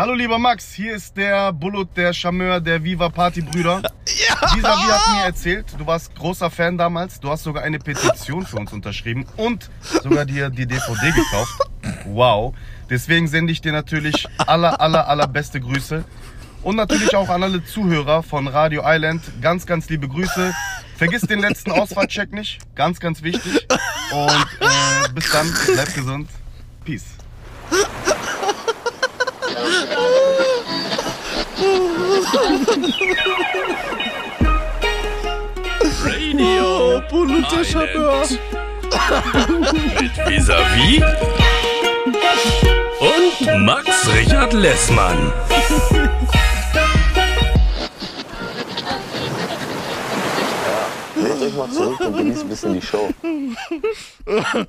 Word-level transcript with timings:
Hallo 0.00 0.14
lieber 0.14 0.38
Max, 0.38 0.72
hier 0.72 0.94
ist 0.94 1.14
der 1.18 1.52
Bullet, 1.52 1.84
der 1.94 2.14
Charmeur, 2.14 2.58
der 2.58 2.82
Viva 2.82 3.10
Party 3.10 3.42
Brüder. 3.42 3.82
Ja. 4.28 4.54
Dieser 4.54 4.68
Wie 4.68 4.90
hat 4.90 5.14
mir 5.14 5.24
erzählt, 5.24 5.66
du 5.76 5.86
warst 5.86 6.14
großer 6.14 6.50
Fan 6.50 6.78
damals, 6.78 7.20
du 7.20 7.28
hast 7.28 7.42
sogar 7.42 7.62
eine 7.62 7.78
Petition 7.78 8.46
für 8.46 8.56
uns 8.56 8.72
unterschrieben 8.72 9.26
und 9.36 9.70
sogar 10.02 10.24
dir 10.24 10.48
die 10.48 10.66
DVD 10.66 11.12
gekauft. 11.12 11.52
Wow. 12.06 12.54
Deswegen 12.88 13.28
sende 13.28 13.52
ich 13.52 13.60
dir 13.60 13.72
natürlich 13.72 14.26
aller, 14.38 14.80
aller, 14.80 15.06
allerbeste 15.06 15.60
Grüße. 15.60 16.04
Und 16.62 16.76
natürlich 16.76 17.14
auch 17.14 17.28
an 17.28 17.42
alle 17.42 17.62
Zuhörer 17.62 18.22
von 18.22 18.48
Radio 18.48 18.82
Island. 18.84 19.22
Ganz, 19.42 19.66
ganz 19.66 19.88
liebe 19.90 20.08
Grüße. 20.08 20.54
Vergiss 20.96 21.22
den 21.22 21.40
letzten 21.40 21.72
Ausfahrtcheck 21.72 22.32
nicht. 22.32 22.58
Ganz, 22.74 23.00
ganz 23.00 23.22
wichtig. 23.22 23.66
Und 24.12 24.46
äh, 24.60 25.12
bis 25.14 25.30
dann. 25.30 25.54
Bleib 25.66 25.94
gesund. 25.94 26.30
Peace. 26.84 27.04
Radio 36.04 37.00
Bulute 37.10 37.64
Chabeur. 37.64 38.22
mit 40.00 40.12
Visavi 40.28 41.02
und 43.00 43.64
Max 43.64 44.08
Richard 44.14 44.52
Lessmann. 44.52 45.32
Lehnt 51.30 51.42
euch 51.42 51.54
mal 51.54 51.70
zurück 51.70 52.00
und 52.00 52.16
genießt 52.16 52.42
ein 52.42 52.48
bisschen 52.48 52.74
die 52.74 52.82
Show. 52.82 53.08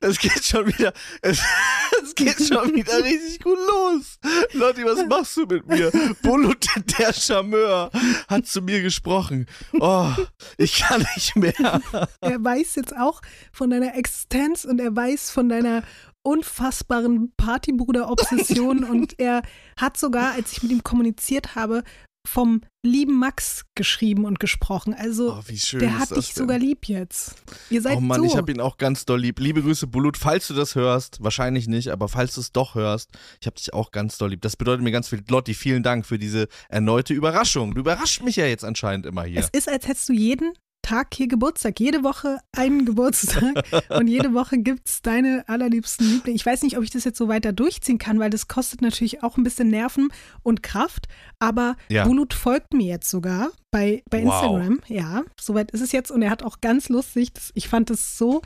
Es 0.00 0.18
geht 0.18 0.44
schon 0.44 0.66
wieder, 0.66 0.92
es, 1.20 1.40
es 2.02 2.14
geht 2.14 2.38
schon 2.42 2.74
wieder 2.74 3.04
richtig 3.04 3.40
gut 3.42 3.58
los. 3.58 4.18
Lotti, 4.52 4.84
was 4.84 5.06
machst 5.06 5.36
du 5.36 5.46
mit 5.46 5.66
mir? 5.66 5.90
Bulut, 6.22 6.66
der 6.98 7.12
Charmeur, 7.12 7.90
hat 8.28 8.46
zu 8.46 8.62
mir 8.62 8.80
gesprochen. 8.82 9.46
Oh, 9.78 10.10
ich 10.56 10.80
kann 10.80 11.04
nicht 11.14 11.36
mehr. 11.36 11.80
Er 12.20 12.44
weiß 12.44 12.76
jetzt 12.76 12.96
auch 12.96 13.20
von 13.52 13.70
deiner 13.70 13.94
Existenz 13.94 14.64
und 14.64 14.80
er 14.80 14.94
weiß 14.94 15.30
von 15.30 15.48
deiner 15.48 15.82
unfassbaren 16.22 17.32
Partybruder-Obsession 17.36 18.84
und 18.90 19.18
er 19.18 19.42
hat 19.78 19.96
sogar, 19.96 20.32
als 20.32 20.52
ich 20.52 20.62
mit 20.62 20.72
ihm 20.72 20.82
kommuniziert 20.82 21.54
habe, 21.54 21.84
vom 22.26 22.60
lieben 22.84 23.18
Max 23.18 23.64
geschrieben 23.74 24.24
und 24.24 24.38
gesprochen. 24.38 24.94
Also 24.94 25.32
Oh, 25.34 25.42
wie 25.46 25.58
schön 25.58 25.80
der 25.80 25.98
hat 25.98 26.10
dich 26.10 26.32
denn? 26.32 26.42
sogar 26.42 26.58
lieb 26.58 26.86
jetzt. 26.86 27.34
Ihr 27.70 27.80
seid 27.82 27.96
Oh 27.96 28.00
Mann, 28.00 28.20
so. 28.20 28.26
ich 28.26 28.36
habe 28.36 28.52
ihn 28.52 28.60
auch 28.60 28.76
ganz 28.76 29.04
doll 29.06 29.20
lieb. 29.20 29.40
Liebe 29.40 29.62
Grüße, 29.62 29.86
Bulut, 29.86 30.16
falls 30.16 30.48
du 30.48 30.54
das 30.54 30.74
hörst, 30.74 31.22
wahrscheinlich 31.22 31.68
nicht, 31.68 31.88
aber 31.88 32.08
falls 32.08 32.34
du 32.34 32.40
es 32.40 32.52
doch 32.52 32.74
hörst, 32.74 33.10
ich 33.40 33.46
habe 33.46 33.56
dich 33.56 33.72
auch 33.72 33.90
ganz 33.90 34.18
doll 34.18 34.30
lieb. 34.30 34.42
Das 34.42 34.56
bedeutet 34.56 34.82
mir 34.84 34.90
ganz 34.92 35.08
viel. 35.08 35.22
Lotti, 35.28 35.54
vielen 35.54 35.82
Dank 35.82 36.04
für 36.06 36.18
diese 36.18 36.48
erneute 36.68 37.14
Überraschung. 37.14 37.74
Du 37.74 37.80
überrascht 37.80 38.22
mich 38.22 38.36
ja 38.36 38.46
jetzt 38.46 38.64
anscheinend 38.64 39.06
immer 39.06 39.24
hier. 39.24 39.40
Es 39.40 39.48
ist, 39.50 39.68
als 39.68 39.88
hättest 39.88 40.08
du 40.08 40.12
jeden 40.12 40.52
Tag 40.82 41.14
hier 41.14 41.28
Geburtstag, 41.28 41.80
jede 41.80 42.02
Woche 42.02 42.38
einen 42.56 42.84
Geburtstag 42.86 43.64
und 43.90 44.08
jede 44.08 44.32
Woche 44.32 44.58
gibt's 44.58 45.02
deine 45.02 45.44
allerliebsten 45.48 46.06
Lieblinge. 46.08 46.36
Ich 46.36 46.46
weiß 46.46 46.62
nicht, 46.62 46.78
ob 46.78 46.84
ich 46.84 46.90
das 46.90 47.04
jetzt 47.04 47.18
so 47.18 47.28
weiter 47.28 47.52
durchziehen 47.52 47.98
kann, 47.98 48.18
weil 48.18 48.30
das 48.30 48.48
kostet 48.48 48.80
natürlich 48.80 49.22
auch 49.22 49.36
ein 49.36 49.42
bisschen 49.44 49.68
Nerven 49.68 50.08
und 50.42 50.62
Kraft, 50.62 51.06
aber 51.38 51.76
Ja. 51.90 52.04
Bulut 52.04 52.32
folgt 52.32 52.72
mir 52.72 52.86
jetzt 52.86 53.10
sogar 53.10 53.50
bei, 53.70 54.02
bei 54.10 54.24
Wow. 54.24 54.42
Instagram. 54.42 54.80
Ja, 54.88 55.22
soweit 55.38 55.70
ist 55.72 55.82
es 55.82 55.92
jetzt 55.92 56.10
und 56.10 56.22
er 56.22 56.30
hat 56.30 56.42
auch 56.42 56.60
ganz 56.60 56.88
lustig, 56.88 57.32
das, 57.34 57.50
ich 57.54 57.68
fand 57.68 57.90
es 57.90 58.16
so, 58.16 58.40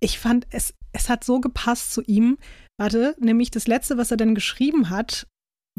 ich 0.00 0.18
fand 0.18 0.46
es, 0.50 0.74
es 0.92 1.08
hat 1.08 1.22
so 1.24 1.40
gepasst 1.40 1.92
zu 1.92 2.02
ihm. 2.02 2.38
Warte, 2.80 3.14
nämlich 3.20 3.50
das 3.50 3.66
letzte, 3.68 3.96
was 3.98 4.10
er 4.10 4.16
dann 4.16 4.34
geschrieben 4.34 4.88
hat, 4.90 5.26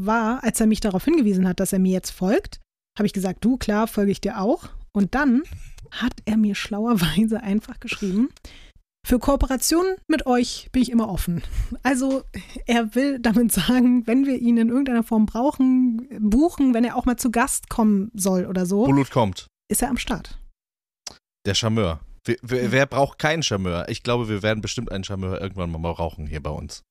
war, 0.00 0.42
als 0.44 0.60
er 0.60 0.66
mich 0.66 0.80
darauf 0.80 1.04
hingewiesen 1.04 1.46
hat, 1.46 1.60
dass 1.60 1.72
er 1.72 1.80
mir 1.80 1.92
jetzt 1.92 2.10
folgt, 2.10 2.60
habe 2.96 3.06
ich 3.06 3.12
gesagt, 3.12 3.44
du, 3.44 3.56
klar, 3.58 3.88
folge 3.88 4.12
ich 4.12 4.20
dir 4.20 4.40
auch. 4.40 4.68
Und 4.94 5.14
dann 5.14 5.42
hat 5.90 6.14
er 6.24 6.36
mir 6.36 6.54
schlauerweise 6.54 7.42
einfach 7.42 7.80
geschrieben, 7.80 8.30
für 9.04 9.18
Kooperationen 9.18 9.96
mit 10.06 10.26
euch 10.26 10.68
bin 10.70 10.82
ich 10.82 10.90
immer 10.90 11.08
offen. 11.08 11.42
Also 11.82 12.22
er 12.66 12.94
will 12.94 13.18
damit 13.18 13.50
sagen, 13.52 14.06
wenn 14.06 14.26
wir 14.26 14.36
ihn 14.36 14.56
in 14.58 14.68
irgendeiner 14.68 15.02
Form 15.02 15.26
brauchen, 15.26 16.06
buchen, 16.20 16.72
wenn 16.72 16.84
er 16.84 16.96
auch 16.96 17.04
mal 17.04 17.16
zu 17.16 17.32
Gast 17.32 17.68
kommen 17.68 18.10
soll 18.14 18.46
oder 18.46 18.64
so, 18.64 18.84
Bulut 18.84 19.10
kommt. 19.10 19.48
ist 19.68 19.82
er 19.82 19.90
am 19.90 19.96
Start. 19.96 20.38
Der 21.46 21.54
Charmeur. 21.54 22.00
Wer, 22.24 22.36
wer, 22.42 22.70
wer 22.70 22.86
braucht 22.86 23.18
keinen 23.18 23.42
Charmeur? 23.42 23.88
Ich 23.88 24.04
glaube, 24.04 24.28
wir 24.28 24.44
werden 24.44 24.60
bestimmt 24.60 24.92
einen 24.92 25.02
Charmeur 25.02 25.40
irgendwann 25.40 25.72
mal 25.72 25.92
brauchen 25.92 26.26
hier 26.28 26.40
bei 26.40 26.50
uns. 26.50 26.82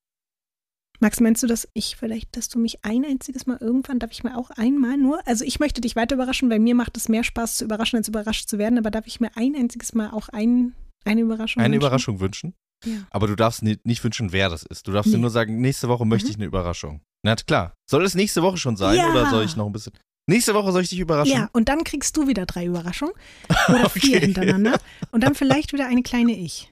Max, 1.01 1.19
meinst 1.19 1.41
du, 1.44 1.47
dass 1.47 1.67
ich 1.73 1.95
vielleicht, 1.97 2.38
dass 2.38 2.47
du 2.47 2.59
mich 2.59 2.85
ein 2.85 3.03
einziges 3.03 3.47
Mal 3.47 3.57
irgendwann, 3.59 3.97
darf 4.00 4.12
ich 4.12 4.23
mir 4.23 4.38
auch 4.38 4.51
einmal 4.51 4.97
nur, 4.97 5.25
also 5.28 5.44
ich 5.44 5.59
möchte 5.59 5.81
dich 5.81 5.95
weiter 5.95 6.16
überraschen, 6.16 6.50
weil 6.50 6.59
mir 6.59 6.75
macht 6.75 6.95
es 6.95 7.09
mehr 7.09 7.23
Spaß 7.23 7.57
zu 7.57 7.66
überraschen, 7.66 7.97
als 7.97 8.07
überrascht 8.07 8.47
zu 8.47 8.57
werden, 8.59 8.78
aber 8.78 8.91
darf 8.91 9.07
ich 9.07 9.19
mir 9.19 9.31
ein 9.35 9.56
einziges 9.56 9.94
Mal 9.94 10.12
auch 10.12 10.29
ein, 10.29 10.73
eine 11.03 11.22
Überraschung 11.22 11.62
Eine 11.62 11.73
wünschen? 11.73 11.81
Überraschung 11.88 12.19
wünschen? 12.19 12.53
Ja. 12.85 12.94
Aber 13.09 13.28
du 13.28 13.35
darfst 13.35 13.63
ni- 13.63 13.79
nicht 13.84 14.03
wünschen, 14.03 14.31
wer 14.31 14.50
das 14.50 14.63
ist. 14.63 14.88
Du 14.88 14.91
darfst 14.91 15.12
dir 15.12 15.17
Nee. 15.17 15.22
nur 15.22 15.29
sagen, 15.31 15.59
nächste 15.59 15.88
Woche 15.89 16.06
möchte 16.06 16.28
Mhm. 16.28 16.31
ich 16.31 16.38
eine 16.38 16.45
Überraschung. 16.45 17.01
Na 17.23 17.35
klar. 17.35 17.73
Soll 17.89 18.06
es 18.06 18.16
nächste 18.16 18.41
Woche 18.44 18.57
schon 18.57 18.75
sein 18.78 18.95
Ja. 18.97 19.09
oder 19.09 19.29
soll 19.29 19.44
ich 19.45 19.56
noch 19.56 19.66
ein 19.68 19.72
bisschen. 19.72 19.94
Nächste 20.29 20.53
Woche 20.53 20.72
soll 20.72 20.83
ich 20.83 20.89
dich 20.89 21.00
überraschen? 21.00 21.33
Ja, 21.33 21.50
und 21.51 21.68
dann 21.68 21.83
kriegst 21.83 22.16
du 22.16 22.28
wieder 22.28 22.45
drei 22.45 22.66
Überraschungen 22.66 23.13
oder 23.69 23.89
vier 23.89 24.18
Okay. 24.18 24.19
hintereinander 24.28 24.79
und 25.12 25.23
dann 25.23 25.33
vielleicht 25.35 25.73
wieder 25.73 25.88
eine 25.88 26.03
kleine 26.03 26.31
Ich. 26.38 26.69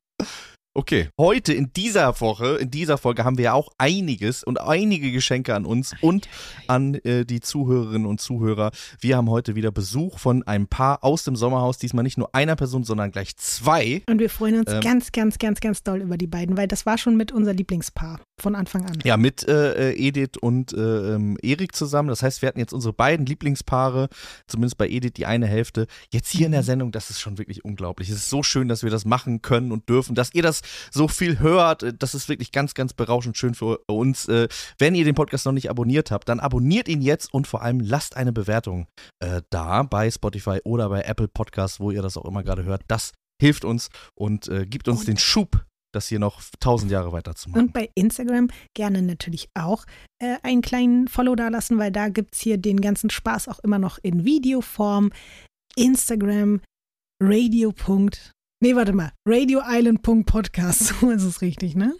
Okay. 0.75 1.09
Heute 1.18 1.52
in 1.52 1.74
dieser 1.74 2.22
Woche, 2.22 2.57
in 2.57 2.69
dieser 2.69 3.00
Folge 3.00 3.24
haben 3.25 3.38
wir 3.38 3.46
ja 3.46 3.53
auch 3.53 3.69
einiges 3.80 4.44
und 4.44 4.62
einige 4.62 5.12
Geschenke 5.12 5.56
an 5.56 5.66
uns 5.66 5.94
und 6.02 6.30
an 6.68 6.94
äh, 6.94 7.25
die 7.25 7.40
Zuhörerinnen 7.40 8.06
und 8.06 8.22
Zuhörer. 8.22 8.69
Wir 9.00 9.18
haben 9.18 9.31
heute 9.31 9.56
wieder 9.56 9.72
Besuch 9.72 10.19
von 10.19 10.44
einem 10.44 10.68
Paar 10.68 11.03
aus 11.03 11.24
dem 11.24 11.35
Sommerhaus. 11.35 11.79
Diesmal 11.79 12.03
nicht 12.03 12.19
nur 12.19 12.35
einer 12.35 12.56
Person, 12.56 12.84
sondern 12.84 13.12
gleich 13.12 13.35
zwei. 13.35 14.03
Und 14.08 14.19
wir 14.19 14.29
freuen 14.29 14.59
uns 14.59 14.72
Ähm. 14.72 14.81
ganz, 14.81 15.12
ganz, 15.12 15.40
ganz, 15.40 15.59
ganz 15.59 15.81
doll 15.81 16.02
über 16.02 16.18
die 16.18 16.28
beiden, 16.28 16.56
weil 16.56 16.68
das 16.68 16.85
war 16.85 17.00
schon 17.00 17.18
mit 17.18 17.31
unser 17.31 17.53
Lieblingspaar 17.53 18.22
von 18.38 18.56
Anfang 18.56 18.85
an. 18.85 19.00
Ja, 19.03 19.18
mit 19.18 19.47
äh, 19.47 19.91
äh, 19.91 20.08
Edith 20.08 20.38
und 20.40 20.72
äh, 20.74 21.16
ähm, 21.16 21.35
Erik 21.41 21.75
zusammen. 21.75 22.09
Das 22.09 22.22
heißt, 22.22 22.44
wir 22.44 22.47
hatten 22.47 22.59
jetzt 22.59 22.74
unsere 22.74 22.94
beiden 22.94 23.25
Lieblingspaare, 23.25 24.08
zumindest 24.46 24.78
bei 24.78 24.88
Edith 24.88 25.13
die 25.18 25.25
eine 25.25 25.47
Hälfte. 25.47 25.88
Jetzt 26.12 26.29
hier 26.29 26.46
in 26.46 26.52
der 26.52 26.63
Sendung, 26.63 26.91
das 26.91 27.09
ist 27.09 27.19
schon 27.19 27.40
wirklich 27.40 27.66
unglaublich. 27.66 28.09
Es 28.09 28.18
ist 28.18 28.29
so 28.29 28.44
schön, 28.44 28.68
dass 28.68 28.84
wir 28.84 28.91
das 28.91 29.03
machen 29.03 29.41
können 29.41 29.72
und 29.72 29.90
dürfen, 29.90 30.13
dass 30.13 30.34
ihr 30.35 30.44
das 30.44 30.59
so 30.92 31.08
viel 31.08 31.40
hört. 31.40 31.84
Äh, 31.84 31.94
Das 31.94 32.16
ist 32.16 32.30
wirklich 32.30 32.52
ganz, 32.52 32.74
ganz 32.74 32.94
berauschend 32.94 33.38
schön 33.38 33.53
für 33.56 33.80
uns. 33.88 34.28
Äh, 34.28 34.47
wenn 34.78 34.96
ihr 34.96 35.06
den 35.06 35.16
Podcast 35.16 35.46
noch 35.46 35.52
nicht 35.53 35.70
abonniert 35.70 36.12
habt, 36.12 36.30
dann 36.30 36.40
abonniert 36.40 36.88
ihn 36.88 37.02
jetzt 37.02 37.34
und 37.34 37.47
vor 37.47 37.62
allem 37.62 37.80
lasst 37.80 38.16
eine 38.18 38.31
Bewertung 38.34 38.88
äh, 39.20 39.42
da 39.50 39.84
bei 39.84 40.09
Spotify 40.12 40.59
oder 40.64 40.90
bei 40.90 41.02
Apple 41.02 41.28
Podcasts, 41.28 41.80
wo 41.80 41.92
ihr 41.92 42.02
das 42.02 42.18
auch 42.18 42.25
immer 42.25 42.44
gerade 42.44 42.64
hört. 42.64 42.81
Das 42.88 43.12
hilft 43.42 43.64
uns 43.66 43.90
und 44.16 44.47
äh, 44.50 44.66
gibt 44.66 44.88
uns 44.88 45.00
Und- 45.02 45.08
den 45.08 45.18
Schub, 45.18 45.66
das 45.94 46.08
hier 46.08 46.20
noch 46.20 46.42
tausend 46.59 46.91
Jahre 46.91 47.12
weiterzumachen. 47.12 47.64
Und 47.68 47.74
bei 47.74 47.90
Instagram 47.96 48.50
gerne 48.76 49.02
natürlich 49.02 49.50
auch 49.56 49.86
äh, 50.22 50.36
einen 50.44 50.62
kleinen 50.62 51.08
Follow 51.08 51.36
dalassen, 51.36 51.78
weil 51.80 51.91
da 51.91 52.09
gibt 52.09 52.36
es 52.36 52.41
hier 52.41 52.58
den 52.58 52.80
ganzen 52.81 53.09
Spaß 53.09 53.47
auch 53.47 53.59
immer 53.59 53.80
noch 53.80 53.97
in 54.03 54.24
Videoform. 54.24 55.12
Instagram, 55.76 56.62
Radio. 57.22 57.74
Nee, 58.62 58.75
warte 58.75 58.94
mal. 58.94 59.12
radioisland.podcast. 59.25 60.94
So 61.00 61.12
ist 61.12 61.24
es 61.24 61.42
richtig, 61.42 61.75
ne? 61.75 61.96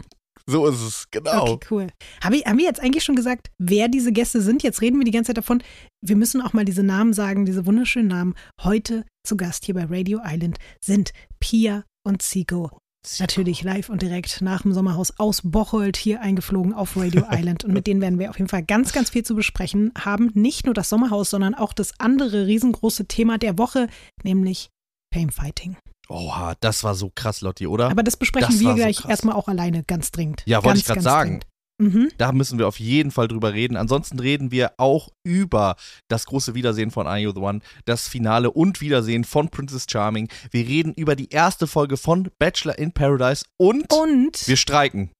So 0.46 0.66
ist 0.66 0.82
es, 0.82 1.06
genau. 1.10 1.52
Okay, 1.52 1.66
cool. 1.70 1.86
Hab 2.22 2.32
ich, 2.32 2.44
haben 2.44 2.58
wir 2.58 2.64
jetzt 2.64 2.80
eigentlich 2.80 3.04
schon 3.04 3.16
gesagt, 3.16 3.50
wer 3.58 3.88
diese 3.88 4.12
Gäste 4.12 4.40
sind? 4.40 4.62
Jetzt 4.62 4.80
reden 4.80 4.98
wir 4.98 5.04
die 5.04 5.10
ganze 5.10 5.28
Zeit 5.28 5.38
davon. 5.38 5.62
Wir 6.04 6.16
müssen 6.16 6.42
auch 6.42 6.52
mal 6.52 6.64
diese 6.64 6.82
Namen 6.82 7.12
sagen, 7.12 7.46
diese 7.46 7.66
wunderschönen 7.66 8.08
Namen. 8.08 8.34
Heute 8.62 9.04
zu 9.26 9.36
Gast 9.36 9.64
hier 9.64 9.74
bei 9.74 9.84
Radio 9.84 10.20
Island 10.24 10.58
sind 10.84 11.12
Pia 11.38 11.84
und 12.04 12.22
Zico. 12.22 12.70
Natürlich 13.18 13.62
live 13.62 13.88
und 13.88 14.02
direkt 14.02 14.42
nach 14.42 14.62
dem 14.62 14.74
Sommerhaus 14.74 15.18
aus 15.18 15.40
Bocholt 15.42 15.96
hier 15.96 16.20
eingeflogen 16.20 16.74
auf 16.74 16.96
Radio 16.96 17.24
Island. 17.30 17.64
Und 17.64 17.72
mit 17.72 17.86
denen 17.86 18.02
werden 18.02 18.18
wir 18.18 18.28
auf 18.28 18.38
jeden 18.38 18.50
Fall 18.50 18.64
ganz, 18.64 18.92
ganz 18.92 19.10
viel 19.10 19.24
zu 19.24 19.34
besprechen 19.34 19.92
haben. 19.96 20.30
Nicht 20.34 20.66
nur 20.66 20.74
das 20.74 20.90
Sommerhaus, 20.90 21.30
sondern 21.30 21.54
auch 21.54 21.72
das 21.72 21.92
andere 21.98 22.46
riesengroße 22.46 23.06
Thema 23.06 23.38
der 23.38 23.56
Woche, 23.56 23.88
nämlich 24.24 24.68
Famefighting. 25.14 25.76
Oha, 26.10 26.54
das 26.60 26.82
war 26.82 26.94
so 26.94 27.10
krass, 27.14 27.40
Lotti, 27.40 27.66
oder? 27.66 27.88
Aber 27.90 28.02
das 28.02 28.16
besprechen 28.16 28.48
Das 28.50 28.60
wir 28.60 28.70
so 28.70 28.74
gleich 28.74 28.96
krass. 28.98 29.10
erstmal 29.10 29.36
auch 29.36 29.48
alleine 29.48 29.84
ganz 29.84 30.10
dringend. 30.10 30.42
Ja, 30.44 30.64
wollte 30.64 30.80
ich 30.80 30.84
gerade 30.84 31.00
sagen. 31.02 31.40
Mhm. 31.80 32.10
Da 32.18 32.32
müssen 32.32 32.58
wir 32.58 32.68
auf 32.68 32.78
jeden 32.78 33.10
Fall 33.10 33.26
drüber 33.28 33.54
reden. 33.54 33.76
Ansonsten 33.76 34.18
reden 34.18 34.50
wir 34.50 34.72
auch 34.76 35.08
über 35.24 35.76
das 36.08 36.26
große 36.26 36.54
Wiedersehen 36.54 36.90
von 36.90 37.06
Are 37.06 37.16
You 37.18 37.32
the 37.32 37.40
One, 37.40 37.60
das 37.86 38.06
Finale 38.06 38.50
und 38.50 38.80
Wiedersehen 38.82 39.24
von 39.24 39.48
Princess 39.48 39.86
Charming. 39.90 40.28
Wir 40.50 40.66
reden 40.66 40.92
über 40.92 41.16
die 41.16 41.30
erste 41.30 41.66
Folge 41.66 41.96
von 41.96 42.28
Bachelor 42.38 42.78
in 42.78 42.92
Paradise 42.92 43.44
und, 43.56 43.90
Und 43.92 44.46
wir 44.46 44.56
streiken. 44.58 45.10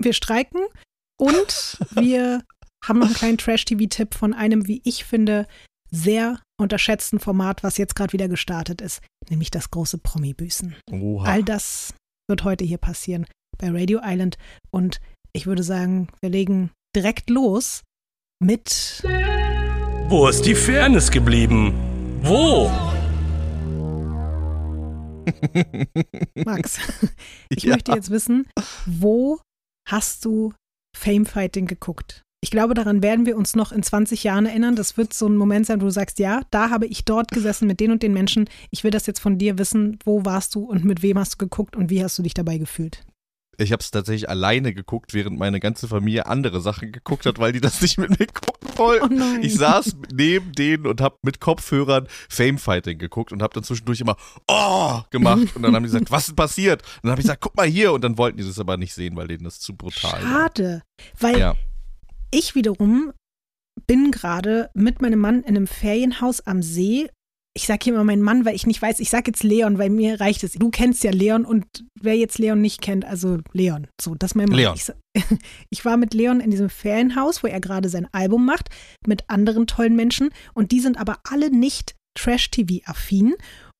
wir 0.00 0.14
streiken 0.14 0.62
und 1.18 1.78
wir 1.90 2.42
haben 2.84 3.00
noch 3.00 3.06
einen 3.06 3.14
kleinen 3.16 3.38
Trash-TV-Tipp 3.38 4.14
von 4.14 4.32
einem, 4.32 4.66
wie 4.68 4.80
ich 4.84 5.04
finde, 5.04 5.46
sehr 5.90 6.40
unterschätzten 6.60 7.18
Format, 7.20 7.62
was 7.62 7.76
jetzt 7.78 7.94
gerade 7.94 8.12
wieder 8.12 8.28
gestartet 8.28 8.80
ist, 8.80 9.00
nämlich 9.30 9.50
das 9.50 9.70
große 9.70 9.98
Promi-Büßen. 9.98 10.74
All 11.24 11.42
das 11.42 11.94
wird 12.28 12.44
heute 12.44 12.64
hier 12.64 12.78
passieren 12.78 13.26
bei 13.58 13.70
Radio 13.70 14.00
Island 14.02 14.36
und 14.70 15.00
ich 15.32 15.46
würde 15.46 15.62
sagen, 15.62 16.08
wir 16.20 16.30
legen 16.30 16.70
direkt 16.94 17.30
los 17.30 17.82
mit 18.42 19.02
Wo 20.08 20.28
ist 20.28 20.42
die 20.46 20.54
Fairness 20.54 21.10
geblieben? 21.10 21.72
Wo? 22.22 22.70
Max. 26.44 26.78
Ich 27.50 27.62
Ja. 27.64 27.72
möchte 27.74 27.92
jetzt 27.92 28.10
wissen, 28.10 28.46
wo 28.86 29.40
hast 29.88 30.24
du 30.24 30.52
Famefighting 30.96 31.66
geguckt? 31.66 32.22
Ich 32.42 32.50
glaube, 32.50 32.74
daran 32.74 33.02
werden 33.02 33.26
wir 33.26 33.36
uns 33.36 33.56
noch 33.56 33.72
in 33.72 33.82
20 33.82 34.22
Jahren 34.24 34.46
erinnern. 34.46 34.76
Das 34.76 34.96
wird 34.96 35.12
so 35.12 35.26
ein 35.26 35.36
Moment 35.36 35.66
sein, 35.66 35.80
wo 35.80 35.86
du 35.86 35.90
sagst, 35.90 36.18
ja, 36.18 36.42
da 36.50 36.70
habe 36.70 36.86
ich 36.86 37.04
dort 37.04 37.30
gesessen 37.30 37.66
mit 37.66 37.80
den 37.80 37.90
und 37.90 38.02
den 38.02 38.12
Menschen. 38.12 38.48
Ich 38.70 38.84
will 38.84 38.90
das 38.90 39.06
jetzt 39.06 39.20
von 39.20 39.38
dir 39.38 39.58
wissen. 39.58 39.98
Wo 40.04 40.24
warst 40.24 40.54
du 40.54 40.64
und 40.64 40.84
mit 40.84 41.02
wem 41.02 41.18
hast 41.18 41.34
du 41.34 41.38
geguckt 41.38 41.76
und 41.76 41.90
wie 41.90 42.04
hast 42.04 42.18
du 42.18 42.22
dich 42.22 42.34
dabei 42.34 42.58
gefühlt? 42.58 43.04
Ich 43.58 43.72
habe 43.72 43.80
es 43.80 43.90
tatsächlich 43.90 44.28
alleine 44.28 44.74
geguckt, 44.74 45.14
während 45.14 45.38
meine 45.38 45.60
ganze 45.60 45.88
Familie 45.88 46.26
andere 46.26 46.60
Sachen 46.60 46.92
geguckt 46.92 47.24
hat, 47.24 47.38
weil 47.38 47.52
die 47.52 47.60
das 47.60 47.80
nicht 47.80 47.96
mit 47.96 48.10
mir 48.10 48.26
gucken 48.26 48.70
wollten. 48.76 49.22
Oh. 49.22 49.38
Ich 49.40 49.54
saß 49.54 49.96
neben 50.12 50.52
denen 50.52 50.86
und 50.86 51.00
habe 51.00 51.16
mit 51.22 51.40
Kopfhörern 51.40 52.06
Famefighting 52.28 52.98
geguckt 52.98 53.32
und 53.32 53.42
habe 53.42 53.54
dann 53.54 53.64
zwischendurch 53.64 54.00
immer 54.00 54.16
Oh 54.46 55.00
gemacht 55.10 55.56
und 55.56 55.62
dann 55.62 55.74
haben 55.74 55.84
die 55.84 55.88
gesagt, 55.88 56.10
was 56.10 56.28
ist 56.28 56.36
passiert? 56.36 56.82
Und 56.82 57.04
dann 57.04 57.12
habe 57.12 57.20
ich 57.20 57.26
gesagt, 57.26 57.40
guck 57.40 57.56
mal 57.56 57.66
hier 57.66 57.92
und 57.92 58.04
dann 58.04 58.18
wollten 58.18 58.36
die 58.36 58.44
das 58.44 58.58
aber 58.58 58.76
nicht 58.76 58.92
sehen, 58.92 59.16
weil 59.16 59.28
denen 59.28 59.44
das 59.44 59.58
zu 59.58 59.74
brutal 59.74 60.12
war. 60.12 60.20
Schade, 60.20 60.82
weil 61.18 61.38
Ja. 61.38 61.54
Ich 62.36 62.54
wiederum 62.54 63.12
bin 63.86 64.10
gerade 64.10 64.70
mit 64.74 65.00
meinem 65.00 65.18
Mann 65.18 65.42
in 65.42 65.56
einem 65.56 65.66
Ferienhaus 65.66 66.46
am 66.46 66.62
See. 66.62 67.08
Ich 67.54 67.66
sage 67.66 67.84
hier 67.84 67.94
immer 67.94 68.04
meinen 68.04 68.22
Mann, 68.22 68.44
weil 68.44 68.54
ich 68.54 68.66
nicht 68.66 68.82
weiß, 68.82 69.00
ich 69.00 69.08
sage 69.08 69.24
jetzt 69.28 69.42
Leon, 69.42 69.78
weil 69.78 69.88
mir 69.88 70.20
reicht 70.20 70.44
es. 70.44 70.52
Du 70.52 70.70
kennst 70.70 71.02
ja 71.04 71.10
Leon 71.10 71.46
und 71.46 71.64
wer 71.98 72.14
jetzt 72.14 72.38
Leon 72.38 72.60
nicht 72.60 72.82
kennt, 72.82 73.06
also 73.06 73.38
Leon. 73.52 73.86
So, 73.98 74.14
das 74.14 74.32
ist 74.32 74.34
mein 74.34 74.48
Mann. 74.48 74.58
Leon. 74.58 74.74
Ich, 74.76 74.92
ich 75.70 75.84
war 75.86 75.96
mit 75.96 76.12
Leon 76.12 76.40
in 76.40 76.50
diesem 76.50 76.68
Ferienhaus, 76.68 77.42
wo 77.42 77.46
er 77.46 77.60
gerade 77.60 77.88
sein 77.88 78.06
Album 78.12 78.44
macht, 78.44 78.68
mit 79.06 79.30
anderen 79.30 79.66
tollen 79.66 79.96
Menschen 79.96 80.30
und 80.52 80.72
die 80.72 80.80
sind 80.80 80.98
aber 80.98 81.18
alle 81.24 81.50
nicht 81.50 81.94
Trash-TV-affin. 82.16 83.34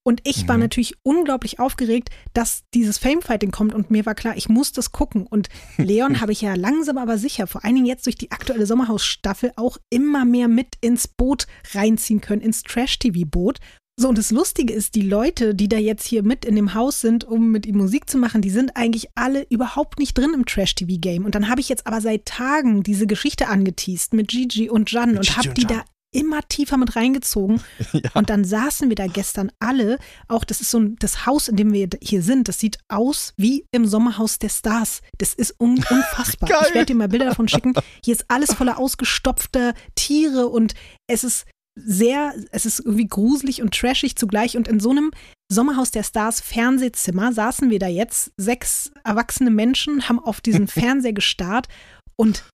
Und 0.06 0.20
ich 0.22 0.46
war 0.46 0.56
Mhm. 0.56 0.62
natürlich 0.62 0.94
unglaublich 1.02 1.58
aufgeregt, 1.58 2.10
dass 2.32 2.62
dieses 2.74 2.96
Famefighting 2.96 3.50
kommt 3.50 3.74
und 3.74 3.90
mir 3.90 4.06
war 4.06 4.14
klar, 4.14 4.36
ich 4.36 4.48
muss 4.48 4.70
das 4.70 4.92
gucken. 4.92 5.26
Und 5.26 5.48
Leon 5.78 6.20
habe 6.20 6.30
ich 6.30 6.40
ja 6.42 6.54
langsam 6.54 6.96
aber 6.96 7.18
sicher, 7.18 7.48
vor 7.48 7.64
allen 7.64 7.74
Dingen 7.74 7.86
jetzt 7.86 8.06
durch 8.06 8.16
die 8.16 8.30
aktuelle 8.30 8.66
Sommerhausstaffel, 8.66 9.50
auch 9.56 9.78
immer 9.90 10.24
mehr 10.24 10.46
mit 10.46 10.76
ins 10.80 11.08
Boot 11.08 11.46
reinziehen 11.74 12.20
können, 12.20 12.40
ins 12.42 12.62
Trash-TV-Boot. 12.62 13.58
So, 13.98 14.10
und 14.10 14.18
das 14.18 14.30
Lustige 14.30 14.74
ist, 14.74 14.94
die 14.94 15.00
Leute, 15.08 15.54
die 15.54 15.68
da 15.70 15.78
jetzt 15.78 16.06
hier 16.06 16.22
mit 16.22 16.44
in 16.44 16.54
dem 16.54 16.74
Haus 16.74 17.00
sind, 17.00 17.24
um 17.24 17.50
mit 17.50 17.64
ihm 17.66 17.78
Musik 17.78 18.08
zu 18.10 18.18
machen, 18.18 18.42
die 18.42 18.50
sind 18.50 18.76
eigentlich 18.76 19.08
alle 19.14 19.46
überhaupt 19.48 19.98
nicht 19.98 20.16
drin 20.16 20.34
im 20.34 20.44
Trash-TV-Game. 20.44 21.24
Und 21.24 21.34
dann 21.34 21.48
habe 21.48 21.60
ich 21.62 21.68
jetzt 21.70 21.86
aber 21.86 22.00
seit 22.02 22.26
Tagen 22.26 22.82
diese 22.82 23.06
Geschichte 23.06 23.48
angeteased 23.48 24.12
mit 24.12 24.28
Gigi 24.28 24.68
und 24.68 24.92
Jan 24.92 25.12
Mit 25.12 25.18
und 25.20 25.36
habe 25.38 25.48
die 25.54 25.62
Jan. 25.62 25.78
da 25.78 25.84
immer 26.16 26.40
tiefer 26.48 26.76
mit 26.76 26.96
reingezogen. 26.96 27.60
Ja. 27.92 28.10
Und 28.14 28.30
dann 28.30 28.44
saßen 28.44 28.88
wir 28.88 28.96
da 28.96 29.06
gestern 29.06 29.50
alle, 29.58 29.98
auch 30.28 30.44
das 30.44 30.60
ist 30.60 30.70
so 30.70 30.80
ein, 30.80 30.96
das 30.98 31.24
Haus, 31.24 31.48
in 31.48 31.56
dem 31.56 31.72
wir 31.72 31.88
hier 32.02 32.20
sind, 32.20 32.48
das 32.48 32.58
sieht 32.58 32.78
aus 32.88 33.32
wie 33.36 33.64
im 33.70 33.86
Sommerhaus 33.86 34.38
der 34.38 34.48
Stars. 34.48 35.00
Das 35.18 35.32
ist 35.32 35.58
un, 35.58 35.76
unfassbar. 35.90 36.48
Geil. 36.48 36.64
Ich 36.68 36.74
werde 36.74 36.86
dir 36.86 36.94
mal 36.96 37.08
Bilder 37.08 37.26
davon 37.26 37.48
schicken. 37.48 37.74
Hier 38.04 38.14
ist 38.14 38.24
alles 38.28 38.52
voller 38.52 38.78
ausgestopfter 38.78 39.72
Tiere 39.94 40.48
und 40.48 40.74
es 41.06 41.24
ist 41.24 41.46
sehr, 41.76 42.34
es 42.50 42.66
ist 42.66 42.80
irgendwie 42.80 43.06
gruselig 43.06 43.62
und 43.62 43.74
trashig 43.74 44.16
zugleich. 44.16 44.56
Und 44.56 44.68
in 44.68 44.80
so 44.80 44.90
einem 44.90 45.12
Sommerhaus 45.50 45.90
der 45.90 46.02
Stars 46.02 46.40
Fernsehzimmer 46.40 47.32
saßen 47.32 47.70
wir 47.70 47.78
da 47.78 47.86
jetzt, 47.86 48.32
sechs 48.36 48.90
erwachsene 49.04 49.50
Menschen, 49.50 50.08
haben 50.08 50.18
auf 50.18 50.40
diesen 50.40 50.66
Fernseher 50.66 51.12
gestarrt 51.12 51.68
und 52.16 52.44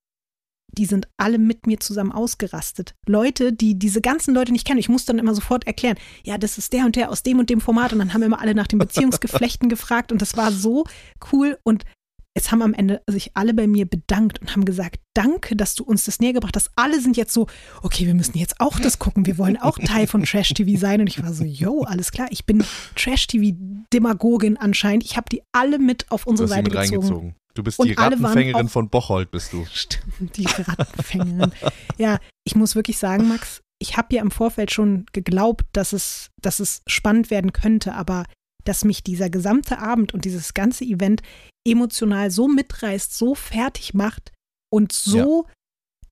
die 0.72 0.86
sind 0.86 1.08
alle 1.16 1.38
mit 1.38 1.66
mir 1.66 1.80
zusammen 1.80 2.12
ausgerastet. 2.12 2.94
Leute, 3.06 3.52
die 3.52 3.78
diese 3.78 4.00
ganzen 4.00 4.34
Leute 4.34 4.52
nicht 4.52 4.66
kennen. 4.66 4.78
Ich 4.78 4.88
muss 4.88 5.04
dann 5.04 5.18
immer 5.18 5.34
sofort 5.34 5.66
erklären, 5.66 5.96
ja, 6.24 6.38
das 6.38 6.58
ist 6.58 6.72
der 6.72 6.84
und 6.86 6.96
der 6.96 7.10
aus 7.10 7.22
dem 7.22 7.38
und 7.38 7.50
dem 7.50 7.60
Format. 7.60 7.92
Und 7.92 7.98
dann 7.98 8.14
haben 8.14 8.22
immer 8.22 8.40
alle 8.40 8.54
nach 8.54 8.66
den 8.66 8.78
Beziehungsgeflechten 8.78 9.68
gefragt. 9.68 10.12
Und 10.12 10.22
das 10.22 10.36
war 10.36 10.50
so 10.50 10.84
cool. 11.32 11.58
Und 11.62 11.84
es 12.34 12.50
haben 12.50 12.62
am 12.62 12.72
Ende 12.72 13.02
sich 13.06 13.32
alle 13.34 13.52
bei 13.52 13.66
mir 13.66 13.86
bedankt 13.86 14.40
und 14.40 14.52
haben 14.52 14.64
gesagt, 14.64 15.00
danke, 15.14 15.54
dass 15.54 15.74
du 15.74 15.84
uns 15.84 16.04
das 16.04 16.18
näher 16.18 16.32
gebracht 16.32 16.56
hast. 16.56 16.70
Alle 16.76 17.00
sind 17.00 17.16
jetzt 17.16 17.34
so, 17.34 17.46
okay, 17.82 18.06
wir 18.06 18.14
müssen 18.14 18.38
jetzt 18.38 18.58
auch 18.60 18.78
das 18.80 18.98
gucken. 18.98 19.26
Wir 19.26 19.36
wollen 19.36 19.58
auch 19.58 19.78
Teil 19.78 20.06
von 20.06 20.24
Trash 20.24 20.54
TV 20.54 20.78
sein. 20.80 21.00
Und 21.00 21.08
ich 21.08 21.22
war 21.22 21.34
so, 21.34 21.44
yo, 21.44 21.82
alles 21.82 22.10
klar. 22.10 22.28
Ich 22.30 22.46
bin 22.46 22.64
Trash 22.96 23.26
TV 23.26 23.56
Demagogin 23.92 24.56
anscheinend. 24.56 25.04
Ich 25.04 25.16
habe 25.16 25.28
die 25.30 25.42
alle 25.52 25.78
mit 25.78 26.10
auf 26.10 26.26
unsere 26.26 26.48
Seite 26.48 26.62
mit 26.62 26.72
gezogen. 26.72 26.94
reingezogen. 26.94 27.34
Du 27.54 27.62
bist 27.62 27.78
Und 27.78 27.88
die 27.88 27.94
Rattenfängerin 27.94 28.68
von 28.70 28.88
Bocholt, 28.88 29.30
bist 29.30 29.52
du. 29.52 29.66
Stimmt, 29.70 30.36
die 30.38 30.46
Rattenfängerin. 30.46 31.52
ja, 31.98 32.18
ich 32.44 32.56
muss 32.56 32.74
wirklich 32.74 32.96
sagen, 32.96 33.28
Max, 33.28 33.60
ich 33.78 33.98
habe 33.98 34.14
ja 34.14 34.22
im 34.22 34.30
Vorfeld 34.30 34.70
schon 34.70 35.04
geglaubt, 35.12 35.64
dass 35.72 35.92
es, 35.92 36.30
dass 36.40 36.60
es 36.60 36.82
spannend 36.86 37.30
werden 37.30 37.52
könnte, 37.52 37.94
aber 37.94 38.24
dass 38.64 38.84
mich 38.84 39.02
dieser 39.02 39.30
gesamte 39.30 39.78
Abend 39.78 40.14
und 40.14 40.24
dieses 40.24 40.54
ganze 40.54 40.84
Event 40.84 41.22
emotional 41.66 42.30
so 42.30 42.48
mitreißt, 42.48 43.16
so 43.16 43.34
fertig 43.34 43.94
macht 43.94 44.32
und 44.72 44.92
so, 44.92 45.46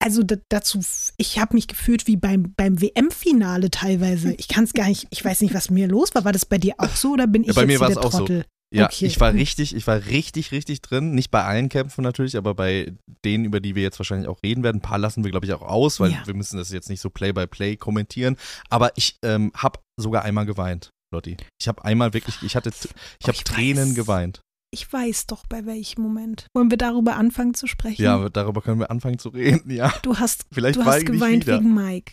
also 0.02 0.23
da, 0.23 0.37
dazu, 0.49 0.81
ich 1.19 1.38
habe 1.38 1.55
mich 1.55 1.69
gefühlt 1.69 2.06
wie 2.06 2.17
beim, 2.17 2.55
beim 2.56 2.81
WM-Finale 2.81 3.70
teilweise. 3.70 4.32
Ich 4.38 4.49
kann 4.49 4.64
es 4.64 4.73
gar 4.73 4.88
nicht, 4.88 5.06
ich 5.11 5.23
weiß 5.25 5.43
nicht, 5.43 5.52
was 5.52 5.69
mir 5.70 5.88
los 5.88 6.14
war. 6.14 6.25
War 6.25 6.32
das 6.32 6.47
bei 6.47 6.56
dir 6.56 6.75
auch 6.79 6.97
so 6.97 7.12
oder 7.12 7.26
bin 7.26 7.43
Ja, 7.44 7.50
ich 7.50 7.55
bei 7.56 7.62
jetzt 7.62 7.69
mir 7.69 7.81
war's 7.81 7.94
der 7.94 8.05
auch 8.05 8.12
so. 8.12 8.19
Trottel? 8.19 8.44
Ja, 8.73 8.87
Okay. 8.87 9.06
ich 9.06 9.19
war 9.20 9.32
richtig, 9.35 9.75
ich 9.75 9.87
war 9.88 10.06
richtig, 10.06 10.52
richtig 10.52 10.81
drin. 10.81 11.11
Nicht 11.14 11.31
bei 11.32 11.43
allen 11.44 11.69
Kämpfen 11.69 12.02
natürlich, 12.02 12.37
aber 12.37 12.55
bei 12.55 12.94
denen, 13.25 13.44
über 13.44 13.58
die 13.61 13.75
wir 13.75 13.82
jetzt 13.82 13.99
wahrscheinlich 13.99 14.29
auch 14.29 14.41
reden 14.44 14.62
werden. 14.62 14.76
Ein 14.79 14.82
paar 14.82 14.99
lassen 14.99 15.25
wir, 15.25 15.31
glaube 15.32 15.44
ich, 15.44 15.52
auch 15.52 15.62
aus, 15.62 15.99
weil 16.00 16.12
Ja. 16.12 16.23
wir 16.25 16.35
müssen 16.35 16.56
das 16.56 16.70
jetzt 16.70 16.88
nicht 16.88 17.00
so 17.00 17.11
Play-by-Play 17.11 17.76
kommentieren. 17.76 18.37
Aber 18.69 18.93
ich 18.97 19.17
ähm, 19.25 19.50
habe 19.56 19.81
sogar 19.99 20.23
einmal 20.23 20.47
geweint, 20.47 20.91
Lotti. 21.12 21.37
Ich 21.61 21.69
habe 21.69 21.85
einmal 21.85 22.12
wirklich, 22.15 22.37
ich 22.43 22.57
hatte, 22.57 22.71
ich 23.21 23.27
habe 23.29 23.39
Tränen 23.39 23.91
weiß. 23.91 23.95
geweint. 23.95 24.41
Ich 24.73 24.91
weiß 24.93 25.27
doch, 25.27 25.45
bei 25.49 25.67
welchem 25.67 26.03
Moment. 26.03 26.47
Wollen 26.55 26.71
wir 26.71 26.79
darüber 26.79 27.17
anfangen 27.17 27.55
zu 27.55 27.67
sprechen? 27.67 28.01
Ja, 28.03 28.29
darüber 28.29 28.62
können 28.62 28.79
wir 28.79 28.91
anfangen 28.91 29.19
zu 29.19 29.31
reden. 29.31 29.69
Ja, 29.71 29.93
Du 30.03 30.17
hast, 30.17 30.45
vielleicht 30.53 30.79
du 30.79 30.85
hast 30.85 31.05
geweint 31.07 31.47
wegen 31.49 31.75
Mike. 31.75 32.12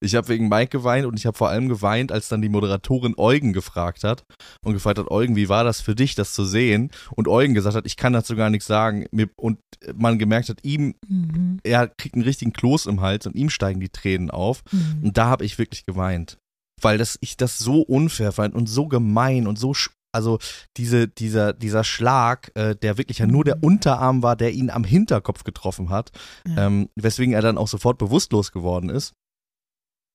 Ich 0.00 0.14
habe 0.16 0.26
wegen 0.28 0.48
Mike 0.48 0.70
geweint 0.70 1.04
und 1.06 1.16
ich 1.18 1.26
habe 1.26 1.36
vor 1.36 1.50
allem 1.50 1.68
geweint, 1.68 2.10
als 2.10 2.28
dann 2.28 2.40
die 2.42 2.48
Moderatorin 2.48 3.14
Eugen 3.16 3.52
gefragt 3.52 4.02
hat 4.04 4.24
und 4.64 4.72
gefragt 4.72 4.98
hat, 4.98 5.08
Eugen, 5.10 5.36
wie 5.36 5.48
war 5.50 5.62
das 5.64 5.80
für 5.82 5.94
dich, 5.94 6.14
das 6.16 6.32
zu 6.32 6.44
sehen? 6.46 6.90
Und 7.14 7.28
Eugen 7.28 7.52
gesagt 7.54 7.76
hat, 7.76 7.86
ich 7.86 7.96
kann 7.96 8.12
dazu 8.14 8.34
gar 8.34 8.48
nichts 8.50 8.66
sagen. 8.66 9.06
Und 9.36 9.58
man 9.94 10.18
gemerkt 10.18 10.48
hat, 10.48 10.64
ihm, 10.64 10.94
Mhm. 11.06 11.58
er 11.62 11.88
kriegt 11.88 12.14
einen 12.14 12.24
richtigen 12.24 12.52
Kloß 12.54 12.86
im 12.86 13.02
Hals 13.02 13.26
und 13.26 13.36
ihm 13.36 13.50
steigen 13.50 13.78
die 13.80 13.90
Tränen 13.90 14.30
auf. 14.30 14.62
Mhm. 14.72 15.00
Und 15.04 15.16
da 15.18 15.26
habe 15.26 15.44
ich 15.44 15.58
wirklich 15.58 15.84
geweint. 15.84 16.38
Weil 16.82 16.98
das, 16.98 17.16
ich 17.20 17.36
das 17.36 17.58
so 17.58 17.80
unfair 17.82 18.32
fand 18.32 18.54
und 18.54 18.66
so 18.68 18.86
gemein 18.88 19.46
und 19.46 19.58
so, 19.58 19.72
also 20.14 20.38
diese, 20.76 21.08
dieser, 21.08 21.52
dieser 21.54 21.84
Schlag, 21.84 22.50
äh, 22.54 22.76
der 22.76 22.98
wirklich 22.98 23.18
ja 23.18 23.26
nur 23.26 23.44
der 23.44 23.56
Mhm. 23.56 23.62
Unterarm 23.64 24.22
war, 24.22 24.36
der 24.36 24.52
ihn 24.52 24.68
am 24.68 24.84
Hinterkopf 24.84 25.44
getroffen 25.44 25.88
hat, 25.88 26.10
Ja. 26.46 26.66
ähm, 26.66 26.88
weswegen 26.96 27.32
er 27.32 27.40
dann 27.40 27.56
auch 27.56 27.68
sofort 27.68 27.96
bewusstlos 27.98 28.52
geworden 28.52 28.90
ist. 28.90 29.14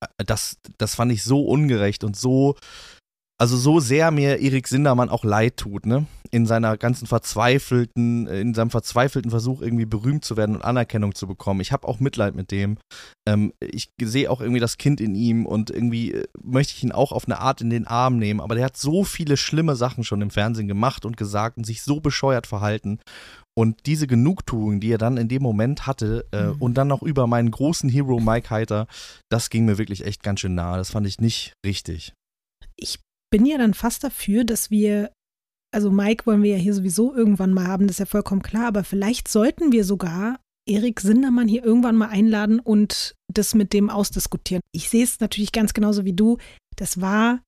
Äh, 0.02 0.24
Das, 0.26 0.58
das 0.78 0.94
fand 0.96 1.12
ich 1.12 1.24
so 1.24 1.44
ungerecht 1.46 2.04
und 2.04 2.16
so, 2.16 2.56
also 3.40 3.56
so 3.58 3.80
sehr 3.80 4.12
mir 4.12 4.40
Erik 4.40 4.68
Sindermann 4.68 5.10
auch 5.10 5.24
leid 5.24 5.58
tut, 5.58 5.86
ne? 5.86 6.06
In 6.32 6.46
seiner 6.46 6.76
ganzen 6.76 7.08
verzweifelten, 7.08 8.28
in 8.28 8.54
seinem 8.54 8.70
verzweifelten 8.70 9.32
Versuch, 9.32 9.62
irgendwie 9.62 9.86
berühmt 9.86 10.26
zu 10.26 10.36
werden 10.36 10.56
und 10.56 10.62
Anerkennung 10.62 11.16
zu 11.16 11.26
bekommen. 11.26 11.62
Ich 11.62 11.72
habe 11.72 11.88
auch 11.88 12.00
Mitleid 12.02 12.36
mit 12.36 12.52
dem. 12.52 12.78
Ähm, 13.28 13.54
ich 13.62 13.90
sehe 14.02 14.30
auch 14.30 14.42
irgendwie 14.42 14.60
das 14.60 14.78
Kind 14.78 15.00
in 15.00 15.16
ihm 15.16 15.46
und 15.46 15.70
irgendwie 15.70 16.14
äh, 16.14 16.26
möchte 16.44 16.74
ich 16.76 16.84
ihn 16.84 16.92
auch 16.92 17.12
auf 17.14 17.26
eine 17.26 17.40
Art 17.40 17.62
in 17.62 17.70
den 17.70 17.88
Arm 17.88 18.18
nehmen. 18.18 18.42
Aber 18.42 18.56
der 18.56 18.66
hat 18.66 18.76
so 18.76 19.04
viele 19.06 19.38
schlimme 19.38 19.76
Sachen 19.78 20.04
schon 20.04 20.22
im 20.22 20.30
Fernsehen 20.32 20.68
gemacht 20.68 21.06
und 21.06 21.16
gesagt 21.16 21.58
und 21.58 21.64
sich 21.66 21.82
so 21.82 22.02
bescheuert 22.02 22.46
verhalten. 22.48 23.00
Und 23.58 23.86
diese 23.86 24.06
Genugtuung, 24.06 24.82
die 24.82 24.92
er 24.92 24.98
dann 25.00 25.16
in 25.18 25.30
dem 25.30 25.42
Moment 25.42 25.88
hatte 25.88 26.26
äh, 26.32 26.48
Mhm. 26.48 26.56
und 26.62 26.74
dann 26.74 26.88
noch 26.90 27.02
über 27.04 27.26
meinen 27.26 27.52
großen 27.52 27.90
Hero 27.90 28.20
Mike 28.20 28.50
Heiter, 28.50 28.88
das 29.32 29.50
ging 29.50 29.64
mir 29.66 29.78
wirklich 29.78 30.06
echt 30.06 30.24
ganz 30.24 30.42
schön 30.42 30.56
nahe. 30.56 30.78
Das 30.78 30.92
fand 30.92 31.08
ich 31.08 31.20
nicht 31.20 31.54
richtig. 31.66 32.14
Ich 32.76 33.00
bin 33.30 33.46
ja 33.46 33.58
dann 33.58 33.74
fast 33.74 34.04
dafür, 34.04 34.44
dass 34.44 34.72
wir, 34.72 35.12
also 35.74 35.92
Mike 35.92 36.26
wollen 36.26 36.44
wir 36.44 36.52
ja 36.52 36.58
hier 36.58 36.74
sowieso 36.74 37.14
irgendwann 37.14 37.54
mal 37.54 37.68
haben, 37.68 37.88
das 37.88 37.96
ist 37.96 38.00
ja 38.00 38.06
vollkommen 38.06 38.42
klar, 38.42 38.68
aber 38.68 38.84
vielleicht 38.84 39.28
sollten 39.28 39.72
wir 39.72 39.84
sogar 39.84 40.40
Erik 40.68 41.00
Sindermann 41.00 41.48
hier 41.48 41.64
irgendwann 41.64 41.96
mal 41.96 42.10
einladen 42.10 42.60
und 42.60 43.16
das 43.34 43.56
mit 43.56 43.74
dem 43.74 43.90
ausdiskutieren. 43.90 44.62
Ich 44.74 44.90
sehe 44.90 45.04
es 45.04 45.20
natürlich 45.20 45.52
ganz 45.52 45.74
genauso 45.74 46.04
wie 46.04 46.14
du. 46.14 46.38
Das 46.76 47.00
war 47.00 47.40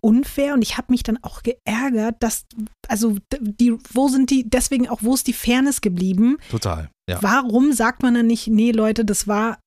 unfair 0.00 0.54
und 0.54 0.62
ich 0.62 0.76
habe 0.76 0.92
mich 0.92 1.02
dann 1.02 1.18
auch 1.22 1.42
geärgert, 1.42 2.16
dass, 2.20 2.44
also 2.88 3.16
die, 3.38 3.76
wo 3.92 4.08
sind 4.08 4.30
die, 4.30 4.48
deswegen 4.48 4.88
auch, 4.88 5.02
wo 5.02 5.14
ist 5.14 5.26
die 5.26 5.32
Fairness 5.32 5.80
geblieben? 5.80 6.38
Total. 6.50 6.90
Ja. 7.08 7.22
Warum 7.22 7.72
sagt 7.72 8.02
man 8.02 8.14
dann 8.14 8.26
nicht, 8.26 8.48
nee, 8.48 8.70
Leute, 8.70 9.04
das 9.04 9.28
war 9.28 9.58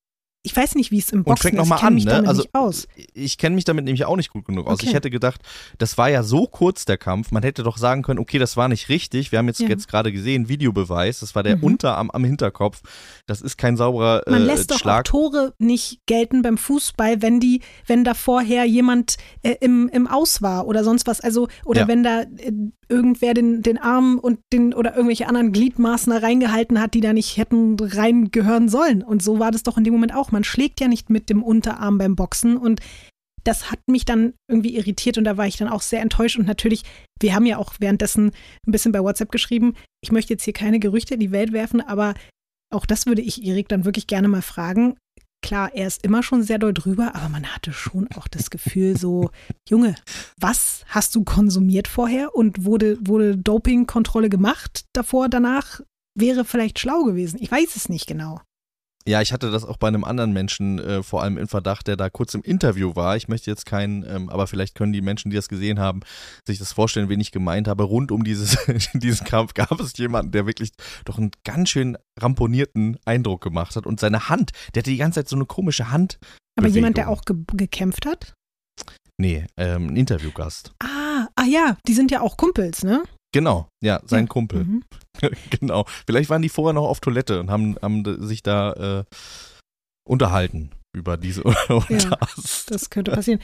ich 0.48 0.56
weiß 0.56 0.76
nicht, 0.76 0.90
wie 0.92 1.00
es 1.00 1.12
im 1.12 1.20
Und 1.20 1.26
Boxen 1.26 1.50
ist. 1.50 1.56
nochmal 1.58 1.78
ich 1.78 1.82
kenn 1.82 1.88
an, 1.88 1.94
mich 1.96 2.06
ne? 2.06 2.12
damit 2.12 2.28
Also 2.30 2.42
nicht 2.44 2.56
aus. 2.56 2.88
ich 3.14 3.38
kenne 3.38 3.56
mich 3.56 3.66
damit 3.66 3.86
nämlich 3.86 4.06
auch 4.06 4.16
nicht 4.16 4.30
gut 4.32 4.46
genug 4.46 4.66
aus. 4.68 4.76
Okay. 4.80 4.88
Ich 4.88 4.94
hätte 4.94 5.10
gedacht, 5.10 5.42
das 5.78 5.98
war 5.98 6.10
ja 6.10 6.24
so 6.24 6.48
kurz 6.48 6.86
der 6.86 6.98
Kampf, 6.98 7.32
man 7.32 7.44
hätte 7.44 7.64
doch 7.64 7.78
sagen 7.78 8.02
können, 8.02 8.20
okay, 8.20 8.40
das 8.40 8.56
war 8.58 8.68
nicht 8.70 8.90
richtig. 8.90 9.32
Wir 9.32 9.40
haben 9.40 9.48
jetzt, 9.48 9.60
Ja. 9.60 9.68
jetzt 9.68 9.88
gerade 9.88 10.12
gesehen, 10.12 10.48
Videobeweis, 10.50 11.20
das 11.20 11.36
war 11.36 11.44
der 11.44 11.58
Mhm. 11.58 11.64
Unterarm 11.64 12.10
am 12.12 12.24
Hinterkopf. 12.24 12.82
Das 13.26 13.42
ist 13.42 13.58
kein 13.58 13.76
sauberer 13.78 14.24
Man 14.28 14.42
äh, 14.44 14.46
lässt 14.46 14.72
doch 14.72 14.76
auch 14.78 14.80
Schlag. 14.80 15.06
Tore 15.06 15.54
nicht 15.60 16.06
gelten 16.06 16.42
beim 16.42 16.58
Fußball, 16.58 17.22
wenn 17.22 17.40
die, 17.40 17.62
wenn 17.86 18.04
da 18.04 18.14
vorher 18.14 18.64
jemand 18.66 19.18
äh, 19.44 19.56
im, 19.62 19.90
im 19.90 20.08
Aus 20.08 20.42
war 20.42 20.66
oder 20.68 20.84
sonst 20.84 21.08
was. 21.08 21.20
Also, 21.22 21.48
oder 21.66 21.82
Ja. 21.82 21.88
wenn 21.88 22.04
da 22.04 22.22
äh, 22.22 22.52
irgendwer 22.90 23.34
den, 23.34 23.62
den 23.62 23.78
Arm 23.78 24.18
und 24.20 24.40
den 24.54 24.74
oder 24.74 24.92
irgendwelche 24.96 25.28
anderen 25.28 25.52
Gliedmaßen 25.52 26.12
da 26.12 26.20
reingehalten 26.20 26.80
hat, 26.80 26.94
die 26.94 27.02
da 27.02 27.14
nicht 27.14 27.38
hätten 27.38 27.78
reingehören 27.80 28.70
sollen. 28.70 29.04
Und 29.04 29.22
so 29.22 29.40
war 29.40 29.52
das 29.52 29.64
doch 29.64 29.78
in 29.78 29.84
dem 29.84 29.94
Moment 29.94 30.16
auch. 30.16 30.32
Man 30.32 30.44
schlägt 30.44 30.80
ja 30.80 30.88
nicht 30.88 31.10
mit 31.10 31.30
dem 31.30 31.44
Unterarm 31.44 31.98
beim 31.98 32.16
Boxen 32.16 32.58
und 32.58 32.82
das 33.44 33.72
hat 33.72 33.80
mich 33.88 34.04
dann 34.04 34.34
irgendwie 34.50 34.76
irritiert 34.76 35.18
und 35.18 35.24
da 35.24 35.38
war 35.38 35.48
ich 35.48 35.58
dann 35.58 35.70
auch 35.70 35.82
sehr 35.82 36.02
enttäuscht. 36.02 36.38
Und 36.38 36.48
natürlich, 36.48 36.84
wir 37.20 37.34
haben 37.34 37.46
ja 37.46 37.58
auch 37.58 37.76
währenddessen 37.80 38.32
ein 38.68 38.72
bisschen 38.72 38.92
bei 38.92 39.02
WhatsApp 39.02 39.32
geschrieben, 39.32 39.74
ich 40.04 40.12
möchte 40.12 40.34
jetzt 40.34 40.44
hier 40.44 40.54
keine 40.54 40.80
Gerüchte 40.80 41.14
in 41.14 41.20
die 41.22 41.32
Welt 41.32 41.54
werfen, 41.54 41.82
aber 41.82 42.14
auch 42.74 42.86
das 42.86 43.06
würde 43.06 43.22
ich 43.22 43.46
Erik 43.46 43.70
dann 43.70 43.86
wirklich 43.86 44.08
gerne 44.08 44.28
mal 44.28 44.42
fragen. 44.42 44.96
Klar, 45.42 45.74
er 45.74 45.88
ist 45.88 46.04
immer 46.04 46.24
schon 46.24 46.44
sehr 46.44 46.58
doll 46.58 46.74
drüber, 46.74 47.16
aber 47.16 47.30
man 47.30 47.46
hatte 47.46 47.72
schon 47.72 48.08
auch 48.16 48.28
das 48.28 48.50
Gefühl 48.50 48.98
so, 48.98 49.30
Junge, 49.70 49.96
was 50.40 50.84
hast 50.88 51.16
du 51.16 51.24
konsumiert 51.24 51.88
vorher 51.88 52.36
und 52.36 52.66
wurde, 52.66 52.98
wurde 53.02 53.38
Dopingkontrolle 53.38 54.30
gemacht 54.30 54.86
davor, 54.94 55.30
danach? 55.30 55.82
Wäre 56.16 56.46
vielleicht 56.46 56.80
schlau 56.80 57.04
gewesen. 57.04 57.38
Ich 57.40 57.52
weiß 57.52 57.76
es 57.76 57.90
nicht 57.90 58.08
genau. 58.08 58.42
Ja, 59.08 59.22
ich 59.22 59.32
hatte 59.32 59.50
das 59.52 59.64
auch 59.64 59.78
bei 59.78 59.88
einem 59.88 60.04
anderen 60.04 60.34
Menschen 60.34 60.80
äh, 60.80 61.02
vor 61.02 61.24
allem 61.24 61.38
in 61.38 61.48
Verdacht, 61.48 61.88
der 61.88 61.96
da 61.96 62.10
kurz 62.10 62.34
im 62.34 62.42
Interview 62.42 62.94
war. 62.98 63.16
Ich 63.16 63.30
möchte 63.30 63.50
jetzt 63.50 63.66
keinen, 63.66 64.04
ähm, 64.04 64.30
aber 64.30 64.48
vielleicht 64.48 64.76
können 64.76 64.92
die 64.92 65.02
Menschen, 65.02 65.30
die 65.30 65.38
das 65.38 65.48
gesehen 65.48 65.80
haben, 65.80 66.02
sich 66.46 66.60
das 66.60 66.74
vorstellen, 66.74 67.08
wen 67.08 67.22
ich 67.22 67.32
gemeint 67.32 67.70
habe. 67.70 67.84
Rund 67.84 68.12
um 68.12 68.26
dieses, 68.26 68.58
diesen 68.94 69.26
Kampf 69.26 69.54
gab 69.54 69.80
es 69.80 69.98
jemanden, 69.98 70.34
der 70.34 70.46
wirklich 70.46 70.72
doch 71.06 71.18
einen 71.18 71.32
ganz 71.46 71.70
schön 71.70 71.98
ramponierten 72.20 72.98
Eindruck 73.06 73.42
gemacht 73.42 73.78
hat. 73.78 73.86
Und 73.86 74.02
seine 74.02 74.28
Hand, 74.28 74.52
der 74.76 74.82
hatte 74.82 74.92
die 74.92 74.98
ganze 74.98 75.22
Zeit 75.22 75.30
so 75.30 75.38
eine 75.38 75.46
komische 75.46 75.90
Hand. 75.90 76.20
Aber 76.60 76.68
jemand, 76.68 76.98
der 76.98 77.10
auch 77.10 77.22
ge 77.22 77.38
gekämpft 77.54 78.06
hat? 78.06 78.34
Nee, 79.18 79.46
ähm, 79.56 79.88
ein 79.88 79.96
Interviewgast. 79.96 80.74
Ah, 80.84 81.28
ah 81.36 81.46
ja, 81.46 81.78
die 81.88 81.94
sind 81.94 82.12
ja 82.12 82.20
auch 82.20 82.36
Kumpels, 82.36 82.84
ne? 82.84 83.04
Genau, 83.38 83.70
ja, 83.84 84.02
sein 84.04 84.24
Ja. 84.24 84.30
Kumpel. 84.30 84.64
Mhm. 84.64 84.84
genau. 85.52 85.86
Vielleicht 86.08 86.32
waren 86.32 86.42
die 86.42 86.50
vorher 86.50 86.74
noch 86.74 86.88
auf 86.88 87.02
Toilette 87.02 87.40
und 87.40 87.52
haben, 87.52 87.76
haben 87.84 88.26
sich 88.26 88.42
da 88.42 88.74
äh, 88.74 89.04
unterhalten 90.10 90.72
über 90.92 91.18
diese 91.18 91.44
und 91.70 91.86
das. 92.10 92.66
Das 92.68 92.90
könnte 92.90 93.12
passieren. 93.12 93.40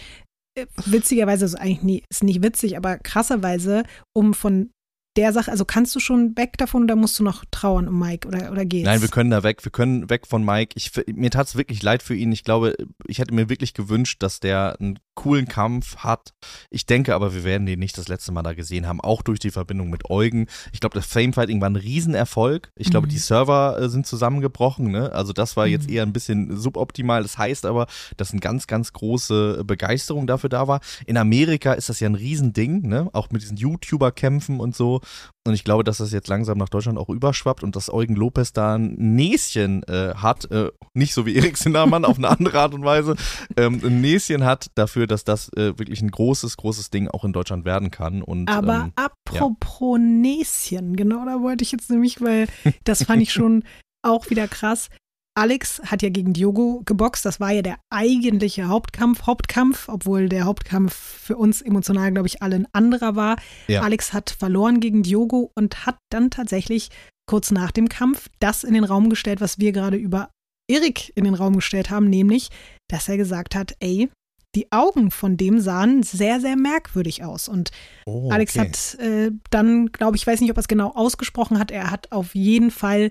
Äh, 0.58 0.66
Witzigerweise 0.86 1.46
ist 1.46 1.54
eigentlich 1.54 1.84
nie, 1.84 2.04
ist 2.10 2.24
nicht 2.24 2.42
witzig, 2.42 2.76
aber 2.76 2.98
krasserweise, 2.98 3.84
um 4.16 4.34
von 4.34 4.72
der 5.16 5.32
Sache, 5.32 5.52
also 5.52 5.64
kannst 5.64 5.96
du 5.96 6.00
schon 6.00 6.36
weg 6.38 6.58
davon 6.58 6.86
oder 6.86 6.96
musst 6.96 7.20
du 7.20 7.24
noch 7.24 7.46
trauern 7.52 7.88
um 7.88 8.00
Mike 8.00 8.28
oder, 8.28 8.52
oder 8.52 8.66
geht's? 8.66 8.86
Nein, 8.86 9.02
wir 9.02 9.10
können 9.10 9.30
da 9.30 9.44
weg. 9.44 9.64
Wir 9.64 9.72
können 9.72 10.10
weg 10.10 10.26
von 10.26 10.44
Mike. 10.44 10.74
Ich, 10.76 10.92
mir 11.06 11.30
tat 11.30 11.46
es 11.46 11.56
wirklich 11.56 11.84
leid 11.84 12.02
für 12.02 12.16
ihn. 12.16 12.32
Ich 12.32 12.44
glaube, 12.44 12.76
ich 13.06 13.20
hätte 13.20 13.36
mir 13.36 13.48
wirklich 13.48 13.76
gewünscht, 13.76 14.24
dass 14.24 14.40
der 14.40 14.76
einen 14.80 14.98
coolen 15.16 15.48
Kampf 15.48 15.98
hat. 15.98 16.34
Ich 16.70 16.86
denke 16.86 17.14
aber, 17.16 17.34
wir 17.34 17.44
werden 17.44 17.66
den 17.66 17.80
nicht 17.80 17.98
das 17.98 18.08
letzte 18.08 18.32
Mal 18.32 18.44
da 18.44 18.54
gesehen 18.54 18.88
haben, 18.88 19.00
auch 19.02 19.22
durch 19.22 19.40
die 19.40 19.52
Verbindung 19.52 19.90
mit 19.90 20.10
Eugen. 20.10 20.48
Ich 20.72 20.80
glaube, 20.80 20.96
das 20.96 21.06
Famefighting 21.06 21.62
war 21.62 21.70
ein 21.70 21.76
Riesenerfolg. 21.76 22.72
Ich 22.76 22.90
glaube, 22.90 23.08
Mhm. 23.08 23.12
die 23.12 23.18
Server 23.20 23.78
äh, 23.80 23.90
sind 23.90 24.08
zusammengebrochen. 24.08 24.92
Ne? 24.92 25.12
Also 25.12 25.34
das 25.34 25.56
war 25.56 25.68
jetzt 25.68 25.88
Mhm. 25.88 25.94
eher 25.96 26.04
ein 26.04 26.14
bisschen 26.14 26.58
suboptimal. 26.58 27.22
Das 27.24 27.38
heißt 27.38 27.66
aber, 27.66 27.88
dass 28.18 28.32
eine 28.32 28.40
ganz, 28.40 28.68
ganz 28.68 28.94
große 28.94 29.64
Begeisterung 29.66 30.28
dafür 30.28 30.50
da 30.50 30.68
war. 30.68 30.80
In 31.06 31.18
Amerika 31.18 31.74
ist 31.74 31.90
das 31.90 32.00
ja 32.00 32.10
ein 32.10 32.16
Riesending, 32.16 32.82
ne? 32.88 33.10
auch 33.14 33.30
mit 33.32 33.42
diesen 33.42 33.58
YouTuber-Kämpfen 33.58 34.60
und 34.60 34.76
so. 34.76 35.02
Und 35.46 35.54
ich 35.54 35.66
glaube, 35.66 35.84
dass 35.84 35.98
das 35.98 36.14
jetzt 36.14 36.30
langsam 36.30 36.58
nach 36.58 36.70
Deutschland 36.70 36.98
auch 36.98 37.10
überschwappt 37.10 37.64
und 37.64 37.76
dass 37.76 37.92
Eugen 37.92 38.16
Lopez 38.16 38.54
da 38.54 38.76
ein 38.76 38.94
Näschen 38.94 39.84
äh, 39.84 40.14
hat, 40.16 40.50
äh, 40.52 40.72
nicht 40.94 41.14
so 41.14 41.26
wie 41.26 41.36
Erik 41.36 41.58
Sindermann 41.58 42.06
auf 42.06 42.18
eine 42.18 42.30
andere 42.30 42.60
Art 42.60 42.74
und 42.74 42.86
Weise, 42.86 43.16
ähm, 43.58 43.82
ein 43.84 44.00
Näschen 44.00 44.46
hat 44.46 44.68
dafür, 44.76 45.06
dass 45.06 45.26
das 45.26 45.50
äh, 45.50 45.78
wirklich 45.78 46.02
ein 46.02 46.12
großes, 46.12 46.56
großes 46.56 46.92
Ding 46.92 47.10
auch 47.10 47.26
in 47.26 47.34
Deutschland 47.34 47.66
werden 47.66 47.92
kann. 47.92 48.22
Und, 48.22 48.50
Aber 48.50 48.86
ähm, 48.86 48.94
apropos 48.96 50.00
Näschen, 50.00 50.96
genau 50.96 51.26
da 51.26 51.42
wollte 51.42 51.64
ich 51.64 51.74
jetzt 51.74 51.90
nämlich, 51.90 52.22
weil 52.22 52.48
das 52.86 53.04
fand 53.04 53.22
ich 53.22 53.34
schon 53.34 53.64
auch 54.02 54.30
wieder 54.30 54.48
krass. 54.48 54.90
Alex 55.36 55.82
hat 55.86 56.04
ja 56.04 56.10
gegen 56.10 56.34
Diogo 56.34 56.84
geboxt. 56.86 57.26
Das 57.26 57.40
war 57.40 57.52
ja 57.52 57.62
der 57.62 57.80
eigentliche 57.90 58.68
Hauptkampf, 58.68 59.24
Hauptkampf, 59.24 59.90
obwohl 59.90 60.30
der 60.30 60.46
Hauptkampf 60.46 60.94
für 60.94 61.38
uns 61.38 61.62
emotional, 61.62 62.12
glaube 62.12 62.28
ich, 62.28 62.42
alle 62.42 62.58
ein 62.58 62.68
anderer 62.72 63.16
war. 63.16 63.38
Ja. 63.68 63.82
Alex 63.82 64.14
hat 64.14 64.30
verloren 64.30 64.80
gegen 64.80 65.02
Diogo 65.02 65.52
und 65.56 65.86
hat 65.86 65.98
dann 66.12 66.30
tatsächlich 66.30 66.90
kurz 67.26 67.52
nach 67.52 67.72
dem 67.72 67.90
Kampf 67.90 68.30
das 68.40 68.64
in 68.64 68.74
den 68.74 68.84
Raum 68.84 69.10
gestellt, 69.10 69.42
was 69.42 69.58
wir 69.60 69.72
gerade 69.72 69.98
über 69.98 70.30
Erik 70.70 71.12
in 71.16 71.24
den 71.24 71.34
Raum 71.34 71.56
gestellt 71.56 71.90
haben, 71.90 72.10
nämlich, 72.10 72.50
dass 72.90 73.10
er 73.10 73.18
gesagt 73.18 73.56
hat, 73.56 73.76
ey, 73.80 74.10
die 74.56 74.72
Augen 74.72 75.10
von 75.10 75.36
dem 75.36 75.60
sahen 75.60 76.04
sehr, 76.04 76.40
sehr 76.40 76.56
merkwürdig 76.56 77.24
aus. 77.24 77.50
Und 77.50 77.72
oh, 78.06 78.30
Alex 78.30 78.56
okay. 78.56 78.68
hat 78.68 79.00
äh, 79.00 79.32
dann, 79.50 79.92
glaube 79.92 80.16
ich, 80.16 80.28
weiß 80.28 80.42
nicht, 80.42 80.52
ob 80.52 80.58
er 80.58 80.62
es 80.62 80.68
genau 80.68 80.92
ausgesprochen 80.92 81.58
hat, 81.58 81.72
er 81.72 81.90
hat 81.90 82.12
auf 82.12 82.36
jeden 82.36 82.70
Fall 82.70 83.10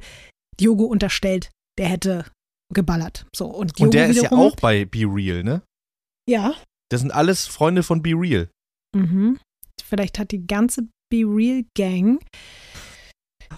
Diogo 0.60 0.84
unterstellt, 0.84 1.50
der 1.78 1.88
hätte 1.88 2.26
geballert. 2.72 3.26
So, 3.34 3.46
und 3.46 3.78
Und 3.80 3.94
der 3.94 4.08
ist 4.08 4.16
ja 4.16 4.22
wiederum, 4.24 4.38
auch 4.40 4.56
bei 4.56 4.84
Be 4.84 5.04
Real, 5.04 5.42
ne? 5.42 5.62
Ja. 6.28 6.54
Das 6.90 7.00
sind 7.00 7.10
alles 7.12 7.46
Freunde 7.46 7.82
von 7.82 8.02
Be 8.02 8.10
Real. 8.10 8.48
Mhm. 8.96 9.38
Vielleicht 9.82 10.18
hat 10.18 10.30
die 10.30 10.46
ganze 10.46 10.82
Be 11.10 11.22
Real 11.24 11.64
Gang. 11.76 12.22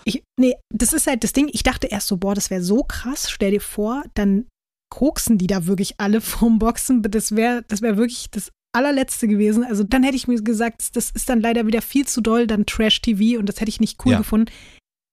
Ich, 0.05 0.23
nee, 0.39 0.57
das 0.75 0.93
ist 0.93 1.07
halt 1.07 1.23
das 1.23 1.33
Ding. 1.33 1.49
Ich 1.53 1.63
dachte 1.63 1.87
erst 1.87 2.09
so, 2.09 2.17
boah, 2.17 2.35
das 2.35 2.51
wäre 2.51 2.63
so 2.63 2.83
krass. 2.83 3.31
Stell 3.31 3.53
dir 3.53 3.61
vor, 3.61 4.03
dann 4.15 4.47
koksen 4.93 5.39
die 5.39 5.47
da 5.47 5.67
wirklich 5.67 5.95
alle 5.99 6.21
vom 6.21 6.59
Boxen. 6.59 7.03
Das 7.03 7.37
wäre 7.37 7.63
das 7.69 7.83
wär 7.83 7.97
wirklich 7.97 8.31
das 8.31 8.51
allerletzte 8.75 9.29
gewesen. 9.29 9.63
Also 9.65 9.85
dann 9.85 10.03
hätte 10.03 10.17
ich 10.17 10.27
mir 10.27 10.41
gesagt, 10.43 10.97
das 10.97 11.11
ist 11.13 11.29
dann 11.29 11.41
leider 11.41 11.67
wieder 11.67 11.81
viel 11.83 12.07
zu 12.09 12.21
doll, 12.21 12.49
dann 12.49 12.67
Trash-TV 12.67 13.39
und 13.39 13.49
das 13.49 13.61
hätte 13.61 13.69
ich 13.69 13.79
nicht 13.79 14.05
cool 14.05 14.13
Ja. 14.13 14.19
gefunden. 14.19 14.51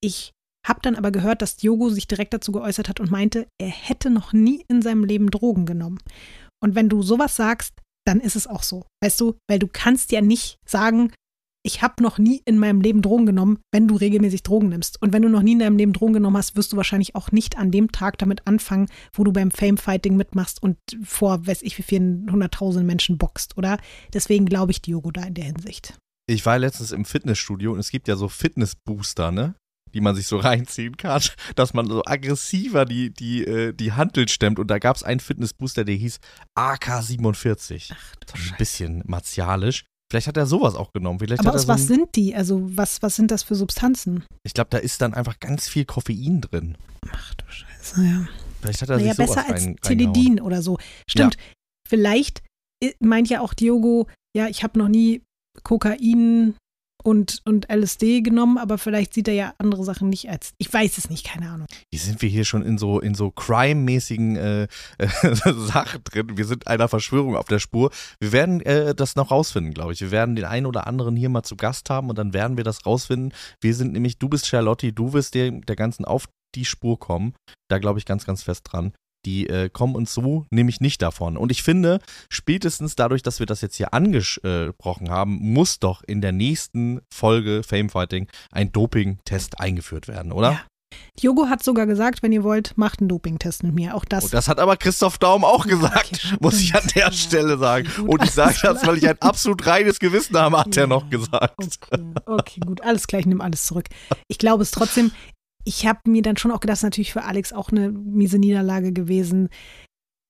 Ich 0.04 0.32
habe 0.66 0.80
dann 0.82 0.96
aber 0.96 1.12
gehört, 1.12 1.42
dass 1.42 1.56
Diogo 1.56 1.90
sich 1.90 2.08
direkt 2.08 2.34
dazu 2.34 2.52
geäußert 2.52 2.90
hat 2.90 3.00
und 3.00 3.12
meinte, 3.12 3.48
er 3.60 3.70
hätte 3.70 4.10
noch 4.10 4.34
nie 4.34 4.64
in 4.68 4.82
seinem 4.82 5.04
Leben 5.04 5.32
Drogen 5.32 5.66
genommen. 5.66 6.00
Und 6.64 6.76
wenn 6.76 6.90
du 6.90 7.02
sowas 7.02 7.36
sagst, 7.36 7.74
dann 8.06 8.20
ist 8.20 8.36
es 8.36 8.48
auch 8.48 8.64
so. 8.64 8.86
Weißt 9.04 9.20
du, 9.22 9.36
weil 9.50 9.60
du 9.60 9.68
kannst 9.68 10.12
ja 10.12 10.22
nicht 10.22 10.58
sagen, 10.68 11.12
ich 11.64 11.82
habe 11.84 12.02
noch 12.02 12.18
nie 12.18 12.42
in 12.46 12.58
meinem 12.58 12.82
Leben 12.82 13.02
Drogen 13.02 13.26
genommen, 13.28 13.60
wenn 13.72 13.88
du 13.88 13.96
regelmäßig 13.96 14.42
Drogen 14.42 14.70
nimmst. 14.70 15.00
Und 15.02 15.14
wenn 15.14 15.22
du 15.22 15.30
noch 15.30 15.44
nie 15.44 15.54
in 15.54 15.60
deinem 15.60 15.78
Leben 15.78 15.94
Drogen 15.94 16.14
genommen 16.14 16.38
hast, 16.38 16.56
wirst 16.56 16.74
du 16.74 16.78
wahrscheinlich 16.78 17.16
auch 17.16 17.32
nicht 17.32 17.58
an 17.58 17.72
dem 17.72 17.92
Tag 17.92 18.18
damit 18.18 18.48
anfangen, 18.48 18.88
wo 19.14 19.24
du 19.24 19.32
beim 19.32 19.52
Fame-Fighting 19.52 20.16
mitmachst 20.16 20.62
und 20.62 20.78
vor, 21.04 21.46
weiß 21.46 21.62
ich 21.62 21.78
wie 21.78 21.84
vielen 21.84 22.32
hunderttausenden 22.32 22.88
Menschen 22.88 23.18
boxt, 23.18 23.58
oder? 23.58 23.78
Deswegen 24.14 24.46
glaube 24.46 24.72
ich 24.72 24.82
Diogo 24.82 25.12
da 25.12 25.24
in 25.24 25.36
der 25.36 25.46
Hinsicht. 25.46 25.98
Ich 26.28 26.46
war 26.46 26.58
letztens 26.58 26.92
im 26.92 27.06
Fitnessstudio 27.06 27.74
und 27.74 27.80
es 27.80 27.92
gibt 27.92 28.08
ja 28.08 28.16
so 28.16 28.28
Fitnessbooster, 28.28 29.32
ne? 29.32 29.56
Die 29.94 30.02
man 30.02 30.16
sich 30.16 30.28
so 30.28 30.38
reinziehen 30.40 30.98
kann, 30.98 31.22
dass 31.56 31.74
man 31.74 31.88
so 31.88 32.04
aggressiver 32.06 32.86
die, 32.86 33.14
die, 33.14 33.44
äh, 33.44 33.74
die 33.74 33.94
Hantel 33.94 34.28
stemmt. 34.30 34.60
Und 34.60 34.68
da 34.68 34.80
gab 34.80 34.96
es 34.96 35.04
einen 35.04 35.20
Fitnessbooster, 35.20 35.84
der 35.84 35.96
hieß 35.96 36.20
AK47. 36.58 37.92
Ach 37.94 38.16
du 38.16 38.34
Ein 38.34 38.58
bisschen 38.58 39.04
martialisch. 39.06 39.86
Vielleicht 40.12 40.28
hat 40.28 40.36
er 40.38 40.46
sowas 40.46 40.76
auch 40.76 40.92
genommen. 40.92 41.20
Vielleicht 41.20 41.40
Aber 41.40 41.50
hat 41.50 41.56
er 41.56 41.60
aus 41.60 41.62
so 41.64 41.68
was 41.70 41.88
sind 41.88 42.16
die? 42.16 42.36
Also 42.36 42.62
was, 42.76 43.02
was 43.02 43.16
sind 43.16 43.32
das 43.32 43.44
für 43.44 43.56
Substanzen? 43.56 44.26
Ich 44.44 44.54
glaube, 44.54 44.70
da 44.70 44.78
ist 44.78 45.02
dann 45.02 45.14
einfach 45.14 45.40
ganz 45.40 45.70
viel 45.70 45.86
Koffein 45.86 46.42
drin. 46.42 46.78
Ach 47.10 47.34
du 47.36 47.46
Scheiße, 47.48 48.04
ja. 48.04 48.28
Vielleicht 48.62 48.82
hat 48.82 48.90
er 48.90 48.98
Naja, 48.98 49.14
sich 49.14 49.26
sowas 49.26 49.36
besser 49.36 49.54
als 49.54 49.64
rein. 49.64 49.76
Teledin 49.82 50.42
oder 50.42 50.62
so. 50.62 50.78
Stimmt. 51.10 51.38
Vielleicht 51.88 52.44
äh, 52.84 52.92
meint 53.00 53.30
ja 53.30 53.42
auch 53.42 53.54
Diogo, 53.54 54.08
ja, 54.36 54.48
ich 54.48 54.64
habe 54.64 54.80
noch 54.80 54.90
nie 54.90 55.22
Kokain 55.64 56.56
und, 57.04 57.42
und 57.46 57.68
LSD 57.72 58.22
genommen, 58.22 58.58
aber 58.58 58.78
vielleicht 58.78 59.14
sieht 59.14 59.28
er 59.28 59.34
ja 59.34 59.54
andere 59.58 59.84
Sachen 59.84 60.10
nicht 60.10 60.30
als. 60.30 60.54
Ich 60.58 60.72
weiß 60.72 60.98
es 60.98 61.10
nicht, 61.10 61.26
keine 61.26 61.50
Ahnung. 61.50 61.68
Wie 61.92 61.98
sind 61.98 62.22
wir 62.22 62.30
hier 62.30 62.46
schon 62.46 62.64
in 62.64 62.78
so, 62.78 63.00
in 63.00 63.16
so 63.16 63.32
crime-mäßigen 63.32 64.36
äh, 64.36 64.64
äh, 64.98 65.08
Sachen 65.54 66.04
drin? 66.04 66.38
Wir 66.38 66.46
sind 66.46 66.68
einer 66.68 66.88
Verschwörung 66.88 67.36
auf 67.36 67.46
der 67.46 67.60
Spur. 67.60 67.92
Wir 68.20 68.32
werden 68.32 68.62
äh, 68.62 68.96
das 68.96 69.16
noch 69.16 69.32
rausfinden, 69.32 69.74
glaube 69.74 69.94
ich. 69.94 70.02
Wir 70.02 70.12
werden 70.12 70.36
den 70.36 70.46
einen 70.46 70.66
oder 70.66 70.88
anderen 70.88 71.16
hier 71.16 71.30
mal 71.30 71.44
zu 71.44 71.56
Gast 71.56 71.90
haben 71.90 72.10
und 72.10 72.18
dann 72.18 72.34
werden 72.34 72.58
wir 72.58 72.64
das 72.64 72.86
rausfinden. 72.86 73.34
Wir 73.60 73.76
sind 73.76 73.94
nämlich, 73.94 74.18
du 74.18 74.30
bist 74.30 74.48
Charlotte, 74.48 74.94
du 74.94 75.14
wirst 75.14 75.36
der, 75.36 75.52
der 75.52 75.76
ganzen 75.76 76.06
auf 76.06 76.28
die 76.56 76.66
Spur 76.66 77.00
kommen. 77.00 77.34
Da 77.70 77.80
glaube 77.80 78.00
ich 78.00 78.06
ganz, 78.06 78.26
ganz 78.26 78.44
fest 78.44 78.68
dran. 78.72 78.94
Die 79.26 79.48
äh, 79.48 79.70
kommen 79.70 79.96
uns 79.96 80.14
so 80.14 80.46
nämlich 80.50 80.82
nicht 80.82 81.02
davon. 81.02 81.38
Und 81.38 81.52
ich 81.52 81.64
finde, 81.64 82.00
spätestens 82.30 82.96
dadurch, 82.96 83.22
dass 83.22 83.40
wir 83.40 83.46
das 83.46 83.62
jetzt 83.62 83.76
hier 83.76 83.94
angesprochen 83.94 85.10
haben, 85.10 85.38
muss 85.40 85.80
doch 85.80 86.04
in 86.04 86.22
der 86.22 86.32
nächsten 86.32 87.02
Folge 87.14 87.62
Famefighting 87.64 88.28
ein 88.52 88.72
Doping-Test 88.72 89.60
eingeführt 89.60 90.08
werden, 90.08 90.32
oder? 90.32 90.52
Ja. 90.52 90.62
Jogo 91.18 91.48
hat 91.48 91.64
sogar 91.64 91.86
gesagt, 91.86 92.22
wenn 92.22 92.34
ihr 92.34 92.44
wollt, 92.44 92.78
macht 92.78 93.00
einen 93.00 93.08
Dopingtest 93.08 93.64
mit 93.64 93.74
mir. 93.74 93.96
Auch 93.96 94.04
das. 94.04 94.26
Und 94.26 94.34
das 94.34 94.50
hat 94.50 94.60
aber 94.60 94.76
Christoph 94.76 95.18
Daum 95.20 95.46
auch 95.46 95.66
gesagt, 95.66 96.36
muss 96.42 96.60
ich 96.60 96.76
an 96.76 96.84
der 96.96 97.06
Ja, 97.06 97.12
Stelle 97.14 97.58
sagen. 97.58 97.88
gut, 97.96 98.10
Und 98.10 98.24
ich 98.24 98.32
sage 98.32 98.58
das, 98.62 98.86
weil 98.86 98.98
ich 98.98 99.08
ein 99.08 99.16
absolut 99.22 99.66
reines 99.66 100.00
Gewissen 100.00 100.38
habe, 100.38 100.58
hat 100.60 100.76
er 100.76 100.88
noch 100.88 101.10
gesagt. 101.10 101.56
Okay, 101.58 102.04
okay, 102.26 102.60
gut, 102.66 102.82
alles 102.82 103.08
klar, 103.08 103.22
ich 103.22 103.26
nehme 103.26 103.42
alles 103.44 103.66
zurück. 103.66 103.86
Ich 104.28 104.38
glaube 104.38 104.64
es 104.64 104.72
trotzdem, 104.72 105.12
ich 105.66 105.86
habe 105.86 106.00
mir 106.10 106.22
dann 106.22 106.38
schon 106.38 106.52
auch 106.52 106.60
gedacht, 106.60 106.74
das 106.74 106.80
ist 106.80 106.84
natürlich 106.84 107.14
für 107.14 107.24
Alex 107.24 107.54
auch 107.54 107.70
eine 107.70 107.92
miese 107.92 108.40
Niederlage 108.40 108.92
gewesen. 108.92 109.50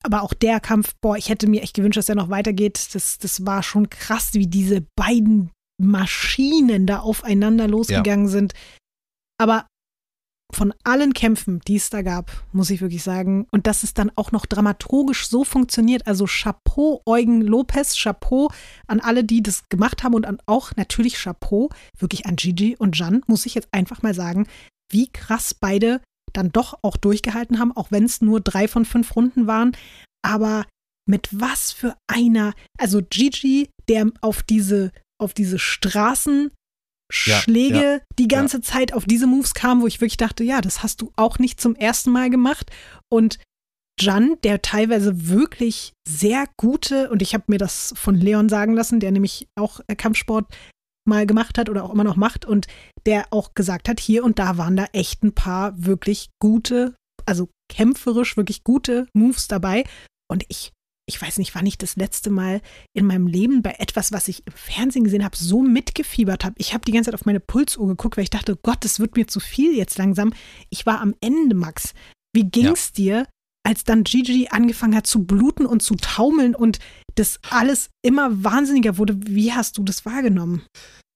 Aber 0.03 0.23
auch 0.23 0.33
der 0.33 0.59
Kampf, 0.59 0.93
boah, 1.01 1.15
ich 1.15 1.29
hätte 1.29 1.47
mir 1.47 1.61
echt 1.61 1.75
gewünscht, 1.75 1.97
dass 1.97 2.09
er 2.09 2.15
noch 2.15 2.29
weitergeht. 2.29 2.95
Das, 2.95 3.17
das 3.19 3.45
war 3.45 3.61
schon 3.61 3.89
krass, 3.89 4.33
wie 4.33 4.47
diese 4.47 4.85
beiden 4.95 5.51
Maschinen 5.79 6.87
da 6.87 6.99
aufeinander 6.99 7.67
losgegangen 7.67 8.27
sind. 8.27 8.53
Aber 9.37 9.67
von 10.53 10.73
allen 10.83 11.13
Kämpfen, 11.13 11.61
die 11.67 11.77
es 11.77 11.89
da 11.89 12.01
gab, 12.01 12.31
muss 12.51 12.69
ich 12.69 12.81
wirklich 12.81 13.03
sagen, 13.03 13.47
und 13.51 13.67
dass 13.67 13.83
es 13.83 13.93
dann 13.93 14.11
auch 14.15 14.31
noch 14.31 14.45
dramaturgisch 14.45 15.27
so 15.27 15.43
funktioniert, 15.43 16.07
also 16.07 16.25
Chapeau 16.25 17.01
Eugen 17.05 17.41
Lopez, 17.41 17.95
Chapeau 17.95 18.51
an 18.87 18.99
alle, 18.99 19.23
die 19.23 19.41
das 19.41 19.69
gemacht 19.69 20.03
haben 20.03 20.13
und 20.13 20.25
an 20.25 20.39
auch 20.45 20.75
natürlich 20.75 21.15
Chapeau 21.15 21.69
wirklich 21.97 22.25
an 22.25 22.35
Gigi 22.35 22.75
und 22.77 22.97
Jan, 22.97 23.21
muss 23.27 23.45
ich 23.45 23.55
jetzt 23.55 23.69
einfach 23.71 24.01
mal 24.01 24.13
sagen, 24.13 24.47
wie 24.91 25.07
krass 25.07 25.53
beide 25.53 26.01
dann 26.33 26.51
doch 26.51 26.79
auch 26.81 26.97
durchgehalten 26.97 27.59
haben, 27.59 27.75
auch 27.75 27.91
wenn 27.91 28.05
es 28.05 28.21
nur 28.21 28.39
drei 28.41 28.67
von 28.67 28.85
fünf 28.85 29.15
Runden 29.15 29.47
waren. 29.47 29.75
Aber 30.23 30.65
mit 31.09 31.27
was 31.31 31.71
für 31.71 31.97
einer, 32.07 32.53
also 32.79 33.01
Gigi, 33.01 33.69
der 33.89 34.11
auf 34.21 34.43
diese, 34.43 34.91
auf 35.19 35.33
diese 35.33 35.59
Straßen 35.59 36.51
Schläge 37.11 37.75
Ja, 37.75 37.93
ja, 37.93 37.99
die 38.17 38.27
ganze 38.27 38.61
Zeit 38.61 38.93
auf 38.93 39.05
diese 39.05 39.27
Moves 39.27 39.53
kam, 39.53 39.81
wo 39.81 39.87
ich 39.87 39.99
wirklich 39.99 40.17
dachte, 40.17 40.43
ja, 40.43 40.61
das 40.61 40.81
hast 40.81 41.01
du 41.01 41.11
auch 41.17 41.39
nicht 41.39 41.59
zum 41.59 41.75
ersten 41.75 42.11
Mal 42.11 42.29
gemacht. 42.29 42.71
Und 43.09 43.37
Jan, 43.99 44.37
der 44.43 44.61
teilweise 44.61 45.27
wirklich 45.27 45.91
sehr 46.07 46.45
gute, 46.57 47.09
und 47.09 47.21
ich 47.21 47.33
habe 47.33 47.43
mir 47.47 47.57
das 47.57 47.93
von 47.97 48.15
Leon 48.15 48.49
sagen 48.49 48.73
lassen, 48.73 48.99
der 48.99 49.11
nämlich 49.11 49.47
auch 49.59 49.81
Kampfsport 49.97 50.47
mal 51.07 51.25
gemacht 51.25 51.57
hat 51.57 51.69
oder 51.69 51.83
auch 51.83 51.91
immer 51.91 52.03
noch 52.03 52.15
macht 52.15 52.45
und 52.45 52.67
der 53.05 53.25
auch 53.31 53.53
gesagt 53.53 53.89
hat, 53.89 53.99
hier 53.99 54.23
und 54.23 54.39
da 54.39 54.57
waren 54.57 54.75
da 54.75 54.85
echt 54.93 55.23
ein 55.23 55.33
paar 55.33 55.73
wirklich 55.83 56.29
gute, 56.39 56.95
also 57.25 57.49
kämpferisch 57.69 58.37
wirklich 58.37 58.63
gute 58.63 59.07
Moves 59.13 59.47
dabei. 59.47 59.83
Und 60.29 60.45
ich, 60.49 60.71
ich 61.07 61.21
weiß 61.21 61.37
nicht, 61.39 61.55
wann 61.55 61.65
ich 61.65 61.77
das 61.77 61.95
letzte 61.95 62.29
Mal 62.29 62.61
in 62.93 63.05
meinem 63.05 63.27
Leben 63.27 63.61
bei 63.61 63.75
etwas, 63.79 64.11
was 64.11 64.27
ich 64.27 64.45
im 64.45 64.53
Fernsehen 64.53 65.03
gesehen 65.03 65.25
habe, 65.25 65.35
so 65.35 65.61
mitgefiebert 65.61 66.45
habe. 66.45 66.55
Ich 66.57 66.73
habe 66.73 66.85
die 66.85 66.91
ganze 66.91 67.09
Zeit 67.09 67.19
auf 67.19 67.25
meine 67.25 67.39
Pulsuhr 67.39 67.87
geguckt, 67.87 68.17
weil 68.17 68.23
ich 68.23 68.29
dachte, 68.29 68.55
Gott, 68.55 68.83
das 68.85 68.99
wird 68.99 69.15
mir 69.15 69.27
zu 69.27 69.39
viel 69.39 69.75
jetzt 69.75 69.97
langsam. 69.97 70.33
Ich 70.69 70.85
war 70.85 71.01
am 71.01 71.15
Ende, 71.21 71.55
Max. 71.55 71.93
Wie 72.33 72.45
ging's 72.45 72.93
dir, 72.93 73.27
als 73.63 73.83
dann 73.83 74.03
Gigi 74.03 74.47
angefangen 74.49 74.95
hat 74.95 75.07
zu 75.07 75.23
bluten 75.23 75.65
und 75.65 75.81
zu 75.81 75.95
taumeln 75.95 76.55
und 76.55 76.79
das 77.15 77.39
alles 77.49 77.89
immer 78.01 78.43
wahnsinniger 78.43 78.97
wurde? 78.97 79.17
Wie 79.25 79.53
hast 79.53 79.77
du 79.77 79.83
das 79.83 80.05
wahrgenommen? 80.05 80.63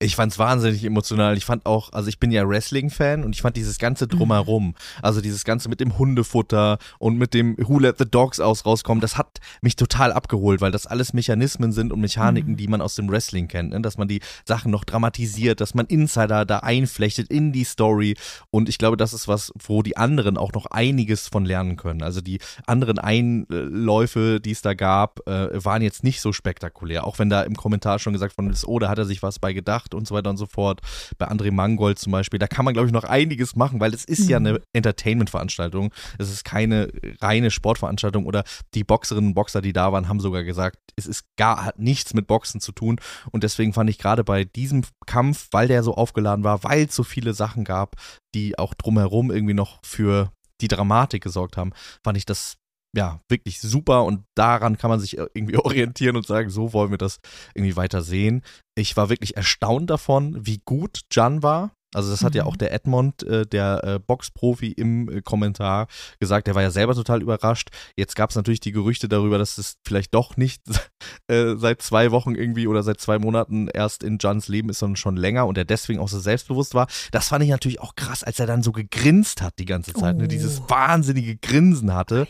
Ich 0.06 0.16
fand's 0.16 0.38
wahnsinnig 0.38 0.84
emotional. 0.84 1.36
Ich 1.36 1.46
fand 1.46 1.66
auch, 1.66 1.92
also 1.92 2.10
ich 2.10 2.20
bin 2.20 2.30
ja 2.30 2.48
Wrestling-Fan 2.48 3.24
und 3.24 3.34
ich 3.34 3.42
fand 3.42 3.58
dieses 3.58 3.80
ganze 3.80 4.08
drumherum, 4.08 4.76
also 5.02 5.20
dieses 5.20 5.44
ganze 5.44 5.68
mit 5.68 5.80
dem 5.80 5.98
Hundefutter 5.98 6.78
und 7.00 7.18
mit 7.18 7.34
dem 7.34 7.58
Who 7.58 7.80
Let 7.80 7.98
the 7.98 8.06
Dogs 8.06 8.40
aus 8.40 8.68
rauskommen, 8.68 9.02
das 9.02 9.18
hat 9.18 9.40
mich 9.62 9.76
total 9.76 10.14
abgeholt, 10.14 10.62
weil 10.62 10.72
das 10.72 10.86
alles 10.86 11.14
Mechanismen 11.14 11.72
sind 11.72 11.92
und 11.92 12.02
Mechaniken, 12.02 12.52
Mhm. 12.52 12.58
die 12.58 12.68
man 12.68 12.82
aus 12.82 12.94
dem 12.94 13.10
Wrestling 13.10 13.48
kennt, 13.48 13.72
ne? 13.72 13.82
dass 13.82 13.98
man 13.98 14.08
die 14.08 14.22
Sachen 14.46 14.70
noch 14.72 14.84
dramatisiert, 14.84 15.60
dass 15.60 15.74
man 15.74 15.88
Insider 15.88 16.46
da 16.46 16.60
einflechtet 16.60 17.30
in 17.30 17.52
die 17.52 17.64
Story 17.64 18.16
und 18.52 18.70
ich 18.70 18.78
glaube, 18.78 18.98
das 18.98 19.12
ist 19.12 19.28
was, 19.28 19.52
wo 19.58 19.82
die 19.82 19.98
anderen 19.98 20.38
auch 20.38 20.54
noch 20.54 20.68
einiges 20.68 21.28
von 21.30 21.46
lernen 21.46 21.78
können. 21.78 22.04
Also 22.04 22.22
die 22.22 22.40
anderen 22.68 23.00
Einläufe, 23.00 24.40
die 24.40 24.52
es 24.52 24.62
da 24.62 24.76
gab, 24.76 25.28
äh, 25.28 25.64
waren 25.66 25.82
jetzt 25.82 26.04
nicht 26.04 26.22
so 26.22 26.32
spektakulär, 26.32 27.08
auch 27.08 27.18
wenn 27.18 27.30
da 27.30 27.42
im 27.42 27.56
Kommentar 27.56 27.98
schon 27.98 28.14
gesagt 28.14 28.36
ist, 28.52 28.68
oh, 28.68 28.78
da 28.78 28.90
hat 28.90 29.00
er 29.00 29.06
sich 29.06 29.24
was 29.24 29.40
bei 29.40 29.54
gedacht 29.54 29.95
und 29.96 30.08
so 30.08 30.16
weiter 30.16 30.30
und 30.30 30.38
so 30.38 30.46
fort. 30.46 30.82
Bei 31.18 31.28
André 31.28 31.52
Mangold 31.52 31.98
zum 32.00 32.12
Beispiel, 32.12 32.40
da 32.40 32.48
kann 32.48 32.66
man, 32.66 32.74
glaube 32.74 32.88
ich, 32.88 32.94
noch 32.94 33.04
einiges 33.04 33.56
machen, 33.56 33.80
weil 33.80 33.94
es 33.94 34.06
ist 34.06 34.30
ja 34.30 34.40
Mhm. 34.40 34.46
eine 34.46 34.62
Entertainment-Veranstaltung. 34.74 35.94
Es 36.18 36.32
ist 36.32 36.44
keine 36.46 36.90
reine 37.22 37.52
Sportveranstaltung 37.52 38.26
oder 38.26 38.44
die 38.74 38.84
Boxerinnen 38.84 39.30
und 39.30 39.34
Boxer, 39.36 39.62
die 39.62 39.74
da 39.74 39.92
waren, 39.92 40.08
haben 40.08 40.20
sogar 40.20 40.44
gesagt, 40.44 40.78
es 40.96 41.06
ist 41.06 41.26
gar, 41.38 41.66
hat 41.66 41.80
nichts 41.80 42.14
mit 42.14 42.28
Boxen 42.28 42.60
zu 42.62 42.72
tun. 42.72 43.00
Und 43.32 43.44
deswegen 43.44 43.74
fand 43.74 43.90
ich 43.90 43.98
gerade 43.98 44.24
bei 44.24 44.44
diesem 44.46 44.84
Kampf, 45.06 45.48
weil 45.52 45.68
der 45.68 45.84
so 45.84 45.96
aufgeladen 45.96 46.44
war, 46.44 46.64
weil 46.64 46.86
es 46.86 46.96
so 46.96 47.04
viele 47.04 47.34
Sachen 47.34 47.64
gab, 47.64 47.96
die 48.34 48.58
auch 48.58 48.74
drumherum 48.74 49.32
irgendwie 49.32 49.54
noch 49.54 49.80
für 49.84 50.32
die 50.62 50.68
Dramatik 50.68 51.24
gesorgt 51.24 51.58
haben, 51.58 51.72
fand 52.04 52.18
ich 52.18 52.26
das 52.26 52.56
ja 52.96 53.22
wirklich 53.30 53.62
super 53.62 54.06
und 54.06 54.24
daran 54.36 54.78
kann 54.78 54.90
man 54.90 55.00
sich 55.00 55.18
irgendwie 55.18 55.58
orientieren 55.64 56.16
und 56.16 56.26
sagen, 56.26 56.50
so 56.50 56.74
wollen 56.74 56.92
wir 56.92 56.98
das 56.98 57.20
irgendwie 57.54 57.76
weiter 57.76 58.02
sehen. 58.02 58.42
Ich 58.76 58.98
war 58.98 59.10
wirklich 59.10 59.38
erstaunt 59.38 59.90
davon, 59.90 60.46
wie 60.46 60.62
gut 60.66 61.02
Jan 61.12 61.44
war. 61.44 61.75
Also 61.96 62.12
das 62.12 62.24
hat 62.24 62.36
ja 62.36 62.44
Mhm. 62.44 62.50
auch 62.50 62.56
der 62.58 62.74
Edmond, 62.74 63.24
äh, 63.24 63.46
der 63.46 63.84
äh, 63.84 64.00
Boxprofi 64.00 64.72
im 64.72 65.10
äh, 65.10 65.22
Kommentar 65.22 65.88
gesagt, 66.20 66.48
der 66.48 66.56
war 66.56 66.62
ja 66.62 66.72
selber 66.72 66.94
total 66.96 67.22
überrascht. 67.22 67.70
Jetzt 67.96 68.16
gab 68.16 68.30
es 68.30 68.36
natürlich 68.36 68.60
die 68.60 68.72
Gerüchte 68.72 69.08
darüber, 69.08 69.38
dass 69.38 69.58
es 69.58 69.78
vielleicht 69.86 70.14
doch 70.14 70.38
nicht 70.38 70.62
äh, 71.28 71.56
seit 71.56 71.82
zwei 71.82 72.12
Wochen 72.12 72.36
irgendwie 72.36 72.68
oder 72.68 72.84
seit 72.84 73.00
zwei 73.00 73.18
Monaten 73.20 73.68
erst 73.68 74.04
in 74.04 74.18
Jans 74.20 74.48
Leben 74.48 74.70
ist, 74.70 74.80
sondern 74.80 74.98
schon 74.98 75.18
länger 75.18 75.48
und 75.48 75.58
er 75.58 75.66
deswegen 75.66 76.00
auch 76.00 76.10
so 76.10 76.20
selbstbewusst 76.20 76.74
war. 76.76 76.88
Das 77.12 77.30
fand 77.30 77.44
ich 77.44 77.50
natürlich 77.50 77.80
auch 77.80 77.96
krass, 77.96 78.24
als 78.24 78.40
er 78.40 78.48
dann 78.48 78.64
so 78.64 78.72
gegrinst 78.72 79.42
hat 79.42 79.54
die 79.60 79.66
ganze 79.66 79.94
Zeit, 79.94 80.18
ne? 80.18 80.26
Oh. 80.26 80.28
dieses 80.28 80.62
wahnsinnige 80.70 81.38
Grinsen 81.38 81.94
hatte. 81.94 82.28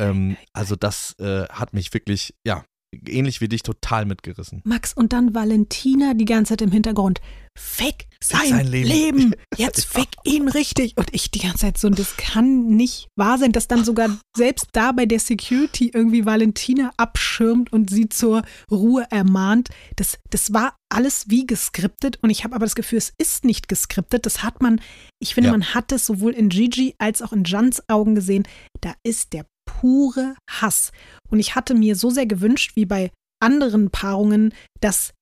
Ähm, 0.00 0.36
also 0.52 0.76
das 0.76 1.14
äh, 1.18 1.44
hat 1.48 1.74
mich 1.74 1.92
wirklich, 1.92 2.34
ja, 2.44 2.64
ähnlich 3.06 3.40
wie 3.40 3.48
dich 3.48 3.62
total 3.62 4.04
mitgerissen. 4.04 4.60
Max 4.64 4.92
und 4.92 5.12
dann 5.12 5.34
Valentina 5.34 6.14
die 6.14 6.24
ganze 6.24 6.50
Zeit 6.50 6.62
im 6.62 6.70
Hintergrund. 6.70 7.20
Fick 7.58 8.06
sein, 8.22 8.48
sein 8.48 8.66
Leben. 8.66 8.88
Leben. 8.88 9.34
Jetzt 9.58 9.84
fick 9.84 10.08
ihn 10.24 10.48
richtig. 10.48 10.96
Und 10.96 11.14
ich 11.14 11.30
die 11.30 11.40
ganze 11.40 11.58
Zeit 11.58 11.76
so, 11.78 11.86
und 11.88 11.98
das 11.98 12.16
kann 12.16 12.68
nicht 12.68 13.08
wahr 13.14 13.36
sein, 13.38 13.52
dass 13.52 13.68
dann 13.68 13.84
sogar 13.84 14.18
selbst 14.34 14.68
da 14.72 14.92
bei 14.92 15.04
der 15.04 15.20
Security 15.20 15.90
irgendwie 15.92 16.24
Valentina 16.24 16.92
abschirmt 16.96 17.70
und 17.72 17.90
sie 17.90 18.08
zur 18.08 18.42
Ruhe 18.70 19.06
ermahnt. 19.10 19.68
Das, 19.96 20.18
das 20.30 20.54
war 20.54 20.76
alles 20.88 21.28
wie 21.28 21.46
geskriptet 21.46 22.18
und 22.22 22.30
ich 22.30 22.44
habe 22.44 22.54
aber 22.54 22.64
das 22.64 22.74
Gefühl, 22.74 22.98
es 22.98 23.12
ist 23.18 23.44
nicht 23.44 23.68
geskriptet. 23.68 24.24
Das 24.24 24.42
hat 24.42 24.62
man, 24.62 24.80
ich 25.18 25.34
finde, 25.34 25.48
Ja. 25.48 25.52
man 25.52 25.74
hat 25.74 25.92
es 25.92 26.06
sowohl 26.06 26.32
in 26.32 26.48
Gigi 26.48 26.94
als 26.98 27.20
auch 27.20 27.32
in 27.32 27.44
Jans 27.44 27.82
Augen 27.88 28.14
gesehen. 28.14 28.44
Da 28.80 28.94
ist 29.02 29.34
der 29.34 29.44
pure 29.82 30.36
Hass. 30.48 30.92
Und 31.28 31.40
ich 31.40 31.56
hatte 31.56 31.74
mir 31.74 31.96
so 31.96 32.10
sehr 32.10 32.26
gewünscht, 32.26 32.76
wie 32.76 32.86
bei 32.86 33.10
anderen 33.42 33.90
Paarungen, 33.90 34.54
dass 34.80 35.12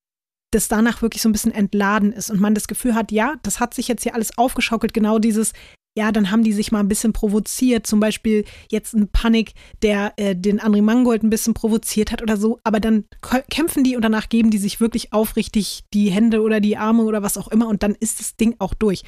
das 0.53 0.69
danach 0.69 1.01
wirklich 1.01 1.23
so 1.23 1.29
ein 1.29 1.33
bisschen 1.33 1.53
entladen 1.53 2.13
ist 2.13 2.31
und 2.31 2.41
man 2.41 2.55
das 2.55 2.69
Gefühl 2.69 2.95
hat, 2.95 3.11
ja, 3.11 3.37
das 3.43 3.59
hat 3.59 3.73
sich 3.73 3.89
jetzt 3.89 4.03
hier 4.03 4.15
alles 4.15 4.37
aufgeschaukelt, 4.37 4.93
genau 4.93 5.19
dieses, 5.19 5.53
ja, 5.97 6.13
dann 6.13 6.31
haben 6.31 6.45
die 6.45 6.53
sich 6.53 6.73
mal 6.73 6.81
ein 6.81 6.89
bisschen 6.89 7.13
provoziert, 7.13 7.87
zum 7.87 8.01
Beispiel 8.01 8.45
jetzt 8.71 8.93
ein 8.93 9.09
Panik, 9.09 9.53
der 9.83 10.13
äh, 10.17 10.37
den 10.37 10.61
André 10.61 10.83
Mangold 10.83 11.23
ein 11.23 11.31
bisschen 11.31 11.55
provoziert 11.55 12.13
hat 12.13 12.21
oder 12.21 12.37
so, 12.37 12.59
aber 12.63 12.81
dann 12.81 13.05
kä- 13.23 13.45
kämpfen 13.49 13.83
die 13.85 13.97
und 13.97 14.03
danach 14.03 14.29
geben 14.29 14.51
die 14.51 14.59
sich 14.59 14.81
wirklich 14.81 15.13
aufrichtig 15.13 15.85
die 15.95 16.11
Hände 16.11 16.43
oder 16.43 16.61
die 16.61 16.77
Arme 16.77 17.05
oder 17.05 17.23
was 17.23 17.39
auch 17.39 17.49
immer 17.49 17.69
und 17.69 17.83
dann 17.83 17.95
ist 17.95 18.21
das 18.21 18.37
Ding 18.37 18.57
auch 18.59 18.75
durch. 18.75 19.05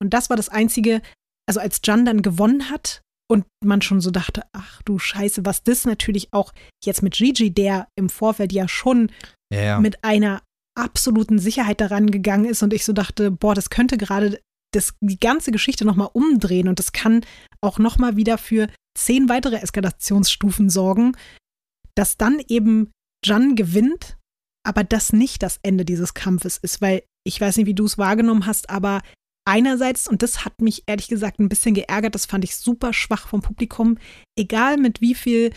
Und 0.00 0.14
das 0.14 0.30
war 0.30 0.36
das 0.36 0.50
Einzige, 0.50 1.02
also 1.48 1.58
als 1.58 1.80
Jan 1.82 2.04
dann 2.04 2.22
gewonnen 2.22 2.70
hat 2.70 3.00
und 3.30 3.46
man 3.64 3.82
schon 3.82 4.00
so 4.00 4.10
dachte, 4.10 4.42
ach 4.52 4.82
du 4.82 4.98
Scheiße, 4.98 5.44
was 5.44 5.62
das 5.62 5.84
natürlich 5.84 6.32
auch 6.32 6.52
jetzt 6.84 7.02
mit 7.02 7.14
Gigi, 7.14 7.52
der 7.52 7.88
im 7.96 8.08
Vorfeld 8.08 8.52
ja 8.52 8.68
schon 8.68 9.10
Ja, 9.52 9.62
ja. 9.62 9.80
mit 9.80 10.04
einer 10.04 10.42
absoluten 10.76 11.38
Sicherheit 11.38 11.80
daran 11.80 12.10
gegangen 12.10 12.44
ist 12.44 12.62
und 12.62 12.72
ich 12.72 12.84
so 12.84 12.92
dachte, 12.92 13.30
boah, 13.30 13.54
das 13.54 13.70
könnte 13.70 13.96
gerade 13.96 14.40
das, 14.74 14.94
die 15.00 15.20
ganze 15.20 15.52
Geschichte 15.52 15.84
nochmal 15.84 16.10
umdrehen 16.12 16.68
und 16.68 16.78
das 16.78 16.92
kann 16.92 17.24
auch 17.60 17.78
nochmal 17.78 18.16
wieder 18.16 18.38
für 18.38 18.68
zehn 18.98 19.28
weitere 19.28 19.56
Eskalationsstufen 19.56 20.68
sorgen, 20.68 21.16
dass 21.94 22.16
dann 22.16 22.40
eben 22.48 22.90
Jan 23.24 23.54
gewinnt, 23.54 24.18
aber 24.66 24.84
das 24.84 25.12
nicht 25.12 25.42
das 25.42 25.60
Ende 25.62 25.84
dieses 25.84 26.14
Kampfes 26.14 26.58
ist, 26.58 26.80
weil 26.80 27.04
ich 27.26 27.40
weiß 27.40 27.56
nicht, 27.56 27.66
wie 27.66 27.74
du 27.74 27.84
es 27.84 27.98
wahrgenommen 27.98 28.46
hast, 28.46 28.68
aber 28.68 29.00
einerseits, 29.46 30.08
und 30.08 30.22
das 30.22 30.44
hat 30.44 30.60
mich 30.60 30.84
ehrlich 30.86 31.08
gesagt 31.08 31.38
ein 31.38 31.48
bisschen 31.48 31.74
geärgert, 31.74 32.14
das 32.14 32.26
fand 32.26 32.44
ich 32.44 32.56
super 32.56 32.92
schwach 32.92 33.28
vom 33.28 33.42
Publikum, 33.42 33.98
egal 34.38 34.76
mit 34.78 35.00
wie 35.00 35.14
viel 35.14 35.52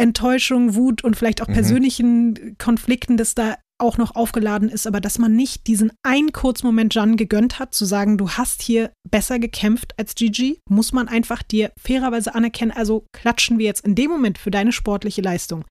Enttäuschung, 0.00 0.74
Wut 0.74 1.02
und 1.02 1.16
vielleicht 1.16 1.42
auch 1.42 1.48
Mhm. 1.48 1.54
persönlichen 1.54 2.56
Konflikten, 2.58 3.16
das 3.16 3.34
da 3.34 3.56
auch 3.80 3.96
noch 3.96 4.16
aufgeladen 4.16 4.68
ist, 4.68 4.86
aber 4.86 5.00
dass 5.00 5.18
man 5.18 5.36
nicht 5.36 5.68
diesen 5.68 5.92
einen 6.04 6.32
Kurzmoment 6.32 6.94
Jan 6.94 7.16
gegönnt 7.16 7.58
hat, 7.60 7.74
zu 7.74 7.84
sagen, 7.84 8.18
du 8.18 8.30
hast 8.30 8.62
hier 8.62 8.92
besser 9.08 9.38
gekämpft 9.38 9.94
als 9.96 10.14
Gigi, 10.16 10.58
muss 10.68 10.92
man 10.92 11.06
einfach 11.08 11.42
dir 11.44 11.72
fairerweise 11.80 12.34
anerkennen, 12.34 12.72
also 12.72 13.06
klatschen 13.12 13.58
wir 13.58 13.66
jetzt 13.66 13.86
in 13.86 13.94
dem 13.94 14.10
Moment 14.10 14.38
für 14.38 14.50
deine 14.50 14.72
sportliche 14.72 15.22
Leistung. 15.22 15.64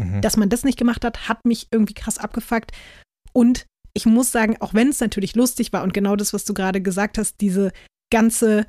Mhm. 0.00 0.22
Dass 0.22 0.38
man 0.38 0.48
das 0.48 0.64
nicht 0.64 0.78
gemacht 0.78 1.04
hat, 1.04 1.28
hat 1.28 1.44
mich 1.44 1.66
irgendwie 1.70 1.94
krass 1.94 2.16
abgefuckt. 2.16 2.72
Und 3.32 3.66
ich 3.94 4.06
muss 4.06 4.32
sagen, 4.32 4.56
auch 4.60 4.74
wenn 4.74 4.88
es 4.88 5.00
natürlich 5.00 5.34
lustig 5.34 5.72
war 5.72 5.82
und 5.82 5.94
genau 5.94 6.16
das, 6.16 6.32
was 6.32 6.44
du 6.44 6.54
gerade 6.54 6.80
gesagt 6.80 7.18
hast, 7.18 7.40
diese 7.40 7.72
ganze 8.12 8.66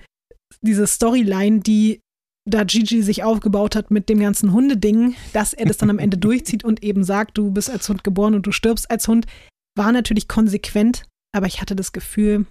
diese 0.61 0.87
Storyline, 0.87 1.61
die 1.61 2.01
da 2.49 2.63
Gigi 2.63 3.03
sich 3.03 3.23
aufgebaut 3.23 3.75
hat 3.75 3.91
mit 3.91 4.09
dem 4.09 4.19
ganzen 4.19 4.51
Hundeding, 4.51 5.15
dass 5.31 5.53
er 5.53 5.65
das 5.65 5.77
dann 5.77 5.89
am 5.89 5.99
Ende 5.99 6.17
durchzieht 6.17 6.63
und 6.63 6.83
eben 6.83 7.03
sagt, 7.03 7.37
du 7.37 7.51
bist 7.51 7.69
als 7.69 7.87
Hund 7.87 8.03
geboren 8.03 8.33
und 8.33 8.45
du 8.45 8.51
stirbst 8.51 8.89
als 8.89 9.07
Hund, 9.07 9.27
war 9.77 9.91
natürlich 9.91 10.27
konsequent, 10.27 11.05
aber 11.35 11.45
ich 11.45 11.61
hatte 11.61 11.75
das 11.75 11.91
Gefühl, 11.91 12.45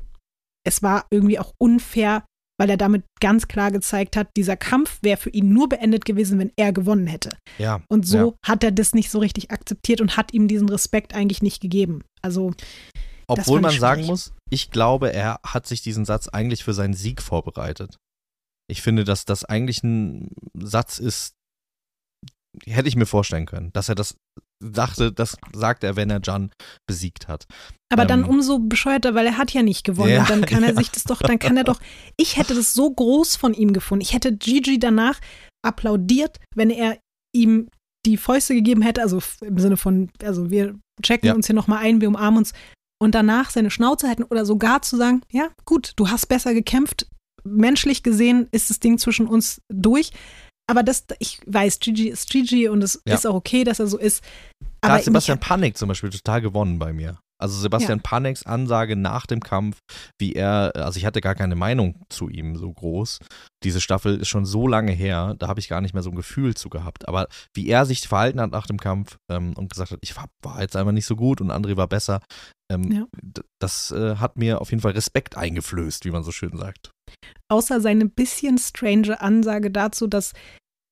es 0.64 0.82
war 0.82 1.06
irgendwie 1.10 1.38
auch 1.38 1.52
unfair, 1.58 2.24
weil 2.60 2.68
er 2.68 2.76
damit 2.76 3.06
ganz 3.20 3.48
klar 3.48 3.70
gezeigt 3.70 4.18
hat, 4.18 4.28
dieser 4.36 4.54
Kampf 4.54 4.98
wäre 5.00 5.16
für 5.16 5.30
ihn 5.30 5.50
nur 5.50 5.70
beendet 5.70 6.04
gewesen, 6.04 6.38
wenn 6.38 6.52
er 6.56 6.74
gewonnen 6.74 7.06
hätte. 7.06 7.30
Ja. 7.56 7.82
Und 7.88 8.06
so 8.06 8.18
ja. 8.18 8.32
hat 8.44 8.62
er 8.62 8.70
das 8.70 8.92
nicht 8.92 9.10
so 9.10 9.18
richtig 9.18 9.50
akzeptiert 9.50 10.02
und 10.02 10.18
hat 10.18 10.34
ihm 10.34 10.46
diesen 10.46 10.68
Respekt 10.68 11.14
eigentlich 11.14 11.40
nicht 11.40 11.62
gegeben. 11.62 12.04
Also 12.20 12.52
Obwohl 13.28 13.62
man 13.62 13.78
sagen 13.78 14.04
muss, 14.04 14.34
ich 14.50 14.70
glaube, 14.70 15.10
er 15.10 15.40
hat 15.42 15.66
sich 15.66 15.80
diesen 15.80 16.04
Satz 16.04 16.28
eigentlich 16.28 16.62
für 16.62 16.74
seinen 16.74 16.92
Sieg 16.92 17.22
vorbereitet. 17.22 17.96
Ich 18.68 18.82
finde, 18.82 19.04
dass 19.04 19.24
das 19.24 19.46
eigentlich 19.46 19.82
ein 19.82 20.28
Satz 20.52 20.98
ist, 20.98 21.32
hätte 22.66 22.88
ich 22.88 22.96
mir 22.96 23.06
vorstellen 23.06 23.46
können, 23.46 23.72
dass 23.72 23.88
er 23.88 23.94
das 23.94 24.18
dachte, 24.62 25.12
das 25.12 25.36
sagt 25.52 25.84
er, 25.84 25.96
wenn 25.96 26.10
er 26.10 26.20
Jan 26.22 26.50
besiegt 26.86 27.28
hat. 27.28 27.46
Aber 27.92 28.04
dann 28.04 28.24
Ähm, 28.24 28.28
umso 28.28 28.58
bescheuerter, 28.58 29.14
weil 29.14 29.26
er 29.26 29.38
hat 29.38 29.52
ja 29.52 29.62
nicht 29.62 29.84
gewonnen. 29.84 30.12
Ja, 30.12 30.24
dann 30.24 30.44
kann 30.44 30.62
er 30.62 30.70
ja. 30.74 30.76
sich 30.76 30.90
das 30.90 31.04
doch, 31.04 31.20
dann 31.20 31.38
kann 31.38 31.56
er 31.56 31.64
doch, 31.64 31.80
ich 32.16 32.36
hätte 32.36 32.54
das 32.54 32.74
so 32.74 32.90
groß 32.90 33.36
von 33.36 33.54
ihm 33.54 33.72
gefunden. 33.72 34.02
Ich 34.02 34.12
hätte 34.12 34.36
Gigi 34.36 34.78
danach 34.78 35.18
applaudiert, 35.64 36.38
wenn 36.54 36.70
er 36.70 36.98
ihm 37.34 37.68
die 38.06 38.16
Fäuste 38.16 38.54
gegeben 38.54 38.82
hätte, 38.82 39.02
also 39.02 39.20
im 39.42 39.58
Sinne 39.58 39.76
von, 39.76 40.10
also 40.22 40.50
wir 40.50 40.78
checken 41.02 41.26
Ja. 41.28 41.34
uns 41.34 41.46
hier 41.46 41.54
nochmal 41.54 41.84
ein, 41.84 42.00
wir 42.00 42.08
umarmen 42.08 42.38
uns 42.38 42.52
und 43.02 43.14
danach 43.14 43.50
seine 43.50 43.70
Schnauze 43.70 44.08
halten 44.08 44.24
oder 44.24 44.44
sogar 44.44 44.82
zu 44.82 44.96
sagen, 44.96 45.22
ja, 45.30 45.48
gut, 45.64 45.92
du 45.96 46.08
hast 46.08 46.26
besser 46.26 46.54
gekämpft. 46.54 47.06
Menschlich 47.44 48.02
gesehen 48.02 48.48
ist 48.52 48.68
das 48.70 48.80
Ding 48.80 48.98
zwischen 48.98 49.26
uns 49.26 49.60
durch. 49.72 50.12
Aber 50.70 50.82
das, 50.82 51.04
ich 51.18 51.40
weiß, 51.46 51.80
Gigi 51.80 52.08
ist 52.08 52.30
Gigi 52.30 52.68
und 52.68 52.82
es 52.82 53.02
Ja. 53.06 53.14
ist 53.14 53.26
auch 53.26 53.34
okay, 53.34 53.64
dass 53.64 53.80
er 53.80 53.86
so 53.86 53.98
ist. 53.98 54.22
Da 54.80 54.92
hat 54.92 55.04
Sebastian 55.04 55.38
mich- 55.38 55.46
Panik 55.46 55.76
zum 55.76 55.88
Beispiel 55.88 56.10
total 56.10 56.40
gewonnen 56.40 56.78
bei 56.78 56.92
mir. 56.92 57.18
Also 57.42 57.58
Sebastian 57.58 58.00
Paniks 58.02 58.42
Ansage 58.44 58.96
nach 58.96 59.24
dem 59.24 59.40
Kampf, 59.40 59.78
wie 60.20 60.34
er, 60.34 60.72
also 60.74 60.98
ich 60.98 61.06
hatte 61.06 61.22
gar 61.22 61.34
keine 61.34 61.56
Meinung 61.56 62.02
zu 62.10 62.28
ihm 62.28 62.54
so 62.56 62.70
groß. 62.70 63.18
Diese 63.64 63.80
Staffel 63.80 64.20
ist 64.20 64.28
schon 64.28 64.44
so 64.44 64.68
lange 64.68 64.92
her, 64.92 65.36
da 65.38 65.48
habe 65.48 65.58
ich 65.58 65.66
gar 65.70 65.80
nicht 65.80 65.94
mehr 65.94 66.02
so 66.02 66.10
ein 66.10 66.16
Gefühl 66.16 66.54
zu 66.54 66.68
gehabt. 66.68 67.08
Aber 67.08 67.28
wie 67.56 67.66
er 67.66 67.86
sich 67.86 68.06
verhalten 68.06 68.42
hat 68.42 68.50
nach 68.50 68.66
dem 68.66 68.76
Kampf 68.78 69.16
ähm, 69.32 69.54
und 69.56 69.72
gesagt 69.72 69.90
hat, 69.90 70.00
ich 70.02 70.14
war, 70.16 70.26
war 70.42 70.60
jetzt 70.60 70.76
einfach 70.76 70.92
nicht 70.92 71.06
so 71.06 71.16
gut 71.16 71.40
und 71.40 71.50
André 71.50 71.78
war 71.78 71.86
besser, 71.88 72.20
ähm, 72.70 72.92
Ja. 72.92 73.06
das 73.58 73.90
äh, 73.90 74.16
hat 74.16 74.36
mir 74.36 74.60
auf 74.60 74.70
jeden 74.70 74.82
Fall 74.82 74.92
Respekt 74.92 75.34
eingeflößt, 75.38 76.04
wie 76.04 76.10
man 76.10 76.22
so 76.22 76.32
schön 76.32 76.58
sagt. 76.58 76.90
außer 77.50 77.80
seine 77.80 78.04
bisschen 78.04 78.58
strange 78.58 79.18
Ansage 79.20 79.70
dazu, 79.70 80.06
dass 80.06 80.32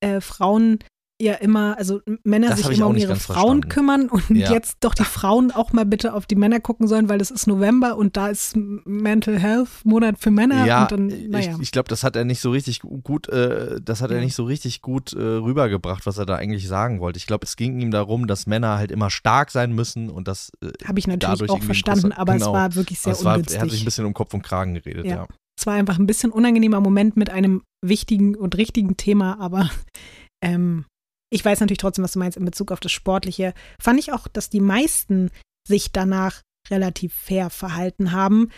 äh, 0.00 0.20
Frauen 0.20 0.78
ja 1.20 1.34
immer, 1.34 1.76
also 1.76 2.00
Männer 2.22 2.50
Das 2.50 2.61
sich 2.61 2.76
immer 2.78 2.87
um 2.87 2.94
ihre 2.96 3.16
Frauen 3.16 3.62
verstanden. 3.64 3.68
kümmern 3.68 4.08
und 4.08 4.30
Ja. 4.37 4.52
jetzt 4.52 4.76
doch 4.84 4.94
die 4.94 5.02
Frauen 5.02 5.50
auch 5.50 5.72
mal 5.72 5.84
bitte 5.84 6.14
auf 6.14 6.26
die 6.26 6.37
Männer 6.37 6.61
gucken 6.61 6.87
sollen, 6.87 7.08
weil 7.08 7.20
es 7.20 7.32
ist 7.32 7.48
November 7.48 7.96
und 7.96 8.16
da 8.16 8.28
ist 8.28 8.54
Mental 8.56 9.37
Health 9.37 9.68
Monat 9.82 10.20
für 10.20 10.30
Männer 10.30 10.64
ja, 10.64 10.82
und 10.82 10.92
dann, 10.92 11.06
naja. 11.08 11.54
ich, 11.56 11.61
ich 11.61 11.72
glaube, 11.72 11.88
das 11.88 12.04
hat 12.04 12.14
er 12.14 12.24
nicht 12.24 12.38
so 12.40 12.52
richtig 12.52 12.82
gu- 12.82 13.00
gut, 13.00 13.28
äh, 13.30 13.80
das 13.82 14.00
hat 14.00 14.12
er 14.12 14.20
nicht 14.20 14.37
so 14.37 14.44
richtig 14.44 14.80
gut 14.80 15.12
äh, 15.12 15.18
rübergebracht, 15.20 16.06
was 16.06 16.18
er 16.18 16.24
da 16.26 16.37
eigentlich 16.37 16.68
sagen 16.68 17.00
wollte. 17.00 17.16
Ich 17.16 17.26
glaube, 17.26 17.46
es 17.46 17.56
ging 17.56 17.80
ihm 17.80 17.90
darum, 17.90 18.28
dass 18.28 18.46
Männer 18.46 18.78
halt 18.78 18.92
immer 18.92 19.11
stark 19.11 19.50
sein 19.50 19.72
müssen 19.72 20.11
und 20.11 20.28
das 20.28 20.52
äh, 20.62 20.70
Habe 20.87 21.00
ich 21.00 21.08
natürlich 21.08 21.50
auch 21.50 21.61
verstanden, 21.61 22.12
interessant- 22.12 22.18
aber 22.20 22.32
genau. 22.34 22.46
es 22.46 22.52
war 22.52 22.74
wirklich 22.76 23.00
sehr 23.00 23.12
es 23.14 23.24
war, 23.24 23.38
er 23.38 23.61
hat 23.61 23.70
sich 23.72 23.82
ein 23.82 23.84
bisschen 23.87 24.04
um 24.06 24.14
Kopf 24.14 24.34
und 24.34 24.42
Kragen 24.42 24.74
geredet, 24.74 25.04
Ja. 25.04 25.16
ja. 25.16 25.26
Es 25.59 25.66
war 25.66 25.75
einfach 25.75 25.99
ein 25.99 26.07
bisschen 26.07 26.31
unangenehmer 26.31 26.81
Moment 26.81 27.16
mit 27.16 27.31
einem 27.31 27.62
wichtigen 27.85 28.37
und 28.37 28.57
richtigen 28.57 28.97
Thema, 28.97 29.40
aber 29.40 29.71
ähm, 30.44 30.85
ich 31.31 31.44
weiß 31.44 31.61
natürlich 31.61 31.79
trotzdem, 31.79 32.05
was 32.05 32.12
du 32.12 32.21
meinst 32.21 32.38
in 32.38 32.44
Bezug 32.44 32.71
auf 32.73 32.81
das 32.81 32.92
Sportliche. 32.92 33.53
Fand 33.81 33.99
ich 33.99 34.12
auch, 34.12 34.29
dass 34.29 34.49
die 34.51 34.61
meisten 34.61 35.31
sich 35.66 35.92
danach 35.92 36.42
relativ 36.71 37.12
fair 37.12 37.51
verhalten 37.51 38.12
haben. 38.12 38.51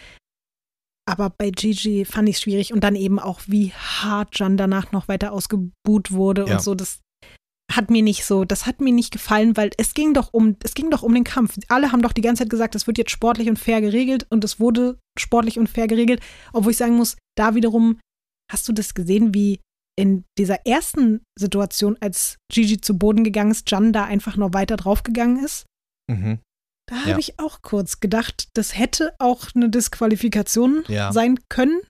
Aber 1.09 1.31
bei 1.31 1.51
Gigi 1.51 2.05
fand 2.05 2.29
ich 2.29 2.37
es 2.37 2.43
schwierig 2.43 2.73
und 2.73 2.85
dann 2.85 2.95
eben 2.95 3.19
auch, 3.19 3.41
wie 3.47 3.73
hart 3.73 4.39
Jan 4.39 4.57
danach 4.57 4.93
noch 4.93 5.09
weiter 5.09 5.33
ausgebuht 5.33 6.13
wurde 6.13 6.45
Ja. 6.47 6.57
und 6.57 6.63
so. 6.63 6.75
Das 6.75 7.01
hat 7.71 7.91
mir 7.91 8.03
nicht 8.03 8.25
so, 8.25 8.45
das 8.45 8.67
hat 8.67 8.81
mir 8.81 8.93
nicht 8.93 9.13
gefallen, 9.13 9.57
weil 9.57 9.71
es 9.77 9.95
ging 9.95 10.13
doch 10.15 10.33
um, 10.33 10.57
es 10.65 10.75
ging 10.75 10.91
doch 10.91 11.03
um 11.03 11.15
den 11.15 11.25
Kampf. 11.25 11.57
Alle 11.69 11.93
haben 11.93 12.03
doch 12.03 12.13
die 12.13 12.21
ganze 12.21 12.43
Zeit 12.43 12.51
gesagt, 12.51 12.75
es 12.75 12.87
wird 12.87 12.99
jetzt 12.99 13.11
sportlich 13.13 13.49
und 13.49 13.59
fair 13.59 13.81
geregelt 13.81 14.27
und 14.31 14.43
es 14.45 14.59
wurde 14.59 14.99
sportlich 15.19 15.59
und 15.59 15.69
fair 15.69 15.87
geregelt. 15.87 16.21
Obwohl 16.53 16.73
ich 16.73 16.79
sagen 16.79 16.97
muss, 16.97 17.17
da 17.37 17.55
wiederum, 17.55 17.99
hast 18.51 18.69
du 18.69 18.73
das 18.73 18.95
gesehen, 18.95 19.35
wie 19.35 19.61
in 19.97 20.25
dieser 20.39 20.67
ersten 20.67 21.23
Situation, 21.39 21.97
als 22.01 22.37
Gigi 22.53 22.81
zu 22.81 22.97
Boden 22.99 23.23
gegangen 23.23 23.51
ist, 23.51 23.71
Jan 23.71 23.93
da 23.93 24.05
einfach 24.05 24.37
noch 24.37 24.53
weiter 24.55 24.77
draufgegangen 24.77 25.45
ist? 25.45 25.67
Mhm. 26.11 26.39
Da 26.89 26.97
Ja. 26.97 27.05
habe 27.07 27.21
ich 27.21 27.39
auch 27.39 27.63
kurz 27.63 28.01
gedacht, 28.01 28.49
das 28.55 28.77
hätte 28.77 29.15
auch 29.21 29.49
eine 29.55 29.69
Disqualifikation 29.69 30.83
Ja. 30.89 31.13
sein 31.13 31.39
können. 31.49 31.81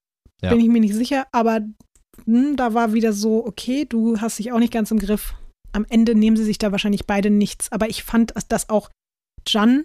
Ja. 0.43 0.51
Bin 0.51 0.61
ich 0.61 0.69
mir 0.69 0.81
nicht 0.81 0.95
sicher, 0.95 1.27
aber 1.33 1.61
hm, 2.27 2.57
da 2.57 2.75
war 2.75 2.93
wieder 2.93 3.13
so, 3.15 3.47
okay, 3.47 3.87
du 3.89 4.21
hast 4.21 4.39
dich 4.39 4.53
auch 4.53 4.59
nicht 4.59 4.73
ganz 4.73 4.91
im 4.91 4.99
Griff. 4.99 5.35
Am 5.73 5.87
Ende 5.89 6.15
nehmen 6.15 6.37
sie 6.37 6.45
sich 6.45 6.59
da 6.59 6.73
wahrscheinlich 6.73 7.07
beide 7.07 7.31
nichts. 7.31 7.71
Aber 7.73 7.89
ich 7.89 8.03
fand, 8.03 8.35
dass 8.37 8.49
das 8.49 8.69
auch 8.69 8.91
Jan, 9.47 9.85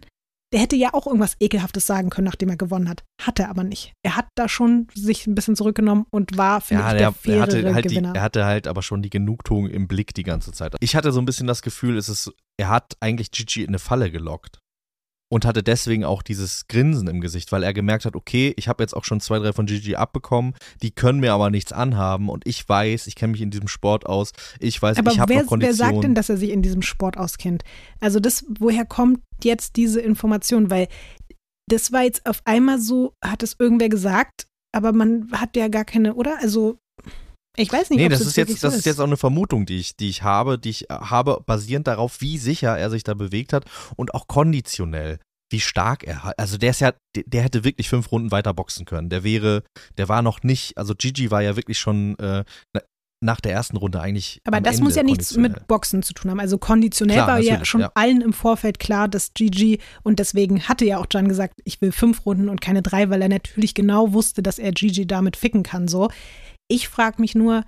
der 0.53 0.59
hätte 0.59 0.75
ja 0.75 0.93
auch 0.93 1.07
irgendwas 1.07 1.35
Ekelhaftes 1.39 1.85
sagen 1.87 2.09
können, 2.09 2.25
nachdem 2.25 2.49
er 2.49 2.57
gewonnen 2.57 2.87
hat. 2.87 3.03
Hat 3.21 3.39
er 3.39 3.49
aber 3.49 3.63
nicht. 3.63 3.93
Er 4.03 4.15
hat 4.15 4.27
da 4.35 4.47
schon 4.47 4.87
sich 4.93 5.27
ein 5.27 5.35
bisschen 5.35 5.55
zurückgenommen 5.55 6.05
und 6.11 6.37
war, 6.37 6.61
finde 6.61 6.83
Ja, 6.83 6.91
ich, 6.93 6.97
der, 6.97 7.13
der 7.25 7.35
er, 7.35 7.41
hatte 7.41 7.73
halt 7.73 7.85
die, 7.85 7.89
Gewinner. 7.89 8.15
er 8.15 8.21
hatte 8.21 8.45
halt 8.45 8.67
aber 8.67 8.81
schon 8.81 9.01
die 9.01 9.09
Genugtuung 9.09 9.67
im 9.67 9.87
Blick 9.87 10.13
die 10.13 10.23
ganze 10.23 10.51
Zeit. 10.51 10.75
Ich 10.79 10.95
hatte 10.95 11.11
so 11.11 11.19
ein 11.19 11.25
bisschen 11.25 11.47
das 11.47 11.61
Gefühl, 11.61 11.97
es 11.97 12.09
ist, 12.09 12.31
er 12.57 12.69
hat 12.69 12.95
eigentlich 12.99 13.31
Gigi 13.31 13.63
in 13.63 13.69
eine 13.69 13.79
Falle 13.79 14.11
gelockt. 14.11 14.59
Und 15.35 15.43
hatte 15.43 15.63
deswegen 15.63 16.05
auch 16.05 16.21
dieses 16.21 16.65
Grinsen 16.69 17.09
im 17.09 17.19
Gesicht, 17.19 17.51
weil 17.51 17.61
er 17.61 17.73
gemerkt 17.73 18.05
hat, 18.05 18.15
okay, 18.15 18.53
ich 18.55 18.69
habe 18.69 18.81
jetzt 18.81 18.95
auch 18.95 19.03
schon 19.03 19.19
zwei, 19.19 19.37
drei 19.37 19.51
von 19.51 19.65
Gigi 19.65 19.97
abbekommen, 19.97 20.53
die 20.81 20.91
können 20.91 21.19
mir 21.19 21.33
aber 21.33 21.49
nichts 21.49 21.73
anhaben 21.73 22.29
und 22.29 22.47
ich 22.47 22.69
weiß, 22.69 23.05
ich 23.07 23.15
kenne 23.15 23.33
mich 23.33 23.41
in 23.41 23.51
diesem 23.51 23.67
Sport 23.67 24.05
aus, 24.05 24.31
ich 24.61 24.81
weiß, 24.81 24.97
Aber 24.97 25.11
ich 25.11 25.19
habe 25.19 25.33
wer, 25.33 25.41
noch 25.41 25.49
Konditionen. 25.49 25.77
wer 25.81 25.91
sagt 25.91 26.03
denn, 26.05 26.15
dass 26.15 26.29
er 26.29 26.37
sich 26.37 26.51
in 26.51 26.61
diesem 26.61 26.81
Sport 26.81 27.17
auskennt? 27.17 27.65
Also 27.99 28.21
das, 28.21 28.45
woher 28.47 28.85
kommt 28.85 29.19
jetzt 29.43 29.75
diese 29.75 29.99
Information? 29.99 30.69
Weil 30.69 30.87
das 31.69 31.91
war 31.91 32.03
jetzt 32.03 32.25
auf 32.25 32.39
einmal 32.45 32.79
so, 32.79 33.11
hat 33.21 33.43
es 33.43 33.57
irgendwer 33.59 33.89
gesagt, 33.89 34.47
aber 34.73 34.93
man 34.93 35.29
hat 35.33 35.57
ja 35.57 35.67
gar 35.67 35.83
keine, 35.83 36.13
oder? 36.15 36.37
Also 36.39 36.77
ich 37.57 37.71
weiß 37.71 37.89
nicht, 37.89 37.99
Nee, 37.99 38.05
ob 38.05 38.11
das 38.11 38.21
es 38.21 38.27
ist 38.27 38.37
jetzt, 38.37 38.59
so 38.59 38.67
das 38.67 38.77
ist 38.77 38.85
jetzt 38.85 38.99
auch 38.99 39.05
eine 39.05 39.17
Vermutung, 39.17 39.65
die 39.65 39.77
ich, 39.77 39.95
die 39.95 40.09
ich 40.09 40.23
habe, 40.23 40.59
die 40.59 40.69
ich 40.69 40.89
äh, 40.89 40.93
habe, 40.93 41.41
basierend 41.45 41.87
darauf, 41.87 42.19
wie 42.19 42.37
sicher 42.37 42.77
er 42.77 42.89
sich 42.89 43.03
da 43.03 43.13
bewegt 43.13 43.53
hat 43.53 43.65
und 43.95 44.13
auch 44.13 44.27
konditionell, 44.27 45.19
wie 45.51 45.59
stark 45.59 46.03
er 46.03 46.23
hat. 46.23 46.39
Also 46.39 46.57
der 46.57 46.71
ist 46.71 46.81
ja, 46.81 46.93
der, 47.15 47.43
hätte 47.43 47.63
wirklich 47.63 47.89
fünf 47.89 48.11
Runden 48.11 48.31
weiter 48.31 48.53
boxen 48.53 48.85
können. 48.85 49.09
Der 49.09 49.23
wäre, 49.23 49.63
der 49.97 50.09
war 50.09 50.21
noch 50.21 50.43
nicht, 50.43 50.77
also 50.77 50.95
Gigi 50.95 51.31
war 51.31 51.41
ja 51.41 51.55
wirklich 51.55 51.79
schon 51.79 52.17
äh, 52.19 52.43
na- 52.73 52.81
nach 53.23 53.39
der 53.39 53.53
ersten 53.53 53.77
Runde 53.77 54.01
eigentlich. 54.01 54.41
Aber 54.45 54.59
das 54.59 54.75
Ende 54.75 54.83
muss 54.83 54.95
ja 54.95 55.03
nichts 55.03 55.37
mit 55.37 55.67
Boxen 55.67 56.03
zu 56.03 56.13
tun 56.13 56.31
haben. 56.31 56.39
Also 56.39 56.57
konditionell 56.57 57.17
Klar, 57.17 57.27
war 57.27 57.39
ja 57.39 57.63
schon 57.63 57.81
ja. 57.81 57.91
allen 57.95 58.21
im 58.21 58.33
Vorfeld 58.33 58.79
klar, 58.79 59.07
dass 59.07 59.33
Gigi, 59.33 59.79
und 60.03 60.19
deswegen 60.19 60.67
hatte 60.67 60.85
ja 60.85 60.97
auch 60.97 61.07
Jan 61.11 61.27
gesagt, 61.27 61.59
ich 61.63 61.81
will 61.81 61.91
fünf 61.91 62.25
Runden 62.25 62.49
und 62.49 62.61
keine 62.61 62.81
drei, 62.81 63.09
weil 63.09 63.21
er 63.21 63.29
natürlich 63.29 63.73
genau 63.73 64.13
wusste, 64.13 64.43
dass 64.43 64.59
er 64.59 64.71
Gigi 64.71 65.07
damit 65.07 65.37
ficken 65.37 65.63
kann. 65.63 65.87
So. 65.87 66.09
Ich 66.67 66.87
frage 66.87 67.21
mich 67.21 67.35
nur, 67.35 67.63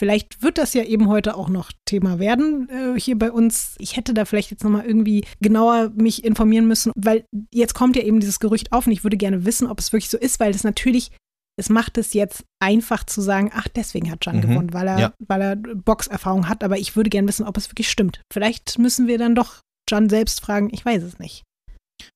vielleicht 0.00 0.42
wird 0.42 0.58
das 0.58 0.74
ja 0.74 0.82
eben 0.82 1.08
heute 1.08 1.36
auch 1.36 1.48
noch 1.50 1.70
Thema 1.84 2.18
werden 2.18 2.68
äh, 2.70 2.98
hier 2.98 3.16
bei 3.18 3.30
uns. 3.30 3.76
Ich 3.78 3.96
hätte 3.96 4.14
da 4.14 4.24
vielleicht 4.24 4.50
jetzt 4.50 4.64
nochmal 4.64 4.84
irgendwie 4.86 5.24
genauer 5.40 5.90
mich 5.90 6.24
informieren 6.24 6.66
müssen, 6.66 6.90
weil 6.96 7.24
jetzt 7.52 7.74
kommt 7.74 7.94
ja 7.96 8.02
eben 8.02 8.18
dieses 8.18 8.40
Gerücht 8.40 8.72
auf 8.72 8.86
und 8.86 8.92
ich 8.92 9.04
würde 9.04 9.16
gerne 9.18 9.44
wissen, 9.44 9.68
ob 9.68 9.78
es 9.78 9.92
wirklich 9.92 10.10
so 10.10 10.18
ist, 10.18 10.40
weil 10.40 10.52
das 10.52 10.64
natürlich 10.64 11.10
es 11.58 11.68
macht 11.68 11.98
es 11.98 12.14
jetzt 12.14 12.44
einfach 12.62 13.04
zu 13.04 13.20
sagen, 13.20 13.50
ach, 13.52 13.68
deswegen 13.68 14.10
hat 14.10 14.24
Jan 14.24 14.36
Mhm. 14.36 14.40
gewonnen, 14.40 14.72
weil 14.72 14.88
er, 14.88 14.98
Ja. 14.98 15.12
weil 15.28 15.42
er 15.42 15.56
Boxerfahrung 15.56 16.48
hat, 16.48 16.64
aber 16.64 16.78
ich 16.78 16.96
würde 16.96 17.10
gerne 17.10 17.28
wissen, 17.28 17.46
ob 17.46 17.58
es 17.58 17.68
wirklich 17.70 17.90
stimmt. 17.90 18.22
Vielleicht 18.32 18.78
müssen 18.78 19.06
wir 19.08 19.18
dann 19.18 19.34
doch 19.34 19.56
Jan 19.90 20.08
selbst 20.08 20.40
fragen, 20.40 20.70
ich 20.72 20.82
weiß 20.86 21.02
es 21.02 21.18
nicht. 21.18 21.42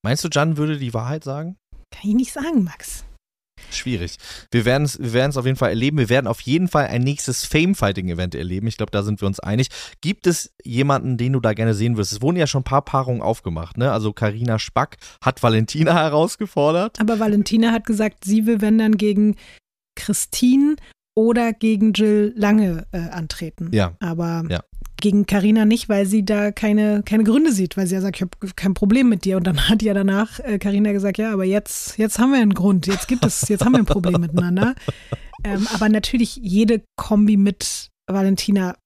Meinst 0.02 0.24
du, 0.24 0.28
Jan 0.32 0.56
würde 0.56 0.78
die 0.78 0.94
Wahrheit 0.94 1.24
sagen? 1.24 1.56
Kann 1.90 2.08
ich 2.10 2.14
nicht 2.16 2.32
sagen, 2.32 2.64
Max. 2.64 3.04
Schwierig. 3.70 4.16
Wir 4.50 4.64
werden 4.64 4.84
es 4.84 4.98
wir 5.00 5.28
auf 5.36 5.46
jeden 5.46 5.56
Fall 5.56 5.70
erleben. 5.70 5.98
Wir 5.98 6.08
werden 6.08 6.26
auf 6.26 6.40
jeden 6.40 6.68
Fall 6.68 6.86
ein 6.86 7.02
nächstes 7.02 7.44
Fame-Fighting-Event 7.44 8.34
erleben. 8.34 8.66
Ich 8.66 8.76
glaube, 8.76 8.92
da 8.92 9.02
sind 9.02 9.20
wir 9.20 9.26
uns 9.26 9.40
einig. 9.40 9.68
Gibt 10.00 10.26
es 10.26 10.52
jemanden, 10.64 11.16
den 11.16 11.32
du 11.32 11.40
da 11.40 11.54
gerne 11.54 11.74
sehen 11.74 11.96
wirst? 11.96 12.12
Es 12.12 12.22
wurden 12.22 12.36
ja 12.36 12.46
schon 12.46 12.60
ein 12.60 12.64
paar 12.64 12.82
Paarungen 12.82 13.22
aufgemacht. 13.22 13.76
Ne? 13.76 13.90
Also 13.90 14.12
Karina 14.12 14.58
Spack 14.58 14.96
hat 15.20 15.42
Valentina 15.42 15.94
herausgefordert. 16.02 17.00
Aber 17.00 17.18
Valentina 17.18 17.72
hat 17.72 17.86
gesagt, 17.86 18.24
sie 18.24 18.46
will, 18.46 18.60
wenn 18.60 18.78
dann 18.78 18.96
gegen 18.96 19.36
Christine 19.96 20.76
oder 21.16 21.52
gegen 21.52 21.92
Jill 21.92 22.32
Lange 22.36 22.86
äh, 22.92 22.98
antreten. 23.10 23.70
Ja. 23.72 23.96
Aber 24.00 24.44
Ja. 24.48 24.62
gegen 25.00 25.26
Karina 25.26 25.64
nicht, 25.64 25.88
weil 25.88 26.06
sie 26.06 26.24
da 26.24 26.50
keine, 26.50 27.02
keine 27.04 27.24
Gründe 27.24 27.52
sieht, 27.52 27.76
weil 27.76 27.86
sie 27.86 27.94
ja 27.94 28.00
sagt, 28.00 28.16
ich 28.16 28.22
habe 28.22 28.52
kein 28.54 28.74
Problem 28.74 29.08
mit 29.08 29.24
dir. 29.24 29.36
Und 29.36 29.46
dann 29.46 29.56
hat 29.68 29.82
ja 29.82 29.94
danach 29.94 30.40
Karina 30.60 30.90
äh, 30.90 30.92
gesagt, 30.92 31.18
ja, 31.18 31.32
aber 31.32 31.44
jetzt, 31.44 31.98
jetzt 31.98 32.18
haben 32.18 32.32
wir 32.32 32.40
einen 32.40 32.54
Grund, 32.54 32.86
jetzt 32.86 33.08
gibt 33.08 33.24
es, 33.24 33.48
jetzt 33.48 33.64
haben 33.64 33.72
wir 33.72 33.80
ein 33.80 33.86
Problem 33.86 34.20
miteinander. 34.20 34.74
Ähm, 35.46 35.68
aber 35.74 35.90
natürlich 35.90 36.36
jede 36.36 36.80
Kombi 36.96 37.36
mit 37.36 37.90
Valentina 38.10 38.76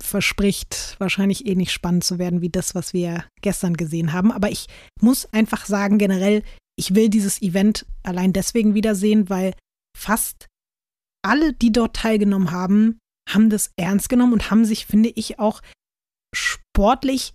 verspricht 0.00 0.96
wahrscheinlich 0.98 1.46
eh 1.46 1.54
nicht 1.54 1.72
spannend 1.72 2.04
zu 2.04 2.18
werden 2.18 2.40
wie 2.40 2.48
das, 2.48 2.74
was 2.74 2.92
wir 2.92 3.24
gestern 3.42 3.74
gesehen 3.76 4.12
haben. 4.12 4.32
Aber 4.32 4.50
ich 4.50 4.66
muss 5.02 5.26
einfach 5.32 5.66
sagen, 5.66 5.98
generell, 5.98 6.42
ich 6.76 6.94
will 6.94 7.08
dieses 7.08 7.42
Event 7.42 7.86
allein 8.02 8.32
deswegen 8.32 8.74
wiedersehen, 8.74 9.28
weil 9.28 9.52
fast 9.96 10.46
alle, 11.24 11.52
die 11.52 11.72
dort 11.72 11.96
teilgenommen 11.96 12.50
haben, 12.50 12.98
haben 13.28 13.50
das 13.50 13.72
ernst 13.76 14.08
genommen 14.08 14.32
und 14.32 14.50
haben 14.50 14.64
sich, 14.64 14.86
finde 14.86 15.10
ich, 15.14 15.38
auch 15.38 15.60
sportlich, 16.34 17.32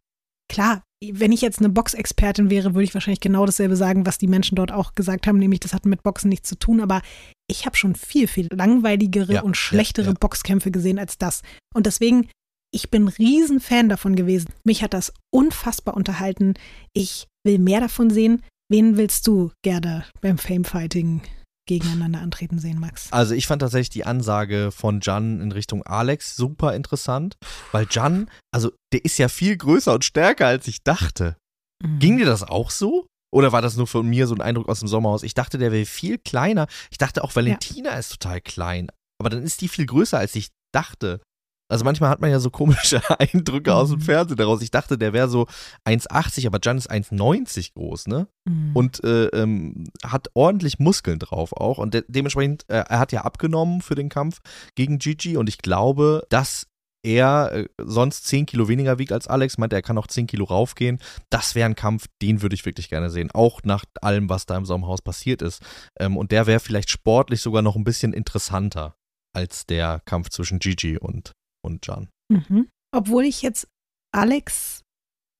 klar, 0.52 0.84
wenn 1.02 1.32
ich 1.32 1.42
jetzt 1.42 1.60
eine 1.60 1.70
Boxexpertin 1.70 2.50
wäre, 2.50 2.74
würde 2.74 2.84
ich 2.84 2.94
wahrscheinlich 2.94 3.22
genau 3.22 3.46
dasselbe 3.46 3.76
sagen, 3.76 4.06
was 4.06 4.18
die 4.18 4.28
Menschen 4.28 4.56
dort 4.56 4.72
auch 4.72 4.96
gesagt 4.96 5.28
haben, 5.28 5.40
nämlich 5.40 5.62
das 5.62 5.74
hat 5.74 5.86
mit 5.86 6.04
Boxen 6.04 6.30
nichts 6.30 6.50
zu 6.50 6.60
tun, 6.60 6.82
aber 6.82 7.02
ich 7.50 7.66
habe 7.66 7.78
schon 7.78 7.96
viel, 7.96 8.28
viel 8.28 8.50
langweiligere 8.52 9.34
ja, 9.34 9.42
und 9.42 9.56
schlechtere 9.56 10.08
ja, 10.08 10.12
ja. 10.12 10.18
Boxkämpfe 10.20 10.72
gesehen 10.72 11.00
als 11.00 11.18
das. 11.18 11.42
Und 11.74 11.86
deswegen, 11.86 12.30
ich 12.74 12.92
bin 12.92 13.08
riesen 13.08 13.62
Fan 13.62 13.88
davon 13.88 14.16
gewesen. 14.16 14.50
Mich 14.66 14.84
hat 14.84 14.94
das 14.94 15.14
unfassbar 15.34 15.96
unterhalten. 15.96 16.56
Ich 16.94 17.28
will 17.46 17.60
mehr 17.60 17.80
davon 17.80 18.10
sehen. 18.10 18.44
Wen 18.70 18.98
willst 18.98 19.26
du, 19.26 19.52
Gerda, 19.64 20.06
beim 20.22 20.38
Famefighting 20.38 21.22
gegeneinander 21.70 22.20
antreten 22.20 22.58
sehen, 22.58 22.80
Max? 22.80 23.08
Also 23.12 23.36
ich 23.36 23.46
fand 23.46 23.62
tatsächlich 23.62 23.92
die 23.92 24.04
Ansage 24.04 24.72
von 24.72 25.02
Jan 25.02 25.40
in 25.40 25.52
Richtung 25.52 25.84
Alex 25.84 26.36
super 26.36 26.76
interessant, 26.76 27.38
weil 27.72 27.86
Jan, 27.92 28.30
also 28.52 28.72
der 28.92 29.06
ist 29.06 29.20
ja 29.20 29.30
viel 29.30 29.56
größer 29.56 29.94
und 29.94 30.04
stärker, 30.04 30.48
als 30.48 30.68
ich 30.68 30.84
dachte. 30.84 31.38
Mhm. 31.84 32.00
Ging 32.00 32.18
dir 32.18 32.26
das 32.26 32.42
auch 32.44 32.72
so? 32.72 33.06
Oder 33.32 33.52
war 33.52 33.62
das 33.62 33.78
nur 33.78 33.86
von 33.86 34.08
mir 34.08 34.26
so 34.26 34.34
ein 34.34 34.42
Eindruck 34.42 34.68
aus 34.68 34.80
dem 34.80 34.88
Sommerhaus? 34.88 35.22
Ich 35.22 35.36
dachte, 35.36 35.60
der 35.60 35.72
wäre 35.72 35.86
viel 35.86 36.18
kleiner. 36.18 36.66
Ich 36.90 36.98
dachte 36.98 37.24
auch, 37.24 37.36
Valentina 37.36 37.92
ja. 37.92 38.00
ist 38.00 38.10
total 38.10 38.42
klein. 38.42 38.88
Aber 39.22 39.30
dann 39.30 39.44
ist 39.44 39.62
die 39.62 39.68
viel 39.68 39.86
größer, 39.86 40.18
als 40.18 40.34
ich 40.34 40.50
dachte. 40.74 41.22
Also 41.70 41.86
manchmal 41.86 42.10
hat 42.10 42.20
man 42.20 42.32
ja 42.32 42.40
so 42.40 42.50
komische 42.50 43.02
Eindrücke 43.20 43.74
aus 43.74 43.90
dem 43.90 44.00
mhm. 44.00 44.04
Fernsehen 44.04 44.38
daraus. 44.38 44.62
Ich 44.62 44.72
dachte, 44.72 44.98
der 44.98 45.14
wäre 45.14 45.30
so 45.30 45.48
1,80, 45.86 46.48
aber 46.48 46.60
Jan 46.62 46.78
ist 46.78 46.92
1,90 46.92 47.74
groß, 47.74 48.08
ne? 48.08 48.28
Mhm. 48.46 48.72
Und 48.74 49.04
äh, 49.04 49.28
ähm, 49.28 49.86
hat 50.04 50.30
ordentlich 50.34 50.80
Muskeln 50.80 51.20
drauf 51.20 51.54
auch. 51.54 51.78
Und 51.78 51.94
de 51.94 52.04
dementsprechend, 52.08 52.66
äh, 52.70 52.84
er 52.90 53.00
hat 53.00 53.12
ja 53.12 53.22
abgenommen 53.22 53.82
für 53.82 53.96
den 53.96 54.10
Kampf 54.10 54.40
gegen 54.76 54.98
Gigi. 54.98 55.38
Und 55.38 55.48
ich 55.48 55.60
glaube, 55.60 56.26
dass 56.30 56.66
er 57.04 57.52
äh, 57.54 57.66
sonst 57.78 58.26
10 58.26 58.48
Kilo 58.48 58.68
weniger 58.68 58.98
wiegt 58.98 59.12
als 59.12 59.28
Alex, 59.28 59.58
meint 59.58 59.72
er 59.72 59.82
kann 59.82 59.96
noch 59.96 60.08
10 60.08 60.28
Kilo 60.28 60.46
raufgehen. 60.46 61.00
Das 61.30 61.56
wäre 61.56 61.70
ein 61.70 61.76
Kampf, 61.76 62.08
den 62.22 62.42
würde 62.42 62.56
ich 62.56 62.66
wirklich 62.66 62.90
gerne 62.90 63.10
sehen. 63.10 63.30
Auch 63.32 63.62
nach 63.64 63.86
allem, 64.02 64.30
was 64.30 64.46
da 64.46 64.58
im 64.58 64.66
Sommerhaus 64.66 65.02
passiert 65.02 65.42
ist. 65.42 65.62
Ähm, 66.00 66.18
und 66.18 66.32
der 66.32 66.48
wäre 66.48 66.60
vielleicht 66.60 66.90
sportlich 66.90 67.42
sogar 67.42 67.62
noch 67.62 67.76
ein 67.76 67.84
bisschen 67.84 68.14
interessanter 68.14 68.96
als 69.34 69.66
der 69.66 70.02
Kampf 70.06 70.30
zwischen 70.30 70.60
Gigi 70.60 70.98
und 70.98 71.34
und 71.64 71.86
Jan. 71.88 72.10
Mhm. 72.32 72.70
Obwohl 72.96 73.26
ich 73.26 73.42
jetzt 73.42 73.68
Alex 74.16 74.82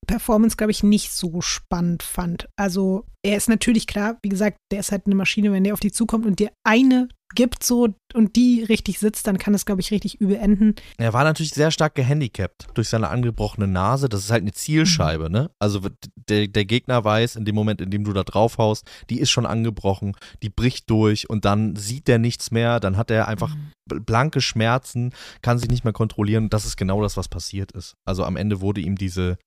Performance, 0.08 0.58
glaube 0.58 0.72
ich, 0.72 0.82
nicht 0.82 1.12
so 1.12 1.42
spannend 1.42 2.04
fand. 2.04 2.50
Also 2.58 3.06
er 3.24 3.38
ist 3.38 3.50
natürlich 3.50 3.86
klar, 3.86 4.18
wie 4.24 4.30
gesagt, 4.30 4.58
der 4.72 4.80
ist 4.80 4.92
halt 4.92 5.06
eine 5.06 5.16
Maschine, 5.16 5.52
wenn 5.52 5.64
der 5.64 5.74
auf 5.74 5.80
die 5.80 5.92
zukommt 5.92 6.26
und 6.26 6.40
dir 6.40 6.52
eine 6.66 7.10
gibt 7.36 7.64
so 7.64 7.90
und 8.14 8.36
die 8.36 8.64
richtig 8.64 9.00
sitzt, 9.00 9.28
dann 9.28 9.38
kann 9.38 9.54
es, 9.54 9.66
glaube 9.66 9.82
ich, 9.82 9.92
richtig 9.92 10.20
übel 10.20 10.36
enden. 10.36 10.76
Er 10.98 11.14
war 11.14 11.24
natürlich 11.24 11.54
sehr 11.54 11.72
stark 11.72 11.96
gehandicapt 11.96 12.68
durch 12.74 12.90
seine 12.90 13.10
angebrochene 13.10 13.68
Nase. 13.68 14.10
Das 14.10 14.24
ist 14.24 14.32
halt 14.32 14.42
eine 14.42 14.52
Zielscheibe, 14.52 15.26
mhm. 15.26 15.32
ne? 15.32 15.52
Also 15.60 15.82
der, 16.16 16.48
der 16.48 16.66
Gegner 16.66 17.04
weiß, 17.04 17.36
in 17.36 17.46
dem 17.46 17.56
Moment, 17.56 17.82
in 17.82 17.92
dem 17.92 18.04
du 18.04 18.14
da 18.14 18.24
draufhaust, 18.24 18.86
die 19.10 19.20
ist 19.20 19.30
schon 19.30 19.46
angebrochen, 19.46 20.16
die 20.42 20.50
bricht 20.50 20.90
durch 20.90 21.30
und 21.30 21.46
dann 21.46 21.76
sieht 21.76 22.08
der 22.08 22.18
nichts 22.18 22.52
mehr, 22.52 22.80
dann 22.80 22.98
hat 22.98 23.12
er 23.12 23.28
einfach 23.28 23.56
mhm. 23.56 24.06
blanke 24.06 24.42
Schmerzen, 24.42 25.14
kann 25.42 25.60
sich 25.60 25.70
nicht 25.70 25.84
mehr 25.84 25.94
kontrollieren. 25.94 26.50
Das 26.50 26.66
ist 26.66 26.78
genau 26.78 27.02
das, 27.02 27.16
was 27.16 27.28
passiert 27.28 27.72
ist. 27.74 27.94
Also 28.06 28.24
am 28.24 28.38
Ende 28.38 28.62
wurde 28.62 28.82
ihm 28.82 28.96
diese 28.96 29.38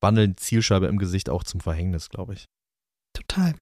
wandelnde 0.00 0.36
Zielscheibe 0.36 0.86
im 0.86 0.98
Gesicht 0.98 1.28
auch 1.28 1.44
zum 1.44 1.60
Verhängnis, 1.60 2.08
glaube 2.08 2.34
ich. 2.34 2.46
Total. 3.14 3.54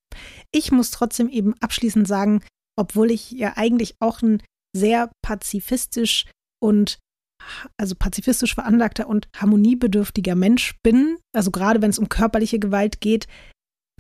Ich 0.53 0.71
muss 0.71 0.91
trotzdem 0.91 1.29
eben 1.29 1.55
abschließend 1.61 2.07
sagen, 2.07 2.43
obwohl 2.81 3.11
ich 3.11 3.31
ja 3.33 3.53
eigentlich 3.57 3.95
auch 4.01 4.23
ein 4.23 4.43
sehr 4.75 5.11
pazifistisch 5.23 6.25
und 6.63 6.99
also 7.77 7.95
pazifistisch 7.95 8.55
veranlagter 8.55 9.07
und 9.07 9.29
harmoniebedürftiger 9.37 10.35
Mensch 10.35 10.77
bin, 10.83 11.19
also 11.35 11.51
gerade 11.51 11.83
wenn 11.83 11.91
es 11.91 11.99
um 11.99 12.09
körperliche 12.09 12.59
Gewalt 12.59 13.01
geht, 13.01 13.27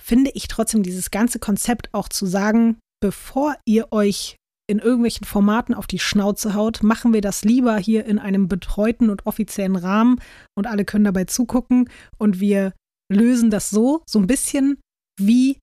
finde 0.00 0.30
ich 0.34 0.48
trotzdem 0.48 0.82
dieses 0.82 1.10
ganze 1.10 1.38
Konzept 1.38 1.92
auch 1.92 2.08
zu 2.08 2.24
sagen, 2.26 2.78
bevor 3.02 3.54
ihr 3.66 3.92
euch 3.92 4.36
in 4.66 4.78
irgendwelchen 4.78 5.26
Formaten 5.26 5.74
auf 5.74 5.86
die 5.86 5.98
Schnauze 5.98 6.54
haut, 6.54 6.82
machen 6.82 7.12
wir 7.12 7.20
das 7.20 7.44
lieber 7.44 7.76
hier 7.76 8.06
in 8.06 8.18
einem 8.18 8.48
betreuten 8.48 9.10
und 9.10 9.26
offiziellen 9.26 9.76
Rahmen 9.76 10.20
und 10.56 10.66
alle 10.66 10.84
können 10.84 11.04
dabei 11.04 11.24
zugucken 11.24 11.90
und 12.18 12.40
wir 12.40 12.72
lösen 13.12 13.50
das 13.50 13.68
so, 13.68 14.02
so 14.08 14.18
ein 14.18 14.26
bisschen 14.26 14.78
wie, 15.18 15.58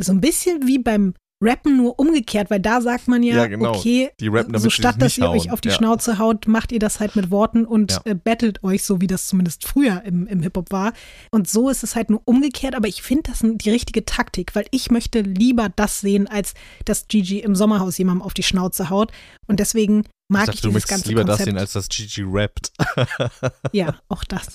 so 0.00 0.12
ein 0.12 0.20
bisschen 0.20 0.66
wie 0.66 0.78
beim 0.78 1.14
Rappen 1.42 1.76
nur 1.76 1.98
umgekehrt, 1.98 2.48
weil 2.50 2.60
da 2.60 2.80
sagt 2.80 3.08
man 3.08 3.22
ja, 3.22 3.36
ja 3.36 3.46
genau. 3.46 3.74
okay, 3.74 4.10
die 4.20 4.28
rappen, 4.28 4.58
so 4.58 4.70
statt 4.70 4.96
dass 5.02 5.18
ihr 5.18 5.24
hauen. 5.24 5.36
euch 5.36 5.50
auf 5.50 5.60
die 5.60 5.68
ja. 5.68 5.74
Schnauze 5.74 6.18
haut, 6.18 6.48
macht 6.48 6.72
ihr 6.72 6.78
das 6.78 6.98
halt 6.98 7.14
mit 7.14 7.30
Worten 7.30 7.66
und 7.66 7.92
ja. 7.92 8.00
äh, 8.04 8.14
battelt 8.14 8.64
euch, 8.64 8.84
so 8.84 9.02
wie 9.02 9.06
das 9.06 9.26
zumindest 9.26 9.66
früher 9.66 10.02
im, 10.04 10.26
im 10.26 10.40
Hip-Hop 10.42 10.72
war. 10.72 10.94
Und 11.30 11.48
so 11.48 11.68
ist 11.68 11.82
es 11.82 11.94
halt 11.94 12.08
nur 12.08 12.22
umgekehrt, 12.24 12.74
aber 12.74 12.88
ich 12.88 13.02
finde 13.02 13.30
das 13.30 13.40
die 13.42 13.70
richtige 13.70 14.06
Taktik, 14.06 14.54
weil 14.54 14.66
ich 14.70 14.90
möchte 14.90 15.20
lieber 15.20 15.68
das 15.68 16.00
sehen, 16.00 16.26
als 16.26 16.54
dass 16.86 17.06
Gigi 17.06 17.40
im 17.40 17.54
Sommerhaus 17.54 17.98
jemandem 17.98 18.22
auf 18.22 18.32
die 18.32 18.42
Schnauze 18.42 18.88
haut. 18.88 19.12
Und 19.46 19.60
deswegen 19.60 20.04
mag 20.28 20.42
ich, 20.42 20.46
dachte, 20.46 20.68
ich 20.68 20.74
dieses 20.74 20.84
du 20.84 20.88
ganze 20.88 21.08
lieber 21.08 21.24
Konzept. 21.24 21.40
das 21.40 21.44
sehen, 21.44 21.58
als 21.58 21.72
dass 21.74 21.88
Gigi 21.90 22.22
rappt. 22.26 22.72
ja, 23.72 23.94
auch 24.08 24.24
das. 24.24 24.46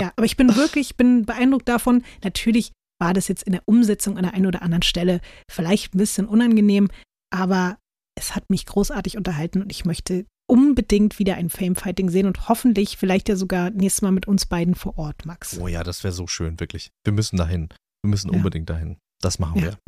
Ja, 0.00 0.12
aber 0.16 0.26
ich 0.26 0.36
bin 0.36 0.56
wirklich, 0.56 0.96
bin 0.96 1.24
beeindruckt 1.24 1.68
davon. 1.68 2.02
Natürlich 2.24 2.72
war 3.00 3.14
das 3.14 3.28
jetzt 3.28 3.44
in 3.44 3.52
der 3.52 3.62
Umsetzung 3.66 4.16
an 4.16 4.24
der 4.24 4.34
einen 4.34 4.46
oder 4.46 4.62
anderen 4.62 4.82
Stelle 4.82 5.20
vielleicht 5.50 5.94
ein 5.94 5.98
bisschen 5.98 6.26
unangenehm, 6.26 6.88
aber 7.30 7.78
es 8.16 8.34
hat 8.34 8.50
mich 8.50 8.66
großartig 8.66 9.16
unterhalten 9.16 9.62
und 9.62 9.70
ich 9.70 9.84
möchte 9.84 10.26
unbedingt 10.50 11.18
wieder 11.18 11.36
ein 11.36 11.50
Famefighting 11.50 12.08
sehen 12.08 12.26
und 12.26 12.48
hoffentlich 12.48 12.96
vielleicht 12.96 13.28
ja 13.28 13.36
sogar 13.36 13.70
nächstes 13.70 14.02
Mal 14.02 14.12
mit 14.12 14.26
uns 14.26 14.46
beiden 14.46 14.74
vor 14.74 14.98
Ort, 14.98 15.26
Max. 15.26 15.58
Oh 15.58 15.68
ja, 15.68 15.84
das 15.84 16.02
wäre 16.04 16.12
so 16.12 16.26
schön, 16.26 16.58
wirklich. 16.58 16.90
Wir 17.04 17.12
müssen 17.12 17.36
dahin. 17.36 17.68
Wir 18.02 18.10
müssen 18.10 18.32
ja. 18.32 18.36
unbedingt 18.38 18.70
dahin. 18.70 18.98
Das 19.20 19.38
machen 19.38 19.60
ja. 19.60 19.64
wir. 19.64 19.78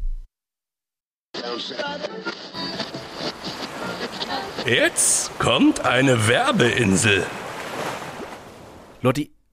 Jetzt 4.67 5.39
kommt 5.39 5.81
eine 5.85 6.29
Werbeinsel. 6.29 7.25
Lotti, 9.01 9.33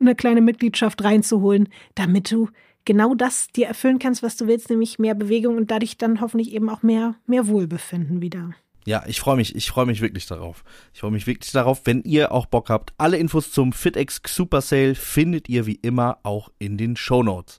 eine 0.00 0.14
kleine 0.14 0.40
Mitgliedschaft 0.40 1.02
reinzuholen, 1.02 1.68
damit 1.94 2.30
du 2.30 2.48
genau 2.84 3.14
das 3.14 3.48
dir 3.48 3.66
erfüllen 3.66 3.98
kannst, 3.98 4.22
was 4.22 4.36
du 4.36 4.46
willst, 4.46 4.70
nämlich 4.70 4.98
mehr 4.98 5.14
Bewegung 5.14 5.56
und 5.56 5.70
dadurch 5.70 5.98
dann 5.98 6.20
hoffentlich 6.20 6.52
eben 6.52 6.68
auch 6.70 6.82
mehr, 6.82 7.16
mehr 7.26 7.46
Wohlbefinden 7.46 8.22
wieder. 8.22 8.54
Ja, 8.86 9.04
ich 9.06 9.20
freue 9.20 9.36
mich, 9.36 9.54
ich 9.54 9.68
freue 9.68 9.84
mich 9.84 10.00
wirklich 10.00 10.26
darauf. 10.26 10.64
Ich 10.94 11.00
freue 11.00 11.10
mich 11.10 11.26
wirklich 11.26 11.52
darauf, 11.52 11.82
wenn 11.84 12.02
ihr 12.04 12.32
auch 12.32 12.46
Bock 12.46 12.70
habt. 12.70 12.94
Alle 12.96 13.18
Infos 13.18 13.52
zum 13.52 13.74
FitX 13.74 14.22
Super 14.26 14.62
Sale 14.62 14.94
findet 14.94 15.50
ihr 15.50 15.66
wie 15.66 15.74
immer 15.74 16.18
auch 16.22 16.48
in 16.58 16.78
den 16.78 16.96
Shownotes. 16.96 17.58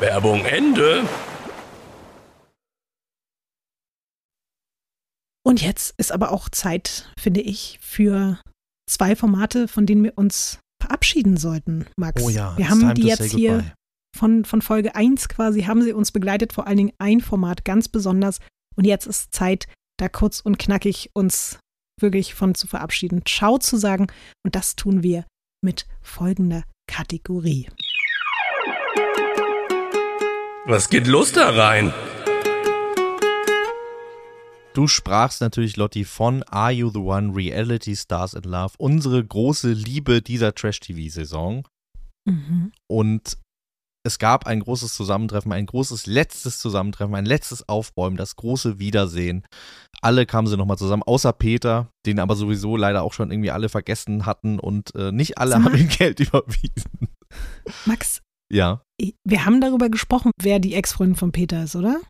Werbung 0.00 0.44
Ende. 0.44 1.04
Und 5.44 5.62
jetzt 5.62 5.94
ist 5.96 6.12
aber 6.12 6.32
auch 6.32 6.50
Zeit, 6.50 7.10
finde 7.18 7.40
ich, 7.40 7.78
für 7.80 8.38
zwei 8.92 9.16
Formate, 9.16 9.68
von 9.68 9.86
denen 9.86 10.04
wir 10.04 10.16
uns 10.16 10.58
verabschieden 10.80 11.36
sollten, 11.36 11.86
Max. 11.96 12.22
Oh 12.22 12.28
ja, 12.28 12.56
wir 12.56 12.68
haben 12.68 12.94
die 12.94 13.02
jetzt 13.02 13.32
hier 13.32 13.64
von, 14.16 14.44
von 14.44 14.62
Folge 14.62 14.94
1 14.94 15.28
quasi, 15.28 15.62
haben 15.62 15.82
sie 15.82 15.92
uns 15.92 16.12
begleitet, 16.12 16.52
vor 16.52 16.66
allen 16.66 16.76
Dingen 16.76 16.92
ein 16.98 17.20
Format 17.20 17.64
ganz 17.64 17.88
besonders. 17.88 18.38
Und 18.76 18.84
jetzt 18.84 19.06
ist 19.06 19.34
Zeit, 19.34 19.66
da 19.98 20.08
kurz 20.08 20.40
und 20.40 20.58
knackig 20.58 21.10
uns 21.14 21.58
wirklich 22.00 22.34
von 22.34 22.54
zu 22.54 22.66
verabschieden. 22.66 23.22
Ciao 23.26 23.58
zu 23.58 23.76
sagen. 23.76 24.08
Und 24.44 24.54
das 24.54 24.76
tun 24.76 25.02
wir 25.02 25.24
mit 25.62 25.86
folgender 26.00 26.64
Kategorie. 26.86 27.68
Was 30.66 30.90
geht 30.90 31.06
los 31.06 31.32
da 31.32 31.50
rein? 31.50 31.92
Du 34.74 34.86
sprachst 34.88 35.42
natürlich, 35.42 35.76
Lotti, 35.76 36.04
von 36.04 36.42
Are 36.44 36.70
You 36.72 36.88
the 36.90 36.98
One 36.98 37.34
Reality 37.36 37.94
Stars 37.94 38.32
in 38.32 38.44
Love, 38.44 38.72
unsere 38.78 39.22
große 39.22 39.70
Liebe 39.72 40.22
dieser 40.22 40.54
Trash-TV-Saison. 40.54 41.68
Mhm. 42.24 42.72
Und 42.88 43.36
es 44.04 44.18
gab 44.18 44.46
ein 44.46 44.60
großes 44.60 44.94
Zusammentreffen, 44.94 45.52
ein 45.52 45.66
großes 45.66 46.06
letztes 46.06 46.58
Zusammentreffen, 46.58 47.14
ein 47.14 47.26
letztes 47.26 47.68
Aufbäumen, 47.68 48.16
das 48.16 48.34
große 48.36 48.78
Wiedersehen. 48.78 49.44
Alle 50.00 50.24
kamen 50.24 50.48
sie 50.48 50.56
nochmal 50.56 50.78
zusammen, 50.78 51.02
außer 51.02 51.32
Peter, 51.34 51.90
den 52.06 52.18
aber 52.18 52.34
sowieso 52.34 52.76
leider 52.76 53.02
auch 53.02 53.12
schon 53.12 53.30
irgendwie 53.30 53.50
alle 53.50 53.68
vergessen 53.68 54.24
hatten 54.24 54.58
und 54.58 54.94
äh, 54.94 55.12
nicht 55.12 55.36
alle 55.38 55.52
Sag 55.52 55.64
haben 55.64 55.76
ihm 55.76 55.88
Geld 55.98 56.18
überwiesen. 56.18 57.08
Max, 57.84 58.22
Ja. 58.50 58.82
wir 59.24 59.44
haben 59.44 59.60
darüber 59.60 59.90
gesprochen, 59.90 60.30
wer 60.40 60.58
die 60.58 60.74
Ex-Freundin 60.74 61.16
von 61.16 61.30
Peter 61.30 61.62
ist, 61.62 61.76
oder? 61.76 62.00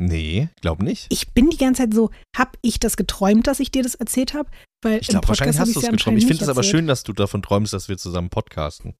Nee, 0.00 0.48
glaub 0.60 0.82
nicht. 0.82 1.06
Ich 1.10 1.32
bin 1.32 1.50
die 1.50 1.58
ganze 1.58 1.82
Zeit 1.82 1.94
so, 1.94 2.10
hab 2.36 2.56
ich 2.62 2.80
das 2.80 2.96
geträumt, 2.96 3.46
dass 3.46 3.60
ich 3.60 3.70
dir 3.70 3.82
das 3.82 3.94
erzählt 3.94 4.34
habe? 4.34 4.48
Weil 4.82 5.00
Ich 5.00 5.08
glaube, 5.08 5.28
wahrscheinlich 5.28 5.58
hast 5.58 5.74
du 5.74 5.80
es 5.80 5.84
ja 5.84 5.90
geträumt. 5.92 6.18
Ich 6.18 6.26
finde 6.26 6.42
es 6.42 6.48
aber 6.48 6.62
schön, 6.62 6.86
dass 6.86 7.02
du 7.02 7.12
davon 7.12 7.42
träumst, 7.42 7.72
dass 7.72 7.88
wir 7.88 7.98
zusammen 7.98 8.30
podcasten. 8.30 8.94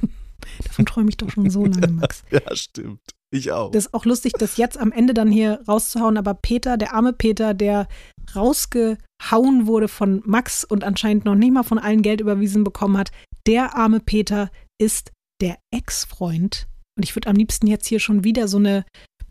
Davon 0.64 0.86
träume 0.86 1.10
ich 1.10 1.18
doch 1.18 1.30
schon 1.30 1.50
so 1.50 1.66
lange, 1.66 1.88
Max. 1.88 2.24
Ja, 2.30 2.40
stimmt. 2.56 3.00
Ich 3.30 3.52
auch. 3.52 3.70
Das 3.70 3.86
ist 3.86 3.94
auch 3.94 4.04
lustig, 4.04 4.32
das 4.38 4.56
jetzt 4.56 4.78
am 4.78 4.90
Ende 4.90 5.14
dann 5.14 5.30
hier 5.30 5.60
rauszuhauen, 5.68 6.16
aber 6.16 6.34
Peter, 6.34 6.76
der 6.76 6.94
arme 6.94 7.12
Peter, 7.12 7.54
der 7.54 7.86
rausgehauen 8.34 9.66
wurde 9.66 9.86
von 9.86 10.22
Max 10.24 10.64
und 10.64 10.82
anscheinend 10.82 11.24
noch 11.24 11.36
nicht 11.36 11.52
mal 11.52 11.62
von 11.62 11.78
allen 11.78 12.02
Geld 12.02 12.20
überwiesen 12.20 12.64
bekommen 12.64 12.96
hat, 12.96 13.12
der 13.46 13.76
arme 13.76 14.00
Peter 14.00 14.50
ist 14.80 15.12
der 15.40 15.58
Ex-Freund. 15.70 16.66
Und 16.96 17.04
ich 17.04 17.14
würde 17.14 17.28
am 17.28 17.36
liebsten 17.36 17.66
jetzt 17.66 17.86
hier 17.86 18.00
schon 18.00 18.24
wieder 18.24 18.48
so 18.48 18.56
eine 18.56 18.84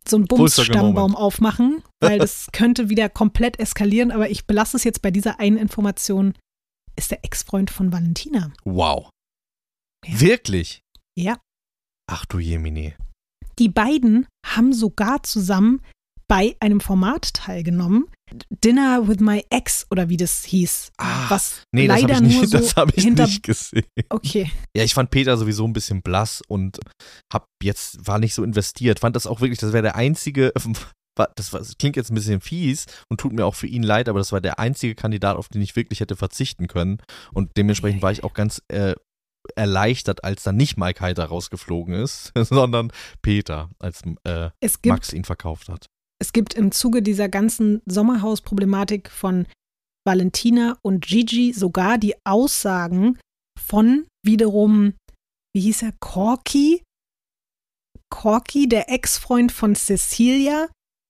so 0.08 0.18
einen 0.18 0.26
Bums-Stammbaum 0.26 1.16
aufmachen, 1.16 1.84
weil 2.00 2.20
das 2.20 2.48
könnte 2.54 2.90
wieder 2.90 3.10
komplett 3.10 3.60
eskalieren, 3.60 4.12
aber 4.12 4.30
ich 4.30 4.46
belasse 4.46 4.78
es 4.78 4.84
jetzt 4.84 5.02
bei 5.02 5.12
dieser 5.12 5.40
einen 5.40 5.58
Information. 5.58 6.34
Ist 6.96 7.12
der 7.12 7.24
Ex-Freund 7.24 7.70
von 7.70 7.92
Valentina. 7.94 8.52
wow. 8.66 9.10
Ja. 10.06 10.20
Wirklich? 10.22 10.82
Ja. 11.18 11.38
Ach 12.10 12.26
du 12.26 12.40
Jemini. 12.40 12.96
Die 13.60 13.68
beiden 13.70 14.26
haben 14.46 14.72
sogar 14.74 15.24
zusammen 15.24 15.82
bei 16.30 16.56
einem 16.62 16.80
Format 16.80 17.34
teilgenommen. 17.34 18.08
Dinner 18.64 19.08
with 19.08 19.20
my 19.20 19.44
ex 19.50 19.88
oder 19.90 20.08
wie 20.10 20.18
das 20.18 20.44
hieß. 20.44 20.92
Ah, 20.98 21.26
was 21.30 21.64
Nee, 21.72 21.88
das 21.88 22.02
leider 22.02 22.16
habe 22.18 22.28
ich, 22.28 22.34
nur 22.34 22.42
nicht, 22.44 22.52
so 22.52 22.58
das 22.60 22.76
hab 22.76 22.96
ich 22.96 23.04
hinter. 23.04 23.26
nicht 23.26 23.44
gesehen. 23.44 23.86
Okay. 24.10 24.52
Ja, 24.78 24.84
ich 24.84 24.94
fand 24.94 25.10
Peter 25.10 25.36
sowieso 25.36 25.66
ein 25.66 25.74
bisschen 25.74 26.04
blass 26.04 26.42
und 26.48 26.80
hab 27.34 27.48
jetzt, 27.64 28.08
war 28.08 28.20
nicht 28.20 28.36
so 28.36 28.44
investiert. 28.44 29.00
Fand 29.00 29.16
das 29.16 29.26
auch 29.26 29.42
wirklich, 29.42 29.60
das 29.60 29.74
wäre 29.74 29.82
der 29.82 29.96
einzige, 29.96 30.54
das, 31.36 31.52
war, 31.52 31.60
das 31.60 31.78
klingt 31.80 31.96
jetzt 31.96 32.12
ein 32.12 32.16
bisschen 32.16 32.40
fies 32.40 32.86
und 33.10 33.20
tut 33.20 33.34
mir 33.34 33.46
auch 33.46 33.56
für 33.56 33.68
ihn 33.68 33.84
leid, 33.84 34.08
aber 34.08 34.20
das 34.20 34.32
war 34.32 34.40
der 34.40 34.60
einzige 34.60 34.94
Kandidat, 34.94 35.36
auf 35.36 35.48
den 35.48 35.64
ich 35.64 35.76
wirklich 35.76 36.00
hätte 36.00 36.16
verzichten 36.16 36.68
können. 36.68 37.02
Und 37.34 37.58
dementsprechend 37.58 38.04
war 38.04 38.12
ich 38.12 38.24
auch 38.24 38.36
ganz 38.36 38.62
äh, 38.68 38.94
erleichtert, 39.56 40.24
als 40.24 40.44
dann 40.44 40.58
nicht 40.58 40.78
Mike 40.78 41.02
Heiter 41.02 41.26
rausgeflogen 41.26 41.96
ist, 41.96 42.32
sondern 42.38 42.92
Peter, 43.24 43.72
als 43.80 44.04
äh, 44.24 44.52
Max 44.86 45.14
ihn 45.14 45.24
verkauft 45.26 45.70
hat. 45.70 45.88
Es 46.30 46.34
gibt 46.34 46.54
im 46.54 46.72
Zuge 46.72 47.02
dieser 47.02 47.28
ganzen 47.28 47.82
Sommerhaus-Problematik 47.88 49.10
von 49.10 49.48
Valentina 50.06 50.78
und 50.84 51.04
Gigi 51.04 51.54
sogar 51.54 51.98
die 51.98 52.14
Aussagen 52.24 53.18
von 53.60 54.06
wiederum, 54.24 54.94
wie 55.56 55.62
hieß 55.62 55.82
er, 55.82 55.94
Corky? 56.00 56.84
Corky, 58.14 58.70
der 58.70 58.92
Ex-Freund 58.92 59.52
von 59.52 59.74
Cecilia, 59.76 60.68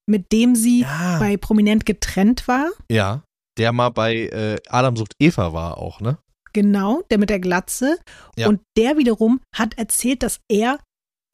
mit 0.09 0.31
dem 0.31 0.55
sie 0.55 0.83
Ja. 0.83 1.19
bei 1.19 1.35
Prominent 1.35 1.85
getrennt 1.85 2.47
war. 2.47 2.69
Ja, 2.89 3.21
der 3.57 3.73
mal 3.73 3.89
bei 3.89 4.27
äh, 4.27 4.55
Adam 4.69 4.95
sucht 4.95 5.11
Eva 5.19 5.51
war 5.51 5.79
auch, 5.79 5.99
ne? 5.99 6.17
Genau, 6.53 7.01
der 7.11 7.17
mit 7.17 7.29
der 7.29 7.41
Glatze. 7.41 7.99
Ja. 8.37 8.47
Und 8.47 8.61
der 8.77 8.97
wiederum 8.97 9.41
hat 9.53 9.77
erzählt, 9.77 10.23
dass 10.23 10.39
er, 10.49 10.79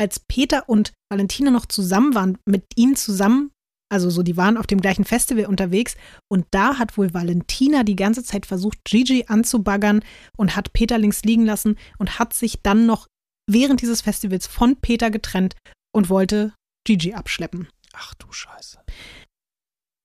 als 0.02 0.20
Peter 0.28 0.68
und 0.68 0.92
Valentina 1.12 1.52
noch 1.52 1.68
zusammen 1.68 2.16
waren, 2.16 2.40
mit 2.50 2.66
ihnen 2.76 2.96
zusammen, 2.96 3.52
also 3.90 4.10
so, 4.10 4.24
die 4.24 4.38
waren 4.38 4.58
auf 4.58 4.68
dem 4.68 4.82
gleichen 4.82 5.06
Festival 5.06 5.46
unterwegs. 5.46 5.96
Und 6.28 6.46
da 6.52 6.78
hat 6.78 6.98
wohl 6.98 7.14
Valentina 7.14 7.84
die 7.84 7.96
ganze 7.96 8.24
Zeit 8.24 8.46
versucht, 8.46 8.84
Gigi 8.84 9.26
anzubaggern 9.28 10.04
und 10.38 10.56
hat 10.56 10.74
Peter 10.74 10.98
links 10.98 11.24
liegen 11.24 11.46
lassen 11.46 11.78
und 11.98 12.20
hat 12.20 12.34
sich 12.34 12.62
dann 12.62 12.86
noch 12.86 13.08
während 13.48 13.82
dieses 13.82 14.02
Festivals 14.02 14.48
von 14.48 14.78
Peter 14.78 15.12
getrennt 15.12 15.56
und 15.94 16.10
wollte 16.10 16.54
Gigi 16.86 17.14
abschleppen. 17.14 17.68
Ach 17.94 18.14
du 18.16 18.32
Scheiße. 18.32 18.80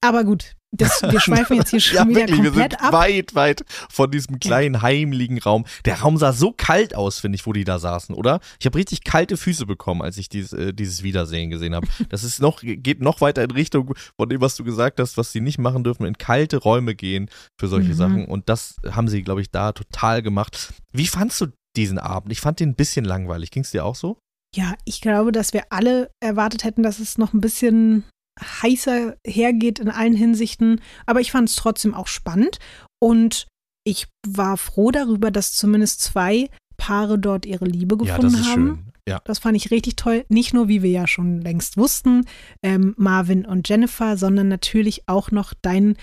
Aber 0.02 0.24
gut, 0.24 0.54
das, 0.72 1.02
wir 1.02 1.20
schweifen 1.20 1.56
jetzt 1.56 1.70
hier 1.70 1.80
schon 1.80 1.96
ja, 1.96 2.08
wieder 2.08 2.20
wirklich, 2.20 2.42
wir 2.42 2.50
komplett 2.52 2.72
sind 2.72 2.82
ab. 2.82 2.92
weit, 2.92 3.34
weit 3.34 3.64
von 3.90 4.10
diesem 4.10 4.40
kleinen 4.40 4.80
heimlichen 4.82 5.38
Raum. 5.38 5.66
Der 5.84 6.00
Raum 6.00 6.16
sah 6.16 6.32
so 6.32 6.52
kalt 6.56 6.94
aus, 6.94 7.18
finde 7.18 7.36
ich, 7.36 7.44
wo 7.44 7.52
die 7.52 7.64
da 7.64 7.78
saßen, 7.78 8.14
oder? 8.14 8.40
Ich 8.60 8.66
habe 8.66 8.78
richtig 8.78 9.04
kalte 9.04 9.36
Füße 9.36 9.66
bekommen, 9.66 10.00
als 10.00 10.16
ich 10.16 10.28
dieses, 10.28 10.52
äh, 10.52 10.72
dieses 10.72 11.02
Wiedersehen 11.02 11.50
gesehen 11.50 11.74
habe. 11.74 11.86
Das 12.08 12.24
ist 12.24 12.40
noch, 12.40 12.60
geht 12.62 13.00
noch 13.00 13.20
weiter 13.20 13.42
in 13.42 13.50
Richtung 13.50 13.94
von 14.18 14.28
dem, 14.28 14.40
was 14.40 14.56
du 14.56 14.64
gesagt 14.64 15.00
hast, 15.00 15.16
was 15.16 15.32
sie 15.32 15.40
nicht 15.40 15.58
machen 15.58 15.84
dürfen, 15.84 16.06
in 16.06 16.16
kalte 16.16 16.56
Räume 16.58 16.94
gehen 16.94 17.28
für 17.58 17.68
solche 17.68 17.90
Mhm. 17.90 17.94
Sachen. 17.94 18.24
Und 18.26 18.48
das 18.48 18.76
haben 18.90 19.08
sie, 19.08 19.22
glaube 19.22 19.40
ich, 19.42 19.50
da 19.50 19.72
total 19.72 20.22
gemacht. 20.22 20.72
Wie 20.92 21.06
fandst 21.08 21.40
du 21.40 21.48
diesen 21.76 21.98
Abend? 21.98 22.32
Ich 22.32 22.40
fand 22.40 22.60
den 22.60 22.70
ein 22.70 22.74
bisschen 22.76 23.04
langweilig. 23.04 23.50
Ging 23.50 23.64
es 23.64 23.70
dir 23.70 23.84
auch 23.84 23.94
so? 23.96 24.18
Ja, 24.56 24.74
ich 24.84 25.00
glaube, 25.00 25.30
dass 25.32 25.52
wir 25.52 25.64
alle 25.70 26.10
erwartet 26.20 26.64
hätten, 26.64 26.82
dass 26.82 26.98
es 27.00 27.18
noch 27.18 27.32
ein 27.32 27.40
bisschen 27.40 28.04
heißer 28.38 29.16
hergeht 29.26 29.78
in 29.78 29.88
allen 29.88 30.14
Hinsichten. 30.14 30.80
Aber 31.06 31.20
ich 31.20 31.32
fand 31.32 31.48
es 31.48 31.56
trotzdem 31.56 31.94
auch 31.94 32.06
spannend. 32.06 32.58
Und 32.98 33.46
ich 33.84 34.08
war 34.26 34.56
froh 34.56 34.90
darüber, 34.90 35.30
dass 35.30 35.54
zumindest 35.54 36.00
zwei 36.00 36.48
Paare 36.76 37.18
dort 37.18 37.46
ihre 37.46 37.66
Liebe 37.66 37.96
ja, 38.04 38.16
gefunden 38.16 38.40
ist 38.40 38.46
haben. 38.48 38.66
schön. 38.66 38.92
Ja. 39.08 39.20
Das 39.24 39.40
fand 39.40 39.56
ich 39.56 39.70
richtig 39.70 39.96
toll. 39.96 40.24
Nicht 40.28 40.54
nur, 40.54 40.68
wie 40.68 40.82
wir 40.82 40.90
ja 40.90 41.06
schon 41.06 41.40
längst 41.40 41.76
wussten, 41.76 42.26
ähm, 42.62 42.94
Marvin 42.96 43.44
und 43.44 43.68
Jennifer, 43.68 44.16
sondern 44.16 44.48
natürlich 44.48 45.08
auch 45.08 45.30
noch 45.30 45.52
dein 45.60 45.96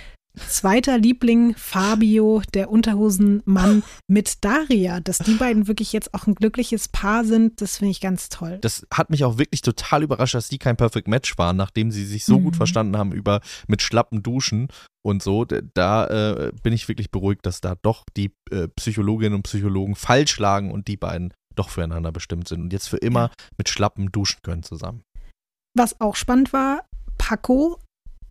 zweiter 0.47 0.97
Liebling, 0.97 1.55
Fabio, 1.55 2.41
der 2.53 2.69
Unterhosenmann 2.69 3.83
mit 4.07 4.43
Daria. 4.43 4.99
Dass 4.99 5.17
die 5.19 5.35
beiden 5.35 5.67
wirklich 5.67 5.93
jetzt 5.93 6.13
auch 6.13 6.27
ein 6.27 6.35
glückliches 6.35 6.88
Paar 6.88 7.25
sind, 7.25 7.61
das 7.61 7.77
finde 7.77 7.91
ich 7.91 8.01
ganz 8.01 8.29
toll. 8.29 8.59
Das 8.61 8.85
hat 8.93 9.09
mich 9.09 9.23
auch 9.23 9.38
wirklich 9.38 9.61
total 9.61 10.03
überrascht, 10.03 10.35
dass 10.35 10.49
die 10.49 10.57
kein 10.57 10.77
Perfect 10.77 11.07
Match 11.07 11.38
waren, 11.38 11.55
nachdem 11.57 11.91
sie 11.91 12.05
sich 12.05 12.25
so 12.25 12.39
Mhm. 12.39 12.43
gut 12.43 12.55
verstanden 12.55 12.97
haben 12.97 13.11
über 13.11 13.41
mit 13.67 13.81
schlappen 13.81 14.23
Duschen 14.23 14.67
und 15.03 15.23
so. 15.23 15.45
Da 15.45 16.07
äh, 16.07 16.51
bin 16.63 16.73
ich 16.73 16.88
wirklich 16.88 17.11
beruhigt, 17.11 17.45
dass 17.45 17.61
da 17.61 17.75
doch 17.81 18.03
die 18.15 18.31
äh, 18.51 18.67
Psychologinnen 18.69 19.35
und 19.35 19.43
Psychologen 19.43 19.95
falsch 19.95 20.38
lagen 20.39 20.71
und 20.71 20.88
die 20.88 20.97
beiden 20.97 21.33
doch 21.55 21.69
füreinander 21.69 22.11
bestimmt 22.11 22.47
sind 22.47 22.61
und 22.61 22.73
jetzt 22.73 22.88
für 22.88 22.97
immer 22.97 23.31
mit 23.57 23.69
schlappen 23.69 24.11
duschen 24.11 24.39
können 24.43 24.63
zusammen. 24.63 25.01
Was 25.75 25.99
auch 25.99 26.15
spannend 26.15 26.53
war, 26.53 26.85
Paco, 27.17 27.79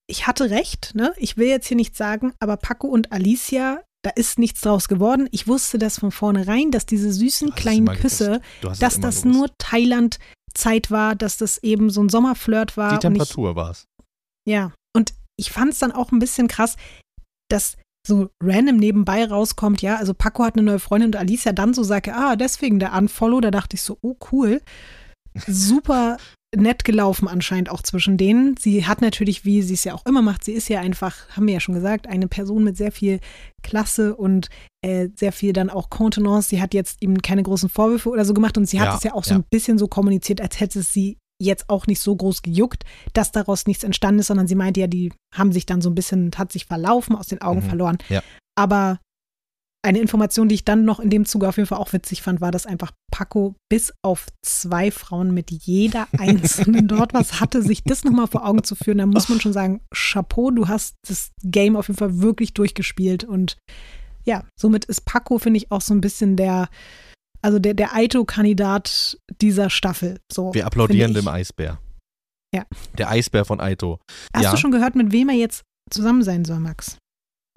ich 0.06 0.26
hatte 0.26 0.50
recht, 0.50 0.94
ne? 0.94 1.12
Ich 1.16 1.36
will 1.36 1.48
jetzt 1.48 1.66
hier 1.66 1.76
nichts 1.76 1.98
sagen, 1.98 2.32
aber 2.38 2.56
Paco 2.56 2.86
und 2.86 3.12
Alicia, 3.12 3.82
da 4.02 4.10
ist 4.10 4.38
nichts 4.38 4.60
draus 4.60 4.88
geworden. 4.88 5.28
Ich 5.32 5.48
wusste 5.48 5.78
das 5.78 5.98
von 5.98 6.12
vornherein, 6.12 6.70
dass 6.70 6.86
diese 6.86 7.12
süßen 7.12 7.54
kleinen 7.54 7.86
Küsse, 7.86 8.40
dass 8.62 9.00
das 9.00 9.22
gewusst. 9.22 9.24
nur 9.24 9.50
Thailand-Zeit 9.58 10.90
war, 10.90 11.16
dass 11.16 11.38
das 11.38 11.58
eben 11.58 11.90
so 11.90 12.02
ein 12.02 12.08
Sommerflirt 12.08 12.76
war. 12.76 12.92
die 12.92 12.98
Temperatur 12.98 13.56
war 13.56 13.70
es. 13.70 13.86
ja, 14.48 14.72
und 14.96 15.12
ich 15.38 15.50
fand 15.50 15.72
es 15.72 15.80
dann 15.80 15.92
auch 15.92 16.12
ein 16.12 16.18
bisschen 16.18 16.48
krass, 16.48 16.76
dass 17.50 17.76
so 18.06 18.30
random 18.40 18.76
nebenbei 18.76 19.24
rauskommt, 19.24 19.82
ja, 19.82 19.96
also 19.96 20.14
Paco 20.14 20.44
hat 20.44 20.54
eine 20.54 20.62
neue 20.62 20.78
Freundin 20.78 21.08
und 21.08 21.16
Alicia 21.16 21.52
dann 21.52 21.74
so 21.74 21.82
sagt, 21.82 22.08
ah, 22.08 22.36
deswegen 22.36 22.78
der 22.78 22.94
Unfollow, 22.94 23.40
da 23.40 23.50
dachte 23.50 23.74
ich 23.74 23.82
so, 23.82 23.98
oh 24.00 24.16
cool, 24.30 24.62
super 25.46 26.16
nett 26.56 26.84
gelaufen 26.84 27.28
anscheinend 27.28 27.70
auch 27.70 27.82
zwischen 27.82 28.16
denen. 28.16 28.56
Sie 28.58 28.86
hat 28.86 29.00
natürlich, 29.00 29.44
wie 29.44 29.62
sie 29.62 29.74
es 29.74 29.84
ja 29.84 29.94
auch 29.94 30.04
immer 30.06 30.22
macht, 30.22 30.44
sie 30.44 30.52
ist 30.52 30.68
ja 30.68 30.80
einfach, 30.80 31.14
haben 31.30 31.46
wir 31.46 31.54
ja 31.54 31.60
schon 31.60 31.74
gesagt, 31.74 32.06
eine 32.08 32.28
Person 32.28 32.64
mit 32.64 32.76
sehr 32.76 32.92
viel 32.92 33.20
Klasse 33.62 34.16
und 34.16 34.48
äh, 34.84 35.08
sehr 35.16 35.32
viel 35.32 35.52
dann 35.52 35.70
auch 35.70 35.90
Kontenance. 35.90 36.48
Sie 36.48 36.60
hat 36.60 36.74
jetzt 36.74 37.02
ihm 37.02 37.20
keine 37.22 37.42
großen 37.42 37.68
Vorwürfe 37.68 38.08
oder 38.08 38.24
so 38.24 38.34
gemacht 38.34 38.56
und 38.58 38.66
sie 38.66 38.80
hat 38.80 38.88
Ja, 38.88 38.96
es 38.96 39.02
ja 39.04 39.12
auch 39.14 39.24
so 39.24 39.30
ja. 39.34 39.36
ein 39.40 39.44
bisschen 39.50 39.78
so 39.78 39.86
kommuniziert, 39.88 40.40
als 40.40 40.58
hätte 40.60 40.80
es 40.80 40.92
sie 40.92 41.18
jetzt 41.38 41.68
auch 41.68 41.86
nicht 41.86 42.00
so 42.00 42.16
groß 42.16 42.40
gejuckt, 42.42 42.84
dass 43.12 43.30
daraus 43.30 43.66
nichts 43.66 43.84
entstanden 43.84 44.20
ist, 44.20 44.28
sondern 44.28 44.46
sie 44.46 44.54
meinte 44.54 44.80
ja, 44.80 44.86
die 44.86 45.12
haben 45.34 45.52
sich 45.52 45.66
dann 45.66 45.82
so 45.82 45.90
ein 45.90 45.94
bisschen, 45.94 46.30
hat 46.38 46.50
sich 46.50 46.64
verlaufen, 46.64 47.14
aus 47.14 47.26
den 47.26 47.42
Augen 47.42 47.60
Mhm, 47.60 47.68
verloren. 47.68 47.98
ja. 48.08 48.22
Aber 48.58 48.98
eine 49.86 50.00
Information, 50.00 50.48
die 50.48 50.56
ich 50.56 50.64
dann 50.64 50.84
noch 50.84 51.00
in 51.00 51.10
dem 51.10 51.24
Zuge 51.24 51.48
auf 51.48 51.56
jeden 51.56 51.68
Fall 51.68 51.78
auch 51.78 51.92
witzig 51.92 52.20
fand, 52.20 52.40
war, 52.40 52.50
dass 52.50 52.66
einfach 52.66 52.92
Paco 53.10 53.54
bis 53.70 53.94
auf 54.02 54.26
zwei 54.42 54.90
Frauen 54.90 55.32
mit 55.32 55.50
jeder 55.50 56.08
einzelnen 56.18 56.88
dort 56.88 57.14
was 57.14 57.40
hatte, 57.40 57.62
sich 57.62 57.82
das 57.84 58.04
nochmal 58.04 58.26
vor 58.26 58.46
Augen 58.46 58.64
zu 58.64 58.74
führen. 58.74 58.98
Da 58.98 59.06
muss 59.06 59.28
man 59.28 59.40
schon 59.40 59.52
sagen, 59.52 59.80
Chapeau, 59.94 60.50
du 60.50 60.68
hast 60.68 60.96
das 61.08 61.30
Game 61.42 61.76
auf 61.76 61.88
jeden 61.88 61.98
Fall 61.98 62.20
wirklich 62.20 62.52
durchgespielt. 62.52 63.24
Und 63.24 63.56
ja, 64.24 64.42
somit 64.58 64.84
ist 64.86 65.04
Paco, 65.04 65.38
finde 65.38 65.58
ich, 65.58 65.70
auch 65.70 65.80
so 65.80 65.94
ein 65.94 66.00
bisschen 66.00 66.36
der, 66.36 66.68
also 67.40 67.58
der, 67.58 67.74
der 67.74 67.94
Aito-Kandidat 67.94 69.18
dieser 69.40 69.70
Staffel. 69.70 70.18
So, 70.30 70.52
Wir 70.52 70.66
applaudieren 70.66 71.14
dem. 71.14 71.28
Eisbär. 71.28 71.78
Ja. 72.54 72.64
Der 72.98 73.10
Eisbär 73.10 73.44
von 73.44 73.60
Aito. 73.60 74.00
Hast 74.34 74.44
ja. 74.44 74.50
du 74.50 74.56
schon 74.56 74.72
gehört, 74.72 74.96
mit 74.96 75.12
wem 75.12 75.28
er 75.28 75.36
jetzt 75.36 75.62
zusammen 75.90 76.22
sein 76.22 76.44
soll, 76.44 76.58
Max? 76.58 76.98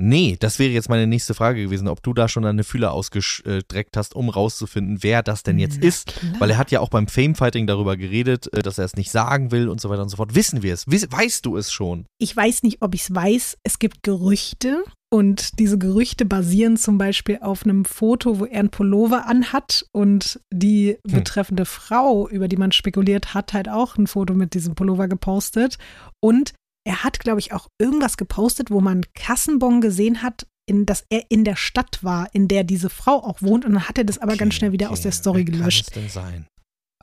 Nee, 0.01 0.37
das 0.39 0.59
wäre 0.59 0.71
jetzt 0.71 0.87
meine 0.89 1.07
nächste 1.07 1.33
Frage 1.33 1.61
gewesen, 1.61 1.87
ob 1.89 2.01
du 2.01 2.13
da 2.13 2.29
schon 2.29 2.43
deine 2.43 2.63
Fühler 2.63 2.93
ausgestreckt 2.93 3.97
hast, 3.97 4.15
um 4.15 4.29
rauszufinden, 4.29 5.03
wer 5.03 5.21
das 5.23 5.43
denn 5.43 5.59
jetzt 5.59 5.79
Na 5.81 5.87
ist. 5.87 6.07
klar. 6.07 6.33
Weil 6.39 6.51
er 6.51 6.57
hat 6.57 6.71
ja 6.71 6.79
auch 6.79 6.89
beim 6.89 7.07
Famefighting 7.07 7.67
darüber 7.67 7.97
geredet, 7.97 8.51
äh, 8.53 8.61
dass 8.61 8.77
er 8.77 8.85
es 8.85 8.95
nicht 8.95 9.11
sagen 9.11 9.51
will 9.51 9.67
und 9.67 9.81
so 9.81 9.89
weiter 9.89 10.01
und 10.03 10.09
so 10.09 10.15
fort. 10.17 10.35
Wissen 10.35 10.63
wir 10.63 10.73
es? 10.73 10.85
Weißt 10.87 11.45
du 11.45 11.57
es 11.57 11.71
schon? 11.71 12.05
Ich 12.17 12.35
weiß 12.35 12.63
nicht, 12.63 12.81
ob 12.81 12.95
ich 12.95 13.01
es 13.01 13.13
weiß. 13.13 13.57
Es 13.63 13.77
gibt 13.79 14.03
Gerüchte 14.03 14.83
und 15.11 15.59
diese 15.59 15.77
Gerüchte 15.77 16.23
basieren 16.23 16.77
zum 16.77 16.97
Beispiel 16.97 17.39
auf 17.41 17.63
einem 17.65 17.83
Foto, 17.83 18.39
wo 18.39 18.45
er 18.45 18.59
einen 18.59 18.69
Pullover 18.69 19.25
anhat 19.27 19.85
und 19.91 20.39
die 20.53 20.97
Hm. 21.07 21.15
betreffende 21.17 21.65
Frau, 21.65 22.29
über 22.29 22.47
die 22.47 22.57
man 22.57 22.71
spekuliert, 22.71 23.33
hat 23.33 23.53
halt 23.53 23.67
auch 23.67 23.97
ein 23.97 24.07
Foto 24.07 24.33
mit 24.33 24.53
diesem 24.53 24.75
Pullover 24.75 25.07
gepostet. 25.07 25.77
Und 26.21 26.53
er 26.87 27.03
hat, 27.03 27.19
glaube 27.19 27.39
ich, 27.39 27.53
auch 27.53 27.67
irgendwas 27.79 28.17
gepostet, 28.17 28.71
wo 28.71 28.81
man 28.81 29.03
Kassenbon 29.13 29.81
gesehen 29.81 30.21
hat, 30.23 30.47
in, 30.67 30.85
dass 30.85 31.03
er 31.09 31.23
in 31.29 31.43
der 31.43 31.55
Stadt 31.55 32.03
war, 32.03 32.29
in 32.33 32.47
der 32.47 32.63
diese 32.63 32.89
Frau 32.89 33.23
auch 33.23 33.41
wohnt. 33.41 33.65
Und 33.65 33.73
dann 33.73 33.87
hat 33.89 33.97
er 33.97 34.03
das 34.03 34.17
aber 34.19 34.35
ganz 34.37 34.53
Okay, 34.53 34.59
schnell 34.59 34.71
wieder 34.71 34.87
okay. 34.87 34.93
aus 34.93 35.01
der 35.01 35.11
Story 35.11 35.45
Wer 35.45 35.53
gelöscht. 35.53 35.91
Kann 35.93 36.03
es 36.05 36.13
denn 36.13 36.23
sein? 36.23 36.47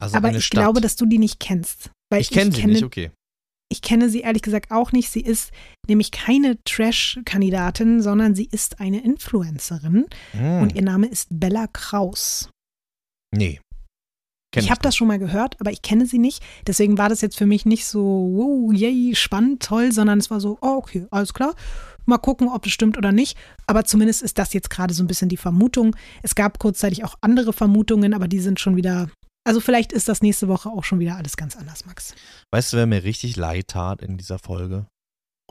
Also 0.01 0.17
aber 0.17 0.31
ich 0.33 0.45
Stadt. 0.45 0.61
glaube, 0.61 0.81
dass 0.81 0.97
du 0.97 1.07
die 1.07 1.19
nicht 1.19 1.41
kennst. 1.41 1.91
Weil 2.11 2.21
ich 2.21 2.31
kenne 2.31 2.53
sie 2.53 2.61
kenne 2.61 2.73
nicht, 2.75 2.85
okay. 2.85 3.11
ich 3.73 3.83
kenne 3.83 4.09
sie 4.09 4.21
ehrlich 4.21 4.43
gesagt 4.43 4.71
auch 4.71 4.93
nicht. 4.93 5.11
Sie 5.11 5.21
ist 5.23 5.51
nämlich 5.89 6.11
keine 6.13 6.63
Trash-Kandidatin, 6.65 8.03
sondern 8.03 8.35
sie 8.35 8.45
ist 8.51 8.79
eine 8.81 9.03
Influencerin 9.03 10.07
Hm, 10.33 10.61
und 10.63 10.75
ihr 10.77 10.83
Name 10.83 11.07
ist 11.09 11.29
Bella 11.31 11.67
Kraus. 11.73 12.49
nee. 13.35 13.61
Ich 14.65 14.71
habe 14.71 14.81
das 14.83 14.97
schon 14.97 15.09
mal 15.09 15.19
gehört, 15.19 15.57
aber 15.61 15.71
ich 15.71 15.83
kenne 15.83 16.07
sie 16.07 16.19
nicht. 16.19 16.43
Deswegen 16.67 16.99
war 16.99 17.09
das 17.09 17.21
jetzt 17.21 17.37
für 17.37 17.47
mich 17.47 17.67
nicht 17.67 17.87
so, 17.87 18.01
wow, 18.01 18.73
yay, 18.73 19.15
spannend, 19.15 19.63
toll, 19.63 19.93
sondern 19.93 20.19
es 20.19 20.31
war 20.31 20.41
so, 20.41 20.59
oh, 20.61 20.77
okay, 20.77 21.07
alles 21.11 21.35
klar. 21.35 21.55
Mal 22.05 22.19
gucken, 22.19 22.49
ob 22.49 22.63
das 22.63 22.73
stimmt 22.73 22.97
oder 22.97 23.13
nicht. 23.13 23.37
Aber 23.67 23.85
zumindest 23.85 24.23
ist 24.23 24.39
das 24.39 24.53
jetzt 24.53 24.71
gerade 24.71 24.95
so 24.95 25.03
ein 25.03 25.09
bisschen 25.09 25.29
die 25.29 25.37
Vermutung. 25.37 25.97
Es 26.23 26.35
gab 26.35 26.59
kurzzeitig 26.59 27.05
auch 27.05 27.17
andere 27.21 27.53
Vermutungen, 27.53 28.15
aber 28.15 28.29
die 28.29 28.41
sind 28.41 28.61
schon 28.61 28.77
wieder. 28.77 29.11
Also 29.45 29.61
vielleicht 29.61 29.93
ist 29.93 30.09
das 30.09 30.23
nächste 30.23 30.49
Woche 30.49 30.71
auch 30.71 30.85
schon 30.85 30.99
wieder 30.99 31.17
alles 31.17 31.37
ganz 31.37 31.57
anders, 31.57 31.85
Max. 31.87 32.15
Weißt 32.53 32.73
du, 32.73 32.77
wer 32.77 32.87
mir 32.87 33.05
richtig 33.05 33.37
leid 33.37 33.69
tat 33.69 34.03
in 34.03 34.17
dieser 34.17 34.39
Folge? 34.39 34.87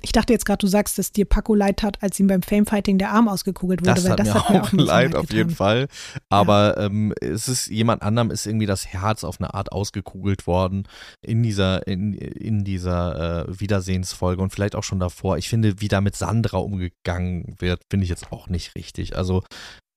Ich 0.02 0.12
dachte 0.12 0.34
jetzt 0.34 0.46
gerade, 0.46 0.60
du 0.60 0.68
sagst, 0.68 0.98
dass 0.98 1.12
dir 1.12 1.26
Paco 1.26 1.56
leid 1.56 1.78
tat, 1.78 2.04
als 2.04 2.20
ihm 2.20 2.28
beim 2.28 2.41
Famefighting 2.41 2.98
der 2.98 3.12
Arm 3.12 3.28
ausgekugelt 3.28 3.82
wurde. 3.82 3.93
Das 3.93 4.04
weil 4.04 4.12
hat 4.12 4.20
das 4.20 4.28
mir 4.28 4.34
hat 4.34 4.50
mir 4.50 4.62
auch 4.62 4.66
ein 4.66 4.78
bisschen 4.78 4.86
leid, 4.86 5.16
auf 5.16 5.32
jeden. 5.32 5.50
Fall. 5.50 5.88
Aber 6.30 6.78
ähm, 6.78 7.14
es 7.22 7.48
ist 7.48 7.68
jemand 7.68 8.02
anderem 8.02 8.30
ist 8.30 8.46
irgendwie 8.46 8.66
das 8.66 8.86
Herz 8.86 9.24
auf 9.24 9.39
eine 9.39 9.54
Art 9.54 9.72
ausgekugelt 9.72 10.48
worden 10.48 10.88
in 11.22 11.43
dieser, 11.43 11.88
in, 11.88 12.14
in 12.14 12.64
dieser 12.64 13.48
äh, 13.48 13.60
Wiedersehensfolge 13.60 14.41
und 14.41 14.52
vielleicht 14.52 14.76
auch 14.76 14.84
schon 14.84 15.00
davor. 15.00 15.38
Ich 15.38 15.50
finde, 15.50 15.80
wie 15.80 15.88
da 15.88 16.02
mit 16.02 16.16
Sandra 16.16 16.58
umgegangen 16.58 17.56
wird, 17.60 17.82
finde 17.89 18.04
ich 18.04 18.10
jetzt 18.10 18.32
auch 18.32 18.48
nicht 18.48 18.76
richtig. 18.76 19.16
Also, 19.16 19.43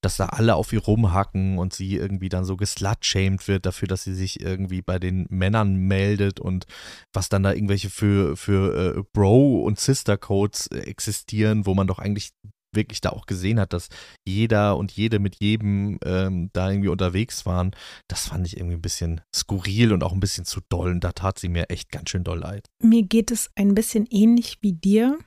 dass 0.00 0.16
da 0.16 0.26
alle 0.26 0.54
auf 0.54 0.72
ihr 0.72 0.82
rumhacken 0.82 1.58
und 1.58 1.72
sie 1.72 1.96
irgendwie 1.96 2.28
dann 2.28 2.44
so 2.44 2.56
geslutshamed 2.56 3.48
wird 3.48 3.66
dafür, 3.66 3.88
dass 3.88 4.04
sie 4.04 4.14
sich 4.14 4.40
irgendwie 4.40 4.82
bei 4.82 4.98
den 4.98 5.26
Männern 5.28 5.76
meldet 5.76 6.40
und 6.40 6.66
was 7.12 7.28
dann 7.28 7.42
da 7.42 7.52
irgendwelche 7.52 7.90
für, 7.90 8.36
für 8.36 8.96
äh, 8.98 9.02
Bro- 9.12 9.62
und 9.64 9.80
Sister-Codes 9.80 10.68
äh, 10.68 10.80
existieren, 10.80 11.66
wo 11.66 11.74
man 11.74 11.86
doch 11.86 11.98
eigentlich 11.98 12.32
wirklich 12.74 13.00
da 13.00 13.10
auch 13.10 13.26
gesehen 13.26 13.58
hat, 13.58 13.72
dass 13.72 13.88
jeder 14.26 14.76
und 14.76 14.92
jede 14.92 15.18
mit 15.18 15.36
jedem 15.40 15.98
ähm, 16.04 16.50
da 16.52 16.70
irgendwie 16.70 16.88
unterwegs 16.88 17.46
waren, 17.46 17.72
das 18.08 18.28
fand 18.28 18.46
ich 18.46 18.56
irgendwie 18.56 18.76
ein 18.76 18.82
bisschen 18.82 19.20
skurril 19.34 19.92
und 19.92 20.02
auch 20.02 20.12
ein 20.12 20.20
bisschen 20.20 20.44
zu 20.44 20.60
doll. 20.68 20.90
Und 20.92 21.02
da 21.02 21.12
tat 21.12 21.38
sie 21.38 21.48
mir 21.48 21.70
echt 21.70 21.90
ganz 21.90 22.10
schön 22.10 22.24
doll 22.24 22.40
leid. 22.40 22.66
Mir 22.82 23.02
geht 23.02 23.30
es 23.30 23.50
ein 23.56 23.74
bisschen 23.74 24.06
ähnlich 24.10 24.58
wie 24.60 24.74
dir. 24.74 25.18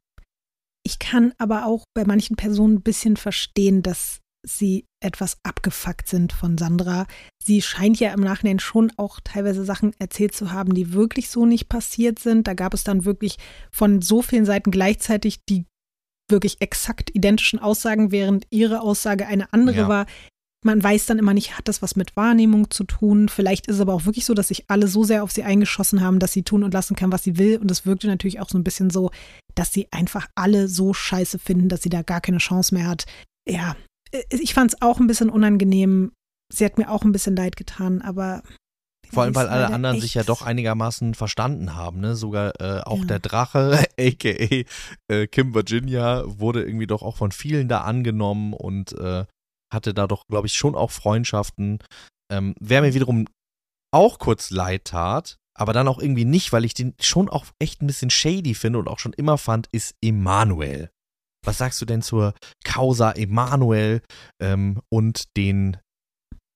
Ich 0.84 1.00
kann 1.00 1.34
aber 1.38 1.66
auch 1.66 1.84
bei 1.94 2.06
manchen 2.06 2.36
Personen 2.36 2.76
ein 2.76 2.84
bisschen 2.84 3.18
verstehen, 3.18 3.84
dass 3.84 4.21
sie 4.44 4.86
etwas 5.04 5.38
abgefuckt 5.44 6.08
sind 6.08 6.34
von 6.34 6.58
Sandra. 6.58 7.06
Sie 7.44 7.62
scheint 7.62 8.00
ja 8.00 8.14
im 8.14 8.22
Nachhinein 8.22 8.60
schon 8.60 8.92
auch 8.98 9.20
teilweise 9.24 9.64
Sachen 9.66 9.94
erzählt 10.00 10.34
zu 10.36 10.52
haben, 10.52 10.74
die 10.74 10.94
wirklich 10.94 11.30
so 11.30 11.46
nicht 11.46 11.70
passiert 11.70 12.20
sind. 12.20 12.48
Da 12.48 12.54
gab 12.54 12.74
es 12.74 12.84
dann 12.84 13.06
wirklich 13.06 13.38
von 13.72 14.02
so 14.02 14.22
vielen 14.22 14.46
Seiten 14.46 14.72
gleichzeitig 14.72 15.46
die 15.46 15.66
wirklich 16.30 16.62
exakt 16.62 17.14
identischen 17.14 17.60
Aussagen, 17.60 18.12
während 18.12 18.48
ihre 18.52 18.82
Aussage 18.82 19.28
eine 19.28 19.52
andere 19.54 19.78
Ja. 19.82 19.88
war. 19.88 20.06
man 20.64 20.84
weiß 20.84 21.08
dann 21.08 21.18
immer 21.18 21.34
nicht, 21.34 21.58
hat 21.58 21.68
das 21.68 21.82
was 21.82 21.96
mit 21.96 22.16
Wahrnehmung 22.16 22.70
zu 22.70 22.84
tun? 22.84 23.30
Vielleicht 23.30 23.66
ist 23.66 23.76
es 23.78 23.82
aber 23.82 23.94
auch 23.96 24.06
wirklich 24.06 24.26
so, 24.26 24.36
dass 24.36 24.50
sich 24.50 24.70
alle 24.70 24.88
so 24.88 25.04
sehr 25.04 25.24
auf 25.24 25.32
sie 25.32 25.42
eingeschossen 25.42 26.02
haben, 26.02 26.20
dass 26.20 26.34
sie 26.34 26.44
tun 26.44 26.64
und 26.64 26.72
lassen 26.72 26.96
kann, 26.96 27.12
was 27.12 27.24
sie 27.24 27.40
will. 27.40 27.58
Und 27.58 27.72
es 27.72 27.88
wirkte 27.88 28.06
natürlich 28.06 28.40
auch 28.40 28.48
so 28.50 28.60
ein 28.60 28.64
bisschen 28.64 28.92
so, 28.92 29.10
dass 29.56 29.74
sie 29.74 29.88
einfach 29.92 30.28
alle 30.36 30.68
so 30.68 30.94
scheiße 30.94 31.40
finden, 31.40 31.68
dass 31.68 31.82
sie 31.82 31.90
da 31.90 32.04
gar 32.04 32.22
keine 32.22 32.38
Chance 32.38 32.76
mehr 32.76 32.86
hat. 32.88 33.06
Ja, 33.50 33.76
ich 34.30 34.54
fand 34.54 34.74
es 34.74 34.82
auch 34.82 35.00
ein 35.00 35.08
bisschen 35.08 35.30
unangenehm. 35.30 36.12
Sie 36.54 36.66
hat 36.66 36.78
mir 36.78 36.90
auch 36.90 37.04
ein 37.04 37.12
bisschen 37.12 37.36
leid 37.36 37.56
getan, 37.56 38.02
aber 38.02 38.44
Vor 39.10 39.24
allem, 39.24 39.36
weil 39.36 39.48
alle 39.48 39.68
anderen 39.74 40.00
sich 40.02 40.14
ja 40.14 40.24
doch 40.24 40.42
einigermaßen 40.42 41.14
verstanden 41.16 41.76
haben. 41.76 42.00
Ne? 42.00 42.16
Sogar 42.16 42.60
äh, 42.60 42.82
auch 42.82 43.00
Ja. 43.00 43.06
der 43.06 43.20
Drache, 43.20 43.86
a.k.a. 44.00 44.66
Äh, 45.14 45.28
Kim 45.28 45.54
Virginia, 45.54 46.24
wurde 46.26 46.64
irgendwie 46.64 46.88
doch 46.88 47.02
auch 47.04 47.18
von 47.18 47.32
vielen 47.32 47.68
da 47.68 47.82
angenommen 47.82 48.54
und 48.54 48.94
äh, 48.94 49.26
hatte 49.74 49.94
da 49.94 50.08
doch, 50.08 50.28
glaube 50.28 50.48
ich, 50.48 50.54
schon 50.54 50.76
auch 50.76 50.92
Freundschaften. 50.92 51.80
Ähm, 52.32 52.54
wer 52.60 52.82
mir 52.82 52.94
wiederum 52.94 53.28
auch 53.94 54.20
kurz 54.20 54.52
leid 54.52 54.86
tat, 54.86 55.38
aber 55.58 55.74
dann 55.74 55.88
auch 55.88 56.00
irgendwie 56.00 56.26
nicht, 56.26 56.52
weil 56.54 56.66
ich 56.66 56.74
den 56.74 56.94
schon 57.02 57.30
auch 57.30 57.46
echt 57.60 57.82
ein 57.82 57.88
bisschen 57.88 58.10
shady 58.10 58.54
finde 58.54 58.80
und 58.80 58.88
auch 58.88 59.00
schon 59.00 59.14
immer 59.14 59.38
fand, 59.38 59.68
ist 59.72 59.96
Emanuel. 60.02 60.90
Was 61.46 61.58
sagst 61.58 61.82
du 61.82 61.86
denn 61.86 62.02
zur 62.02 62.34
Causa 62.64 63.12
Emanuel 63.12 64.02
ähm, 64.42 64.82
und 64.90 65.36
den 65.38 65.78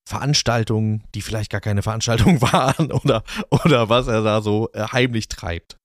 Veranstaltungen, 0.08 1.04
die 1.16 1.22
vielleicht 1.22 1.52
gar 1.52 1.62
keine 1.62 1.82
Veranstaltungen 1.82 2.42
waren 2.54 2.92
oder, 2.92 3.24
oder 3.50 3.90
was 3.90 4.08
er 4.08 4.22
da 4.22 4.42
so 4.42 4.70
äh, 4.74 4.88
heimlich 4.92 5.28
treibt. 5.28 5.78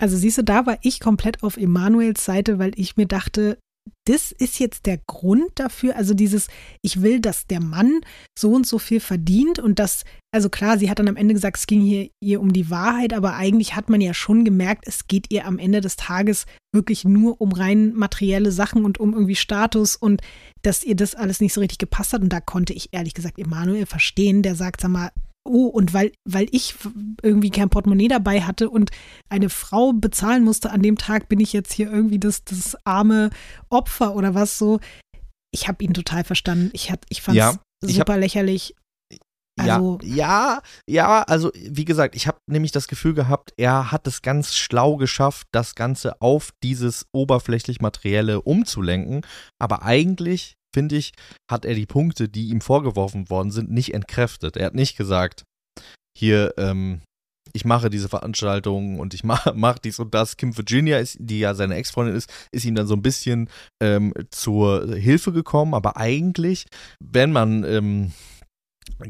Also 0.00 0.16
siehst 0.16 0.38
du, 0.38 0.44
da 0.44 0.64
war 0.64 0.78
ich 0.80 0.98
komplett 0.98 1.42
auf 1.42 1.58
Emanuels 1.58 2.24
Seite, 2.24 2.58
weil 2.58 2.72
ich 2.76 2.96
mir 2.96 3.06
dachte, 3.06 3.58
das 4.04 4.32
ist 4.32 4.58
jetzt 4.58 4.86
der 4.86 4.98
Grund 4.98 5.50
dafür, 5.54 5.96
also 5.96 6.14
dieses, 6.14 6.48
ich 6.82 7.02
will, 7.02 7.20
dass 7.20 7.46
der 7.46 7.60
Mann 7.60 8.00
so 8.38 8.50
und 8.50 8.66
so 8.66 8.78
viel 8.78 9.00
verdient 9.00 9.58
und 9.58 9.78
das, 9.78 10.04
also 10.32 10.48
klar, 10.48 10.78
sie 10.78 10.90
hat 10.90 10.98
dann 10.98 11.08
am 11.08 11.16
Ende 11.16 11.34
gesagt, 11.34 11.58
es 11.58 11.66
ging 11.66 11.80
hier 11.80 12.10
ihr 12.20 12.40
um 12.40 12.52
die 12.52 12.70
Wahrheit, 12.70 13.12
aber 13.12 13.34
eigentlich 13.34 13.76
hat 13.76 13.90
man 13.90 14.00
ja 14.00 14.14
schon 14.14 14.44
gemerkt, 14.44 14.84
es 14.86 15.06
geht 15.06 15.30
ihr 15.30 15.46
am 15.46 15.58
Ende 15.58 15.80
des 15.80 15.96
Tages 15.96 16.46
wirklich 16.72 17.04
nur 17.04 17.40
um 17.40 17.52
rein 17.52 17.92
materielle 17.94 18.52
Sachen 18.52 18.84
und 18.84 18.98
um 18.98 19.12
irgendwie 19.12 19.36
Status 19.36 19.96
und 19.96 20.22
dass 20.62 20.84
ihr 20.84 20.96
das 20.96 21.14
alles 21.14 21.40
nicht 21.40 21.52
so 21.52 21.60
richtig 21.60 21.78
gepasst 21.78 22.12
hat. 22.12 22.22
Und 22.22 22.32
da 22.32 22.40
konnte 22.40 22.72
ich 22.72 22.90
ehrlich 22.92 23.14
gesagt 23.14 23.38
Emanuel 23.38 23.86
verstehen, 23.86 24.42
der 24.42 24.54
sagt, 24.54 24.80
sag 24.80 24.90
mal, 24.90 25.10
oh, 25.50 25.66
und 25.66 25.92
weil, 25.92 26.12
weil 26.24 26.46
ich 26.52 26.74
irgendwie 27.22 27.50
kein 27.50 27.68
Portemonnaie 27.70 28.08
dabei 28.08 28.42
hatte 28.42 28.70
und 28.70 28.90
eine 29.28 29.50
Frau 29.50 29.92
bezahlen 29.92 30.44
musste 30.44 30.70
an 30.70 30.82
dem 30.82 30.96
Tag, 30.96 31.28
bin 31.28 31.40
ich 31.40 31.52
jetzt 31.52 31.72
hier 31.72 31.90
irgendwie 31.90 32.18
das, 32.18 32.44
das 32.44 32.76
arme 32.84 33.30
Opfer 33.68 34.14
oder 34.16 34.34
was 34.34 34.56
so. 34.58 34.80
Ich 35.52 35.66
habe 35.68 35.82
ihn 35.84 35.94
total 35.94 36.24
verstanden. 36.24 36.70
Ich, 36.72 36.90
hat- 36.90 37.04
ich 37.08 37.22
fand 37.22 37.36
es 37.36 37.38
Ja, 37.38 37.50
ich 37.88 37.98
hab- 38.00 38.06
super 38.08 38.18
lächerlich. 38.18 38.74
Also, 39.60 39.98
ja, 40.02 40.14
ja, 40.14 40.62
ja, 40.86 41.22
also 41.22 41.50
wie 41.54 41.84
gesagt, 41.84 42.14
ich 42.14 42.26
habe 42.26 42.38
nämlich 42.46 42.72
das 42.72 42.88
Gefühl 42.88 43.14
gehabt, 43.14 43.52
er 43.56 43.92
hat 43.92 44.06
es 44.06 44.22
ganz 44.22 44.56
schlau 44.56 44.96
geschafft, 44.96 45.48
das 45.52 45.74
Ganze 45.74 46.20
auf 46.20 46.50
dieses 46.62 47.06
oberflächlich 47.12 47.80
Materielle 47.80 48.40
umzulenken. 48.42 49.22
Aber 49.58 49.82
eigentlich, 49.82 50.56
finde 50.74 50.96
ich, 50.96 51.12
hat 51.50 51.64
er 51.64 51.74
die 51.74 51.86
Punkte, 51.86 52.28
die 52.28 52.48
ihm 52.48 52.60
vorgeworfen 52.60 53.30
worden 53.30 53.50
sind, 53.50 53.70
nicht 53.70 53.94
entkräftet. 53.94 54.56
Er 54.56 54.66
hat 54.66 54.74
nicht 54.74 54.96
gesagt, 54.96 55.44
hier, 56.16 56.54
ähm, 56.56 57.02
ich 57.52 57.64
mache 57.64 57.90
diese 57.90 58.08
Veranstaltung 58.08 59.00
und 59.00 59.14
ich 59.14 59.24
mache 59.24 59.52
mach 59.54 59.78
dies 59.78 59.98
und 59.98 60.14
das. 60.14 60.36
Kim 60.36 60.56
Virginia, 60.56 60.98
ist, 60.98 61.16
die 61.20 61.40
ja 61.40 61.54
seine 61.54 61.76
Ex-Freundin 61.76 62.16
ist, 62.16 62.30
ist 62.52 62.64
ihm 62.64 62.74
dann 62.74 62.86
so 62.86 62.94
ein 62.94 63.02
bisschen 63.02 63.48
ähm, 63.82 64.12
zur 64.30 64.94
Hilfe 64.94 65.32
gekommen. 65.32 65.74
Aber 65.74 65.96
eigentlich, 65.96 66.66
wenn 67.00 67.32
man 67.32 67.64
ähm, 67.64 68.12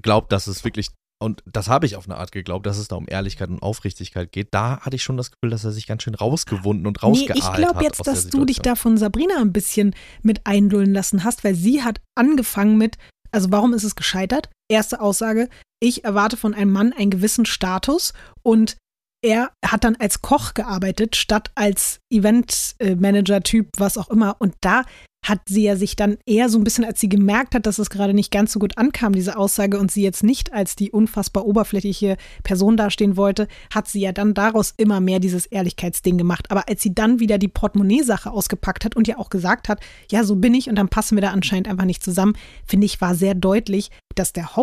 glaubt, 0.03 0.33
dass 0.33 0.47
es 0.47 0.65
wirklich, 0.65 0.91
und 1.23 1.43
das 1.47 1.69
habe 1.69 1.87
ich 1.87 1.97
auf 1.97 2.07
eine 2.07 2.17
Art 2.17 2.33
geglaubt, 2.33 2.67
dass 2.67 2.79
es 2.79 2.89
da 2.89 2.97
um 2.97 3.07
Ehrlichkeit 3.09 3.49
und 3.49 3.63
Aufrichtigkeit 3.63 4.33
geht, 4.33 4.49
da 4.53 4.81
hatte 4.81 4.97
ich 4.97 5.03
schon 5.03 5.17
das 5.17 5.31
Gefühl, 5.31 5.51
dass 5.51 5.65
er 5.65 5.73
sich 5.73 5.87
ganz 5.87 6.03
schön 6.03 6.15
rausgewunden 6.15 6.87
und 6.87 6.99
nee, 7.03 7.07
rausgeahlt 7.07 7.39
ich 7.39 7.45
hat. 7.45 7.57
glaube 7.57 7.85
jetzt, 7.85 8.07
dass 8.07 8.29
du 8.29 8.45
dich 8.45 8.61
da 8.61 8.75
von 8.75 8.97
Sabrina 8.97 9.41
ein 9.41 9.53
bisschen 9.53 9.95
mit 10.23 10.47
eindullen 10.47 10.93
lassen 10.93 11.25
hast, 11.25 11.45
weil 11.45 11.55
sie 11.55 11.83
hat 11.83 12.01
angefangen 12.15 12.79
mit, 12.79 12.97
also 13.31 13.51
warum 13.51 13.75
ist 13.75 13.85
es 13.85 13.97
gescheitert? 13.97 14.49
Erste 14.71 15.01
Aussage, 15.01 15.49
ich 15.81 16.05
erwarte 16.05 16.37
von 16.37 16.55
einem 16.55 16.73
Mann 16.73 16.93
einen 16.93 17.11
gewissen 17.11 17.47
Status 17.47 18.13
und 18.43 18.77
er 19.23 19.51
hat 19.65 19.85
dann 19.85 19.97
als 19.97 20.23
Koch 20.23 20.55
gearbeitet, 20.55 21.17
statt 21.17 21.51
als 21.55 22.01
Eventmanager-Typ, 22.11 23.69
was 23.79 23.99
auch 23.99 24.09
immer. 24.11 24.37
Und 24.39 24.55
da 24.61 24.85
hat 25.23 25.41
sie 25.47 25.65
ja 25.65 25.77
sich 25.77 25.97
dann 25.97 26.17
eher 26.25 26.49
so 26.49 26.59
ein 26.59 26.65
bisschen, 26.65 26.85
als 26.85 26.99
sie 26.99 27.09
gemerkt 27.11 27.55
hat, 27.55 27.67
dass 27.67 27.79
es 27.79 27.91
gerade 27.91 28.15
nicht 28.15 28.31
ganz 28.31 28.53
so 28.53 28.59
gut 28.59 28.79
ankam, 28.79 29.13
diese 29.13 29.37
Aussage, 29.37 29.79
und 29.79 29.91
sie 29.91 30.03
jetzt 30.03 30.23
nicht 30.23 30.55
als 30.55 30.77
die 30.77 30.91
unfassbar 30.91 31.45
oberflächliche 31.45 32.17
Person 32.43 32.79
dastehen 32.79 33.19
wollte, 33.19 33.47
hat 33.73 33.87
sie 33.87 34.01
ja 34.01 34.13
dann 34.13 34.33
daraus 34.33 34.73
immer 34.79 35.01
mehr 35.01 35.21
dieses 35.21 35.45
Ehrlichkeitsding 35.45 36.17
gemacht. 36.17 36.51
Aber 36.51 36.69
als 36.71 36.81
sie 36.81 36.95
dann 36.95 37.21
wieder 37.21 37.37
die 37.37 37.49
Portemonnaie-Sache 37.49 38.31
ausgepackt 38.31 38.87
hat 38.87 38.97
und 38.97 39.09
ja 39.09 39.19
auch 39.19 39.29
gesagt 39.29 39.69
hat, 39.69 39.81
ja, 40.11 40.25
so 40.25 40.37
bin 40.37 40.55
ich 40.55 40.71
und 40.71 40.77
dann 40.77 40.89
passen 40.89 41.17
wir 41.17 41.23
da 41.23 41.33
anscheinend 41.33 41.69
einfach 41.69 41.85
nicht 41.85 42.03
zusammen, 42.03 42.33
finde 42.65 42.87
ich, 42.87 43.03
war 43.03 43.15
sehr 43.15 43.35
deutlich, 43.35 43.91
dass 44.15 44.33
der 44.33 44.57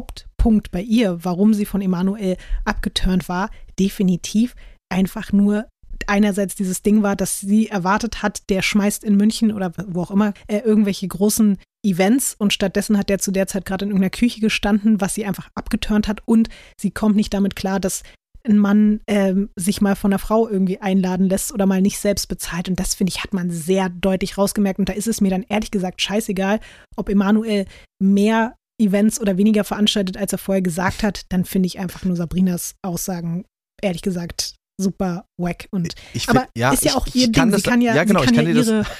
Hauptpunkt 0.47 0.71
bei 0.71 0.81
ihr, 0.81 1.25
warum 1.25 1.53
sie 1.53 1.65
von 1.65 1.81
Emanuel 1.81 2.37
abgeturnt 2.63 3.27
war, 3.27 3.49
definitiv 3.77 4.55
einfach 4.87 5.33
nur 5.33 5.65
einerseits 6.05 6.55
dieses 6.55 6.81
Ding 6.81 7.03
war, 7.03 7.17
dass 7.17 7.41
sie 7.41 7.67
erwartet 7.67 8.23
hat, 8.23 8.49
der 8.49 8.61
schmeißt 8.61 9.03
in 9.03 9.17
München 9.17 9.51
oder 9.51 9.73
wo 9.87 10.03
auch 10.03 10.11
immer 10.11 10.33
äh, 10.47 10.59
irgendwelche 10.59 11.05
großen 11.05 11.57
Events 11.83 12.33
und 12.37 12.53
stattdessen 12.53 12.97
hat 12.97 13.09
der 13.09 13.19
zu 13.19 13.31
der 13.31 13.47
Zeit 13.47 13.65
gerade 13.65 13.83
in 13.83 13.91
irgendeiner 13.91 14.09
Küche 14.09 14.39
gestanden, 14.39 15.01
was 15.01 15.15
sie 15.15 15.25
einfach 15.25 15.49
abgeturnt 15.53 16.07
hat 16.07 16.21
und 16.25 16.47
sie 16.79 16.91
kommt 16.91 17.17
nicht 17.17 17.33
damit 17.33 17.57
klar, 17.57 17.81
dass 17.81 18.03
ein 18.45 18.57
Mann 18.57 19.01
ähm, 19.07 19.49
sich 19.57 19.81
mal 19.81 19.97
von 19.97 20.13
einer 20.13 20.19
Frau 20.19 20.47
irgendwie 20.47 20.79
einladen 20.79 21.27
lässt 21.27 21.53
oder 21.53 21.65
mal 21.65 21.81
nicht 21.81 21.99
selbst 21.99 22.27
bezahlt. 22.29 22.69
Und 22.69 22.79
das, 22.79 22.95
finde 22.95 23.11
ich, 23.11 23.21
hat 23.21 23.33
man 23.33 23.51
sehr 23.51 23.89
deutlich 23.89 24.37
rausgemerkt. 24.37 24.79
Und 24.79 24.87
da 24.87 24.93
ist 24.93 25.07
es 25.07 25.19
mir 25.19 25.29
dann 25.29 25.43
ehrlich 25.49 25.69
gesagt 25.69 26.01
scheißegal, 26.01 26.61
ob 26.95 27.09
Emanuel 27.09 27.65
mehr 27.99 28.55
Events 28.79 29.19
oder 29.19 29.37
weniger 29.37 29.63
veranstaltet, 29.63 30.17
als 30.17 30.31
er 30.31 30.37
vorher 30.37 30.61
gesagt 30.61 31.03
hat. 31.03 31.21
Dann 31.29 31.45
finde 31.45 31.67
ich 31.67 31.79
einfach 31.79 32.03
nur 32.03 32.15
Sabrinas 32.15 32.75
Aussagen, 32.83 33.45
ehrlich 33.81 34.01
gesagt, 34.01 34.55
super 34.79 35.25
wack. 35.39 35.67
Und 35.71 35.95
Ich 36.13 36.29
aber 36.29 36.41
find- 36.41 36.51
ja, 36.57 36.71
ist 36.71 36.83
ja 36.85 36.91
ich- 36.91 36.97
auch 36.97 37.07
ich 37.07 37.15
ihr 37.15 37.31
kann 37.31 37.49
Ding. 37.49 37.51
das- 37.53 37.63
sie 37.63 37.69
kann 37.69 37.81
ja, 37.81 37.95
ja, 37.95 38.03
genau, 38.03 38.23
ich 38.23 38.33
kann 38.33 38.45
ja 38.45 38.53
ihre. 38.53 38.79
das- 38.83 38.87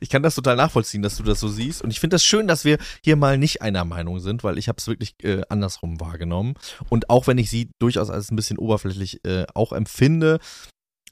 Ich 0.00 0.08
kann 0.08 0.22
das 0.22 0.34
total 0.34 0.56
nachvollziehen, 0.56 1.02
dass 1.02 1.18
du 1.18 1.22
das 1.22 1.38
so 1.38 1.48
siehst. 1.48 1.82
Und 1.82 1.90
ich 1.90 2.00
finde 2.00 2.14
das 2.14 2.24
schön, 2.24 2.48
dass 2.48 2.64
wir 2.64 2.78
hier 3.04 3.14
mal 3.14 3.36
nicht 3.36 3.60
einer 3.60 3.84
Meinung 3.84 4.20
sind, 4.20 4.42
weil 4.42 4.56
ich 4.56 4.68
habe 4.68 4.76
es 4.78 4.86
wirklich 4.86 5.14
äh, 5.22 5.42
andersrum 5.50 6.00
wahrgenommen. 6.00 6.54
Und 6.88 7.10
auch 7.10 7.26
wenn 7.26 7.36
ich 7.36 7.50
sie 7.50 7.68
durchaus 7.78 8.08
als 8.08 8.30
ein 8.30 8.36
bisschen 8.36 8.56
oberflächlich 8.56 9.20
äh, 9.26 9.44
auch 9.54 9.72
empfinde 9.74 10.38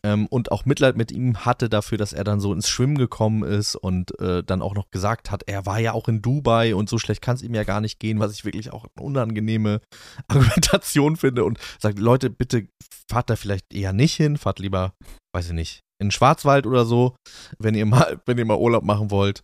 ähm, 0.04 0.26
und 0.26 0.52
auch 0.52 0.66
Mitleid 0.66 0.96
mit 0.96 1.10
ihm 1.10 1.46
hatte 1.46 1.70
dafür, 1.70 1.96
dass 1.96 2.12
er 2.12 2.24
dann 2.24 2.38
so 2.38 2.52
ins 2.52 2.68
Schwimmen 2.68 2.98
gekommen 2.98 3.42
ist 3.42 3.74
und 3.74 4.18
äh, 4.20 4.44
dann 4.44 4.60
auch 4.60 4.74
noch 4.74 4.90
gesagt 4.90 5.30
hat, 5.30 5.44
er 5.46 5.64
war 5.64 5.80
ja 5.80 5.92
auch 5.92 6.08
in 6.08 6.20
Dubai 6.20 6.74
und 6.74 6.90
so 6.90 6.98
schlecht 6.98 7.22
kann 7.22 7.36
es 7.36 7.42
ihm 7.42 7.54
ja 7.54 7.64
gar 7.64 7.80
nicht 7.80 7.98
gehen, 7.98 8.20
was 8.20 8.32
ich 8.32 8.44
wirklich 8.44 8.70
auch 8.70 8.84
eine 8.84 9.06
unangenehme 9.06 9.80
Argumentation 10.28 11.16
finde 11.16 11.44
und 11.44 11.58
sagt, 11.80 11.98
Leute, 11.98 12.28
bitte 12.28 12.68
fahrt 13.08 13.30
da 13.30 13.36
vielleicht 13.36 13.72
eher 13.72 13.94
nicht 13.94 14.14
hin, 14.14 14.36
fahrt 14.36 14.58
lieber, 14.58 14.92
weiß 15.34 15.46
ich 15.48 15.52
nicht, 15.52 15.80
in 16.00 16.10
Schwarzwald 16.10 16.66
oder 16.66 16.84
so, 16.84 17.14
wenn 17.58 17.74
ihr 17.74 17.86
mal, 17.86 18.20
wenn 18.26 18.38
ihr 18.38 18.44
mal 18.44 18.56
Urlaub 18.58 18.84
machen 18.84 19.10
wollt 19.10 19.42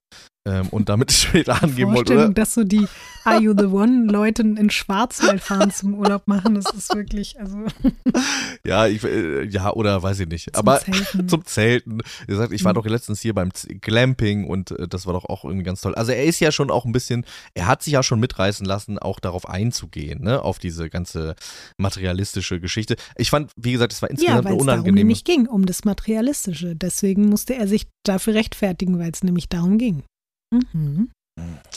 ähm, 0.48 0.68
und 0.70 0.88
damit 0.88 1.12
später 1.12 1.62
angeben 1.62 1.94
wollt, 1.94 2.10
oder? 2.10 2.28
dass 2.30 2.54
so 2.54 2.64
die 2.64 2.86
Are 3.24 3.38
You 3.40 3.54
the 3.56 3.66
One 3.66 4.10
Leute 4.10 4.42
in 4.42 4.70
Schwarzwald 4.70 5.40
fahren 5.42 5.70
zum 5.70 5.94
Urlaub 5.94 6.26
machen, 6.26 6.54
das 6.54 6.72
ist 6.74 6.94
wirklich, 6.94 7.38
also 7.38 7.58
Ja, 8.66 8.86
ich, 8.86 9.04
äh, 9.04 9.44
ja, 9.44 9.72
oder 9.72 10.02
weiß 10.02 10.20
ich 10.20 10.28
nicht. 10.28 10.44
zum 10.46 10.54
Aber 10.54 10.80
Zelten. 10.80 11.28
zum 11.28 11.44
Zelten. 11.44 12.00
Ihr 12.28 12.36
sagt, 12.36 12.52
ich 12.52 12.64
war 12.64 12.72
Mhm. 12.72 12.76
doch 12.76 12.86
letztens 12.86 13.20
hier 13.20 13.34
beim 13.34 13.50
Glamping 13.80 14.46
und 14.46 14.70
äh, 14.72 14.88
das 14.88 15.06
war 15.06 15.12
doch 15.12 15.24
auch 15.26 15.44
irgendwie 15.44 15.64
ganz 15.64 15.80
toll. 15.82 15.94
Also 15.94 16.12
er 16.12 16.24
ist 16.24 16.40
ja 16.40 16.50
schon 16.52 16.70
auch 16.70 16.84
ein 16.84 16.92
bisschen, 16.92 17.24
er 17.54 17.66
hat 17.66 17.82
sich 17.82 17.92
ja 17.92 18.02
schon 18.02 18.20
mitreißen 18.20 18.64
lassen, 18.66 18.98
auch 18.98 19.20
darauf 19.20 19.48
einzugehen, 19.48 20.22
ne, 20.22 20.42
auf 20.42 20.58
diese 20.58 20.88
ganze 20.90 21.34
materialistische 21.78 22.60
Geschichte. 22.60 22.96
Ich 23.16 23.30
fand, 23.30 23.52
wie 23.56 23.72
gesagt, 23.72 23.92
es 23.92 24.02
war 24.02 24.08
ja, 24.08 24.12
insgesamt 24.12 24.44
weil 24.44 24.52
eine 24.52 24.60
es 24.60 24.66
darum 24.66 24.68
unangenehme. 24.80 24.96
nämlich 24.98 25.24
ging, 25.24 25.46
um 25.46 25.66
das 25.66 25.79
Materialistische. 25.84 26.76
Deswegen 26.76 27.28
musste 27.28 27.54
er 27.54 27.66
sich 27.68 27.86
dafür 28.04 28.34
rechtfertigen, 28.34 28.98
weil 28.98 29.10
es 29.10 29.22
nämlich 29.22 29.48
darum 29.48 29.78
ging. 29.78 30.02
Mhm. 30.52 31.10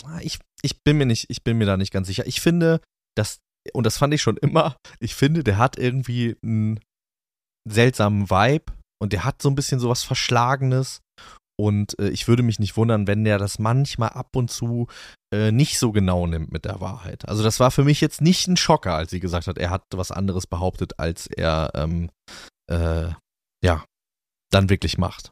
Ah, 0.06 0.20
Ich, 0.22 0.40
ich 0.62 0.82
bin 0.84 0.98
mir 0.98 1.06
nicht, 1.06 1.30
ich 1.30 1.44
bin 1.44 1.58
mir 1.58 1.66
da 1.66 1.78
nicht 1.78 1.94
ganz 1.94 2.08
sicher. 2.08 2.26
Ich 2.26 2.42
finde, 2.42 2.82
dass, 3.16 3.40
und 3.74 3.86
das 3.86 3.98
fand 3.98 4.14
ich 4.14 4.22
schon 4.22 4.38
immer, 4.38 4.76
ich 5.00 5.16
finde, 5.16 5.44
der 5.44 5.58
hat 5.58 5.78
irgendwie 5.78 6.36
einen 6.44 6.80
seltsamen 7.70 8.30
Vibe 8.30 8.74
und 9.02 9.14
der 9.14 9.24
hat 9.24 9.42
so 9.42 9.50
ein 9.50 9.56
bisschen 9.56 9.80
sowas 9.80 10.04
Verschlagenes. 10.04 11.02
Und 11.56 12.00
äh, 12.00 12.10
ich 12.10 12.28
würde 12.28 12.42
mich 12.42 12.58
nicht 12.58 12.78
wundern, 12.78 13.06
wenn 13.06 13.24
der 13.24 13.38
das 13.38 13.60
manchmal 13.60 14.10
ab 14.10 14.36
und 14.36 14.50
zu 14.50 14.88
äh, 15.32 15.52
nicht 15.52 15.78
so 15.78 15.92
genau 15.92 16.26
nimmt 16.26 16.52
mit 16.52 16.66
der 16.66 16.82
Wahrheit. 16.82 17.28
Also 17.30 17.44
das 17.44 17.60
war 17.60 17.70
für 17.70 17.84
mich 17.84 18.02
jetzt 18.02 18.22
nicht 18.22 18.48
ein 18.48 18.58
Schocker, 18.58 18.96
als 18.96 19.12
sie 19.12 19.20
gesagt 19.20 19.46
hat, 19.46 19.60
er 19.60 19.70
hat 19.70 19.84
was 19.94 20.12
anderes 20.12 20.48
behauptet, 20.48 21.00
als 21.00 21.28
er 21.28 21.72
ähm, 21.76 22.10
äh, 22.72 23.10
ja 23.64 23.86
dann 24.54 24.70
wirklich 24.70 24.98
macht. 24.98 25.32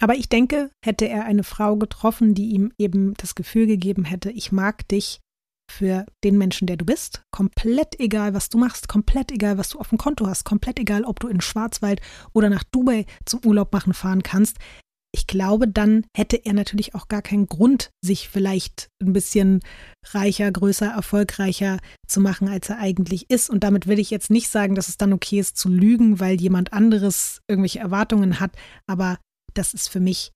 Aber 0.00 0.14
ich 0.14 0.28
denke, 0.28 0.70
hätte 0.84 1.08
er 1.08 1.24
eine 1.24 1.44
Frau 1.44 1.76
getroffen, 1.76 2.34
die 2.34 2.50
ihm 2.50 2.72
eben 2.78 3.14
das 3.14 3.34
Gefühl 3.34 3.66
gegeben 3.66 4.04
hätte, 4.04 4.30
ich 4.30 4.52
mag 4.52 4.86
dich 4.88 5.20
für 5.70 6.06
den 6.24 6.36
Menschen, 6.36 6.66
der 6.66 6.76
du 6.76 6.84
bist. 6.84 7.22
Komplett 7.30 7.98
egal, 8.00 8.34
was 8.34 8.48
du 8.48 8.58
machst, 8.58 8.88
komplett 8.88 9.30
egal, 9.30 9.56
was 9.56 9.70
du 9.70 9.78
auf 9.78 9.88
dem 9.88 9.98
Konto 9.98 10.26
hast, 10.26 10.44
komplett 10.44 10.78
egal, 10.78 11.04
ob 11.04 11.20
du 11.20 11.28
in 11.28 11.40
Schwarzwald 11.40 12.00
oder 12.32 12.50
nach 12.50 12.64
Dubai 12.64 13.06
zum 13.24 13.40
Urlaub 13.44 13.72
machen 13.72 13.94
fahren 13.94 14.22
kannst. 14.22 14.58
Ich 15.12 15.26
glaube, 15.26 15.66
dann 15.66 16.06
hätte 16.16 16.36
er 16.36 16.52
natürlich 16.52 16.94
auch 16.94 17.08
gar 17.08 17.22
keinen 17.22 17.46
Grund, 17.46 17.90
sich 18.00 18.28
vielleicht 18.28 18.88
ein 19.02 19.12
bisschen 19.12 19.60
reicher, 20.06 20.50
größer, 20.50 20.86
erfolgreicher 20.86 21.78
zu 22.06 22.20
machen, 22.20 22.48
als 22.48 22.68
er 22.68 22.78
eigentlich 22.78 23.28
ist. 23.28 23.50
Und 23.50 23.64
damit 23.64 23.88
will 23.88 23.98
ich 23.98 24.10
jetzt 24.10 24.30
nicht 24.30 24.48
sagen, 24.48 24.76
dass 24.76 24.88
es 24.88 24.98
dann 24.98 25.12
okay 25.12 25.40
ist 25.40 25.56
zu 25.56 25.68
lügen, 25.68 26.20
weil 26.20 26.40
jemand 26.40 26.72
anderes 26.72 27.40
irgendwelche 27.48 27.80
Erwartungen 27.80 28.38
hat. 28.38 28.52
Aber 28.86 29.18
das 29.52 29.74
ist 29.74 29.88
für 29.88 30.00
mich 30.00 30.30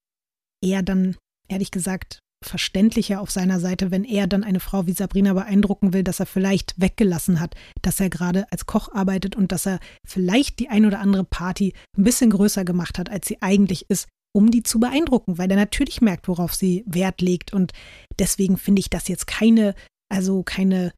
eher 0.60 0.82
dann, 0.82 1.16
ehrlich 1.48 1.70
gesagt, 1.70 2.18
verständlicher 2.44 3.20
auf 3.20 3.30
seiner 3.30 3.58
Seite, 3.58 3.90
wenn 3.90 4.04
er 4.04 4.26
dann 4.26 4.44
eine 4.44 4.60
Frau 4.60 4.86
wie 4.86 4.92
Sabrina 4.92 5.32
beeindrucken 5.32 5.92
will, 5.92 6.04
dass 6.04 6.20
er 6.20 6.26
vielleicht 6.26 6.74
weggelassen 6.80 7.40
hat, 7.40 7.54
dass 7.82 8.00
er 8.00 8.10
gerade 8.10 8.50
als 8.52 8.66
Koch 8.66 8.92
arbeitet 8.92 9.34
und 9.34 9.50
dass 9.50 9.66
er 9.66 9.80
vielleicht 10.06 10.58
die 10.58 10.68
ein 10.68 10.84
oder 10.84 11.00
andere 11.00 11.24
Party 11.24 11.72
ein 11.96 12.04
bisschen 12.04 12.30
größer 12.30 12.64
gemacht 12.64 12.98
hat, 12.98 13.08
als 13.08 13.26
sie 13.26 13.40
eigentlich 13.40 13.86
ist, 13.88 14.08
um 14.37 14.51
die 14.51 14.62
zu 14.62 14.80
beeindrucken, 14.80 15.39
weil 15.39 15.51
er 15.51 15.57
natürlich 15.57 16.01
merkt, 16.01 16.28
worauf 16.28 16.55
sie 16.55 16.85
Wert 16.87 17.20
legt. 17.20 17.53
Und 17.53 17.72
deswegen 18.18 18.59
finde 18.59 18.80
ich 18.80 18.91
das 18.91 19.09
jetzt 19.09 19.26
keine, 19.26 19.74
also 20.11 20.43
keine 20.43 20.93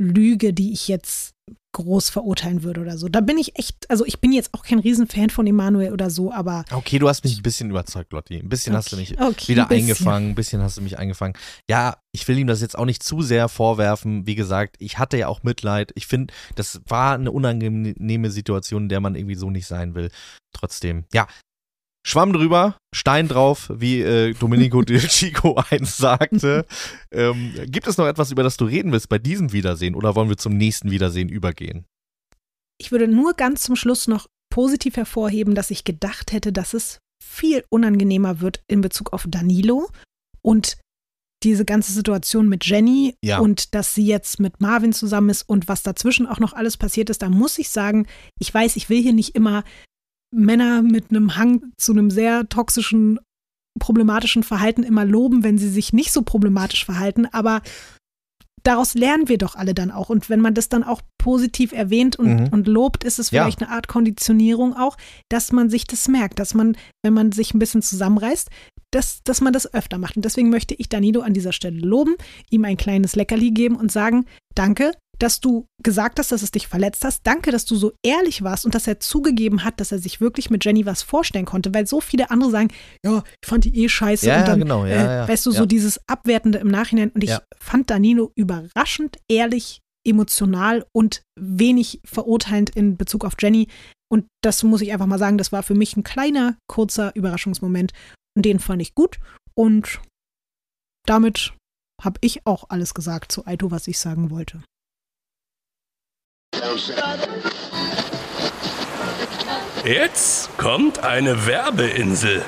Lüge, 0.00 0.52
die 0.54 0.72
ich 0.72 0.88
jetzt 0.88 1.34
groß 1.72 2.10
verurteilen 2.10 2.62
würde 2.62 2.80
oder 2.80 2.98
so. 2.98 3.08
Da 3.08 3.20
bin 3.20 3.38
ich 3.38 3.56
echt, 3.56 3.88
also 3.90 4.04
ich 4.04 4.20
bin 4.20 4.32
jetzt 4.32 4.54
auch 4.54 4.64
kein 4.64 4.80
Riesenfan 4.80 5.30
von 5.30 5.46
Emanuel 5.46 5.92
oder 5.92 6.10
so, 6.10 6.32
aber. 6.32 6.64
Okay, 6.72 6.98
du 6.98 7.08
hast 7.08 7.22
mich 7.22 7.38
ein 7.38 7.42
bisschen 7.42 7.70
überzeugt, 7.70 8.12
Lotti. 8.12 8.38
Ein 8.38 8.48
bisschen 8.48 8.72
okay, 8.72 8.78
hast 8.78 8.92
du 8.92 8.96
mich 8.96 9.20
okay, 9.20 9.48
wieder 9.48 9.70
ein 9.70 9.76
eingefangen, 9.76 10.30
ein 10.30 10.34
bisschen 10.34 10.62
hast 10.62 10.78
du 10.78 10.82
mich 10.82 10.98
eingefangen. 10.98 11.36
Ja, 11.68 11.98
ich 12.12 12.26
will 12.26 12.38
ihm 12.38 12.48
das 12.48 12.60
jetzt 12.60 12.76
auch 12.76 12.86
nicht 12.86 13.02
zu 13.02 13.22
sehr 13.22 13.48
vorwerfen. 13.48 14.26
Wie 14.26 14.34
gesagt, 14.34 14.76
ich 14.78 14.98
hatte 14.98 15.16
ja 15.16 15.28
auch 15.28 15.42
Mitleid. 15.42 15.92
Ich 15.94 16.06
finde, 16.06 16.34
das 16.56 16.80
war 16.86 17.14
eine 17.14 17.30
unangenehme 17.30 18.30
Situation, 18.30 18.84
in 18.84 18.88
der 18.88 19.00
man 19.00 19.14
irgendwie 19.14 19.36
so 19.36 19.50
nicht 19.50 19.66
sein 19.66 19.94
will. 19.94 20.10
Trotzdem, 20.52 21.04
ja, 21.12 21.28
Schwamm 22.06 22.32
drüber, 22.32 22.76
Stein 22.94 23.28
drauf, 23.28 23.70
wie 23.74 24.00
äh, 24.00 24.34
Domenico 24.34 24.82
Del 24.82 25.00
Chico 25.00 25.62
eins 25.70 25.96
sagte. 25.96 26.66
Ähm, 27.12 27.54
gibt 27.66 27.86
es 27.86 27.98
noch 27.98 28.06
etwas, 28.06 28.30
über 28.30 28.42
das 28.42 28.56
du 28.56 28.64
reden 28.64 28.92
willst 28.92 29.08
bei 29.08 29.18
diesem 29.18 29.52
Wiedersehen 29.52 29.94
oder 29.94 30.14
wollen 30.14 30.28
wir 30.28 30.38
zum 30.38 30.56
nächsten 30.56 30.90
Wiedersehen 30.90 31.28
übergehen? 31.28 31.84
Ich 32.78 32.90
würde 32.90 33.08
nur 33.08 33.34
ganz 33.34 33.62
zum 33.62 33.76
Schluss 33.76 34.08
noch 34.08 34.26
positiv 34.50 34.96
hervorheben, 34.96 35.54
dass 35.54 35.70
ich 35.70 35.84
gedacht 35.84 36.32
hätte, 36.32 36.52
dass 36.52 36.74
es 36.74 36.98
viel 37.22 37.64
unangenehmer 37.68 38.40
wird 38.40 38.62
in 38.66 38.80
Bezug 38.80 39.12
auf 39.12 39.26
Danilo 39.28 39.88
und 40.42 40.78
diese 41.42 41.64
ganze 41.64 41.92
Situation 41.92 42.48
mit 42.48 42.66
Jenny 42.66 43.14
ja. 43.22 43.38
und 43.38 43.74
dass 43.74 43.94
sie 43.94 44.04
jetzt 44.04 44.40
mit 44.40 44.60
Marvin 44.60 44.92
zusammen 44.92 45.30
ist 45.30 45.42
und 45.48 45.68
was 45.68 45.82
dazwischen 45.82 46.26
auch 46.26 46.38
noch 46.38 46.52
alles 46.52 46.76
passiert 46.76 47.08
ist, 47.08 47.22
da 47.22 47.30
muss 47.30 47.58
ich 47.58 47.70
sagen, 47.70 48.06
ich 48.38 48.52
weiß, 48.52 48.76
ich 48.76 48.90
will 48.90 49.00
hier 49.00 49.14
nicht 49.14 49.34
immer 49.34 49.64
Männer 50.32 50.82
mit 50.82 51.10
einem 51.10 51.36
Hang 51.36 51.72
zu 51.76 51.92
einem 51.92 52.10
sehr 52.10 52.48
toxischen, 52.48 53.18
problematischen 53.78 54.42
Verhalten 54.42 54.82
immer 54.82 55.04
loben, 55.04 55.42
wenn 55.42 55.58
sie 55.58 55.68
sich 55.68 55.92
nicht 55.92 56.12
so 56.12 56.22
problematisch 56.22 56.84
verhalten, 56.84 57.26
aber 57.26 57.62
daraus 58.62 58.94
lernen 58.94 59.28
wir 59.28 59.38
doch 59.38 59.54
alle 59.54 59.74
dann 59.74 59.90
auch. 59.90 60.10
Und 60.10 60.28
wenn 60.28 60.40
man 60.40 60.54
das 60.54 60.68
dann 60.68 60.84
auch 60.84 61.02
positiv 61.18 61.72
erwähnt 61.72 62.16
und, 62.16 62.40
mhm. 62.40 62.48
und 62.48 62.66
lobt, 62.66 63.04
ist 63.04 63.18
es 63.18 63.30
vielleicht 63.30 63.60
ja. 63.60 63.66
eine 63.66 63.76
Art 63.76 63.88
Konditionierung 63.88 64.76
auch, 64.76 64.96
dass 65.28 65.52
man 65.52 65.70
sich 65.70 65.84
das 65.84 66.08
merkt, 66.08 66.38
dass 66.38 66.54
man, 66.54 66.76
wenn 67.02 67.14
man 67.14 67.32
sich 67.32 67.54
ein 67.54 67.58
bisschen 67.58 67.82
zusammenreißt, 67.82 68.48
dass, 68.92 69.22
dass 69.22 69.40
man 69.40 69.52
das 69.52 69.72
öfter 69.72 69.98
macht. 69.98 70.16
Und 70.16 70.24
deswegen 70.24 70.50
möchte 70.50 70.74
ich 70.74 70.88
Danilo 70.88 71.20
an 71.20 71.34
dieser 71.34 71.52
Stelle 71.52 71.78
loben, 71.78 72.16
ihm 72.50 72.64
ein 72.64 72.76
kleines 72.76 73.16
Leckerli 73.16 73.52
geben 73.52 73.76
und 73.76 73.92
sagen, 73.92 74.26
danke, 74.54 74.92
dass 75.22 75.40
du 75.40 75.66
gesagt 75.82 76.18
hast, 76.18 76.32
dass 76.32 76.42
es 76.42 76.50
dich 76.50 76.66
verletzt 76.66 77.04
hast. 77.04 77.26
Danke, 77.26 77.52
dass 77.52 77.66
du 77.66 77.76
so 77.76 77.92
ehrlich 78.02 78.42
warst 78.42 78.64
und 78.64 78.74
dass 78.74 78.86
er 78.86 79.00
zugegeben 79.00 79.64
hat, 79.64 79.78
dass 79.78 79.92
er 79.92 79.98
sich 79.98 80.20
wirklich 80.20 80.50
mit 80.50 80.64
Jenny 80.64 80.86
was 80.86 81.02
vorstellen 81.02 81.44
konnte, 81.44 81.72
weil 81.74 81.86
so 81.86 82.00
viele 82.00 82.30
andere 82.30 82.50
sagen, 82.50 82.68
ja, 83.04 83.22
ich 83.42 83.48
fand 83.48 83.64
die 83.64 83.84
eh 83.84 83.88
scheiße 83.88 84.26
ja, 84.26 84.40
und 84.40 84.48
dann, 84.48 84.58
genau, 84.60 84.86
ja, 84.86 84.92
äh, 84.92 85.16
ja, 85.20 85.28
weißt 85.28 85.46
du, 85.46 85.52
so 85.52 85.66
dieses 85.66 86.00
Abwertende 86.08 86.58
im 86.58 86.68
Nachhinein. 86.68 87.10
Und 87.10 87.22
ich 87.22 87.36
fand 87.58 87.90
Danilo 87.90 88.32
überraschend 88.34 89.18
ehrlich, 89.28 89.80
emotional 90.06 90.86
und 90.92 91.22
wenig 91.38 92.00
verurteilend 92.04 92.70
in 92.70 92.96
Bezug 92.96 93.24
auf 93.24 93.34
Jenny. 93.38 93.68
Und 94.10 94.26
das 94.42 94.62
muss 94.62 94.80
ich 94.80 94.92
einfach 94.92 95.06
mal 95.06 95.18
sagen, 95.18 95.38
das 95.38 95.52
war 95.52 95.62
für 95.62 95.74
mich 95.74 95.96
ein 95.96 96.02
kleiner, 96.02 96.56
kurzer 96.66 97.14
Überraschungsmoment. 97.14 97.92
Und 98.34 98.46
den 98.46 98.58
fand 98.58 98.80
ich 98.80 98.94
gut. 98.94 99.18
Und 99.54 100.00
damit 101.06 101.52
habe 102.02 102.18
ich 102.22 102.46
auch 102.46 102.64
alles 102.70 102.94
gesagt 102.94 103.30
zu 103.30 103.46
Aito, 103.46 103.70
was 103.70 103.86
ich 103.86 103.98
sagen 103.98 104.30
wollte. 104.30 104.62
Jetzt 109.84 110.56
kommt 110.58 110.98
eine 111.00 111.46
Werbeinsel. 111.46 112.44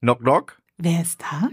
Knock, 0.00 0.20
knock. 0.20 0.58
Wer 0.78 1.02
ist 1.02 1.20
da? 1.22 1.48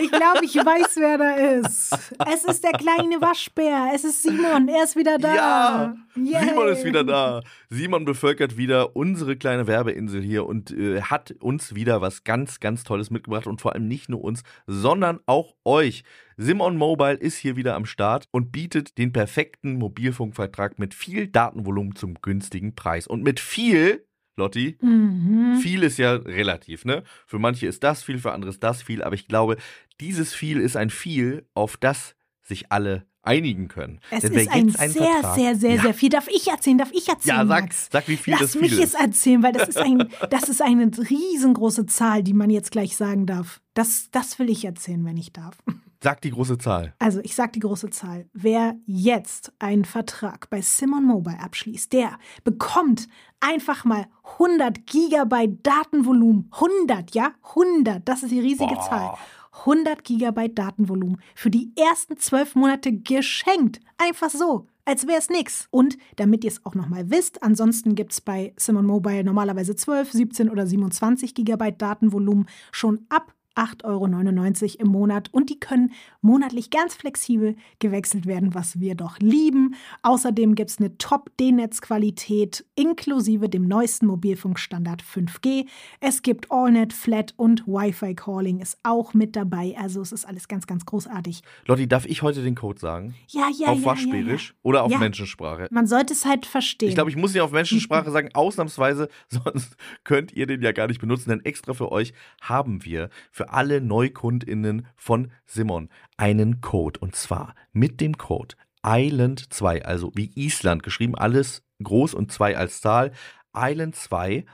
Ich 0.00 0.10
glaube, 0.10 0.44
ich 0.44 0.54
weiß, 0.56 0.96
wer 0.96 1.18
da 1.18 1.34
ist. 1.34 1.92
Es 2.32 2.44
ist 2.44 2.64
der 2.64 2.72
kleine 2.72 3.20
Waschbär. 3.20 3.90
Es 3.94 4.04
ist 4.04 4.22
Simon. 4.22 4.68
Er 4.68 4.84
ist 4.84 4.96
wieder 4.96 5.18
da. 5.18 5.34
Ja, 5.34 5.94
Yay. 6.16 6.48
Simon 6.48 6.68
ist 6.68 6.84
wieder 6.84 7.04
da. 7.04 7.42
Simon 7.70 8.04
bevölkert 8.04 8.56
wieder 8.56 8.94
unsere 8.94 9.36
kleine 9.36 9.66
Werbeinsel 9.66 10.22
hier 10.22 10.46
und 10.46 10.70
äh, 10.70 11.02
hat 11.02 11.34
uns 11.40 11.74
wieder 11.74 12.00
was 12.00 12.24
ganz, 12.24 12.60
ganz 12.60 12.84
Tolles 12.84 13.10
mitgebracht 13.10 13.46
und 13.46 13.60
vor 13.60 13.72
allem 13.74 13.88
nicht 13.88 14.08
nur 14.08 14.22
uns, 14.22 14.42
sondern 14.66 15.20
auch 15.26 15.54
euch. 15.64 16.04
Simon 16.36 16.76
Mobile 16.76 17.14
ist 17.14 17.36
hier 17.36 17.56
wieder 17.56 17.74
am 17.74 17.86
Start 17.86 18.28
und 18.30 18.52
bietet 18.52 18.98
den 18.98 19.12
perfekten 19.12 19.78
Mobilfunkvertrag 19.78 20.78
mit 20.78 20.94
viel 20.94 21.28
Datenvolumen 21.28 21.96
zum 21.96 22.14
günstigen 22.20 22.74
Preis. 22.74 23.06
Und 23.06 23.22
mit 23.22 23.40
viel 23.40 24.04
Lotti. 24.36 24.76
Mhm. 24.80 25.58
Viel 25.60 25.82
ist 25.82 25.98
ja 25.98 26.14
relativ, 26.14 26.84
ne? 26.84 27.04
Für 27.26 27.38
manche 27.38 27.66
ist 27.66 27.82
das 27.84 28.02
viel, 28.02 28.18
für 28.18 28.32
andere 28.32 28.50
ist 28.50 28.62
das 28.62 28.82
viel, 28.82 29.02
aber 29.02 29.14
ich 29.14 29.28
glaube, 29.28 29.56
dieses 30.00 30.34
viel 30.34 30.60
ist 30.60 30.76
ein 30.76 30.90
viel, 30.90 31.46
auf 31.54 31.76
das 31.76 32.16
sich 32.42 32.70
alle 32.72 33.06
einigen 33.24 33.68
können. 33.68 34.00
Es 34.10 34.22
Denn 34.22 34.34
ist 34.34 34.50
ein 34.50 34.68
sehr, 34.68 34.90
Vertrag, 34.90 35.34
sehr, 35.34 35.56
sehr, 35.56 35.74
ja. 35.76 35.82
sehr 35.82 35.94
viel. 35.94 36.10
Darf 36.10 36.28
ich 36.28 36.46
erzählen? 36.48 36.78
Darf 36.78 36.92
ich 36.92 37.08
erzählen? 37.08 37.36
Ja, 37.36 37.46
sag, 37.46 37.72
sag 37.72 38.08
wie 38.08 38.16
viel 38.16 38.32
Lass 38.32 38.42
das 38.42 38.52
viel 38.52 38.62
mich 38.62 38.72
ist. 38.72 38.78
jetzt 38.80 38.94
erzählen, 38.94 39.42
weil 39.42 39.52
das 39.52 39.68
ist, 39.68 39.78
ein, 39.78 40.08
das 40.30 40.48
ist 40.48 40.62
eine 40.62 40.86
riesengroße 40.86 41.86
Zahl, 41.86 42.22
die 42.22 42.34
man 42.34 42.50
jetzt 42.50 42.70
gleich 42.70 42.96
sagen 42.96 43.26
darf. 43.26 43.60
Das, 43.72 44.08
das 44.12 44.38
will 44.38 44.50
ich 44.50 44.64
erzählen, 44.64 45.04
wenn 45.04 45.16
ich 45.16 45.32
darf. 45.32 45.56
Sag 46.04 46.20
die 46.20 46.32
große 46.32 46.58
Zahl. 46.58 46.92
Also, 46.98 47.20
ich 47.22 47.34
sag 47.34 47.54
die 47.54 47.60
große 47.60 47.88
Zahl. 47.88 48.26
Wer 48.34 48.76
jetzt 48.84 49.54
einen 49.58 49.86
Vertrag 49.86 50.50
bei 50.50 50.60
Simon 50.60 51.06
Mobile 51.06 51.40
abschließt, 51.40 51.94
der 51.94 52.18
bekommt 52.44 53.08
einfach 53.40 53.86
mal 53.86 54.04
100 54.38 54.86
Gigabyte 54.86 55.66
Datenvolumen. 55.66 56.50
100, 56.52 57.14
ja? 57.14 57.32
100. 57.48 58.06
Das 58.06 58.22
ist 58.22 58.32
die 58.32 58.40
riesige 58.40 58.74
Boah. 58.74 58.82
Zahl. 58.82 59.14
100 59.60 60.04
Gigabyte 60.04 60.58
Datenvolumen 60.58 61.22
für 61.34 61.48
die 61.48 61.72
ersten 61.74 62.18
zwölf 62.18 62.54
Monate 62.54 62.92
geschenkt. 62.92 63.80
Einfach 63.96 64.28
so 64.28 64.66
als 64.84 65.06
wäre 65.06 65.18
es 65.18 65.30
nichts. 65.30 65.68
Und 65.70 65.96
damit 66.16 66.44
ihr 66.44 66.50
es 66.50 66.66
auch 66.66 66.74
nochmal 66.74 67.08
wisst, 67.08 67.42
ansonsten 67.42 67.94
gibt 67.94 68.12
es 68.12 68.20
bei 68.20 68.52
Simon 68.58 68.84
Mobile 68.84 69.24
normalerweise 69.24 69.74
12, 69.74 70.12
17 70.12 70.50
oder 70.50 70.66
27 70.66 71.34
Gigabyte 71.34 71.80
Datenvolumen 71.80 72.46
schon 72.70 73.06
ab 73.08 73.32
8,99 73.54 73.84
Euro 73.84 74.82
im 74.82 74.88
Monat 74.88 75.28
und 75.32 75.50
die 75.50 75.60
können 75.60 75.92
monatlich 76.20 76.70
ganz 76.70 76.94
flexibel 76.94 77.56
gewechselt 77.78 78.26
werden, 78.26 78.54
was 78.54 78.80
wir 78.80 78.94
doch 78.94 79.18
lieben. 79.18 79.74
Außerdem 80.02 80.54
gibt 80.54 80.70
es 80.70 80.78
eine 80.78 80.96
Top-D-Netz-Qualität 80.98 82.64
inklusive 82.74 83.48
dem 83.48 83.68
neuesten 83.68 84.06
Mobilfunkstandard 84.06 85.02
5G. 85.02 85.66
Es 86.00 86.22
gibt 86.22 86.50
AllNet, 86.50 86.92
Flat 86.92 87.34
und 87.36 87.66
Wi-Fi-Calling 87.66 88.60
ist 88.60 88.78
auch 88.82 89.14
mit 89.14 89.36
dabei. 89.36 89.74
Also 89.78 90.00
es 90.00 90.12
ist 90.12 90.26
alles 90.26 90.48
ganz, 90.48 90.66
ganz 90.66 90.84
großartig. 90.84 91.42
Lotti, 91.66 91.86
darf 91.86 92.06
ich 92.06 92.22
heute 92.22 92.42
den 92.42 92.54
Code 92.54 92.80
sagen? 92.80 93.14
Ja, 93.28 93.42
ja, 93.42 93.48
auf 93.48 93.58
ja. 93.58 93.68
Auf 93.68 93.84
Waschbärisch 93.84 94.48
ja, 94.48 94.54
ja. 94.54 94.58
oder 94.62 94.82
auf 94.82 94.92
ja. 94.92 94.98
Menschensprache? 94.98 95.68
Man 95.70 95.86
sollte 95.86 96.12
es 96.12 96.24
halt 96.24 96.46
verstehen. 96.46 96.88
Ich 96.88 96.94
glaube, 96.94 97.10
ich 97.10 97.16
muss 97.16 97.34
ihn 97.34 97.40
auf 97.40 97.52
Menschensprache 97.52 98.10
sagen, 98.12 98.30
ausnahmsweise, 98.34 99.08
sonst 99.28 99.76
könnt 100.02 100.32
ihr 100.32 100.46
den 100.46 100.62
ja 100.62 100.72
gar 100.72 100.88
nicht 100.88 101.00
benutzen, 101.00 101.30
denn 101.30 101.44
extra 101.44 101.74
für 101.74 101.92
euch 101.92 102.12
haben 102.40 102.84
wir 102.84 103.10
für 103.30 103.43
für 103.44 103.52
alle 103.52 103.82
NeukundInnen 103.82 104.86
von 104.96 105.30
Simon 105.44 105.90
einen 106.16 106.62
Code. 106.62 106.98
Und 107.00 107.14
zwar 107.14 107.54
mit 107.72 108.00
dem 108.00 108.16
Code 108.16 108.54
Island2, 108.82 109.82
also 109.82 110.12
wie 110.14 110.32
Island 110.34 110.82
geschrieben, 110.82 111.14
alles 111.14 111.62
groß 111.82 112.14
und 112.14 112.32
2 112.32 112.56
als 112.56 112.80
Zahl. 112.80 113.12
Island2 113.52 114.46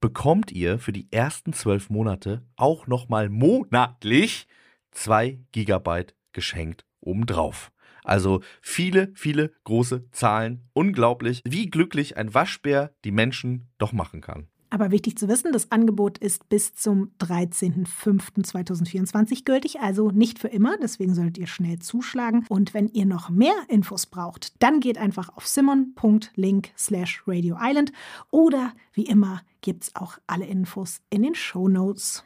bekommt 0.00 0.52
ihr 0.52 0.78
für 0.78 0.92
die 0.92 1.08
ersten 1.12 1.52
zwölf 1.52 1.90
Monate 1.90 2.46
auch 2.56 2.86
nochmal 2.86 3.28
monatlich 3.28 4.46
2 4.92 5.38
Gigabyte 5.52 6.14
geschenkt 6.32 6.86
obendrauf. 7.00 7.72
Also 8.04 8.42
viele, 8.62 9.12
viele 9.14 9.52
große 9.64 10.10
Zahlen. 10.12 10.68
Unglaublich, 10.72 11.42
wie 11.44 11.68
glücklich 11.68 12.16
ein 12.16 12.32
Waschbär 12.32 12.94
die 13.04 13.12
Menschen 13.12 13.68
doch 13.76 13.92
machen 13.92 14.22
kann. 14.22 14.48
Aber 14.74 14.90
wichtig 14.90 15.16
zu 15.16 15.28
wissen, 15.28 15.52
das 15.52 15.70
Angebot 15.70 16.18
ist 16.18 16.48
bis 16.48 16.74
zum 16.74 17.12
13.05.2024 17.20 19.44
gültig, 19.44 19.78
also 19.78 20.10
nicht 20.10 20.40
für 20.40 20.48
immer. 20.48 20.76
Deswegen 20.82 21.14
solltet 21.14 21.38
ihr 21.38 21.46
schnell 21.46 21.78
zuschlagen. 21.78 22.44
Und 22.48 22.74
wenn 22.74 22.88
ihr 22.88 23.06
noch 23.06 23.30
mehr 23.30 23.54
Infos 23.68 24.06
braucht, 24.06 24.60
dann 24.60 24.80
geht 24.80 24.98
einfach 24.98 25.28
auf 25.36 25.46
simon.link 25.46 26.70
slash 26.76 27.22
Radio 27.28 27.56
Island 27.60 27.92
oder 28.32 28.72
wie 28.94 29.06
immer 29.06 29.42
gibt 29.60 29.84
es 29.84 29.94
auch 29.94 30.18
alle 30.26 30.46
Infos 30.46 31.02
in 31.08 31.22
den 31.22 31.36
Show 31.36 31.68
Notes. 31.68 32.24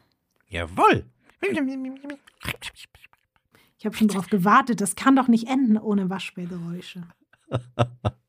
Jawohl. 0.48 1.04
Ich 3.78 3.84
habe 3.84 3.94
schon 3.94 4.08
darauf 4.08 4.28
gewartet, 4.28 4.80
das 4.80 4.96
kann 4.96 5.16
doch 5.16 5.28
nicht 5.28 5.48
enden 5.48 5.76
ohne 5.76 6.08
Waschbärgeräusche. 6.08 7.02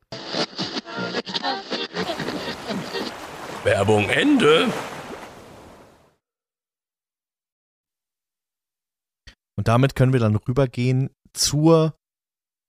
Werbung 3.63 4.09
Ende. 4.09 4.67
Und 9.57 9.67
damit 9.67 9.95
können 9.95 10.13
wir 10.13 10.21
dann 10.21 10.37
rübergehen 10.37 11.09
zur 11.33 11.98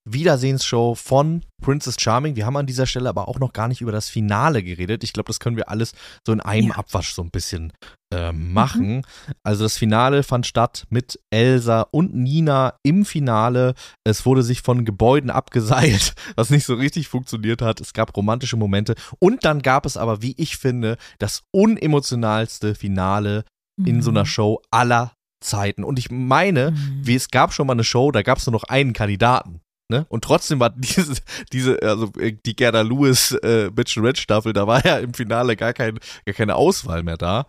Wiedersehensshow 0.09 0.95
von 0.95 1.43
Princess 1.63 1.97
Charming. 2.01 2.37
Wir 2.37 2.47
haben 2.47 2.57
an 2.57 2.67
dieser 2.67 2.87
Stelle 2.87 3.09
aber 3.09 3.29
auch 3.29 3.39
noch 3.39 3.53
gar 3.53 3.69
nicht 3.69 3.81
über 3.81 3.93
das 3.93 4.09
Finale 4.09 4.63
geredet. 4.63 5.05
Ich 5.05 5.13
glaube, 5.13 5.27
das 5.29 5.41
können 5.41 5.57
wir 5.57 5.69
alles 5.69 5.93
so 6.27 6.33
in 6.33 6.41
einem 6.41 6.69
Ja. 6.69 6.77
Abwasch 6.77 7.13
so 7.13 7.23
ein 7.23 7.31
bisschen 7.31 7.73
äh, 8.13 8.33
machen. 8.33 9.03
Also 9.45 9.65
das 9.65 9.77
Finale 9.79 10.23
fand 10.23 10.47
statt 10.47 10.87
mit 10.91 11.21
Elsa 11.31 11.83
und 11.91 12.15
Nina 12.15 12.75
im 12.83 13.05
Finale. 13.05 13.75
Es 14.05 14.25
wurde 14.27 14.43
sich 14.43 14.63
von 14.63 14.85
Gebäuden 14.85 15.31
abgeseilt, 15.31 16.15
was 16.37 16.51
nicht 16.51 16.65
so 16.65 16.75
richtig 16.75 17.09
funktioniert 17.09 17.61
hat. 17.63 17.81
Es 17.81 17.93
gab 17.93 18.17
romantische 18.17 18.57
Momente. 18.57 18.95
Und 19.19 19.45
dann 19.45 19.61
gab 19.63 19.87
es 19.87 19.97
aber, 19.97 20.23
wie 20.23 20.35
ich 20.39 20.57
finde, 20.57 20.97
das 21.19 21.43
unemotionalste 21.53 22.75
Finale 22.75 23.45
in 23.85 24.03
so 24.03 24.11
einer 24.11 24.27
Show 24.27 24.61
aller 24.71 25.13
Zeiten. 25.43 25.85
Und 25.85 25.99
ich 25.99 26.11
meine, 26.11 26.73
Mhm. 26.73 27.01
wie 27.03 27.15
es 27.15 27.31
gab 27.31 27.53
schon 27.55 27.67
mal 27.67 27.73
eine 27.73 27.85
Show, 27.85 28.11
da 28.11 28.23
gab 28.23 28.39
es 28.39 28.47
nur 28.47 28.53
noch 28.53 28.65
einen 28.65 28.93
Kandidaten. 28.93 29.61
Ne? 29.91 30.07
Und 30.09 30.25
trotzdem 30.25 30.61
war 30.61 30.71
diese, 30.71 31.15
diese, 31.53 31.83
also 31.83 32.11
äh, 32.19 32.33
die 32.47 32.57
Gerda 32.57 32.81
Lewis 32.81 33.33
äh, 33.43 33.71
Bachelorette 33.71 34.21
Staffel, 34.21 34.53
da 34.55 34.67
war 34.67 34.85
ja 34.87 34.99
im 34.99 35.13
Finale 35.13 35.57
gar, 35.57 35.73
kein, 35.75 35.99
gar 36.25 36.35
keine 36.35 36.55
Auswahl 36.55 37.03
mehr 37.03 37.17
da. 37.19 37.45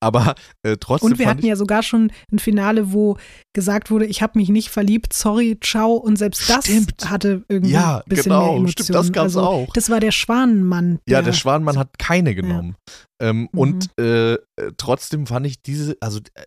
Aber 0.00 0.34
äh, 0.64 0.76
trotzdem 0.80 1.12
Und 1.12 1.18
wir 1.18 1.28
hatten 1.28 1.46
ja 1.46 1.54
sogar 1.54 1.82
schon 1.82 2.10
ein 2.32 2.38
Finale, 2.40 2.92
wo 2.92 3.18
gesagt 3.52 3.90
wurde, 3.90 4.06
ich 4.06 4.22
habe 4.22 4.38
mich 4.38 4.48
nicht 4.48 4.70
verliebt, 4.70 5.12
sorry, 5.12 5.58
ciao. 5.62 5.92
Und 5.92 6.16
selbst 6.16 6.48
das 6.48 6.64
Stimmt. 6.64 7.08
hatte 7.10 7.44
irgendwie 7.48 7.72
Ja, 7.74 7.98
ein 7.98 8.02
bisschen 8.08 8.24
genau, 8.24 8.38
mehr 8.40 8.56
Emotionen. 8.56 8.68
stimmt, 8.72 8.94
das 8.94 9.12
gab's 9.12 9.36
also, 9.36 9.40
auch. 9.42 9.72
Das 9.74 9.90
war 9.90 10.00
der 10.00 10.10
Schwanenmann. 10.12 10.98
Ja, 11.06 11.20
der 11.22 11.34
Schwanmann 11.34 11.78
hat 11.78 11.98
keine 11.98 12.34
genommen. 12.34 12.74
Ähm, 13.20 13.42
Mhm. 13.52 13.58
Und 13.58 13.90
äh, 14.00 14.32
äh, 14.34 14.38
trotzdem 14.76 15.26
fand 15.26 15.46
ich 15.46 15.62
diese, 15.62 15.96
also 16.00 16.18
äh, 16.34 16.42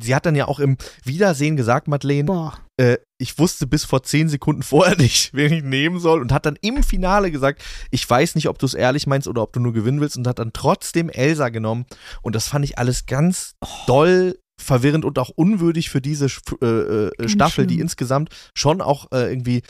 sie 0.00 0.14
hat 0.14 0.26
dann 0.26 0.34
ja 0.34 0.46
auch 0.48 0.60
im 0.60 0.76
Wiedersehen 1.04 1.56
gesagt, 1.56 1.88
Madeleine, 1.88 2.52
äh, 2.78 2.98
ich 3.18 3.38
wusste 3.38 3.66
bis 3.66 3.84
vor 3.84 4.02
zehn 4.02 4.28
Sekunden 4.28 4.62
vorher 4.62 4.96
nicht, 4.98 5.32
wen 5.34 5.52
ich 5.52 5.62
nehmen 5.62 5.98
soll 5.98 6.20
und 6.20 6.32
hat 6.32 6.46
dann 6.46 6.58
im 6.60 6.82
Finale 6.82 7.30
gesagt, 7.30 7.62
ich 7.90 8.08
weiß 8.08 8.34
nicht, 8.34 8.48
ob 8.48 8.58
du 8.58 8.66
es 8.66 8.74
ehrlich 8.74 9.06
meinst 9.06 9.28
oder 9.28 9.42
ob 9.42 9.52
du 9.52 9.60
nur 9.60 9.72
gewinnen 9.72 10.00
willst 10.00 10.16
und 10.16 10.26
hat 10.26 10.38
dann 10.38 10.52
trotzdem 10.52 11.08
Elsa 11.08 11.48
genommen 11.48 11.86
und 12.22 12.34
das 12.34 12.48
fand 12.48 12.64
ich 12.64 12.78
alles 12.78 13.06
ganz 13.06 13.54
Oh. 13.64 13.68
doll 13.86 14.38
verwirrend 14.60 15.04
und 15.04 15.18
auch 15.18 15.28
unwürdig 15.30 15.90
für 15.90 16.00
diese 16.00 16.26
äh, 16.62 16.66
äh, 16.66 17.28
Staffel, 17.28 17.66
die 17.66 17.74
schlimm. 17.74 17.82
insgesamt 17.84 18.30
schon 18.54 18.80
auch 18.80 19.10
äh, 19.12 19.30
irgendwie 19.30 19.62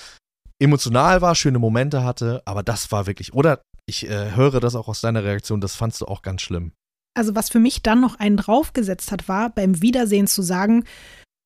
emotional 0.59 1.21
war, 1.23 1.35
schöne 1.35 1.59
Momente 1.59 2.05
hatte, 2.05 2.43
aber 2.45 2.63
das 2.63 2.91
war 2.93 3.07
wirklich, 3.07 3.35
oder 3.35 3.61
ich 3.87 4.09
äh, 4.09 4.35
höre 4.35 4.61
das 4.61 4.75
auch 4.75 4.89
aus 4.89 5.01
deiner 5.01 5.23
Reaktion, 5.25 5.61
das 5.61 5.75
fandst 5.77 6.01
du 6.01 6.07
auch 6.07 6.23
ganz 6.23 6.43
schlimm. 6.43 6.73
Also 7.17 7.35
was 7.35 7.49
für 7.49 7.59
mich 7.59 7.83
dann 7.83 8.01
noch 8.01 8.19
einen 8.19 8.37
draufgesetzt 8.37 9.11
hat, 9.13 9.29
war 9.29 9.51
beim 9.51 9.81
Wiedersehen 9.83 10.27
zu 10.27 10.43
sagen, 10.43 10.85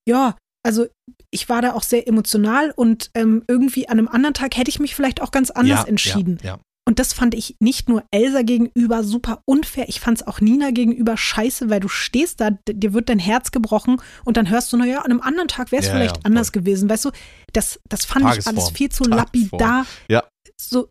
ja, 0.09 0.37
also 0.65 0.87
ich 1.31 1.49
war 1.49 1.63
da 1.63 1.73
auch 1.73 1.83
sehr 1.83 2.07
emotional 2.07 2.73
und 2.75 3.11
ähm, 3.15 3.45
irgendwie 3.49 3.89
an 3.89 3.99
einem 3.99 4.09
anderen 4.09 4.35
Tag 4.35 4.57
hätte 4.57 4.69
ich 4.69 4.81
mich 4.81 4.95
vielleicht 4.95 5.23
auch 5.23 5.31
ganz 5.31 5.51
anders 5.51 5.81
ja, 5.83 5.87
entschieden. 5.87 6.39
Ja, 6.43 6.57
ja. 6.57 6.61
Und 6.89 6.99
das 6.99 7.13
fand 7.13 7.35
ich 7.35 7.55
nicht 7.61 7.89
nur 7.89 8.03
Elsa 8.11 8.43
gegenüber 8.43 9.05
super 9.05 9.43
unfair, 9.45 9.89
ich 9.89 10.01
fand 10.01 10.21
es 10.21 10.27
auch 10.27 10.41
Nina 10.41 10.71
gegenüber 10.73 11.17
scheiße, 11.17 11.71
weil 11.71 11.79
du 11.79 11.89
stehst 11.89 12.41
da, 12.41 12.51
dir 12.69 12.93
wird 12.93 13.09
dein 13.09 13.21
Herz 13.21 13.53
gebrochen 13.53 14.03
und 14.25 14.37
dann 14.37 14.51
hörst 14.51 14.73
du, 14.73 14.77
naja, 14.77 14.99
an 14.99 15.13
einem 15.13 15.21
anderen 15.21 15.47
Tag 15.47 15.71
wäre 15.71 15.83
es 15.83 15.89
vielleicht 15.89 16.27
anders 16.27 16.49
voll. 16.49 16.63
gewesen. 16.63 16.91
Weißt 16.91 17.05
du, 17.05 17.11
das, 17.53 17.79
das 17.89 18.05
fand 18.05 18.23
ich 18.23 18.31
alles 18.33 18.45
Tagesform. 18.45 18.75
viel 18.75 18.89
zu 18.89 19.05
Tagesform. 19.05 19.61
lapidar. 19.61 19.87
Ja. 20.09 20.25
So, 20.61 20.89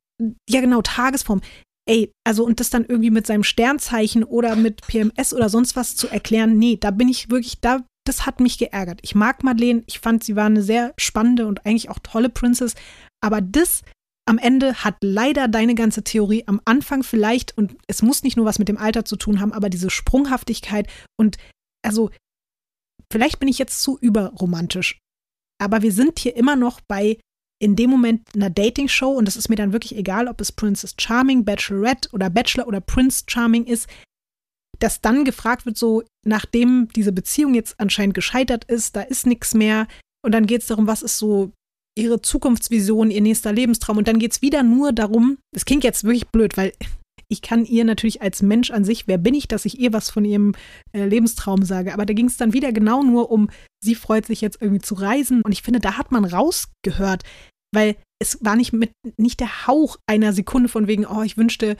ja 0.49 0.61
genau, 0.61 0.81
Tagesform. 0.81 1.41
Ey, 1.89 2.11
also 2.23 2.45
und 2.45 2.59
das 2.59 2.69
dann 2.69 2.85
irgendwie 2.85 3.09
mit 3.09 3.25
seinem 3.25 3.43
Sternzeichen 3.43 4.23
oder 4.23 4.55
mit 4.55 4.85
PMS 4.85 5.33
oder 5.33 5.49
sonst 5.49 5.75
was 5.75 5.95
zu 5.95 6.07
erklären, 6.07 6.59
nee, 6.59 6.77
da 6.77 6.91
bin 6.91 7.07
ich 7.07 7.31
wirklich, 7.31 7.61
da, 7.61 7.83
das 8.05 8.27
hat 8.27 8.41
mich 8.41 8.59
geärgert. 8.59 8.99
Ich 9.01 9.15
mag 9.15 9.43
Madeleine, 9.43 9.81
ich 9.87 9.99
fand, 9.99 10.23
sie 10.23 10.35
war 10.35 10.45
eine 10.45 10.61
sehr 10.61 10.93
spannende 10.97 11.47
und 11.47 11.65
eigentlich 11.65 11.89
auch 11.89 11.97
tolle 11.97 12.29
Princess, 12.29 12.75
aber 13.21 13.41
das 13.41 13.81
am 14.27 14.37
Ende 14.37 14.83
hat 14.83 14.97
leider 15.01 15.47
deine 15.47 15.73
ganze 15.73 16.03
Theorie 16.03 16.43
am 16.45 16.61
Anfang 16.63 17.01
vielleicht, 17.01 17.57
und 17.57 17.75
es 17.87 18.03
muss 18.03 18.21
nicht 18.21 18.37
nur 18.37 18.45
was 18.45 18.59
mit 18.59 18.69
dem 18.69 18.77
Alter 18.77 19.03
zu 19.03 19.15
tun 19.15 19.39
haben, 19.39 19.51
aber 19.51 19.69
diese 19.69 19.89
Sprunghaftigkeit 19.89 20.87
und 21.19 21.37
also, 21.83 22.11
vielleicht 23.11 23.39
bin 23.39 23.49
ich 23.49 23.57
jetzt 23.57 23.81
zu 23.81 23.97
überromantisch, 23.99 24.99
aber 25.59 25.81
wir 25.81 25.91
sind 25.91 26.19
hier 26.19 26.35
immer 26.35 26.55
noch 26.55 26.81
bei 26.87 27.17
in 27.61 27.75
dem 27.75 27.89
Moment 27.89 28.21
einer 28.33 28.49
Dating-Show 28.49 29.11
und 29.11 29.25
das 29.25 29.35
ist 29.35 29.49
mir 29.49 29.55
dann 29.55 29.73
wirklich 29.73 29.95
egal, 29.97 30.27
ob 30.27 30.39
es 30.39 30.51
Princess 30.51 30.95
Charming, 30.97 31.43
Bachelorette 31.43 32.09
oder 32.13 32.29
Bachelor 32.29 32.67
oder 32.67 32.79
Prince 32.79 33.23
Charming 33.27 33.65
ist, 33.65 33.87
dass 34.79 35.01
dann 35.01 35.25
gefragt 35.25 35.65
wird, 35.65 35.77
so 35.77 36.03
nachdem 36.25 36.87
diese 36.95 37.11
Beziehung 37.11 37.53
jetzt 37.53 37.79
anscheinend 37.79 38.15
gescheitert 38.15 38.63
ist, 38.65 38.95
da 38.95 39.01
ist 39.01 39.27
nichts 39.27 39.53
mehr 39.53 39.87
und 40.23 40.33
dann 40.33 40.45
geht 40.45 40.61
es 40.61 40.67
darum, 40.67 40.87
was 40.87 41.01
ist 41.01 41.17
so 41.17 41.51
ihre 41.97 42.21
Zukunftsvision, 42.21 43.11
ihr 43.11 43.21
nächster 43.21 43.51
Lebenstraum 43.51 43.97
und 43.97 44.07
dann 44.07 44.19
geht 44.19 44.31
es 44.31 44.41
wieder 44.41 44.63
nur 44.63 44.93
darum, 44.93 45.37
das 45.53 45.65
klingt 45.65 45.83
jetzt 45.83 46.05
wirklich 46.05 46.27
blöd, 46.29 46.55
weil 46.55 46.71
ich 47.31 47.41
kann 47.41 47.63
ihr 47.65 47.85
natürlich 47.85 48.21
als 48.21 48.41
Mensch 48.41 48.71
an 48.71 48.83
sich, 48.83 49.07
wer 49.07 49.17
bin 49.17 49.33
ich, 49.35 49.47
dass 49.47 49.65
ich 49.65 49.79
ihr 49.79 49.93
was 49.93 50.09
von 50.09 50.25
ihrem 50.25 50.53
äh, 50.93 51.05
Lebenstraum 51.05 51.63
sage, 51.63 51.93
aber 51.93 52.05
da 52.05 52.13
ging 52.13 52.25
es 52.25 52.37
dann 52.37 52.53
wieder 52.53 52.71
genau 52.71 53.03
nur 53.03 53.31
um, 53.31 53.49
sie 53.83 53.95
freut 53.95 54.25
sich 54.25 54.41
jetzt 54.41 54.61
irgendwie 54.61 54.81
zu 54.81 54.95
reisen 54.95 55.41
und 55.43 55.51
ich 55.51 55.61
finde, 55.61 55.79
da 55.79 55.97
hat 55.97 56.11
man 56.11 56.25
rausgehört, 56.25 57.23
weil 57.73 57.95
es 58.19 58.39
war 58.41 58.55
nicht 58.55 58.73
mit 58.73 58.91
nicht 59.17 59.39
der 59.39 59.67
Hauch 59.67 59.97
einer 60.07 60.33
Sekunde 60.33 60.69
von 60.69 60.87
wegen, 60.87 61.05
oh, 61.05 61.21
ich 61.21 61.37
wünschte, 61.37 61.77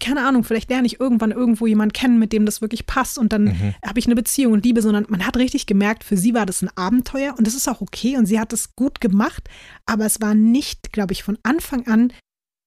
keine 0.00 0.26
Ahnung, 0.26 0.44
vielleicht 0.44 0.68
lerne 0.68 0.86
ich 0.86 1.00
irgendwann 1.00 1.30
irgendwo 1.30 1.66
jemanden 1.66 1.94
kennen, 1.94 2.18
mit 2.18 2.32
dem 2.34 2.44
das 2.44 2.60
wirklich 2.60 2.84
passt 2.84 3.18
und 3.18 3.32
dann 3.32 3.44
Mhm. 3.44 3.74
habe 3.86 3.98
ich 3.98 4.04
eine 4.06 4.16
Beziehung 4.16 4.52
und 4.52 4.64
Liebe, 4.64 4.82
sondern 4.82 5.06
man 5.08 5.24
hat 5.24 5.36
richtig 5.38 5.64
gemerkt, 5.66 6.04
für 6.04 6.16
sie 6.18 6.34
war 6.34 6.44
das 6.44 6.60
ein 6.60 6.70
Abenteuer 6.76 7.34
und 7.38 7.46
das 7.46 7.54
ist 7.54 7.68
auch 7.68 7.80
okay 7.80 8.18
und 8.18 8.26
sie 8.26 8.38
hat 8.38 8.52
es 8.52 8.74
gut 8.76 9.00
gemacht, 9.00 9.48
aber 9.86 10.04
es 10.04 10.20
war 10.20 10.34
nicht, 10.34 10.92
glaube 10.92 11.12
ich, 11.14 11.22
von 11.22 11.38
Anfang 11.42 11.86
an 11.86 12.12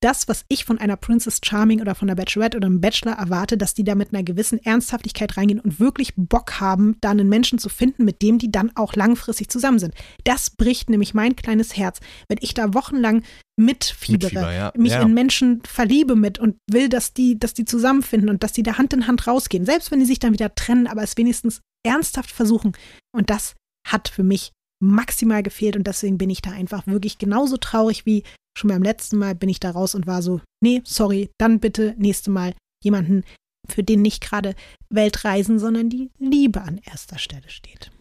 das, 0.02 0.28
was 0.28 0.46
ich 0.48 0.66
von 0.66 0.80
einer 0.80 0.98
Princess 0.98 1.40
Charming 1.44 1.80
oder 1.80 1.96
von 1.96 2.10
einer 2.10 2.16
Bachelorette 2.16 2.58
oder 2.58 2.66
einem 2.66 2.82
Bachelor 2.82 3.14
erwarte, 3.14 3.58
dass 3.58 3.74
die 3.74 3.84
da 3.84 3.96
mit 3.96 4.14
einer 4.14 4.24
gewissen 4.24 4.58
Ernsthaftigkeit 4.64 5.38
reingehen 5.38 5.60
und 5.60 5.80
wirklich 5.80 6.14
Bock 6.16 6.60
haben, 6.60 6.98
da 7.02 7.12
einen 7.12 7.30
Menschen 7.30 7.60
zu 7.60 7.70
finden, 7.70 8.04
mit 8.04 8.22
dem 8.22 8.38
die 8.38 8.52
dann 8.52 8.72
auch 8.76 8.96
langfristig 8.96 9.50
zusammen 9.50 9.80
sind. 9.80 9.94
Das 10.24 10.50
bricht 10.50 10.90
nämlich 10.90 11.14
mein 11.14 11.36
kleines 11.36 11.78
Herz, 11.78 12.00
wenn 12.28 12.40
ich 12.42 12.54
da 12.54 12.74
wochenlang 12.74 13.24
mitfiebere, 13.58 14.32
Mitfieber, 14.32 14.54
ja. 14.54 14.74
mich 14.76 14.94
Ja. 14.94 15.04
in 15.04 15.14
Menschen 15.14 15.62
verliebe 15.64 16.16
mit 16.16 16.40
und 16.40 16.58
will, 16.70 16.90
dass 16.90 17.14
die, 17.14 17.38
dass 17.38 17.54
die 17.54 17.66
zusammenfinden 17.66 18.30
und 18.30 18.44
dass 18.44 18.54
die 18.54 18.64
da 18.64 18.78
Hand 18.78 18.94
in 18.94 19.08
Hand 19.08 19.28
rausgehen, 19.28 19.66
selbst 19.66 19.92
wenn 19.92 20.00
die 20.00 20.06
sich 20.06 20.20
dann 20.20 20.34
wieder 20.34 20.56
trennen, 20.56 20.88
aber 20.88 21.04
es 21.04 21.16
wenigstens 21.16 21.62
ernsthaft 21.86 22.32
versuchen. 22.32 22.74
Und 23.16 23.30
das 23.30 23.54
hat 23.88 24.10
für 24.10 24.24
mich 24.24 24.52
maximal 24.82 25.44
gefehlt 25.44 25.76
und 25.76 25.86
deswegen 25.86 26.18
bin 26.18 26.32
ich 26.32 26.42
da 26.42 26.52
einfach 26.52 26.88
wirklich 26.88 27.20
genauso 27.20 27.58
traurig 27.58 28.06
wie 28.08 28.24
schon 28.58 28.70
beim 28.70 28.84
letzten 28.84 29.18
Mal 29.18 29.36
bin 29.36 29.50
ich 29.50 29.60
da 29.60 29.72
raus 29.72 29.96
und 29.96 30.08
war 30.08 30.22
so, 30.22 30.42
nee, 30.62 30.82
sorry, 30.86 31.30
dann 31.38 31.60
bitte 31.60 31.96
nächste 31.98 32.32
Mal 32.32 32.54
jemanden, 32.84 33.24
für 33.70 33.84
den 33.84 34.02
nicht 34.02 34.22
gerade 34.22 34.56
Weltreisen, 34.90 35.60
sondern 35.60 35.90
die 35.90 36.10
Liebe 36.18 36.62
an 36.62 36.80
erster 36.84 37.20
Stelle 37.20 37.50
steht. 37.50 37.92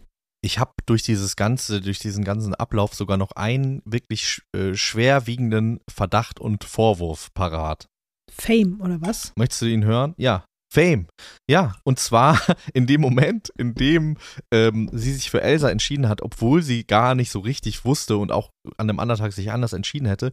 ich 0.43 0.57
habe 0.57 0.71
durch 0.85 1.03
dieses 1.03 1.35
ganze, 1.35 1.81
durch 1.81 1.99
diesen 1.99 2.23
ganzen 2.23 2.55
Ablauf 2.55 2.95
sogar 2.95 3.17
noch 3.17 3.31
einen 3.33 3.81
wirklich 3.85 4.27
sch 4.27 4.41
äh, 4.55 4.73
schwerwiegenden 4.73 5.79
Verdacht 5.89 6.39
und 6.39 6.63
Vorwurf 6.63 7.31
parat. 7.33 7.87
Fame 8.31 8.81
oder 8.81 9.01
was? 9.01 9.33
Möchtest 9.35 9.61
du 9.61 9.65
ihn 9.67 9.83
hören? 9.85 10.15
Ja. 10.17 10.45
Fame. 10.71 11.07
Ja, 11.49 11.75
und 11.83 11.99
zwar 11.99 12.39
in 12.73 12.87
dem 12.87 13.01
Moment, 13.01 13.51
in 13.57 13.75
dem 13.75 14.17
ähm, 14.53 14.89
sie 14.93 15.13
sich 15.13 15.29
für 15.29 15.41
Elsa 15.41 15.69
entschieden 15.69 16.07
hat, 16.07 16.21
obwohl 16.21 16.61
sie 16.61 16.85
gar 16.85 17.13
nicht 17.15 17.31
so 17.31 17.39
richtig 17.39 17.83
wusste 17.83 18.17
und 18.17 18.31
auch 18.31 18.51
an 18.77 18.87
dem 18.87 18.99
anderen 18.99 19.19
Tag 19.19 19.33
sich 19.33 19.51
anders 19.51 19.73
entschieden 19.73 20.07
hätte, 20.07 20.31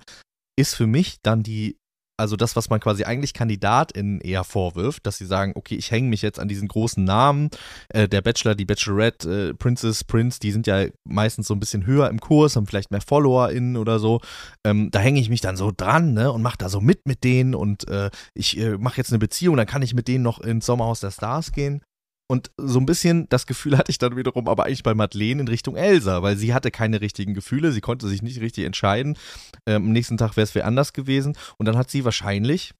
ist 0.56 0.74
für 0.74 0.86
mich 0.86 1.18
dann 1.22 1.42
die 1.42 1.77
also 2.18 2.36
das, 2.36 2.56
was 2.56 2.68
man 2.68 2.80
quasi 2.80 3.04
eigentlich 3.04 3.32
KandidatInnen 3.32 4.20
eher 4.20 4.44
vorwirft, 4.44 5.06
dass 5.06 5.18
sie 5.18 5.26
sagen, 5.26 5.52
okay, 5.54 5.76
ich 5.76 5.90
hänge 5.90 6.08
mich 6.08 6.22
jetzt 6.22 6.38
an 6.38 6.48
diesen 6.48 6.68
großen 6.68 7.02
Namen, 7.02 7.50
äh, 7.90 8.08
der 8.08 8.20
Bachelor, 8.20 8.54
die 8.54 8.64
Bachelorette, 8.64 9.50
äh, 9.50 9.54
Princess, 9.54 10.04
Prince, 10.04 10.40
die 10.40 10.50
sind 10.50 10.66
ja 10.66 10.86
meistens 11.04 11.46
so 11.46 11.54
ein 11.54 11.60
bisschen 11.60 11.86
höher 11.86 12.10
im 12.10 12.20
Kurs, 12.20 12.56
haben 12.56 12.66
vielleicht 12.66 12.90
mehr 12.90 13.00
FollowerInnen 13.00 13.76
oder 13.76 13.98
so. 13.98 14.20
Ähm, 14.64 14.90
da 14.90 14.98
hänge 14.98 15.20
ich 15.20 15.30
mich 15.30 15.40
dann 15.40 15.56
so 15.56 15.72
dran, 15.74 16.12
ne, 16.12 16.32
und 16.32 16.42
mache 16.42 16.58
da 16.58 16.68
so 16.68 16.80
mit 16.80 17.06
mit 17.06 17.24
denen 17.24 17.54
und 17.54 17.88
äh, 17.88 18.10
ich 18.34 18.58
äh, 18.58 18.76
mache 18.76 18.96
jetzt 18.96 19.12
eine 19.12 19.18
Beziehung, 19.18 19.56
dann 19.56 19.66
kann 19.66 19.82
ich 19.82 19.94
mit 19.94 20.08
denen 20.08 20.24
noch 20.24 20.40
ins 20.40 20.66
Sommerhaus 20.66 21.00
der 21.00 21.12
Stars 21.12 21.52
gehen. 21.52 21.82
Und 22.30 22.50
so 22.58 22.78
ein 22.78 22.86
bisschen 22.86 23.28
das 23.30 23.46
Gefühl 23.46 23.78
hatte 23.78 23.90
ich 23.90 23.98
dann 23.98 24.16
wiederum 24.16 24.48
aber 24.48 24.66
eigentlich 24.66 24.82
bei 24.82 24.94
Madeleine 24.94 25.40
in 25.40 25.48
Richtung 25.48 25.76
Elsa, 25.76 26.22
weil 26.22 26.36
sie 26.36 26.52
hatte 26.52 26.70
keine 26.70 27.00
richtigen 27.00 27.32
Gefühle, 27.32 27.72
sie 27.72 27.80
konnte 27.80 28.06
sich 28.06 28.20
nicht 28.22 28.40
richtig 28.40 28.64
entscheiden. 28.64 29.16
Ähm, 29.66 29.86
am 29.86 29.92
nächsten 29.92 30.18
Tag 30.18 30.36
wäre 30.36 30.44
es 30.44 30.54
wer 30.54 30.66
anders 30.66 30.92
gewesen. 30.92 31.36
Und 31.56 31.66
dann 31.66 31.76
hat 31.78 31.90
sie 31.90 32.04
wahrscheinlich, 32.04 32.74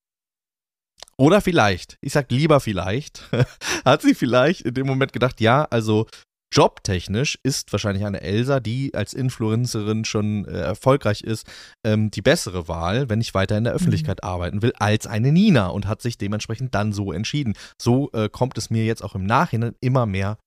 oder 1.17 1.41
vielleicht, 1.41 1.97
ich 2.03 2.13
sag 2.13 2.31
lieber 2.31 2.61
vielleicht, 2.61 3.29
hat 3.85 4.03
sie 4.03 4.15
vielleicht 4.15 4.63
in 4.63 4.75
dem 4.75 4.87
Moment 4.87 5.15
gedacht, 5.15 5.41
ja, 5.41 5.65
also 5.65 6.07
jobtechnisch 6.53 7.39
ist 7.43 7.73
wahrscheinlich 7.73 8.05
eine 8.05 8.21
Elsa, 8.21 8.61
die 8.61 8.95
als 8.95 9.13
Influencerin 9.13 10.05
schon 10.05 10.47
äh, 10.47 10.59
erfolgreich 10.59 11.23
ist, 11.23 11.47
ähm, 11.85 12.11
die 12.11 12.23
bessere 12.23 12.69
Wahl, 12.69 13.09
wenn 13.09 13.21
ich 13.21 13.35
weiter 13.35 13.59
in 13.59 13.65
der 13.65 13.75
Öffentlichkeit 13.75 14.21
mhm. 14.23 14.29
arbeiten 14.29 14.63
will, 14.63 14.73
als 14.79 15.07
eine 15.07 15.33
Nina 15.33 15.69
und 15.69 15.87
hat 15.87 16.03
sich 16.03 16.19
dementsprechend 16.19 16.75
dann 16.75 16.93
so 16.93 17.13
entschieden. 17.13 17.55
So 17.81 18.11
äh, 18.13 18.29
kommt 18.29 18.57
es 18.59 18.71
mir 18.71 18.85
jetzt 18.85 19.05
auch 19.05 19.15
im 19.15 19.25
Nachhinein 19.25 19.75
immer 19.81 20.07
mehr 20.07 20.39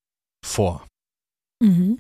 vor. 0.46 0.86
Mhm. 1.64 2.00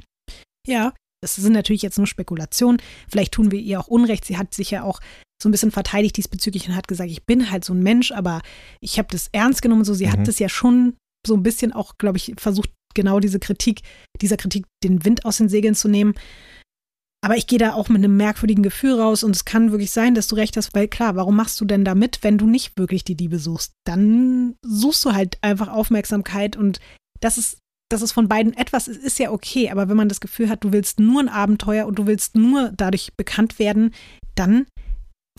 Ja, 0.68 0.94
das 1.22 1.36
sind 1.36 1.54
natürlich 1.54 1.84
jetzt 1.84 1.98
nur 1.98 2.08
Spekulationen. 2.08 2.82
Vielleicht 3.08 3.34
tun 3.34 3.52
wir 3.52 3.60
ihr 3.60 3.80
auch 3.80 3.88
Unrecht. 3.88 4.26
Sie 4.26 4.38
hat 4.38 4.54
sich 4.54 4.72
ja 4.72 4.84
auch 4.84 5.00
so 5.42 5.50
ein 5.50 5.52
bisschen 5.52 5.72
verteidigt 5.72 6.18
diesbezüglich 6.18 6.68
und 6.68 6.76
hat 6.76 6.88
gesagt, 6.88 7.10
ich 7.10 7.26
bin 7.26 7.52
halt 7.52 7.66
so 7.66 7.74
ein 7.74 7.84
Mensch, 7.84 8.12
aber 8.12 8.42
ich 8.80 8.98
habe 8.98 9.08
das 9.12 9.28
ernst 9.32 9.62
genommen. 9.62 9.84
So, 9.84 9.94
sie 9.94 10.08
mhm. 10.08 10.12
hat 10.12 10.28
das 10.28 10.40
ja 10.40 10.50
schon 10.50 10.98
so 11.26 11.36
ein 11.36 11.44
bisschen 11.44 11.72
auch, 11.72 11.98
glaube 11.98 12.18
ich, 12.18 12.34
versucht 12.38 12.72
genau 12.94 13.20
diese 13.20 13.40
Kritik, 13.40 13.82
dieser 14.22 14.38
Kritik 14.38 14.66
den 14.84 15.04
Wind 15.06 15.26
aus 15.26 15.38
den 15.38 15.50
Segeln 15.50 15.76
zu 15.76 15.88
nehmen. 15.88 16.14
Aber 17.24 17.38
ich 17.38 17.46
gehe 17.46 17.60
da 17.60 17.74
auch 17.74 17.88
mit 17.88 18.00
einem 18.00 18.18
merkwürdigen 18.18 18.64
Gefühl 18.64 19.00
raus 19.00 19.24
und 19.24 19.36
es 19.36 19.46
kann 19.46 19.72
wirklich 19.72 19.92
sein, 19.92 20.16
dass 20.16 20.28
du 20.28 20.36
recht 20.36 20.58
hast, 20.58 20.74
weil 20.74 20.88
klar, 20.88 21.16
warum 21.16 21.36
machst 21.36 21.62
du 21.62 21.66
denn 21.66 21.86
da 21.86 21.94
mit, 21.94 22.24
wenn 22.24 22.40
du 22.40 22.48
nicht 22.48 22.78
wirklich 22.78 23.04
die 23.04 23.14
Liebe 23.14 23.38
suchst? 23.38 23.74
Dann 23.86 24.56
suchst 24.64 25.06
du 25.06 25.14
halt 25.14 25.38
einfach 25.42 25.68
Aufmerksamkeit 25.68 26.58
und 26.58 26.80
das 27.20 27.38
ist, 27.38 27.60
das 27.92 28.02
ist 28.02 28.12
von 28.12 28.28
beiden 28.28 28.58
etwas, 28.58 28.88
es 28.88 28.98
ist 28.98 29.20
ja 29.20 29.32
okay, 29.32 29.70
aber 29.70 29.88
wenn 29.88 29.98
man 29.98 30.10
das 30.10 30.20
Gefühl 30.20 30.50
hat, 30.50 30.64
du 30.64 30.72
willst 30.72 31.00
nur 31.00 31.22
ein 31.22 31.30
Abenteuer 31.30 31.86
und 31.86 32.00
du 32.00 32.08
willst 32.08 32.36
nur 32.36 32.72
dadurch 32.76 33.12
bekannt 33.16 33.60
werden, 33.60 33.94
dann 34.34 34.66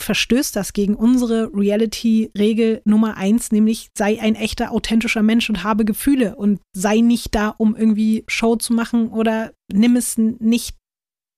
verstößt 0.01 0.57
das 0.57 0.73
gegen 0.73 0.95
unsere 0.95 1.51
Reality-Regel 1.55 2.83
Nummer 2.85 3.17
eins, 3.17 3.53
nämlich 3.53 3.89
sei 3.97 4.21
ein 4.21 4.35
echter, 4.35 4.73
authentischer 4.73 5.23
Mensch 5.23 5.49
und 5.49 5.63
habe 5.65 5.85
Gefühle 5.85 6.37
und 6.37 6.61
sei 6.75 7.01
nicht 7.01 7.35
da, 7.35 7.49
um 7.49 7.77
irgendwie 7.77 8.25
Show 8.27 8.57
zu 8.57 8.73
machen 8.73 9.09
oder 9.09 9.53
nimm 9.73 9.97
es 9.97 10.17
nicht 10.17 10.77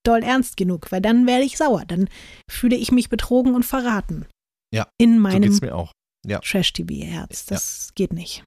doll 0.05 0.22
ernst 0.22 0.57
genug, 0.57 0.92
weil 0.92 1.00
dann 1.00 1.26
werde 1.26 1.44
ich 1.44 1.57
sauer. 1.57 1.84
Dann 1.86 2.09
fühle 2.50 2.76
ich 2.76 2.92
mich 2.92 3.09
betrogen 3.09 3.55
und 3.55 3.64
verraten. 3.64 4.26
Ja. 4.72 4.88
In 4.98 5.18
meinem 5.18 5.52
so 5.52 5.64
mir 5.64 5.74
auch. 5.74 5.92
Ja. 6.26 6.40
Trash-TV-Herz. 6.40 7.46
Das 7.46 7.88
ja. 7.88 7.92
geht 7.94 8.12
nicht. 8.12 8.44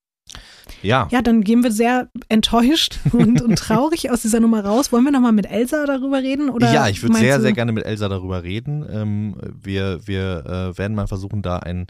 Ja. 0.82 1.08
Ja, 1.12 1.22
dann 1.22 1.44
gehen 1.44 1.64
wir 1.64 1.72
sehr 1.72 2.10
enttäuscht 2.30 3.00
und, 3.12 3.42
und 3.42 3.56
traurig 3.58 4.12
aus 4.12 4.22
dieser 4.22 4.40
Nummer 4.40 4.64
raus. 4.64 4.92
Wollen 4.92 5.06
wir 5.06 5.12
nochmal 5.12 5.32
mit 5.32 5.50
Elsa 5.50 5.86
darüber 5.86 6.20
reden? 6.20 6.50
Oder 6.50 6.72
ja, 6.72 6.88
ich 6.88 7.02
würde 7.02 7.18
sehr, 7.18 7.42
sehr 7.42 7.54
gerne 7.54 7.72
mit 7.72 7.86
Elsa 7.86 8.10
darüber 8.10 8.44
reden. 8.44 8.86
Ähm, 8.90 9.36
wir 9.54 10.06
wir 10.06 10.46
äh, 10.46 10.78
werden 10.78 10.96
mal 10.96 11.08
versuchen, 11.08 11.42
da 11.42 11.58
ein 11.58 11.88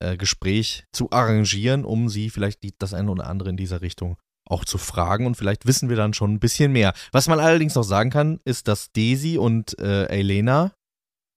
äh, 0.00 0.16
Gespräch 0.16 0.84
zu 0.92 1.10
arrangieren, 1.10 1.84
um 1.84 2.08
sie 2.08 2.30
vielleicht 2.30 2.62
die, 2.62 2.74
das 2.78 2.94
eine 2.94 3.10
oder 3.10 3.26
andere 3.26 3.50
in 3.50 3.56
dieser 3.56 3.80
Richtung 3.80 4.16
auch 4.48 4.64
zu 4.64 4.78
fragen 4.78 5.26
und 5.26 5.36
vielleicht 5.36 5.66
wissen 5.66 5.88
wir 5.88 5.96
dann 5.96 6.14
schon 6.14 6.32
ein 6.32 6.40
bisschen 6.40 6.72
mehr. 6.72 6.94
Was 7.12 7.28
man 7.28 7.38
allerdings 7.38 7.74
noch 7.74 7.82
sagen 7.82 8.10
kann, 8.10 8.40
ist, 8.44 8.68
dass 8.68 8.92
Daisy 8.92 9.36
und 9.38 9.78
äh, 9.78 10.06
Elena, 10.06 10.72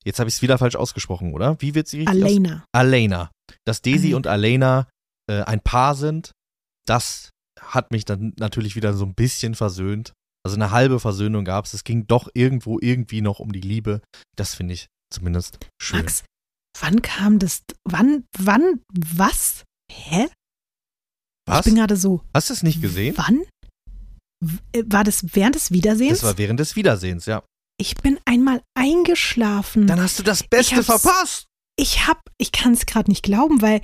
jetzt 0.06 0.20
habe 0.20 0.30
ich 0.30 0.36
es 0.36 0.42
wieder 0.42 0.58
falsch 0.58 0.76
ausgesprochen, 0.76 1.34
oder? 1.34 1.58
Wie 1.60 1.76
wird 1.76 1.88
sie 1.88 2.00
richtig 2.00 2.24
Alena. 2.24 2.64
Alena. 2.72 3.32
Dass 3.66 3.82
Daisy 3.82 4.08
Alena. 4.08 4.18
und 4.18 4.28
Alena 4.28 4.88
äh, 5.30 5.42
ein 5.42 5.60
Paar 5.62 5.96
sind, 5.96 6.32
das 6.88 7.30
hat 7.60 7.92
mich 7.92 8.06
dann 8.06 8.34
natürlich 8.38 8.76
wieder 8.76 8.94
so 8.94 9.06
ein 9.06 9.14
bisschen 9.14 9.56
versöhnt. 9.56 10.14
Also 10.44 10.56
eine 10.56 10.72
halbe 10.72 11.00
Versöhnung 11.00 11.46
gab 11.46 11.66
es. 11.66 11.74
Es 11.74 11.84
ging 11.84 12.08
doch 12.08 12.30
irgendwo 12.34 12.80
irgendwie 12.82 13.22
noch 13.22 13.40
um 13.40 13.52
die 13.52 13.62
Liebe. 13.62 14.02
Das 14.36 14.56
finde 14.56 14.74
ich 14.74 14.88
zumindest 15.14 15.60
schön. 15.82 16.00
Max, 16.00 16.24
wann 16.80 17.02
kam 17.02 17.38
das? 17.40 17.64
Wann, 17.84 18.26
wann, 18.38 18.82
was? 18.92 19.64
Hä? 19.92 20.28
Was? 21.48 21.60
Ich 21.60 21.66
bin 21.66 21.76
gerade 21.76 21.98
so. 21.98 22.24
Hast 22.34 22.50
du 22.50 22.54
es 22.54 22.64
nicht 22.64 22.82
gesehen? 22.82 23.16
Wann? 23.18 23.44
Äh, 24.74 24.84
war 24.88 25.04
das 25.04 25.36
während 25.36 25.56
des 25.56 25.72
Wiedersehens? 25.72 26.22
Das 26.22 26.24
war 26.24 26.38
während 26.38 26.60
des 26.60 26.76
Wiedersehens, 26.76 27.26
ja. 27.26 27.44
Ich 27.80 27.96
bin 27.96 28.20
einmal 28.26 28.62
eingeschlafen. 28.76 29.88
Dann 29.88 30.02
hast 30.02 30.20
du 30.20 30.24
das 30.24 30.44
Beste 30.44 30.84
verpasst. 30.84 31.46
Ich 31.78 32.08
hab, 32.08 32.22
ich 32.38 32.52
kann 32.52 32.74
es 32.74 32.86
gerade 32.86 33.10
nicht 33.10 33.24
glauben, 33.24 33.62
weil 33.62 33.82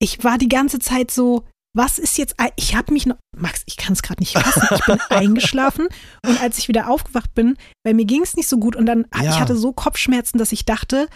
ich 0.00 0.24
war 0.24 0.38
die 0.38 0.48
ganze 0.48 0.78
Zeit 0.78 1.10
so, 1.10 1.46
was 1.76 1.98
ist 1.98 2.18
jetzt, 2.18 2.34
ich 2.56 2.74
habe 2.74 2.92
mich 2.92 3.06
noch, 3.06 3.16
Max, 3.36 3.62
ich 3.66 3.76
kann 3.76 3.92
es 3.92 4.02
gerade 4.02 4.20
nicht 4.20 4.32
fassen, 4.32 4.68
ich 4.74 4.84
bin 4.84 5.00
eingeschlafen 5.10 5.88
und 6.26 6.40
als 6.40 6.58
ich 6.58 6.68
wieder 6.68 6.90
aufgewacht 6.90 7.32
bin, 7.34 7.56
weil 7.84 7.94
mir 7.94 8.04
ging 8.04 8.22
es 8.22 8.34
nicht 8.34 8.48
so 8.48 8.58
gut 8.58 8.74
und 8.74 8.86
dann, 8.86 9.06
ja. 9.14 9.30
ich 9.30 9.40
hatte 9.40 9.56
so 9.56 9.72
Kopfschmerzen, 9.72 10.38
dass 10.38 10.52
ich 10.52 10.64
dachte, 10.64 11.08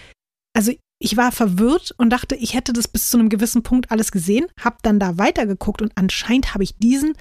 also 0.57 0.73
ich 1.01 1.17
war 1.17 1.33
verwirrt 1.33 1.93
und 1.99 2.11
dachte, 2.11 2.37
ich 2.37 2.55
hätte 2.55 2.73
das 2.73 2.87
bis 2.89 3.11
zu 3.11 3.19
einem 3.19 3.29
gewissen 3.29 3.63
Punkt 3.63 3.91
alles 3.91 4.13
gesehen, 4.13 4.47
habe 4.61 4.77
dann 4.83 5.01
da 5.01 5.19
weitergeguckt 5.19 5.83
und 5.83 5.93
anscheinend 5.97 6.55
habe 6.55 6.65
ich 6.65 6.77
diesen 6.79 7.15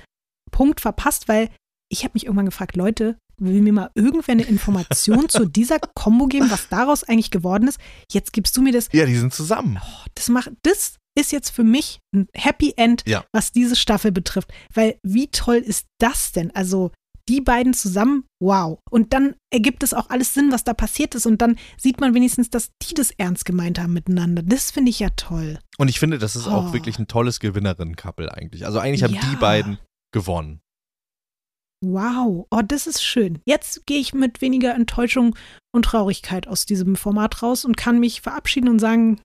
Punkt 0.51 0.79
verpasst, 0.79 1.27
weil 1.27 1.49
ich 1.91 2.03
habe 2.03 2.11
mich 2.13 2.25
irgendwann 2.25 2.45
gefragt, 2.45 2.75
Leute, 2.75 3.17
will 3.37 3.61
mir 3.61 3.73
mal 3.73 3.91
irgendwer 3.95 4.33
eine 4.33 4.43
Information 4.43 5.27
zu 5.27 5.45
dieser 5.49 5.79
Combo 5.79 6.27
geben, 6.27 6.51
was 6.51 6.69
daraus 6.69 7.03
eigentlich 7.03 7.31
geworden 7.31 7.67
ist? 7.67 7.79
Jetzt 8.11 8.31
gibst 8.31 8.55
du 8.55 8.61
mir 8.61 8.71
das. 8.71 8.89
Ja, 8.91 9.05
die 9.05 9.15
sind 9.15 9.33
zusammen. 9.33 9.79
Oh, 9.81 10.05
das 10.15 10.29
macht, 10.29 10.51
das 10.61 10.95
ist 11.15 11.31
jetzt 11.31 11.49
für 11.49 11.63
mich 11.63 11.99
ein 12.13 12.27
Happy 12.33 12.73
End, 12.77 13.03
ja. 13.07 13.23
was 13.31 13.51
diese 13.51 13.75
Staffel 13.75 14.11
betrifft. 14.11 14.51
Weil 14.73 14.97
wie 15.03 15.27
toll 15.27 15.57
ist 15.57 15.85
das 15.99 16.31
denn? 16.31 16.51
Also 16.55 16.91
die 17.29 17.41
beiden 17.41 17.73
zusammen, 17.73 18.25
wow. 18.41 18.79
Und 18.89 19.13
dann 19.13 19.35
ergibt 19.49 19.83
es 19.83 19.93
auch 19.93 20.09
alles 20.09 20.33
Sinn, 20.33 20.51
was 20.51 20.63
da 20.63 20.73
passiert 20.73 21.15
ist. 21.15 21.25
Und 21.25 21.41
dann 21.41 21.57
sieht 21.77 22.01
man 22.01 22.13
wenigstens, 22.13 22.49
dass 22.49 22.71
die 22.81 22.93
das 22.93 23.11
ernst 23.11 23.45
gemeint 23.45 23.79
haben 23.79 23.93
miteinander. 23.93 24.43
Das 24.43 24.71
finde 24.71 24.89
ich 24.89 24.99
ja 24.99 25.09
toll. 25.11 25.59
Und 25.77 25.87
ich 25.87 25.99
finde, 25.99 26.17
das 26.17 26.35
ist 26.35 26.47
oh. 26.47 26.51
auch 26.51 26.73
wirklich 26.73 26.99
ein 26.99 27.07
tolles 27.07 27.39
Gewinnerinnen-Couple 27.39 28.33
eigentlich. 28.33 28.65
Also 28.65 28.79
eigentlich 28.79 29.03
haben 29.03 29.13
ja. 29.13 29.21
die 29.29 29.35
beiden 29.37 29.79
gewonnen. 30.11 30.59
Wow, 31.85 32.47
oh, 32.49 32.61
das 32.65 32.87
ist 32.87 33.03
schön. 33.03 33.39
Jetzt 33.45 33.85
gehe 33.85 33.99
ich 33.99 34.13
mit 34.13 34.39
weniger 34.39 34.73
Enttäuschung 34.73 35.35
und 35.73 35.83
Traurigkeit 35.83 36.47
aus 36.47 36.65
diesem 36.65 36.95
Format 36.95 37.43
raus 37.43 37.65
und 37.65 37.75
kann 37.75 37.99
mich 37.99 38.21
verabschieden 38.21 38.69
und 38.69 38.79
sagen, 38.79 39.19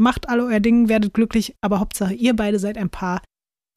macht 0.00 0.28
alle 0.28 0.44
euer 0.44 0.60
Ding, 0.60 0.88
werdet 0.88 1.14
glücklich, 1.14 1.54
aber 1.60 1.80
Hauptsache 1.80 2.14
ihr 2.14 2.34
beide 2.34 2.58
seid 2.58 2.78
ein 2.78 2.90
Paar. 2.90 3.22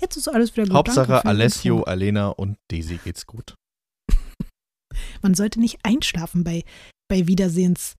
Jetzt 0.01 0.15
ist 0.15 0.27
alles 0.27 0.55
wieder 0.55 0.67
gut. 0.67 0.75
Hauptsache 0.75 1.25
Alessio, 1.25 1.83
Alena 1.83 2.29
und 2.29 2.57
Daisy 2.69 2.99
geht's 3.03 3.25
gut. 3.25 3.55
Man 5.21 5.33
sollte 5.33 5.59
nicht 5.59 5.79
einschlafen 5.83 6.43
bei, 6.43 6.63
bei 7.09 7.27
Wiedersehens. 7.27 7.95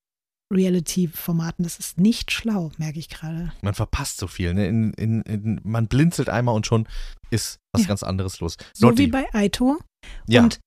Reality-Formaten. 0.52 1.62
Das 1.62 1.78
ist 1.78 1.98
nicht 1.98 2.32
schlau, 2.32 2.72
merke 2.78 2.98
ich 2.98 3.08
gerade. 3.08 3.52
Man 3.60 3.74
verpasst 3.74 4.18
so 4.18 4.26
viel. 4.26 4.54
Ne? 4.54 4.66
In, 4.66 4.92
in, 4.94 5.22
in, 5.22 5.60
man 5.62 5.88
blinzelt 5.88 6.28
einmal 6.28 6.54
und 6.54 6.66
schon 6.66 6.88
ist 7.30 7.58
was 7.72 7.82
ja. 7.82 7.88
ganz 7.88 8.02
anderes 8.02 8.40
los. 8.40 8.56
So 8.72 8.88
Lotti. 8.88 9.04
wie 9.04 9.06
bei 9.08 9.26
Aito. 9.34 9.78
Ja. 10.26 10.42
Und 10.42 10.60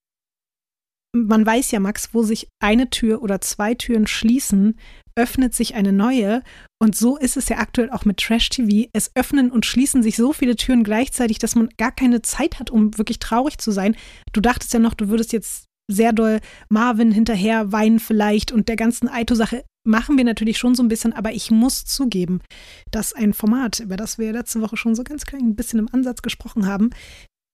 man 1.13 1.45
weiß 1.45 1.71
ja, 1.71 1.79
Max, 1.79 2.13
wo 2.13 2.23
sich 2.23 2.47
eine 2.61 2.89
Tür 2.89 3.21
oder 3.21 3.41
zwei 3.41 3.73
Türen 3.73 4.07
schließen, 4.07 4.79
öffnet 5.15 5.53
sich 5.53 5.75
eine 5.75 5.93
neue. 5.93 6.41
Und 6.79 6.95
so 6.95 7.17
ist 7.17 7.37
es 7.37 7.49
ja 7.49 7.57
aktuell 7.57 7.89
auch 7.91 8.05
mit 8.05 8.17
Trash 8.17 8.49
TV. 8.49 8.89
Es 8.93 9.11
öffnen 9.15 9.51
und 9.51 9.65
schließen 9.65 10.03
sich 10.03 10.15
so 10.15 10.33
viele 10.33 10.55
Türen 10.55 10.83
gleichzeitig, 10.83 11.39
dass 11.39 11.55
man 11.55 11.69
gar 11.77 11.91
keine 11.91 12.21
Zeit 12.21 12.59
hat, 12.59 12.69
um 12.69 12.97
wirklich 12.97 13.19
traurig 13.19 13.57
zu 13.57 13.71
sein. 13.71 13.95
Du 14.33 14.41
dachtest 14.41 14.73
ja 14.73 14.79
noch, 14.79 14.93
du 14.93 15.09
würdest 15.09 15.33
jetzt 15.33 15.65
sehr 15.87 16.13
doll 16.13 16.39
Marvin 16.69 17.11
hinterher 17.11 17.71
weinen 17.71 17.99
vielleicht 17.99 18.51
und 18.51 18.69
der 18.69 18.75
ganzen 18.75 19.09
Aito-Sache 19.09 19.63
machen 19.83 20.17
wir 20.17 20.23
natürlich 20.23 20.57
schon 20.57 20.75
so 20.75 20.83
ein 20.83 20.87
bisschen, 20.87 21.13
aber 21.13 21.33
ich 21.33 21.51
muss 21.51 21.85
zugeben, 21.85 22.41
dass 22.91 23.13
ein 23.13 23.33
Format, 23.33 23.79
über 23.79 23.97
das 23.97 24.17
wir 24.17 24.31
letzte 24.31 24.61
Woche 24.61 24.77
schon 24.77 24.95
so 24.95 25.03
ganz 25.03 25.25
klein 25.25 25.41
ein 25.41 25.55
bisschen 25.55 25.79
im 25.79 25.89
Ansatz 25.91 26.21
gesprochen 26.21 26.67
haben, 26.67 26.91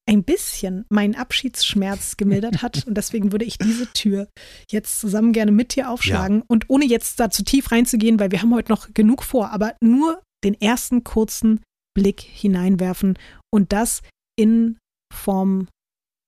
ein 0.07 0.23
bisschen 0.23 0.85
meinen 0.89 1.15
Abschiedsschmerz 1.15 2.17
gemildert 2.17 2.61
hat. 2.61 2.83
Und 2.87 2.95
deswegen 2.95 3.31
würde 3.31 3.45
ich 3.45 3.57
diese 3.57 3.91
Tür 3.93 4.27
jetzt 4.71 4.99
zusammen 4.99 5.33
gerne 5.33 5.51
mit 5.51 5.75
dir 5.75 5.89
aufschlagen. 5.89 6.39
Ja. 6.39 6.45
Und 6.47 6.69
ohne 6.69 6.85
jetzt 6.85 7.19
da 7.19 7.29
zu 7.29 7.43
tief 7.43 7.71
reinzugehen, 7.71 8.19
weil 8.19 8.31
wir 8.31 8.41
haben 8.41 8.55
heute 8.55 8.71
noch 8.71 8.93
genug 8.93 9.23
vor, 9.23 9.51
aber 9.51 9.75
nur 9.81 10.21
den 10.43 10.59
ersten 10.59 11.03
kurzen 11.03 11.61
Blick 11.93 12.21
hineinwerfen 12.21 13.17
und 13.51 13.73
das 13.73 14.01
in 14.37 14.77
Form 15.13 15.67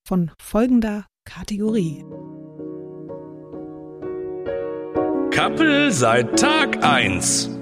von 0.06 0.32
folgender 0.42 1.06
Kategorie. 1.24 2.04
Kappel 5.30 5.92
seit 5.92 6.38
Tag 6.38 6.82
1. 6.82 7.59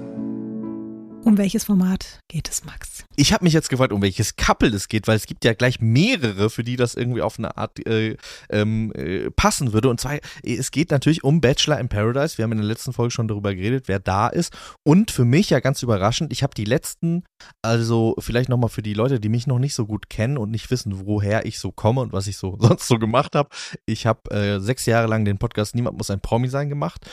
Um 1.29 1.37
welches 1.37 1.65
Format 1.65 2.17
geht 2.27 2.49
es, 2.49 2.65
Max? 2.65 3.05
Ich 3.15 3.33
habe 3.33 3.43
mich 3.43 3.53
jetzt 3.53 3.69
gefragt, 3.69 3.93
um 3.93 4.01
welches 4.01 4.35
Couple 4.35 4.69
es 4.69 4.87
geht, 4.87 5.07
weil 5.07 5.15
es 5.15 5.27
gibt 5.27 5.45
ja 5.45 5.53
gleich 5.53 5.79
mehrere, 5.79 6.49
für 6.49 6.63
die 6.63 6.75
das 6.75 6.95
irgendwie 6.95 7.21
auf 7.21 7.37
eine 7.37 7.55
Art 7.55 7.85
äh, 7.85 8.17
ähm, 8.49 8.91
äh, 8.95 9.29
passen 9.29 9.71
würde. 9.71 9.89
Und 9.89 10.01
zwar, 10.01 10.17
es 10.41 10.71
geht 10.71 10.89
natürlich 10.89 11.23
um 11.23 11.39
Bachelor 11.39 11.79
in 11.79 11.87
Paradise. 11.87 12.39
Wir 12.39 12.45
haben 12.45 12.53
in 12.53 12.57
der 12.57 12.65
letzten 12.65 12.93
Folge 12.93 13.11
schon 13.11 13.27
darüber 13.27 13.53
geredet, 13.53 13.83
wer 13.87 13.99
da 13.99 14.27
ist. 14.27 14.57
Und 14.83 15.11
für 15.11 15.23
mich 15.23 15.51
ja 15.51 15.59
ganz 15.59 15.83
überraschend, 15.83 16.31
ich 16.31 16.41
habe 16.41 16.55
die 16.55 16.65
letzten, 16.65 17.23
also 17.61 18.15
vielleicht 18.17 18.49
nochmal 18.49 18.71
für 18.71 18.81
die 18.81 18.95
Leute, 18.95 19.19
die 19.19 19.29
mich 19.29 19.45
noch 19.45 19.59
nicht 19.59 19.75
so 19.75 19.85
gut 19.85 20.09
kennen 20.09 20.35
und 20.35 20.49
nicht 20.49 20.71
wissen, 20.71 21.05
woher 21.05 21.45
ich 21.45 21.59
so 21.59 21.71
komme 21.71 22.01
und 22.01 22.11
was 22.11 22.25
ich 22.25 22.37
so 22.37 22.57
sonst 22.59 22.87
so 22.87 22.97
gemacht 22.97 23.35
habe. 23.35 23.49
Ich 23.85 24.07
habe 24.07 24.31
äh, 24.31 24.59
sechs 24.59 24.87
Jahre 24.87 25.05
lang 25.05 25.25
den 25.25 25.37
Podcast 25.37 25.75
Niemand 25.75 25.95
muss 25.95 26.09
ein 26.09 26.21
Promi 26.21 26.47
sein 26.47 26.69
gemacht 26.69 27.05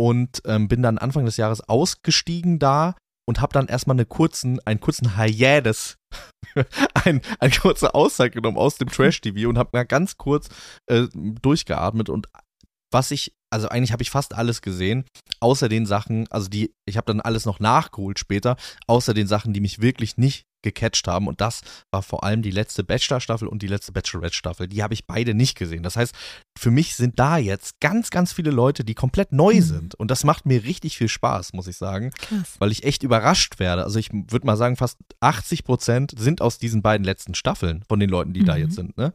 und 0.00 0.42
ähm, 0.46 0.66
bin 0.66 0.82
dann 0.82 0.98
Anfang 0.98 1.26
des 1.26 1.36
Jahres 1.36 1.60
ausgestiegen 1.60 2.58
da 2.58 2.96
und 3.28 3.40
habe 3.40 3.52
dann 3.52 3.68
erstmal 3.68 3.96
eine 3.96 4.06
kurzen, 4.06 4.60
einen 4.66 4.80
kurzen 4.80 5.16
Hiatus, 5.16 5.96
ein, 7.04 7.20
eine 7.38 7.52
kurze 7.52 7.94
Auszeit 7.94 8.32
genommen 8.32 8.56
aus 8.56 8.76
dem 8.76 8.88
Trash-TV 8.88 9.48
und 9.48 9.58
habe 9.58 9.70
mal 9.72 9.84
ganz 9.84 10.16
kurz 10.16 10.48
äh, 10.86 11.06
durchgeatmet 11.14 12.08
und 12.08 12.28
was 12.92 13.10
ich, 13.10 13.34
also 13.50 13.68
eigentlich 13.68 13.92
habe 13.92 14.02
ich 14.02 14.10
fast 14.10 14.34
alles 14.34 14.60
gesehen, 14.60 15.04
außer 15.40 15.68
den 15.68 15.86
Sachen, 15.86 16.30
also 16.30 16.48
die, 16.48 16.74
ich 16.86 16.96
habe 16.96 17.06
dann 17.06 17.20
alles 17.20 17.46
noch 17.46 17.58
nachgeholt 17.58 18.18
später, 18.18 18.56
außer 18.86 19.14
den 19.14 19.26
Sachen, 19.26 19.54
die 19.54 19.60
mich 19.60 19.80
wirklich 19.80 20.18
nicht 20.18 20.44
gecatcht 20.62 21.06
haben. 21.08 21.26
Und 21.28 21.40
das 21.40 21.60
war 21.92 22.02
vor 22.02 22.24
allem 22.24 22.42
die 22.42 22.50
letzte 22.50 22.84
Bachelor-Staffel 22.84 23.48
und 23.48 23.62
die 23.62 23.66
letzte 23.66 23.92
Bachelorette-Staffel. 23.92 24.68
Die 24.68 24.82
habe 24.82 24.94
ich 24.94 25.06
beide 25.06 25.34
nicht 25.34 25.56
gesehen. 25.58 25.82
Das 25.82 25.96
heißt, 25.96 26.14
für 26.58 26.70
mich 26.70 26.96
sind 26.96 27.18
da 27.18 27.36
jetzt 27.38 27.80
ganz, 27.80 28.10
ganz 28.10 28.32
viele 28.32 28.50
Leute, 28.50 28.84
die 28.84 28.94
komplett 28.94 29.32
neu 29.32 29.54
Mhm. 29.56 29.62
sind. 29.62 29.94
Und 29.96 30.10
das 30.10 30.24
macht 30.24 30.46
mir 30.46 30.64
richtig 30.64 30.96
viel 30.98 31.08
Spaß, 31.08 31.52
muss 31.52 31.66
ich 31.66 31.76
sagen, 31.76 32.10
Krass. 32.18 32.54
weil 32.58 32.72
ich 32.72 32.84
echt 32.84 33.02
überrascht 33.02 33.58
werde. 33.58 33.84
Also 33.84 33.98
ich 33.98 34.10
würde 34.12 34.46
mal 34.46 34.56
sagen, 34.56 34.76
fast 34.76 34.98
80 35.20 35.64
Prozent 35.64 36.12
sind 36.18 36.40
aus 36.40 36.58
diesen 36.58 36.82
beiden 36.82 37.04
letzten 37.04 37.34
Staffeln 37.34 37.82
von 37.88 38.00
den 38.00 38.08
Leuten, 38.10 38.32
die 38.32 38.44
da 38.44 38.54
Mhm. 38.54 38.60
jetzt 38.60 38.74
sind. 38.76 38.96
Ne? 38.96 39.12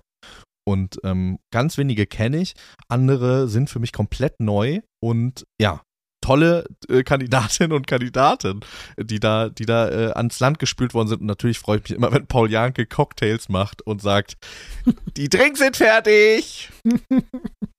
Und 0.68 1.00
ähm, 1.06 1.40
ganz 1.54 1.78
wenige 1.78 2.06
kenne 2.06 2.38
ich, 2.42 2.54
andere 2.90 3.48
sind 3.48 3.70
für 3.70 3.80
mich 3.80 3.94
komplett 3.94 4.40
neu 4.42 4.82
und 5.02 5.46
ja, 5.62 5.82
tolle 6.28 6.66
äh, 6.90 7.04
Kandidatinnen 7.04 7.72
und 7.72 7.88
Kandidaten, 7.88 8.60
die 8.98 9.22
da, 9.22 9.48
die 9.48 9.66
da 9.66 9.90
äh, 9.90 10.12
ans 10.12 10.42
Land 10.42 10.60
gespült 10.60 10.94
worden 10.94 11.08
sind. 11.08 11.22
Und 11.22 11.28
natürlich 11.28 11.58
freue 11.58 11.78
ich 11.78 11.84
mich 11.84 11.94
immer, 11.94 12.12
wenn 12.12 12.28
Paul 12.28 12.52
Janke 12.52 12.86
Cocktails 12.86 13.48
macht 13.48 13.82
und 13.82 14.02
sagt, 14.02 14.36
die 15.16 15.30
Drinks 15.30 15.60
sind 15.60 15.78
fertig. 15.78 16.70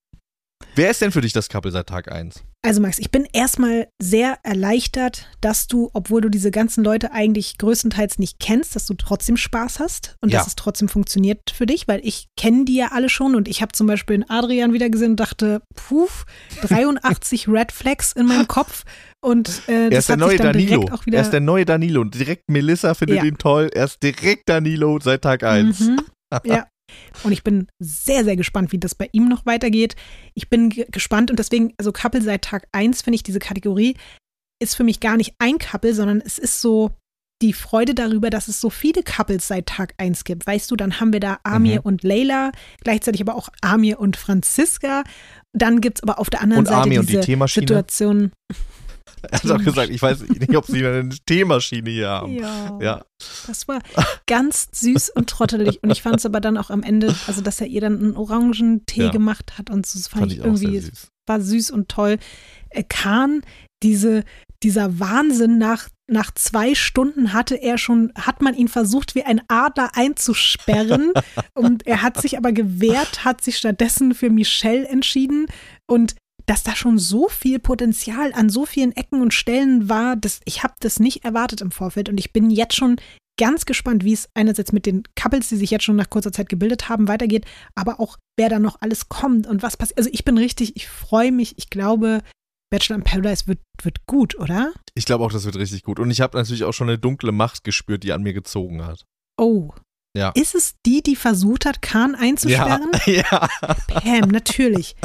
Wer 0.79 0.91
ist 0.93 1.03
denn 1.03 1.11
für 1.11 1.21
dich 1.23 1.33
das 1.33 1.49
Couple 1.49 1.73
seit 1.73 1.89
Tag 1.89 2.09
1? 2.13 2.45
Also 2.63 2.81
Max, 2.81 3.01
ich 3.01 3.11
bin 3.11 3.27
erstmal 3.33 3.89
sehr 4.01 4.39
erleichtert, 4.45 5.27
dass 5.41 5.67
du, 5.67 5.91
obwohl 5.93 6.21
du 6.21 6.29
diese 6.29 6.53
ganzen 6.53 6.85
Leute 6.85 7.11
eigentlich 7.11 7.59
größtenteils 7.59 8.21
nicht 8.21 8.39
kennst, 8.39 8.77
dass 8.77 8.87
du 8.87 8.95
trotzdem 8.95 9.37
Spaß 9.37 9.81
hast 9.81 10.15
und 10.23 10.31
Ja. 10.31 10.39
dass 10.39 10.47
es 10.47 10.55
trotzdem 10.55 10.89
funktioniert 10.89 11.41
für 11.53 11.67
dich, 11.67 11.89
weil 11.89 12.01
ich 12.05 12.29
kenne 12.39 12.65
die 12.65 12.77
ja 12.77 12.91
alle 12.93 13.09
schon 13.09 13.35
und 13.35 13.49
ich 13.49 13.61
habe 13.61 13.73
zum 13.73 13.89
Beispiel 13.89 14.19
den 14.19 14.31
Adrian 14.31 14.73
wieder 14.73 14.89
gesehen 14.89 15.11
und 15.13 15.17
dachte, 15.21 15.63
puh, 15.75 16.07
83 16.63 17.49
Red 17.49 17.73
Flags 17.73 18.13
in 18.13 18.27
meinem 18.27 18.47
Kopf 18.47 18.85
und 19.21 19.63
äh, 19.67 19.87
Er 19.87 19.91
das 19.91 19.99
ist 19.99 20.09
der 20.11 20.13
hat 20.13 20.21
neue 20.21 20.31
sich 20.31 20.39
dann 20.39 20.53
Danilo. 20.53 20.69
direkt 20.77 20.93
auch 20.93 21.07
wieder 21.07 21.17
Er 21.19 21.23
ist 21.25 21.31
der 21.33 21.41
neue 21.41 21.65
Danilo. 21.65 22.03
Und 22.03 22.15
direkt 22.15 22.45
Melissa 22.49 22.95
findet 22.95 23.17
Ja. 23.19 23.25
ihn 23.25 23.37
toll. 23.37 23.69
Er 23.75 23.87
ist 23.87 24.01
direkt 24.01 24.49
Danilo 24.49 25.01
seit 25.03 25.23
Tag 25.23 25.43
1. 25.43 25.81
Mhm. 25.81 26.01
Ja. 26.45 26.67
Und 27.25 27.33
ich 27.33 27.43
bin 27.45 27.69
sehr, 27.79 28.25
sehr 28.25 28.37
gespannt, 28.37 28.73
wie 28.73 28.79
das 28.79 28.95
bei 28.95 29.09
ihm 29.13 29.29
noch 29.29 29.47
weitergeht. 29.47 29.97
Ich 30.35 30.49
bin 30.49 30.71
ge- 30.71 30.87
gespannt 30.91 31.31
und 31.31 31.39
deswegen, 31.39 31.73
also 31.79 31.93
Couple 31.93 32.23
seit 32.23 32.43
Tag 32.43 32.67
1 32.73 33.03
finde 33.03 33.17
ich 33.17 33.23
diese 33.23 33.39
Kategorie 33.41 33.97
ist 34.61 34.75
für 34.75 34.83
mich 34.83 34.99
gar 34.99 35.17
nicht 35.17 35.35
ein 35.39 35.59
Couple, 35.59 35.95
sondern 35.95 36.21
es 36.21 36.37
ist 36.37 36.61
so 36.61 36.91
die 37.41 37.53
Freude 37.53 37.95
darüber, 37.95 38.29
dass 38.31 38.49
es 38.49 38.61
so 38.61 38.71
viele 38.71 39.05
Couples 39.05 39.47
seit 39.47 39.67
Tag 39.67 39.95
1 39.99 40.25
gibt. 40.25 40.45
Weißt 40.49 40.69
du, 40.73 40.75
dann 40.75 40.99
haben 40.99 41.13
wir 41.13 41.21
da 41.21 41.39
Amir 41.45 41.77
Mhm. 41.77 41.81
und 41.87 42.03
Leila, 42.03 42.51
gleichzeitig 42.83 43.21
aber 43.21 43.37
auch 43.37 43.49
Amir 43.61 44.01
und 44.01 44.17
Franziska. 44.17 45.05
Dann 45.53 45.81
gibt 45.81 45.99
es 45.99 46.03
aber 46.03 46.19
auf 46.19 46.29
der 46.31 46.41
anderen 46.41 46.61
Und 46.61 46.67
Seite 46.67 46.81
Amir 46.83 47.01
die 47.03 47.07
diese 47.07 47.21
Teemaschine. 47.21 47.63
Situation. 47.69 48.33
Er 49.23 49.39
hat 49.43 49.51
auch 49.51 49.65
gesagt, 49.65 49.91
ich 49.91 50.01
weiß 50.01 50.21
nicht, 50.29 50.57
ob 50.57 50.67
sie 50.67 50.85
eine 50.87 51.09
Teemaschine 51.27 51.91
hier 51.91 52.09
haben. 52.09 52.35
Ja. 52.35 52.79
Ja. 52.81 53.05
Das 53.47 53.67
war 53.69 53.81
ganz 54.27 54.69
süß 54.73 55.11
und 55.11 55.29
trottelig. 55.29 55.83
Und 55.83 55.91
ich 55.91 56.03
fand 56.03 56.17
es 56.17 56.27
aber 56.27 56.41
dann 56.41 56.57
auch 56.57 56.71
am 56.71 56.83
Ende, 56.83 57.15
also 57.27 57.41
dass 57.41 57.61
er 57.61 57.67
ihr 57.67 57.81
dann 57.81 57.99
einen 57.99 58.17
Orangentee 58.17 59.05
Ja. 59.05 59.11
gemacht 59.11 59.59
hat 59.59 59.71
und 59.71 59.87
so, 59.87 59.99
das 59.99 60.09
fand, 60.09 60.23
Fand 60.23 60.33
ich 60.33 60.39
irgendwie, 60.39 60.79
süß. 60.81 61.09
war 61.27 61.41
süß 61.41 61.71
und 61.73 61.89
toll. 61.89 62.19
Äh, 62.71 62.85
Kahn, 62.89 63.43
diese, 63.83 64.25
dieser 64.63 64.99
Wahnsinn, 65.01 65.59
nach, 65.59 65.89
nach 66.11 66.33
zwei 66.35 66.75
Stunden 66.75 67.33
hatte 67.33 67.55
er 67.57 67.79
schon, 67.79 68.13
hat 68.17 68.41
man 68.43 68.55
ihn 68.55 68.69
versucht, 68.69 69.15
wie 69.15 69.23
ein 69.25 69.41
Adler 69.49 69.91
einzusperren. 69.95 71.13
und 71.55 71.87
er 71.87 72.03
hat 72.03 72.21
sich 72.21 72.37
aber 72.39 72.53
gewehrt, 72.53 73.25
hat 73.25 73.43
sich 73.43 73.57
stattdessen 73.59 74.15
für 74.15 74.31
Michelle 74.31 74.87
entschieden. 74.89 75.47
Und 75.87 76.15
dass 76.49 76.63
da 76.63 76.75
schon 76.75 76.99
so 76.99 77.29
viel 77.29 77.59
Potenzial 77.59 78.33
an 78.33 78.49
so 78.49 78.65
vielen 78.65 78.93
Ecken 78.93 79.21
und 79.21 79.35
Stellen 79.35 79.91
war, 79.91 80.17
das, 80.17 80.41
ich 80.47 80.63
habe 80.63 80.73
das 80.81 80.99
nicht 80.99 81.25
erwartet 81.25 81.61
im 81.61 81.71
Vorfeld. 81.71 82.09
Und 82.09 82.19
ich 82.19 82.33
bin 82.33 82.49
jetzt 82.51 82.75
schon 82.75 82.97
ganz 83.39 83.67
gespannt, 83.67 84.03
wie 84.03 84.15
es 84.15 84.31
einerseits 84.33 84.73
mit 84.73 84.87
den 84.87 85.03
Couples, 85.15 85.51
die 85.51 85.57
sich 85.57 85.71
jetzt 85.71 85.85
schon 85.85 85.97
nach 85.97 86.09
kurzer 86.09 86.33
Zeit 86.33 86.49
gebildet 86.49 86.89
haben, 86.89 87.07
weitergeht, 87.07 87.45
aber 87.75 88.01
auch 88.01 88.17
wer 88.39 88.49
da 88.49 88.59
noch 88.59 88.81
alles 88.81 89.11
kommt 89.11 89.47
und 89.47 89.63
was 89.63 89.77
passiert. 89.77 89.99
Also 89.99 90.11
ich 90.11 90.25
bin 90.25 90.39
richtig, 90.39 90.75
ich 90.75 90.89
freue 90.89 91.33
mich. 91.33 91.59
Ich 91.59 91.69
glaube, 91.69 92.23
Bachelor 92.71 92.97
in 92.97 93.05
Paradise 93.05 93.47
wird, 93.47 93.61
wird 93.83 94.07
gut, 94.07 94.35
oder? 94.39 94.73
Ich 94.95 95.05
glaube 95.05 95.25
auch, 95.25 95.33
das 95.33 95.45
wird 95.45 95.57
richtig 95.57 95.83
gut. 95.83 96.01
Und 96.01 96.11
ich 96.11 96.23
habe 96.23 96.39
natürlich 96.39 96.65
auch 96.65 96.73
schon 96.73 96.89
eine 96.89 96.99
dunkle 96.99 97.31
Macht 97.31 97.63
gespürt, 97.63 98.05
die 98.05 98.13
an 98.13 98.23
mir 98.23 98.33
gezogen 98.33 98.87
hat. 98.87 99.05
Oh. 99.37 99.73
Ja. 100.17 100.31
Ist 100.31 100.55
es 100.55 100.77
die, 100.87 101.03
die 101.03 101.15
versucht 101.15 101.67
hat, 101.67 101.83
Kahn 101.83 102.15
einzusperren? 102.15 102.91
Ja. 103.07 103.49
Pam, 103.87 104.31
natürlich. 104.31 104.97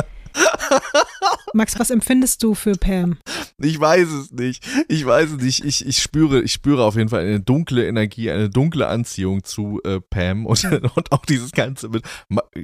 Max, 1.53 1.77
was 1.79 1.89
empfindest 1.89 2.41
du 2.43 2.55
für 2.55 2.73
Pam? 2.73 3.17
Ich 3.59 3.79
weiß 3.79 4.09
es 4.09 4.31
nicht. 4.31 4.65
Ich 4.87 5.05
weiß 5.05 5.31
es 5.31 5.37
nicht. 5.37 5.63
Ich, 5.63 5.85
ich, 5.85 6.01
spüre, 6.01 6.41
ich 6.41 6.53
spüre 6.53 6.83
auf 6.83 6.95
jeden 6.95 7.09
Fall 7.09 7.21
eine 7.21 7.39
dunkle 7.39 7.87
Energie, 7.87 8.31
eine 8.31 8.49
dunkle 8.49 8.87
Anziehung 8.87 9.43
zu 9.43 9.79
äh, 9.83 9.99
Pam 9.99 10.45
und, 10.45 10.63
und 10.95 11.11
auch 11.11 11.25
dieses 11.25 11.51
Ganze 11.51 11.89
mit, 11.89 12.03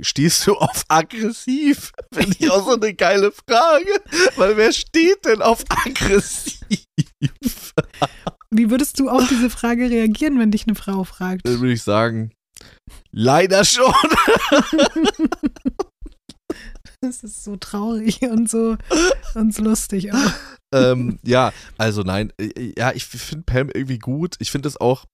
stehst 0.02 0.46
du 0.48 0.56
auf 0.56 0.84
aggressiv? 0.88 1.92
Finde 2.12 2.36
ich 2.40 2.50
auch 2.52 2.66
so 2.66 2.76
eine 2.76 2.94
geile 2.94 3.32
Frage. 3.32 3.92
Weil 4.36 4.58
wer 4.58 4.72
steht 4.72 5.26
denn 5.26 5.42
auf 5.42 5.64
aggressiv? 5.70 6.60
Wie 8.52 8.72
würdest 8.72 9.00
du 9.00 9.10
auf 9.10 9.28
diese 9.28 9.50
Frage 9.50 9.90
reagieren, 9.90 10.40
wenn 10.40 10.52
dich 10.52 10.66
eine 10.68 10.76
Frau 10.76 11.04
fragt? 11.04 11.48
Dann 11.48 11.60
würde 11.60 11.74
ich 11.74 11.84
sagen, 11.84 12.32
leider 13.12 13.64
schon. 13.64 13.94
Das 17.02 17.24
ist 17.24 17.44
so 17.46 17.56
traurig 17.56 18.22
und 18.30 18.50
so, 18.50 18.76
und 19.36 19.54
so 19.54 19.64
lustig. 19.64 20.10
Ähm, 20.74 21.18
ja, 21.24 21.54
also 21.78 22.04
nein, 22.04 22.34
äh, 22.40 22.74
ja, 22.78 22.92
ich 22.94 23.06
finde 23.06 23.44
Pam 23.46 23.70
irgendwie 23.70 24.00
gut. 24.00 24.36
Ich 24.40 24.52
finde 24.52 24.68
es 24.68 24.80
auch, 24.80 25.06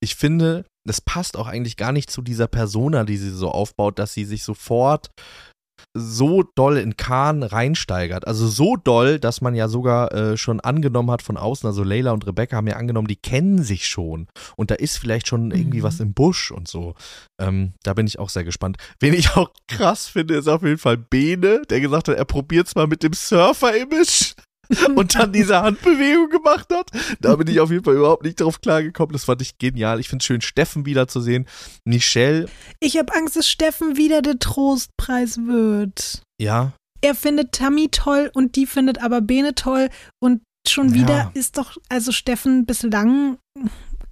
ich 0.00 0.14
finde, 0.14 0.64
das 0.86 1.00
passt 1.00 1.36
auch 1.36 1.46
eigentlich 1.46 1.76
gar 1.76 1.92
nicht 1.92 2.10
zu 2.10 2.22
dieser 2.22 2.48
Persona, 2.48 3.04
die 3.04 3.18
sie 3.18 3.30
so 3.30 3.50
aufbaut, 3.50 3.98
dass 3.98 4.14
sie 4.14 4.24
sich 4.24 4.44
sofort 4.44 5.10
so 5.94 6.42
doll 6.54 6.76
in 6.76 6.96
Kahn 6.96 7.42
reinsteigert. 7.42 8.26
Also 8.26 8.46
so 8.46 8.76
doll, 8.76 9.18
dass 9.18 9.40
man 9.40 9.54
ja 9.54 9.68
sogar 9.68 10.12
äh, 10.12 10.36
schon 10.36 10.60
angenommen 10.60 11.10
hat 11.10 11.22
von 11.22 11.36
außen, 11.36 11.66
also 11.66 11.82
Leila 11.82 12.12
und 12.12 12.26
Rebecca 12.26 12.56
haben 12.56 12.66
ja 12.66 12.76
angenommen, 12.76 13.08
die 13.08 13.16
kennen 13.16 13.62
sich 13.62 13.86
schon. 13.86 14.26
Und 14.56 14.70
da 14.70 14.74
ist 14.76 14.98
vielleicht 14.98 15.28
schon 15.28 15.50
irgendwie 15.50 15.78
Mhm. 15.78 15.82
was 15.84 16.00
im 16.00 16.12
Busch 16.14 16.50
und 16.50 16.68
so. 16.68 16.94
Ähm, 17.40 17.72
da 17.82 17.94
bin 17.94 18.06
ich 18.06 18.18
auch 18.18 18.28
sehr 18.28 18.44
gespannt. 18.44 18.76
Wen 19.00 19.14
ich 19.14 19.36
auch 19.36 19.50
krass 19.68 20.06
finde, 20.06 20.34
ist 20.36 20.48
auf 20.48 20.62
jeden 20.62 20.78
Fall 20.78 20.96
Bene, 20.96 21.62
der 21.68 21.80
gesagt 21.80 22.08
hat, 22.08 22.16
er 22.16 22.24
probiert 22.24 22.66
es 22.66 22.74
mal 22.74 22.86
mit 22.86 23.02
dem 23.02 23.12
Surfer-Image 23.12 24.34
und 24.96 25.14
dann 25.14 25.32
diese 25.32 25.62
Handbewegung 25.62 26.28
gemacht 26.30 26.68
hat. 26.72 26.90
Da 27.20 27.36
bin 27.36 27.46
ich 27.48 27.60
auf 27.60 27.70
jeden 27.70 27.84
Fall 27.84 27.94
überhaupt 27.96 28.24
nicht 28.24 28.40
drauf 28.40 28.60
klargekommen. 28.60 29.12
Das 29.12 29.24
fand 29.24 29.42
ich 29.42 29.58
genial. 29.58 30.00
Ich 30.00 30.08
finde 30.08 30.22
es 30.22 30.26
schön, 30.26 30.40
Steffen 30.40 30.86
wiederzusehen. 30.86 31.46
Michelle, 31.84 32.46
Ich 32.80 32.96
habe 32.98 33.14
Angst, 33.14 33.36
dass 33.36 33.48
Steffen 33.48 33.96
wieder 33.96 34.22
der 34.22 34.38
Trostpreis 34.38 35.38
wird. 35.38 36.22
ja, 36.40 36.72
Er 37.02 37.14
findet 37.14 37.52
Tammy 37.52 37.88
toll 37.90 38.30
und 38.34 38.56
die 38.56 38.66
findet 38.66 39.02
aber 39.02 39.20
Bene 39.20 39.54
toll 39.54 39.88
und 40.22 40.42
schon 40.68 40.88
Ja. 40.88 40.94
wieder 40.94 41.30
ist 41.34 41.58
doch, 41.58 41.76
also 41.88 42.10
Steffen 42.10 42.66
bislang, 42.66 43.38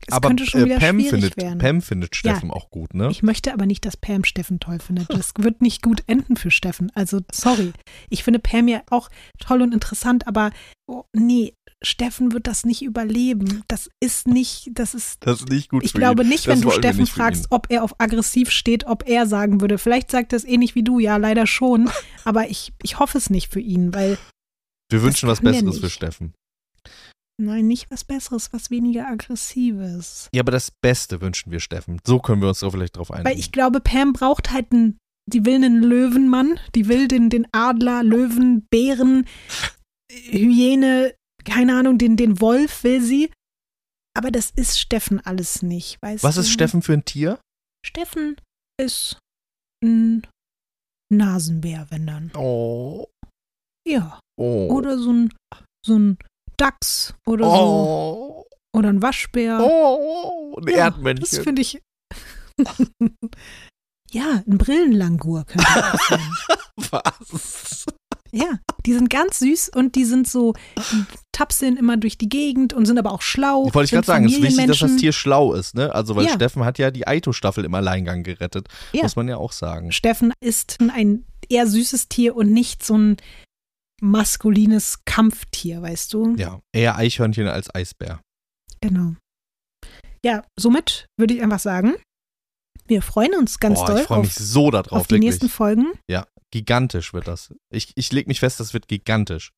es 0.07 0.15
aber 0.15 0.29
könnte 0.29 0.47
schon 0.47 0.63
äh, 0.63 0.65
wieder 0.67 0.79
Pam, 0.79 0.97
schwierig 0.97 1.11
findet, 1.11 1.37
werden. 1.37 1.59
Pam 1.59 1.83
findet 1.83 2.17
Steffen 2.17 2.51
auch 2.51 2.71
gut, 2.71 2.95
ne? 2.95 3.09
Ich 3.11 3.23
möchte 3.23 3.53
aber 3.53 3.67
nicht, 3.67 3.85
dass 3.85 3.97
Pam 3.97 4.25
Steffen 4.25 4.61
toll 4.61 4.79
findet. 4.79 5.11
Das 5.11 5.33
wird 5.39 5.63
nicht 5.63 5.83
gut 5.83 6.03
enden 6.07 6.37
für 6.37 6.51
Steffen. 6.51 6.91
Also, 6.95 7.21
sorry. 7.33 7.73
Ich 8.11 8.25
finde 8.25 8.39
Pam 8.39 8.69
ja 8.69 8.83
auch 8.91 9.09
toll 9.39 9.63
und 9.63 9.73
interessant, 9.73 10.27
aber 10.27 10.51
oh, 10.87 11.05
nee, 11.13 11.55
Steffen 11.83 12.33
wird 12.33 12.47
das 12.47 12.65
nicht 12.65 12.83
überleben. 12.83 13.63
Das 13.69 13.89
ist 14.01 14.27
nicht, 14.27 14.71
das 14.73 14.95
ist. 14.95 15.19
das 15.27 15.41
ist 15.41 15.49
nicht 15.51 15.69
gut 15.71 15.85
Ich 15.85 15.93
glaube 15.93 16.23
ihn. 16.23 16.29
nicht, 16.29 16.47
Das 16.47 16.55
wenn 16.55 16.61
du 16.63 16.69
wollen 16.69 16.83
wir 16.83 16.89
Steffen 16.91 17.07
fragst, 17.07 17.47
ob 17.51 17.71
er 17.71 17.85
auf 17.85 18.01
aggressiv 18.01 18.51
steht, 18.51 18.87
ob 18.87 19.07
er 19.09 19.27
sagen 19.27 19.61
würde. 19.61 19.79
Vielleicht 19.79 20.11
sagt 20.11 20.33
er 20.33 20.37
es 20.37 20.45
ähnlich 20.45 20.75
wie 20.75 20.83
du, 20.83 20.99
ja, 20.99 21.17
leider 21.17 21.47
schon. 21.47 21.91
Aber 22.25 22.49
ich, 22.49 22.73
ich 22.83 22.99
hoffe 22.99 23.19
es 23.19 23.31
nicht 23.31 23.53
für 23.53 23.61
ihn, 23.61 23.95
weil 23.95 24.19
Wir 24.91 25.03
wünschen 25.03 25.29
was 25.29 25.41
Besseres 25.41 25.79
für. 25.79 25.91
Steffen. 25.91 26.35
Nein, 27.41 27.67
nicht 27.67 27.91
was 27.91 28.05
Besseres, 28.05 28.53
was 28.53 28.71
weniger 28.71 29.09
Aggressives. 29.09 30.29
Ja, 30.33 30.43
aber 30.43 30.53
das 30.53 30.71
Beste 30.71 31.21
wünschen 31.21 31.51
wir 31.51 31.59
Steffen. 31.59 32.01
So 32.07 32.21
können 32.21 32.41
wir 32.41 32.49
uns 32.49 32.61
da 32.61 32.71
vielleicht 32.71 32.97
drauf 32.97 33.11
einigen. 33.11 33.29
Weil 33.29 33.39
ich 33.39 33.51
glaube, 33.51 33.81
Pam 33.81 34.13
braucht 34.13 34.53
halt 34.53 34.71
einen, 34.73 34.99
die 35.27 35.45
will 35.45 35.57
einen 35.57 35.83
Löwenmann, 35.83 36.61
die 36.77 36.89
will 36.89 37.09
den, 37.09 37.31
den 37.31 37.49
Adler, 37.53 38.05
Löwen, 38.05 38.67
Bären, 38.71 39.27
Hyäne, 40.13 41.15
keine 41.45 41.77
Ahnung, 41.77 41.99
den, 41.99 42.17
den 42.17 42.41
Wolf 42.41 42.85
will 42.85 43.01
sie. 43.03 43.33
Aber 44.17 44.31
das 44.31 44.53
ist 44.53 44.79
Steffen 44.79 45.19
alles 45.27 45.63
nicht, 45.63 46.01
weißt 46.03 46.23
Was 46.23 46.37
du? 46.37 46.43
ist 46.43 46.51
Steffen 46.51 46.83
für 46.83 46.93
ein 46.93 47.05
Tier? 47.05 47.41
Steffen 47.85 48.37
ist 48.81 49.19
ein 49.83 50.25
Nasenbär, 51.13 51.87
wenn 51.91 52.07
dann. 52.07 52.31
Oh. 52.37 53.09
Ja. 53.87 54.21
Oh. 54.39 54.69
Oder 54.71 54.99
so 54.99 55.13
ein, 55.13 55.35
so 55.85 55.99
ein 55.99 56.19
Dachs 56.57 57.15
oder 57.27 57.45
so. 57.45 57.51
oh. 57.53 58.45
Oder 58.77 58.89
ein 58.89 59.03
Waschbär. 59.03 59.61
Oh. 59.63 60.57
Ein 60.61 60.69
Ja, 60.69 60.77
Erdmännchen. 60.87 61.25
Das 61.31 61.39
finde 61.39 61.63
ich. 61.63 61.81
ja, 64.11 64.43
ein 64.47 64.59
Brillenlangur 64.59 65.45
könnte 65.45 65.67
das 65.75 66.07
sein. 66.09 66.21
Was? 66.91 67.87
Ja, 68.33 68.59
die 68.85 68.93
sind 68.95 69.11
ganz 69.11 69.39
süß 69.39 69.71
und 69.77 69.95
die 69.95 70.05
sind 70.05 70.27
so, 70.29 70.55
die 70.77 71.05
tapseln 71.31 71.77
immer 71.77 71.97
durch 71.97 72.19
die 72.19 72.29
Gegend 72.29 72.73
und 72.75 72.85
sind 72.87 72.99
aber 72.99 73.13
auch 73.13 73.23
schlau. 73.23 73.73
Wollte 73.73 73.85
ich 73.85 73.91
gerade 73.93 74.07
sagen, 74.07 74.25
es 74.27 74.33
ist 74.33 74.43
wichtig, 74.43 74.67
dass 74.67 74.79
das. 74.81 74.97
Tier 74.97 75.13
schlau 75.13 75.53
ist, 75.55 75.77
ne? 75.77 75.95
Also, 75.95 76.17
weil 76.17 76.25
Ja. 76.27 76.33
Steffen 76.33 76.65
hat 76.65 76.79
ja 76.81 76.91
die 76.91 77.07
Aito-Staffel 77.07 77.65
im 77.65 77.75
Alleingang 77.75 78.25
gerettet. 78.25 78.67
Ja. 78.93 79.03
Muss 79.03 79.15
man 79.15 79.29
ja 79.29 79.37
auch 79.37 79.53
sagen. 79.53 79.93
Steffen 79.93 80.33
ist 80.41 80.79
ein 80.81 81.25
eher 81.49 81.69
süßes 81.69 82.09
Tier 82.09 82.35
und 82.35 82.51
nicht 82.51 82.85
so 82.85 82.99
ein 82.99 83.17
maskulines 84.01 85.05
Kampftier, 85.05 85.83
weißt 85.83 86.13
du? 86.13 86.35
Ja, 86.37 86.61
eher 86.73 86.97
Eichhörnchen 86.97 87.49
als 87.49 87.75
Eisbär. 87.75 88.21
Genau. 88.81 89.15
Ja, 90.25 90.45
somit 90.59 91.07
würde 91.19 91.35
ich 91.35 91.43
einfach 91.43 91.59
sagen, 91.59 91.95
wir 92.87 93.03
freuen 93.03 93.35
uns 93.35 93.59
ganz 93.59 93.79
Boah, 93.79 93.87
doll 93.87 94.01
ich 94.01 94.07
freue 94.07 94.21
mich 94.21 94.31
auf, 94.31 94.43
so 94.43 94.71
darauf, 94.71 94.93
auf 94.93 95.07
die 95.07 95.15
wirklich. 95.15 95.31
nächsten 95.31 95.49
Folgen. 95.49 95.93
Gigantisch 96.55 97.13
wird 97.13 97.27
das. 97.27 97.53
Ich, 97.73 97.91
ich 97.97 98.13
lege 98.13 98.29
mich 98.29 98.39
fest, 98.39 98.61
das 98.61 98.75
wird 98.75 98.87
gigantisch. 98.87 99.51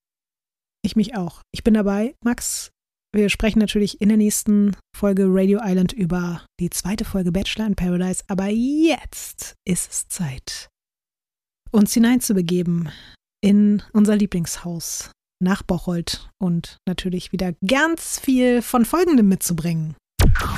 Ich 0.82 0.96
mich 0.96 1.14
auch. 1.14 1.42
Ich 1.52 1.62
bin 1.62 1.74
dabei. 1.74 2.14
Max, 2.24 2.70
wir 3.14 3.28
sprechen 3.28 3.58
natürlich 3.58 4.00
in 4.00 4.08
der 4.08 4.16
nächsten 4.16 4.74
Folge 4.96 5.26
Radio 5.26 5.60
Island 5.62 5.92
über 5.92 6.46
die 6.58 6.70
zweite 6.70 7.04
Folge 7.04 7.32
Bachelor 7.32 7.66
in 7.66 7.76
Paradise. 7.76 8.24
Aber 8.28 8.46
jetzt 8.46 9.56
ist 9.66 9.90
es 9.90 10.08
Zeit, 10.08 10.70
uns 11.70 11.92
hineinzubegeben 11.92 12.90
in 13.46 13.80
unser 13.92 14.16
Lieblingshaus 14.16 15.12
nach 15.40 15.62
Bocholt 15.62 16.30
und 16.38 16.78
natürlich 16.84 17.30
wieder 17.30 17.52
ganz 17.64 18.18
viel 18.18 18.60
von 18.60 18.84
Folgendem 18.84 19.28
mitzubringen. 19.28 19.94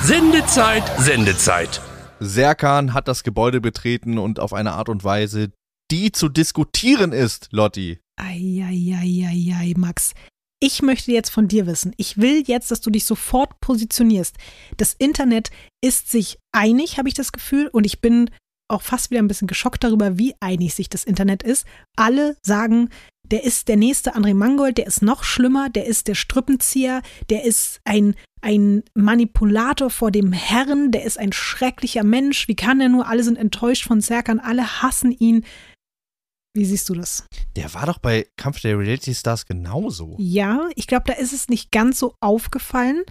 Sendezeit, 0.01 0.83
Sendezeit. 0.97 1.81
Serkan 2.19 2.95
hat 2.95 3.07
das 3.07 3.23
Gebäude 3.23 3.61
betreten 3.61 4.17
und 4.17 4.39
auf 4.39 4.53
eine 4.53 4.73
Art 4.73 4.89
und 4.89 5.03
Weise, 5.03 5.51
die 5.91 6.11
zu 6.11 6.29
diskutieren 6.29 7.11
ist, 7.11 7.49
Lotti. 7.51 7.99
Eieieiei, 8.19 9.73
Max. 9.77 10.13
Ich 10.59 10.81
möchte 10.81 11.11
jetzt 11.11 11.29
von 11.29 11.47
dir 11.47 11.67
wissen. 11.67 11.93
Ich 11.97 12.17
will 12.17 12.43
jetzt, 12.45 12.71
dass 12.71 12.81
du 12.81 12.89
dich 12.89 13.05
sofort 13.05 13.61
positionierst. 13.61 14.35
Das 14.77 14.95
Internet 14.95 15.51
ist 15.81 16.09
sich 16.09 16.39
einig, 16.51 16.97
habe 16.97 17.07
ich 17.07 17.13
das 17.13 17.31
Gefühl, 17.31 17.67
und 17.67 17.85
ich 17.85 18.01
bin 18.01 18.31
auch 18.69 18.81
fast 18.81 19.11
wieder 19.11 19.21
ein 19.21 19.27
bisschen 19.27 19.47
geschockt 19.47 19.83
darüber, 19.83 20.17
wie 20.17 20.35
einig 20.39 20.73
sich 20.73 20.89
das 20.89 21.03
Internet 21.03 21.43
ist. 21.43 21.65
Alle 21.95 22.37
sagen, 22.41 22.89
der 23.23 23.43
ist 23.43 23.67
der 23.67 23.77
nächste 23.77 24.15
André 24.15 24.33
Mangold, 24.33 24.77
der 24.77 24.87
ist 24.87 25.01
noch 25.01 25.23
schlimmer, 25.23 25.69
der 25.69 25.85
ist 25.85 26.07
der 26.07 26.15
Strippenzieher, 26.15 27.01
der 27.29 27.43
ist 27.43 27.79
ein, 27.83 28.15
ein 28.41 28.83
Manipulator 28.95 29.89
vor 29.89 30.11
dem 30.11 30.33
Herrn, 30.33 30.91
der 30.91 31.03
ist 31.03 31.19
ein 31.19 31.31
schrecklicher 31.31 32.03
Mensch. 32.03 32.47
Wie 32.47 32.55
kann 32.55 32.81
er 32.81 32.89
nur? 32.89 33.07
Alle 33.07 33.23
sind 33.23 33.37
enttäuscht 33.37 33.85
von 33.85 34.01
Serkan, 34.01 34.39
alle 34.39 34.81
hassen 34.81 35.11
ihn. 35.11 35.45
Wie 36.55 36.65
siehst 36.65 36.89
du 36.89 36.95
das? 36.95 37.25
Der 37.55 37.73
war 37.75 37.85
doch 37.85 37.99
bei 37.99 38.27
Kampf 38.35 38.61
der 38.61 38.79
Reality 38.79 39.13
Stars 39.13 39.45
genauso. 39.45 40.15
Ja, 40.17 40.67
ich 40.75 40.87
glaube, 40.87 41.03
da 41.05 41.13
ist 41.13 41.33
es 41.33 41.47
nicht 41.47 41.71
ganz 41.71 41.99
so 41.99 42.15
aufgefallen. 42.19 43.03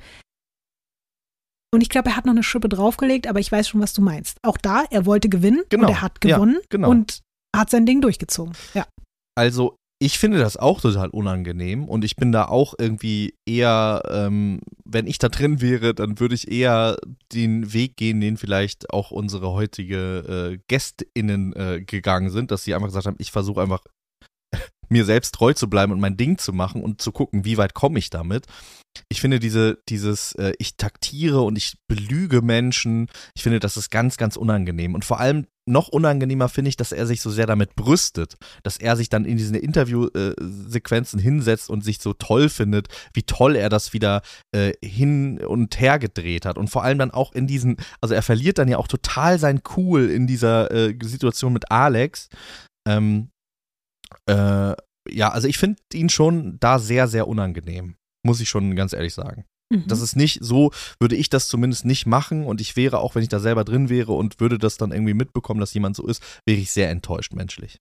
Und 1.72 1.82
ich 1.82 1.88
glaube, 1.88 2.10
er 2.10 2.16
hat 2.16 2.24
noch 2.24 2.32
eine 2.32 2.42
Schippe 2.42 2.68
draufgelegt, 2.68 3.26
aber 3.26 3.40
ich 3.40 3.52
weiß 3.52 3.68
schon, 3.68 3.80
was 3.80 3.92
du 3.92 4.00
meinst. 4.00 4.38
Auch 4.42 4.56
da, 4.56 4.84
er 4.90 5.04
wollte 5.04 5.28
gewinnen 5.28 5.62
Genau, 5.68 5.86
und 5.86 5.90
er 5.90 6.00
hat 6.00 6.18
ja, 6.24 6.36
gewonnen 6.36 6.58
genau. 6.70 6.90
und 6.90 7.20
hat 7.54 7.70
sein 7.70 7.84
Ding 7.84 8.00
durchgezogen. 8.00 8.54
Ja. 8.74 8.86
Also, 9.34 9.76
ich 10.00 10.18
finde 10.18 10.38
das 10.38 10.56
auch 10.56 10.80
total 10.80 11.08
unangenehm 11.08 11.88
und 11.88 12.04
ich 12.04 12.14
bin 12.16 12.30
da 12.30 12.46
auch 12.46 12.74
irgendwie 12.78 13.34
eher, 13.46 14.02
ähm, 14.08 14.60
wenn 14.84 15.08
ich 15.08 15.18
da 15.18 15.28
drin 15.28 15.60
wäre, 15.60 15.92
dann 15.92 16.20
würde 16.20 16.36
ich 16.36 16.50
eher 16.50 16.96
den 17.32 17.72
Weg 17.72 17.96
gehen, 17.96 18.20
den 18.20 18.36
vielleicht 18.36 18.90
auch 18.90 19.10
unsere 19.10 19.52
heutige 19.52 20.52
äh, 20.54 20.58
GästInnen 20.68 21.52
äh, 21.54 21.82
gegangen 21.84 22.30
sind, 22.30 22.52
dass 22.52 22.62
sie 22.62 22.74
einfach 22.74 22.88
gesagt 22.88 23.06
haben, 23.06 23.16
ich 23.18 23.32
versuche 23.32 23.60
einfach 23.60 23.80
mir 24.88 25.04
selbst 25.04 25.34
treu 25.34 25.52
zu 25.52 25.68
bleiben 25.68 25.92
und 25.92 26.00
mein 26.00 26.16
Ding 26.16 26.38
zu 26.38 26.52
machen 26.52 26.82
und 26.82 27.02
zu 27.02 27.12
gucken, 27.12 27.44
wie 27.44 27.58
weit 27.58 27.74
komme 27.74 27.98
ich 27.98 28.10
damit. 28.10 28.46
Ich 29.08 29.20
finde 29.20 29.38
diese, 29.38 29.78
dieses, 29.88 30.32
äh, 30.32 30.52
ich 30.58 30.76
taktiere 30.76 31.42
und 31.42 31.56
ich 31.56 31.76
belüge 31.86 32.42
Menschen, 32.42 33.08
ich 33.34 33.42
finde, 33.42 33.60
das 33.60 33.76
ist 33.76 33.90
ganz, 33.90 34.16
ganz 34.16 34.36
unangenehm. 34.36 34.94
Und 34.94 35.04
vor 35.04 35.20
allem 35.20 35.46
noch 35.66 35.88
unangenehmer 35.88 36.48
finde 36.48 36.70
ich, 36.70 36.76
dass 36.76 36.92
er 36.92 37.06
sich 37.06 37.20
so 37.20 37.30
sehr 37.30 37.46
damit 37.46 37.76
brüstet, 37.76 38.36
dass 38.62 38.78
er 38.78 38.96
sich 38.96 39.08
dann 39.08 39.24
in 39.24 39.36
diesen 39.36 39.54
Interviewsequenzen 39.54 41.20
hinsetzt 41.20 41.70
und 41.70 41.84
sich 41.84 41.98
so 41.98 42.14
toll 42.14 42.48
findet, 42.48 42.88
wie 43.12 43.22
toll 43.22 43.54
er 43.54 43.68
das 43.68 43.92
wieder 43.92 44.22
äh, 44.52 44.72
hin 44.82 45.38
und 45.44 45.78
her 45.78 45.98
gedreht 45.98 46.46
hat. 46.46 46.58
Und 46.58 46.68
vor 46.70 46.82
allem 46.82 46.98
dann 46.98 47.10
auch 47.10 47.32
in 47.32 47.46
diesen, 47.46 47.76
also 48.00 48.14
er 48.14 48.22
verliert 48.22 48.58
dann 48.58 48.68
ja 48.68 48.78
auch 48.78 48.88
total 48.88 49.38
sein 49.38 49.60
Cool 49.76 50.10
in 50.10 50.26
dieser 50.26 50.70
äh, 50.70 50.94
Situation 51.02 51.52
mit 51.52 51.70
Alex. 51.70 52.28
Ähm, 52.86 53.28
äh, 54.26 54.74
ja, 55.10 55.30
also 55.30 55.48
ich 55.48 55.58
finde 55.58 55.80
ihn 55.92 56.08
schon 56.08 56.58
da 56.60 56.78
sehr, 56.78 57.08
sehr 57.08 57.28
unangenehm. 57.28 57.96
Muss 58.24 58.40
ich 58.40 58.48
schon 58.48 58.76
ganz 58.76 58.92
ehrlich 58.92 59.14
sagen. 59.14 59.44
Mhm. 59.72 59.84
Das 59.86 60.00
ist 60.00 60.16
nicht 60.16 60.38
so, 60.42 60.72
würde 61.00 61.16
ich 61.16 61.30
das 61.30 61.48
zumindest 61.48 61.84
nicht 61.84 62.06
machen 62.06 62.44
und 62.44 62.60
ich 62.60 62.76
wäre, 62.76 62.98
auch 62.98 63.14
wenn 63.14 63.22
ich 63.22 63.28
da 63.28 63.38
selber 63.38 63.64
drin 63.64 63.88
wäre 63.88 64.12
und 64.12 64.40
würde 64.40 64.58
das 64.58 64.76
dann 64.76 64.92
irgendwie 64.92 65.14
mitbekommen, 65.14 65.60
dass 65.60 65.74
jemand 65.74 65.96
so 65.96 66.06
ist, 66.06 66.22
wäre 66.46 66.58
ich 66.58 66.70
sehr 66.70 66.90
enttäuscht 66.90 67.32
menschlich. 67.34 67.78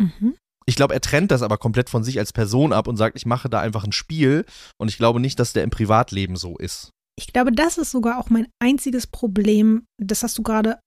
mhm. 0.00 0.36
Ich 0.64 0.76
glaube, 0.76 0.94
er 0.94 1.00
trennt 1.00 1.32
das 1.32 1.42
aber 1.42 1.58
komplett 1.58 1.90
von 1.90 2.04
sich 2.04 2.20
als 2.20 2.32
Person 2.32 2.72
ab 2.72 2.86
und 2.86 2.96
sagt, 2.96 3.16
ich 3.16 3.26
mache 3.26 3.48
da 3.48 3.60
einfach 3.60 3.82
ein 3.82 3.90
Spiel 3.90 4.44
und 4.78 4.88
ich 4.88 4.96
glaube 4.96 5.18
nicht, 5.18 5.40
dass 5.40 5.52
der 5.52 5.64
im 5.64 5.70
Privatleben 5.70 6.36
so 6.36 6.56
ist. 6.56 6.90
Ich 7.18 7.32
glaube, 7.32 7.50
das 7.50 7.78
ist 7.78 7.90
sogar 7.90 8.18
auch 8.18 8.30
mein 8.30 8.46
einziges 8.60 9.08
Problem. 9.08 9.86
Das 10.00 10.22
hast 10.22 10.38
du 10.38 10.44
gerade 10.44 10.78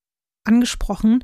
angesprochen. 0.45 1.23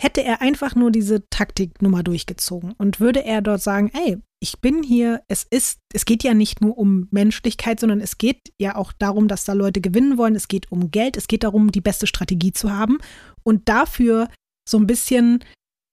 Hätte 0.00 0.22
er 0.22 0.40
einfach 0.40 0.76
nur 0.76 0.92
diese 0.92 1.28
Taktiknummer 1.28 2.04
durchgezogen 2.04 2.72
und 2.78 3.00
würde 3.00 3.24
er 3.24 3.42
dort 3.42 3.62
sagen, 3.62 3.90
ey, 3.92 4.18
ich 4.40 4.60
bin 4.60 4.84
hier, 4.84 5.22
es 5.26 5.44
ist, 5.50 5.80
es 5.92 6.04
geht 6.04 6.22
ja 6.22 6.34
nicht 6.34 6.60
nur 6.60 6.78
um 6.78 7.08
Menschlichkeit, 7.10 7.80
sondern 7.80 8.00
es 8.00 8.18
geht 8.18 8.52
ja 8.60 8.76
auch 8.76 8.92
darum, 8.92 9.26
dass 9.26 9.44
da 9.44 9.54
Leute 9.54 9.80
gewinnen 9.80 10.16
wollen, 10.16 10.36
es 10.36 10.46
geht 10.46 10.70
um 10.70 10.92
Geld, 10.92 11.16
es 11.16 11.26
geht 11.26 11.42
darum, 11.42 11.72
die 11.72 11.80
beste 11.80 12.06
Strategie 12.06 12.52
zu 12.52 12.72
haben. 12.72 12.98
Und 13.42 13.68
dafür 13.68 14.28
so 14.68 14.78
ein 14.78 14.86
bisschen 14.86 15.44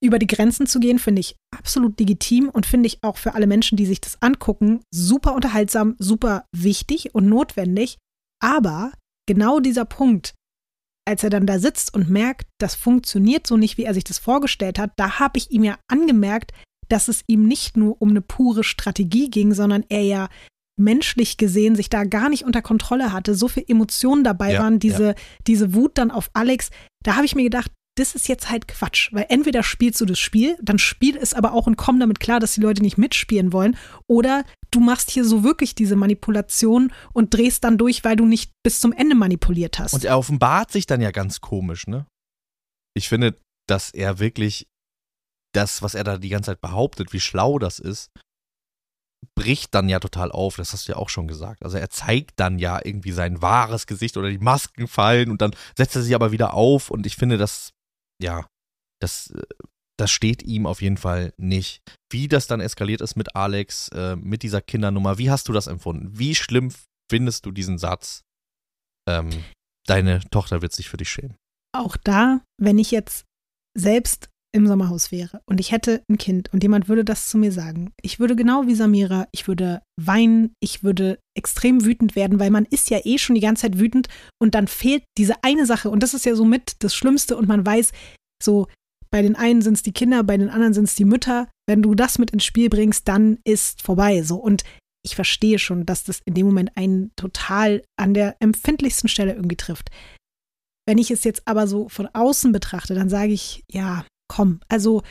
über 0.04 0.20
die 0.20 0.28
Grenzen 0.28 0.68
zu 0.68 0.80
gehen, 0.80 1.00
finde 1.00 1.22
ich 1.22 1.36
absolut 1.52 2.00
legitim 2.00 2.50
und 2.50 2.68
finde 2.68 2.88
ich 2.88 3.04
auch 3.04 3.18
für 3.18 3.34
alle 3.34 3.48
Menschen, 3.48 3.76
die 3.78 3.88
sich 3.88 4.02
das 4.02 4.22
angucken, 4.22 4.82
super 4.94 5.34
unterhaltsam, 5.34 5.96
super 5.98 6.46
wichtig 6.56 7.16
und 7.16 7.28
notwendig. 7.28 7.98
Aber 8.40 8.92
genau 9.28 9.60
dieser 9.60 9.86
Punkt, 9.86 10.36
als 11.06 11.24
er 11.24 11.30
dann 11.30 11.46
da 11.46 11.60
sitzt 11.60 11.94
und 11.94 12.10
merkt, 12.10 12.48
das 12.60 12.76
funktioniert 12.76 13.46
so 13.48 13.58
nicht, 13.58 13.78
wie 13.78 13.84
er 13.84 13.94
sich 13.94 14.04
das 14.04 14.18
vorgestellt 14.18 14.80
hat, 14.80 14.92
da 14.98 15.20
habe 15.20 15.38
ich 15.38 15.52
ihm 15.52 15.64
ja 15.64 15.78
angemerkt, 15.88 16.52
dass 16.90 17.08
es 17.08 17.24
ihm 17.28 17.48
nicht 17.48 17.78
nur 17.78 18.02
um 18.02 18.10
eine 18.10 18.22
pure 18.22 18.64
Strategie 18.64 19.30
ging, 19.30 19.54
sondern 19.54 19.84
er 19.90 20.04
ja 20.04 20.30
menschlich 20.78 21.38
gesehen 21.38 21.76
sich 21.76 21.90
da 21.90 22.04
gar 22.04 22.30
nicht 22.30 22.44
unter 22.44 22.62
Kontrolle 22.62 23.14
hatte, 23.14 23.34
so 23.34 23.48
viel 23.48 23.64
Emotionen 23.68 24.24
dabei 24.24 24.54
Ja, 24.54 24.60
waren, 24.62 24.80
diese, 24.80 25.16
diese 25.48 25.74
Wut 25.74 25.98
dann 25.98 26.12
auf 26.12 26.30
Alex, 26.34 26.70
da 27.04 27.16
habe 27.16 27.26
ich 27.26 27.36
mir 27.36 27.44
gedacht, 27.44 27.72
das 27.96 28.14
ist 28.14 28.28
jetzt 28.28 28.50
halt 28.50 28.68
Quatsch, 28.68 29.12
weil 29.14 29.26
entweder 29.30 29.64
spielst 29.64 30.02
du 30.02 30.06
das 30.06 30.20
Spiel, 30.20 30.58
dann 30.62 30.78
spiel 30.80 31.18
es 31.18 31.34
aber 31.34 31.54
auch 31.54 31.66
und 31.66 31.78
komm 31.78 32.00
damit 32.00 32.20
klar, 32.20 32.40
dass 32.40 32.54
die 32.54 32.62
Leute 32.62 32.82
nicht 32.82 32.98
mitspielen 32.98 33.54
wollen, 33.54 33.78
oder 34.08 34.44
du 34.72 34.82
machst 34.82 35.12
hier 35.12 35.24
so 35.24 35.44
wirklich 35.44 35.76
diese 35.76 35.96
Manipulation 35.96 36.92
und 37.14 37.34
drehst 37.34 37.64
dann 37.64 37.78
durch, 37.78 38.04
weil 38.04 38.18
du 38.18 38.26
nicht 38.26 38.52
bis 38.64 38.82
zum 38.82 38.92
Ende 38.92 39.16
manipuliert 39.16 39.80
hast. 39.80 39.94
Und 39.94 40.04
er 40.04 40.18
offenbart 40.18 40.72
sich 40.72 40.86
dann 40.86 41.02
ja 41.02 41.12
ganz 41.12 41.40
komisch, 41.42 41.88
ne? 41.88 42.06
Ich 42.94 43.10
finde, 43.10 43.38
dass 43.68 43.92
er 43.92 44.20
wirklich 44.20 44.68
das, 45.54 45.82
was 45.82 45.96
er 45.96 46.04
da 46.04 46.18
die 46.18 46.30
ganze 46.30 46.52
Zeit 46.52 46.62
behauptet, 46.62 47.14
wie 47.14 47.20
schlau 47.20 47.60
das 47.60 47.80
ist, 47.80 48.12
bricht 49.36 49.74
dann 49.74 49.90
ja 49.90 50.00
total 50.00 50.32
auf. 50.32 50.56
Das 50.58 50.74
hast 50.74 50.88
du 50.88 50.94
ja 50.94 50.98
auch 50.98 51.10
schon 51.10 51.28
gesagt. 51.28 51.64
Also 51.64 51.78
er 51.78 51.90
zeigt 51.90 52.40
dann 52.40 52.60
ja 52.60 52.80
irgendwie 52.84 53.12
sein 53.12 53.42
wahres 53.42 53.88
Gesicht 53.88 54.18
oder 54.18 54.30
die 54.30 54.38
Masken 54.38 54.88
fallen 54.88 55.32
und 55.32 55.42
dann 55.42 55.56
setzt 55.78 55.96
er 55.96 56.02
sich 56.02 56.14
aber 56.14 56.32
wieder 56.32 56.54
auf 56.54 56.90
und 56.90 57.06
ich 57.06 57.16
finde, 57.16 57.38
das, 57.38 57.72
ja, 58.22 58.48
das 59.00 59.32
äh, 59.32 59.44
das 59.98 60.12
steht 60.12 60.44
ihm 60.44 60.66
auf 60.66 60.82
jeden 60.82 60.98
Fall 60.98 61.34
nicht. 61.38 61.82
Wie 62.12 62.28
das 62.28 62.48
dann 62.48 62.60
eskaliert 62.60 63.02
ist 63.02 63.16
mit 63.16 63.36
Alex, 63.36 63.88
äh, 63.90 64.16
mit 64.16 64.44
dieser 64.44 64.62
Kindernummer, 64.62 65.18
wie 65.18 65.32
hast 65.32 65.48
du 65.48 65.54
das 65.54 65.68
empfunden? 65.68 66.18
Wie 66.18 66.36
schlimm 66.36 66.72
findest 67.10 67.46
du 67.46 67.52
diesen 67.52 67.78
Satz? 67.78 68.24
Ähm, 69.08 69.30
deine 69.88 70.20
Tochter 70.32 70.62
wird 70.62 70.74
sich 70.74 70.90
für 70.90 70.98
dich 70.98 71.10
schämen. 71.10 71.38
Auch 71.74 71.98
da, 71.98 72.42
wenn 72.58 72.78
ich 72.78 72.92
jetzt 72.92 73.26
selbst 73.78 74.30
im 74.56 74.68
Sommerhaus 74.68 75.12
wäre 75.12 75.42
und 75.46 75.60
ich 75.60 75.72
hätte 75.72 76.02
ein 76.10 76.18
Kind 76.18 76.52
und 76.54 76.64
jemand 76.64 76.88
würde 76.88 77.04
das 77.04 77.28
zu 77.28 77.38
mir 77.38 77.52
sagen, 77.52 77.92
ich 78.02 78.20
würde 78.20 78.36
genau 78.36 78.68
wie 78.68 78.76
Samira, 78.76 79.28
ich 79.32 79.48
würde 79.48 79.82
weinen, 80.00 80.54
ich 80.62 80.82
würde 80.84 81.20
extrem 81.38 81.84
wütend 81.84 82.16
werden, 82.16 82.40
weil 82.40 82.52
man 82.52 82.66
ist 82.66 82.90
ja 82.90 83.00
eh 83.04 83.18
schon 83.18 83.36
die 83.36 83.42
ganze 83.42 83.64
Zeit 83.64 83.80
wütend 83.80 84.08
und 84.40 84.56
dann 84.56 84.68
fehlt 84.68 85.04
diese 85.18 85.44
eine 85.44 85.66
Sache 85.66 85.90
und 85.90 86.02
das 86.02 86.14
ist 86.14 86.26
ja 86.26 86.36
so 86.36 86.46
mit 86.46 86.78
das 86.80 86.96
Schlimmste 86.96 87.36
und 87.36 87.48
man 87.48 87.66
weiß, 87.66 87.92
so 88.42 88.68
bei 89.12 89.22
den 89.22 89.36
einen 89.36 89.62
sind 89.62 89.76
es 89.76 89.84
die 89.84 89.94
Kinder, 89.94 90.24
bei 90.24 90.38
den 90.38 90.50
anderen 90.50 90.74
sind 90.74 90.86
es 90.86 90.96
die 90.96 91.06
Mütter. 91.06 91.48
Wenn 91.68 91.82
du 91.82 91.96
das 91.96 92.18
mit 92.18 92.32
ins 92.32 92.44
Spiel 92.44 92.70
bringst, 92.70 93.08
dann 93.08 93.38
ist 93.46 93.82
vorbei. 93.82 94.24
So 94.24 94.36
und 94.38 94.64
ich 95.06 95.16
verstehe 95.16 95.60
schon, 95.60 95.86
dass 95.86 96.04
das 96.04 96.22
in 96.26 96.34
dem 96.34 96.48
Moment 96.48 96.76
einen 96.76 97.12
total 97.16 97.84
an 97.98 98.14
der 98.14 98.36
empfindlichsten 98.40 99.08
Stelle 99.08 99.34
irgendwie 99.34 99.56
trifft. 99.56 99.90
Wenn 100.88 100.98
ich 100.98 101.12
es 101.12 101.24
jetzt 101.24 101.44
aber 101.46 101.68
so 101.68 101.90
von 101.90 102.08
außen 102.08 102.52
betrachte, 102.52 102.96
dann 102.96 103.10
sage 103.10 103.32
ich, 103.32 103.64
ja, 103.72 104.06
komm, 104.28 104.60
also 104.70 105.02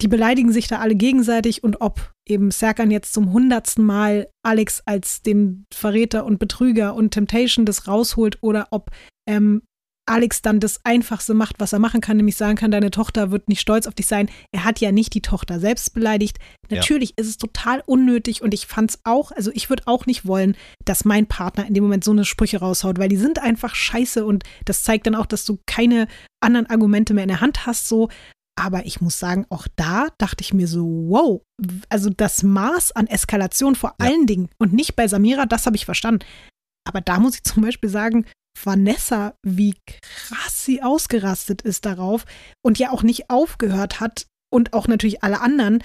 die 0.00 0.08
beleidigen 0.08 0.52
sich 0.52 0.66
da 0.66 0.78
alle 0.78 0.94
gegenseitig 0.94 1.62
und 1.62 1.80
ob 1.80 2.12
eben 2.26 2.50
Serkan 2.50 2.90
jetzt 2.90 3.12
zum 3.12 3.32
hundertsten 3.32 3.84
Mal 3.84 4.28
Alex 4.42 4.82
als 4.86 5.20
den 5.22 5.66
Verräter 5.72 6.24
und 6.24 6.38
Betrüger 6.38 6.94
und 6.94 7.10
Temptation 7.10 7.66
das 7.66 7.86
rausholt 7.86 8.38
oder 8.40 8.68
ob 8.70 8.90
ähm, 9.28 9.62
Alex 10.10 10.42
dann 10.42 10.58
das 10.58 10.84
Einfachste 10.84 11.34
macht, 11.34 11.60
was 11.60 11.72
er 11.72 11.78
machen 11.78 12.00
kann, 12.00 12.16
nämlich 12.16 12.36
sagen 12.36 12.56
kann, 12.56 12.72
deine 12.72 12.90
Tochter 12.90 13.30
wird 13.30 13.48
nicht 13.48 13.60
stolz 13.60 13.86
auf 13.86 13.94
dich 13.94 14.08
sein. 14.08 14.28
Er 14.52 14.64
hat 14.64 14.80
ja 14.80 14.90
nicht 14.90 15.14
die 15.14 15.22
Tochter 15.22 15.60
selbst 15.60 15.94
beleidigt. 15.94 16.38
Natürlich 16.68 17.10
ja. 17.10 17.14
ist 17.18 17.28
es 17.28 17.38
total 17.38 17.82
unnötig 17.86 18.42
und 18.42 18.52
ich 18.52 18.66
fand 18.66 18.90
es 18.90 19.00
auch, 19.04 19.30
also 19.30 19.52
ich 19.54 19.70
würde 19.70 19.84
auch 19.86 20.06
nicht 20.06 20.26
wollen, 20.26 20.56
dass 20.84 21.04
mein 21.04 21.26
Partner 21.26 21.66
in 21.66 21.74
dem 21.74 21.84
Moment 21.84 22.02
so 22.02 22.10
eine 22.10 22.24
Sprüche 22.24 22.58
raushaut, 22.58 22.98
weil 22.98 23.08
die 23.08 23.16
sind 23.16 23.38
einfach 23.38 23.74
scheiße 23.76 24.26
und 24.26 24.42
das 24.64 24.82
zeigt 24.82 25.06
dann 25.06 25.14
auch, 25.14 25.26
dass 25.26 25.44
du 25.44 25.60
keine 25.66 26.08
anderen 26.40 26.66
Argumente 26.66 27.14
mehr 27.14 27.24
in 27.24 27.28
der 27.28 27.40
Hand 27.40 27.66
hast, 27.66 27.88
so. 27.88 28.08
Aber 28.58 28.84
ich 28.84 29.00
muss 29.00 29.18
sagen, 29.18 29.46
auch 29.48 29.68
da 29.76 30.08
dachte 30.18 30.42
ich 30.42 30.52
mir 30.52 30.66
so, 30.66 30.84
wow, 31.08 31.40
also 31.88 32.10
das 32.10 32.42
Maß 32.42 32.92
an 32.92 33.06
Eskalation 33.06 33.76
vor 33.76 33.94
ja. 34.00 34.06
allen 34.06 34.26
Dingen 34.26 34.48
und 34.58 34.72
nicht 34.72 34.96
bei 34.96 35.06
Samira, 35.06 35.46
das 35.46 35.66
habe 35.66 35.76
ich 35.76 35.84
verstanden. 35.84 36.26
Aber 36.84 37.00
da 37.00 37.20
muss 37.20 37.36
ich 37.36 37.44
zum 37.44 37.62
Beispiel 37.62 37.88
sagen, 37.88 38.26
Vanessa, 38.62 39.34
wie 39.42 39.74
krass 39.86 40.64
sie 40.64 40.82
ausgerastet 40.82 41.62
ist 41.62 41.86
darauf 41.86 42.24
und 42.64 42.78
ja 42.78 42.90
auch 42.90 43.02
nicht 43.02 43.30
aufgehört 43.30 44.00
hat 44.00 44.26
und 44.52 44.72
auch 44.72 44.88
natürlich 44.88 45.22
alle 45.22 45.40
anderen. 45.40 45.82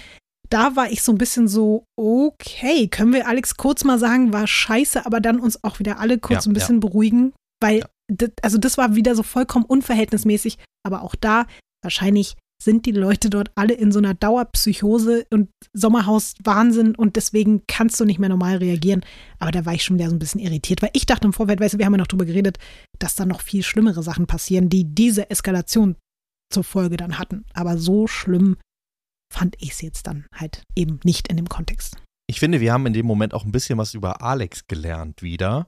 Da 0.50 0.76
war 0.76 0.92
ich 0.92 1.02
so 1.02 1.12
ein 1.12 1.18
bisschen 1.18 1.48
so, 1.48 1.86
okay, 1.98 2.88
können 2.88 3.14
wir 3.14 3.28
Alex 3.28 3.58
kurz 3.58 3.84
mal 3.84 3.98
sagen, 3.98 4.32
war 4.32 4.48
scheiße, 4.48 5.06
aber 5.06 5.20
dann 5.20 5.40
uns 5.40 5.64
auch 5.64 5.80
wieder 5.80 6.00
alle 6.00 6.20
kurz 6.20 6.46
ja, 6.46 6.52
ein 6.52 6.54
bisschen 6.54 6.76
ja. 6.76 6.80
beruhigen, 6.82 7.34
weil, 7.62 7.80
ja. 7.80 8.28
also 8.42 8.58
das 8.58 8.78
war 8.78 8.96
wieder 8.96 9.16
so 9.16 9.24
vollkommen 9.24 9.66
unverhältnismäßig, 9.66 10.60
aber 10.86 11.02
auch 11.02 11.16
da 11.16 11.48
wahrscheinlich 11.84 12.36
sind 12.62 12.86
die 12.86 12.92
Leute 12.92 13.30
dort 13.30 13.52
alle 13.56 13.74
in 13.74 13.92
so 13.92 14.00
einer 14.00 14.14
Dauerpsychose 14.14 15.26
und 15.30 15.50
Sommerhaus-Wahnsinn 15.74 16.96
und 16.96 17.16
deswegen 17.16 17.64
kannst 17.68 18.00
du 18.00 18.06
nicht 18.06 18.20
mehr 18.20 18.30
normal 18.30 18.58
reagieren. 18.58 19.06
Aber 19.40 19.52
da 19.52 19.66
war 19.66 19.74
ich 19.74 19.84
schon 19.84 19.98
wieder 19.98 20.10
so 20.10 20.16
ein 20.16 20.20
bisschen 20.20 20.40
irritiert, 20.40 20.82
weil 20.82 20.92
ich 20.94 21.06
dachte 21.06 21.28
im 21.28 21.34
Vorfeld, 21.34 21.60
weißt 21.60 21.76
du, 21.76 21.78
wir 21.78 21.86
haben 21.86 21.94
ja 21.94 22.00
noch 22.00 22.08
drüber 22.08 22.26
geredet, 22.26 22.58
dass 22.98 23.16
da 23.16 23.26
noch 23.26 23.42
viel 23.42 23.64
schlimmere 23.64 24.04
Sachen 24.04 24.26
passieren, 24.26 24.70
die 24.70 24.86
diese 24.86 25.30
Eskalation 25.30 25.96
zur 26.52 26.64
Folge 26.64 26.98
dann 26.98 27.20
hatten. 27.20 27.46
Aber 27.54 27.78
so 27.78 28.08
schlimm 28.08 28.58
fand 29.34 29.56
ich 29.60 29.72
es 29.72 29.82
jetzt 29.82 30.08
dann 30.08 30.26
halt 30.34 30.64
eben 30.76 31.00
nicht 31.04 31.28
in 31.28 31.38
dem 31.38 31.50
Kontext. 31.50 31.98
Ich 32.28 32.40
finde, 32.40 32.62
wir 32.62 32.74
haben 32.74 32.86
in 32.86 32.94
dem 32.94 33.06
Moment 33.06 33.34
auch 33.34 33.46
ein 33.46 33.52
bisschen 33.52 33.78
was 33.78 33.94
über 33.94 34.22
Alex 34.22 34.66
gelernt 34.68 35.22
wieder, 35.22 35.68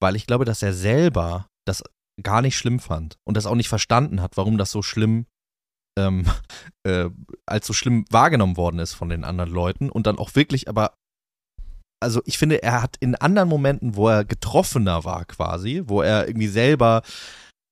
weil 0.00 0.16
ich 0.16 0.26
glaube, 0.26 0.44
dass 0.44 0.62
er 0.62 0.72
selber 0.72 1.46
das 1.66 1.82
gar 2.22 2.40
nicht 2.42 2.56
schlimm 2.56 2.78
fand 2.78 3.16
und 3.26 3.36
das 3.36 3.46
auch 3.46 3.54
nicht 3.54 3.68
verstanden 3.68 4.22
hat, 4.22 4.36
warum 4.36 4.58
das 4.58 4.70
so 4.70 4.82
schlimm 4.82 5.26
ähm, 5.98 6.26
äh, 6.86 7.10
als 7.46 7.66
so 7.66 7.72
schlimm 7.72 8.04
wahrgenommen 8.10 8.56
worden 8.56 8.78
ist 8.78 8.94
von 8.94 9.08
den 9.08 9.24
anderen 9.24 9.50
Leuten 9.50 9.90
und 9.90 10.06
dann 10.06 10.18
auch 10.18 10.34
wirklich, 10.34 10.68
aber 10.68 10.94
also 12.02 12.22
ich 12.24 12.38
finde, 12.38 12.62
er 12.62 12.80
hat 12.80 12.96
in 13.00 13.14
anderen 13.14 13.48
Momenten, 13.48 13.94
wo 13.94 14.08
er 14.08 14.24
getroffener 14.24 15.04
war 15.04 15.26
quasi, 15.26 15.82
wo 15.84 16.00
er 16.00 16.26
irgendwie 16.28 16.48
selber 16.48 17.02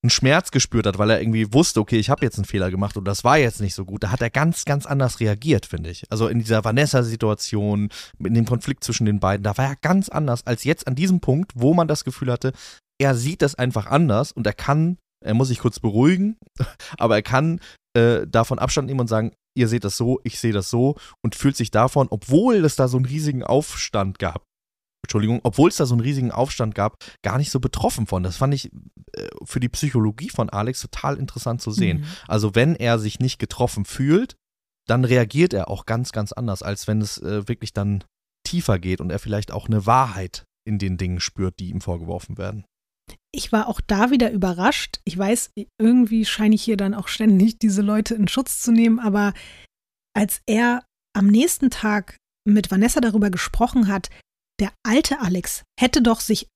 einen 0.02 0.10
Schmerz 0.10 0.50
gespürt 0.50 0.86
hat, 0.86 0.98
weil 0.98 1.10
er 1.10 1.20
irgendwie 1.20 1.52
wusste, 1.52 1.80
okay, 1.80 1.98
ich 1.98 2.08
habe 2.08 2.24
jetzt 2.24 2.38
einen 2.38 2.44
Fehler 2.44 2.70
gemacht 2.70 2.96
und 2.96 3.04
das 3.04 3.24
war 3.24 3.36
jetzt 3.36 3.60
nicht 3.60 3.74
so 3.74 3.84
gut, 3.84 4.04
da 4.04 4.12
hat 4.12 4.20
er 4.20 4.30
ganz, 4.30 4.64
ganz 4.64 4.86
anders 4.86 5.18
reagiert, 5.18 5.66
finde 5.66 5.90
ich. 5.90 6.04
Also 6.10 6.28
in 6.28 6.38
dieser 6.38 6.64
Vanessa-Situation, 6.64 7.88
in 8.18 8.34
dem 8.34 8.44
Konflikt 8.44 8.84
zwischen 8.84 9.06
den 9.06 9.18
beiden, 9.18 9.42
da 9.42 9.56
war 9.58 9.70
er 9.70 9.76
ganz 9.76 10.08
anders 10.08 10.46
als 10.46 10.62
jetzt 10.64 10.86
an 10.86 10.94
diesem 10.94 11.20
Punkt, 11.20 11.52
wo 11.56 11.74
man 11.74 11.88
das 11.88 12.04
Gefühl 12.04 12.30
hatte, 12.30 12.52
er 13.00 13.16
sieht 13.16 13.42
das 13.42 13.56
einfach 13.56 13.86
anders 13.86 14.30
und 14.30 14.46
er 14.46 14.52
kann, 14.52 14.98
er 15.24 15.34
muss 15.34 15.48
sich 15.48 15.58
kurz 15.58 15.80
beruhigen, 15.80 16.36
aber 16.98 17.16
er 17.16 17.22
kann 17.22 17.60
äh, 17.98 18.26
davon 18.26 18.58
Abstand 18.58 18.86
nehmen 18.86 19.00
und 19.00 19.08
sagen, 19.08 19.32
ihr 19.56 19.68
seht 19.68 19.84
das 19.84 19.96
so, 19.96 20.20
ich 20.24 20.38
sehe 20.38 20.52
das 20.52 20.70
so 20.70 20.96
und 21.22 21.34
fühlt 21.34 21.56
sich 21.56 21.70
davon, 21.70 22.08
obwohl 22.10 22.64
es 22.64 22.76
da 22.76 22.88
so 22.88 22.96
einen 22.96 23.06
riesigen 23.06 23.42
Aufstand 23.42 24.18
gab, 24.18 24.44
Entschuldigung, 25.04 25.40
obwohl 25.42 25.70
es 25.70 25.76
da 25.76 25.86
so 25.86 25.94
einen 25.94 26.02
riesigen 26.02 26.30
Aufstand 26.30 26.74
gab, 26.74 26.96
gar 27.22 27.38
nicht 27.38 27.50
so 27.50 27.60
betroffen 27.60 28.06
von. 28.06 28.22
Das 28.22 28.36
fand 28.36 28.54
ich 28.54 28.70
äh, 29.14 29.28
für 29.44 29.60
die 29.60 29.68
Psychologie 29.68 30.30
von 30.30 30.50
Alex 30.50 30.80
total 30.80 31.16
interessant 31.16 31.62
zu 31.62 31.70
sehen. 31.70 32.00
Mhm. 32.00 32.06
Also 32.26 32.54
wenn 32.54 32.74
er 32.74 32.98
sich 32.98 33.18
nicht 33.18 33.38
getroffen 33.38 33.84
fühlt, 33.84 34.36
dann 34.86 35.04
reagiert 35.04 35.52
er 35.52 35.68
auch 35.68 35.86
ganz, 35.86 36.12
ganz 36.12 36.32
anders, 36.32 36.62
als 36.62 36.86
wenn 36.86 37.00
es 37.00 37.18
äh, 37.18 37.46
wirklich 37.48 37.72
dann 37.72 38.04
tiefer 38.46 38.78
geht 38.78 39.00
und 39.00 39.10
er 39.10 39.18
vielleicht 39.18 39.52
auch 39.52 39.66
eine 39.66 39.86
Wahrheit 39.86 40.44
in 40.66 40.78
den 40.78 40.98
Dingen 40.98 41.20
spürt, 41.20 41.58
die 41.58 41.70
ihm 41.70 41.80
vorgeworfen 41.80 42.38
werden 42.38 42.64
ich 43.32 43.52
war 43.52 43.68
auch 43.68 43.80
da 43.80 44.10
wieder 44.10 44.30
überrascht. 44.32 45.00
Ich 45.04 45.16
weiß, 45.16 45.52
irgendwie 45.80 46.24
scheine 46.24 46.54
ich 46.54 46.62
hier 46.62 46.76
dann 46.76 46.94
auch 46.94 47.08
ständig 47.08 47.58
diese 47.58 47.82
Leute 47.82 48.14
in 48.14 48.28
Schutz 48.28 48.62
zu 48.62 48.72
nehmen, 48.72 48.98
aber 48.98 49.34
als 50.16 50.40
er 50.46 50.84
am 51.16 51.26
nächsten 51.26 51.70
Tag 51.70 52.16
mit 52.46 52.70
Vanessa 52.70 53.00
darüber 53.00 53.30
gesprochen 53.30 53.88
hat, 53.88 54.08
der 54.60 54.72
alte 54.84 55.20
Alex 55.20 55.62
hätte 55.78 56.02
doch 56.02 56.20
sich 56.20 56.48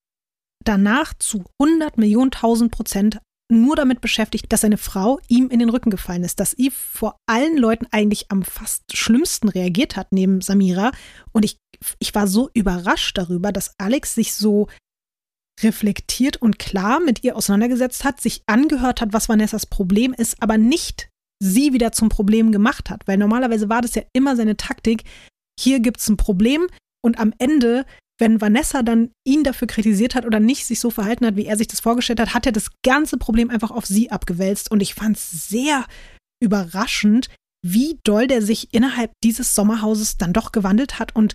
danach 0.65 1.15
zu 1.15 1.45
100 1.61 1.99
Millionen 1.99 2.31
tausend 2.31 2.73
Prozent 2.73 3.21
nur 3.51 3.77
damit 3.77 4.01
beschäftigt, 4.01 4.51
dass 4.51 4.63
seine 4.63 4.79
Frau 4.79 5.21
ihm 5.29 5.51
in 5.51 5.59
den 5.59 5.69
Rücken 5.69 5.91
gefallen 5.91 6.25
ist, 6.25 6.41
dass 6.41 6.53
sie 6.53 6.71
vor 6.71 7.17
allen 7.29 7.59
Leuten 7.59 7.87
eigentlich 7.91 8.31
am 8.31 8.43
fast 8.43 8.97
schlimmsten 8.97 9.49
reagiert 9.49 9.97
hat 9.97 10.09
neben 10.11 10.41
Samira. 10.41 10.93
Und 11.33 11.45
ich, 11.45 11.59
ich 11.99 12.15
war 12.15 12.27
so 12.27 12.49
überrascht 12.55 13.19
darüber, 13.19 13.53
dass 13.53 13.75
Alex 13.79 14.15
sich 14.15 14.35
so 14.35 14.69
reflektiert 15.61 16.37
und 16.39 16.59
klar 16.59 17.01
mit 17.01 17.25
ihr 17.25 17.37
auseinandergesetzt 17.37 18.05
hat, 18.05 18.21
sich 18.21 18.43
angehört 18.47 19.01
hat, 19.01 19.13
was 19.13 19.29
Vanessas 19.29 19.67
Problem 19.67 20.13
ist, 20.13 20.43
aber 20.43 20.59
nicht 20.59 21.09
sie 21.43 21.73
wieder 21.73 21.93
zum 21.93 22.09
Problem 22.09 22.53
gemacht 22.53 22.91
hat. 22.91 23.03
Weil 23.07 23.19
normalerweise 23.19 23.69
war 23.69 23.83
das 23.83 23.95
ja 23.95 24.03
immer 24.13 24.37
seine 24.37 24.57
Taktik, 24.57 25.05
hier 25.59 25.81
gibt 25.81 26.01
es 26.01 26.09
ein 26.09 26.17
Problem 26.17 26.67
und 27.05 27.19
am 27.19 27.35
Ende, 27.39 27.85
wenn 28.19 28.41
Vanessa 28.41 28.83
dann 28.83 29.11
ihn 29.27 29.43
dafür 29.43 29.67
kritisiert 29.67 30.15
hat 30.15 30.25
oder 30.25 30.41
nicht 30.41 30.65
sich 30.65 30.81
so 30.81 30.91
verhalten 30.91 31.27
hat, 31.27 31.37
wie 31.37 31.47
er 31.47 31.57
sich 31.57 31.67
das 31.67 31.81
vorgestellt 31.81 32.21
hat, 32.21 32.35
hat 32.35 32.47
er 32.47 32.53
das 32.53 32.71
ganze 32.85 33.19
Problem 33.19 33.51
einfach 33.51 33.71
auf 33.71 33.85
sie 33.85 34.11
abgewälzt. 34.11 34.71
Und 34.71 34.81
ich 34.81 34.95
fand 34.95 35.17
es 35.17 35.49
sehr 35.49 35.85
überraschend, 36.41 37.29
wie 37.65 37.99
doll 38.05 38.27
der 38.27 38.43
sich 38.43 38.73
innerhalb 38.73 39.13
dieses 39.25 39.55
Sommerhauses 39.55 40.19
dann 40.19 40.33
doch 40.33 40.53
gewandelt 40.53 40.99
hat 40.99 41.15
und 41.15 41.35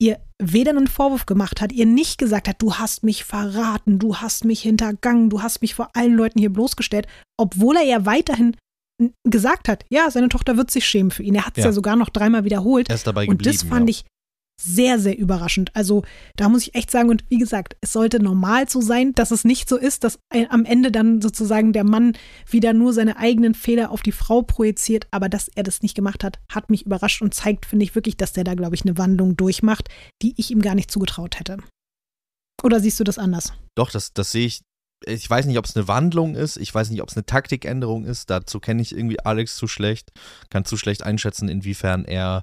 ihr 0.00 0.20
weder 0.40 0.70
einen 0.70 0.86
Vorwurf 0.86 1.26
gemacht 1.26 1.60
hat, 1.60 1.72
ihr 1.72 1.86
nicht 1.86 2.18
gesagt 2.18 2.48
hat, 2.48 2.62
du 2.62 2.74
hast 2.74 3.02
mich 3.02 3.24
verraten, 3.24 3.98
du 3.98 4.16
hast 4.16 4.44
mich 4.44 4.62
hintergangen, 4.62 5.30
du 5.30 5.42
hast 5.42 5.60
mich 5.60 5.74
vor 5.74 5.90
allen 5.94 6.14
Leuten 6.14 6.38
hier 6.38 6.52
bloßgestellt, 6.52 7.08
obwohl 7.36 7.76
er 7.76 7.84
ja 7.84 8.06
weiterhin 8.06 8.56
gesagt 9.24 9.68
hat, 9.68 9.84
ja, 9.90 10.10
seine 10.10 10.28
Tochter 10.28 10.56
wird 10.56 10.70
sich 10.70 10.86
schämen 10.86 11.10
für 11.10 11.22
ihn. 11.22 11.34
Er 11.34 11.46
hat 11.46 11.56
es 11.56 11.64
ja. 11.64 11.70
ja. 11.70 11.72
sogar 11.72 11.96
noch 11.96 12.08
dreimal 12.08 12.44
wiederholt. 12.44 12.88
Er 12.88 12.96
ist 12.96 13.06
dabei 13.06 13.26
geblieben. 13.26 13.48
Und 13.48 13.54
das 13.54 13.68
fand 13.68 13.88
ja. 13.88 13.96
ich 13.96 14.04
sehr, 14.60 14.98
sehr 14.98 15.16
überraschend. 15.16 15.74
Also 15.74 16.02
da 16.36 16.48
muss 16.48 16.62
ich 16.62 16.74
echt 16.74 16.90
sagen, 16.90 17.10
und 17.10 17.24
wie 17.28 17.38
gesagt, 17.38 17.76
es 17.80 17.92
sollte 17.92 18.20
normal 18.20 18.68
so 18.68 18.80
sein, 18.80 19.12
dass 19.14 19.30
es 19.30 19.44
nicht 19.44 19.68
so 19.68 19.76
ist, 19.76 20.04
dass 20.04 20.18
am 20.50 20.64
Ende 20.64 20.90
dann 20.90 21.22
sozusagen 21.22 21.72
der 21.72 21.84
Mann 21.84 22.14
wieder 22.50 22.72
nur 22.72 22.92
seine 22.92 23.16
eigenen 23.18 23.54
Fehler 23.54 23.90
auf 23.90 24.02
die 24.02 24.12
Frau 24.12 24.42
projiziert, 24.42 25.06
aber 25.10 25.28
dass 25.28 25.48
er 25.48 25.62
das 25.62 25.82
nicht 25.82 25.94
gemacht 25.94 26.24
hat, 26.24 26.40
hat 26.50 26.70
mich 26.70 26.86
überrascht 26.86 27.22
und 27.22 27.34
zeigt, 27.34 27.66
finde 27.66 27.84
ich 27.84 27.94
wirklich, 27.94 28.16
dass 28.16 28.32
der 28.32 28.44
da, 28.44 28.54
glaube 28.54 28.74
ich, 28.74 28.82
eine 28.82 28.98
Wandlung 28.98 29.36
durchmacht, 29.36 29.88
die 30.22 30.34
ich 30.36 30.50
ihm 30.50 30.60
gar 30.60 30.74
nicht 30.74 30.90
zugetraut 30.90 31.38
hätte. 31.38 31.58
Oder 32.62 32.80
siehst 32.80 32.98
du 32.98 33.04
das 33.04 33.18
anders? 33.18 33.52
Doch, 33.76 33.90
das, 33.90 34.12
das 34.12 34.32
sehe 34.32 34.46
ich. 34.46 34.62
Ich 35.06 35.30
weiß 35.30 35.46
nicht, 35.46 35.58
ob 35.58 35.64
es 35.64 35.76
eine 35.76 35.86
Wandlung 35.86 36.34
ist, 36.34 36.56
ich 36.56 36.74
weiß 36.74 36.90
nicht, 36.90 37.02
ob 37.02 37.08
es 37.08 37.16
eine 37.16 37.24
Taktikänderung 37.24 38.04
ist. 38.04 38.30
Dazu 38.30 38.58
kenne 38.58 38.82
ich 38.82 38.90
irgendwie 38.90 39.20
Alex 39.20 39.54
zu 39.54 39.68
schlecht, 39.68 40.10
kann 40.50 40.64
zu 40.64 40.76
schlecht 40.76 41.04
einschätzen, 41.04 41.48
inwiefern 41.48 42.04
er 42.04 42.42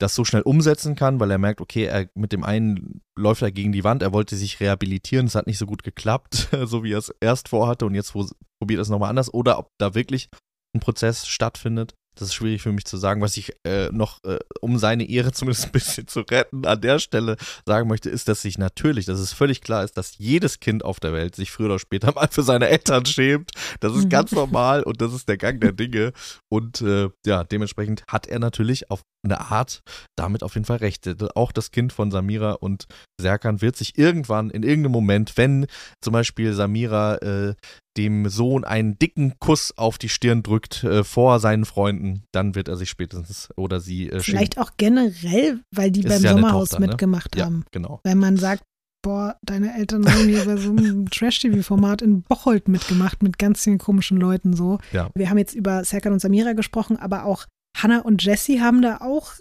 das 0.00 0.14
so 0.14 0.24
schnell 0.24 0.42
umsetzen 0.42 0.96
kann, 0.96 1.20
weil 1.20 1.30
er 1.30 1.38
merkt, 1.38 1.60
okay, 1.60 1.84
er 1.84 2.08
mit 2.14 2.32
dem 2.32 2.44
einen 2.44 3.00
läuft 3.16 3.42
er 3.42 3.52
gegen 3.52 3.72
die 3.72 3.84
Wand, 3.84 4.02
er 4.02 4.12
wollte 4.12 4.36
sich 4.36 4.60
rehabilitieren, 4.60 5.26
es 5.26 5.34
hat 5.34 5.46
nicht 5.46 5.58
so 5.58 5.66
gut 5.66 5.82
geklappt, 5.82 6.48
so 6.64 6.82
wie 6.82 6.92
er 6.92 6.98
es 6.98 7.14
erst 7.20 7.48
vorhatte 7.48 7.86
und 7.86 7.94
jetzt 7.94 8.12
probiert 8.12 8.78
er 8.78 8.82
es 8.82 8.88
nochmal 8.88 9.10
anders 9.10 9.32
oder 9.32 9.58
ob 9.58 9.68
da 9.78 9.94
wirklich 9.94 10.28
ein 10.74 10.80
Prozess 10.80 11.26
stattfindet. 11.26 11.94
Das 12.16 12.28
ist 12.28 12.34
schwierig 12.34 12.62
für 12.62 12.70
mich 12.70 12.84
zu 12.84 12.96
sagen. 12.96 13.20
Was 13.22 13.36
ich 13.36 13.52
äh, 13.66 13.88
noch, 13.90 14.22
äh, 14.22 14.38
um 14.60 14.78
seine 14.78 15.08
Ehre 15.08 15.32
zumindest 15.32 15.66
ein 15.66 15.72
bisschen 15.72 16.06
zu 16.06 16.20
retten, 16.20 16.64
an 16.64 16.80
der 16.80 17.00
Stelle 17.00 17.36
sagen 17.66 17.88
möchte, 17.88 18.08
ist, 18.08 18.28
dass 18.28 18.42
sich 18.42 18.56
natürlich, 18.56 19.06
dass 19.06 19.18
es 19.18 19.32
völlig 19.32 19.62
klar 19.62 19.82
ist, 19.82 19.96
dass 19.96 20.16
jedes 20.18 20.60
Kind 20.60 20.84
auf 20.84 21.00
der 21.00 21.12
Welt 21.12 21.34
sich 21.34 21.50
früher 21.50 21.66
oder 21.66 21.78
später 21.80 22.12
mal 22.14 22.28
für 22.30 22.44
seine 22.44 22.68
Eltern 22.68 23.04
schämt. 23.04 23.50
Das 23.80 23.96
ist 23.96 24.04
Mhm. 24.04 24.10
ganz 24.10 24.30
normal 24.30 24.84
und 24.84 25.00
das 25.00 25.12
ist 25.12 25.28
der 25.28 25.38
Gang 25.38 25.60
der 25.60 25.72
Dinge. 25.72 26.12
Und 26.48 26.80
äh, 26.82 27.08
ja, 27.26 27.42
dementsprechend 27.42 28.04
hat 28.08 28.28
er 28.28 28.38
natürlich 28.38 28.90
auf 28.92 29.02
eine 29.24 29.50
Art 29.50 29.82
damit 30.16 30.42
auf 30.42 30.54
jeden 30.54 30.64
Fall 30.66 30.78
recht. 30.78 31.08
Auch 31.34 31.52
das 31.52 31.70
Kind 31.70 31.92
von 31.92 32.10
Samira 32.10 32.52
und 32.52 32.86
Serkan 33.20 33.60
wird 33.62 33.76
sich 33.76 33.98
irgendwann 33.98 34.50
in 34.50 34.62
irgendeinem 34.62 34.92
Moment, 34.92 35.36
wenn 35.36 35.66
zum 36.02 36.12
Beispiel 36.12 36.52
Samira 36.52 37.16
äh, 37.16 37.54
dem 37.96 38.28
Sohn 38.28 38.64
einen 38.64 38.98
dicken 38.98 39.34
Kuss 39.38 39.72
auf 39.76 39.98
die 39.98 40.08
Stirn 40.08 40.42
drückt 40.42 40.82
äh, 40.84 41.04
vor 41.04 41.38
seinen 41.40 41.64
Freunden, 41.64 42.24
dann 42.32 42.54
wird 42.54 42.68
er 42.68 42.76
sich 42.76 42.90
spätestens 42.90 43.48
oder 43.56 43.80
sie 43.80 44.10
äh. 44.10 44.20
Vielleicht 44.20 44.58
auch 44.58 44.72
generell, 44.76 45.60
weil 45.74 45.90
die 45.90 46.00
Ist 46.00 46.08
beim 46.08 46.22
ja 46.22 46.32
Sommerhaus 46.32 46.70
Tochter, 46.70 46.80
ne? 46.80 46.86
mitgemacht 46.88 47.36
Ja, 47.36 47.46
haben. 47.46 47.64
genau. 47.70 48.00
Wenn 48.04 48.18
man 48.18 48.36
sagt, 48.36 48.64
boah, 49.04 49.36
deine 49.42 49.76
Eltern 49.76 50.10
haben 50.10 50.26
hier 50.28 50.44
bei 50.44 50.56
so 50.56 50.70
einem 50.70 51.06
Trash-TV-Format 51.10 52.02
in 52.02 52.22
Bocholt 52.22 52.68
mitgemacht 52.68 53.22
mit 53.22 53.38
ganz 53.38 53.62
vielen 53.62 53.78
komischen 53.78 54.16
Leuten 54.16 54.54
so. 54.56 54.78
Ja. 54.92 55.10
Wir 55.14 55.30
haben 55.30 55.38
jetzt 55.38 55.54
über 55.54 55.84
Serkan 55.84 56.14
und 56.14 56.20
Samira 56.20 56.54
gesprochen, 56.54 56.96
aber 56.96 57.24
auch 57.26 57.44
Hannah 57.76 58.00
und 58.00 58.22
Jessie 58.22 58.60
haben 58.60 58.82
da 58.82 58.98
auch 58.98 59.32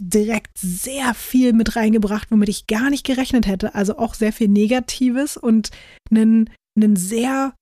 direkt 0.00 0.58
sehr 0.58 1.14
viel 1.14 1.52
mit 1.52 1.76
reingebracht, 1.76 2.30
womit 2.30 2.48
ich 2.48 2.66
gar 2.66 2.90
nicht 2.90 3.04
gerechnet 3.04 3.46
hätte. 3.46 3.74
Also 3.74 3.98
auch 3.98 4.14
sehr 4.14 4.32
viel 4.32 4.48
Negatives 4.48 5.36
und 5.36 5.70
einen, 6.10 6.50
einen 6.76 6.96
sehr 6.96 7.54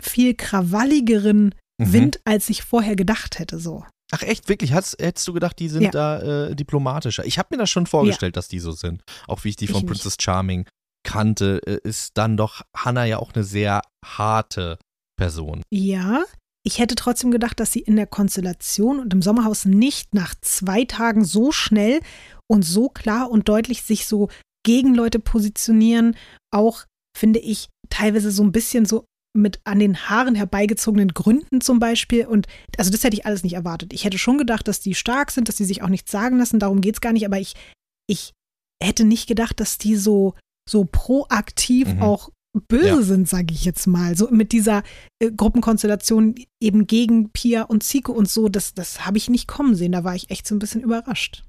viel 0.00 0.34
krawalligeren 0.34 1.54
Mhm. 1.80 1.92
Wind, 1.94 2.20
als 2.26 2.50
ich 2.50 2.62
vorher 2.62 2.94
gedacht 2.94 3.38
hätte. 3.38 3.58
So. 3.58 3.86
Ach 4.12 4.20
echt, 4.22 4.50
wirklich? 4.50 4.74
Hast, 4.74 4.96
hättest 5.00 5.26
du 5.26 5.32
gedacht, 5.32 5.58
die 5.58 5.70
sind 5.70 5.80
Ja. 5.82 5.90
da 5.90 6.48
äh, 6.48 6.54
diplomatischer? 6.54 7.24
Ich 7.24 7.38
habe 7.38 7.48
mir 7.52 7.56
das 7.58 7.70
schon 7.70 7.86
vorgestellt, 7.86 8.36
dass 8.36 8.48
die 8.48 8.58
so 8.58 8.72
sind. 8.72 9.02
Auch 9.26 9.44
wie 9.44 9.48
ich 9.48 9.56
die 9.56 9.64
Ich 9.64 9.70
von 9.70 9.80
nicht. 9.80 9.88
Princess 9.90 10.16
Charming 10.20 10.66
kannte, 11.06 11.62
äh, 11.66 11.80
ist 11.88 12.18
dann 12.18 12.36
doch 12.36 12.60
Hannah 12.76 13.06
ja 13.06 13.18
auch 13.18 13.32
eine 13.32 13.44
sehr 13.44 13.80
harte 14.04 14.78
Person. 15.16 15.62
Ja, 15.72 16.24
ich 16.70 16.78
hätte 16.78 16.94
trotzdem 16.94 17.32
gedacht, 17.32 17.58
dass 17.58 17.72
sie 17.72 17.80
in 17.80 17.96
der 17.96 18.06
Konstellation 18.06 19.00
und 19.00 19.12
im 19.12 19.22
Sommerhaus 19.22 19.64
nicht 19.64 20.14
nach 20.14 20.36
zwei 20.40 20.84
Tagen 20.84 21.24
so 21.24 21.50
schnell 21.50 22.00
und 22.48 22.62
so 22.64 22.88
klar 22.88 23.28
und 23.28 23.48
deutlich 23.48 23.82
sich 23.82 24.06
so 24.06 24.28
gegen 24.64 24.94
Leute 24.94 25.18
positionieren, 25.18 26.16
auch 26.54 26.84
finde 27.18 27.40
ich 27.40 27.68
teilweise 27.88 28.30
so 28.30 28.44
ein 28.44 28.52
bisschen 28.52 28.86
so 28.86 29.04
mit 29.36 29.60
an 29.64 29.80
den 29.80 30.08
Haaren 30.08 30.36
herbeigezogenen 30.36 31.08
Gründen 31.08 31.60
zum 31.60 31.80
Beispiel. 31.80 32.26
Und 32.26 32.46
also 32.78 32.92
das 32.92 33.02
hätte 33.02 33.16
ich 33.16 33.26
alles 33.26 33.42
nicht 33.42 33.54
erwartet. 33.54 33.92
Ich 33.92 34.04
hätte 34.04 34.18
schon 34.18 34.38
gedacht, 34.38 34.68
dass 34.68 34.78
die 34.80 34.94
stark 34.94 35.32
sind, 35.32 35.48
dass 35.48 35.56
die 35.56 35.64
sich 35.64 35.82
auch 35.82 35.88
nichts 35.88 36.12
sagen 36.12 36.38
lassen. 36.38 36.60
Darum 36.60 36.80
geht 36.80 36.94
es 36.94 37.00
gar 37.00 37.12
nicht. 37.12 37.26
Aber 37.26 37.40
ich, 37.40 37.54
ich 38.08 38.32
hätte 38.80 39.04
nicht 39.04 39.26
gedacht, 39.26 39.58
dass 39.58 39.76
die 39.76 39.96
so, 39.96 40.34
so 40.68 40.84
proaktiv 40.84 41.88
Mhm. 41.94 42.02
auch 42.02 42.30
böse 42.68 42.86
Ja. 42.86 43.02
sind, 43.02 43.28
sage 43.28 43.52
ich 43.54 43.64
jetzt 43.64 43.86
mal. 43.86 44.16
So 44.16 44.28
mit 44.30 44.52
dieser 44.52 44.82
äh, 45.22 45.30
Gruppenkonstellation 45.30 46.34
eben 46.60 46.86
gegen 46.86 47.30
Pia 47.30 47.62
und 47.62 47.82
Zico 47.82 48.12
und 48.12 48.28
so, 48.28 48.48
das, 48.48 48.74
das 48.74 49.06
habe 49.06 49.18
ich 49.18 49.30
nicht 49.30 49.46
kommen 49.48 49.74
sehen. 49.74 49.92
Da 49.92 50.04
war 50.04 50.14
ich 50.14 50.30
echt 50.30 50.46
so 50.46 50.54
ein 50.54 50.58
bisschen 50.58 50.80
überrascht. 50.82 51.44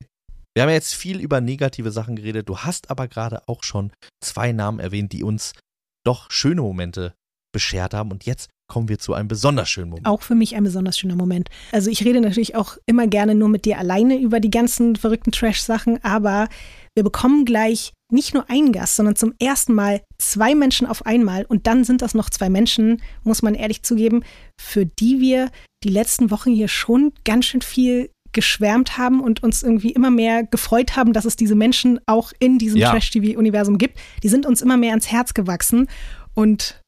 Wir 0.54 0.64
haben 0.64 0.70
ja 0.70 0.76
jetzt 0.76 0.94
viel 0.94 1.20
über 1.20 1.40
negative 1.40 1.92
Sachen 1.92 2.16
geredet. 2.18 2.50
Du 2.50 2.58
hast 2.60 2.90
aber 2.90 3.08
gerade 3.08 3.48
auch 3.48 3.64
schon 3.64 3.92
zwei 4.24 4.52
Namen 4.52 4.80
erwähnt, 4.80 5.14
die 5.14 5.24
uns 5.24 5.54
doch 6.06 6.30
schöne 6.30 6.62
Momente 6.62 7.14
beschert 7.54 7.94
haben. 7.94 8.12
Und 8.12 8.26
jetzt 8.26 8.50
kommen 8.70 8.90
wir 8.90 9.00
zu 9.00 9.14
einem 9.14 9.28
besonders 9.28 9.70
schönen 9.70 9.90
Moment. 9.90 10.08
Auch 10.08 10.22
für 10.22 10.36
mich 10.36 10.56
ein 10.56 10.64
besonders 10.64 10.98
schöner 10.98 11.16
Moment. 11.16 11.50
Also 11.72 11.90
ich 11.90 12.04
rede 12.06 12.22
natürlich 12.22 12.56
auch 12.56 12.78
immer 12.86 13.08
gerne 13.08 13.36
nur 13.36 13.50
mit 13.50 13.66
dir 13.66 13.78
alleine 13.78 14.18
über 14.20 14.40
die 14.40 14.50
ganzen 14.50 14.96
verrückten 14.96 15.32
Trash-Sachen, 15.32 16.04
aber 16.04 16.48
wir 16.96 17.04
bekommen 17.04 17.46
gleich 17.46 17.94
nicht 18.12 18.34
nur 18.34 18.50
einen 18.50 18.74
Gast, 18.74 18.98
sondern 18.98 19.16
zum 19.16 19.34
ersten 19.40 19.74
Mal 19.74 20.02
zwei 20.18 20.54
Menschen 20.56 20.86
auf 20.88 21.06
einmal. 21.06 21.46
Und 21.46 21.66
dann 21.68 21.84
sind 21.84 22.02
das 22.02 22.14
noch 22.14 22.30
zwei 22.30 22.50
Menschen, 22.50 23.02
muss 23.24 23.42
man 23.42 23.56
ehrlich 23.56 23.84
zugeben, 23.84 24.24
für 24.60 24.86
die 24.86 25.20
wir 25.20 25.50
die 25.84 25.90
letzten 25.90 26.30
Wochen 26.32 26.52
hier 26.52 26.68
schon 26.68 27.14
ganz 27.24 27.46
schön 27.46 27.62
viel 27.62 28.12
geschwärmt 28.34 28.98
haben 28.98 29.22
und 29.22 29.44
uns 29.44 29.64
irgendwie 29.64 29.92
immer 29.92 30.10
mehr 30.10 30.44
gefreut 30.44 30.96
haben, 30.96 31.14
dass 31.14 31.26
es 31.26 31.36
diese 31.36 31.56
Menschen 31.56 32.00
auch 32.06 32.32
in 32.40 32.60
diesem 32.60 32.80
Ja. 32.80 32.92
Trash-TV-Universum 32.92 33.78
gibt. 33.78 34.00
Die 34.24 34.30
sind 34.30 34.46
uns 34.46 34.62
immer 34.62 34.78
mehr 34.78 34.92
ans 34.92 35.12
Herz 35.12 35.34
gewachsen 35.34 35.88
und 36.34 36.82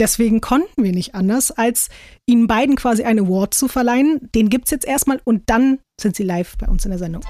deswegen 0.00 0.40
konnten 0.40 0.82
wir 0.82 0.92
nicht 0.92 1.14
anders, 1.14 1.52
als 1.52 1.90
ihnen 2.26 2.46
beiden 2.48 2.74
quasi 2.74 3.04
einen 3.04 3.26
Award 3.26 3.54
zu 3.54 3.68
verleihen. 3.68 4.28
Den 4.34 4.48
gibt's 4.48 4.70
jetzt 4.70 4.86
erstmal 4.86 5.20
und 5.24 5.48
dann 5.48 5.78
sind 6.00 6.16
sie 6.16 6.24
live 6.24 6.56
bei 6.58 6.66
uns 6.66 6.84
in 6.84 6.90
der 6.90 6.98
Sendung. 6.98 7.22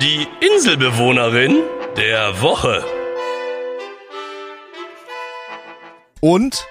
Die 0.00 0.28
Inselbewohnerin 0.40 1.56
der 1.96 2.40
Woche. 2.40 2.84
Und 6.20 6.64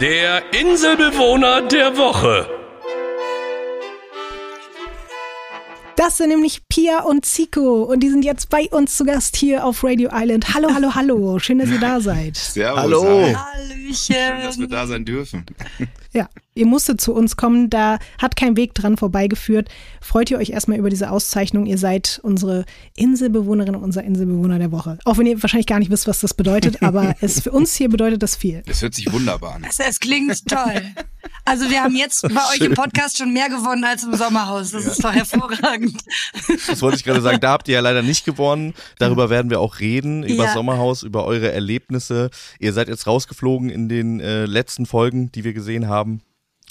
Der 0.00 0.42
Inselbewohner 0.52 1.62
der 1.62 1.96
Woche. 1.96 2.46
Das 5.96 6.18
sind 6.18 6.28
nämlich 6.28 6.68
Pia 6.70 7.00
und 7.00 7.26
Zico 7.26 7.82
und 7.82 8.00
die 8.00 8.08
sind 8.08 8.24
jetzt 8.24 8.48
bei 8.48 8.68
uns 8.70 8.96
zu 8.96 9.04
Gast 9.04 9.34
hier 9.34 9.66
auf 9.66 9.82
Radio 9.82 10.08
Island. 10.12 10.54
Hallo, 10.54 10.68
hallo, 10.72 10.94
hallo. 10.94 11.38
Schön, 11.40 11.58
dass 11.58 11.68
ihr 11.68 11.80
da 11.80 12.00
seid. 12.00 12.36
Servus. 12.36 12.80
Hallo. 12.80 13.22
Hi. 13.26 13.34
Hallöchen. 13.34 13.94
Schön, 13.94 14.42
dass 14.44 14.58
wir 14.58 14.68
da 14.68 14.86
sein 14.86 15.04
dürfen. 15.04 15.44
Ja, 16.12 16.28
ihr 16.54 16.66
musstet 16.66 17.00
zu 17.00 17.14
uns 17.14 17.36
kommen, 17.36 17.70
da 17.70 18.00
hat 18.18 18.34
kein 18.34 18.56
Weg 18.56 18.74
dran 18.74 18.96
vorbeigeführt. 18.96 19.68
Freut 20.00 20.28
ihr 20.28 20.38
euch 20.38 20.50
erstmal 20.50 20.76
über 20.76 20.90
diese 20.90 21.08
Auszeichnung? 21.08 21.66
Ihr 21.66 21.78
seid 21.78 22.18
unsere 22.24 22.64
Inselbewohnerin 22.96 23.76
und 23.76 23.84
unser 23.84 24.02
Inselbewohner 24.02 24.58
der 24.58 24.72
Woche. 24.72 24.98
Auch 25.04 25.18
wenn 25.18 25.26
ihr 25.26 25.40
wahrscheinlich 25.40 25.68
gar 25.68 25.78
nicht 25.78 25.92
wisst, 25.92 26.08
was 26.08 26.18
das 26.18 26.34
bedeutet, 26.34 26.82
aber 26.82 27.14
es 27.20 27.40
für 27.40 27.52
uns 27.52 27.76
hier 27.76 27.88
bedeutet 27.88 28.24
das 28.24 28.34
viel. 28.34 28.64
Das 28.66 28.82
hört 28.82 28.94
sich 28.94 29.12
wunderbar 29.12 29.54
an. 29.54 29.64
Also, 29.64 29.84
es 29.84 30.00
klingt 30.00 30.48
toll. 30.48 30.82
Also 31.44 31.70
wir 31.70 31.82
haben 31.82 31.94
jetzt 31.94 32.22
bei 32.22 32.40
euch 32.52 32.60
im 32.60 32.74
Podcast 32.74 33.18
schon 33.18 33.32
mehr 33.32 33.48
gewonnen 33.48 33.84
als 33.84 34.02
im 34.02 34.14
Sommerhaus. 34.14 34.72
Das 34.72 34.86
ist 34.86 35.02
doch 35.02 35.12
hervorragend. 35.12 35.96
Das 36.66 36.82
wollte 36.82 36.96
ich 36.96 37.04
gerade 37.04 37.20
sagen, 37.20 37.40
da 37.40 37.52
habt 37.52 37.68
ihr 37.68 37.74
ja 37.74 37.80
leider 37.80 38.02
nicht 38.02 38.24
gewonnen. 38.24 38.74
Darüber 38.98 39.30
werden 39.30 39.50
wir 39.50 39.60
auch 39.60 39.80
reden, 39.80 40.22
über 40.22 40.44
Ja. 40.44 40.52
Sommerhaus, 40.52 41.02
über 41.02 41.24
eure 41.24 41.52
Erlebnisse. 41.52 42.30
Ihr 42.58 42.72
seid 42.72 42.88
jetzt 42.88 43.06
rausgeflogen 43.06 43.70
in 43.70 43.88
den 43.88 44.20
äh, 44.20 44.44
letzten 44.46 44.86
Folgen, 44.86 45.30
die 45.32 45.44
wir 45.44 45.52
gesehen 45.52 45.88
haben. 45.88 46.22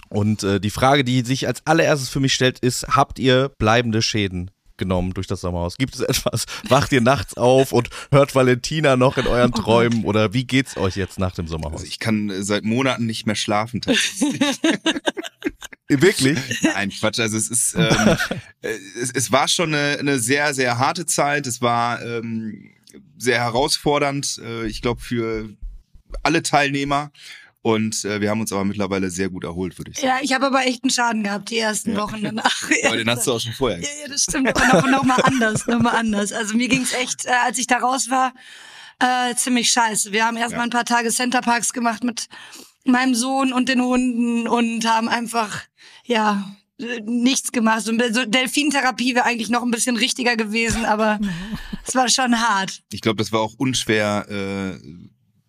Und 0.10 0.44
äh, 0.44 0.60
die 0.60 0.72
Frage, 0.72 1.04
die 1.04 1.22
sich 1.22 1.48
als 1.48 1.66
allererstes 1.66 2.10
für 2.10 2.20
mich 2.20 2.34
stellt, 2.34 2.60
ist, 2.60 2.88
habt 2.96 3.20
ihr 3.20 3.50
bleibende 3.58 4.02
Schäden 4.02 4.52
genommen 4.80 5.14
durch 5.14 5.28
das 5.28 5.42
Sommerhaus? 5.42 5.78
Gibt 5.78 5.94
es 5.94 6.02
etwas? 6.02 6.46
Wacht 6.68 6.92
ihr 6.92 7.02
nachts 7.02 7.38
auf 7.38 7.72
und 7.72 7.90
hört 8.12 8.34
Valentina 8.34 8.96
noch 8.96 9.18
in 9.18 9.28
euren 9.28 9.52
Träumen? 9.52 10.04
Oder 10.06 10.34
wie 10.34 10.46
geht's 10.46 10.76
euch 10.78 10.96
jetzt 10.96 11.20
nach 11.20 11.36
dem 11.36 11.48
Sommerhaus? 11.48 11.82
Also 11.82 11.86
ich 11.86 12.00
kann 12.00 12.32
äh, 12.32 12.44
seit 12.44 12.64
Monaten 12.64 13.06
nicht 13.06 13.28
mehr 13.28 13.36
schlafen. 13.36 13.82
tatsächlich. 13.82 14.42
Wirklich? 15.88 16.40
Nein, 16.62 16.92
Quatsch. 16.92 17.20
Also 17.20 17.38
es 17.38 17.50
ist, 17.50 17.76
ähm, 17.76 18.18
äh, 18.62 18.78
es, 19.00 19.12
es 19.12 19.32
war 19.32 19.48
schon 19.48 19.74
eine, 19.74 20.00
eine 20.00 20.20
sehr, 20.20 20.54
sehr 20.54 20.80
harte 20.80 21.06
Zeit. 21.06 21.46
Es 21.46 21.62
war 21.62 22.02
ähm, 22.02 22.72
sehr 23.18 23.40
herausfordernd. 23.40 24.42
Äh, 24.44 24.68
ich 24.68 24.82
glaube 24.82 25.02
für 25.02 25.50
alle 26.24 26.42
Teilnehmer. 26.44 27.12
Und 27.62 28.06
äh, 28.06 28.22
wir 28.22 28.30
haben 28.30 28.40
uns 28.40 28.54
aber 28.54 28.64
mittlerweile 28.64 29.10
sehr 29.10 29.30
gut 29.30 29.44
erholt, 29.44 29.78
würde 29.78 29.92
ich 29.92 29.98
sagen. 29.98 30.08
Ja, 30.08 30.20
ich 30.22 30.34
habe 30.34 30.46
aber 30.46 30.66
echt 30.66 30.84
einen 30.84 30.92
Schaden 30.92 31.24
gehabt 31.24 31.50
die 31.50 31.58
ersten 31.58 31.96
Wochen 31.98 32.22
danach. 32.24 32.70
Aber 32.86 32.96
den 32.96 33.10
hast 33.10 33.28
du 33.28 33.34
auch 33.34 33.40
schon 33.40 33.54
vorher. 33.54 33.80
Ja, 33.80 33.88
ja, 34.02 34.08
das 34.08 34.24
stimmt. 34.24 34.56
Aber 34.56 34.82
noch, 34.82 34.88
noch 34.90 35.04
mal 35.04 35.22
anders, 35.24 35.68
noch 35.68 35.80
mal 35.80 35.92
anders. 35.92 36.32
Also 36.32 36.56
mir 36.56 36.70
ging's 36.70 36.94
echt, 36.94 37.26
äh, 37.26 37.32
als 37.46 37.58
ich 37.58 37.68
da 37.68 37.78
raus 37.78 38.10
war, 38.10 38.34
äh, 39.00 39.36
ziemlich 39.36 39.72
scheiße. 39.72 40.12
Wir 40.14 40.26
haben 40.26 40.38
erst 40.38 40.56
mal 40.56 40.64
ein 40.64 40.70
paar 40.70 40.86
Tage 40.86 41.10
Centerparks 41.10 41.74
gemacht 41.74 42.04
mit 42.04 42.28
meinem 42.86 43.14
Sohn 43.14 43.52
und 43.52 43.68
den 43.68 43.82
Hunden 43.82 44.48
und 44.48 44.86
haben 44.86 45.10
einfach, 45.10 45.64
ja, 46.06 46.56
nichts 47.04 47.52
gemacht. 47.52 47.82
So, 47.82 47.92
so 48.12 48.26
Delfintherapie 48.26 49.16
wäre 49.16 49.26
eigentlich 49.26 49.50
noch 49.50 49.64
ein 49.64 49.72
bisschen 49.72 49.98
richtiger 49.98 50.38
gewesen, 50.38 50.86
aber 50.86 51.20
es 51.86 51.94
war 51.94 52.08
schon 52.08 52.40
hart. 52.40 52.82
Ich 52.92 53.02
glaube, 53.02 53.18
das 53.18 53.32
war 53.32 53.42
auch 53.42 53.54
unschwer 53.58 54.26
äh, 54.30 54.80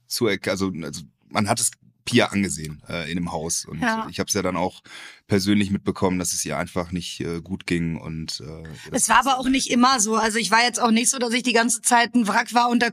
zu 0.08 0.26
also, 0.26 0.72
also 0.82 1.02
man 1.28 1.48
hat 1.48 1.60
es 1.60 1.70
Pia 2.10 2.26
angesehen 2.26 2.82
äh, 2.88 3.10
in 3.10 3.16
dem 3.16 3.32
Haus 3.32 3.64
und 3.64 3.80
Ja. 3.80 4.06
ich 4.10 4.18
habe 4.18 4.28
es 4.28 4.34
ja 4.34 4.42
dann 4.42 4.56
auch 4.56 4.82
persönlich 5.26 5.70
mitbekommen, 5.70 6.18
dass 6.18 6.32
es 6.32 6.44
ihr 6.44 6.58
einfach 6.58 6.90
nicht 6.92 7.20
äh, 7.20 7.40
gut 7.40 7.66
ging 7.66 7.96
und 7.96 8.40
äh, 8.40 8.68
Es 8.92 9.08
war 9.08 9.18
aber 9.18 9.38
auch 9.38 9.48
nicht 9.48 9.70
immer 9.70 10.00
so. 10.00 10.16
Also 10.16 10.38
ich 10.38 10.50
war 10.50 10.62
jetzt 10.62 10.80
auch 10.80 10.90
nicht 10.90 11.08
so, 11.10 11.18
dass 11.18 11.32
ich 11.32 11.42
die 11.42 11.52
ganze 11.52 11.82
Zeit 11.82 12.14
ein 12.14 12.26
Wrack 12.26 12.52
war 12.54 12.68
und 12.68 12.80
da 12.82 12.88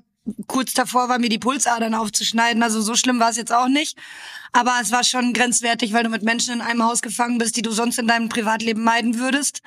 kurz 0.47 0.73
davor 0.73 1.07
war, 1.07 1.19
mir 1.19 1.29
die 1.29 1.39
Pulsadern 1.39 1.93
aufzuschneiden. 1.95 2.61
Also 2.61 2.81
so 2.81 2.95
schlimm 2.95 3.19
war 3.19 3.29
es 3.29 3.37
jetzt 3.37 3.53
auch 3.53 3.69
nicht. 3.69 3.97
Aber 4.51 4.73
es 4.81 4.91
war 4.91 5.03
schon 5.05 5.31
grenzwertig, 5.33 5.93
weil 5.93 6.03
du 6.03 6.09
mit 6.09 6.21
Menschen 6.23 6.53
in 6.53 6.61
einem 6.61 6.83
Haus 6.83 7.01
gefangen 7.01 7.37
bist, 7.37 7.55
die 7.55 7.61
du 7.61 7.71
sonst 7.71 7.97
in 7.97 8.07
deinem 8.07 8.27
Privatleben 8.27 8.83
meiden 8.83 9.17
würdest. 9.19 9.61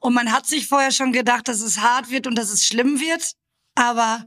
Und 0.00 0.12
man 0.14 0.30
hat 0.32 0.46
sich 0.46 0.66
vorher 0.68 0.90
schon 0.90 1.12
gedacht, 1.12 1.48
dass 1.48 1.60
es 1.62 1.78
hart 1.80 2.10
wird 2.10 2.26
und 2.26 2.36
dass 2.36 2.50
es 2.50 2.66
schlimm 2.66 3.00
wird. 3.00 3.32
Aber 3.74 4.26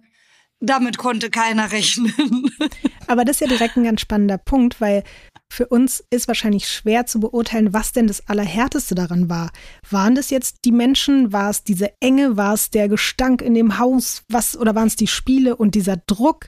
damit 0.60 0.98
konnte 0.98 1.30
keiner 1.30 1.72
rechnen. 1.72 2.14
Aber 3.08 3.26
das 3.26 3.38
ist 3.38 3.42
ja 3.42 3.48
direkt 3.48 3.78
ein 3.78 3.84
ganz 3.84 4.02
spannender 4.02 4.38
Punkt, 4.38 4.82
weil 4.82 5.04
für 5.52 5.68
uns 5.68 6.04
ist 6.10 6.28
wahrscheinlich 6.28 6.68
schwer 6.68 7.06
zu 7.06 7.20
beurteilen, 7.20 7.74
was 7.74 7.92
denn 7.92 8.08
das 8.08 8.28
Allerhärteste 8.28 8.96
daran 8.96 9.30
war. 9.30 9.52
Waren 9.90 10.16
das 10.16 10.30
jetzt 10.30 10.60
die 10.66 10.72
Menschen? 10.72 11.32
War 11.32 11.50
es 11.50 11.64
diese 11.64 11.92
Enge? 12.02 12.36
War 12.36 12.54
es 12.54 12.72
der 12.72 12.90
Gestank 12.90 13.42
in 13.42 13.54
dem 13.54 13.78
Haus? 13.78 14.24
Was, 14.28 14.58
oder 14.58 14.76
waren 14.76 14.88
es 14.88 14.96
die 14.96 15.08
Spiele 15.08 15.56
und 15.56 15.76
dieser 15.76 15.98
Druck? 15.98 16.48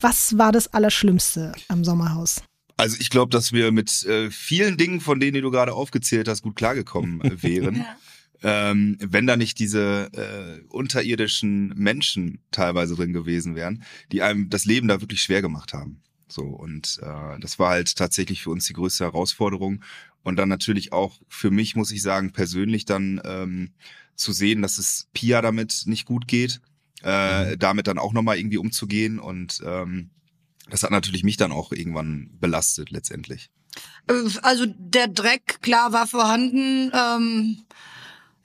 Was 0.00 0.36
war 0.36 0.52
das 0.52 0.72
Allerschlimmste 0.74 1.52
am 1.68 1.82
Sommerhaus? 1.82 2.42
Also 2.76 2.98
ich 3.00 3.08
glaube, 3.08 3.30
dass 3.30 3.52
wir 3.52 3.72
mit 3.72 4.04
äh, 4.04 4.30
vielen 4.30 4.76
Dingen, 4.76 5.00
von 5.00 5.18
denen 5.18 5.34
die 5.34 5.40
du 5.40 5.50
gerade 5.50 5.72
aufgezählt 5.72 6.28
hast, 6.28 6.42
gut 6.42 6.56
klargekommen 6.56 7.22
äh, 7.22 7.42
wären. 7.42 7.76
Ja. 7.86 7.96
Ähm, 8.42 8.96
wenn 9.00 9.26
da 9.26 9.36
nicht 9.36 9.58
diese 9.58 10.10
äh, 10.12 10.64
unterirdischen 10.68 11.68
Menschen 11.76 12.40
teilweise 12.50 12.94
drin 12.94 13.12
gewesen 13.12 13.54
wären, 13.54 13.82
die 14.12 14.22
einem 14.22 14.50
das 14.50 14.64
Leben 14.64 14.88
da 14.88 15.00
wirklich 15.00 15.22
schwer 15.22 15.42
gemacht 15.42 15.72
haben. 15.72 16.02
So 16.28 16.42
und 16.42 16.98
äh, 17.02 17.38
das 17.40 17.58
war 17.58 17.70
halt 17.70 17.96
tatsächlich 17.96 18.42
für 18.42 18.50
uns 18.50 18.66
die 18.66 18.72
größte 18.72 19.04
Herausforderung 19.04 19.82
und 20.22 20.36
dann 20.36 20.48
natürlich 20.48 20.92
auch 20.92 21.20
für 21.28 21.50
mich 21.50 21.76
muss 21.76 21.92
ich 21.92 22.02
sagen 22.02 22.32
persönlich 22.32 22.84
dann 22.84 23.20
ähm, 23.24 23.70
zu 24.16 24.32
sehen, 24.32 24.62
dass 24.62 24.78
es 24.78 25.08
Pia 25.14 25.40
damit 25.40 25.82
nicht 25.86 26.04
gut 26.04 26.26
geht, 26.26 26.60
äh, 27.02 27.56
damit 27.56 27.86
dann 27.86 27.98
auch 27.98 28.12
nochmal 28.12 28.38
irgendwie 28.38 28.58
umzugehen 28.58 29.18
und 29.20 29.62
ähm, 29.64 30.10
das 30.68 30.82
hat 30.82 30.90
natürlich 30.90 31.22
mich 31.22 31.36
dann 31.36 31.52
auch 31.52 31.72
irgendwann 31.72 32.30
belastet 32.40 32.90
letztendlich. 32.90 33.50
Äh, 34.08 34.14
Also 34.42 34.66
der 34.66 35.08
Dreck, 35.08 35.62
klar, 35.62 35.92
war 35.92 36.06
vorhanden. 36.06 36.90
Ähm, 36.92 37.58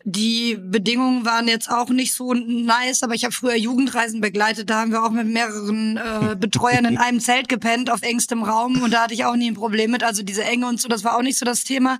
die 0.04 0.58
Bedingungen 0.60 1.26
waren 1.26 1.48
jetzt 1.48 1.70
auch 1.70 1.90
nicht 1.90 2.14
so 2.14 2.34
nice, 2.34 3.04
aber 3.04 3.14
ich 3.14 3.24
habe 3.24 3.34
früher 3.34 3.56
Jugendreisen 3.56 4.22
begleitet. 4.22 4.70
Da 4.70 4.82
haben 4.82 4.92
wir 4.92 5.04
auch 5.04 5.12
mit 5.12 5.28
mehreren 5.28 5.98
äh, 5.98 6.36
Betreuern 6.40 6.86
in 6.86 6.98
einem 6.98 7.20
Zelt 7.20 7.50
gepennt, 7.50 7.90
auf 7.90 8.02
engstem 8.02 8.44
Raum. 8.44 8.82
Und 8.82 8.92
da 8.92 9.04
hatte 9.04 9.14
ich 9.14 9.26
auch 9.26 9.36
nie 9.36 9.52
ein 9.52 9.56
Problem 9.56 9.92
mit. 9.92 10.04
Also 10.04 10.24
diese 10.24 10.44
Enge 10.44 10.68
und 10.68 10.82
so, 10.82 10.88
das 10.88 11.04
war 11.04 11.16
auch 11.16 11.22
nicht 11.22 11.38
so 11.38 11.46
das 11.46 11.64
Thema. 11.64 12.00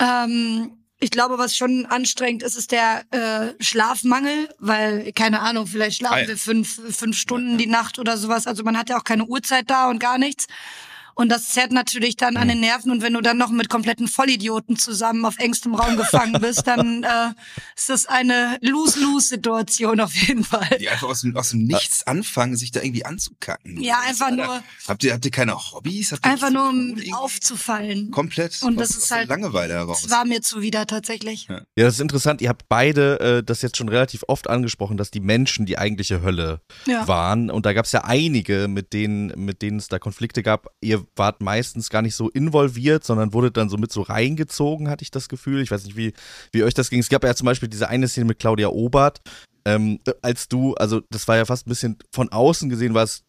Ähm, 0.00 0.72
ich 0.98 1.10
glaube, 1.10 1.38
was 1.38 1.56
schon 1.56 1.86
anstrengend 1.86 2.42
ist, 2.42 2.56
ist 2.56 2.72
der 2.72 3.04
äh, 3.10 3.62
Schlafmangel, 3.62 4.50
weil, 4.58 5.12
keine 5.12 5.40
Ahnung, 5.40 5.66
vielleicht 5.66 5.98
schlafen 5.98 6.28
wir 6.28 6.36
fünf, 6.36 6.80
fünf 6.94 7.16
Stunden 7.16 7.56
die 7.56 7.66
Nacht 7.66 7.98
oder 7.98 8.18
sowas. 8.18 8.46
Also 8.46 8.64
man 8.64 8.76
hat 8.76 8.90
ja 8.90 8.98
auch 8.98 9.04
keine 9.04 9.24
Uhrzeit 9.24 9.70
da 9.70 9.88
und 9.88 9.98
gar 9.98 10.18
nichts. 10.18 10.46
Und 11.20 11.28
das 11.28 11.48
zerrt 11.50 11.70
natürlich 11.70 12.16
dann 12.16 12.36
an 12.38 12.48
den 12.48 12.60
Nerven. 12.60 12.90
Und 12.90 13.02
wenn 13.02 13.12
du 13.12 13.20
dann 13.20 13.36
noch 13.36 13.50
mit 13.50 13.68
kompletten 13.68 14.08
Vollidioten 14.08 14.76
zusammen 14.76 15.24
auf 15.26 15.38
engstem 15.38 15.74
Raum 15.74 15.96
gefangen 15.98 16.40
bist, 16.40 16.66
dann 16.66 17.02
äh, 17.04 17.30
ist 17.76 17.90
das 17.90 18.06
eine 18.06 18.58
Lose-Lose-Situation 18.62 20.00
auf 20.00 20.14
jeden 20.14 20.44
Fall. 20.44 20.78
Die 20.80 20.88
einfach 20.88 21.08
aus 21.08 21.20
dem, 21.22 21.36
aus 21.36 21.50
dem 21.50 21.64
Nichts 21.64 22.06
anfangen, 22.06 22.56
sich 22.56 22.70
da 22.70 22.80
irgendwie 22.80 23.04
anzukacken. 23.04 23.80
Ja, 23.80 24.00
einfach 24.06 24.26
Alter, 24.28 24.46
nur- 24.46 24.62
Habt 24.88 25.04
ihr, 25.04 25.12
habt 25.12 25.24
ihr 25.24 25.30
keine 25.30 25.54
Hobbys? 25.56 26.12
Habt 26.12 26.24
ihr 26.26 26.30
Einfach 26.32 26.50
nur 26.50 26.68
um 26.68 26.96
aufzufallen. 27.12 28.10
Komplett. 28.10 28.62
Und 28.62 28.80
aus- 28.80 28.88
das 28.88 28.96
ist 28.96 29.10
halt- 29.10 29.28
Langeweile 29.28 29.74
heraus. 29.74 30.02
Das 30.02 30.10
war 30.10 30.24
mir 30.24 30.40
zuwider 30.42 30.86
tatsächlich. 30.86 31.46
Ja, 31.48 31.60
das 31.76 31.94
ist 31.94 32.00
interessant. 32.00 32.40
Ihr 32.40 32.48
habt 32.48 32.68
beide 32.68 33.20
äh, 33.20 33.42
das 33.44 33.62
jetzt 33.62 33.76
schon 33.76 33.88
relativ 33.88 34.22
oft 34.26 34.48
angesprochen, 34.48 34.96
dass 34.96 35.10
die 35.10 35.20
Menschen 35.20 35.66
die 35.66 35.78
eigentliche 35.78 36.22
Hölle 36.22 36.60
Ja. 36.86 37.06
waren. 37.06 37.50
Und 37.50 37.66
da 37.66 37.72
gab 37.72 37.84
es 37.84 37.92
ja 37.92 38.04
einige, 38.04 38.68
mit 38.68 38.92
denen, 38.92 39.32
mit 39.44 39.62
denen 39.62 39.78
es 39.78 39.88
da 39.88 39.98
Konflikte 39.98 40.42
gab. 40.42 40.68
Ihr 40.80 41.04
wart 41.16 41.42
meistens 41.42 41.90
gar 41.90 42.02
nicht 42.02 42.14
so 42.14 42.28
involviert, 42.30 43.04
sondern 43.04 43.32
wurdet 43.32 43.56
dann 43.56 43.68
so 43.68 43.76
mit 43.76 43.92
so 43.92 44.02
reingezogen, 44.02 44.88
hatte 44.88 45.02
ich 45.02 45.10
das 45.10 45.28
Gefühl. 45.28 45.60
Ich 45.62 45.70
weiß 45.70 45.84
nicht, 45.84 45.96
wie, 45.96 46.12
wie 46.52 46.64
euch 46.64 46.74
das 46.74 46.90
ging. 46.90 47.00
Es 47.00 47.08
gab 47.08 47.24
ja 47.24 47.34
zum 47.34 47.46
Beispiel 47.46 47.68
diese 47.68 47.88
eine 47.88 48.08
Szene 48.08 48.26
mit 48.26 48.38
Claudia 48.38 48.68
Obert, 48.68 49.20
ähm, 49.64 50.00
als 50.22 50.48
du, 50.48 50.74
also 50.74 51.00
das 51.10 51.28
war 51.28 51.36
ja 51.36 51.44
fast 51.44 51.66
ein 51.66 51.70
bisschen 51.70 51.98
von 52.12 52.30
außen 52.30 52.68
gesehen, 52.68 52.94
war 52.94 53.04
es 53.04 53.24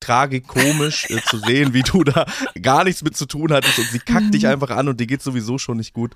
tragikomisch 0.00 1.10
äh, 1.10 1.20
zu 1.22 1.38
sehen, 1.38 1.74
wie 1.74 1.82
du 1.82 2.04
da 2.04 2.26
gar 2.60 2.84
nichts 2.84 3.02
mit 3.02 3.16
zu 3.16 3.26
tun 3.26 3.52
hattest 3.52 3.78
und 3.78 3.88
sie 3.90 3.98
kackt 3.98 4.32
dich 4.34 4.46
einfach 4.46 4.70
an 4.70 4.88
und 4.88 5.00
dir 5.00 5.06
geht's 5.06 5.24
sowieso 5.24 5.58
schon 5.58 5.78
nicht 5.78 5.92
gut. 5.92 6.14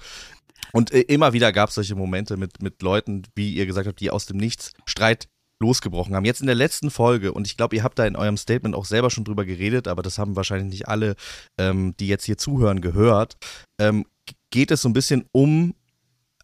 Und 0.73 0.93
äh, 0.93 1.01
immer 1.01 1.33
wieder 1.33 1.53
gab 1.53 1.71
es 1.71 1.75
solche 1.75 1.95
Momente 1.95 2.37
mit, 2.37 2.63
mit 2.63 2.83
Leuten, 2.83 3.23
wie 3.35 3.55
ihr 3.55 3.67
gesagt 3.67 3.89
habt, 3.89 4.01
die 4.01 4.11
aus 4.11 4.27
dem 4.27 4.37
Nichts 4.37 4.73
Streit 4.85 5.29
losgebrochen 5.61 6.15
haben. 6.15 6.25
Jetzt 6.25 6.41
in 6.41 6.47
der 6.47 6.57
letzten 6.57 6.91
Folge, 6.91 7.33
und 7.33 7.47
ich 7.47 7.57
glaube, 7.57 7.77
ihr 7.77 7.83
habt 7.83 7.99
da 7.99 8.07
in 8.07 8.17
eurem 8.17 8.37
Statement 8.37 8.75
auch 8.75 8.85
selber 8.85 9.11
schon 9.11 9.25
drüber 9.25 9.45
geredet, 9.45 9.89
aber 9.89 10.03
das 10.03 10.19
haben 10.19 10.37
wahrscheinlich 10.37 10.71
nicht 10.71 10.89
alle, 10.89 11.15
ähm, 11.59 11.95
die 12.01 12.09
jetzt 12.09 12.25
hier 12.25 12.39
zuhören, 12.39 12.81
gehört, 12.81 13.37
ähm, 13.79 14.07
geht 14.51 14.71
es 14.71 14.83
so 14.83 14.89
ein 14.89 14.95
bisschen 14.95 15.27
um, 15.33 15.75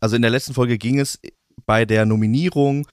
also 0.00 0.16
in 0.16 0.22
der 0.22 0.30
letzten 0.30 0.54
Folge 0.54 0.78
ging 0.78 1.00
es 1.00 1.18
bei 1.64 1.84
der 1.84 2.06
Nominierung 2.06 2.86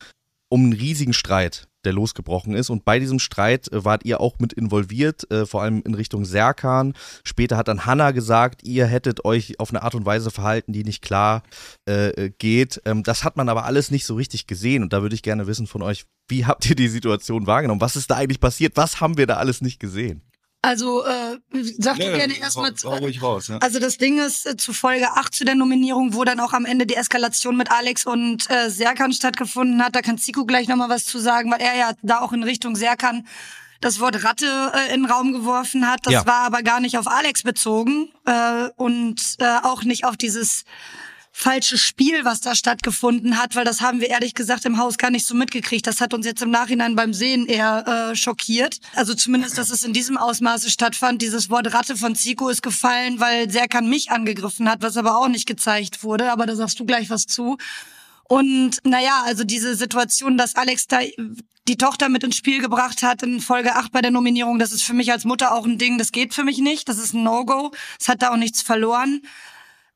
um 0.50 0.64
einen 0.64 0.74
riesigen 0.74 1.14
Streit, 1.14 1.68
der 1.86 1.94
losgebrochen 1.94 2.54
ist. 2.54 2.70
Und 2.70 2.86
bei 2.86 3.00
diesem 3.00 3.20
Streit 3.20 3.72
äh, 3.72 3.86
wart 3.86 4.06
ihr 4.06 4.20
auch 4.20 4.40
mit 4.40 4.54
involviert, 4.54 5.30
äh, 5.32 5.46
vor 5.46 5.62
allem 5.62 5.82
in 5.86 5.94
Richtung 5.94 6.26
Serkan. 6.26 6.94
Später 7.24 7.58
hat 7.58 7.68
dann 7.68 7.86
Hannah 7.86 8.12
gesagt, 8.12 8.64
ihr 8.64 8.86
hättet 8.86 9.26
euch 9.26 9.60
auf 9.60 9.70
eine 9.70 9.84
Art 9.84 9.96
und 9.96 10.06
Weise 10.06 10.32
verhalten, 10.32 10.74
die 10.74 10.84
nicht 10.84 11.02
klar 11.02 11.44
äh, 11.88 12.10
äh, 12.10 12.30
geht. 12.38 12.82
Ähm, 12.86 13.04
das 13.04 13.24
hat 13.24 13.38
man 13.38 13.50
aber 13.50 13.66
alles 13.66 13.92
nicht 13.92 14.06
so 14.06 14.16
richtig 14.16 14.48
gesehen. 14.48 14.84
Und 14.84 14.94
da 14.94 15.02
würde 15.02 15.16
ich 15.16 15.24
gerne 15.24 15.48
wissen 15.48 15.68
von 15.68 15.82
euch, 15.82 16.06
wie 16.28 16.46
habt 16.46 16.70
ihr 16.70 16.76
die 16.76 16.88
Situation 16.88 17.48
wahrgenommen? 17.48 17.82
Was 17.82 17.96
ist 17.96 18.10
da 18.10 18.16
eigentlich 18.16 18.40
passiert? 18.40 18.74
Was 18.76 19.02
haben 19.02 19.18
wir 19.18 19.28
da 19.28 19.36
alles 19.38 19.62
nicht 19.62 19.80
gesehen? 19.80 20.22
Also, 20.66 21.04
äh, 21.06 21.38
sag 21.78 21.98
du 22.00 22.10
Nee, 22.10 22.18
gerne 22.18 22.34
hau- 22.36 22.42
erstmal. 22.42 22.74
ruhig 23.02 23.22
raus, 23.22 23.50
ja. 23.50 23.58
Also 23.58 23.80
das 23.80 23.98
Ding 23.98 24.18
ist, 24.20 24.46
äh, 24.46 24.56
zu 24.56 24.72
Folge 24.72 25.12
8 25.12 25.36
zu 25.36 25.44
der 25.44 25.56
Nominierung, 25.56 26.14
wo 26.14 26.24
dann 26.24 26.40
auch 26.40 26.54
am 26.54 26.64
Ende 26.66 26.86
die 26.86 26.96
Eskalation 26.96 27.58
mit 27.58 27.70
Alex 27.70 28.06
und 28.06 28.50
äh, 28.50 28.70
Serkan 28.70 29.12
stattgefunden 29.12 29.84
hat. 29.84 29.94
Da 29.94 30.02
kann 30.02 30.18
Zico 30.18 30.46
gleich 30.46 30.70
nochmal 30.70 30.88
was 30.88 31.04
zu 31.06 31.20
sagen, 31.20 31.52
weil 31.52 31.60
er 31.62 31.76
ja 31.76 31.92
da 32.02 32.22
auch 32.22 32.32
in 32.32 32.44
Richtung 32.44 32.78
Serkan 32.78 33.28
das 33.82 34.00
Wort 34.00 34.24
Ratte 34.24 34.72
äh, 34.74 34.94
in 34.94 35.02
den 35.04 35.12
Raum 35.12 35.34
geworfen 35.34 35.86
hat. 35.86 36.00
Das 36.04 36.14
Ja. 36.14 36.26
war 36.26 36.46
aber 36.46 36.64
gar 36.64 36.80
nicht 36.80 36.98
auf 36.98 37.08
Alex 37.08 37.44
bezogen 37.44 38.10
äh, 38.26 38.70
und 38.78 39.36
äh, 39.40 39.58
auch 39.64 39.84
nicht 39.84 40.06
auf 40.06 40.16
dieses 40.16 40.64
falsche 41.36 41.80
Spiel, 41.80 42.24
was 42.24 42.42
da 42.42 42.54
stattgefunden 42.54 43.38
hat, 43.40 43.56
weil 43.56 43.66
das 43.66 43.82
haben 43.82 44.00
wir 44.00 44.10
ehrlich 44.10 44.36
gesagt 44.36 44.66
im 44.66 44.78
Haus 44.78 45.00
gar 45.00 45.10
nicht 45.10 45.26
so 45.26 45.34
mitgekriegt. 45.34 45.86
Das 45.88 46.00
hat 46.00 46.14
uns 46.14 46.28
jetzt 46.28 46.44
im 46.44 46.52
Nachhinein 46.52 46.96
beim 46.96 47.12
Sehen 47.12 47.48
eher 47.48 48.12
äh, 48.12 48.16
schockiert. 48.16 48.78
Also 48.96 49.16
zumindest, 49.16 49.58
dass 49.58 49.72
es 49.72 49.84
in 49.84 49.94
diesem 49.94 50.16
Ausmaße 50.16 50.70
stattfand. 50.70 51.24
Dieses 51.24 51.50
Wort 51.50 51.74
Ratte 51.74 51.98
von 51.98 52.16
Zico 52.16 52.50
ist 52.50 52.62
gefallen, 52.62 53.20
weil 53.20 53.50
Serkan 53.50 53.90
mich 53.90 54.12
angegriffen 54.12 54.70
hat, 54.70 54.84
was 54.84 54.96
aber 54.96 55.18
auch 55.18 55.28
nicht 55.28 55.48
gezeigt 55.48 56.04
wurde. 56.04 56.32
Aber 56.32 56.46
da 56.46 56.56
sagst 56.56 56.80
du 56.80 56.86
gleich 56.86 57.10
was 57.10 57.26
zu. 57.26 57.58
Und 58.26 58.78
naja, 58.84 59.24
also 59.26 59.44
diese 59.44 59.76
Situation, 59.76 60.38
dass 60.38 60.56
Alex 60.56 60.88
da 60.88 61.00
die 61.68 61.78
Tochter 61.78 62.10
mit 62.10 62.24
ins 62.24 62.36
Spiel 62.36 62.62
gebracht 62.62 63.02
hat 63.02 63.24
in 63.24 63.40
Folge 63.40 63.76
8 63.76 63.92
bei 63.92 64.02
der 64.02 64.12
Nominierung, 64.12 64.60
das 64.60 64.72
ist 64.72 64.84
für 64.84 64.94
mich 64.94 65.12
als 65.12 65.24
Mutter 65.26 65.54
auch 65.54 65.66
ein 65.66 65.78
Ding, 65.78 65.98
das 65.98 66.12
geht 66.12 66.34
für 66.34 66.44
mich 66.44 66.60
nicht. 66.60 66.88
Das 66.90 67.00
ist 67.00 67.14
ein 67.14 67.24
No-Go. 67.24 67.72
Es 68.00 68.08
hat 68.08 68.22
da 68.22 68.32
auch 68.32 68.38
nichts 68.38 68.62
verloren. 68.62 69.22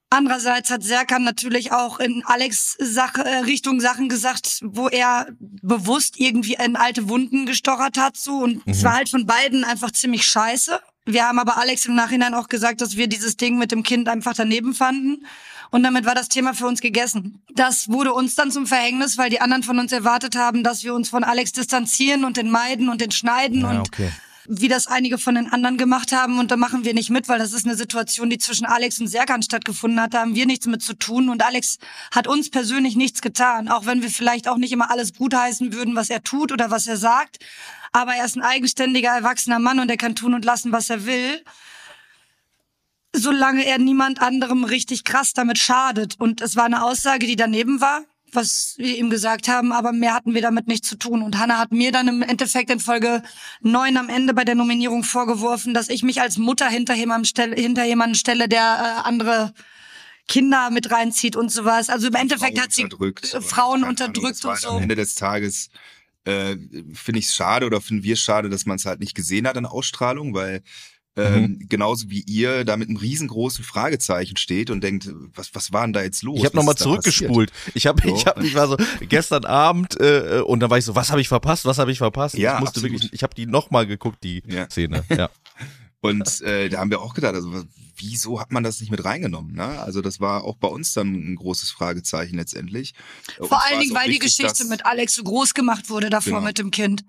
Andererseits 0.09 0.71
hat 0.71 0.84
Serkan 0.84 1.23
natürlich 1.23 1.73
auch 1.73 1.99
in 1.99 2.23
Alex 2.25 2.77
Sache, 2.79 3.25
äh, 3.25 3.39
Richtung 3.39 3.81
Sachen 3.81 4.07
gesagt, 4.07 4.61
wo 4.63 4.88
er 4.88 5.27
bewusst 5.39 6.17
irgendwie 6.17 6.53
in 6.53 6.77
alte 6.77 7.09
Wunden 7.09 7.45
gestochert 7.45 7.97
hat, 7.97 8.15
so. 8.15 8.38
Und 8.38 8.61
es 8.65 8.84
war 8.84 8.93
halt 8.93 9.09
von 9.09 9.25
beiden 9.25 9.65
einfach 9.65 9.91
ziemlich 9.91 10.23
scheiße. 10.23 10.79
Wir 11.05 11.25
haben 11.25 11.39
aber 11.39 11.57
Alex 11.57 11.85
im 11.85 11.95
Nachhinein 11.95 12.34
auch 12.34 12.47
gesagt, 12.47 12.79
dass 12.79 12.95
wir 12.95 13.07
dieses 13.07 13.35
Ding 13.35 13.57
mit 13.57 13.71
dem 13.71 13.84
Kind 13.84 14.07
einfach 14.07 14.34
daneben 14.34 14.73
fanden. 14.73 15.25
Und 15.71 15.84
damit 15.84 16.05
war 16.05 16.15
das 16.15 16.29
Thema 16.29 16.53
für 16.53 16.67
uns 16.67 16.79
gegessen. 16.79 17.41
Das 17.53 17.89
wurde 17.89 18.13
uns 18.13 18.35
dann 18.35 18.51
zum 18.51 18.65
Verhängnis, 18.65 19.17
weil 19.17 19.29
die 19.29 19.41
anderen 19.41 19.63
von 19.63 19.79
uns 19.79 19.91
erwartet 19.91 20.38
haben, 20.38 20.63
dass 20.63 20.85
wir 20.85 20.93
uns 20.93 21.09
von 21.09 21.25
Alex 21.25 21.51
distanzieren 21.51 22.23
und 22.23 22.38
den 22.38 22.49
meiden 22.49 22.88
und 22.88 23.01
den 23.01 23.11
schneiden 23.11 23.61
Ja, 23.61 23.71
und 23.71 23.79
okay. 23.79 24.11
Wie 24.47 24.69
das 24.69 24.87
einige 24.87 25.17
von 25.17 25.35
den 25.35 25.51
anderen 25.51 25.77
gemacht 25.77 26.13
haben. 26.13 26.39
Und 26.39 26.51
da 26.51 26.57
machen 26.57 26.85
wir 26.85 26.93
nicht 26.93 27.09
mit, 27.09 27.27
weil 27.27 27.37
das 27.37 27.53
ist 27.53 27.65
eine 27.65 27.75
Situation, 27.75 28.29
die 28.29 28.37
zwischen 28.37 28.65
Alex 28.65 28.99
und 28.99 29.07
Serkan 29.07 29.43
stattgefunden 29.43 30.01
hat. 30.01 30.13
Da 30.13 30.21
haben 30.21 30.35
wir 30.35 30.45
nichts 30.45 30.65
mit 30.67 30.81
zu 30.81 30.93
tun. 30.93 31.29
Und 31.29 31.45
Alex 31.45 31.77
hat 32.11 32.27
uns 32.27 32.49
persönlich 32.49 32.95
nichts 32.95 33.21
getan. 33.21 33.67
Auch 33.67 33.85
wenn 33.85 34.01
wir 34.01 34.09
vielleicht 34.09 34.47
auch 34.47 34.57
nicht 34.57 34.71
immer 34.71 34.89
alles 34.89 35.13
gutheißen 35.13 35.73
würden, 35.73 35.95
was 35.95 36.09
er 36.09 36.23
tut 36.23 36.51
oder 36.51 36.71
was 36.71 36.87
er 36.87 36.97
sagt. 36.97 37.39
Aber 37.91 38.15
er 38.15 38.25
ist 38.25 38.37
ein 38.37 38.41
eigenständiger, 38.41 39.09
erwachsener 39.09 39.59
Mann 39.59 39.79
und 39.79 39.89
er 39.89 39.97
kann 39.97 40.15
tun 40.15 40.33
und 40.33 40.45
lassen, 40.45 40.71
was 40.71 40.89
er 40.89 41.05
will. 41.05 41.43
Solange 43.13 43.65
er 43.65 43.79
niemand 43.79 44.21
anderem 44.21 44.63
richtig 44.63 45.03
krass 45.03 45.33
damit 45.33 45.57
schadet. 45.57 46.15
Und 46.19 46.41
es 46.41 46.55
war 46.55 46.65
eine 46.65 46.83
Aussage, 46.83 47.27
die 47.27 47.35
daneben 47.35 47.81
war, 47.81 48.03
was 48.31 48.75
wir 48.77 48.97
ihm 48.97 49.09
gesagt 49.09 49.47
haben, 49.47 49.71
aber 49.71 49.91
mehr 49.91 50.13
hatten 50.13 50.33
wir 50.33 50.41
damit 50.41 50.67
nichts 50.67 50.87
zu 50.87 50.97
tun. 50.97 51.21
Und 51.21 51.37
Hannah 51.37 51.57
hat 51.57 51.71
mir 51.71 51.91
dann 51.91 52.07
im 52.07 52.21
Endeffekt 52.21 52.69
in 52.69 52.79
Folge 52.79 53.23
9 53.61 53.97
am 53.97 54.09
Ende 54.09 54.33
bei 54.33 54.43
der 54.43 54.55
Nominierung 54.55 55.03
vorgeworfen, 55.03 55.73
dass 55.73 55.89
ich 55.89 56.03
mich 56.03 56.21
als 56.21 56.37
Mutter 56.37 56.67
hinter 56.67 56.93
jemandem 56.93 57.25
stelle, 57.25 57.55
hinter 57.55 57.85
jemanden 57.85 58.15
stelle, 58.15 58.47
der 58.47 58.61
äh, 59.03 59.07
andere 59.07 59.53
Kinder 60.27 60.69
mit 60.71 60.91
reinzieht 60.91 61.35
und 61.35 61.49
sowas. 61.49 61.89
Also 61.89 62.07
im 62.07 62.15
Endeffekt 62.15 62.59
hat 62.59 62.73
sie 62.73 62.83
unterdrückt, 62.83 63.27
Frauen 63.41 63.83
unterdrückt 63.83 64.43
und 64.43 64.57
so. 64.59 64.69
Am 64.69 64.83
Ende 64.83 64.95
des 64.95 65.15
Tages 65.15 65.69
äh, 66.25 66.57
finde 66.93 67.19
ich 67.19 67.25
es 67.25 67.35
schade 67.35 67.65
oder 67.65 67.79
finden 67.79 68.03
wir 68.03 68.13
es 68.13 68.21
schade, 68.21 68.49
dass 68.49 68.65
man 68.65 68.75
es 68.75 68.85
halt 68.85 68.99
nicht 68.99 69.15
gesehen 69.15 69.47
hat 69.47 69.55
in 69.55 69.65
Ausstrahlung, 69.65 70.33
weil 70.33 70.61
ähm, 71.18 71.41
Mhm. 71.41 71.65
genauso 71.68 72.10
wie 72.10 72.22
ihr 72.22 72.64
da 72.64 72.77
mit 72.77 72.88
einem 72.88 72.98
riesengroßen 72.98 73.64
Fragezeichen 73.64 74.38
steht 74.38 74.69
und 74.69 74.81
denkt, 74.81 75.10
was, 75.35 75.53
was 75.56 75.73
war 75.73 75.81
denn 75.85 75.94
da 75.94 76.02
jetzt 76.03 76.23
los? 76.23 76.38
Ich 76.39 76.45
habe 76.45 76.56
nochmal 76.56 76.76
da 76.76 76.85
passiert? 76.85 77.03
zurückgespult. 77.03 77.52
Ich 77.73 77.88
habe, 77.88 78.02
So. 78.07 78.15
ich 78.15 78.26
habe, 78.26 78.45
ich 78.45 78.56
war 78.56 78.68
so 78.68 78.77
gestern 79.10 79.45
Abend 79.45 79.99
äh, 79.99 80.41
und 80.45 80.60
dann 80.61 80.69
war 80.69 80.77
ich 80.77 80.85
so, 80.85 80.95
was 80.95 81.10
habe 81.11 81.19
ich 81.22 81.27
verpasst? 81.27 81.65
Was 81.65 81.77
habe 81.80 81.91
ich 81.91 81.98
verpasst? 81.98 82.35
Ja, 82.38 82.56
ich 82.56 82.60
musste 82.61 82.80
absolut. 82.80 82.91
wirklich, 83.02 83.14
ich 83.14 83.23
habe 83.23 83.34
die 83.35 83.45
nochmal 83.48 83.85
geguckt, 83.88 84.23
die 84.23 84.44
Ja. 84.48 84.69
Szene. 84.69 85.03
Ja. 85.18 85.30
Und 85.99 86.41
äh, 86.41 86.69
da 86.69 86.77
haben 86.80 86.91
wir 86.91 87.02
auch 87.02 87.14
gedacht, 87.15 87.34
also 87.34 87.52
was- 87.52 87.65
wieso 87.97 88.39
hat 88.39 88.51
man 88.51 88.63
das 88.63 88.79
nicht 88.79 88.89
mit 88.91 89.03
reingenommen? 89.03 89.53
Ne? 89.55 89.63
Also 89.81 90.01
das 90.01 90.19
war 90.19 90.43
auch 90.43 90.55
bei 90.55 90.67
uns 90.67 90.93
dann 90.93 91.13
ein 91.13 91.35
großes 91.35 91.71
Fragezeichen 91.71 92.37
letztendlich. 92.37 92.93
Uns 93.39 93.49
Vor 93.49 93.57
war 93.57 93.65
allen 93.65 93.79
Dingen, 93.79 93.93
weil 93.95 94.05
die 94.07 94.13
wichtig, 94.15 94.37
Geschichte 94.37 94.59
dass- 94.63 94.69
mit 94.69 94.85
Alex 94.85 95.15
so 95.15 95.23
groß 95.23 95.53
gemacht 95.53 95.89
wurde 95.89 96.09
davor 96.09 96.33
Genau. 96.33 96.45
mit 96.45 96.57
dem 96.59 96.71
Kind. 96.71 97.03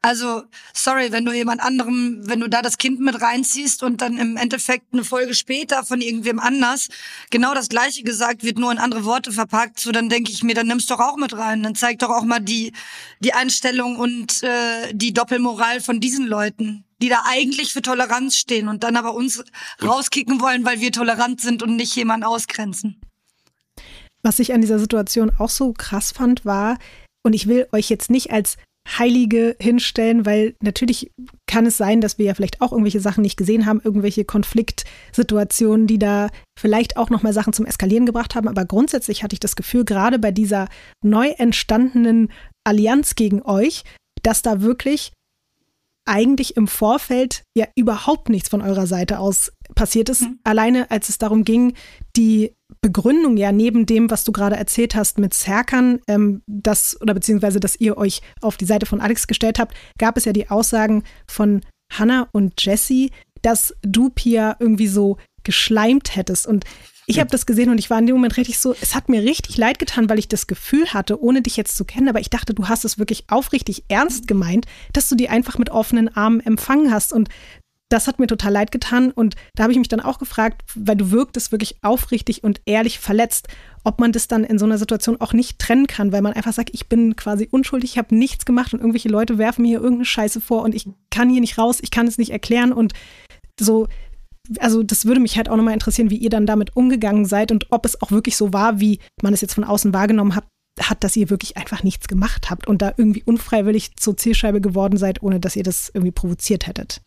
Also, 0.00 0.42
sorry, 0.74 1.12
wenn 1.12 1.24
du 1.24 1.32
jemand 1.32 1.60
anderem, 1.60 2.20
wenn 2.26 2.40
du 2.40 2.48
da 2.48 2.62
das 2.62 2.78
Kind 2.78 3.00
mit 3.00 3.20
reinziehst 3.20 3.82
und 3.82 4.00
dann 4.00 4.18
im 4.18 4.36
Endeffekt 4.36 4.92
eine 4.92 5.04
Folge 5.04 5.34
später 5.34 5.84
von 5.84 6.00
irgendwem 6.00 6.38
anders 6.40 6.88
genau 7.30 7.54
das 7.54 7.68
Gleiche 7.68 8.02
gesagt 8.02 8.42
wird, 8.42 8.58
nur 8.58 8.72
in 8.72 8.78
andere 8.78 9.04
Worte 9.04 9.32
verpackt, 9.32 9.78
so 9.80 9.92
dann 9.92 10.08
denke 10.08 10.32
ich 10.32 10.42
mir, 10.42 10.54
dann 10.54 10.66
nimm's 10.66 10.86
doch 10.86 11.00
auch 11.00 11.16
mit 11.16 11.32
rein. 11.34 11.62
Dann 11.62 11.74
zeig 11.74 11.98
doch 12.00 12.10
auch 12.10 12.24
mal 12.24 12.40
die, 12.40 12.72
die 13.20 13.32
Einstellung 13.32 13.96
und 13.96 14.42
äh, 14.42 14.92
die 14.92 15.12
Doppelmoral 15.12 15.80
von 15.80 16.00
diesen 16.00 16.26
Leuten, 16.26 16.84
die 17.00 17.08
da 17.08 17.22
eigentlich 17.26 17.72
für 17.72 17.82
Toleranz 17.82 18.36
stehen 18.36 18.68
und 18.68 18.84
dann 18.84 18.96
aber 18.96 19.14
uns 19.14 19.42
rauskicken 19.82 20.31
wollen, 20.40 20.64
weil 20.64 20.80
wir 20.80 20.92
tolerant 20.92 21.40
sind 21.40 21.62
und 21.62 21.76
nicht 21.76 21.94
jemanden 21.96 22.24
ausgrenzen. 22.24 23.00
Was 24.22 24.38
ich 24.38 24.52
an 24.52 24.60
dieser 24.60 24.78
Situation 24.78 25.32
auch 25.38 25.48
so 25.48 25.72
krass 25.72 26.12
fand, 26.12 26.44
war, 26.44 26.78
und 27.24 27.34
ich 27.34 27.46
will 27.46 27.66
euch 27.72 27.88
jetzt 27.88 28.10
nicht 28.10 28.30
als 28.30 28.56
Heilige 28.88 29.56
hinstellen, 29.60 30.26
weil 30.26 30.56
natürlich 30.60 31.12
kann 31.46 31.66
es 31.66 31.76
sein, 31.76 32.00
dass 32.00 32.18
wir 32.18 32.26
ja 32.26 32.34
vielleicht 32.34 32.60
auch 32.60 32.72
irgendwelche 32.72 33.00
Sachen 33.00 33.22
nicht 33.22 33.36
gesehen 33.36 33.64
haben, 33.64 33.80
irgendwelche 33.82 34.24
Konfliktsituationen, 34.24 35.86
die 35.86 36.00
da 36.00 36.30
vielleicht 36.58 36.96
auch 36.96 37.08
nochmal 37.08 37.32
Sachen 37.32 37.52
zum 37.52 37.64
Eskalieren 37.64 38.06
gebracht 38.06 38.34
haben. 38.34 38.48
Aber 38.48 38.64
grundsätzlich 38.64 39.22
hatte 39.22 39.34
ich 39.34 39.40
das 39.40 39.54
Gefühl, 39.54 39.84
gerade 39.84 40.18
bei 40.18 40.32
dieser 40.32 40.68
neu 41.04 41.28
entstandenen 41.28 42.32
Allianz 42.64 43.14
gegen 43.14 43.42
euch, 43.42 43.84
dass 44.22 44.42
da 44.42 44.62
wirklich 44.62 45.12
eigentlich 46.04 46.56
im 46.56 46.66
Vorfeld 46.66 47.44
ja 47.56 47.66
überhaupt 47.76 48.28
nichts 48.28 48.48
von 48.48 48.60
eurer 48.60 48.86
Seite 48.86 49.18
aus 49.18 49.52
passiert 49.74 50.08
ist. 50.08 50.26
Alleine 50.44 50.90
als 50.90 51.08
es 51.08 51.18
darum 51.18 51.44
ging, 51.44 51.74
die 52.16 52.54
Begründung 52.80 53.36
ja 53.36 53.52
neben 53.52 53.86
dem, 53.86 54.10
was 54.10 54.24
du 54.24 54.32
gerade 54.32 54.56
erzählt 54.56 54.94
hast 54.94 55.18
mit 55.18 55.34
Serkan, 55.34 56.00
ähm, 56.08 56.42
das 56.46 57.00
oder 57.00 57.14
beziehungsweise, 57.14 57.60
dass 57.60 57.76
ihr 57.76 57.96
euch 57.96 58.20
auf 58.40 58.56
die 58.56 58.64
Seite 58.64 58.86
von 58.86 59.00
Alex 59.00 59.26
gestellt 59.26 59.58
habt, 59.58 59.74
gab 59.98 60.16
es 60.16 60.24
ja 60.24 60.32
die 60.32 60.50
Aussagen 60.50 61.04
von 61.26 61.60
Hannah 61.92 62.28
und 62.32 62.54
Jesse, 62.58 63.08
dass 63.42 63.74
du 63.82 64.10
Pia 64.10 64.56
irgendwie 64.58 64.88
so 64.88 65.18
geschleimt 65.44 66.16
hättest. 66.16 66.46
Und 66.46 66.64
ich 67.06 67.18
habe 67.18 67.30
das 67.30 67.46
gesehen 67.46 67.70
und 67.70 67.78
ich 67.78 67.90
war 67.90 67.98
in 67.98 68.06
dem 68.06 68.16
Moment 68.16 68.36
richtig 68.36 68.58
so, 68.58 68.74
es 68.80 68.94
hat 68.94 69.08
mir 69.08 69.22
richtig 69.22 69.56
leid 69.56 69.78
getan, 69.78 70.08
weil 70.08 70.18
ich 70.18 70.28
das 70.28 70.46
Gefühl 70.46 70.92
hatte, 70.92 71.20
ohne 71.20 71.42
dich 71.42 71.56
jetzt 71.56 71.76
zu 71.76 71.84
kennen, 71.84 72.08
aber 72.08 72.20
ich 72.20 72.30
dachte, 72.30 72.54
du 72.54 72.68
hast 72.68 72.84
es 72.84 72.98
wirklich 72.98 73.24
aufrichtig 73.28 73.84
ernst 73.88 74.26
gemeint, 74.28 74.66
dass 74.92 75.08
du 75.08 75.16
die 75.16 75.28
einfach 75.28 75.58
mit 75.58 75.70
offenen 75.70 76.14
Armen 76.14 76.40
empfangen 76.40 76.92
hast. 76.92 77.12
Und 77.12 77.28
das 77.88 78.06
hat 78.06 78.18
mir 78.18 78.26
total 78.26 78.52
leid 78.52 78.72
getan. 78.72 79.10
Und 79.10 79.34
da 79.54 79.64
habe 79.64 79.72
ich 79.72 79.78
mich 79.78 79.88
dann 79.88 80.00
auch 80.00 80.18
gefragt, 80.18 80.62
weil 80.74 80.96
du 80.96 81.10
wirktest 81.10 81.52
wirklich 81.52 81.76
aufrichtig 81.82 82.42
und 82.44 82.60
ehrlich 82.64 82.98
verletzt, 82.98 83.48
ob 83.84 84.00
man 84.00 84.12
das 84.12 84.28
dann 84.28 84.44
in 84.44 84.58
so 84.58 84.64
einer 84.64 84.78
Situation 84.78 85.20
auch 85.20 85.32
nicht 85.32 85.58
trennen 85.58 85.86
kann, 85.86 86.12
weil 86.12 86.22
man 86.22 86.32
einfach 86.32 86.52
sagt, 86.52 86.70
ich 86.72 86.88
bin 86.88 87.16
quasi 87.16 87.48
unschuldig, 87.50 87.90
ich 87.90 87.98
habe 87.98 88.14
nichts 88.14 88.44
gemacht 88.44 88.72
und 88.72 88.80
irgendwelche 88.80 89.08
Leute 89.08 89.38
werfen 89.38 89.62
mir 89.62 89.68
hier 89.68 89.80
irgendeine 89.80 90.04
Scheiße 90.04 90.40
vor 90.40 90.62
und 90.62 90.74
ich 90.74 90.88
kann 91.10 91.28
hier 91.28 91.40
nicht 91.40 91.58
raus, 91.58 91.80
ich 91.82 91.90
kann 91.90 92.06
es 92.06 92.16
nicht 92.16 92.30
erklären 92.30 92.72
und 92.72 92.92
so, 93.60 93.88
also 94.58 94.82
das 94.82 95.04
würde 95.04 95.20
mich 95.20 95.36
halt 95.36 95.48
auch 95.48 95.56
nochmal 95.56 95.74
interessieren, 95.74 96.10
wie 96.10 96.16
ihr 96.16 96.30
dann 96.30 96.46
damit 96.46 96.76
umgegangen 96.76 97.24
seid 97.24 97.52
und 97.52 97.66
ob 97.70 97.86
es 97.86 98.00
auch 98.02 98.10
wirklich 98.10 98.36
so 98.36 98.52
war, 98.52 98.80
wie 98.80 98.98
man 99.22 99.34
es 99.34 99.40
jetzt 99.40 99.54
von 99.54 99.64
außen 99.64 99.92
wahrgenommen 99.92 100.34
hat, 100.34 100.46
hat, 100.80 101.04
dass 101.04 101.16
ihr 101.16 101.30
wirklich 101.30 101.56
einfach 101.56 101.82
nichts 101.82 102.08
gemacht 102.08 102.50
habt 102.50 102.66
und 102.66 102.82
da 102.82 102.94
irgendwie 102.96 103.22
unfreiwillig 103.22 103.96
zur 103.96 104.16
Zielscheibe 104.16 104.60
geworden 104.60 104.96
seid, 104.96 105.22
ohne 105.22 105.38
dass 105.38 105.56
ihr 105.56 105.62
das 105.62 105.90
irgendwie 105.92 106.12
provoziert 106.12 106.66
hättet. 106.66 107.02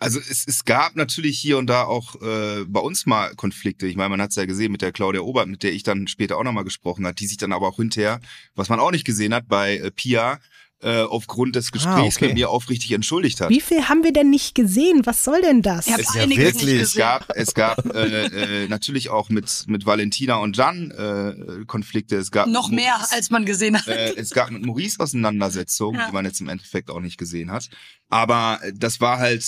Also 0.00 0.20
es, 0.20 0.44
es 0.46 0.64
gab 0.64 0.94
natürlich 0.94 1.38
hier 1.40 1.58
und 1.58 1.66
da 1.66 1.82
auch 1.82 2.22
äh, 2.22 2.64
bei 2.66 2.78
uns 2.78 3.04
mal 3.04 3.34
Konflikte. 3.34 3.88
Ich 3.88 3.96
meine, 3.96 4.10
man 4.10 4.22
hat 4.22 4.30
es 4.30 4.36
ja 4.36 4.46
gesehen 4.46 4.70
mit 4.70 4.80
der 4.80 4.92
Claudia 4.92 5.22
Obert, 5.22 5.48
mit 5.48 5.64
der 5.64 5.72
ich 5.72 5.82
dann 5.82 6.06
später 6.06 6.36
auch 6.36 6.44
nochmal 6.44 6.62
gesprochen 6.62 7.04
hat, 7.04 7.18
die 7.18 7.26
sich 7.26 7.36
dann 7.36 7.52
aber 7.52 7.66
auch 7.66 7.76
hinterher, 7.76 8.20
was 8.54 8.68
man 8.68 8.78
auch 8.78 8.92
nicht 8.92 9.04
gesehen 9.04 9.34
hat, 9.34 9.48
bei 9.48 9.78
äh, 9.78 9.90
Pia 9.90 10.38
äh, 10.80 11.02
aufgrund 11.02 11.56
des 11.56 11.72
Gesprächs 11.72 12.16
okay. 12.16 12.26
mit 12.26 12.34
mir 12.34 12.50
aufrichtig 12.50 12.92
entschuldigt 12.92 13.40
hat. 13.40 13.50
Wie 13.50 13.60
viel 13.60 13.88
haben 13.88 14.04
wir 14.04 14.12
denn 14.12 14.30
nicht 14.30 14.54
gesehen? 14.54 15.04
Was 15.06 15.24
soll 15.24 15.40
denn 15.42 15.60
das? 15.60 15.86
Ich 15.88 15.94
Es- 15.98 16.14
ja 16.14 16.28
wirklich- 16.28 16.54
nicht 16.64 16.80
Es 16.82 16.94
gab, 16.94 17.26
es 17.34 17.52
gab 17.54 17.84
äh, 17.94 18.26
äh, 18.64 18.68
natürlich 18.68 19.08
auch 19.10 19.28
mit, 19.28 19.64
mit 19.66 19.86
Valentina 19.86 20.36
und 20.36 20.56
Jan 20.56 20.90
äh, 20.92 21.64
Konflikte. 21.66 22.16
Es 22.16 22.30
gab 22.30 22.46
Noch 22.48 22.70
mehr, 22.70 22.92
Maurice, 22.92 23.12
als 23.14 23.30
man 23.30 23.44
gesehen 23.44 23.76
hat. 23.76 23.88
äh, 23.88 24.14
es 24.16 24.30
gab 24.30 24.50
mit 24.52 24.64
Maurice 24.64 25.00
Auseinandersetzungen, 25.00 25.98
Ja. 25.98 26.06
die 26.06 26.12
man 26.12 26.24
jetzt 26.24 26.40
im 26.40 26.48
Endeffekt 26.48 26.90
auch 26.90 27.00
nicht 27.00 27.18
gesehen 27.18 27.50
hat. 27.50 27.68
Aber 28.08 28.60
äh, 28.62 28.72
das 28.72 29.00
war 29.00 29.18
halt 29.18 29.44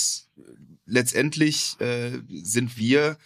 letztendlich 0.85 1.75
äh, 1.79 2.11
sind 2.43 2.77
wir 2.77 3.17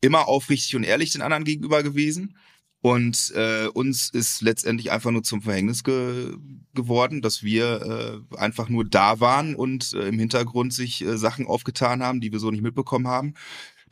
immer 0.00 0.28
aufrichtig 0.28 0.76
und 0.76 0.84
ehrlich 0.84 1.12
den 1.12 1.22
anderen 1.22 1.44
gegenüber 1.44 1.82
gewesen. 1.82 2.36
Und 2.84 3.32
äh, 3.34 3.66
uns 3.68 4.10
ist 4.10 4.42
letztendlich 4.42 4.92
einfach 4.92 5.10
nur 5.10 5.22
zum 5.22 5.40
Verhängnis 5.40 5.84
ge 5.84 6.36
geworden, 6.74 7.22
dass 7.22 7.42
wir 7.42 8.20
äh, 8.30 8.36
einfach 8.36 8.68
nur 8.68 8.84
da 8.84 9.20
waren 9.20 9.54
und 9.54 9.94
äh, 9.94 10.08
im 10.08 10.18
Hintergrund 10.18 10.74
sich 10.74 11.00
äh, 11.00 11.16
Sachen 11.16 11.46
aufgetan 11.46 12.02
haben, 12.02 12.20
die 12.20 12.30
wir 12.30 12.40
so 12.40 12.50
nicht 12.50 12.60
mitbekommen 12.60 13.08
haben. 13.08 13.32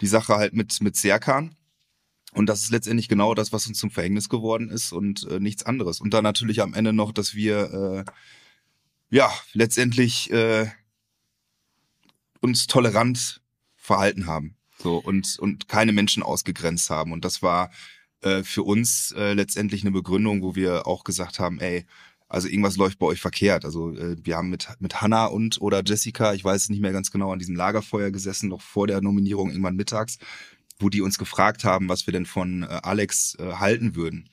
Die 0.03 0.07
Sache 0.07 0.37
halt 0.37 0.53
mit, 0.53 0.83
mit 0.83 0.95
Serkan. 0.97 1.55
Und 2.35 2.51
das 2.51 2.65
ist 2.65 2.71
letztendlich 2.71 3.09
genau 3.09 3.33
das, 3.35 3.51
was 3.51 3.67
uns 3.67 3.79
zum 3.79 3.91
Verhängnis 3.91 4.29
geworden 4.29 4.69
ist 4.69 4.93
und 4.93 5.27
äh, 5.31 5.41
nichts 5.41 5.63
anderes. 5.63 6.03
Und 6.03 6.13
dann 6.13 6.25
natürlich 6.25 6.61
am 6.61 6.75
Ende 6.75 6.93
noch, 6.93 7.13
dass 7.13 7.35
wir 7.35 8.05
äh, 8.07 8.13
ja 9.09 9.33
letztendlich 9.55 10.31
äh, 10.33 10.67
uns 12.43 12.67
tolerant 12.67 13.41
verhalten 13.75 14.27
haben. 14.27 14.59
So 14.77 14.99
und, 14.99 15.39
und 15.39 15.67
keine 15.67 15.95
Menschen 15.95 16.23
ausgegrenzt 16.23 16.91
haben. 16.91 17.13
Und 17.13 17.25
das 17.25 17.41
war 17.41 17.71
äh, 18.23 18.43
für 18.43 18.63
uns 18.63 19.13
äh, 19.13 19.35
letztendlich 19.35 19.83
eine 19.83 19.91
Begründung, 19.91 20.43
wo 20.43 20.55
wir 20.55 20.87
auch 20.87 21.05
gesagt 21.05 21.39
haben, 21.39 21.61
ey, 21.61 21.85
also 22.29 22.49
irgendwas 22.49 22.77
läuft 22.79 22.99
bei 22.99 23.07
euch 23.07 23.21
verkehrt. 23.21 23.65
Also 23.67 23.95
äh, 23.95 24.17
wir 24.23 24.37
haben 24.37 24.49
mit, 24.49 24.69
mit 24.81 25.03
Hannah 25.03 25.27
und 25.27 25.61
oder 25.61 25.83
Jessica, 25.85 26.33
ich 26.33 26.43
weiß 26.43 26.63
es 26.63 26.69
nicht 26.71 26.81
mehr 26.81 26.93
ganz 26.93 27.11
genau, 27.11 27.31
an 27.33 27.39
diesem 27.39 27.57
Lagerfeuer 27.57 28.11
gesessen, 28.11 28.49
noch 28.49 28.63
vor 28.63 28.87
der 28.87 29.03
Nominierung 29.03 29.51
irgendwann 29.51 29.77
mittags, 29.77 30.19
wo 30.79 30.89
die 30.89 31.03
uns 31.03 31.19
gefragt 31.19 31.65
haben, 31.65 31.91
was 31.91 32.07
wir 32.07 32.13
denn 32.13 32.25
von 32.25 32.63
äh, 32.63 32.67
Alex 32.83 33.37
äh, 33.39 33.53
halten 33.53 33.97
würden. 33.97 34.31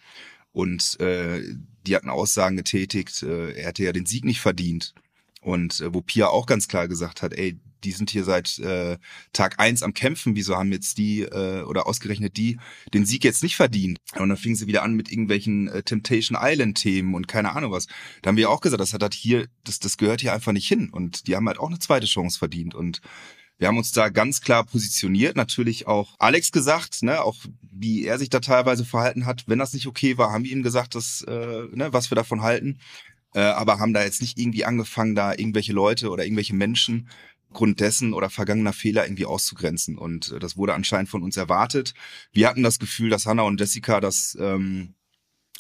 Und 0.54 1.00
äh, 1.00 1.44
die 1.86 1.96
hatten 1.96 2.10
Aussagen 2.10 2.56
getätigt, 2.56 3.22
äh, 3.24 3.52
er 3.52 3.68
hätte 3.68 3.84
ja 3.84 3.92
den 3.92 4.06
Sieg 4.06 4.24
nicht 4.24 4.40
verdient. 4.40 4.94
Und 5.42 5.82
äh, 5.82 5.94
wo 5.94 6.02
Pia 6.02 6.28
auch 6.28 6.46
ganz 6.46 6.68
klar 6.68 6.88
gesagt 6.88 7.22
hat, 7.22 7.34
ey, 7.34 7.60
die 7.84 7.92
sind 7.92 8.10
hier 8.10 8.24
seit 8.24 8.60
äh, 8.60 8.98
Tag 9.34 9.60
eins 9.60 9.84
am 9.84 9.94
Kämpfen, 9.94 10.36
wieso 10.36 10.56
haben 10.56 10.72
jetzt 10.72 10.98
die 10.98 11.22
äh, 11.22 11.64
oder 11.64 11.88
ausgerechnet 11.88 12.38
die 12.38 12.58
den 12.94 13.06
Sieg 13.06 13.24
jetzt 13.24 13.44
nicht 13.44 13.56
verdient? 13.56 14.00
Und 14.18 14.30
dann 14.30 14.38
fingen 14.38 14.56
sie 14.56 14.68
wieder 14.68 14.84
an 14.84 14.94
mit 14.94 15.12
irgendwelchen 15.12 15.68
äh, 15.68 15.84
Temptation 15.84 16.38
Island-Themen 16.40 17.14
und 17.16 17.28
keine 17.28 17.52
Ahnung 17.56 17.72
was. 17.72 17.88
Da 18.22 18.30
haben 18.30 18.38
wir 18.38 18.50
auch 18.50 18.62
gesagt, 18.62 18.82
das 18.82 18.94
hat 18.94 19.02
halt 19.02 19.14
hier, 19.14 19.48
das, 19.64 19.80
das 19.80 19.98
gehört 19.98 20.22
hier 20.22 20.34
einfach 20.34 20.52
nicht 20.52 20.68
hin. 20.68 20.90
Und 20.90 21.28
die 21.28 21.36
haben 21.36 21.48
halt 21.48 21.60
auch 21.60 21.70
eine 21.70 21.80
zweite 21.80 22.08
Chance 22.08 22.40
verdient. 22.40 22.76
Und 22.76 23.02
wir 23.60 23.68
haben 23.68 23.78
uns 23.78 23.92
da 23.92 24.08
ganz 24.08 24.40
klar 24.40 24.64
positioniert, 24.64 25.36
natürlich 25.36 25.86
auch 25.86 26.16
Alex 26.18 26.54
gesagt, 26.54 27.04
ne, 27.04 27.22
auch 27.22 27.36
wie 27.62 28.06
er 28.06 28.18
sich 28.18 28.30
da 28.30 28.40
teilweise 28.40 28.86
verhalten 28.86 29.26
hat. 29.26 29.44
Wenn 29.48 29.60
das 29.60 29.74
nicht 29.74 29.86
okay 29.86 30.18
war, 30.18 30.32
haben 30.32 30.46
wir 30.46 30.52
ihm 30.52 30.64
gesagt, 30.64 30.96
dass, 30.96 31.24
äh, 31.24 31.68
ne, 31.74 31.92
was 31.92 32.10
wir 32.10 32.16
davon 32.16 32.42
halten. 32.42 32.80
Äh, 33.36 33.42
aber 33.42 33.78
haben 33.80 33.94
da 33.94 34.02
jetzt 34.02 34.22
nicht 34.22 34.40
irgendwie 34.40 34.66
angefangen, 34.66 35.14
da 35.14 35.34
irgendwelche 35.34 35.74
Leute 35.74 36.10
oder 36.10 36.24
irgendwelche 36.24 36.56
Menschen 36.56 37.10
Grund 37.52 37.80
dessen 37.80 38.14
oder 38.14 38.30
vergangener 38.30 38.74
Fehler 38.74 39.06
irgendwie 39.06 39.26
auszugrenzen. 39.26 39.98
Und 39.98 40.32
äh, 40.32 40.40
das 40.40 40.58
wurde 40.58 40.74
anscheinend 40.74 41.10
von 41.10 41.24
uns 41.24 41.38
erwartet. 41.38 41.94
Wir 42.32 42.48
hatten 42.48 42.64
das 42.64 42.80
Gefühl, 42.80 43.10
dass 43.10 43.26
Hannah 43.26 43.44
und 43.44 43.60
Jessica 43.60 44.00
das 44.00 44.38
ähm, 44.40 44.94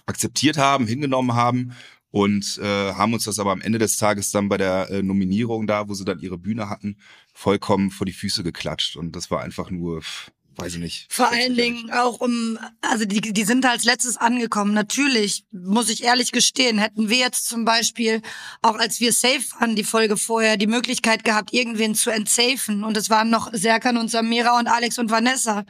akzeptiert 0.06 0.57
haben, 0.57 0.88
hingenommen 0.88 1.36
haben 1.36 1.74
und 2.11 2.57
äh, 2.61 2.94
haben 2.94 3.14
uns 3.14 3.26
das 3.26 3.40
aber 3.40 3.52
am 3.52 3.61
Ende 3.61 3.78
des 3.80 3.98
Tages 3.98 4.32
dann 4.32 4.49
bei 4.49 4.57
der 4.57 4.90
äh, 4.90 5.03
Nominierung 5.03 5.68
da, 5.68 5.88
wo 5.88 5.94
sie 5.94 6.06
dann 6.06 6.20
ihre 6.20 6.38
Bühne 6.38 6.70
hatten, 6.70 6.98
vollkommen 7.34 7.91
vor 7.91 8.06
die 8.06 8.14
Füße 8.14 8.44
geklatscht. 8.44 8.95
Und 8.95 9.16
das 9.16 9.30
war 9.30 9.41
einfach 9.41 9.70
nur, 9.70 10.02
pff, 10.02 10.32
weiß 10.60 10.73
ich 10.73 10.80
nicht. 10.80 11.06
Vor 11.10 11.31
allen 11.31 11.56
Dingen 11.56 11.91
auch 11.91 12.19
um, 12.19 12.60
also 12.81 13.06
die, 13.06 13.22
die 13.22 13.44
sind 13.44 13.65
als 13.65 13.84
letztes 13.84 14.18
angekommen. 14.18 14.73
Natürlich, 14.73 15.45
muss 15.52 15.90
ich 15.90 16.03
ehrlich 16.03 16.31
gestehen, 16.31 16.77
hätten 16.77 17.10
wir 17.10 17.18
jetzt 17.18 17.48
zum 17.48 17.65
Beispiel, 17.65 18.22
auch 18.61 18.77
als 18.77 18.99
wir 18.99 19.14
safe 19.14 19.44
waren, 19.60 19.76
die 19.76 19.84
Folge 19.84 20.18
vorher, 20.18 20.57
die 20.57 20.68
Möglichkeit 20.68 21.23
gehabt, 21.23 21.53
irgendwen 21.53 21.95
zu 21.95 22.10
entsafen. 22.10 22.84
Und 22.84 22.98
es 22.98 23.10
waren 23.10 23.30
noch 23.30 23.53
Serkan 23.53 23.98
und 23.98 24.10
Samira 24.10 24.57
und 24.57 24.68
Alex 24.68 24.99
und 24.99 25.11
Vanessa. 25.11 25.65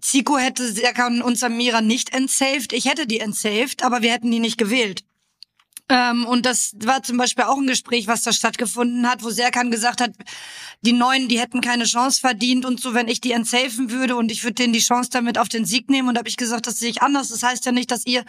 Zico 0.00 0.36
hätte 0.36 0.70
Serkan 0.70 1.22
und 1.22 1.38
Samira 1.38 1.80
nicht 1.80 2.12
entsaved. 2.12 2.72
Ich 2.72 2.84
hätte 2.84 3.06
die 3.06 3.20
entsaved, 3.20 3.82
aber 3.82 4.02
wir 4.02 4.12
hätten 4.12 4.30
die 4.30 4.40
nicht 4.40 4.58
gewählt. 4.58 5.04
Ähm, 5.90 6.24
und 6.24 6.46
das 6.46 6.74
war 6.82 7.02
zum 7.02 7.18
Beispiel 7.18 7.44
auch 7.44 7.58
ein 7.58 7.66
Gespräch, 7.66 8.06
was 8.06 8.22
da 8.22 8.32
stattgefunden 8.32 9.08
hat, 9.08 9.22
wo 9.22 9.28
Serkan 9.28 9.70
gesagt 9.70 10.00
hat, 10.00 10.12
die 10.80 10.92
Neuen, 10.92 11.28
die 11.28 11.38
hätten 11.38 11.60
keine 11.60 11.84
Chance 11.84 12.20
verdient 12.20 12.64
und 12.64 12.80
so, 12.80 12.94
wenn 12.94 13.06
ich 13.06 13.20
die 13.20 13.32
entsafen 13.32 13.90
würde 13.90 14.16
und 14.16 14.32
ich 14.32 14.44
würde 14.44 14.54
denen 14.54 14.72
die 14.72 14.80
Chance 14.80 15.10
damit 15.12 15.36
auf 15.36 15.50
den 15.50 15.66
Sieg 15.66 15.90
nehmen. 15.90 16.08
Und 16.08 16.14
da 16.14 16.20
habe 16.20 16.28
ich 16.28 16.38
gesagt, 16.38 16.66
das 16.66 16.78
sehe 16.78 16.88
ich 16.88 17.02
anders. 17.02 17.28
Das 17.28 17.42
heißt 17.42 17.66
ja 17.66 17.72
nicht, 17.72 17.90
dass 17.90 18.06
ihr 18.06 18.24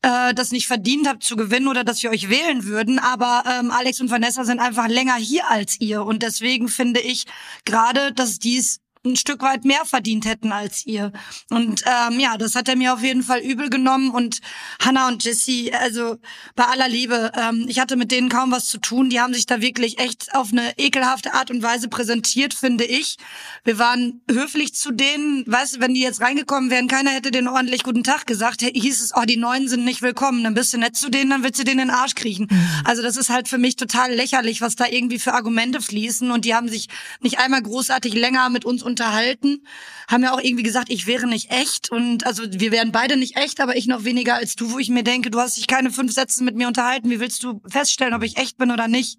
äh, 0.00 0.32
das 0.32 0.50
nicht 0.50 0.66
verdient 0.66 1.06
habt 1.06 1.22
zu 1.22 1.36
gewinnen 1.36 1.68
oder 1.68 1.84
dass 1.84 2.02
wir 2.02 2.10
euch 2.10 2.30
wählen 2.30 2.64
würden. 2.64 2.98
Aber 2.98 3.44
ähm, 3.50 3.70
Alex 3.70 4.00
und 4.00 4.10
Vanessa 4.10 4.44
sind 4.44 4.60
einfach 4.60 4.88
länger 4.88 5.16
hier 5.16 5.50
als 5.50 5.78
ihr. 5.80 6.04
Und 6.04 6.22
deswegen 6.22 6.68
finde 6.68 7.00
ich 7.00 7.26
gerade, 7.66 8.12
dass 8.12 8.38
dies 8.38 8.80
ein 9.04 9.16
Stück 9.16 9.42
weit 9.42 9.64
mehr 9.64 9.84
verdient 9.84 10.24
hätten 10.24 10.50
als 10.50 10.86
ihr. 10.86 11.12
Und 11.50 11.82
ähm, 11.86 12.18
ja, 12.18 12.38
das 12.38 12.54
hat 12.54 12.68
er 12.68 12.76
mir 12.76 12.94
auf 12.94 13.02
jeden 13.02 13.22
Fall 13.22 13.40
übel 13.40 13.68
genommen. 13.68 14.10
Und 14.10 14.40
Hannah 14.80 15.08
und 15.08 15.22
Jessie, 15.24 15.72
also 15.74 16.16
bei 16.56 16.64
aller 16.64 16.88
Liebe, 16.88 17.30
ähm, 17.36 17.66
ich 17.68 17.78
hatte 17.78 17.96
mit 17.96 18.10
denen 18.10 18.30
kaum 18.30 18.50
was 18.50 18.66
zu 18.66 18.78
tun. 18.78 19.10
Die 19.10 19.20
haben 19.20 19.34
sich 19.34 19.46
da 19.46 19.60
wirklich 19.60 19.98
echt 19.98 20.34
auf 20.34 20.52
eine 20.52 20.78
ekelhafte 20.78 21.34
Art 21.34 21.50
und 21.50 21.62
Weise 21.62 21.88
präsentiert, 21.88 22.54
finde 22.54 22.84
ich. 22.84 23.18
Wir 23.62 23.78
waren 23.78 24.22
höflich 24.30 24.74
zu 24.74 24.90
denen. 24.90 25.44
Weißt 25.46 25.76
du, 25.76 25.80
wenn 25.80 25.92
die 25.92 26.00
jetzt 26.00 26.22
reingekommen 26.22 26.70
wären, 26.70 26.88
keiner 26.88 27.10
hätte 27.10 27.30
denen 27.30 27.48
ordentlich 27.48 27.82
guten 27.82 28.04
Tag 28.04 28.26
gesagt, 28.26 28.62
hieß 28.62 29.02
es, 29.02 29.12
oh, 29.14 29.24
die 29.26 29.36
Neuen 29.36 29.68
sind 29.68 29.84
nicht 29.84 30.00
willkommen. 30.00 30.42
Dann 30.44 30.54
bist 30.54 30.72
du 30.72 30.78
nett 30.78 30.96
zu 30.96 31.10
denen, 31.10 31.30
dann 31.30 31.42
willst 31.42 31.60
du 31.60 31.64
denen 31.64 31.80
in 31.80 31.88
den 31.88 31.94
Arsch 31.94 32.14
kriechen. 32.14 32.48
Also 32.84 33.02
das 33.02 33.18
ist 33.18 33.28
halt 33.28 33.48
für 33.48 33.58
mich 33.58 33.76
total 33.76 34.14
lächerlich, 34.14 34.62
was 34.62 34.76
da 34.76 34.86
irgendwie 34.86 35.18
für 35.18 35.34
Argumente 35.34 35.82
fließen. 35.82 36.30
Und 36.30 36.46
die 36.46 36.54
haben 36.54 36.68
sich 36.68 36.88
nicht 37.20 37.38
einmal 37.38 37.60
großartig 37.60 38.14
länger 38.14 38.48
mit 38.48 38.64
uns 38.64 38.82
unterhalten, 38.82 38.93
haben 39.02 40.22
ja 40.22 40.32
auch 40.32 40.40
irgendwie 40.40 40.62
gesagt, 40.62 40.90
ich 40.90 41.06
wäre 41.06 41.26
nicht 41.26 41.50
echt 41.50 41.90
und 41.90 42.26
also 42.26 42.42
wir 42.46 42.72
wären 42.72 42.92
beide 42.92 43.16
nicht 43.16 43.36
echt, 43.36 43.60
aber 43.60 43.76
ich 43.76 43.86
noch 43.86 44.04
weniger 44.04 44.34
als 44.34 44.56
du, 44.56 44.72
wo 44.72 44.78
ich 44.78 44.90
mir 44.90 45.02
denke, 45.02 45.30
du 45.30 45.40
hast 45.40 45.56
dich 45.56 45.66
keine 45.66 45.90
fünf 45.90 46.12
Sätze 46.12 46.44
mit 46.44 46.56
mir 46.56 46.68
unterhalten, 46.68 47.10
wie 47.10 47.20
willst 47.20 47.42
du 47.42 47.60
feststellen, 47.68 48.14
ob 48.14 48.22
ich 48.22 48.36
echt 48.36 48.56
bin 48.58 48.70
oder 48.70 48.88
nicht? 48.88 49.18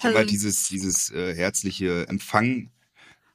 Aber 0.00 0.18
Also, 0.18 0.30
dieses, 0.30 0.68
dieses 0.68 1.10
äh, 1.10 1.34
herzliche 1.34 2.06
Empfang 2.08 2.70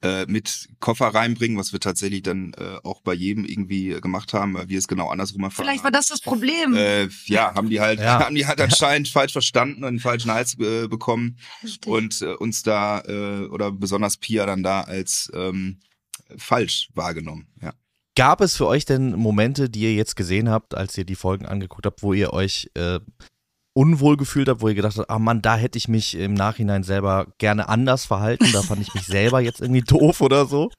äh, 0.02 0.26
mit 0.28 0.68
Koffer 0.80 1.07
reinbringen, 1.07 1.57
was 1.57 1.74
wir 1.74 1.80
tatsächlich 1.80 2.22
dann 2.22 2.53
äh, 2.53 2.78
auch 2.84 3.02
bei 3.02 3.14
jedem 3.14 3.45
irgendwie 3.45 3.91
äh, 3.91 3.99
gemacht 3.99 4.34
haben, 4.34 4.53
weil 4.53 4.69
wir 4.69 4.78
es 4.78 4.88
genau 4.88 5.10
andersrum 5.10 5.44
erfahren 5.44 5.65
vielleicht 5.65 5.84
war 5.84 5.91
das 5.91 6.07
das 6.07 6.22
Problem. 6.22 6.76
Äh, 6.76 7.07
ja, 7.26 7.56
haben 7.56 7.69
die 7.69 7.82
halt, 7.82 7.99
Ja. 7.99 8.19
haben 8.26 8.36
die 8.36 8.45
halt 8.45 8.61
anscheinend 8.61 9.07
falsch 9.07 9.32
verstanden 9.34 9.84
und 9.84 9.88
einen 9.88 9.99
falschen 9.99 10.32
Hals 10.32 10.57
äh, 10.60 10.88
bekommen 10.88 11.40
Richtig. 11.64 11.91
und 11.91 12.22
äh, 12.22 12.34
uns 12.36 12.61
da 12.64 13.02
äh, 13.07 13.48
oder 13.48 13.72
besonders 13.72 14.18
Pia 14.18 14.45
dann 14.45 14.61
da 14.61 14.82
als 14.82 15.32
ähm, 15.34 15.80
falsch 16.38 16.90
wahrgenommen. 16.94 17.48
Ja. 17.61 17.74
Gab 18.15 18.41
es 18.41 18.56
für 18.56 18.68
euch 18.68 18.86
denn 18.86 19.15
Momente, 19.15 19.69
die 19.69 19.82
ihr 19.82 19.94
jetzt 19.94 20.15
gesehen 20.15 20.49
habt, 20.49 20.76
als 20.76 20.98
ihr 20.98 21.06
die 21.06 21.15
Folgen 21.15 21.45
angeguckt 21.45 21.86
habt, 21.86 22.03
wo 22.03 22.14
ihr 22.14 22.34
euch 22.34 22.69
äh, 22.74 22.99
unwohl 23.78 24.18
gefühlt 24.18 24.49
habt, 24.49 24.62
wo 24.62 24.68
ihr 24.70 24.74
gedacht 24.74 24.98
habt, 24.98 25.10
ah 25.10 25.20
Mann, 25.20 25.44
da 25.44 25.56
hätte 25.56 25.78
ich 25.78 25.88
mich 25.88 26.16
im 26.16 26.34
Nachhinein 26.34 26.82
selber 26.84 27.28
gerne 27.38 27.70
anders 27.70 28.06
verhalten, 28.06 28.49
da 28.52 28.64
fand 28.64 28.82
ich 28.82 28.91
mich 28.95 29.06
selber 29.06 29.40
jetzt 29.40 29.62
irgendwie 29.62 29.82
doof 29.82 30.22
oder 30.22 30.48
so? 30.48 30.72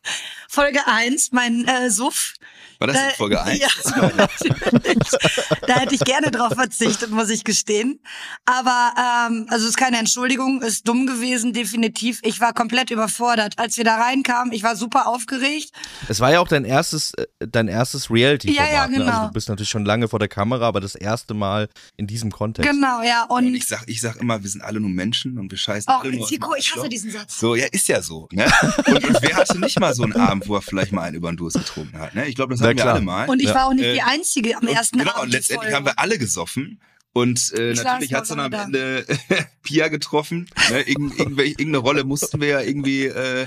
Folge 0.49 0.81
eins, 0.87 1.31
mein 1.31 1.65
äh, 1.69 1.91
Suff. 1.91 2.35
War 2.81 2.89
das 2.89 2.97
Da- 2.97 3.09
in 3.09 3.15
Folge 3.15 3.43
1? 3.43 3.59
Ja, 3.61 3.69
da 5.67 5.75
hätte 5.81 5.95
ich 5.95 6.01
gerne 6.05 6.31
drauf 6.31 6.53
verzichtet, 6.55 7.11
muss 7.11 7.29
ich 7.29 7.45
gestehen. 7.45 8.01
Aber 8.47 8.93
ähm, 8.97 9.47
also 9.51 9.65
es 9.65 9.71
ist 9.71 9.77
keine 9.77 9.99
Entschuldigung, 9.99 10.63
ist 10.63 10.87
dumm 10.87 11.07
gewesen, 11.07 11.53
definitiv. 11.53 12.21
Ich 12.23 12.41
war 12.41 12.53
komplett 12.53 12.91
überfordert, 12.91 13.59
als 13.59 13.77
wir 13.77 13.85
da 13.85 13.97
reinkamen. 13.97 14.53
Ich 14.53 14.63
war 14.63 14.77
super 14.77 15.07
aufgeregt. 15.09 15.71
Es 16.09 16.21
war 16.21 16.31
ja 16.33 16.41
auch 16.41 16.49
dein 16.49 16.65
erstes, 16.65 17.15
äh, 17.15 17.27
dein 17.41 17.69
erstes 17.69 18.11
Reality-Format. 18.11 18.71
Ja, 18.73 18.75
ja, 18.75 18.87
Ne? 18.89 18.97
Also 18.99 19.11
genau. 19.11 19.27
du 19.27 19.33
bist 19.33 19.49
natürlich 19.49 19.71
schon 19.71 19.85
lange 19.85 20.09
vor 20.09 20.19
der 20.21 20.29
Kamera, 20.29 20.67
aber 20.69 20.81
das 20.81 20.95
erste 20.95 21.35
Mal 21.35 21.69
in 21.97 22.07
diesem 22.07 22.31
Kontext. 22.31 22.71
Genau, 22.71 22.88
ja. 23.03 23.25
Und 23.25 23.47
Und 23.47 23.55
ich 23.55 23.67
sag, 23.67 23.85
ich 23.87 24.01
sag 24.01 24.17
immer, 24.17 24.43
wir 24.43 24.51
sind 24.51 24.63
alle 24.63 24.81
nur 24.81 24.91
Menschen 24.91 25.39
und 25.39 25.51
wir 25.51 25.59
scheißen 25.59 25.89
auch 25.93 26.03
alle 26.05 26.17
nur 26.17 26.27
Zico, 26.27 26.55
ich 26.57 26.75
hasse 26.75 26.89
diesen 26.89 27.11
Satz. 27.11 27.39
So, 27.39 27.55
ja, 27.55 27.67
ist 27.71 27.89
ja 27.89 28.03
so. 28.03 28.29
Ne? 28.33 28.47
Und, 28.87 29.05
und 29.05 29.23
wer 29.23 29.37
hatte 29.37 29.59
nicht 29.61 29.79
mal 29.81 29.95
so 29.95 30.03
einen 30.03 30.15
Abend, 30.15 30.49
wo 30.49 30.55
er 30.57 30.63
vielleicht 30.63 30.93
mal 30.93 31.03
einen 31.03 31.17
über 31.17 31.31
den 31.31 31.37
Durst 31.37 31.57
getrunken 31.59 31.99
hat? 31.99 32.15
Ne? 32.15 32.27
Ich 32.29 32.35
glaube, 32.35 32.53
das 32.55 32.61
Na 32.61 32.67
hatten 32.69 32.77
wir 32.79 32.83
klar. 32.83 32.95
alle 32.95 33.05
mal. 33.05 33.29
Und 33.29 33.41
ich 33.41 33.49
Ja. 33.49 33.55
war 33.55 33.67
auch 33.67 33.73
nicht 33.75 33.85
Äh, 33.85 33.95
die 33.95 34.03
Einzige 34.03 34.57
am 34.57 34.63
Und 34.67 34.69
ersten 34.75 34.99
genau, 34.99 35.11
Abend. 35.13 35.23
und 35.25 35.31
die 35.33 35.37
letztendlich 35.37 35.73
haben 35.75 35.87
wir 35.87 35.99
alle 35.99 36.19
gesoffen. 36.19 36.81
Und 37.13 37.53
äh, 37.55 37.73
Ich 37.73 37.83
natürlich 37.83 38.13
hat's 38.15 38.29
dann 38.29 38.41
am 38.41 38.51
da. 38.51 38.65
Ende 38.65 39.05
Pia 39.63 39.89
getroffen. 39.89 40.49
Ne? 40.71 40.83
Irgend, 40.83 41.19
irgendwelche, 41.19 41.53
irgendeine 41.53 41.79
Rolle 41.79 42.05
mussten 42.05 42.41
wir 42.41 42.49
ja 42.49 42.61
irgendwie 42.61 43.07
äh, 43.07 43.47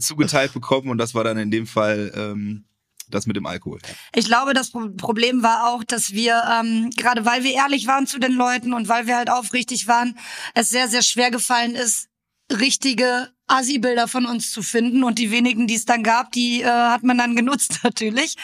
zugeteilt 0.00 0.52
bekommen 0.52 0.88
und 0.88 0.98
das 0.98 1.14
war 1.14 1.24
dann 1.24 1.36
in 1.38 1.50
dem 1.50 1.66
Fall 1.66 2.12
ähm, 2.16 2.64
das 3.08 3.26
mit 3.26 3.36
dem 3.36 3.46
Alkohol. 3.46 3.78
Ich 4.14 4.26
glaube, 4.26 4.54
das 4.54 4.70
Pro- 4.70 4.88
Problem 4.96 5.42
war 5.42 5.68
auch, 5.68 5.84
dass 5.84 6.12
wir, 6.12 6.42
ähm, 6.50 6.90
gerade 6.96 7.24
weil 7.24 7.44
wir 7.44 7.52
ehrlich 7.52 7.86
waren 7.86 8.06
zu 8.06 8.18
den 8.18 8.32
Leuten 8.32 8.72
und 8.72 8.88
weil 8.88 9.06
wir 9.06 9.16
halt 9.16 9.30
aufrichtig 9.30 9.86
waren, 9.88 10.18
es 10.54 10.68
sehr, 10.70 10.88
sehr 10.88 11.02
schwer 11.02 11.30
gefallen 11.30 11.74
ist, 11.74 12.08
richtige 12.52 13.30
Assi-Bilder 13.46 14.08
von 14.08 14.26
uns 14.26 14.50
zu 14.52 14.62
finden. 14.62 15.02
Und 15.04 15.18
die 15.18 15.30
wenigen, 15.30 15.66
die 15.66 15.74
es 15.74 15.84
dann 15.84 16.02
gab, 16.02 16.32
die 16.32 16.62
äh, 16.62 16.66
hat 16.66 17.02
man 17.02 17.18
dann 17.18 17.36
genutzt 17.40 17.80
natürlich. 17.82 18.36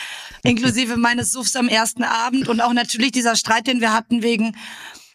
Inklusive 0.43 0.97
meines 0.97 1.33
Suffs 1.33 1.57
am 1.57 1.69
ersten 1.69 2.03
Abend 2.05 2.49
und 2.49 2.61
auch 2.61 2.73
natürlich 2.73 3.13
dieser 3.13 3.37
Streit, 3.37 3.67
den 3.67 3.81
wir 3.81 3.93
hatten 3.93 4.23
wegen 4.23 4.57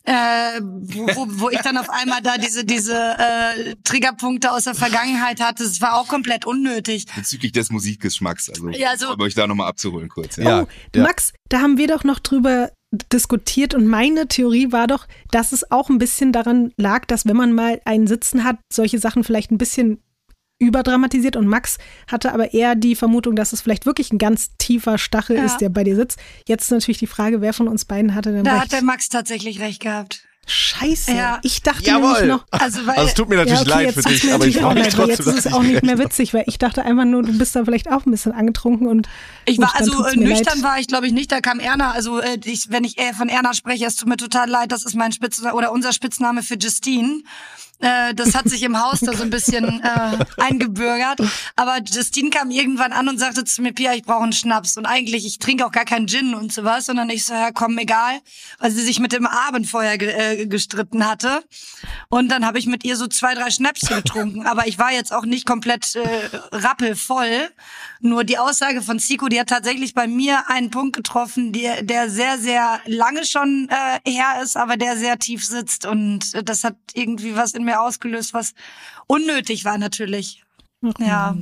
äh, 0.06 0.62
wo, 0.62 1.26
wo, 1.40 1.50
ich 1.50 1.60
dann 1.62 1.78
auf 1.78 1.90
einmal 1.90 2.22
da 2.22 2.38
diese 2.38 2.64
diese 2.64 2.94
äh, 2.96 3.76
Triggerpunkte 3.84 4.52
aus 4.52 4.66
der 4.66 4.76
Vergangenheit 4.76 5.42
hatte, 5.42 5.64
es 5.64 5.82
war 5.82 5.96
auch 5.96 6.08
komplett 6.08 6.46
unnötig. 6.46 7.06
Bezüglich 7.16 7.52
des 7.52 7.72
Musikgeschmacks. 7.72 8.50
Also, 8.50 8.70
Ja, 8.70 8.96
so- 8.98 9.14
um 9.14 9.20
euch 9.22 9.34
da 9.34 9.48
nochmal 9.48 9.68
abzuholen 9.68 10.10
kurz. 10.10 10.38
Ja. 10.38 10.44
Ja, 10.44 10.62
oh, 10.64 10.68
ja. 10.96 11.04
Max, 11.04 11.34
da 11.50 11.60
haben 11.62 11.78
wir 11.78 11.88
doch 11.88 12.04
noch 12.04 12.20
drüber 12.20 12.72
diskutiert 13.12 13.74
und 13.74 13.88
meine 13.88 14.28
Theorie 14.28 14.72
war 14.72 14.88
doch, 14.88 15.08
dass 15.32 15.52
es 15.52 15.70
auch 15.72 15.90
ein 15.90 15.98
bisschen 15.98 16.32
daran 16.32 16.72
lag, 16.78 17.06
dass 17.06 17.26
wenn 17.26 17.36
man 17.36 17.52
mal 17.54 17.82
einen 17.86 18.08
Sitzen 18.08 18.44
hat, 18.44 18.58
solche 18.72 19.00
Sachen 19.00 19.24
vielleicht 19.24 19.52
ein 19.52 19.58
bisschen 19.58 20.02
überdramatisiert 20.60 21.36
und 21.36 21.48
Max 21.48 21.78
hatte 22.10 22.34
aber 22.34 22.54
eher 22.54 22.76
die 22.76 22.96
Vermutung, 22.96 23.36
dass 23.36 23.54
es 23.54 23.62
vielleicht 23.62 23.86
wirklich 23.86 24.12
ein 24.12 24.18
ganz 24.18 24.52
tiefer 24.58 24.98
Stachel 24.98 25.38
Ja. 25.38 25.46
ist, 25.46 25.58
der 25.58 25.70
bei 25.70 25.84
dir 25.84 25.96
sitzt. 25.96 26.18
Jetzt 26.48 26.64
ist 26.66 26.72
natürlich 26.72 27.00
die 27.00 27.08
Frage, 27.08 27.42
wer 27.42 27.54
von 27.54 27.68
uns 27.68 27.86
beiden 27.86 28.16
hatte 28.16 28.32
denn 28.32 28.44
Da 28.44 28.54
recht? 28.54 28.64
hat 28.64 28.72
der 28.72 28.84
Max 28.84 29.10
tatsächlich 29.10 29.60
recht 29.60 29.82
gehabt. 29.82 30.24
Scheiße. 30.48 31.12
Ja. 31.12 31.40
Ich 31.42 31.64
dachte 31.64 31.86
Jawohl. 31.86 32.14
nämlich 32.14 32.28
noch, 32.28 32.46
Also, 32.52 32.86
weil, 32.86 32.96
Also 32.98 33.08
es 33.08 33.14
tut 33.16 33.30
mir 33.30 33.38
natürlich 33.38 33.62
ja, 33.62 33.66
okay, 33.66 33.70
leid 33.86 33.96
jetzt 33.96 34.04
für 34.08 34.14
dich, 34.14 34.24
mir 34.26 34.36
aber 34.36 34.46
ich 34.46 34.56
natürlich 34.56 34.62
freue 34.62 34.72
auch 34.72 34.76
mich 34.76 34.94
trotzdem, 34.94 35.26
jetzt 35.26 35.40
ist 35.40 35.46
es 35.48 35.54
auch 35.54 35.64
ich 35.64 35.70
nicht 35.72 35.84
mehr 35.84 35.98
witzig, 35.98 36.34
weil 36.36 36.44
ich 36.46 36.60
dachte 36.60 36.86
einfach 36.86 37.06
nur, 37.06 37.24
du 37.24 37.36
bist 37.36 37.56
da 37.56 37.66
vielleicht 37.66 37.90
auch 37.92 38.06
ein 38.06 38.12
bisschen 38.12 38.32
angetrunken 38.32 38.86
und 38.86 39.10
Ich 39.46 39.58
gut, 39.58 39.66
war, 39.66 39.74
dann 39.80 39.90
also 39.90 40.06
äh, 40.06 40.16
nüchtern 40.16 40.60
leid. 40.60 40.64
war 40.64 40.80
ich, 40.80 40.86
glaube 40.88 41.08
ich, 41.08 41.14
nicht. 41.14 41.32
Da 41.32 41.42
kam 41.42 41.60
Erna. 41.60 41.92
Also 41.94 42.20
äh, 42.20 42.38
ich, 42.46 42.70
wenn 42.70 42.84
ich 42.84 43.00
äh, 43.00 43.14
von 43.14 43.28
Erna 43.28 43.56
spreche, 43.56 43.86
es 43.88 43.96
tut 43.96 44.08
mir 44.08 44.18
total 44.18 44.48
leid. 44.48 44.72
Das 44.72 44.86
ist 44.86 44.94
mein 44.96 45.12
Spitzname 45.12 45.56
oder 45.56 45.72
unser 45.72 45.92
Spitzname 45.94 46.44
für 46.44 46.58
Justine. 46.60 47.24
Äh, 47.80 48.14
das 48.14 48.36
hat 48.36 48.48
sich 48.48 48.64
im 48.64 48.82
Haus 48.82 49.02
da 49.02 49.14
so 49.14 49.24
ein 49.24 49.30
bisschen 49.30 49.82
äh, 49.84 50.18
eingebürgert. 50.38 51.20
Aber 51.56 51.80
Justine 51.84 52.30
kam 52.30 52.50
irgendwann 52.50 52.94
an 52.94 53.10
und 53.10 53.20
sagte 53.20 53.44
zu 53.44 53.62
mir, 53.62 53.74
Pia, 53.74 53.94
ich 53.94 54.04
brauche 54.04 54.24
einen 54.24 54.34
Schnaps. 54.34 54.78
Und 54.78 54.86
eigentlich, 54.86 55.26
ich 55.26 55.40
trinke 55.40 55.66
auch 55.66 55.72
gar 55.72 55.86
keinen 55.86 56.08
Gin 56.08 56.34
und 56.34 56.54
sowas, 56.54 56.86
sondern 56.86 57.10
ich 57.10 57.26
so, 57.26 57.34
ja 57.34 57.52
komm, 57.52 57.78
egal. 57.78 58.20
Weil 58.60 58.72
sie 58.72 58.82
sich 58.82 59.00
mit 59.00 59.12
dem 59.12 59.28
Abend 59.28 59.68
vorher 59.68 59.98
ge 59.98 60.12
äh, 60.12 60.48
gestritten 60.48 61.06
hatte. 61.06 61.44
Und 62.10 62.30
dann 62.30 62.46
habe 62.46 62.60
ich 62.60 62.66
mit 62.66 62.86
ihr 62.86 62.96
so 62.96 63.08
zwei, 63.08 63.36
drei 63.36 63.52
Schnäpse 63.52 63.96
getrunken. 63.96 64.46
Aber 64.46 64.68
ich 64.68 64.80
war 64.80 64.92
jetzt 64.92 65.14
auch 65.14 65.26
nicht 65.26 65.46
komplett 65.46 65.96
äh, 65.96 66.30
rappelvoll. 66.52 67.50
Nur 68.00 68.24
die 68.24 68.38
Aussage 68.38 68.82
von 68.82 69.00
Zico, 69.00 69.28
die 69.28 69.40
hat 69.40 69.50
tatsächlich 69.50 69.94
bei 69.94 70.08
mir 70.08 70.50
einen 70.50 70.70
Punkt 70.70 70.96
getroffen, 70.96 71.52
der, 71.52 71.82
der 71.82 72.10
sehr, 72.10 72.38
sehr 72.38 72.80
lange 72.86 73.26
schon 73.26 73.68
äh, 73.70 74.10
her 74.10 74.42
ist, 74.44 74.56
aber 74.56 74.78
der 74.78 74.96
sehr 74.96 75.18
tief 75.18 75.46
sitzt. 75.46 75.86
Und 75.86 76.34
äh, 76.36 76.44
das 76.44 76.64
hat 76.64 76.76
irgendwie 76.94 77.36
was 77.36 77.54
in 77.54 77.65
mir 77.66 77.82
ausgelöst, 77.82 78.34
was 78.34 78.54
unnötig 79.08 79.66
war 79.66 79.78
natürlich. 79.78 80.44
Ja. 81.00 81.36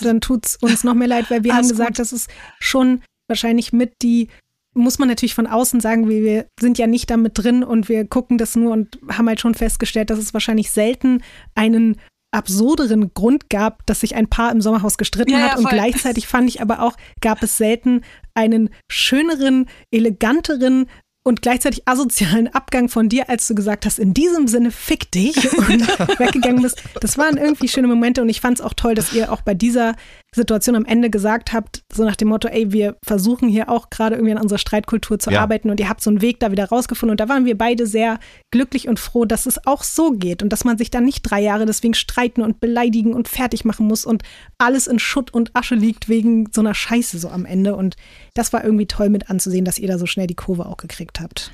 dann 0.00 0.20
tut's 0.20 0.56
uns 0.60 0.84
noch 0.84 0.94
mehr 0.94 1.08
leid, 1.08 1.30
weil 1.30 1.44
wir 1.44 1.54
haben 1.56 1.68
gesagt, 1.68 1.90
gut. 1.90 1.98
das 1.98 2.12
ist 2.12 2.30
schon 2.60 3.02
wahrscheinlich 3.28 3.72
mit 3.72 3.92
die, 4.02 4.28
muss 4.74 4.98
man 4.98 5.08
natürlich 5.08 5.34
von 5.34 5.46
außen 5.46 5.80
sagen, 5.80 6.08
wir, 6.08 6.22
wir 6.22 6.46
sind 6.60 6.78
ja 6.78 6.86
nicht 6.86 7.10
damit 7.10 7.32
drin 7.36 7.64
und 7.64 7.88
wir 7.88 8.06
gucken 8.06 8.38
das 8.38 8.54
nur 8.56 8.72
und 8.72 8.98
haben 9.10 9.28
halt 9.28 9.40
schon 9.40 9.54
festgestellt, 9.54 10.10
dass 10.10 10.18
es 10.18 10.32
wahrscheinlich 10.34 10.70
selten 10.70 11.22
einen 11.54 11.96
absurderen 12.32 13.12
Grund 13.14 13.48
gab, 13.48 13.84
dass 13.86 14.00
sich 14.00 14.14
ein 14.14 14.28
Paar 14.28 14.52
im 14.52 14.60
Sommerhaus 14.60 14.98
gestritten 14.98 15.32
Ja, 15.32 15.38
ja, 15.38 15.48
hat. 15.50 15.56
und 15.58 15.62
voll. 15.64 15.72
gleichzeitig 15.72 16.26
fand 16.28 16.48
ich 16.48 16.60
aber 16.60 16.82
auch, 16.82 16.96
gab 17.20 17.42
es 17.42 17.56
selten 17.56 18.02
einen 18.34 18.68
schöneren, 18.90 19.68
eleganteren 19.90 20.86
und 21.26 21.42
gleichzeitig 21.42 21.88
asozialen 21.88 22.46
Abgang 22.46 22.88
von 22.88 23.08
dir, 23.08 23.28
als 23.28 23.48
du 23.48 23.56
gesagt 23.56 23.84
hast, 23.84 23.98
in 23.98 24.14
diesem 24.14 24.46
Sinne 24.46 24.70
fick 24.70 25.10
dich 25.10 25.36
und 25.58 25.80
weggegangen 26.20 26.62
bist. 26.62 26.80
Das 27.00 27.18
waren 27.18 27.36
irgendwie 27.36 27.66
schöne 27.66 27.88
Momente 27.88 28.22
und 28.22 28.28
ich 28.28 28.40
fand 28.40 28.60
es 28.60 28.64
auch 28.64 28.74
toll, 28.74 28.94
dass 28.94 29.12
ihr 29.12 29.32
auch 29.32 29.40
bei 29.40 29.52
dieser 29.52 29.96
Situation 30.36 30.76
am 30.76 30.84
Ende 30.84 31.10
gesagt 31.10 31.52
habt, 31.52 31.82
so 31.92 32.04
nach 32.04 32.16
dem 32.16 32.28
Motto, 32.28 32.48
ey, 32.48 32.72
wir 32.72 32.96
versuchen 33.04 33.48
hier 33.48 33.68
auch 33.68 33.90
gerade 33.90 34.14
irgendwie 34.16 34.32
an 34.34 34.40
unserer 34.40 34.58
Streitkultur 34.58 35.18
zu 35.18 35.30
Ja. 35.30 35.40
arbeiten 35.42 35.70
und 35.70 35.80
ihr 35.80 35.88
habt 35.88 36.00
so 36.02 36.10
einen 36.10 36.20
Weg 36.22 36.40
da 36.40 36.50
wieder 36.52 36.66
rausgefunden 36.68 37.12
und 37.12 37.20
da 37.20 37.28
waren 37.28 37.44
wir 37.44 37.58
beide 37.58 37.86
sehr 37.86 38.18
glücklich 38.50 38.88
und 38.88 38.98
froh, 39.00 39.24
dass 39.24 39.46
es 39.46 39.66
auch 39.66 39.82
so 39.82 40.12
geht 40.12 40.42
und 40.42 40.50
dass 40.52 40.64
man 40.64 40.78
sich 40.78 40.90
dann 40.90 41.04
nicht 41.04 41.22
drei 41.22 41.40
Jahre 41.42 41.66
deswegen 41.66 41.94
streiten 41.94 42.42
und 42.42 42.60
beleidigen 42.60 43.14
und 43.14 43.28
fertig 43.28 43.64
machen 43.64 43.86
muss 43.86 44.04
und 44.04 44.22
alles 44.58 44.86
in 44.86 44.98
Schutt 44.98 45.32
und 45.34 45.54
Asche 45.56 45.74
liegt 45.74 46.08
wegen 46.08 46.48
so 46.52 46.60
einer 46.60 46.74
Scheiße 46.74 47.18
so 47.18 47.28
am 47.28 47.44
Ende 47.44 47.74
und 47.76 47.96
das 48.34 48.52
war 48.52 48.62
irgendwie 48.64 48.86
toll 48.86 49.08
mit 49.08 49.30
anzusehen, 49.30 49.64
dass 49.64 49.78
ihr 49.78 49.88
da 49.88 49.98
so 49.98 50.06
schnell 50.06 50.26
die 50.26 50.34
Kurve 50.34 50.66
auch 50.66 50.76
gekriegt 50.76 51.20
habt. 51.20 51.50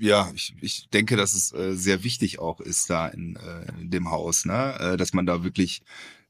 ja, 0.00 0.28
ich, 0.34 0.54
ich 0.60 0.88
denke, 0.92 1.16
dass 1.16 1.34
es 1.34 1.52
äh, 1.52 1.74
sehr 1.74 2.02
wichtig 2.02 2.38
auch 2.40 2.60
ist 2.60 2.90
da 2.90 3.06
in, 3.08 3.36
äh, 3.36 3.80
in 3.80 3.90
dem 3.90 4.10
Haus, 4.10 4.44
ne? 4.44 4.74
äh, 4.80 4.96
dass 4.96 5.12
man 5.12 5.26
da 5.26 5.44
wirklich 5.44 5.82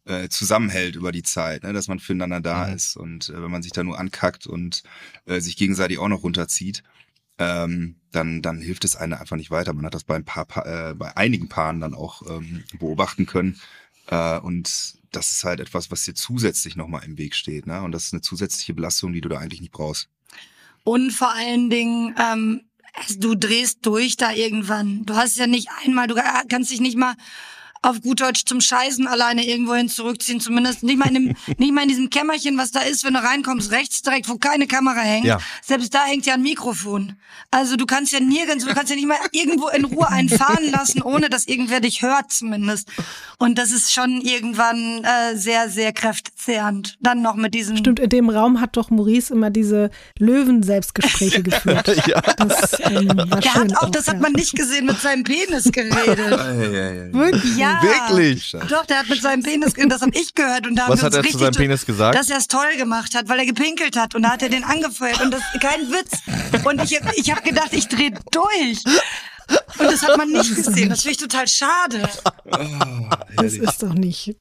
äh, 0.04 0.28
zusammenhält 0.28 0.96
über 0.96 1.12
die 1.12 1.22
Zeit, 1.22 1.62
ne? 1.62 1.72
dass 1.72 1.88
man 1.88 2.00
füreinander 2.00 2.40
da 2.40 2.66
Mhm. 2.66 2.74
ist 2.74 2.96
und 2.96 3.28
äh, 3.28 3.42
wenn 3.42 3.50
man 3.50 3.62
sich 3.62 3.72
da 3.72 3.82
nur 3.84 3.98
ankackt 3.98 4.46
und 4.46 4.82
äh, 5.26 5.40
sich 5.40 5.56
gegenseitig 5.56 5.98
auch 5.98 6.08
noch 6.08 6.22
runterzieht, 6.22 6.82
ähm, 7.38 7.96
dann 8.10 8.42
dann 8.42 8.60
hilft 8.60 8.84
es 8.84 8.96
einem 8.96 9.14
einfach 9.14 9.36
nicht 9.36 9.50
weiter. 9.50 9.72
Man 9.72 9.84
hat 9.86 9.94
das 9.94 10.04
bei 10.04 10.16
ein 10.16 10.24
paar, 10.24 10.44
Pa- 10.44 10.90
äh, 10.90 10.94
bei 10.94 11.16
einigen 11.16 11.48
Paaren 11.48 11.80
dann 11.80 11.94
auch 11.94 12.22
ähm, 12.28 12.64
beobachten 12.78 13.26
können 13.26 13.60
äh, 14.08 14.38
und 14.38 14.94
das 15.12 15.30
ist 15.32 15.44
halt 15.44 15.60
etwas, 15.60 15.90
was 15.90 16.04
dir 16.04 16.14
zusätzlich 16.14 16.74
nochmal 16.74 17.04
im 17.04 17.18
Weg 17.18 17.34
steht, 17.34 17.66
ne? 17.66 17.82
Und 17.82 17.92
das 17.92 18.04
ist 18.04 18.12
eine 18.14 18.22
zusätzliche 18.22 18.72
Belastung, 18.74 19.12
die 19.12 19.20
du 19.20 19.28
da 19.28 19.38
eigentlich 19.38 19.60
nicht 19.60 19.72
brauchst. 19.72 20.08
Und 20.84 21.10
vor 21.12 21.30
allen 21.32 21.68
Dingen, 21.70 22.14
ähm, 22.18 22.62
du 23.18 23.34
drehst 23.34 23.78
durch 23.82 24.16
da 24.16 24.32
irgendwann. 24.32 25.04
Du 25.04 25.14
hast 25.14 25.36
ja 25.36 25.46
nicht 25.46 25.68
einmal, 25.84 26.06
du 26.06 26.16
kannst 26.48 26.70
dich 26.70 26.80
nicht 26.80 26.96
mal 26.96 27.14
auf 27.82 28.00
gut 28.00 28.20
Deutsch 28.20 28.44
zum 28.46 28.60
Scheißen 28.60 29.08
alleine 29.08 29.44
irgendwohin 29.44 29.88
zurückziehen, 29.88 30.40
zumindest 30.40 30.84
nicht 30.84 30.98
mal 30.98 31.08
in 31.08 31.14
dem, 31.14 31.36
nicht 31.58 31.72
mal 31.72 31.82
in 31.82 31.88
diesem 31.88 32.10
Kämmerchen, 32.10 32.56
was 32.56 32.70
da 32.70 32.80
ist, 32.80 33.04
wenn 33.04 33.14
du 33.14 33.22
reinkommst, 33.22 33.72
rechts 33.72 34.02
direkt, 34.02 34.28
wo 34.28 34.38
keine 34.38 34.68
Kamera 34.68 35.00
hängt. 35.00 35.26
Ja. 35.26 35.38
Selbst 35.62 35.92
da 35.92 36.04
hängt 36.04 36.24
ja 36.24 36.34
ein 36.34 36.42
Mikrofon. 36.42 37.16
Also 37.50 37.76
du 37.76 37.84
kannst 37.84 38.12
ja 38.12 38.20
nirgends, 38.20 38.64
du 38.64 38.72
kannst 38.72 38.90
ja 38.90 38.96
nicht 38.96 39.08
mal 39.08 39.18
irgendwo 39.32 39.68
in 39.68 39.84
Ruhe 39.84 40.08
einfahren 40.08 40.70
lassen, 40.70 41.02
ohne 41.02 41.28
dass 41.28 41.46
irgendwer 41.46 41.80
dich 41.80 42.02
hört 42.02 42.32
zumindest. 42.32 42.88
Und 43.38 43.58
das 43.58 43.72
ist 43.72 43.92
schon 43.92 44.20
irgendwann 44.20 45.02
äh, 45.02 45.36
sehr, 45.36 45.68
sehr 45.68 45.92
kräftezehrend. 45.92 46.98
Dann 47.00 47.20
noch 47.20 47.34
mit 47.34 47.52
diesem 47.52 47.76
Stimmt, 47.76 47.98
in 47.98 48.08
dem 48.08 48.30
Raum 48.30 48.60
hat 48.60 48.76
doch 48.76 48.90
Maurice 48.90 49.34
immer 49.34 49.50
diese 49.50 49.90
Löwen-Selbstgespräche 50.18 51.42
geführt. 51.42 52.06
ja. 52.06 52.20
Das 52.20 52.78
ähm, 52.80 53.08
Der 53.08 53.54
hat 53.54 53.76
auch, 53.78 53.90
das 53.90 54.06
hat 54.06 54.20
man 54.20 54.32
nicht 54.32 54.54
gesehen, 54.54 54.86
mit 54.86 55.00
seinem 55.00 55.24
Penis 55.24 55.72
geredet. 55.72 56.18
Wirklich? 57.12 57.56
Ja. 57.56 57.71
Wirklich? 57.80 58.56
Doch, 58.68 58.86
der 58.86 58.98
hat 58.98 59.08
mit 59.08 59.22
seinem 59.22 59.42
Penis 59.42 59.72
das 59.74 60.02
habe 60.02 60.12
ich 60.14 60.34
gehört. 60.34 60.66
Und 60.66 60.76
da 60.76 60.82
haben 60.82 60.92
Was 60.92 61.00
wir 61.00 61.06
hat 61.06 61.14
uns 61.14 61.16
er 61.16 61.22
zu 61.22 61.26
richtig 61.28 61.40
seinem 61.40 61.54
Penis 61.54 61.86
gesagt? 61.86 62.18
Dass 62.18 62.30
er 62.30 62.38
es 62.38 62.48
toll 62.48 62.76
gemacht 62.76 63.14
hat, 63.14 63.28
weil 63.28 63.38
er 63.38 63.46
gepinkelt 63.46 63.96
hat. 63.96 64.14
Und 64.14 64.22
da 64.22 64.30
hat 64.32 64.42
er 64.42 64.48
den 64.48 64.64
angefeuert. 64.64 65.20
Und 65.20 65.32
das 65.32 65.42
kein 65.60 65.90
Witz. 65.90 66.18
Und 66.64 66.82
ich, 66.82 66.98
ich 67.16 67.30
habe 67.30 67.42
gedacht, 67.42 67.72
ich 67.72 67.88
drehe 67.88 68.12
durch. 68.30 68.78
Und 69.78 69.86
das 69.90 70.02
hat 70.02 70.16
man 70.16 70.30
nicht 70.30 70.54
gesehen. 70.54 70.88
Das 70.90 71.02
finde 71.02 71.12
ich 71.12 71.16
total 71.18 71.48
schade. 71.48 72.08
Das 73.36 73.54
ist 73.54 73.82
doch 73.82 73.92
nicht. 73.94 74.34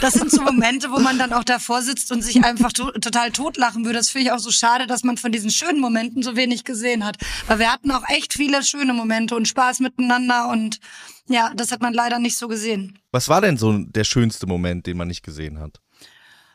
Das 0.00 0.14
sind 0.14 0.30
so 0.30 0.42
Momente, 0.42 0.90
wo 0.90 0.98
man 0.98 1.18
dann 1.18 1.32
auch 1.32 1.44
davor 1.44 1.82
sitzt 1.82 2.10
und 2.12 2.22
sich 2.22 2.44
einfach 2.44 2.72
to 2.72 2.90
total 2.92 3.30
totlachen 3.30 3.84
würde. 3.84 3.98
Das 3.98 4.10
finde 4.10 4.26
ich 4.26 4.32
auch 4.32 4.38
so 4.38 4.50
schade, 4.50 4.86
dass 4.86 5.04
man 5.04 5.16
von 5.16 5.32
diesen 5.32 5.50
schönen 5.50 5.80
Momenten 5.80 6.22
so 6.22 6.36
wenig 6.36 6.64
gesehen 6.64 7.04
hat. 7.04 7.16
Weil 7.46 7.58
wir 7.60 7.72
hatten 7.72 7.90
auch 7.90 8.08
echt 8.08 8.34
viele 8.34 8.62
schöne 8.62 8.92
Momente 8.92 9.36
und 9.36 9.46
Spaß 9.46 9.80
miteinander 9.80 10.48
und 10.48 10.80
ja, 11.28 11.52
das 11.54 11.72
hat 11.72 11.80
man 11.80 11.94
leider 11.94 12.18
nicht 12.18 12.36
so 12.36 12.48
gesehen. 12.48 12.98
Was 13.12 13.28
war 13.28 13.40
denn 13.40 13.56
so 13.56 13.76
der 13.78 14.04
schönste 14.04 14.46
Moment, 14.46 14.86
den 14.86 14.96
man 14.96 15.08
nicht 15.08 15.22
gesehen 15.22 15.58
hat? 15.58 15.80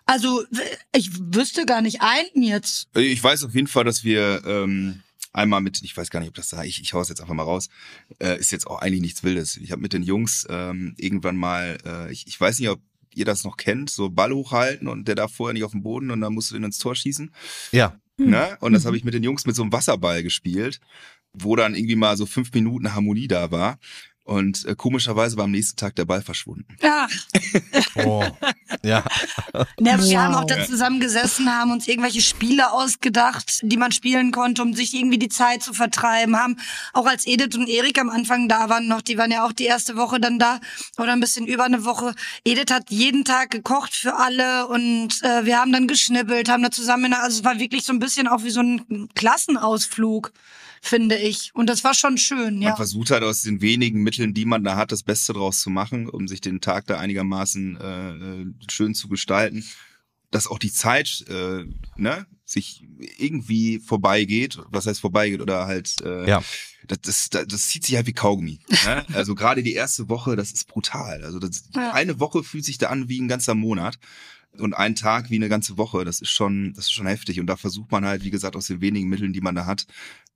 Also, 0.06 0.44
ich 0.94 1.12
wüsste 1.34 1.66
gar 1.66 1.82
nicht 1.82 2.02
einen 2.02 2.44
jetzt. 2.44 2.90
Ich 2.96 3.24
weiß 3.24 3.44
auf 3.44 3.56
jeden 3.56 3.68
Fall, 3.68 3.84
dass 3.84 4.04
wir 4.04 4.44
ähm, 4.46 5.04
einmal 5.34 5.62
mit, 5.62 5.82
ich 5.84 5.96
weiß 5.96 6.10
gar 6.10 6.20
nicht, 6.20 6.30
ob 6.30 6.36
das 6.36 6.50
da, 6.50 6.64
ich, 6.64 6.82
ich 6.82 6.94
hau's 6.94 7.10
jetzt 7.10 7.22
einfach 7.22 7.34
mal 7.34 7.44
raus, 7.44 7.70
äh, 8.20 8.38
ist 8.40 8.52
jetzt 8.52 8.68
auch 8.68 8.80
eigentlich 8.80 9.02
nichts 9.02 9.24
Wildes. 9.24 9.58
Ich 9.58 9.72
habe 9.72 9.82
mit 9.82 9.94
den 9.94 10.04
Jungs 10.04 10.46
ähm, 10.50 10.96
irgendwann 10.98 11.38
mal, 11.38 11.78
äh, 11.86 12.12
ich, 12.12 12.28
ich 12.28 12.40
weiß 12.40 12.60
nicht, 12.60 12.70
ob 12.70 12.82
ihr 13.14 13.26
das 13.26 13.44
noch 13.44 13.58
kennt, 13.58 13.90
so 13.90 14.10
Ball 14.10 14.34
hochhalten 14.34 14.88
und 14.88 15.08
der 15.08 15.16
darf 15.16 15.34
vorher 15.34 15.54
nicht 15.54 15.64
auf 15.64 15.72
den 15.72 15.84
Boden 15.84 16.12
und 16.12 16.22
dann 16.22 16.34
musst 16.34 16.52
du 16.52 16.56
den 16.56 16.64
ins 16.64 16.78
Tor 16.78 16.96
schießen. 16.96 17.32
Ja. 17.72 17.98
Ne? 18.18 18.58
Und 18.60 18.74
das 18.74 18.86
habe 18.86 18.96
ich 18.98 19.04
mit 19.04 19.14
den 19.14 19.24
Jungs 19.24 19.46
mit 19.46 19.56
so 19.56 19.64
einem 19.64 19.72
Wasserball 19.72 20.22
gespielt, 20.24 20.80
wo 21.34 21.56
dann 21.56 21.76
irgendwie 21.76 21.96
mal 21.96 22.18
so 22.18 22.26
fünf 22.26 22.54
Minuten 22.54 22.94
Harmonie 22.94 23.28
da 23.28 23.52
war. 23.52 23.80
Und 24.24 24.66
äh, 24.66 24.76
komischerweise 24.76 25.36
war 25.36 25.46
am 25.46 25.52
nächsten 25.52 25.78
Tag 25.78 25.96
der 25.96 26.06
Ball 26.06 26.22
verschwunden. 26.22 26.66
Ach, 26.84 27.10
Oh. 27.96 28.24
ja. 28.84 29.04
ne, 29.80 29.98
wir 29.98 29.98
Wow. 29.98 30.16
haben 30.16 30.36
auch 30.36 30.46
da 30.46 30.64
zusammen 30.64 31.00
gesessen, 31.00 31.50
haben 31.52 31.72
uns 31.72 31.88
irgendwelche 31.88 32.22
Spiele 32.22 32.72
ausgedacht, 32.72 33.60
die 33.64 33.78
man 33.78 33.92
spielen 33.92 34.32
konnte, 34.32 34.62
um 34.62 34.74
sich 34.74 34.94
irgendwie 34.94 35.18
die 35.18 35.28
Zeit 35.28 35.64
zu 35.64 35.74
vertreiben. 35.74 36.38
Haben 36.38 36.58
auch 36.94 37.08
als 37.08 37.26
Edith 37.26 37.56
und 37.58 37.68
Erik 37.68 38.00
am 38.00 38.10
Anfang 38.10 38.48
da 38.48 38.70
waren 38.70 38.88
noch, 38.88 39.02
die 39.02 39.18
waren 39.18 39.32
ja 39.32 39.44
auch 39.46 39.52
die 39.54 39.66
erste 39.66 39.98
Woche 39.98 40.20
dann 40.20 40.38
da 40.40 40.60
oder 40.98 41.12
ein 41.14 41.20
bisschen 41.20 41.48
über 41.48 41.64
eine 41.66 41.84
Woche. 41.84 42.14
Edith 42.46 42.72
hat 42.72 42.90
jeden 42.92 43.26
Tag 43.26 43.50
gekocht 43.50 43.94
für 43.96 44.16
alle 44.18 44.68
und 44.68 45.22
äh, 45.24 45.46
wir 45.46 45.58
haben 45.58 45.72
dann 45.74 45.88
geschnibbelt, 45.88 46.48
haben 46.48 46.64
da 46.64 46.70
zusammen, 46.72 47.06
in 47.06 47.12
der- 47.12 47.24
also 47.24 47.40
es 47.40 47.44
war 47.44 47.60
wirklich 47.60 47.84
so 47.84 47.92
ein 47.92 48.00
bisschen 48.00 48.28
auch 48.28 48.44
wie 48.44 48.52
so 48.52 48.62
ein 48.62 49.10
Klassenausflug, 49.16 50.32
finde 50.82 51.16
ich. 51.18 51.52
Und 51.54 51.68
das 51.68 51.84
war 51.84 51.94
schon 51.94 52.18
schön, 52.18 52.56
Man 52.56 52.62
ja. 52.64 52.76
versucht 52.76 53.12
halt 53.12 53.24
aus 53.24 53.44
den 53.44 53.62
wenigen 53.62 54.02
Mitteln, 54.04 54.34
die 54.34 54.46
man 54.46 54.64
da 54.64 54.76
hat, 54.76 54.92
das 54.92 55.04
Beste 55.04 55.32
draus 55.34 55.62
zu 55.62 55.70
machen, 55.70 56.10
um 56.10 56.28
sich 56.28 56.42
den 56.42 56.60
Tag 56.60 56.88
da 56.88 56.98
einigermaßen 56.98 57.78
äh, 57.80 58.12
äh, 58.42 58.46
schön 58.70 58.94
zu 58.96 59.08
gestalten. 59.08 59.64
Dass 60.32 60.48
auch 60.48 60.60
die 60.60 60.72
Zeit 60.72 61.26
äh, 61.30 61.66
ne, 61.98 62.26
sich 62.46 62.84
irgendwie 63.18 63.80
vorbeigeht. 63.80 64.60
Was 64.70 64.88
heißt 64.88 65.02
vorbeigeht? 65.02 65.42
Oder 65.42 65.68
halt 65.68 66.02
äh, 66.06 66.28
Ja. 66.28 66.42
das, 66.88 67.02
das, 67.02 67.30
das, 67.30 67.48
das 67.48 67.68
zieht 67.68 67.86
sich 67.86 67.96
halt 67.98 68.08
wie 68.08 68.14
Kaugummi. 68.14 68.60
Ne? 68.86 69.06
Also 69.14 69.36
gerade 69.36 69.62
die 69.62 69.74
erste 69.74 70.08
Woche, 70.10 70.36
das 70.38 70.52
ist 70.52 70.68
brutal. 70.68 71.24
Also 71.24 71.38
das, 71.40 71.66
Ja. 71.76 71.92
eine 71.92 72.20
Woche 72.22 72.44
fühlt 72.44 72.64
sich 72.66 72.78
da 72.78 72.88
an 72.88 73.08
wie 73.10 73.20
ein 73.22 73.28
ganzer 73.28 73.56
Monat. 73.56 74.00
Und 74.58 74.74
ein 74.74 74.96
Tag 74.96 75.30
wie 75.30 75.36
eine 75.36 75.50
ganze 75.50 75.78
Woche, 75.78 76.04
das 76.04 76.20
ist 76.22 76.30
schon, 76.32 76.74
das 76.76 76.86
ist 76.86 76.92
schon 76.92 77.08
heftig. 77.08 77.40
Und 77.40 77.48
da 77.48 77.56
versucht 77.56 77.92
man 77.92 78.06
halt, 78.06 78.24
wie 78.24 78.32
gesagt, 78.32 78.56
aus 78.56 78.68
den 78.68 78.82
wenigen 78.82 79.08
Mitteln, 79.10 79.34
die 79.34 79.42
man 79.42 79.56
da 79.56 79.66
hat, 79.66 79.86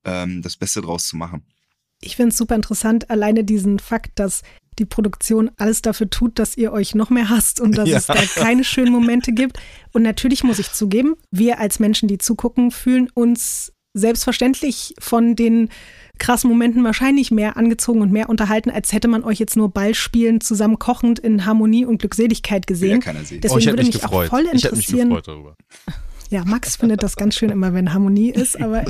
ähm, 0.04 0.42
das 0.42 0.56
Beste 0.56 0.80
draus 0.80 1.06
zu 1.08 1.16
machen. 1.16 1.42
Ich 2.00 2.16
finde 2.16 2.30
es 2.30 2.36
super 2.36 2.54
interessant, 2.54 3.10
alleine 3.10 3.44
diesen 3.44 3.78
Fakt, 3.78 4.18
dass 4.18 4.42
die 4.78 4.84
Produktion 4.84 5.50
alles 5.56 5.80
dafür 5.80 6.10
tut, 6.10 6.38
dass 6.38 6.56
ihr 6.56 6.70
euch 6.72 6.94
noch 6.94 7.08
mehr 7.08 7.30
hasst 7.30 7.60
und 7.60 7.76
dass 7.78 7.88
Ja. 7.88 7.96
es 7.98 8.06
da 8.06 8.14
keine 8.14 8.64
schönen 8.64 8.92
Momente 8.92 9.32
gibt. 9.32 9.58
Und 9.92 10.02
natürlich 10.02 10.44
muss 10.44 10.58
ich 10.58 10.70
zugeben, 10.72 11.14
wir 11.30 11.58
als 11.58 11.78
Menschen, 11.78 12.08
die 12.08 12.18
zugucken, 12.18 12.70
fühlen 12.70 13.08
uns 13.14 13.72
selbstverständlich 13.94 14.94
von 14.98 15.36
den 15.36 15.70
krassen 16.18 16.48
Momenten 16.50 16.84
wahrscheinlich 16.84 17.30
mehr 17.30 17.56
angezogen 17.56 18.00
und 18.00 18.12
mehr 18.12 18.28
unterhalten, 18.28 18.70
als 18.70 18.92
hätte 18.92 19.08
man 19.08 19.24
euch 19.24 19.38
jetzt 19.38 19.56
nur 19.56 19.70
Ballspielen 19.70 20.40
zusammen 20.40 20.78
kochend 20.78 21.18
in 21.18 21.46
Harmonie 21.46 21.84
und 21.84 21.98
Glückseligkeit 21.98 22.68
Will 22.68 22.74
ja 22.74 22.96
gesehen. 22.96 23.00
keiner 23.00 23.24
sehen. 23.24 23.40
Deswegen 23.40 23.56
oh, 23.56 23.58
ich 23.58 23.66
würde 23.66 23.82
mich 23.82 23.94
mich 23.94 24.02
gefreut. 24.02 24.26
auch 24.26 24.30
voll 24.30 24.42
ich 24.52 24.64
hätte 24.64 24.76
mich 24.76 24.88
interessieren. 24.88 25.08
gefreut 25.08 25.28
darüber. 25.28 25.56
Ja, 26.30 26.44
Max 26.44 26.76
findet 26.76 27.02
das 27.02 27.16
ganz 27.16 27.36
schön 27.36 27.50
immer, 27.50 27.72
wenn 27.72 27.92
Harmonie 27.92 28.30
ist, 28.30 28.60
aber 28.60 28.84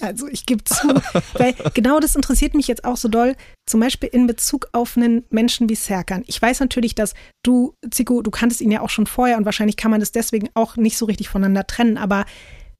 also 0.00 0.28
ich 0.28 0.46
gebe 0.46 0.64
zu, 0.64 0.88
weil 1.34 1.54
genau 1.74 2.00
das 2.00 2.16
interessiert 2.16 2.54
mich 2.54 2.68
jetzt 2.68 2.84
auch 2.84 2.96
so 2.96 3.08
doll, 3.08 3.34
zum 3.66 3.80
Beispiel 3.80 4.08
in 4.12 4.26
Bezug 4.26 4.68
auf 4.72 4.96
einen 4.96 5.24
Menschen 5.30 5.68
wie 5.68 5.74
Serkan. 5.74 6.22
Ich 6.26 6.40
weiß 6.40 6.60
natürlich, 6.60 6.94
dass 6.94 7.14
du, 7.42 7.74
Zico, 7.90 8.22
du 8.22 8.30
kanntest 8.30 8.60
ihn 8.60 8.70
ja 8.70 8.80
auch 8.80 8.90
schon 8.90 9.06
vorher 9.06 9.36
und 9.36 9.44
wahrscheinlich 9.44 9.76
kann 9.76 9.90
man 9.90 10.00
das 10.00 10.12
deswegen 10.12 10.48
auch 10.54 10.76
nicht 10.76 10.96
so 10.96 11.06
richtig 11.06 11.28
voneinander 11.28 11.66
trennen, 11.66 11.98
aber 11.98 12.24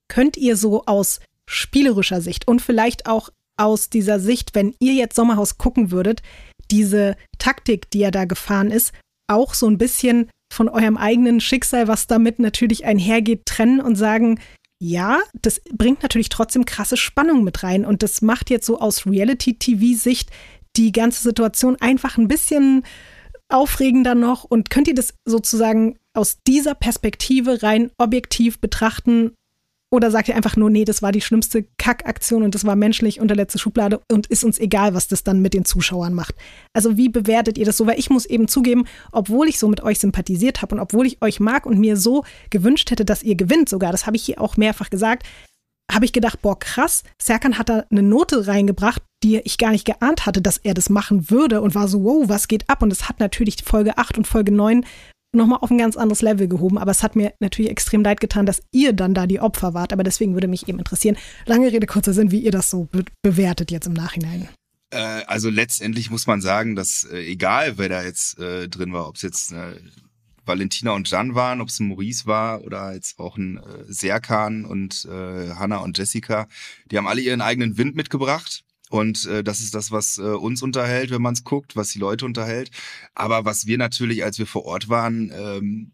könnt 0.07 0.37
ihr 0.37 0.55
so 0.55 0.85
aus 0.85 1.19
spielerischer 1.47 2.21
Sicht 2.21 2.47
und 2.47 2.61
vielleicht 2.61 3.05
auch 3.05 3.29
aus 3.57 3.89
dieser 3.89 4.19
Sicht, 4.19 4.55
wenn 4.55 4.75
ihr 4.79 4.93
jetzt 4.93 5.15
Sommerhaus 5.15 5.57
gucken 5.57 5.91
würdet, 5.91 6.21
diese 6.71 7.15
Taktik, 7.37 7.89
die 7.91 8.01
er 8.01 8.11
da 8.11 8.25
gefahren 8.25 8.71
ist, 8.71 8.93
auch 9.27 9.53
so 9.53 9.67
ein 9.67 9.77
bisschen 9.77 10.29
von 10.51 10.69
eurem 10.69 10.97
eigenen 10.97 11.41
Schicksal, 11.41 11.87
was 11.87 12.07
damit 12.07 12.39
natürlich 12.39 12.85
einhergeht, 12.85 13.45
trennen 13.45 13.81
und 13.81 13.95
sagen, 13.95 14.39
ja, 14.79 15.19
das 15.41 15.61
bringt 15.73 16.03
natürlich 16.03 16.29
trotzdem 16.29 16.65
krasse 16.65 16.97
Spannung 16.97 17.43
mit 17.43 17.63
rein. 17.63 17.85
Und 17.85 18.03
das 18.03 18.21
macht 18.21 18.49
jetzt 18.49 18.65
so 18.65 18.79
aus 18.79 19.05
Reality-TV-Sicht 19.05 20.29
die 20.75 20.91
ganze 20.91 21.23
Situation 21.23 21.77
einfach 21.79 22.17
ein 22.17 22.27
bisschen 22.27 22.83
aufregender 23.49 24.15
noch. 24.15 24.43
Und 24.43 24.69
könnt 24.69 24.87
ihr 24.87 24.95
das 24.95 25.13
sozusagen 25.25 25.97
aus 26.13 26.39
dieser 26.45 26.75
Perspektive 26.75 27.63
rein 27.63 27.91
objektiv 27.97 28.59
betrachten 28.59 29.33
oder 29.95 30.11
sagt 30.11 30.27
ihr 30.27 30.35
einfach 30.35 30.55
nur, 30.55 30.69
nee, 30.69 30.85
das 30.85 31.01
war 31.01 31.11
die 31.11 31.21
schlimmste 31.21 31.65
Kackaktion 31.77 32.43
und 32.43 32.53
das 32.53 32.65
war 32.65 32.75
menschlich 32.75 33.19
unter 33.19 33.35
letzte 33.35 33.59
Schublade 33.59 34.01
und 34.11 34.27
ist 34.27 34.43
uns 34.43 34.59
egal, 34.59 34.93
was 34.93 35.07
das 35.07 35.23
dann 35.23 35.41
mit 35.41 35.53
den 35.53 35.65
Zuschauern 35.65 36.13
macht? 36.13 36.35
Also 36.73 36.97
wie 36.97 37.09
bewertet 37.09 37.57
ihr 37.57 37.65
das 37.65 37.77
so? 37.77 37.87
Weil 37.87 37.99
ich 37.99 38.09
muss 38.09 38.25
eben 38.25 38.47
zugeben, 38.47 38.85
obwohl 39.11 39.47
ich 39.47 39.59
so 39.59 39.67
mit 39.67 39.81
euch 39.81 39.99
sympathisiert 39.99 40.61
habe 40.61 40.75
und 40.75 40.81
obwohl 40.81 41.07
ich 41.07 41.21
euch 41.21 41.39
mag 41.39 41.65
und 41.65 41.79
mir 41.79 41.97
so 41.97 42.23
gewünscht 42.49 42.91
hätte, 42.91 43.05
dass 43.05 43.23
ihr 43.23 43.35
gewinnt 43.35 43.69
sogar, 43.69 43.91
das 43.91 44.05
habe 44.05 44.17
ich 44.17 44.23
hier 44.23 44.41
auch 44.41 44.57
mehrfach 44.57 44.89
gesagt, 44.89 45.25
habe 45.91 46.05
ich 46.05 46.13
gedacht, 46.13 46.41
boah, 46.41 46.57
krass, 46.59 47.03
Serkan 47.21 47.57
hat 47.57 47.69
da 47.69 47.85
eine 47.91 48.03
Note 48.03 48.47
reingebracht, 48.47 49.03
die 49.23 49.37
ich 49.37 49.57
gar 49.57 49.71
nicht 49.71 49.85
geahnt 49.85 50.25
hatte, 50.25 50.41
dass 50.41 50.57
er 50.57 50.73
das 50.73 50.89
machen 50.89 51.29
würde 51.29 51.61
und 51.61 51.75
war 51.75 51.87
so, 51.87 52.03
wow, 52.03 52.27
was 52.27 52.47
geht 52.47 52.69
ab? 52.69 52.81
Und 52.81 52.91
es 52.91 53.07
hat 53.07 53.19
natürlich 53.19 53.57
Folge 53.63 53.97
8 53.97 54.17
und 54.17 54.27
Folge 54.27 54.51
9 54.51 54.85
nochmal 55.35 55.59
auf 55.61 55.71
ein 55.71 55.77
ganz 55.77 55.97
anderes 55.97 56.21
Level 56.21 56.47
gehoben. 56.47 56.77
Aber 56.77 56.91
es 56.91 57.03
hat 57.03 57.15
mir 57.15 57.33
natürlich 57.39 57.71
extrem 57.71 58.03
leid 58.03 58.19
getan, 58.19 58.45
dass 58.45 58.61
ihr 58.71 58.93
dann 58.93 59.13
da 59.13 59.27
die 59.27 59.39
Opfer 59.39 59.73
wart. 59.73 59.93
Aber 59.93 60.03
deswegen 60.03 60.33
würde 60.33 60.47
mich 60.47 60.67
eben 60.67 60.79
interessieren, 60.79 61.17
lange 61.45 61.71
Rede, 61.71 61.87
kurzer 61.87 62.13
Sinn, 62.13 62.31
wie 62.31 62.39
ihr 62.39 62.51
das 62.51 62.69
so 62.69 62.85
be 62.85 63.05
bewertet 63.21 63.71
jetzt 63.71 63.87
im 63.87 63.93
Nachhinein. 63.93 64.49
Äh, 64.91 65.23
also 65.27 65.49
letztendlich 65.49 66.09
muss 66.09 66.27
man 66.27 66.41
sagen, 66.41 66.75
dass 66.75 67.03
äh, 67.05 67.17
egal 67.19 67.77
wer 67.77 67.89
da 67.89 68.03
jetzt 68.03 68.39
äh, 68.39 68.67
drin 68.67 68.93
war, 68.93 69.07
ob 69.07 69.15
es 69.15 69.21
jetzt 69.21 69.51
äh, 69.51 69.75
Valentina 70.45 70.91
und 70.91 71.09
Jan 71.09 71.35
waren, 71.35 71.61
ob 71.61 71.69
es 71.69 71.79
Maurice 71.79 72.25
war 72.25 72.61
oder 72.63 72.93
jetzt 72.93 73.19
auch 73.19 73.37
ein 73.37 73.57
äh, 73.57 73.83
Serkan 73.87 74.65
und 74.65 75.05
äh, 75.05 75.51
Hannah 75.51 75.77
und 75.77 75.97
Jessica, 75.97 76.47
die 76.91 76.97
haben 76.97 77.07
alle 77.07 77.21
ihren 77.21 77.41
eigenen 77.41 77.77
Wind 77.77 77.95
mitgebracht. 77.95 78.63
Und 78.89 79.25
äh, 79.25 79.43
das 79.43 79.61
ist 79.61 79.73
das, 79.73 79.91
was 79.91 80.17
äh, 80.17 80.21
uns 80.21 80.61
unterhält, 80.61 81.09
wenn 81.11 81.21
man 81.21 81.33
es 81.33 81.43
guckt, 81.43 81.75
was 81.75 81.89
die 81.89 81.99
Leute 81.99 82.25
unterhält. 82.25 82.71
Aber 83.13 83.45
was 83.45 83.65
wir 83.65 83.77
natürlich, 83.77 84.23
als 84.23 84.37
wir 84.37 84.47
vor 84.47 84.65
Ort 84.65 84.89
waren, 84.89 85.31
ähm, 85.35 85.91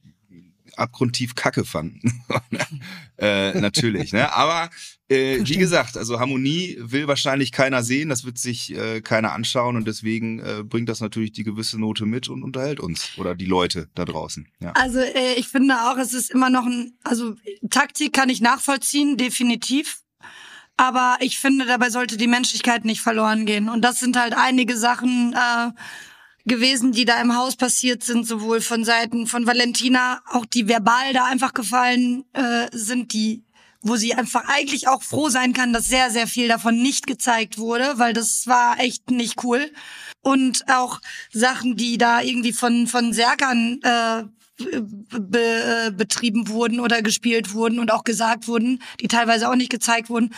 abgrundtief 0.78 1.36
Kacke 1.36 1.66
fanden. 1.66 2.24
äh, 3.18 3.60
natürlich, 3.60 4.14
ne? 4.14 4.34
Aber 4.34 4.70
äh, 5.10 5.40
wie 5.44 5.58
gesagt, 5.58 5.98
also 5.98 6.20
Harmonie 6.20 6.78
will 6.80 7.08
wahrscheinlich 7.08 7.52
keiner 7.52 7.84
sehen, 7.84 8.10
das 8.10 8.24
wird 8.24 8.38
sich 8.38 8.76
äh, 8.76 9.02
keiner 9.02 9.34
anschauen 9.34 9.76
und 9.76 9.88
deswegen 9.88 10.40
äh, 10.40 10.64
bringt 10.64 10.90
das 10.90 11.02
natürlich 11.02 11.32
die 11.32 11.44
gewisse 11.44 11.80
Note 11.80 12.06
mit 12.06 12.30
und 12.30 12.44
unterhält 12.44 12.80
uns 12.80 13.10
oder 13.18 13.36
die 13.36 13.46
Leute 13.46 13.90
da 13.96 14.06
draußen. 14.06 14.48
Ja. 14.60 14.72
Also 14.72 15.00
äh, 15.00 15.34
ich 15.36 15.48
finde 15.48 15.76
auch, 15.76 15.98
es 15.98 16.14
ist 16.14 16.32
immer 16.32 16.50
noch 16.50 16.66
ein, 16.66 16.94
also 17.04 17.36
Taktik 17.70 18.14
kann 18.14 18.30
ich 18.30 18.42
nachvollziehen, 18.42 19.18
definitiv. 19.18 20.02
Aber 20.82 21.18
ich 21.20 21.38
finde, 21.38 21.68
dabei 21.68 21.92
sollte 21.92 22.18
die 22.18 22.26
Menschlichkeit 22.26 22.86
nicht 22.86 23.02
verloren 23.02 23.46
gehen. 23.46 23.70
Und 23.70 23.84
das 23.84 24.00
sind 24.00 24.18
halt 24.18 24.34
einige 24.36 24.76
Sachen, 24.76 25.32
äh, 25.34 25.70
gewesen, 26.46 26.92
die 26.92 27.06
da 27.06 27.22
im 27.22 27.38
Haus 27.38 27.56
passiert 27.56 28.02
sind, 28.02 28.26
sowohl 28.26 28.62
von 28.62 28.84
Seiten 28.84 29.28
von 29.28 29.46
Valentina, 29.46 30.22
auch 30.26 30.44
die 30.44 30.68
verbal 30.68 31.14
da 31.14 31.26
einfach 31.26 31.54
gefallen 31.54 32.24
äh, 32.34 32.66
sind, 32.72 33.14
die 33.14 33.44
wo 33.84 33.96
sie 33.96 34.14
einfach 34.14 34.46
eigentlich 34.48 34.88
auch 34.88 35.02
froh 35.04 35.30
sein 35.30 35.54
kann, 35.54 35.74
dass 35.74 35.88
sehr, 35.88 36.12
sehr 36.12 36.28
viel 36.28 36.48
davon 36.48 36.82
nicht 36.82 37.08
gezeigt 37.08 37.58
wurde, 37.58 37.94
weil 37.98 38.14
das 38.14 38.46
war 38.46 38.80
echt 38.80 39.10
nicht 39.10 39.44
cool. 39.44 39.72
Und 40.22 40.68
auch 40.68 41.00
Sachen, 41.32 41.78
die 41.78 41.98
da 41.98 42.22
irgendwie 42.22 42.54
von, 42.54 42.86
von 42.86 43.12
Serkan 43.12 43.80
äh, 43.82 44.24
be, 45.20 45.88
äh, 45.88 45.92
betrieben 45.92 46.48
wurden 46.48 46.80
oder 46.80 47.02
gespielt 47.02 47.54
wurden 47.54 47.80
und 47.80 47.92
auch 47.92 48.04
gesagt 48.04 48.48
wurden, 48.48 48.82
die 49.00 49.08
teilweise 49.08 49.50
auch 49.50 49.56
nicht 49.56 49.72
gezeigt 49.72 50.10
wurden, 50.10 50.34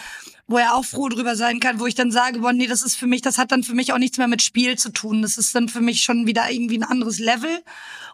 wo 0.47 0.57
er 0.57 0.75
auch 0.75 0.85
froh 0.85 1.09
drüber 1.09 1.35
sein 1.35 1.59
kann, 1.59 1.79
wo 1.79 1.85
ich 1.85 1.95
dann 1.95 2.11
sage, 2.11 2.39
boah, 2.39 2.53
nee, 2.53 2.67
das 2.67 2.83
ist 2.83 2.95
für 2.95 3.07
mich, 3.07 3.21
das 3.21 3.37
hat 3.37 3.51
dann 3.51 3.63
für 3.63 3.73
mich 3.73 3.93
auch 3.93 3.97
nichts 3.97 4.17
mehr 4.17 4.27
mit 4.27 4.41
Spiel 4.41 4.77
zu 4.77 4.91
tun. 4.91 5.21
Das 5.21 5.37
ist 5.37 5.55
dann 5.55 5.69
für 5.69 5.81
mich 5.81 6.03
schon 6.03 6.27
wieder 6.27 6.49
irgendwie 6.51 6.77
ein 6.77 6.83
anderes 6.83 7.19
Level. 7.19 7.63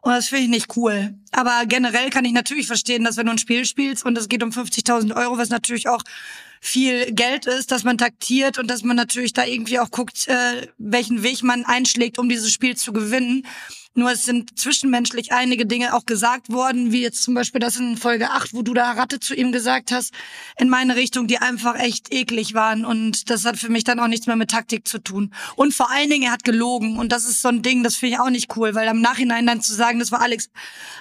Und 0.01 0.11
das 0.14 0.30
finde 0.30 0.43
ich 0.43 0.49
nicht 0.49 0.77
cool. 0.77 1.15
Aber 1.31 1.65
generell 1.65 2.10
kann 2.10 2.26
ich 2.26 2.31
natürlich 2.31 2.68
verstehen, 2.68 3.03
dass 3.03 3.18
wenn 3.18 3.26
du 3.26 3.34
ein 3.34 3.38
Spiel 3.38 3.65
spielst 3.65 4.06
und 4.06 4.18
es 4.18 4.30
geht 4.30 4.43
um 4.43 4.51
50.000 4.51 5.15
Euro, 5.15 5.38
was 5.38 5.49
natürlich 5.49 5.89
auch 5.89 6.03
viel 6.61 7.11
Geld 7.14 7.45
ist, 7.45 7.72
dass 7.72 7.84
man 7.84 7.97
taktiert 7.97 8.60
und 8.60 8.69
dass 8.69 8.84
man 8.84 8.95
natürlich 8.95 9.34
da 9.34 9.45
irgendwie 9.45 9.80
auch 9.80 9.91
guckt, 9.91 10.27
äh, 10.27 10.68
welchen 10.77 11.23
Weg 11.23 11.41
man 11.43 11.65
einschlägt, 11.65 12.19
um 12.19 12.30
dieses 12.30 12.51
Spiel 12.51 12.76
zu 12.76 12.93
gewinnen. 12.93 13.45
Nur 13.95 14.11
es 14.11 14.23
sind 14.23 14.57
zwischenmenschlich 14.57 15.31
einige 15.31 15.65
Dinge 15.65 15.95
auch 15.95 16.05
gesagt 16.05 16.51
worden, 16.51 16.91
wie 16.91 17.01
jetzt 17.01 17.23
zum 17.23 17.33
Beispiel 17.33 17.59
das 17.59 17.77
in 17.77 17.97
Folge 17.97 18.29
8, 18.29 18.53
wo 18.53 18.61
du 18.61 18.73
da 18.73 18.91
Ratte 18.91 19.19
zu 19.19 19.33
ihm 19.33 19.51
gesagt 19.51 19.91
hast, 19.91 20.13
in 20.57 20.69
meine 20.69 20.95
Richtung, 20.95 21.27
die 21.27 21.39
einfach 21.39 21.75
echt 21.75 22.13
eklig 22.13 22.53
waren. 22.53 22.85
Und 22.85 23.29
das 23.29 23.45
hat 23.45 23.57
für 23.57 23.69
mich 23.69 23.83
dann 23.83 23.99
auch 23.99 24.07
nichts 24.07 24.27
mehr 24.27 24.35
mit 24.35 24.51
Taktik 24.51 24.87
zu 24.87 24.99
tun. 24.99 25.33
Und 25.55 25.73
vor 25.73 25.89
allen 25.91 26.09
Dingen, 26.09 26.23
er 26.23 26.31
hat 26.31 26.43
gelogen. 26.43 26.97
Und 26.97 27.11
das 27.11 27.25
ist 27.25 27.41
so 27.41 27.49
ein 27.49 27.63
Ding, 27.63 27.83
das 27.83 27.95
finde 27.95 28.15
ich 28.15 28.21
auch 28.21 28.29
nicht 28.29 28.55
cool, 28.55 28.75
weil 28.75 28.87
am 28.87 29.01
Nachhinein 29.01 29.47
dann 29.47 29.61
zu 29.61 29.73
sagen, 29.73 29.99
das 29.99 30.11
war 30.11 30.21
Alex, 30.21 30.49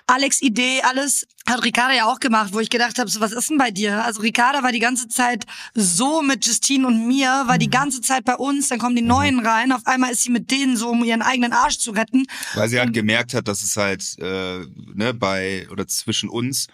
Alex 0.07 0.41
Idee, 0.41 0.81
alles, 0.83 1.27
hat 1.49 1.65
Ricarda 1.65 1.95
ja 1.95 2.07
auch 2.07 2.21
gemacht, 2.21 2.53
wo 2.53 2.61
ich 2.61 2.71
gedacht 2.71 2.99
habe, 2.99 3.11
so 3.11 3.21
was 3.21 3.33
ist 3.33 3.51
denn 3.51 3.59
bei 3.59 3.71
dir? 3.71 4.05
Also 4.05 4.21
Ricarda 4.21 4.63
war 4.63 4.73
die 4.73 4.79
ganze 4.79 5.09
Zeit 5.09 5.45
so 5.75 6.23
mit 6.23 6.47
Justine 6.47 6.87
und 6.87 7.07
mir, 7.07 7.45
war 7.47 7.59
die 7.59 7.67
mhm. 7.67 7.73
ganze 7.73 8.01
Zeit 8.01 8.25
bei 8.25 8.35
uns, 8.35 8.69
dann 8.69 8.79
kommen 8.79 8.97
die 8.97 9.03
mhm. 9.03 9.09
Neuen 9.09 9.47
rein, 9.47 9.73
auf 9.73 9.87
einmal 9.87 10.13
ist 10.13 10.23
sie 10.23 10.31
mit 10.31 10.51
denen 10.51 10.77
so, 10.77 10.91
um 10.91 11.05
ihren 11.05 11.23
eigenen 11.23 11.53
Arsch 11.53 11.79
zu 11.79 11.93
retten. 11.93 12.27
Weil 12.55 12.69
sie 12.69 12.79
halt 12.79 12.93
gemerkt 12.93 13.35
hat, 13.35 13.49
dass 13.49 13.63
es 13.63 13.77
halt 13.77 14.17
äh, 14.19 14.61
ne, 14.95 15.15
bei 15.15 15.67
oder 15.71 15.87
zwischen 15.87 16.29
uns 16.29 16.69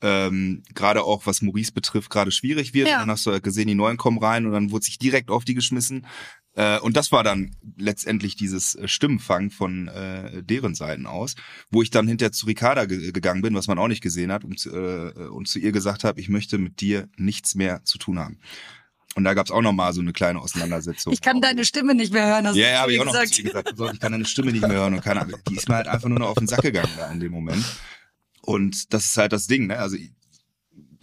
ähm, 0.00 0.62
gerade 0.74 1.02
auch 1.02 1.26
was 1.26 1.42
Maurice 1.42 1.72
betrifft, 1.72 2.10
gerade 2.10 2.30
schwierig 2.30 2.74
wird. 2.74 2.88
Ja. 2.88 3.00
Dann 3.00 3.10
hast 3.10 3.26
du 3.26 3.32
halt 3.32 3.42
gesehen, 3.42 3.66
die 3.66 3.74
Neuen 3.74 3.96
kommen 3.96 4.18
rein 4.18 4.46
und 4.46 4.52
dann 4.52 4.70
wurde 4.70 4.84
sich 4.84 4.98
direkt 4.98 5.30
auf 5.30 5.44
die 5.44 5.54
geschmissen. 5.54 6.06
Äh, 6.58 6.80
und 6.80 6.96
das 6.96 7.12
war 7.12 7.22
dann 7.22 7.54
letztendlich 7.76 8.34
dieses 8.34 8.74
äh, 8.74 8.88
Stimmenfang 8.88 9.50
von 9.50 9.86
äh, 9.86 10.42
deren 10.42 10.74
Seiten 10.74 11.06
aus, 11.06 11.36
wo 11.70 11.82
ich 11.82 11.90
dann 11.90 12.08
hinterher 12.08 12.32
zu 12.32 12.46
Ricarda 12.46 12.84
ge 12.86 13.12
gegangen 13.12 13.42
bin, 13.42 13.54
was 13.54 13.68
man 13.68 13.78
auch 13.78 13.86
nicht 13.86 14.02
gesehen 14.02 14.32
hat, 14.32 14.42
und, 14.42 14.66
äh, 14.66 15.28
und 15.28 15.46
zu 15.46 15.60
ihr 15.60 15.70
gesagt 15.70 16.02
habe, 16.02 16.20
ich 16.20 16.28
möchte 16.28 16.58
mit 16.58 16.80
dir 16.80 17.08
nichts 17.16 17.54
mehr 17.54 17.84
zu 17.84 17.96
tun 17.96 18.18
haben. 18.18 18.40
Und 19.14 19.22
da 19.22 19.34
gab's 19.34 19.52
auch 19.52 19.62
noch 19.62 19.72
mal 19.72 19.92
so 19.92 20.00
eine 20.00 20.12
kleine 20.12 20.40
Auseinandersetzung. 20.40 21.12
Ich 21.12 21.20
kann 21.20 21.40
deine 21.40 21.64
Stimme 21.64 21.94
nicht 21.94 22.12
mehr 22.12 22.26
hören. 22.26 22.44
Ja, 22.56 22.70
ja, 22.70 22.80
habe 22.80 22.92
ich 22.92 23.00
auch 23.00 23.04
noch 23.04 23.12
gesagt. 23.12 23.40
gesagt. 23.40 23.94
Ich 23.94 24.00
kann 24.00 24.10
deine 24.10 24.24
Stimme 24.24 24.50
nicht 24.50 24.66
mehr 24.66 24.76
hören 24.76 24.94
und 24.94 25.00
keine 25.00 25.26
Die 25.48 25.54
ist 25.54 25.68
mir 25.68 25.76
halt 25.76 25.86
einfach 25.86 26.08
nur 26.08 26.18
noch 26.18 26.30
auf 26.30 26.38
den 26.38 26.48
Sack 26.48 26.62
gegangen 26.62 26.90
da 26.96 27.08
in 27.12 27.20
dem 27.20 27.30
Moment. 27.30 27.64
Und 28.42 28.92
das 28.92 29.04
ist 29.04 29.16
halt 29.16 29.32
das 29.32 29.46
Ding, 29.46 29.68
ne? 29.68 29.78
Also 29.78 29.96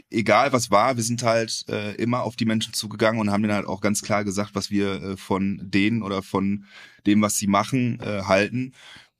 egal 0.09 0.53
was 0.53 0.71
war, 0.71 0.95
wir 0.95 1.03
sind 1.03 1.23
halt 1.23 1.65
äh, 1.69 1.95
immer 1.95 2.23
auf 2.23 2.35
die 2.35 2.45
Menschen 2.45 2.73
zugegangen 2.73 3.19
und 3.19 3.31
haben 3.31 3.43
denen 3.43 3.55
halt 3.55 3.67
auch 3.67 3.81
ganz 3.81 4.01
klar 4.01 4.23
gesagt, 4.23 4.51
was 4.53 4.71
wir 4.71 5.01
äh, 5.01 5.17
von 5.17 5.59
denen 5.61 6.01
oder 6.01 6.21
von 6.21 6.65
dem, 7.05 7.21
was 7.21 7.37
sie 7.37 7.47
machen, 7.47 7.99
äh, 8.01 8.23
halten. 8.23 8.73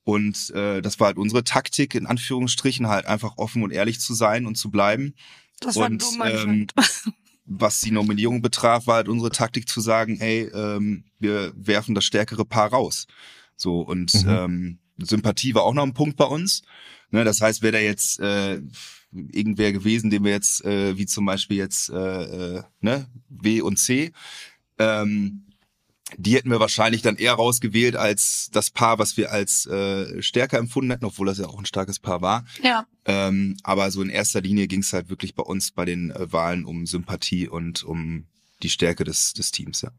Und 0.03 0.51
äh, 0.51 0.81
das 0.81 0.99
war 0.99 1.07
halt 1.07 1.17
unsere 1.17 1.43
Taktik, 1.43 1.95
in 1.95 2.05
Anführungsstrichen, 2.05 2.87
halt 2.87 3.07
einfach 3.07 3.37
offen 3.37 3.63
und 3.63 3.71
ehrlich 3.71 3.99
zu 3.99 4.13
sein 4.13 4.45
und 4.45 4.55
zu 4.55 4.69
bleiben. 4.69 5.15
Das 5.59 5.75
war 5.77 5.87
und, 5.87 6.01
dumm, 6.01 6.21
ähm, 6.23 6.67
was 7.45 7.81
die 7.81 7.91
Nominierung 7.91 8.41
betraf, 8.41 8.87
war 8.87 8.95
halt 8.95 9.07
unsere 9.07 9.31
Taktik 9.31 9.67
zu 9.67 9.81
sagen, 9.81 10.17
hey, 10.19 10.49
ähm, 10.53 11.05
wir 11.19 11.53
werfen 11.55 11.95
das 11.95 12.05
stärkere 12.05 12.45
Paar 12.45 12.69
raus. 12.69 13.07
So, 13.55 13.81
und 13.81 14.13
mhm. 14.13 14.29
ähm, 14.29 14.79
Sympathie 14.97 15.55
war 15.55 15.63
auch 15.63 15.73
noch 15.73 15.83
ein 15.83 15.93
Punkt 15.93 16.17
bei 16.17 16.25
uns. 16.25 16.61
Ne, 17.11 17.23
das 17.23 17.41
heißt, 17.41 17.61
wer 17.61 17.71
da 17.71 17.79
jetzt 17.79 18.19
äh, 18.19 18.61
irgendwer 19.31 19.71
gewesen, 19.71 20.09
den 20.09 20.23
wir 20.23 20.31
jetzt, 20.31 20.63
äh, 20.65 20.97
wie 20.97 21.05
zum 21.05 21.25
Beispiel 21.25 21.57
jetzt 21.57 21.89
äh, 21.89 22.57
äh, 22.57 22.63
ne, 22.81 23.07
W 23.29 23.61
und 23.61 23.77
C, 23.77 24.11
ähm, 24.77 25.45
die 26.17 26.35
hätten 26.35 26.51
wir 26.51 26.59
wahrscheinlich 26.59 27.01
dann 27.01 27.15
eher 27.15 27.33
rausgewählt 27.33 27.95
als 27.95 28.49
das 28.51 28.69
Paar, 28.69 28.99
was 28.99 29.17
wir 29.17 29.31
als 29.31 29.65
äh, 29.65 30.21
stärker 30.21 30.59
empfunden 30.59 30.91
hätten, 30.91 31.05
obwohl 31.05 31.27
das 31.27 31.39
ja 31.39 31.47
auch 31.47 31.57
ein 31.57 31.65
starkes 31.65 31.99
Paar 31.99 32.21
war. 32.21 32.45
Ja. 32.61 32.85
Ähm, 33.05 33.57
aber 33.63 33.89
so 33.91 34.01
in 34.01 34.09
erster 34.09 34.41
Linie 34.41 34.67
ging 34.67 34.81
es 34.81 34.93
halt 34.93 35.09
wirklich 35.09 35.35
bei 35.35 35.43
uns 35.43 35.71
bei 35.71 35.85
den 35.85 36.11
äh, 36.11 36.31
Wahlen 36.31 36.65
um 36.65 36.85
Sympathie 36.85 37.47
und 37.47 37.83
um 37.83 38.27
die 38.61 38.69
Stärke 38.69 39.03
des, 39.03 39.33
des 39.33 39.51
Teams, 39.51 39.81
ja. 39.81 39.91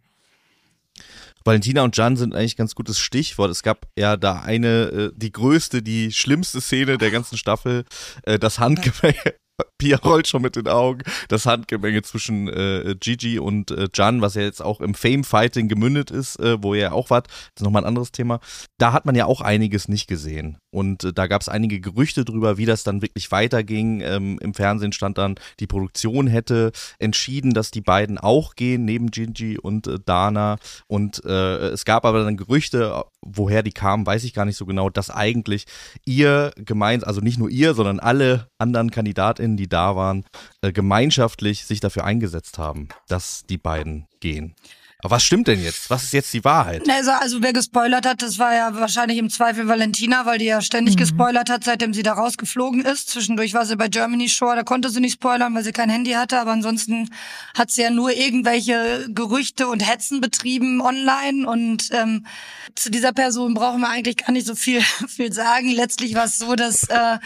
Valentina 1.46 1.84
und 1.84 1.96
Jan 1.96 2.16
sind 2.16 2.34
eigentlich 2.34 2.56
ganz 2.56 2.74
gutes 2.74 2.98
Stichwort. 2.98 3.50
Es 3.50 3.62
gab 3.62 3.86
ja 3.96 4.16
da 4.16 4.40
eine, 4.40 4.68
äh, 4.68 5.12
die 5.14 5.30
größte, 5.30 5.80
die 5.82 6.10
schlimmste 6.10 6.60
Szene 6.60 6.98
der 6.98 7.12
ganzen 7.12 7.38
Staffel, 7.38 7.84
äh, 8.24 8.38
das 8.38 8.58
Handgemenge 8.58 9.34
Pia 9.78 9.98
rollt 9.98 10.26
schon 10.28 10.42
mit 10.42 10.56
den 10.56 10.68
Augen. 10.68 11.02
Das 11.28 11.46
Handgemenge 11.46 12.02
zwischen 12.02 12.48
äh, 12.48 12.94
Gigi 12.98 13.38
und 13.38 13.70
äh, 13.70 13.88
Jan, 13.94 14.20
was 14.20 14.34
ja 14.34 14.42
jetzt 14.42 14.60
auch 14.60 14.80
im 14.80 14.94
Fame-Fighting 14.94 15.68
gemündet 15.68 16.10
ist, 16.10 16.38
äh, 16.40 16.62
wo 16.62 16.74
ja 16.74 16.92
auch 16.92 17.10
wart, 17.10 17.28
das 17.28 17.60
ist 17.60 17.62
nochmal 17.62 17.82
ein 17.82 17.88
anderes 17.88 18.12
Thema. 18.12 18.40
Da 18.78 18.92
hat 18.92 19.06
man 19.06 19.14
ja 19.14 19.26
auch 19.26 19.40
einiges 19.40 19.88
nicht 19.88 20.08
gesehen. 20.08 20.58
Und 20.76 21.04
äh, 21.04 21.12
da 21.14 21.26
gab 21.26 21.40
es 21.40 21.48
einige 21.48 21.80
Gerüchte 21.80 22.26
drüber, 22.26 22.58
wie 22.58 22.66
das 22.66 22.84
dann 22.84 23.00
wirklich 23.00 23.32
weiterging. 23.32 24.02
Ähm, 24.02 24.38
Im 24.42 24.52
Fernsehen 24.52 24.92
stand 24.92 25.16
dann, 25.16 25.36
die 25.58 25.66
Produktion 25.66 26.26
hätte 26.26 26.70
entschieden, 26.98 27.54
dass 27.54 27.70
die 27.70 27.80
beiden 27.80 28.18
auch 28.18 28.56
gehen, 28.56 28.84
neben 28.84 29.10
Gigi 29.10 29.56
und 29.56 29.86
äh, 29.86 29.98
Dana. 30.04 30.58
Und 30.86 31.24
äh, 31.24 31.68
es 31.68 31.86
gab 31.86 32.04
aber 32.04 32.24
dann 32.24 32.36
Gerüchte, 32.36 33.04
woher 33.22 33.62
die 33.62 33.72
kamen, 33.72 34.04
weiß 34.04 34.22
ich 34.24 34.34
gar 34.34 34.44
nicht 34.44 34.58
so 34.58 34.66
genau, 34.66 34.90
dass 34.90 35.08
eigentlich 35.08 35.64
ihr 36.04 36.52
gemeint, 36.56 37.06
also 37.06 37.22
nicht 37.22 37.38
nur 37.38 37.48
ihr, 37.48 37.72
sondern 37.72 37.98
alle 37.98 38.50
anderen 38.58 38.90
KandidatInnen, 38.90 39.56
die 39.56 39.70
da 39.70 39.96
waren, 39.96 40.26
äh, 40.60 40.72
gemeinschaftlich 40.72 41.64
sich 41.64 41.80
dafür 41.80 42.04
eingesetzt 42.04 42.58
haben, 42.58 42.88
dass 43.08 43.44
die 43.48 43.56
beiden 43.56 44.08
gehen. 44.20 44.54
Aber 45.00 45.16
was 45.16 45.24
stimmt 45.24 45.46
denn 45.46 45.62
jetzt? 45.62 45.90
Was 45.90 46.04
ist 46.04 46.12
jetzt 46.14 46.32
die 46.32 46.42
Wahrheit? 46.42 46.88
Also, 46.88 47.10
also 47.10 47.42
wer 47.42 47.52
gespoilert 47.52 48.06
hat, 48.06 48.22
das 48.22 48.38
war 48.38 48.54
ja 48.54 48.74
wahrscheinlich 48.74 49.18
im 49.18 49.28
Zweifel 49.28 49.68
Valentina, 49.68 50.24
weil 50.24 50.38
die 50.38 50.46
ja 50.46 50.62
ständig 50.62 50.94
mhm. 50.94 51.00
gespoilert 51.00 51.50
hat, 51.50 51.64
seitdem 51.64 51.92
sie 51.92 52.02
da 52.02 52.14
rausgeflogen 52.14 52.80
ist. 52.80 53.10
Zwischendurch 53.10 53.52
war 53.52 53.66
sie 53.66 53.76
bei 53.76 53.88
Germany 53.88 54.28
Shore, 54.30 54.56
da 54.56 54.62
konnte 54.62 54.88
sie 54.88 55.00
nicht 55.00 55.14
spoilern, 55.14 55.54
weil 55.54 55.64
sie 55.64 55.72
kein 55.72 55.90
Handy 55.90 56.12
hatte, 56.12 56.40
aber 56.40 56.52
ansonsten 56.52 57.10
hat 57.56 57.70
sie 57.70 57.82
ja 57.82 57.90
nur 57.90 58.10
irgendwelche 58.10 59.06
Gerüchte 59.10 59.68
und 59.68 59.86
Hetzen 59.86 60.22
betrieben 60.22 60.80
online 60.80 61.46
und 61.46 61.90
ähm, 61.92 62.26
zu 62.74 62.90
dieser 62.90 63.12
Person 63.12 63.52
brauchen 63.52 63.82
wir 63.82 63.90
eigentlich 63.90 64.16
gar 64.16 64.32
nicht 64.32 64.46
so 64.46 64.54
viel, 64.54 64.80
viel 65.08 65.32
sagen. 65.32 65.70
Letztlich 65.70 66.14
war 66.14 66.24
es 66.24 66.38
so, 66.38 66.54
dass 66.54 66.84
äh, 66.84 67.18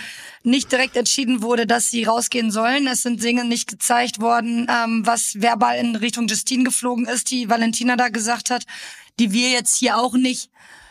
nicht 0.42 0.72
direkt 0.72 0.96
entschieden 0.96 1.42
wurde, 1.42 1.66
dass 1.66 1.90
sie 1.90 2.04
rausgehen 2.04 2.50
sollen. 2.50 2.86
Es 2.86 3.02
sind 3.02 3.22
Dinge 3.22 3.44
nicht 3.44 3.68
gezeigt 3.68 4.20
worden, 4.20 4.66
ähm, 4.70 5.02
was 5.04 5.34
verbal 5.40 5.78
in 5.78 5.96
Richtung 5.96 6.28
Justine 6.28 6.64
geflogen 6.64 7.06
ist, 7.06 7.30
die 7.30 7.48
Valentina 7.48 7.96
da 7.96 8.08
gesagt 8.08 8.50
hat, 8.50 8.64
die 9.18 9.32
wir 9.32 9.50
jetzt 9.50 9.76
hier 9.76 9.98
auch 9.98 10.14
nicht 10.14 10.50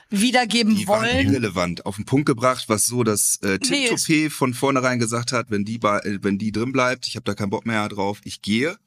wiedergeben 0.10 0.76
die 0.76 0.88
wollen. 0.88 1.02
Waren 1.02 1.28
irrelevant. 1.28 1.86
Auf 1.86 1.96
den 1.96 2.06
Punkt 2.06 2.26
gebracht, 2.26 2.66
was 2.68 2.86
so, 2.86 3.04
dass 3.04 3.38
äh, 3.38 3.60
Tim 3.60 3.96
nee, 4.08 4.30
von 4.30 4.54
vornherein 4.54 5.00
gesagt 5.00 5.32
hat, 5.32 5.50
wenn 5.50 5.66
die, 5.66 5.76
äh, 5.78 6.20
wenn 6.22 6.38
die 6.38 6.52
drin 6.52 6.72
bleibt, 6.72 7.08
ich 7.08 7.16
habe 7.16 7.24
da 7.24 7.34
keinen 7.34 7.50
Bock 7.50 7.66
mehr 7.66 7.88
drauf, 7.90 8.20
ich 8.24 8.42
gehe. 8.42 8.78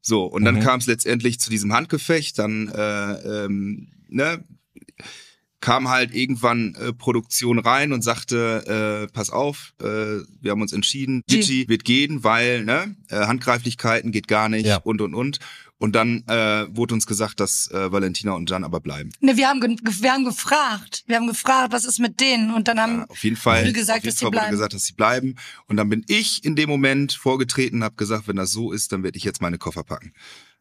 So, 0.00 0.24
und 0.24 0.44
dann 0.44 0.56
mhm. 0.56 0.60
kam 0.60 0.80
es 0.80 0.86
letztendlich 0.86 1.40
zu 1.40 1.50
diesem 1.50 1.72
Handgefecht, 1.72 2.38
dann 2.38 2.68
äh, 2.68 3.44
ähm, 3.44 3.88
ne, 4.08 4.44
kam 5.60 5.88
halt 5.88 6.14
irgendwann 6.14 6.74
äh, 6.74 6.92
Produktion 6.92 7.58
rein 7.58 7.92
und 7.92 8.02
sagte, 8.02 9.06
äh, 9.08 9.12
pass 9.12 9.30
auf, 9.30 9.72
äh, 9.80 9.84
wir 10.40 10.50
haben 10.50 10.60
uns 10.60 10.72
entschieden, 10.72 11.22
Gigi 11.26 11.66
wird 11.68 11.84
gehen, 11.84 12.24
weil 12.24 12.64
ne, 12.64 12.94
äh, 13.08 13.26
Handgreiflichkeiten 13.26 14.12
geht 14.12 14.28
gar 14.28 14.48
nicht 14.48 14.66
ja. 14.66 14.78
und 14.78 15.00
und 15.00 15.14
und. 15.14 15.38
Und 15.78 15.94
dann 15.94 16.24
äh, 16.26 16.66
wurde 16.74 16.94
uns 16.94 17.06
gesagt, 17.06 17.38
dass 17.38 17.70
äh, 17.70 17.92
Valentina 17.92 18.32
und 18.32 18.48
Jan 18.48 18.64
aber 18.64 18.80
bleiben. 18.80 19.10
Ne, 19.20 19.36
wir 19.36 19.48
haben, 19.48 19.60
ge 19.60 19.76
wir 19.82 20.10
haben 20.12 20.24
gefragt. 20.24 21.04
Wir 21.06 21.16
haben 21.16 21.26
gefragt, 21.26 21.72
was 21.72 21.84
ist 21.84 21.98
mit 21.98 22.18
denen? 22.18 22.50
Und 22.54 22.66
dann 22.66 22.80
haben 22.80 22.98
Ja, 23.00 23.06
auf 23.10 23.22
jeden 23.22 23.36
Fall, 23.36 23.64
wir 23.66 23.72
gesagt, 23.72 23.98
auf 23.98 24.04
jeden 24.04 24.10
dass 24.10 24.18
sie 24.18 24.24
Fall 24.24 24.28
wurde 24.28 24.36
bleiben. 24.38 24.50
gesagt, 24.52 24.72
dass 24.72 24.84
sie 24.84 24.94
bleiben. 24.94 25.34
Und 25.66 25.76
dann 25.76 25.90
bin 25.90 26.02
ich 26.08 26.44
in 26.44 26.56
dem 26.56 26.70
Moment 26.70 27.12
vorgetreten, 27.12 27.84
habe 27.84 27.96
gesagt, 27.96 28.26
wenn 28.26 28.36
das 28.36 28.52
so 28.52 28.72
ist, 28.72 28.92
dann 28.92 29.02
werde 29.02 29.18
ich 29.18 29.24
jetzt 29.24 29.42
meine 29.42 29.58
Koffer 29.58 29.84
packen. 29.84 30.14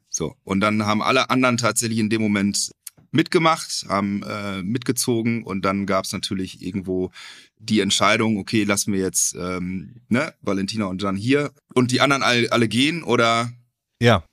So 0.09 0.35
und 0.43 0.59
dann 0.59 0.85
haben 0.85 1.01
alle 1.01 1.29
anderen 1.29 1.57
tatsächlich 1.57 1.99
in 1.99 2.09
dem 2.09 2.21
Moment 2.21 2.71
mitgemacht, 3.15 3.85
haben 3.89 4.21
äh, 4.23 4.61
mitgezogen 4.61 5.43
und 5.43 5.63
dann 5.63 5.85
gab 5.85 6.05
es 6.05 6.11
natürlich 6.13 6.61
irgendwo 6.61 7.11
die 7.57 7.79
Entscheidung, 7.79 8.37
okay, 8.37 8.63
lassen 8.63 8.93
wir 8.93 8.99
jetzt 8.99 9.35
ähm, 9.35 9.95
ne, 10.09 10.33
Valentina 10.41 10.85
und 10.85 11.01
Jan 11.01 11.15
hier 11.15 11.51
und 11.73 11.91
die 11.91 12.01
anderen 12.01 12.21
alle, 12.21 12.51
alle 12.51 12.67
gehen 12.67 13.01
oder 13.03 13.51
Ja. 13.99 14.23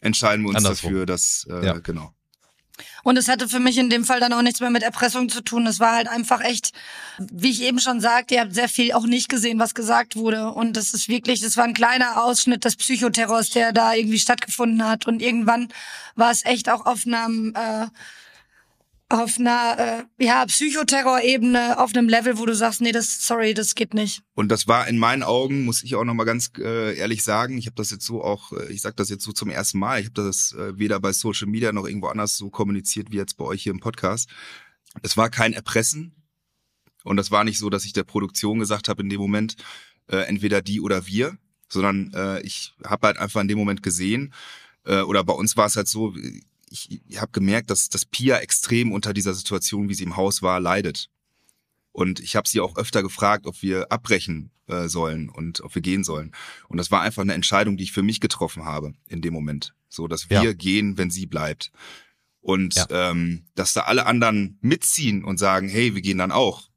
entscheiden 0.00 0.44
wir 0.44 0.50
uns 0.50 0.58
Andersrum. 0.58 0.90
dafür, 0.92 1.06
dass 1.06 1.46
äh, 1.50 1.64
Ja. 1.66 1.78
genau. 1.78 2.13
Und 3.02 3.16
es 3.16 3.28
hatte 3.28 3.48
für 3.48 3.60
mich 3.60 3.78
in 3.78 3.90
dem 3.90 4.04
Fall 4.04 4.20
dann 4.20 4.32
auch 4.32 4.42
nichts 4.42 4.60
mehr 4.60 4.70
mit 4.70 4.82
Erpressung 4.82 5.28
zu 5.28 5.42
tun. 5.42 5.66
Es 5.66 5.80
war 5.80 5.94
halt 5.94 6.08
einfach 6.08 6.40
echt, 6.40 6.72
wie 7.18 7.50
ich 7.50 7.62
eben 7.62 7.78
schon 7.78 8.00
sagte, 8.00 8.34
ihr 8.34 8.40
habt 8.40 8.54
sehr 8.54 8.68
viel 8.68 8.92
auch 8.92 9.06
nicht 9.06 9.28
gesehen, 9.28 9.58
was 9.58 9.74
gesagt 9.74 10.16
wurde. 10.16 10.50
Und 10.50 10.76
das 10.76 10.94
ist 10.94 11.08
wirklich, 11.08 11.40
das 11.40 11.56
war 11.56 11.64
ein 11.64 11.74
kleiner 11.74 12.22
Ausschnitt 12.22 12.64
des 12.64 12.76
Psychoterrors, 12.76 13.50
der 13.50 13.72
da 13.72 13.94
irgendwie 13.94 14.18
stattgefunden 14.18 14.86
hat. 14.86 15.06
Und 15.06 15.22
irgendwann 15.22 15.68
war 16.16 16.30
es 16.30 16.44
echt 16.44 16.68
auch 16.68 16.86
auf 16.86 17.06
einem, 17.06 17.54
äh, 17.54 17.86
auf 19.14 19.38
einer, 19.38 20.06
äh, 20.18 20.24
ja, 20.24 20.44
Psychoterror-Ebene, 20.44 21.78
auf 21.78 21.94
einem 21.94 22.08
Level, 22.08 22.38
wo 22.38 22.46
du 22.46 22.54
sagst, 22.54 22.80
nee, 22.80 22.92
das, 22.92 23.26
sorry, 23.26 23.54
das 23.54 23.74
geht 23.74 23.94
nicht. 23.94 24.22
Und 24.34 24.48
das 24.48 24.66
war 24.66 24.88
in 24.88 24.98
meinen 24.98 25.22
Augen, 25.22 25.64
muss 25.64 25.82
ich 25.82 25.94
auch 25.94 26.04
noch 26.04 26.14
mal 26.14 26.24
ganz 26.24 26.50
äh, 26.58 26.96
ehrlich 26.96 27.22
sagen, 27.22 27.56
ich 27.56 27.66
habe 27.66 27.76
das 27.76 27.90
jetzt 27.90 28.04
so 28.04 28.22
auch, 28.22 28.52
äh, 28.52 28.72
ich 28.72 28.82
sage 28.82 28.96
das 28.96 29.10
jetzt 29.10 29.24
so 29.24 29.32
zum 29.32 29.50
ersten 29.50 29.78
Mal, 29.78 30.00
ich 30.00 30.06
habe 30.06 30.22
das 30.22 30.52
äh, 30.52 30.76
weder 30.78 30.98
bei 31.00 31.12
Social 31.12 31.46
Media 31.46 31.72
noch 31.72 31.86
irgendwo 31.86 32.08
anders 32.08 32.36
so 32.36 32.50
kommuniziert 32.50 33.12
wie 33.12 33.16
jetzt 33.16 33.36
bei 33.36 33.44
euch 33.44 33.62
hier 33.62 33.72
im 33.72 33.80
Podcast. 33.80 34.28
Es 35.02 35.16
war 35.16 35.30
kein 35.30 35.52
Erpressen 35.52 36.24
und 37.04 37.16
das 37.16 37.30
war 37.30 37.44
nicht 37.44 37.58
so, 37.58 37.70
dass 37.70 37.84
ich 37.84 37.92
der 37.92 38.04
Produktion 38.04 38.58
gesagt 38.58 38.88
habe 38.88 39.02
in 39.02 39.10
dem 39.10 39.20
Moment, 39.20 39.56
äh, 40.08 40.18
entweder 40.26 40.60
die 40.60 40.80
oder 40.80 41.06
wir, 41.06 41.38
sondern 41.68 42.12
äh, 42.14 42.40
ich 42.40 42.74
habe 42.84 43.06
halt 43.06 43.18
einfach 43.18 43.40
in 43.40 43.48
dem 43.48 43.58
Moment 43.58 43.82
gesehen, 43.82 44.34
äh, 44.84 45.00
oder 45.02 45.24
bei 45.24 45.32
uns 45.32 45.56
war 45.56 45.66
es 45.66 45.76
halt 45.76 45.88
so, 45.88 46.14
ich, 46.74 47.00
ich 47.08 47.20
habe 47.20 47.30
gemerkt, 47.32 47.70
dass, 47.70 47.88
dass 47.88 48.04
Pia 48.04 48.38
extrem 48.38 48.92
unter 48.92 49.14
dieser 49.14 49.34
Situation, 49.34 49.88
wie 49.88 49.94
sie 49.94 50.04
im 50.04 50.16
Haus 50.16 50.42
war, 50.42 50.58
leidet. 50.60 51.08
Und 51.92 52.18
ich 52.20 52.34
habe 52.34 52.48
sie 52.48 52.60
auch 52.60 52.76
öfter 52.76 53.02
gefragt, 53.02 53.46
ob 53.46 53.62
wir 53.62 53.90
abbrechen 53.92 54.50
äh, 54.66 54.88
sollen 54.88 55.28
und 55.28 55.60
ob 55.60 55.74
wir 55.74 55.82
gehen 55.82 56.02
sollen. 56.02 56.32
Und 56.68 56.78
das 56.78 56.90
war 56.90 57.02
einfach 57.02 57.22
eine 57.22 57.34
Entscheidung, 57.34 57.76
die 57.76 57.84
ich 57.84 57.92
für 57.92 58.02
mich 58.02 58.20
getroffen 58.20 58.64
habe 58.64 58.94
in 59.08 59.22
dem 59.22 59.32
Moment. 59.32 59.74
So, 59.88 60.08
dass 60.08 60.28
wir 60.28 60.42
Ja. 60.42 60.52
gehen, 60.52 60.98
wenn 60.98 61.10
sie 61.10 61.26
bleibt. 61.26 61.70
Und 62.40 62.74
Ja. 62.74 62.86
ähm, 62.90 63.46
dass 63.54 63.72
da 63.74 63.82
alle 63.82 64.06
anderen 64.06 64.58
mitziehen 64.60 65.22
und 65.24 65.38
sagen, 65.38 65.68
hey, 65.68 65.94
wir 65.94 66.02
gehen 66.02 66.18
dann 66.18 66.32
auch. 66.32 66.68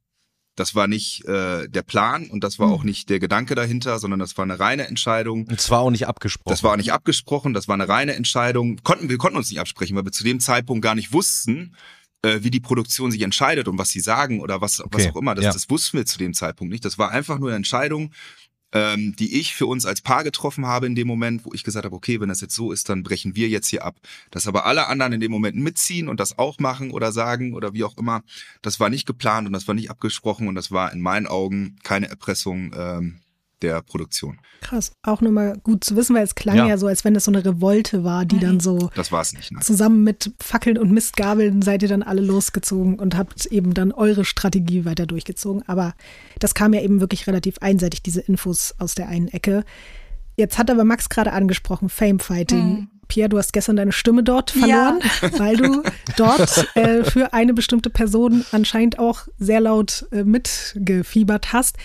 Das 0.58 0.74
war 0.74 0.88
nicht 0.88 1.24
äh, 1.26 1.70
der 1.70 1.84
Plan 1.84 2.30
und 2.30 2.44
das 2.44 2.58
war 2.58 2.70
auch 2.70 2.84
nicht 2.84 3.10
der 3.10 3.20
Gedanke 3.20 3.54
dahinter, 3.54 4.00
sondern 4.00 4.20
das 4.20 4.38
war 4.38 4.44
eine 4.44 4.60
reine 4.60 4.88
Entscheidung. 4.88 5.46
Und 5.46 5.62
zwar 5.62 5.82
auch 5.82 5.92
nicht 5.92 6.08
abgesprochen. 6.08 6.52
Das 6.52 6.64
war 6.64 6.76
nicht 6.76 6.92
abgesprochen, 6.92 7.54
das 7.54 7.68
war 7.68 7.76
eine 7.76 7.88
reine 7.88 8.16
Entscheidung. 8.16 8.78
Konnten, 8.84 9.08
wir 9.08 9.20
konnten 9.20 9.38
uns 9.38 9.52
nicht 9.52 9.60
absprechen, 9.60 9.96
weil 9.96 10.04
wir 10.04 10.12
zu 10.12 10.24
dem 10.24 10.40
Zeitpunkt 10.40 10.84
gar 10.84 10.96
nicht 10.96 11.14
wussten, 11.14 11.76
äh, 12.24 12.40
wie 12.42 12.50
die 12.50 12.60
Produktion 12.60 13.12
sich 13.12 13.22
entscheidet 13.22 13.68
und 13.68 13.78
was 13.78 13.90
sie 13.90 14.00
sagen 14.00 14.42
oder 14.42 14.60
was, 14.60 14.80
was 14.80 14.86
Okay, 14.86 15.12
auch 15.12 15.18
immer. 15.18 15.36
Das, 15.36 15.46
ja. 15.46 15.54
das 15.54 15.70
wussten 15.70 15.98
wir 15.98 16.08
zu 16.08 16.18
dem 16.18 16.34
Zeitpunkt 16.34 16.72
nicht. 16.72 16.84
Das 16.84 16.98
war 16.98 17.12
einfach 17.12 17.38
nur 17.38 17.50
eine 17.50 17.58
Entscheidung, 17.58 18.12
ähm, 18.74 19.16
die 19.18 19.40
ich 19.40 19.56
für 19.56 19.66
uns 19.66 19.86
als 19.86 20.02
Paar 20.02 20.24
getroffen 20.24 20.66
habe 20.66 20.86
in 20.88 20.96
dem 20.96 21.08
Moment, 21.08 21.46
wo 21.46 21.54
ich 21.54 21.64
gesagt 21.64 21.86
habe, 21.86 21.96
okay, 21.96 22.20
wenn 22.20 22.30
das 22.30 22.42
jetzt 22.42 22.56
so 22.56 22.72
ist, 22.72 22.90
dann 22.90 23.04
brechen 23.04 23.36
wir 23.36 23.48
jetzt 23.48 23.68
hier 23.68 23.86
ab. 23.86 23.98
Dass 24.32 24.48
aber 24.48 24.66
alle 24.66 24.88
anderen 24.88 25.14
in 25.14 25.20
dem 25.20 25.32
Moment 25.32 25.56
mitziehen 25.56 26.10
und 26.10 26.20
das 26.20 26.38
auch 26.38 26.60
machen 26.60 26.92
oder 26.92 27.12
sagen 27.12 27.54
oder 27.54 27.74
wie 27.74 27.84
auch 27.84 27.98
immer, 27.98 28.24
das 28.62 28.80
war 28.80 28.90
nicht 28.90 29.08
geplant 29.08 29.48
und 29.48 29.54
das 29.54 29.68
war 29.68 29.76
nicht 29.76 29.90
abgesprochen 29.90 30.48
und 30.48 30.56
das 30.56 30.72
war 30.72 30.92
in 30.92 31.02
meinen 31.02 31.28
Augen 31.28 31.78
keine 31.84 32.10
Erpressung 32.10 32.74
ähm, 32.76 33.20
der 33.62 33.82
Produktion. 33.82 34.40
Krass. 34.62 34.92
Auch 35.04 35.22
nochmal 35.22 35.58
gut 35.64 35.84
zu 35.84 35.96
wissen, 35.96 36.16
weil 36.16 36.24
es 36.24 36.36
klang 36.36 36.58
ja. 36.58 36.68
Ja. 36.68 36.78
so, 36.78 36.88
als 36.88 37.04
wenn 37.04 37.14
das 37.14 37.26
so 37.26 37.32
eine 37.32 37.44
Revolte 37.44 38.04
war, 38.04 38.26
die 38.26 38.40
dann 38.40 38.60
so 38.60 38.90
Das 38.96 39.12
war 39.12 39.22
es 39.22 39.34
nicht. 39.34 39.52
Nein. 39.52 39.62
zusammen 39.62 40.04
mit 40.04 40.32
Fackeln 40.40 40.78
und 40.78 40.92
Mistgabeln 40.92 41.62
seid 41.62 41.82
ihr 41.84 41.90
dann 41.90 42.04
alle 42.04 42.22
losgezogen 42.22 43.00
und 43.00 43.18
habt 43.18 43.46
eben 43.48 43.74
dann 43.74 43.92
eure 43.92 44.26
Strategie 44.26 44.86
weiter 44.86 45.06
durchgezogen. 45.06 45.64
Aber 45.68 45.94
das 46.40 46.54
kam 46.54 46.74
ja 46.74 46.82
eben 46.82 47.00
wirklich 47.00 47.28
relativ 47.28 47.58
einseitig, 47.60 48.04
diese 48.04 48.22
Infos 48.22 48.76
aus 48.78 48.96
der 48.96 49.08
einen 49.08 49.28
Ecke. 49.28 49.64
Jetzt 50.36 50.58
hat 50.60 50.70
aber 50.70 50.84
Max 50.84 51.10
gerade 51.10 51.34
angesprochen, 51.34 51.90
Famefighting. 51.90 52.90
Pierre, 53.08 53.30
du 53.30 53.38
hast 53.38 53.54
gestern 53.54 53.78
deine 53.78 53.92
Stimme 53.92 54.22
dort 54.24 54.52
verloren, 54.52 55.00
weil 55.38 55.58
du 55.58 55.82
dort 56.18 56.76
äh, 56.76 57.04
für 57.04 57.34
eine 57.34 57.54
bestimmte 57.54 57.90
Person 57.90 58.46
anscheinend 58.52 59.00
auch 59.00 59.28
sehr 59.40 59.62
laut 59.62 60.06
äh, 60.12 60.24
mitgefiebert 60.24 61.54
hast. 61.54 61.78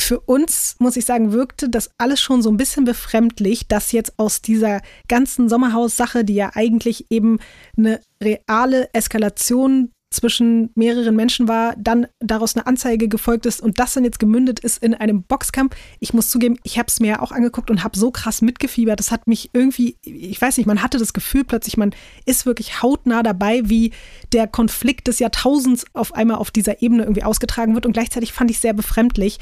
Für 0.00 0.20
uns, 0.20 0.76
muss 0.78 0.96
ich 0.96 1.04
sagen, 1.04 1.32
wirkte 1.32 1.68
das 1.68 1.90
alles 1.98 2.20
schon 2.20 2.42
so 2.42 2.50
ein 2.50 2.56
bisschen 2.56 2.84
befremdlich, 2.84 3.68
dass 3.68 3.92
jetzt 3.92 4.18
aus 4.18 4.42
dieser 4.42 4.80
ganzen 5.08 5.48
Sommerhaus-Sache, 5.48 6.24
die 6.24 6.34
ja 6.34 6.50
eigentlich 6.54 7.06
eben 7.10 7.38
eine 7.76 8.00
reale 8.22 8.92
Eskalation 8.92 9.90
zwischen 10.12 10.70
mehreren 10.74 11.14
Menschen 11.14 11.46
war, 11.46 11.74
dann 11.78 12.08
daraus 12.18 12.56
eine 12.56 12.66
Anzeige 12.66 13.08
gefolgt 13.08 13.46
ist 13.46 13.60
und 13.60 13.78
das 13.78 13.94
dann 13.94 14.02
jetzt 14.02 14.18
gemündet 14.18 14.58
ist 14.58 14.82
in 14.82 14.94
einem 14.94 15.22
Boxkampf. 15.22 15.76
Ich 16.00 16.12
muss 16.12 16.30
zugeben, 16.30 16.58
ich 16.64 16.78
habe 16.78 16.88
es 16.88 16.98
mir 16.98 17.08
ja 17.08 17.22
auch 17.22 17.30
angeguckt 17.30 17.70
und 17.70 17.84
habe 17.84 17.96
so 17.96 18.10
krass 18.10 18.42
mitgefiebert. 18.42 18.98
Das 18.98 19.12
hat 19.12 19.28
mich 19.28 19.50
irgendwie, 19.52 19.96
ich 20.02 20.40
weiß 20.40 20.56
nicht, 20.56 20.66
man 20.66 20.82
hatte 20.82 20.98
das 20.98 21.12
Gefühl 21.12 21.44
plötzlich, 21.44 21.76
man 21.76 21.94
ist 22.26 22.44
wirklich 22.44 22.82
hautnah 22.82 23.22
dabei, 23.22 23.62
wie 23.64 23.92
der 24.32 24.48
Konflikt 24.48 25.06
des 25.06 25.20
Jahrtausends 25.20 25.84
auf 25.92 26.12
einmal 26.12 26.38
auf 26.38 26.50
dieser 26.50 26.82
Ebene 26.82 27.04
irgendwie 27.04 27.24
ausgetragen 27.24 27.74
wird 27.74 27.86
und 27.86 27.92
gleichzeitig 27.92 28.32
fand 28.32 28.50
ich 28.50 28.56
es 28.56 28.62
sehr 28.62 28.74
befremdlich. 28.74 29.38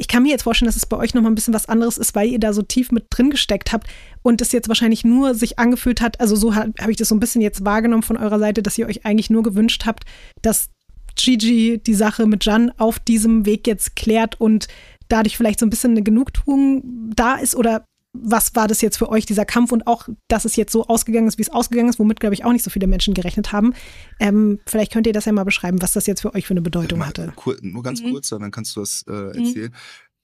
Ich 0.00 0.08
kann 0.08 0.22
mir 0.22 0.30
jetzt 0.30 0.44
vorstellen, 0.44 0.66
dass 0.66 0.76
es 0.76 0.86
bei 0.86 0.96
euch 0.96 1.12
nochmal 1.12 1.30
ein 1.30 1.34
bisschen 1.34 1.52
was 1.52 1.68
anderes 1.68 1.98
ist, 1.98 2.14
weil 2.14 2.30
ihr 2.30 2.38
da 2.38 2.54
so 2.54 2.62
tief 2.62 2.90
mit 2.90 3.04
drin 3.10 3.28
gesteckt 3.28 3.70
habt 3.70 3.86
und 4.22 4.40
es 4.40 4.50
jetzt 4.50 4.68
wahrscheinlich 4.68 5.04
nur 5.04 5.34
sich 5.34 5.58
angefühlt 5.58 6.00
hat, 6.00 6.18
also 6.20 6.36
so 6.36 6.54
habe 6.54 6.72
hab 6.80 6.88
ich 6.88 6.96
das 6.96 7.08
so 7.08 7.14
ein 7.14 7.20
bisschen 7.20 7.42
jetzt 7.42 7.66
wahrgenommen 7.66 8.02
von 8.02 8.16
eurer 8.16 8.38
Seite, 8.38 8.62
dass 8.62 8.78
ihr 8.78 8.86
euch 8.86 9.04
eigentlich 9.04 9.28
nur 9.28 9.42
gewünscht 9.42 9.84
habt, 9.84 10.04
dass 10.40 10.70
Gigi 11.16 11.82
die 11.86 11.94
Sache 11.94 12.26
mit 12.26 12.46
Jan 12.46 12.72
auf 12.78 12.98
diesem 12.98 13.44
Weg 13.44 13.66
jetzt 13.66 13.94
klärt 13.94 14.40
und 14.40 14.68
dadurch 15.08 15.36
vielleicht 15.36 15.60
so 15.60 15.66
ein 15.66 15.70
bisschen 15.70 15.90
eine 15.90 16.02
Genugtuung 16.02 17.12
da 17.14 17.34
ist 17.34 17.54
oder 17.54 17.84
was 18.12 18.54
war 18.56 18.66
das 18.66 18.80
jetzt 18.80 18.96
für 18.96 19.08
euch, 19.08 19.24
dieser 19.24 19.44
Kampf 19.44 19.70
und 19.72 19.86
auch, 19.86 20.08
dass 20.28 20.44
es 20.44 20.56
jetzt 20.56 20.72
so 20.72 20.86
ausgegangen 20.86 21.28
ist, 21.28 21.38
wie 21.38 21.42
es 21.42 21.48
ausgegangen 21.48 21.88
ist, 21.88 21.98
womit, 21.98 22.18
glaube 22.18 22.34
ich, 22.34 22.44
auch 22.44 22.52
nicht 22.52 22.64
so 22.64 22.70
viele 22.70 22.86
Menschen 22.86 23.14
gerechnet 23.14 23.52
haben. 23.52 23.72
Ähm, 24.18 24.58
vielleicht 24.66 24.92
könnt 24.92 25.06
ihr 25.06 25.12
das 25.12 25.26
ja 25.26 25.32
mal 25.32 25.44
beschreiben, 25.44 25.80
was 25.80 25.92
das 25.92 26.06
jetzt 26.06 26.22
für 26.22 26.34
euch 26.34 26.46
für 26.46 26.54
eine 26.54 26.62
Bedeutung 26.62 27.06
hatte. 27.06 27.32
nur 27.62 27.82
ganz 27.82 28.02
Mhm. 28.02 28.10
kurz, 28.10 28.28
dann 28.30 28.50
kannst 28.50 28.74
du 28.74 28.80
das 28.80 29.04
äh, 29.08 29.38
erzählen. 29.38 29.74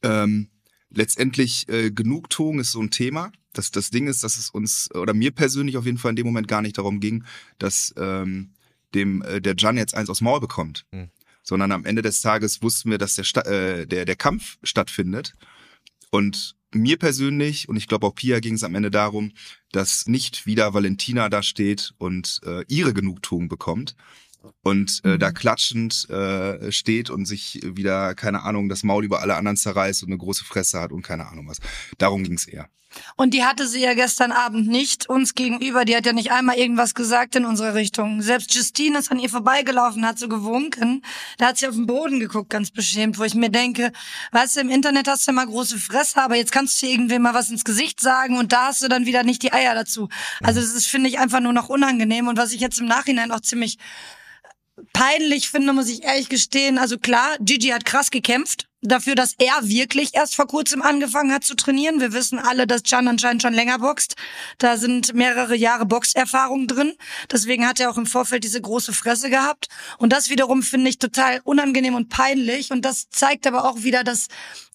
Ähm, 0.02 0.48
letztendlich 0.90 1.68
äh, 1.68 1.90
Genugtuung 1.90 2.58
ist 2.58 2.72
so 2.72 2.80
ein 2.80 2.90
Thema. 2.90 3.30
Das, 3.52 3.70
das 3.70 3.90
Ding 3.90 4.08
ist, 4.08 4.24
dass 4.24 4.36
es 4.36 4.50
uns, 4.50 4.92
oder 4.94 5.14
mir 5.14 5.30
persönlich 5.30 5.76
auf 5.76 5.86
jeden 5.86 5.98
Fall 5.98 6.10
in 6.10 6.16
dem 6.16 6.26
Moment 6.26 6.48
gar 6.48 6.62
nicht 6.62 6.78
darum 6.78 7.00
ging, 7.00 7.24
dass 7.58 7.94
ähm, 7.96 8.52
dem 8.94 9.22
äh, 9.22 9.40
der 9.40 9.54
Jan 9.56 9.76
jetzt 9.76 9.94
eins 9.94 10.10
aufs 10.10 10.20
Maul 10.20 10.40
bekommt. 10.40 10.86
Mhm. 10.92 11.10
Sondern 11.42 11.70
am 11.70 11.84
Ende 11.84 12.02
des 12.02 12.20
Tages 12.20 12.60
wussten 12.62 12.90
wir, 12.90 12.98
dass 12.98 13.14
der, 13.14 13.22
Sta 13.22 13.42
äh, 13.42 13.86
der, 13.86 14.04
der 14.04 14.16
Kampf 14.16 14.58
stattfindet. 14.64 15.34
Und 16.10 16.55
mir 16.80 16.98
persönlich, 16.98 17.68
und 17.68 17.76
ich 17.76 17.88
glaube 17.88 18.06
auch 18.06 18.14
Pia 18.14 18.40
ging 18.40 18.54
es 18.54 18.64
am 18.64 18.74
Ende 18.74 18.90
darum, 18.90 19.32
dass 19.72 20.06
nicht 20.06 20.46
wieder 20.46 20.74
Valentina 20.74 21.28
da 21.28 21.42
steht 21.42 21.94
und 21.98 22.40
äh, 22.44 22.64
ihre 22.68 22.94
Genugtuung 22.94 23.48
bekommt 23.48 23.96
und 24.62 25.04
äh, 25.04 25.18
da 25.18 25.32
klatschend 25.32 26.08
äh, 26.10 26.70
steht 26.70 27.10
und 27.10 27.26
sich 27.26 27.60
wieder, 27.62 28.14
keine 28.14 28.42
Ahnung, 28.42 28.68
das 28.68 28.82
Maul 28.82 29.04
über 29.04 29.20
alle 29.20 29.36
anderen 29.36 29.56
zerreißt 29.56 30.02
und 30.02 30.10
eine 30.10 30.18
große 30.18 30.44
Fresse 30.44 30.80
hat 30.80 30.92
und 30.92 31.02
keine 31.02 31.28
Ahnung 31.28 31.48
was. 31.48 31.58
Darum 31.98 32.24
ging 32.24 32.34
es 32.34 32.46
eher. 32.46 32.68
Und 33.16 33.34
die 33.34 33.44
hatte 33.44 33.66
sie 33.66 33.80
ja 33.80 33.94
gestern 33.94 34.32
Abend 34.32 34.68
nicht 34.68 35.08
uns 35.08 35.34
gegenüber. 35.34 35.84
Die 35.84 35.96
hat 35.96 36.06
ja 36.06 36.12
nicht 36.12 36.32
einmal 36.32 36.56
irgendwas 36.56 36.94
gesagt 36.94 37.36
in 37.36 37.44
unsere 37.44 37.74
Richtung. 37.74 38.22
Selbst 38.22 38.54
Justine 38.54 38.98
ist 38.98 39.10
an 39.10 39.18
ihr 39.18 39.28
vorbeigelaufen, 39.28 40.06
hat 40.06 40.18
so 40.18 40.28
gewunken. 40.28 41.02
Da 41.38 41.48
hat 41.48 41.58
sie 41.58 41.68
auf 41.68 41.74
den 41.74 41.86
Boden 41.86 42.20
geguckt, 42.20 42.50
ganz 42.50 42.70
beschämt, 42.70 43.18
wo 43.18 43.24
ich 43.24 43.34
mir 43.34 43.50
denke, 43.50 43.92
weißt 44.32 44.56
du, 44.56 44.60
im 44.60 44.70
Internet 44.70 45.08
hast 45.08 45.26
du 45.26 45.32
immer 45.32 45.46
große 45.46 45.78
Fresse, 45.78 46.20
aber 46.22 46.36
jetzt 46.36 46.52
kannst 46.52 46.80
du 46.82 46.86
irgendwem 46.86 47.22
mal 47.22 47.34
was 47.34 47.50
ins 47.50 47.64
Gesicht 47.64 48.00
sagen 48.00 48.38
und 48.38 48.52
da 48.52 48.66
hast 48.66 48.82
du 48.82 48.88
dann 48.88 49.06
wieder 49.06 49.22
nicht 49.22 49.42
die 49.42 49.52
Eier 49.52 49.74
dazu. 49.74 50.08
Also 50.42 50.60
das 50.60 50.86
finde 50.86 51.08
ich, 51.08 51.18
einfach 51.18 51.40
nur 51.40 51.52
noch 51.52 51.68
unangenehm. 51.68 52.28
Und 52.28 52.38
was 52.38 52.52
ich 52.52 52.60
jetzt 52.60 52.80
im 52.80 52.86
Nachhinein 52.86 53.32
auch 53.32 53.40
ziemlich 53.40 53.78
peinlich 54.92 55.50
finde, 55.50 55.72
muss 55.72 55.88
ich 55.88 56.04
ehrlich 56.04 56.28
gestehen. 56.28 56.78
Also 56.78 56.98
klar, 56.98 57.36
Gigi 57.40 57.68
hat 57.68 57.84
krass 57.84 58.10
gekämpft. 58.10 58.65
Dafür, 58.82 59.14
dass 59.14 59.34
er 59.38 59.68
wirklich 59.68 60.14
erst 60.14 60.36
vor 60.36 60.46
kurzem 60.46 60.82
angefangen 60.82 61.32
hat 61.32 61.44
zu 61.44 61.56
trainieren. 61.56 61.98
Wir 61.98 62.12
wissen 62.12 62.38
alle, 62.38 62.66
dass 62.66 62.82
Can 62.82 63.08
anscheinend 63.08 63.40
schon 63.42 63.54
länger 63.54 63.78
boxt. 63.78 64.16
Da 64.58 64.76
sind 64.76 65.14
mehrere 65.14 65.56
Jahre 65.56 65.86
Boxerfahrung 65.86 66.66
drin. 66.66 66.92
Deswegen 67.32 67.66
hat 67.66 67.80
er 67.80 67.90
auch 67.90 67.96
im 67.96 68.06
Vorfeld 68.06 68.44
diese 68.44 68.60
große 68.60 68.92
Fresse 68.92 69.30
gehabt. 69.30 69.68
Und 69.98 70.12
das 70.12 70.28
wiederum 70.28 70.62
finde 70.62 70.90
ich 70.90 70.98
total 70.98 71.40
unangenehm 71.42 71.94
und 71.94 72.10
peinlich. 72.10 72.70
Und 72.70 72.84
das 72.84 73.08
zeigt 73.08 73.46
aber 73.46 73.64
auch 73.64 73.82
wieder, 73.82 74.04
dass 74.04 74.28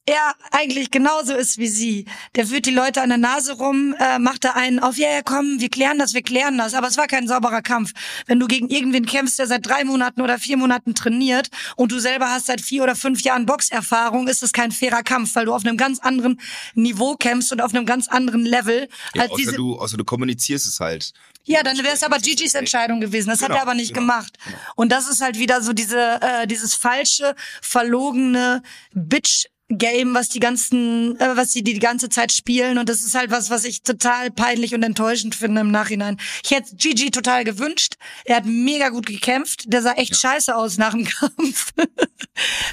er 0.05 0.33
eigentlich 0.51 0.89
genauso 0.89 1.35
ist 1.35 1.57
wie 1.57 1.67
sie. 1.67 2.05
Der 2.35 2.47
führt 2.47 2.65
die 2.65 2.71
Leute 2.71 3.01
an 3.01 3.09
der 3.09 3.17
Nase 3.19 3.53
rum, 3.53 3.95
äh, 3.99 4.17
macht 4.19 4.43
da 4.43 4.51
einen 4.51 4.79
auf, 4.79 4.97
ja, 4.97 5.09
ja, 5.09 5.21
komm, 5.23 5.59
wir 5.59 5.69
klären 5.69 5.99
das, 5.99 6.13
wir 6.13 6.23
klären 6.23 6.57
das. 6.57 6.73
Aber 6.73 6.87
es 6.87 6.97
war 6.97 7.07
kein 7.07 7.27
sauberer 7.27 7.61
Kampf. 7.61 7.91
Wenn 8.25 8.39
du 8.39 8.47
gegen 8.47 8.67
irgendwen 8.69 9.05
kämpfst, 9.05 9.37
der 9.37 9.47
seit 9.47 9.65
drei 9.65 9.83
Monaten 9.83 10.21
oder 10.21 10.39
vier 10.39 10.57
Monaten 10.57 10.95
trainiert 10.95 11.49
und 11.75 11.91
du 11.91 11.99
selber 11.99 12.31
hast 12.31 12.47
seit 12.47 12.61
vier 12.61 12.83
oder 12.83 12.95
fünf 12.95 13.21
Jahren 13.21 13.45
Boxerfahrung, 13.45 14.27
ist 14.27 14.41
es 14.41 14.53
kein 14.53 14.71
fairer 14.71 15.03
Kampf, 15.03 15.35
weil 15.35 15.45
du 15.45 15.53
auf 15.53 15.63
einem 15.63 15.77
ganz 15.77 15.99
anderen 15.99 16.41
Niveau 16.73 17.15
kämpfst 17.15 17.51
und 17.51 17.61
auf 17.61 17.73
einem 17.73 17.85
ganz 17.85 18.07
anderen 18.07 18.45
Level. 18.45 18.89
Ja, 19.13 19.23
als 19.23 19.31
außer, 19.31 19.37
diese, 19.39 19.55
du, 19.55 19.77
außer 19.77 19.97
du 19.97 20.03
kommunizierst 20.03 20.65
es 20.65 20.79
halt. 20.79 21.13
ja, 21.45 21.61
dann 21.63 21.77
wäre 21.77 21.93
es 21.93 22.03
aber 22.03 22.17
Gigi's 22.17 22.55
Entscheidung 22.55 23.01
gewesen. 23.01 23.29
Das 23.29 23.41
hat 23.41 23.49
Genau, 23.49 23.59
er 23.59 23.63
aber 23.63 23.75
nicht 23.75 23.93
genau, 23.93 24.07
gemacht. 24.07 24.37
Und 24.75 24.91
das 24.91 25.07
ist 25.07 25.21
halt 25.21 25.37
wieder 25.37 25.61
so 25.61 25.73
diese, 25.73 26.19
äh, 26.21 26.47
dieses 26.47 26.73
falsche, 26.73 27.35
verlogene 27.61 28.63
Bitch. 28.93 29.45
Game, 29.77 30.13
was 30.13 30.29
die 30.29 30.39
ganzen, 30.39 31.19
äh, 31.19 31.35
was 31.35 31.51
die 31.51 31.63
die 31.63 31.79
ganze 31.79 32.09
Zeit 32.09 32.31
spielen 32.31 32.77
und 32.77 32.89
das 32.89 33.01
ist 33.01 33.15
halt 33.15 33.31
was, 33.31 33.49
was 33.49 33.65
ich 33.65 33.83
total 33.83 34.31
peinlich 34.31 34.73
und 34.75 34.83
enttäuschend 34.83 35.35
finde 35.35 35.61
im 35.61 35.71
Nachhinein. 35.71 36.17
Ich 36.43 36.51
hätte 36.51 36.75
Gigi 36.75 37.11
total 37.11 37.43
gewünscht. 37.43 37.95
Er 38.25 38.37
hat 38.37 38.45
mega 38.45 38.89
gut 38.89 39.05
gekämpft. 39.05 39.65
Der 39.67 39.81
sah 39.81 39.93
echt 39.93 40.15
scheiße 40.15 40.55
aus 40.55 40.77
nach 40.77 40.91
dem 40.91 41.05
Kampf. 41.19 41.73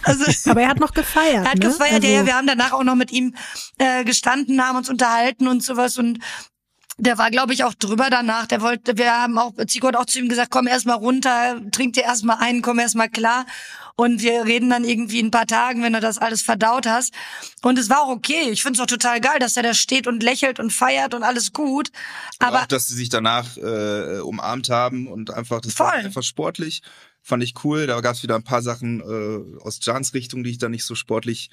also 0.03 0.25
Aber 0.51 0.63
er 0.63 0.69
hat 0.69 0.81
noch 0.81 0.95
gefeiert. 0.95 1.45
er 1.45 1.51
hat 1.53 1.59
ne? 1.59 1.67
gefeiert, 1.69 1.95
also, 1.95 2.07
ja, 2.07 2.15
ja, 2.15 2.27
wir 2.27 2.35
haben 2.35 2.47
danach 2.47 2.73
auch 2.73 2.85
noch 2.85 2.97
mit 2.97 3.13
ihm 3.13 3.35
äh, 3.79 4.05
gestanden, 4.05 4.63
haben 4.63 4.79
uns 4.79 4.89
unterhalten 4.89 5.49
und 5.49 5.63
sowas 5.63 5.99
und 5.99 6.19
der 6.99 7.17
war, 7.17 7.31
glaube 7.31 7.55
ich, 7.55 7.65
auch 7.65 7.75
drüber 7.75 8.09
danach. 8.11 8.47
Der 8.47 8.61
wollte, 8.61 8.99
wir 8.99 9.13
haben 9.13 9.39
auch, 9.39 9.53
Zico 9.67 9.89
hat 9.89 9.97
auch 9.97 10.07
zu 10.07 10.19
ihm 10.19 10.29
gesagt, 10.29 10.51
komm 10.51 10.67
erst 10.67 10.87
mal 10.87 10.95
runter, 10.95 11.61
trink 11.71 11.95
dir 11.95 12.03
erst 12.03 12.25
mal 12.25 12.39
ein, 12.41 12.61
komm 12.61 12.79
erst 12.81 12.97
mal 12.97 13.09
klar. 13.09 13.47
Und 13.95 14.23
wir 14.23 14.45
reden 14.45 14.71
dann 14.71 14.85
irgendwie 14.85 15.19
in 15.19 15.27
ein 15.27 15.31
paar 15.33 15.47
Tagen, 15.47 15.83
wenn 15.83 15.93
du 15.93 16.01
das 16.01 16.19
alles 16.19 16.43
verdaut 16.43 16.87
hast. 16.87 17.13
Und 17.63 17.79
es 17.79 17.91
war 17.91 18.03
auch 18.03 18.11
okay. 18.11 18.51
Ich 18.51 18.63
finde 18.63 18.77
es 18.79 18.83
auch 18.83 18.87
total 18.87 19.21
geil, 19.21 19.39
dass 19.41 19.57
er 19.57 19.65
da 19.65 19.75
steht 19.75 20.07
und 20.07 20.23
lächelt 20.23 20.61
und 20.61 20.73
feiert 20.73 21.15
und 21.15 21.25
alles 21.25 21.53
gut. 21.53 21.91
Aber 22.39 22.49
Aber 22.49 22.63
auch, 22.63 22.67
dass 22.67 22.87
sie 22.87 22.95
sich 22.95 23.09
danach 23.09 23.57
äh, 23.57 24.21
umarmt 24.21 24.71
haben 24.71 25.09
und 25.09 25.33
einfach, 25.33 25.61
das 25.61 25.79
war 25.79 25.93
Voll. 25.93 26.05
einfach 26.05 26.23
sportlich. 26.23 26.83
Fand 27.23 27.43
ich 27.43 27.55
cool. 27.65 27.89
Da 27.89 28.01
gab 28.01 28.15
es 28.15 28.23
wieder 28.23 28.37
ein 28.37 28.45
paar 28.45 28.63
Sachen 28.63 29.01
äh, 29.01 29.61
aus 29.63 29.81
Jans 29.83 30.15
Richtung, 30.15 30.45
die 30.45 30.51
ich 30.51 30.59
da 30.59 30.69
nicht 30.69 30.85
so 30.85 30.95
sportlich 30.95 31.51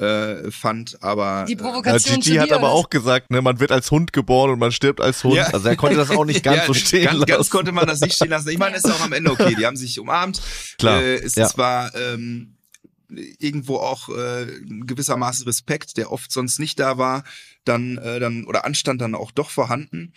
äh, 0.00 0.50
fand. 0.50 1.02
Aber 1.02 1.44
die 1.46 1.52
äh, 1.52 1.56
Ja, 1.56 1.62
Provokation 1.62 2.20
Gigi 2.20 2.36
zu 2.36 2.40
hat 2.40 2.52
aber 2.52 2.70
auch 2.70 2.90
gesagt, 2.90 3.30
ne, 3.30 3.42
man 3.42 3.60
wird 3.60 3.72
als 3.72 3.90
Hund 3.90 4.12
geboren 4.12 4.50
und 4.50 4.58
man 4.58 4.72
stirbt 4.72 5.00
als 5.00 5.22
Hund. 5.24 5.34
Ja. 5.36 5.44
Also 5.48 5.68
er 5.68 5.76
konnte 5.76 5.96
das 5.96 6.10
auch 6.10 6.24
nicht 6.24 6.42
ganz 6.42 6.58
ja, 6.58 6.66
so 6.66 6.74
stehen 6.74 7.04
ganz, 7.04 7.18
lassen. 7.18 7.26
ganz 7.26 7.50
konnte 7.50 7.72
man 7.72 7.86
das 7.86 8.00
nicht 8.00 8.14
stehen 8.14 8.30
lassen. 8.30 8.48
Ich 8.48 8.58
meine, 8.58 8.76
es 8.76 8.84
ist 8.84 8.90
auch 8.90 9.00
am 9.00 9.12
Ende 9.12 9.30
okay. 9.30 9.54
Die 9.58 9.66
haben 9.66 9.76
sich 9.76 9.98
umarmt. 10.00 10.40
Klar, 10.78 11.02
Äh, 11.02 11.16
es 11.16 11.34
ja. 11.34 11.46
ist 11.46 11.52
zwar 11.52 11.94
ähm, 11.94 12.56
irgendwo 13.38 13.76
auch 13.76 14.08
äh, 14.08 14.46
gewissermaßen 14.62 15.44
Respekt, 15.46 15.96
der 15.96 16.12
oft 16.12 16.30
sonst 16.30 16.58
nicht 16.58 16.78
da 16.78 16.96
war, 16.98 17.24
dann, 17.64 17.98
äh, 17.98 18.20
dann 18.20 18.44
oder 18.44 18.64
Anstand 18.64 19.00
dann 19.00 19.14
auch 19.14 19.30
doch 19.32 19.50
vorhanden. 19.50 20.12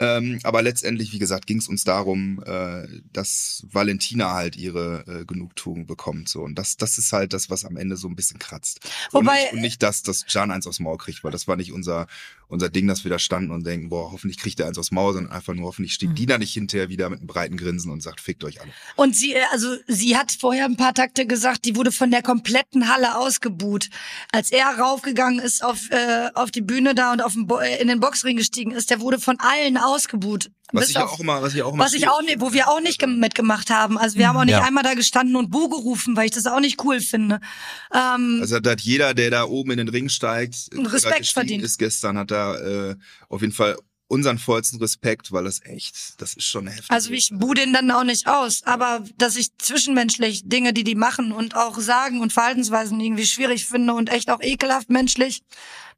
Ähm, 0.00 0.40
aber 0.42 0.62
letztendlich, 0.62 1.12
wie 1.12 1.20
gesagt, 1.20 1.46
ging 1.46 1.58
es 1.58 1.68
uns 1.68 1.84
darum, 1.84 2.42
äh, 2.44 2.86
dass 3.12 3.64
Valentina 3.70 4.34
halt 4.34 4.56
ihre 4.56 5.04
äh, 5.06 5.24
Genugtuung 5.24 5.86
bekommt. 5.86 6.28
So. 6.28 6.42
Und 6.42 6.56
das, 6.56 6.76
das 6.76 6.98
ist 6.98 7.12
halt 7.12 7.32
das, 7.32 7.48
was 7.48 7.64
am 7.64 7.76
Ende 7.76 7.96
so 7.96 8.08
ein 8.08 8.16
bisschen 8.16 8.40
kratzt. 8.40 8.80
Wobei- 9.12 9.20
und, 9.20 9.26
nicht, 9.26 9.52
und 9.52 9.60
nicht 9.60 9.82
das, 9.84 10.02
dass 10.02 10.26
Can 10.26 10.50
eins 10.50 10.66
aufs 10.66 10.80
Maul 10.80 10.98
kriegt, 10.98 11.22
weil 11.22 11.30
das 11.30 11.46
war 11.46 11.56
nicht 11.56 11.72
unser, 11.72 12.08
unser 12.48 12.68
Ding, 12.68 12.86
dass 12.86 13.04
wir 13.04 13.10
da 13.10 13.18
standen 13.18 13.50
und 13.50 13.66
denken, 13.66 13.88
boah, 13.88 14.12
hoffentlich 14.12 14.38
kriegt 14.38 14.60
er 14.60 14.66
eins 14.66 14.78
aufs 14.78 14.90
Maul, 14.90 15.14
sondern 15.14 15.32
einfach 15.32 15.54
nur, 15.54 15.66
hoffentlich 15.66 15.94
steht 15.94 16.16
die 16.18 16.26
da 16.26 16.38
nicht 16.38 16.52
hinterher 16.54 16.88
wieder 16.88 17.08
mit 17.10 17.20
einem 17.20 17.26
breiten 17.26 17.56
Grinsen 17.56 17.90
und 17.90 18.02
sagt, 18.02 18.20
fickt 18.20 18.44
euch 18.44 18.60
alle. 18.60 18.70
Und 18.96 19.16
sie, 19.16 19.32
äh, 19.34 19.40
also 19.52 19.74
sie 19.88 20.16
hat 20.16 20.32
vorher 20.32 20.64
ein 20.66 20.76
paar 20.76 20.94
Takte 20.94 21.26
gesagt, 21.26 21.64
die 21.64 21.76
wurde 21.76 21.92
von 21.92 22.10
der 22.10 22.22
kompletten 22.22 22.88
Halle 22.92 23.16
ausgebuht. 23.16 23.88
Als 24.32 24.50
er 24.52 24.66
raufgegangen 24.78 25.38
ist 25.40 25.64
auf, 25.64 25.90
äh, 25.90 26.28
auf 26.34 26.50
die 26.50 26.62
Bühne 26.62 26.94
da 26.94 27.12
und 27.12 27.22
auf 27.22 27.32
den 27.34 27.46
Bo 27.46 27.58
äh, 27.58 27.80
in 27.80 27.88
den 27.88 28.00
Boxring 28.00 28.36
gestiegen 28.36 28.70
ist, 28.72 28.90
der 28.90 29.00
wurde 29.00 29.18
von 29.18 29.36
allen 29.40 29.76
ausgebuht. 29.76 30.50
Was 30.72 30.88
ich 30.90 30.96
auf- 30.98 31.12
auch 31.12 31.20
immer, 31.20 31.40
was 31.42 31.54
ich 31.54 31.62
auch 31.62 31.72
immer 31.74 31.84
was 31.84 31.92
ich 31.92 32.08
auch 32.08 32.22
nicht, 32.22 32.40
wo 32.40 32.52
wir 32.52 32.68
auch 32.68 32.80
nicht 32.80 32.98
gem- 32.98 33.20
mitgemacht 33.20 33.70
haben. 33.70 33.96
Also 33.96 34.18
wir 34.18 34.26
haben 34.28 34.36
auch 34.36 34.44
nicht 34.44 34.52
Ja. 34.54 34.64
einmal 34.64 34.82
da 34.82 34.94
gestanden 34.94 35.36
und 35.36 35.50
Bu 35.50 35.68
gerufen, 35.68 36.16
weil 36.16 36.24
ich 36.24 36.32
das 36.32 36.46
auch 36.46 36.58
nicht 36.58 36.82
cool 36.84 37.00
finde. 37.00 37.38
Ähm, 37.92 38.38
Also 38.40 38.58
da 38.60 38.70
hat 38.72 38.80
jeder, 38.80 39.14
der 39.14 39.30
da 39.30 39.44
oben 39.44 39.72
in 39.72 39.78
den 39.78 39.88
Ring 39.88 40.08
steigt, 40.08 40.56
Respekt 40.74 41.26
verdient. 41.28 41.62
ist 41.62 41.78
gestern, 41.78 42.18
hat 42.18 42.30
da 42.30 42.43
äh, 42.52 42.96
auf 43.28 43.40
jeden 43.40 43.52
Fall 43.52 43.76
unseren 44.06 44.38
vollsten 44.38 44.78
Respekt, 44.80 45.32
weil 45.32 45.44
das 45.44 45.60
echt, 45.64 46.20
das 46.20 46.34
ist 46.34 46.44
schon 46.44 46.66
heftig. 46.66 46.90
Also 46.90 47.10
ich 47.10 47.30
bu 47.32 47.54
den 47.54 47.72
dann 47.72 47.90
auch 47.90 48.04
nicht 48.04 48.26
aus, 48.26 48.62
aber 48.64 49.02
dass 49.16 49.36
ich 49.36 49.56
zwischenmenschlich 49.58 50.42
Dinge, 50.48 50.72
die 50.72 50.84
die 50.84 50.94
machen 50.94 51.32
und 51.32 51.56
auch 51.56 51.78
sagen 51.78 52.20
und 52.20 52.32
Verhaltensweisen 52.32 53.00
irgendwie 53.00 53.26
schwierig 53.26 53.66
finde 53.66 53.94
und 53.94 54.10
echt 54.10 54.30
auch 54.30 54.40
ekelhaft 54.40 54.90
menschlich, 54.90 55.42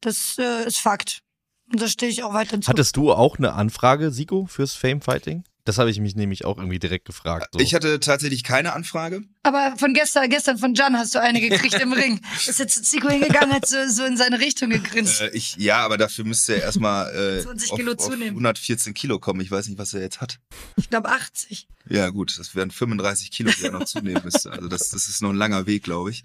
das 0.00 0.36
äh, 0.38 0.66
ist 0.66 0.78
Fakt. 0.78 1.22
Und 1.70 1.82
da 1.82 1.88
stehe 1.88 2.10
ich 2.10 2.22
auch 2.22 2.32
weiter 2.32 2.60
zu. 2.60 2.68
Hattest 2.68 2.96
du 2.96 3.12
auch 3.12 3.38
eine 3.38 3.54
Anfrage, 3.54 4.12
Siko, 4.12 4.46
fürs 4.46 4.74
Fame 4.74 5.00
Fighting? 5.00 5.42
Das 5.66 5.78
habe 5.78 5.90
ich 5.90 5.98
mich 5.98 6.14
nämlich 6.14 6.44
auch 6.44 6.58
irgendwie 6.58 6.78
direkt 6.78 7.06
gefragt. 7.06 7.48
So. 7.52 7.58
Ich 7.58 7.74
hatte 7.74 7.98
tatsächlich 7.98 8.44
keine 8.44 8.72
Anfrage. 8.72 9.22
Aber 9.42 9.74
von 9.76 9.94
gestern, 9.94 10.30
gestern 10.30 10.58
von 10.58 10.74
Jan 10.74 10.96
hast 10.96 11.16
du 11.16 11.20
eine 11.20 11.40
gekriegt 11.40 11.74
im 11.80 11.92
Ring. 11.92 12.20
Ist 12.46 12.60
jetzt 12.60 12.76
zu 12.76 12.82
Zico 12.82 13.08
hingegangen, 13.08 13.52
hat 13.52 13.66
so, 13.66 13.76
so 13.88 14.04
in 14.04 14.16
seine 14.16 14.38
Richtung 14.38 14.70
gegrinst. 14.70 15.22
Äh, 15.22 15.30
ich, 15.30 15.56
ja, 15.56 15.78
aber 15.78 15.98
dafür 15.98 16.24
müsste 16.24 16.54
er 16.54 16.62
erstmal 16.62 17.12
äh, 17.12 17.42
20 17.42 17.72
auf, 17.72 17.78
Kilo 17.78 17.92
auf 17.92 17.98
zunehmen. 17.98 18.30
114 18.30 18.94
Kilo 18.94 19.18
kommen. 19.18 19.40
Ich 19.40 19.50
weiß 19.50 19.66
nicht, 19.66 19.76
was 19.76 19.92
er 19.92 20.02
jetzt 20.02 20.20
hat. 20.20 20.38
Ich 20.76 20.88
glaube 20.88 21.08
80. 21.08 21.66
Ja, 21.88 22.10
gut, 22.10 22.38
das 22.38 22.54
wären 22.54 22.70
35 22.70 23.32
Kilo, 23.32 23.50
die 23.50 23.64
er 23.64 23.72
noch 23.72 23.86
zunehmen 23.86 24.22
müsste. 24.22 24.52
Also 24.52 24.68
das, 24.68 24.90
das 24.90 25.08
ist 25.08 25.20
noch 25.20 25.30
ein 25.30 25.36
langer 25.36 25.66
Weg, 25.66 25.82
glaube 25.82 26.10
ich. 26.10 26.22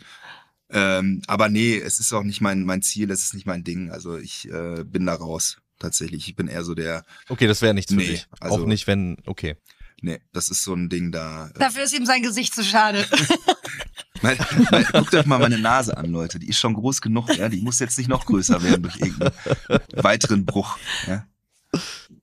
Ähm, 0.70 1.24
aber 1.26 1.50
nee, 1.50 1.80
es 1.80 2.00
ist 2.00 2.14
auch 2.14 2.24
nicht 2.24 2.42
mein, 2.42 2.64
mein 2.64 2.84
Ziel, 2.84 3.10
es 3.10 3.24
ist 3.24 3.34
nicht 3.34 3.48
mein 3.48 3.64
Ding. 3.64 3.90
Also 3.90 4.18
ich 4.18 4.48
äh, 4.52 4.84
bin 4.84 5.08
da 5.08 5.16
raus. 5.16 5.58
Tatsächlich. 5.82 6.28
Ich 6.28 6.36
bin 6.36 6.48
eher 6.48 6.64
so 6.64 6.76
der, 6.76 7.04
okay, 7.30 7.48
das 7.48 7.62
wäre 7.62 7.74
nichts 7.74 7.92
für 7.92 7.98
Nee, 8.00 8.08
dich. 8.08 8.28
also- 8.40 8.56
auch 8.62 8.66
nicht, 8.68 8.86
wenn, 8.88 9.18
okay. 9.26 9.56
nee, 10.02 10.20
das 10.32 10.50
ist 10.50 10.64
so 10.64 10.74
ein 10.76 10.90
Ding 10.90 11.12
da. 11.12 11.48
Äh, 11.48 11.60
Dafür 11.60 11.84
ist 11.84 11.94
ihm 11.98 12.06
sein 12.06 12.22
Gesicht 12.22 12.54
zu 12.54 12.64
schade. 12.64 13.06
Mal, 14.22 14.38
mal, 14.70 14.84
guckt 14.84 15.16
euch 15.16 15.26
mal 15.26 15.40
meine 15.40 15.58
Nase 15.58 15.98
an, 15.98 16.12
Leute. 16.12 16.38
Die 16.38 16.48
ist 16.48 16.60
schon 16.60 16.76
groß 16.76 17.02
genug, 17.02 17.36
ja. 17.36 17.50
Die 17.50 17.62
muss 17.64 17.80
jetzt 17.80 17.98
nicht 17.98 18.08
noch 18.08 18.28
größer 18.28 18.62
werden 18.62 18.84
durch 18.84 18.98
irgendeinen 19.00 19.32
weiteren 19.96 20.46
Bruch. 20.46 20.78
Ja. 21.08 21.26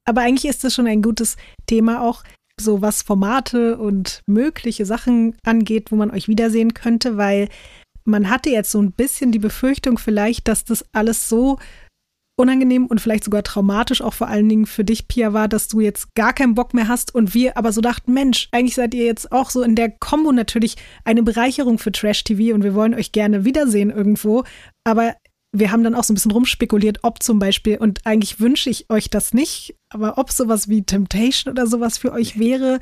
Aber 0.05 0.20
eigentlich 0.20 0.48
ist 0.48 0.62
das 0.62 0.74
schon 0.74 0.86
ein 0.86 1.02
gutes 1.02 1.36
Thema 1.66 2.02
auch, 2.02 2.22
so 2.60 2.82
was 2.82 3.02
Formate 3.02 3.78
und 3.78 4.22
mögliche 4.26 4.86
Sachen 4.86 5.36
angeht, 5.44 5.90
wo 5.90 5.97
man 5.97 6.12
euch 6.12 6.28
wiedersehen 6.28 6.72
könnte, 6.72 7.16
weil 7.16 7.48
man 8.05 8.30
hatte 8.30 8.51
jetzt 8.51 8.70
so 8.70 8.80
ein 8.80 8.93
bisschen 8.93 9.32
die 9.32 9.40
Befürchtung 9.40 9.98
vielleicht, 9.98 10.47
dass 10.47 10.64
das 10.64 10.85
alles 10.93 11.28
so 11.28 11.59
unangenehm 12.39 12.86
und 12.86 13.01
vielleicht 13.01 13.24
sogar 13.24 13.43
traumatisch 13.43 14.01
auch 14.01 14.15
vor 14.15 14.28
allen 14.28 14.48
Dingen 14.48 14.66
für 14.66 14.85
dich, 14.85 15.09
Pia, 15.09 15.32
war, 15.32 15.48
dass 15.48 15.69
du 15.69 15.81
jetzt 15.81 16.15
gar 16.15 16.32
keinen 16.32 16.55
Bock 16.55 16.73
mehr 16.73 16.89
hast 16.89 17.15
und 17.15 17.35
wir 17.35 17.56
aber 17.56 17.73
so 17.73 17.81
dachten, 17.81 18.12
Mensch, 18.12 18.48
eigentlich 18.52 18.77
seid 18.77 18.94
ihr 18.94 19.05
jetzt 19.05 19.32
auch 19.32 19.51
so 19.51 19.62
in 19.62 19.74
der 19.74 19.90
Kombo 19.90 20.32
natürlich 20.32 20.77
eine 21.05 21.23
Bereicherung 21.23 21.78
für 21.78 21.93
Trash 21.93 22.24
TV 22.24 22.55
und 22.55 22.62
wir 22.62 22.74
wollen 22.74 22.94
euch 22.94 23.12
gerne 23.12 23.44
wiedersehen 23.44 23.90
irgendwo, 23.90 24.44
aber 24.85 25.15
wir 25.52 25.73
haben 25.73 25.82
dann 25.82 25.94
auch 25.94 26.05
so 26.05 26.12
ein 26.12 26.15
bisschen 26.15 26.31
rumspekuliert, 26.31 26.98
ob 27.02 27.23
zum 27.23 27.39
Beispiel, 27.39 27.78
und 27.78 28.01
eigentlich 28.05 28.39
wünsche 28.39 28.70
ich 28.70 28.90
euch 28.90 29.10
das 29.10 29.32
nicht, 29.32 29.74
aber 29.93 30.19
ob 30.19 30.31
sowas 30.31 30.69
wie 30.69 30.82
Temptation 30.82 31.51
oder 31.51 31.66
sowas 31.66 31.98
für 31.98 32.12
euch 32.12 32.39
wäre. 32.39 32.81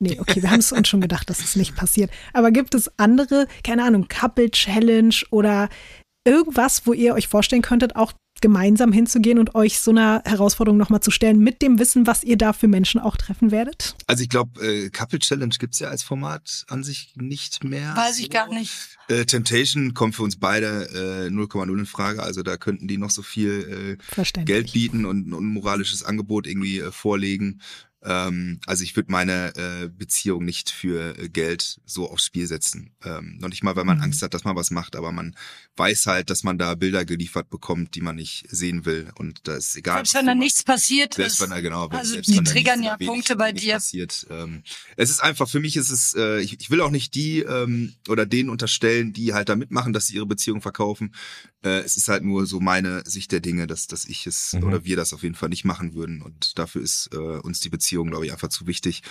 Nee, 0.00 0.18
okay, 0.20 0.42
wir 0.42 0.50
haben 0.50 0.60
es 0.60 0.72
uns 0.72 0.88
schon 0.88 1.00
gedacht, 1.00 1.28
dass 1.28 1.40
es 1.40 1.56
nicht 1.56 1.76
passiert. 1.76 2.10
Aber 2.32 2.52
gibt 2.52 2.74
es 2.74 2.90
andere, 2.98 3.48
keine 3.64 3.84
Ahnung, 3.84 4.06
Couple 4.08 4.50
Challenge 4.50 5.14
oder 5.30 5.68
irgendwas, 6.26 6.86
wo 6.86 6.92
ihr 6.92 7.14
euch 7.14 7.28
vorstellen 7.28 7.62
könntet, 7.62 7.96
auch 7.96 8.12
gemeinsam 8.40 8.92
hinzugehen 8.92 9.38
und 9.38 9.54
euch 9.54 9.80
so 9.80 9.90
einer 9.90 10.22
Herausforderung 10.24 10.76
nochmal 10.76 11.00
zu 11.00 11.10
stellen, 11.10 11.38
mit 11.38 11.62
dem 11.62 11.78
Wissen, 11.78 12.06
was 12.06 12.24
ihr 12.24 12.36
da 12.36 12.52
für 12.52 12.68
Menschen 12.68 13.00
auch 13.00 13.16
treffen 13.16 13.50
werdet? 13.50 13.94
Also 14.06 14.22
ich 14.22 14.28
glaube, 14.28 14.60
äh, 14.64 14.90
Couple 14.90 15.18
Challenge 15.18 15.54
gibt's 15.58 15.78
ja 15.78 15.88
als 15.88 16.02
Format 16.02 16.64
an 16.68 16.84
sich 16.84 17.12
nicht 17.16 17.64
mehr. 17.64 17.96
Weiß 17.96 18.18
ich 18.18 18.26
so. 18.26 18.30
gar 18.30 18.48
nicht. 18.48 18.98
Äh, 19.08 19.24
Temptation 19.24 19.94
kommt 19.94 20.14
für 20.14 20.22
uns 20.22 20.36
beide 20.36 21.26
äh, 21.26 21.30
0,0 21.30 21.78
in 21.78 21.86
Frage. 21.86 22.22
Also 22.22 22.42
da 22.42 22.56
könnten 22.56 22.88
die 22.88 22.98
noch 22.98 23.10
so 23.10 23.22
viel 23.22 23.98
äh. 24.16 24.44
Geld 24.44 24.72
bieten 24.72 25.04
und 25.04 25.28
ein 25.28 25.32
unmoralisches 25.32 26.02
Angebot 26.02 26.46
irgendwie 26.46 26.80
äh, 26.80 26.90
vorlegen. 26.90 27.60
Ähm, 28.04 28.60
also 28.66 28.84
ich 28.84 28.94
würde 28.96 29.10
meine 29.10 29.54
äh, 29.56 29.88
Beziehung 29.88 30.44
nicht 30.44 30.70
für 30.70 31.18
äh, 31.18 31.28
Geld 31.28 31.80
so 31.86 32.10
aufs 32.10 32.26
Spiel 32.26 32.46
setzen. 32.46 32.90
Ähm, 33.02 33.38
noch 33.40 33.48
nicht 33.48 33.62
mal, 33.62 33.76
weil 33.76 33.84
man 33.84 33.96
Mhm. 33.96 34.04
Angst 34.04 34.22
hat, 34.22 34.34
dass 34.34 34.44
man 34.44 34.56
was 34.56 34.70
macht, 34.70 34.94
aber 34.96 35.10
man 35.12 35.34
weiß 35.76 36.06
halt, 36.06 36.28
dass 36.30 36.42
man 36.44 36.58
da 36.58 36.74
Bilder 36.74 37.04
geliefert 37.04 37.48
bekommt, 37.50 37.94
die 37.94 38.00
man 38.02 38.16
nicht 38.16 38.44
sehen 38.50 38.84
will. 38.84 39.10
Und 39.16 39.48
da 39.48 39.56
ist 39.56 39.74
egal. 39.76 39.96
Selbst 39.96 40.14
wenn 40.14 40.26
da 40.26 40.34
nichts 40.34 40.62
passiert 40.64 41.14
Selbst 41.14 41.34
ist. 41.34 41.40
wenn 41.40 41.50
da 41.50 41.60
genau, 41.60 41.90
wenn- 41.90 41.98
Also 41.98 42.12
selbst 42.12 42.30
die 42.30 42.36
wenn 42.36 42.44
triggern 42.44 42.82
ja 42.82 42.98
wenig- 42.98 43.08
Punkte 43.08 43.36
bei 43.36 43.52
dir. 43.52 43.74
Passiert. 43.74 44.26
Ähm, 44.30 44.62
es 44.96 45.10
ist 45.10 45.20
einfach 45.22 45.48
für 45.48 45.60
mich 45.60 45.76
ist 45.76 45.90
es, 45.90 46.14
äh, 46.14 46.40
ich, 46.40 46.60
ich 46.60 46.70
will 46.70 46.80
auch 46.82 46.90
nicht 46.90 47.14
die 47.14 47.40
ähm, 47.40 47.94
oder 48.08 48.26
denen 48.26 48.50
unterstellen, 48.50 49.12
die 49.12 49.32
halt 49.34 49.48
da 49.48 49.56
mitmachen, 49.56 49.92
dass 49.92 50.06
sie 50.08 50.16
ihre 50.16 50.26
Beziehung 50.26 50.60
verkaufen. 50.60 51.14
Äh, 51.64 51.80
es 51.80 51.96
ist 51.96 52.08
halt 52.08 52.22
nur 52.22 52.46
so 52.46 52.60
meine 52.60 53.02
Sicht 53.06 53.32
der 53.32 53.40
Dinge, 53.40 53.66
dass 53.66 53.86
dass 53.86 54.04
ich 54.04 54.26
es 54.26 54.52
Mhm. 54.52 54.64
oder 54.64 54.84
wir 54.84 54.96
das 54.96 55.12
auf 55.12 55.22
jeden 55.22 55.34
Fall 55.34 55.48
nicht 55.48 55.64
machen 55.64 55.94
würden. 55.94 56.22
Und 56.22 56.58
dafür 56.58 56.82
ist 56.82 57.08
äh, 57.12 57.16
uns 57.16 57.60
die 57.60 57.70
Beziehung, 57.70 58.08
glaube 58.10 58.26
ich, 58.26 58.32
einfach 58.32 58.48
zu 58.48 58.66
wichtig. 58.66 59.02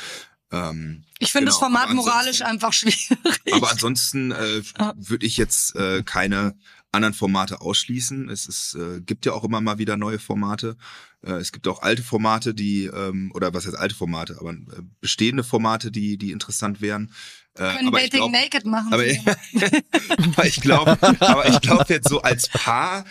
Ähm, 0.51 1.03
Ich 1.19 1.31
finde 1.31 1.45
Genau, 1.45 1.51
das 1.51 1.59
Format 1.59 1.93
moralisch 1.93 2.41
einfach 2.43 2.73
schwierig. 2.73 3.09
aber 3.51 3.71
ansonsten 3.71 4.31
äh, 4.31 4.61
würde 4.95 5.25
ich 5.25 5.37
jetzt 5.37 5.75
äh, 5.75 6.03
keine 6.03 6.55
anderen 6.91 7.15
Formate 7.15 7.59
ausschließen. 7.61 8.29
Es 8.29 8.45
ist, 8.45 8.75
äh, 8.75 9.01
gibt 9.01 9.25
ja 9.25 9.33
auch 9.33 9.43
immer 9.43 9.61
mal 9.61 9.79
wieder 9.79 9.97
neue 9.97 10.19
Formate. 10.19 10.77
Äh, 11.23 11.33
es 11.33 11.51
gibt 11.51 11.67
auch 11.67 11.81
alte 11.81 12.03
Formate, 12.03 12.53
die, 12.53 12.85
ähm, 12.85 13.31
oder 13.33 13.51
was 13.55 13.65
heißt 13.65 13.75
alte 13.75 13.95
Formate, 13.95 14.37
aber 14.39 14.51
äh, 14.51 14.83
bestehende 15.01 15.43
Formate, 15.43 15.89
die, 15.91 16.17
die 16.19 16.31
interessant 16.31 16.81
wären. 16.81 17.11
Äh, 17.57 17.75
können 17.75 17.87
aber 17.87 17.99
ich 18.03 18.09
Dating 18.09 18.31
glaub, 18.31 18.31
Naked 18.31 18.65
machen. 18.65 18.93
aber, 18.93 19.03
aber 20.37 20.45
ich 20.45 20.59
glaube, 20.61 20.97
aber 21.19 21.47
ich 21.49 21.61
glaube 21.61 21.85
jetzt 21.89 22.09
so 22.09 22.21
als 22.21 22.49
Paar 22.49 23.05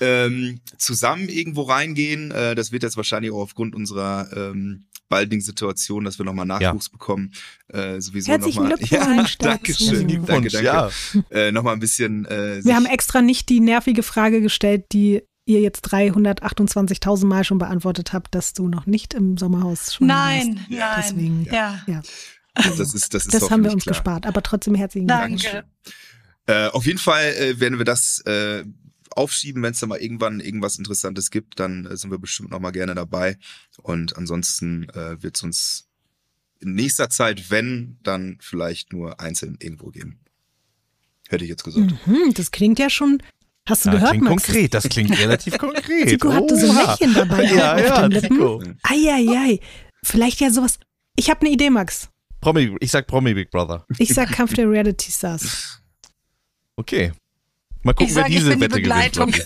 ähm, 0.00 0.60
zusammen 0.76 1.28
irgendwo 1.28 1.62
reingehen, 1.62 2.30
äh, 2.30 2.54
das 2.54 2.70
wird 2.70 2.84
jetzt 2.84 2.96
wahrscheinlich 2.96 3.32
auch 3.32 3.40
aufgrund 3.40 3.74
unserer 3.74 4.28
ähm, 4.34 4.86
baldigen 5.08 5.40
Situation, 5.40 6.04
dass 6.04 6.18
wir 6.18 6.24
nochmal 6.24 6.46
Nachwuchs 6.46 6.90
bekommen, 6.90 7.32
äh, 7.68 8.00
sowieso 8.00 8.30
Herzlichen 8.30 8.64
nochmal. 8.68 8.78
Glückwunsch 8.78 9.36
Ja, 9.40 9.48
danke 9.48 9.74
schön. 9.74 10.08
Danke, 10.26 10.48
danke. 10.50 10.58
ja. 10.64 10.90
Äh, 11.30 11.50
nochmal 11.50 11.72
ein 11.74 11.80
bisschen. 11.80 12.24
Äh, 12.26 12.64
Wir 12.64 12.76
haben 12.76 12.86
extra 12.86 13.22
nicht 13.22 13.48
die 13.48 13.60
nervige 13.60 14.02
Frage 14.02 14.40
gestellt, 14.40 14.84
die 14.92 15.22
ihr 15.46 15.60
jetzt 15.60 15.86
328.000 15.92 17.26
Mal 17.26 17.42
schon 17.42 17.58
beantwortet 17.58 18.12
habt, 18.12 18.34
dass 18.34 18.52
du 18.52 18.68
noch 18.68 18.86
nicht 18.86 19.14
im 19.14 19.38
Sommerhaus 19.38 19.94
schon 19.94 20.06
nein, 20.06 20.56
warst. 20.56 20.70
nein. 20.70 20.94
Deswegen, 20.98 21.46
Ja. 21.50 21.80
ja. 21.86 22.02
Das 22.78 22.94
ist, 22.94 23.14
das 23.14 23.26
ist 23.26 23.34
Das 23.34 23.50
haben 23.50 23.64
wir 23.64 23.72
uns 23.72 23.84
klar. 23.84 23.94
gespart, 23.94 24.26
aber 24.26 24.42
trotzdem 24.42 24.74
herzlichen 24.74 25.06
Glückwunsch. 25.06 25.44
Danke. 25.44 25.64
Äh, 26.46 26.68
auf 26.68 26.86
jeden 26.86 26.98
Fall 26.98 27.24
äh, 27.34 27.60
werden 27.60 27.78
wir 27.78 27.84
das 27.84 28.20
äh, 28.20 28.64
aufschieben, 29.10 29.62
wenn 29.62 29.72
es 29.72 29.80
da 29.80 29.86
mal 29.86 29.98
irgendwann 29.98 30.40
irgendwas 30.40 30.78
Interessantes 30.78 31.30
gibt, 31.30 31.58
dann 31.60 31.86
äh, 31.86 31.96
sind 31.96 32.10
wir 32.10 32.18
bestimmt 32.18 32.50
noch 32.50 32.60
mal 32.60 32.70
gerne 32.70 32.94
dabei. 32.94 33.36
Und 33.82 34.16
ansonsten 34.16 34.88
äh, 34.90 35.22
wird 35.22 35.36
es 35.36 35.42
uns 35.42 35.88
in 36.60 36.74
nächster 36.74 37.08
Zeit, 37.10 37.50
wenn, 37.50 37.98
dann 38.02 38.38
vielleicht 38.40 38.92
nur 38.92 39.20
einzeln 39.20 39.56
irgendwo 39.60 39.90
geben. 39.90 40.20
Hätte 41.28 41.44
ich 41.44 41.50
jetzt 41.50 41.64
gesagt. 41.64 41.92
Hm, 42.06 42.32
das 42.34 42.50
klingt 42.50 42.78
ja 42.78 42.88
schon. 42.90 43.22
Hast 43.66 43.84
du 43.84 43.90
Ja, 43.90 43.94
gehört, 43.96 44.10
klingt 44.12 44.24
Max? 44.24 44.44
konkret, 44.44 44.72
das 44.74 44.88
klingt 44.88 45.18
relativ 45.18 45.58
konkret. 45.58 46.08
Zico 46.08 46.32
hatte 46.32 46.56
so 46.58 46.70
ein 46.70 46.76
Oha. 46.76 46.90
Lächeln 46.92 47.14
dabei 47.14 47.44
Ja, 47.44 47.74
auf 47.74 47.80
ja, 47.80 48.02
den 48.08 48.10
Lippen. 48.12 48.36
Zico. 48.36 48.62
Eieiei. 48.82 49.60
Vielleicht 50.02 50.40
ja 50.40 50.50
sowas. 50.50 50.78
Ich 51.16 51.28
habe 51.28 51.40
eine 51.42 51.50
Idee, 51.50 51.68
Max. 51.68 52.08
Promi, 52.40 52.74
ich 52.80 52.90
sag 52.90 53.06
Promi 53.06 53.34
Big 53.34 53.50
Brother. 53.50 53.84
Ich 53.98 54.14
sag 54.14 54.30
Kampf 54.30 54.54
der 54.54 54.70
Reality 54.70 55.10
Stars. 55.10 55.80
Okay. 56.76 57.12
Mal 57.82 57.92
gucken, 57.94 58.06
Ich 58.08 58.14
wer 58.14 58.22
sag, 58.22 58.30
ich 58.30 58.36
diese 58.38 58.50
bin 58.56 58.60
die 58.60 58.64
Wette 58.64 58.80
gewinnt. 58.82 59.12
Begleitung. 59.12 59.34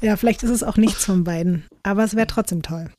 Ja, 0.00 0.16
vielleicht 0.16 0.42
ist 0.42 0.50
es 0.50 0.62
auch 0.64 0.76
nichts 0.76 1.04
von 1.04 1.22
beiden. 1.24 1.64
Aber 1.84 2.02
es 2.04 2.16
wäre 2.16 2.26
trotzdem 2.26 2.62
toll. 2.62 2.90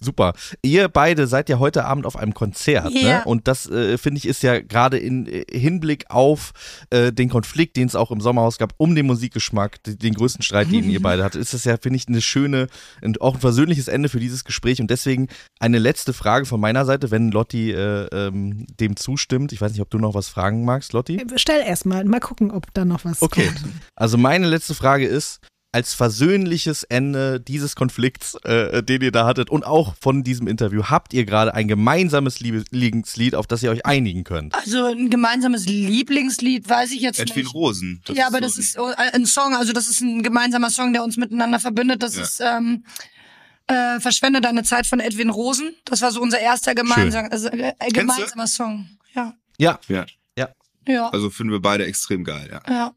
Super. 0.00 0.32
Ihr 0.62 0.88
beide 0.88 1.26
seid 1.26 1.48
ja 1.48 1.58
heute 1.58 1.84
Abend 1.84 2.06
auf 2.06 2.16
einem 2.16 2.32
Konzert, 2.34 2.90
Ja. 2.92 3.18
ne? 3.18 3.22
Und 3.26 3.46
das 3.48 3.68
äh, 3.70 3.98
finde 3.98 4.18
ich 4.18 4.26
ist 4.26 4.42
ja 4.42 4.60
gerade 4.60 4.98
in 4.98 5.26
äh, 5.26 5.44
Hinblick 5.50 6.06
auf 6.08 6.52
äh, 6.90 7.12
den 7.12 7.28
Konflikt, 7.28 7.76
den 7.76 7.86
es 7.86 7.94
auch 7.94 8.10
im 8.10 8.20
Sommerhaus 8.20 8.58
gab, 8.58 8.72
um 8.78 8.94
den 8.94 9.06
Musikgeschmack, 9.06 9.78
den 9.84 10.14
größten 10.14 10.42
Streit, 10.42 10.70
den 10.72 10.88
ihr 10.90 11.02
beide 11.02 11.22
hattet, 11.22 11.40
ist 11.42 11.52
das 11.54 11.64
ja, 11.64 11.76
finde 11.76 11.96
ich, 11.96 12.08
eine 12.08 12.20
schöne 12.22 12.68
und 13.02 13.20
auch 13.20 13.34
ein 13.34 13.40
versöhnliches 13.40 13.88
Ende 13.88 14.08
für 14.08 14.20
dieses 14.20 14.44
Gespräch. 14.44 14.80
Und 14.80 14.90
deswegen 14.90 15.28
eine 15.58 15.78
letzte 15.78 16.12
Frage 16.12 16.46
von 16.46 16.60
meiner 16.60 16.84
Seite, 16.86 17.10
wenn 17.10 17.30
Lotti 17.30 17.72
äh, 17.72 18.06
ähm, 18.12 18.66
dem 18.80 18.96
zustimmt. 18.96 19.52
Ich 19.52 19.60
weiß 19.60 19.72
nicht, 19.72 19.82
ob 19.82 19.90
du 19.90 19.98
noch 19.98 20.14
was 20.14 20.28
fragen 20.28 20.64
magst, 20.64 20.92
Lotti. 20.94 21.22
Stell 21.36 21.62
erst 21.66 21.84
mal, 21.86 22.04
mal 22.06 22.20
gucken, 22.20 22.50
ob 22.50 22.72
da 22.74 22.84
noch 22.84 23.04
was 23.04 23.20
Okay. 23.22 23.46
kommt. 23.46 23.60
Also 23.96 24.16
meine 24.16 24.46
letzte 24.46 24.74
Frage 24.74 25.06
ist, 25.06 25.40
als 25.72 25.94
versöhnliches 25.94 26.82
Ende 26.82 27.40
dieses 27.40 27.76
Konflikts, 27.76 28.34
äh, 28.44 28.82
den 28.82 29.02
ihr 29.02 29.12
da 29.12 29.24
hattet 29.26 29.50
und 29.50 29.64
auch 29.64 29.94
von 30.00 30.24
diesem 30.24 30.48
Interview, 30.48 30.84
habt 30.84 31.12
ihr 31.14 31.24
gerade 31.24 31.54
ein 31.54 31.68
gemeinsames 31.68 32.40
Lieblingslied, 32.40 33.34
auf 33.36 33.46
das 33.46 33.62
ihr 33.62 33.70
euch 33.70 33.86
einigen 33.86 34.24
könnt? 34.24 34.54
Also 34.54 34.86
ein 34.86 35.10
gemeinsames 35.10 35.66
Lieblingslied 35.66 36.68
weiß 36.68 36.90
ich 36.90 37.02
jetzt 37.02 37.20
Edwin 37.20 37.44
nicht. 37.44 37.54
Rosen. 37.54 38.02
ja, 38.12 38.26
aber 38.26 38.38
so 38.38 38.42
das 38.42 38.58
ist 38.58 38.76
äh, 38.76 38.80
ein 39.12 39.26
Song, 39.26 39.54
also 39.54 39.72
das 39.72 39.88
ist 39.88 40.00
ein 40.00 40.22
gemeinsamer 40.24 40.70
Song, 40.70 40.92
der 40.92 41.04
uns 41.04 41.16
miteinander 41.16 41.60
verbindet. 41.60 42.02
Das 42.02 42.16
Ja. 42.16 42.22
ist 42.22 42.40
ähm, 42.40 42.84
äh, 43.68 44.00
Verschwende 44.00 44.40
deine 44.40 44.64
Zeit 44.64 44.88
von 44.88 44.98
Edwin 44.98 45.30
Rosen. 45.30 45.74
Das 45.84 46.02
war 46.02 46.10
so 46.10 46.20
unser 46.20 46.40
erster 46.40 46.74
gemeinsam, 46.74 47.28
also, 47.30 47.48
äh, 47.48 47.74
äh, 47.78 47.88
gemeinsamer 47.90 48.48
Song. 48.48 48.88
Ja. 49.14 49.34
Ja, 49.58 49.78
Ja, 49.88 50.06
Ja. 50.88 51.08
also 51.10 51.30
finden 51.30 51.52
wir 51.52 51.60
beide 51.60 51.84
extrem 51.86 52.24
geil, 52.24 52.48
ja. 52.50 52.60
ja. 52.68 52.92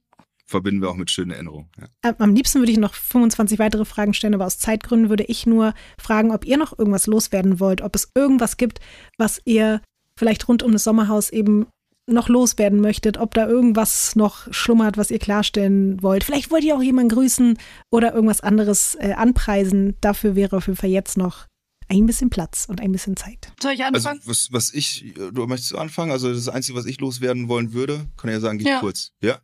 Verbinden 0.54 0.82
wir 0.82 0.90
auch 0.90 0.96
mit 0.96 1.12
schönen 1.12 1.32
Erinnerungen. 1.32 1.70
Ja. 2.04 2.16
Am- 2.20 2.34
liebsten 2.36 2.60
würde 2.60 2.72
ich 2.72 2.78
noch 2.78 2.94
25 2.94 3.60
weitere 3.60 3.86
Fragen 3.86 4.14
stellen, 4.14 4.34
aber 4.36 4.46
aus 4.46 4.60
Zeitgründen 4.60 5.10
würde 5.10 5.24
ich 5.26 5.46
nur 5.46 5.74
fragen, 6.00 6.32
ob 6.32 6.46
ihr 6.46 6.58
noch 6.58 6.78
irgendwas 6.78 7.08
loswerden 7.08 7.60
wollt, 7.60 7.82
ob 7.82 7.96
es 7.96 8.10
irgendwas 8.16 8.58
gibt, 8.58 8.80
was 9.18 9.42
ihr 9.46 9.82
vielleicht 10.18 10.48
rund 10.48 10.64
um 10.64 10.72
das 10.72 10.84
Sommerhaus 10.84 11.30
eben 11.32 11.66
noch 12.06 12.28
loswerden 12.30 12.82
möchtet, 12.82 13.18
ob 13.18 13.34
da 13.34 13.48
irgendwas 13.48 14.16
noch 14.18 14.54
schlummert, 14.54 14.98
was 14.98 15.10
ihr 15.10 15.20
klarstellen 15.20 16.02
wollt. 16.04 16.24
Vielleicht 16.26 16.52
wollt 16.52 16.64
ihr 16.66 16.76
auch 16.76 16.84
jemanden 16.84 17.10
grüßen 17.16 17.58
oder 17.92 18.14
irgendwas 18.14 18.42
anderes 18.42 18.96
äh, 19.00 19.14
anpreisen. 19.14 19.96
Dafür 20.02 20.36
wäre 20.36 20.58
auf 20.58 20.68
jeden 20.68 20.76
Fall 20.78 20.90
jetzt 20.90 21.18
noch 21.18 21.46
ein 21.90 22.06
bisschen 22.06 22.30
Platz 22.30 22.66
und 22.68 22.82
ein 22.82 22.92
bisschen 22.92 23.16
Zeit. 23.16 23.54
Soll 23.62 23.74
ich 23.74 23.84
Also 23.86 24.10
anfangen? 24.10 24.22
was, 24.26 24.50
was 24.52 24.74
ich, 24.74 25.14
du 25.32 25.46
möchtest 25.48 25.76
anfangen? 25.76 26.12
Also 26.12 26.34
das 26.34 26.50
Einzige, 26.50 26.78
was 26.78 26.86
ich 26.86 27.00
loswerden 27.00 27.48
wollen 27.50 27.72
würde, 27.74 28.06
kann 28.18 28.30
ich 28.30 28.34
ja 28.36 28.40
sagen, 28.40 28.58
geht 28.58 28.68
Ja. 28.68 28.80
kurz. 28.80 29.12
Ja. 29.22 29.40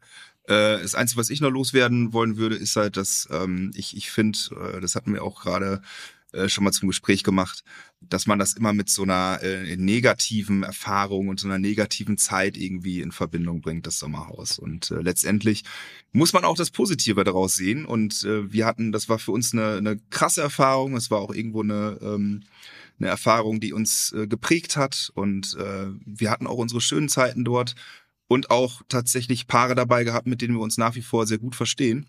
Äh, 0.50 0.82
Das 0.82 0.96
Einzige, 0.96 1.20
was 1.20 1.30
ich 1.30 1.42
noch 1.42 1.52
loswerden 1.52 2.12
wollen 2.12 2.38
würde, 2.38 2.56
ist 2.56 2.76
halt, 2.76 2.98
dass 2.98 3.28
ähm, 3.32 3.72
ich, 3.76 3.96
ich 3.96 4.10
finde, 4.12 4.40
äh, 4.76 4.82
das 4.82 4.96
hatten 4.96 5.14
wir 5.14 5.24
auch 5.24 5.42
gerade 5.42 5.82
äh, 6.32 6.48
schon 6.48 6.64
mal 6.64 6.72
zum 6.72 6.90
Gespräch 6.90 7.24
gemacht, 7.24 7.64
dass 8.02 8.28
man 8.28 8.38
das 8.38 8.54
immer 8.54 8.72
mit 8.72 8.90
so 8.90 9.04
einer 9.04 9.40
äh, 9.42 9.76
negativen 9.78 10.64
Erfahrung 10.64 11.28
und 11.28 11.40
so 11.40 11.48
einer 11.48 11.58
negativen 11.58 12.18
Zeit 12.18 12.56
irgendwie 12.56 13.02
in 13.02 13.12
Verbindung 13.12 13.62
bringt, 13.62 13.88
das 13.88 14.00
Sommerhaus. 14.00 14.60
Und 14.60 14.92
äh, 14.92 15.02
letztendlich 15.02 15.64
muss 16.12 16.34
man 16.34 16.46
auch 16.46 16.56
das 16.56 16.70
Positive 16.70 17.24
daraus 17.24 17.56
sehen. 17.56 17.86
Und 17.86 18.24
äh, 18.24 18.52
wir 18.52 18.66
hatten, 18.66 18.92
das 18.92 19.10
war 19.10 19.18
für 19.18 19.32
uns 19.32 19.54
eine, 19.54 19.78
eine 19.78 20.00
krasse 20.12 20.42
Erfahrung. 20.42 20.96
Es 20.96 21.10
war 21.10 21.20
auch 21.20 21.34
irgendwo 21.34 21.64
eine, 21.64 21.98
ähm, 22.02 22.44
eine 23.00 23.10
Erfahrung, 23.10 23.60
die 23.60 23.74
uns 23.74 24.12
äh, 24.14 24.28
geprägt 24.28 24.78
hat. 24.78 25.12
Und 25.16 25.58
äh, 25.60 25.88
wir 26.06 26.30
hatten 26.30 26.48
auch 26.48 26.58
unsere 26.58 26.82
schönen 26.82 27.10
Zeiten 27.10 27.44
dort 27.44 27.76
und 28.30 28.50
auch 28.52 28.82
tatsächlich 28.88 29.48
Paare 29.48 29.76
dabei 29.76 30.06
gehabt, 30.06 30.26
mit 30.28 30.42
denen 30.42 30.54
wir 30.56 30.62
uns 30.62 30.78
nach 30.78 30.96
wie 30.96 31.02
vor 31.02 31.28
sehr 31.28 31.40
gut 31.40 31.56
verstehen. 31.56 32.08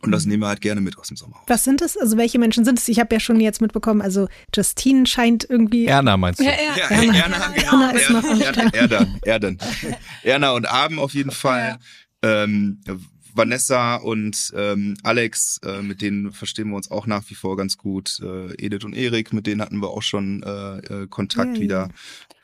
Und 0.00 0.08
Mhm. 0.08 0.12
das 0.12 0.24
nehmen 0.26 0.42
wir 0.42 0.48
halt 0.48 0.60
gerne 0.62 0.80
mit 0.80 0.98
aus 0.98 1.08
dem 1.08 1.16
Sommerhaus. 1.16 1.44
Was 1.46 1.62
sind 1.64 1.80
es? 1.82 1.96
Also 1.96 2.16
welche 2.16 2.38
Menschen 2.38 2.64
sind 2.64 2.78
es? 2.78 2.88
Ich 2.88 2.98
habe 2.98 3.14
ja 3.14 3.20
schon 3.20 3.38
jetzt 3.38 3.60
mitbekommen, 3.60 4.00
also 4.02 4.26
Justine 4.54 5.06
scheint 5.06 5.46
irgendwie 5.48 5.86
Erna 5.86 6.16
meinst 6.16 6.40
du? 6.40 6.44
Ja, 6.44 6.50
ja. 6.52 6.76
Ja, 6.76 6.88
Erna. 6.90 7.14
Erna, 7.18 7.48
genau. 7.48 7.70
Erna 7.72 7.90
ist 7.90 8.10
noch 8.10 8.24
Erna. 8.40 8.70
Erna, 8.72 9.06
Erden. 9.24 9.58
Erna 10.24 10.50
und 10.52 10.66
Abend 10.66 10.98
auf 10.98 11.12
jeden 11.14 11.30
Fall. 11.30 11.78
Ähm, 12.22 12.80
Vanessa 13.34 13.96
und 13.96 14.52
ähm, 14.56 14.96
Alex, 15.02 15.58
äh, 15.64 15.82
mit 15.82 16.02
denen 16.02 16.32
verstehen 16.32 16.70
wir 16.70 16.76
uns 16.76 16.90
auch 16.90 17.06
nach 17.06 17.22
wie 17.28 17.34
vor 17.34 17.56
ganz 17.56 17.76
gut. 17.78 18.20
Äh, 18.22 18.52
Edith 18.64 18.84
und 18.84 18.94
Erik, 18.94 19.32
mit 19.32 19.46
denen 19.46 19.60
hatten 19.60 19.78
wir 19.80 19.90
auch 19.90 20.02
schon 20.02 20.42
äh, 20.42 21.02
äh, 21.02 21.06
Kontakt 21.08 21.56
Ja, 21.56 21.62
wieder. 21.62 21.88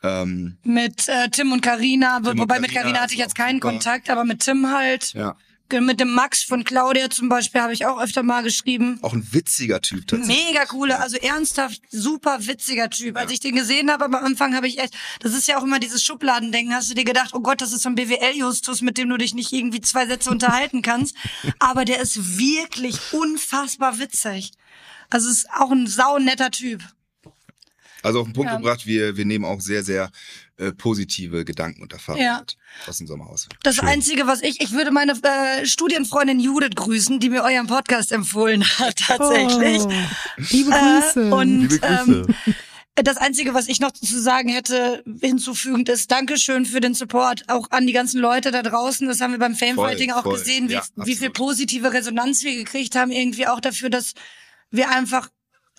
Ähm, 0.02 0.59
Mit 0.62 1.09
äh, 1.09 1.28
Tim 1.31 1.52
und 1.52 1.60
Carina, 1.60 2.20
Tim 2.20 2.32
und 2.32 2.39
wobei 2.39 2.60
mit 2.60 2.70
Carina 2.70 2.82
Carina 2.82 3.01
hatte 3.02 3.15
ich 3.15 3.20
ist 3.20 3.27
jetzt 3.27 3.35
keinen 3.35 3.56
super. 3.56 3.70
Kontakt, 3.70 4.10
aber 4.10 4.24
mit 4.24 4.40
Tim 4.40 4.70
halt. 4.70 5.12
ja, 5.12 5.36
Mit 5.70 6.01
dem 6.01 6.15
Max 6.15 6.43
von 6.43 6.65
Claudia 6.65 7.11
zum 7.11 7.28
Beispiel 7.28 7.61
habe 7.61 7.74
ich 7.74 7.85
auch 7.85 8.01
öfter 8.01 8.23
mal 8.23 8.43
geschrieben. 8.43 8.99
auch 9.03 9.12
ein 9.12 9.27
witziger 9.32 9.82
Typ 9.82 10.07
tatsächlich. 10.07 10.47
Mega 10.47 10.65
coole, 10.65 10.99
also 10.99 11.16
ernsthaft 11.19 11.82
super 11.90 12.39
witziger 12.47 12.89
Typ. 12.89 13.16
Als 13.16 13.31
ich 13.31 13.40
den 13.40 13.55
gesehen 13.55 13.90
habe 13.90 14.07
am 14.07 14.15
Anfang, 14.15 14.55
habe 14.55 14.66
ich 14.66 14.78
echt, 14.78 14.95
das 15.20 15.35
ist 15.35 15.47
ja 15.47 15.59
auch 15.59 15.62
immer 15.65 15.78
dieses 15.78 16.03
Schubladendenken. 16.03 16.74
Hast 16.74 16.90
du 16.90 16.95
dir 16.95 17.05
gedacht, 17.05 17.31
oh 17.35 17.40
Gott, 17.40 17.61
das 17.61 17.73
ist 17.73 17.82
so 17.82 17.90
ein 17.90 17.97
BWL-Justus, 17.97 18.81
mit 18.81 18.97
dem 18.97 19.11
du 19.11 19.19
dich 19.19 19.35
nicht 19.35 19.53
irgendwie 19.53 19.81
zwei 19.81 20.07
Sätze 20.07 20.31
unterhalten 20.31 20.82
kannst. 20.82 21.15
Aber 21.59 21.85
der 21.85 22.01
ist 22.01 22.39
wirklich 22.39 22.99
unfassbar 23.12 23.99
witzig. 23.99 24.53
Also 25.11 25.28
ist 25.31 25.49
auch 25.51 25.70
ein 25.70 25.86
saunetter 25.86 26.51
Typ. 26.51 26.82
Also 28.02 28.20
auf 28.20 28.26
den 28.26 28.32
Punkt 28.32 28.50
Ja. 28.50 28.56
gebracht, 28.56 28.86
wir, 28.86 29.16
wir 29.16 29.24
nehmen 29.24 29.44
auch 29.44 29.60
sehr, 29.60 29.82
sehr 29.82 30.10
äh, 30.56 30.72
positive 30.72 31.44
Gedanken 31.44 31.82
und 31.82 31.92
Erfahrungen 31.92 32.24
Ja. 32.24 32.40
mit 32.40 32.56
aus 32.86 32.98
dem 32.98 33.06
Sommerhaus. 33.06 33.48
Das 33.62 33.76
Schön. 33.76 33.88
Einzige, 33.88 34.26
was 34.26 34.40
ich, 34.42 34.60
ich 34.60 34.72
würde 34.72 34.90
meine 34.90 35.12
äh, 35.22 35.66
Studienfreundin 35.66 36.40
Judith 36.40 36.74
grüßen, 36.76 37.18
die 37.20 37.28
mir 37.30 37.42
euren 37.42 37.66
Podcast 37.66 38.12
empfohlen 38.12 38.64
hat, 38.78 38.96
tatsächlich. 38.96 39.82
Oh, 39.82 39.90
liebe 40.50 40.70
Grüße. 40.70 41.28
Äh, 41.28 41.32
und 41.32 41.60
Liebe 41.62 41.78
Grüße. 41.78 42.26
Ähm, 42.28 42.54
das 43.04 43.16
Einzige, 43.16 43.54
was 43.54 43.68
ich 43.68 43.78
noch 43.78 43.92
zu 43.92 44.20
sagen 44.20 44.48
hätte, 44.48 45.04
hinzufügend 45.20 45.88
ist, 45.88 46.10
Dankeschön 46.10 46.66
für 46.66 46.80
den 46.80 46.94
Support 46.94 47.44
auch 47.48 47.70
an 47.70 47.86
die 47.86 47.92
ganzen 47.92 48.20
Leute 48.20 48.50
da 48.50 48.62
draußen. 48.62 49.06
Das 49.06 49.20
haben 49.20 49.30
wir 49.30 49.38
beim 49.38 49.54
Famefighting 49.54 50.10
auch 50.10 50.24
voll. 50.24 50.36
gesehen, 50.38 50.68
wie, 50.68 50.72
Ja, 50.74 50.82
wie 50.96 51.14
viel 51.14 51.30
positive 51.30 51.92
Resonanz 51.92 52.42
wir 52.42 52.56
gekriegt 52.56 52.96
haben, 52.96 53.12
irgendwie 53.12 53.46
auch 53.46 53.60
dafür, 53.60 53.88
dass 53.90 54.14
wir 54.72 54.90
einfach 54.90 55.28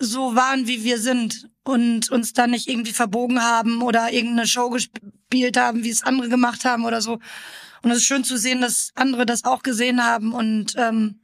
so 0.00 0.34
waren, 0.34 0.66
wie 0.66 0.82
wir 0.82 0.98
sind 0.98 1.48
und 1.64 2.10
uns 2.10 2.32
dann 2.32 2.50
nicht 2.50 2.68
irgendwie 2.68 2.92
verbogen 2.92 3.42
haben 3.42 3.82
oder 3.82 4.12
irgendeine 4.12 4.48
Show 4.48 4.70
gespielt 4.70 5.56
haben, 5.56 5.84
wie 5.84 5.90
es 5.90 6.02
andere 6.02 6.28
gemacht 6.28 6.64
haben 6.64 6.84
oder 6.84 7.00
so. 7.00 7.20
Und 7.82 7.90
es 7.90 7.98
ist 7.98 8.04
schön 8.04 8.24
zu 8.24 8.36
sehen, 8.36 8.60
dass 8.60 8.90
andere 8.94 9.26
das 9.26 9.44
auch 9.44 9.62
gesehen 9.62 10.04
haben 10.04 10.32
und 10.32 10.74
ähm, 10.76 11.20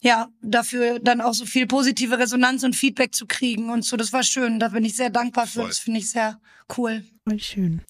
ja, 0.00 0.28
dafür 0.42 0.98
dann 1.00 1.20
auch 1.20 1.32
so 1.32 1.46
viel 1.46 1.66
positive 1.66 2.18
Resonanz 2.18 2.62
und 2.62 2.76
Feedback 2.76 3.14
zu 3.14 3.26
kriegen 3.26 3.70
und 3.70 3.84
so. 3.84 3.96
Das 3.96 4.12
war 4.12 4.22
schön. 4.22 4.60
Da 4.60 4.68
bin 4.68 4.84
ich 4.84 4.96
sehr 4.96 5.10
dankbar 5.10 5.46
für. 5.46 5.60
Voll. 5.60 5.68
Das 5.68 5.78
finde 5.78 6.00
ich 6.00 6.10
sehr 6.10 6.38
cool. 6.76 7.04
Voll 7.26 7.40
schön. 7.40 7.82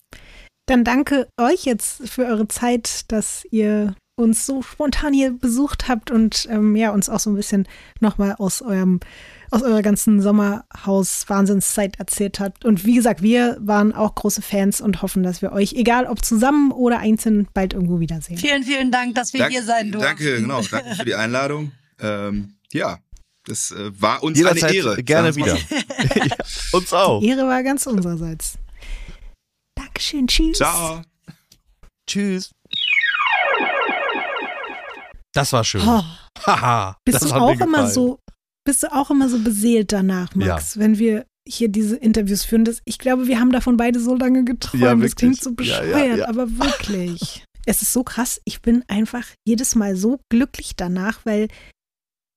Dann 0.67 0.85
danke 0.85 1.29
euch 1.39 1.65
jetzt 1.65 2.09
für 2.09 2.25
eure 2.25 2.49
Zeit, 2.49 3.11
dass 3.11 3.45
ihr 3.51 3.97
uns 4.17 4.47
so 4.47 4.63
spontan 4.63 5.13
hier 5.13 5.33
besucht 5.33 5.89
habt 5.89 6.11
und 6.11 6.47
ähm, 6.51 6.77
ja, 6.77 6.91
uns 6.91 7.09
auch 7.09 7.19
so 7.19 7.31
ein 7.31 7.37
bisschen 7.37 7.67
nochmal 8.01 8.37
aus 8.39 8.63
eurem, 8.63 9.01
aus 9.51 9.63
eurer 9.63 9.83
ganzen 9.83 10.21
Sommerhaus-Wahnsinnszeit 10.21 11.99
erzählt 11.99 12.41
habt. 12.41 12.65
Und 12.65 12.85
wie 12.85 12.95
gesagt, 12.95 13.23
wir 13.23 13.57
waren 13.61 13.93
auch 13.93 14.15
große 14.15 14.43
Fans 14.43 14.81
und 14.81 15.03
hoffen, 15.03 15.23
dass 15.23 15.43
wir 15.43 15.53
euch, 15.53 15.73
egal 15.75 16.07
ob 16.07 16.25
zusammen 16.25 16.73
oder 16.73 16.99
einzeln, 16.99 17.49
bald 17.55 17.73
irgendwo 17.75 18.01
wiedersehen. 18.01 18.39
Vielen, 18.39 18.63
vielen 18.65 18.91
Dank, 18.91 19.15
dass 19.15 19.33
wir 19.33 19.41
Dank- 19.41 19.53
hier 19.53 19.63
sein 19.63 19.93
durften. 19.93 20.09
Danke, 20.09 20.41
genau. 20.41 20.61
Danke 20.71 20.95
für 20.97 21.05
die 21.05 21.15
Einladung. 21.15 21.73
Ähm, 22.01 22.55
ja, 22.73 22.99
das 23.47 23.71
äh, 23.71 23.91
war 24.01 24.23
uns 24.23 24.39
Jederzeit 24.39 24.65
eine 24.71 24.75
Ehre. 24.75 25.03
gerne 25.03 25.37
wieder. 25.37 25.57
ja, 26.17 26.37
uns 26.73 26.93
auch. 26.93 27.21
Die 27.21 27.29
Ehre 27.29 27.47
war 27.47 27.63
ganz 27.63 27.87
unsererseits. 27.87 28.55
Dankeschön, 29.77 30.27
tschüss. 30.27 30.57
Ciao. 30.57 31.03
Tschüss. 32.09 32.51
Das 35.33 35.53
war 35.53 35.65
schön. 35.65 35.83
Oh, 35.85 36.03
Haha. 36.47 36.97
bist 37.05 37.23
das 37.23 37.29
du 37.31 37.35
auch 37.35 37.59
immer 37.61 37.89
so, 37.89 38.21
bist 38.65 38.83
du 38.83 38.93
auch 38.93 39.11
immer 39.11 39.29
so 39.29 39.39
beseelt 39.39 39.93
danach, 39.93 40.35
Max, 40.35 40.79
wenn 40.79 40.99
wir 40.99 41.27
hier 41.47 41.69
diese 41.69 41.97
Interviews 41.97 42.45
führen? 42.45 42.65
Das, 42.65 42.81
ich 42.85 42.99
glaube, 42.99 43.27
wir 43.27 43.39
haben 43.39 43.53
davon 43.53 43.77
beide 43.77 44.01
so 44.01 44.15
lange 44.17 44.45
geträumt. 44.45 44.83
Ja, 44.83 44.95
das 44.95 45.17
klingt 45.17 45.41
so 45.41 45.51
Ja, 45.51 45.57
bescheuert, 45.57 46.09
ja, 46.09 46.17
ja. 46.17 46.29
aber 46.29 46.51
wirklich. 46.59 47.45
es 47.67 47.83
ist 47.83 47.93
so 47.93 48.03
krass. 48.05 48.41
Ich 48.45 48.63
bin 48.63 48.85
einfach 48.89 49.27
jedes 49.47 49.75
Mal 49.75 49.97
so 49.97 50.21
glücklich 50.31 50.77
danach, 50.77 51.21
weil, 51.25 51.49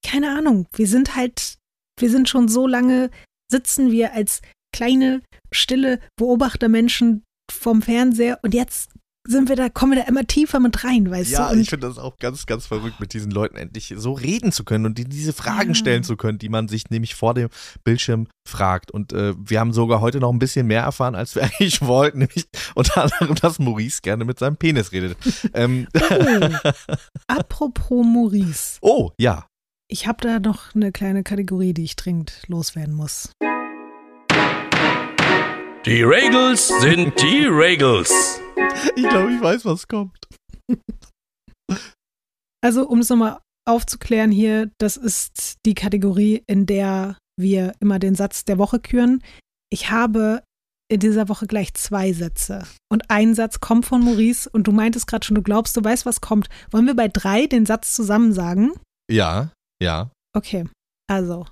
keine 0.05 0.37
Ahnung, 0.37 0.67
wir 0.75 0.87
sind 0.87 1.15
halt, 1.15 1.55
wir 1.99 2.09
sind 2.09 2.29
schon 2.29 2.47
so 2.47 2.67
lange, 2.67 3.09
sitzen 3.49 3.91
wir 3.91 4.13
als 4.13 4.41
kleine, 4.75 5.21
stille 5.51 5.99
Beobachtermenschen 6.17 7.23
vom 7.49 7.81
Fernseher 7.81 8.39
und 8.43 8.53
jetzt 8.53 8.91
sind 9.27 9.49
wir 9.49 9.55
da, 9.55 9.69
kommen 9.69 9.93
wir 9.93 10.01
da 10.01 10.07
immer 10.07 10.25
tiefer 10.25 10.59
mit 10.59 10.83
rein, 10.83 11.09
weißt 11.11 11.29
Ja, 11.31 11.47
du? 11.47 11.53
Und 11.53 11.59
ich 11.61 11.69
finde 11.69 11.87
das 11.87 11.97
auch 11.97 12.17
ganz, 12.17 12.45
ganz 12.45 12.65
verrückt, 12.65 12.99
mit 12.99 13.13
diesen 13.13 13.29
Leuten 13.31 13.57
endlich 13.57 13.93
so 13.97 14.13
reden 14.13 14.51
zu 14.51 14.63
können 14.63 14.85
und 14.85 14.97
die, 14.97 15.05
diese 15.05 15.33
Fragen 15.33 15.69
Ja. 15.69 15.75
stellen 15.75 16.03
zu 16.03 16.15
können, 16.17 16.37
die 16.39 16.49
man 16.49 16.67
sich 16.67 16.89
nämlich 16.89 17.15
vor 17.15 17.33
dem 17.33 17.49
Bildschirm 17.83 18.27
fragt. 18.47 18.89
Und 18.91 19.13
äh, 19.13 19.33
wir 19.37 19.59
haben 19.59 19.73
sogar 19.73 20.01
heute 20.01 20.19
noch 20.19 20.31
ein 20.31 20.39
bisschen 20.39 20.67
mehr 20.67 20.81
erfahren, 20.83 21.15
als 21.15 21.35
wir 21.35 21.43
eigentlich 21.43 21.81
wollten, 21.81 22.19
nämlich 22.19 22.47
unter 22.75 23.03
anderem, 23.03 23.35
dass 23.35 23.59
Maurice 23.59 24.01
gerne 24.01 24.25
mit 24.25 24.39
seinem 24.39 24.57
Penis 24.57 24.91
redet. 24.91 25.17
ähm, 25.53 25.87
Oh, 25.93 26.71
apropos 27.27 28.05
Maurice. 28.05 28.77
oh, 28.81 29.11
ja. 29.19 29.45
Ich 29.89 30.05
habe 30.07 30.17
da 30.21 30.39
noch 30.39 30.75
eine 30.75 30.91
kleine 30.91 31.23
Kategorie, 31.23 31.73
die 31.73 31.83
ich 31.85 31.95
dringend 31.95 32.41
loswerden 32.47 32.93
muss. 32.93 33.31
Die 35.87 36.03
Regels 36.03 36.67
sind 36.81 37.17
die 37.21 37.45
Regels. 37.45 38.41
Ich 38.97 39.07
glaube, 39.07 39.33
ich 39.33 39.41
weiß, 39.41 39.63
was 39.63 39.87
kommt. 39.87 40.27
Also, 42.61 42.85
um 42.89 42.99
es 42.99 43.07
nochmal 43.07 43.39
aufzuklären 43.65 44.29
hier, 44.29 44.69
das 44.79 44.97
ist 44.97 45.55
die 45.65 45.75
Kategorie, 45.75 46.43
in 46.45 46.65
der 46.65 47.17
wir 47.39 47.71
immer 47.79 47.99
den 47.99 48.15
Satz 48.15 48.43
der 48.43 48.57
Woche 48.57 48.81
küren. 48.81 49.23
Ich 49.69 49.89
habe 49.89 50.43
in 50.91 50.99
dieser 50.99 51.29
Woche 51.29 51.47
gleich 51.47 51.73
zwei 51.73 52.11
Sätze. 52.11 52.67
Und 52.91 53.09
ein 53.09 53.33
Satz 53.33 53.61
kommt 53.61 53.85
von 53.85 54.03
Maurice 54.03 54.49
und 54.49 54.67
du 54.67 54.73
meintest 54.73 55.07
gerade 55.07 55.25
schon, 55.25 55.35
du 55.35 55.41
glaubst, 55.41 55.77
du 55.77 55.83
weißt, 55.85 56.05
was 56.05 56.19
kommt. 56.19 56.49
Wollen 56.69 56.85
wir 56.85 56.97
bei 56.97 57.07
drei 57.07 57.47
den 57.47 57.65
Satz 57.65 57.93
zusammen 57.93 58.33
sagen? 58.33 58.73
Ja, 59.09 59.53
ja. 59.81 60.11
Okay. 60.35 60.67
Also, 61.09 61.47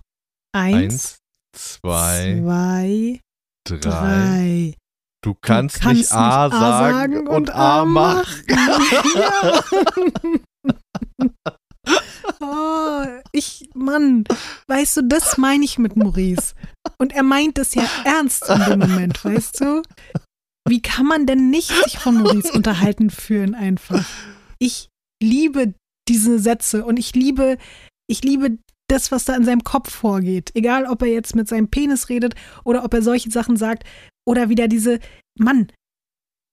eins, 0.54 0.76
Eins, 0.76 1.18
zwei, 1.54 2.42
zwei, 2.42 3.22
drei. 3.66 3.80
drei. 3.80 4.76
Du 5.24 5.34
kannst, 5.34 5.82
kannst 5.82 6.02
nicht 6.02 6.12
A 6.12 6.50
sagen, 6.50 7.28
und 7.28 7.50
A 7.50 7.84
machen. 7.84 8.46
Ja. 8.48 9.64
oh, 12.40 13.06
ich, 13.32 13.70
Mann, 13.74 14.24
weißt 14.68 14.98
du, 14.98 15.02
das 15.04 15.38
meine 15.38 15.66
ich 15.66 15.80
mit 15.80 15.96
Maurice. 15.96 16.54
Und 17.00 17.14
er 17.14 17.24
meint 17.24 17.58
es 17.58 17.74
ja 17.74 17.88
ernst 18.04 18.48
in 18.50 18.66
dem 18.66 18.80
Moment, 18.80 19.26
weißt 19.26 19.62
du? 19.62 19.82
Wie 20.68 20.82
kann 20.82 21.08
man 21.08 21.26
denn 21.26 21.50
nicht 21.50 21.70
sich 21.70 21.98
von 21.98 22.22
Maurice 22.22 22.52
unterhalten 22.54 23.10
fühlen 23.10 23.56
einfach? 23.56 24.06
Ich 24.60 24.90
liebe 25.22 25.74
diese 26.08 26.40
Sätze 26.40 26.86
und 26.86 26.98
ich 26.98 27.16
liebe, 27.16 27.58
ich 28.08 28.24
liebe 28.24 28.58
das, 28.88 29.12
was 29.12 29.26
da 29.26 29.36
in 29.36 29.46
seinem 29.46 29.64
Kopf 29.64 29.92
vorgeht. 29.92 30.52
Egal, 30.54 30.86
ob 30.86 31.02
er 31.02 31.08
jetzt 31.10 31.36
mit 31.36 31.48
seinem 31.48 31.70
Penis 31.70 32.10
redet 32.10 32.36
oder 32.64 32.84
ob 32.84 32.94
er 32.94 33.02
solche 33.02 33.32
Sachen 33.32 33.58
sagt 33.58 33.84
oder 34.28 34.50
wieder 34.50 34.68
diese, 34.68 35.00
Mann, 35.38 35.72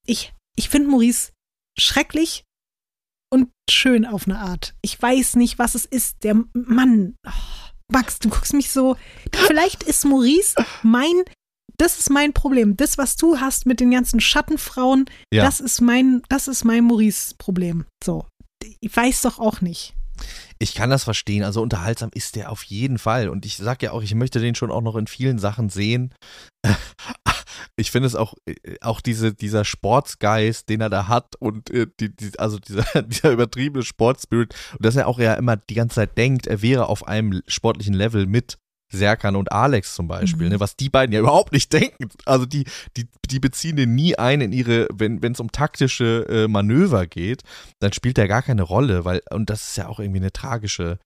ich, 0.06 0.32
ich 0.56 0.68
finde 0.68 0.88
Maurice 0.90 1.32
schrecklich 1.78 2.44
und 3.32 3.50
schön 3.70 4.04
auf 4.04 4.26
eine 4.26 4.38
Art. 4.38 4.74
Ich 4.82 5.00
weiß 5.00 5.36
nicht, 5.36 5.58
was 5.58 5.74
es 5.74 5.84
ist. 5.86 6.24
Der 6.24 6.42
Mann, 6.54 7.14
oh, 7.26 7.30
Max, 7.90 8.18
du 8.18 8.28
guckst 8.28 8.52
mich 8.54 8.70
so. 8.70 8.96
Vielleicht 9.34 9.82
ist 9.82 10.04
Maurice 10.04 10.54
mein, 10.82 11.22
das 11.78 11.98
ist 11.98 12.10
mein 12.10 12.32
Problem. 12.32 12.76
Das, 12.76 12.98
was 12.98 13.16
du 13.16 13.40
hast 13.40 13.66
mit 13.66 13.80
den 13.80 13.90
ganzen 13.90 14.20
Schattenfrauen, 14.20 15.06
Ja. 15.32 15.44
das 15.44 15.60
ist 15.60 15.80
mein, 15.80 16.22
das 16.28 16.48
ist 16.48 16.64
mein 16.64 16.84
Maurice-Problem. 16.84 17.86
So. 18.04 18.26
Ich 18.80 18.94
weiß 18.94 19.22
doch 19.22 19.38
auch 19.38 19.60
nicht. 19.60 19.94
Ich 20.58 20.74
kann 20.74 20.90
das 20.90 21.04
verstehen. 21.04 21.44
Also 21.44 21.62
unterhaltsam 21.62 22.10
ist 22.14 22.36
der 22.36 22.50
auf 22.50 22.62
jeden 22.64 22.98
Fall. 22.98 23.28
Und 23.28 23.46
ich 23.46 23.56
sag 23.56 23.82
ja 23.82 23.92
auch, 23.92 24.02
ich 24.02 24.14
möchte 24.14 24.40
den 24.40 24.54
schon 24.54 24.70
auch 24.70 24.82
noch 24.82 24.96
in 24.96 25.06
vielen 25.06 25.38
Sachen 25.38 25.68
sehen. 25.68 26.14
Ich 27.76 27.90
finde 27.90 28.06
es 28.06 28.14
auch, 28.14 28.34
äh, 28.44 28.76
auch 28.80 29.00
diese, 29.00 29.32
dieser 29.32 29.64
Sportsgeist, 29.64 30.68
den 30.68 30.82
er 30.82 30.90
da 30.90 31.08
hat 31.08 31.36
und 31.38 31.70
äh, 31.70 31.86
die, 31.98 32.14
die, 32.14 32.38
also 32.38 32.58
dieser, 32.58 32.84
dieser 33.02 33.30
übertriebene 33.30 33.82
Sportspirit 33.82 34.54
und 34.72 34.84
dass 34.84 34.96
er 34.96 35.08
auch 35.08 35.18
ja 35.18 35.34
immer 35.34 35.56
die 35.56 35.74
ganze 35.74 35.96
Zeit 35.96 36.18
denkt, 36.18 36.46
er 36.46 36.60
wäre 36.62 36.88
auf 36.88 37.06
einem 37.06 37.42
sportlichen 37.46 37.94
Level 37.94 38.26
mit 38.26 38.58
Serkan 38.92 39.36
und 39.36 39.50
Alex 39.52 39.94
zum 39.94 40.08
Beispiel, 40.08 40.46
Mhm. 40.46 40.52
ne, 40.52 40.60
was 40.60 40.76
die 40.76 40.88
beiden 40.88 41.12
ja 41.12 41.20
überhaupt 41.20 41.52
nicht 41.52 41.72
denken. 41.72 42.08
Also 42.26 42.46
die, 42.46 42.64
die, 42.96 43.08
die 43.30 43.40
beziehen 43.40 43.76
den 43.76 43.94
nie 43.94 44.16
ein 44.16 44.40
in 44.40 44.52
ihre, 44.52 44.88
wenn 44.92 45.20
es 45.22 45.40
um 45.40 45.50
taktische 45.50 46.26
äh, 46.28 46.48
Manöver 46.48 47.06
geht, 47.06 47.42
dann 47.80 47.92
spielt 47.92 48.18
er 48.18 48.28
gar 48.28 48.42
keine 48.42 48.62
Rolle, 48.62 49.04
weil, 49.04 49.20
und 49.30 49.50
das 49.50 49.68
ist 49.68 49.76
ja 49.76 49.88
auch 49.88 49.98
irgendwie 50.00 50.20
eine 50.20 50.32
tragische 50.32 50.98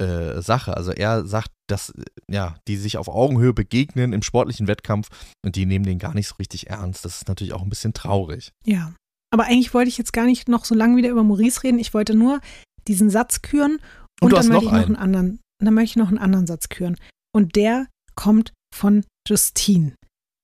äh, 0.00 0.40
Sache. 0.40 0.76
Also 0.76 0.92
er 0.92 1.24
sagt, 1.26 1.50
dass, 1.68 1.90
äh, 1.90 2.02
ja, 2.30 2.56
die 2.68 2.76
sich 2.76 2.96
auf 2.96 3.08
Augenhöhe 3.08 3.52
begegnen 3.52 4.12
im 4.12 4.22
sportlichen 4.22 4.66
Wettkampf 4.68 5.08
und 5.44 5.56
die 5.56 5.66
nehmen 5.66 5.84
den 5.84 5.98
gar 5.98 6.14
nicht 6.14 6.28
so 6.28 6.36
richtig 6.38 6.68
ernst. 6.70 7.04
Das 7.04 7.16
ist 7.16 7.28
natürlich 7.28 7.52
auch 7.52 7.62
ein 7.62 7.68
bisschen 7.70 7.92
traurig. 7.94 8.52
Ja. 8.64 8.92
Aber 9.32 9.44
eigentlich 9.44 9.72
wollte 9.74 9.88
ich 9.88 9.96
jetzt 9.98 10.12
gar 10.12 10.26
nicht 10.26 10.48
noch 10.48 10.64
so 10.64 10.74
lange 10.74 10.96
wieder 10.96 11.08
über 11.10 11.22
Maurice 11.22 11.62
reden. 11.62 11.78
Ich 11.78 11.94
wollte 11.94 12.14
nur 12.14 12.40
diesen 12.88 13.10
Satz 13.10 13.42
küren 13.42 13.78
Und 14.20 14.32
und, 14.32 14.32
dann 14.32 14.48
möchte 14.48 14.64
ich 14.64 14.70
noch 14.72 14.78
einen. 14.78 14.84
einen 14.86 14.96
anderen, 14.96 15.40
dann 15.62 15.74
möchte 15.74 15.92
ich 15.92 15.96
noch 15.96 16.08
einen 16.08 16.18
anderen 16.18 16.46
Satz 16.48 16.68
küren. 16.68 16.96
Und 17.34 17.56
der 17.56 17.86
kommt 18.16 18.52
von 18.74 19.04
Justine. 19.28 19.94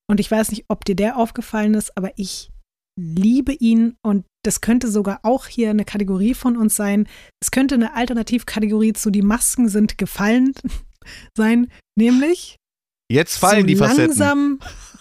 Und 0.09 0.21
ich 0.21 0.31
weiß 0.31 0.51
nicht, 0.51 0.65
ob 0.69 0.85
dir 0.85 0.95
der 0.95 1.17
aufgefallen 1.17 1.75
ist, 1.75 1.97
aber 1.97 2.13
ich 2.17 2.51
liebe 2.99 3.53
ihn 3.53 3.97
und 4.05 4.25
das 4.45 4.61
könnte 4.61 4.91
sogar 4.91 5.21
auch 5.23 5.47
hier 5.47 5.71
eine 5.71 5.85
Kategorie 5.85 6.35
von 6.35 6.57
uns 6.57 6.77
sein. 6.77 7.09
Es 7.43 7.51
könnte 7.51 7.75
eine 7.75 7.95
Alternativkategorie 7.95 8.93
zu 8.93 9.11
die 9.11 9.23
Masken 9.23 9.69
sind 9.69 9.99
gefallen 9.99 10.55
sein, 11.37 11.71
nämlich 11.99 12.57
Jetzt 13.11 13.37
fallen 13.37 13.61
so 13.63 13.67
die 13.67 13.77
Facetten. 13.77 14.07
langsam. 14.07 14.61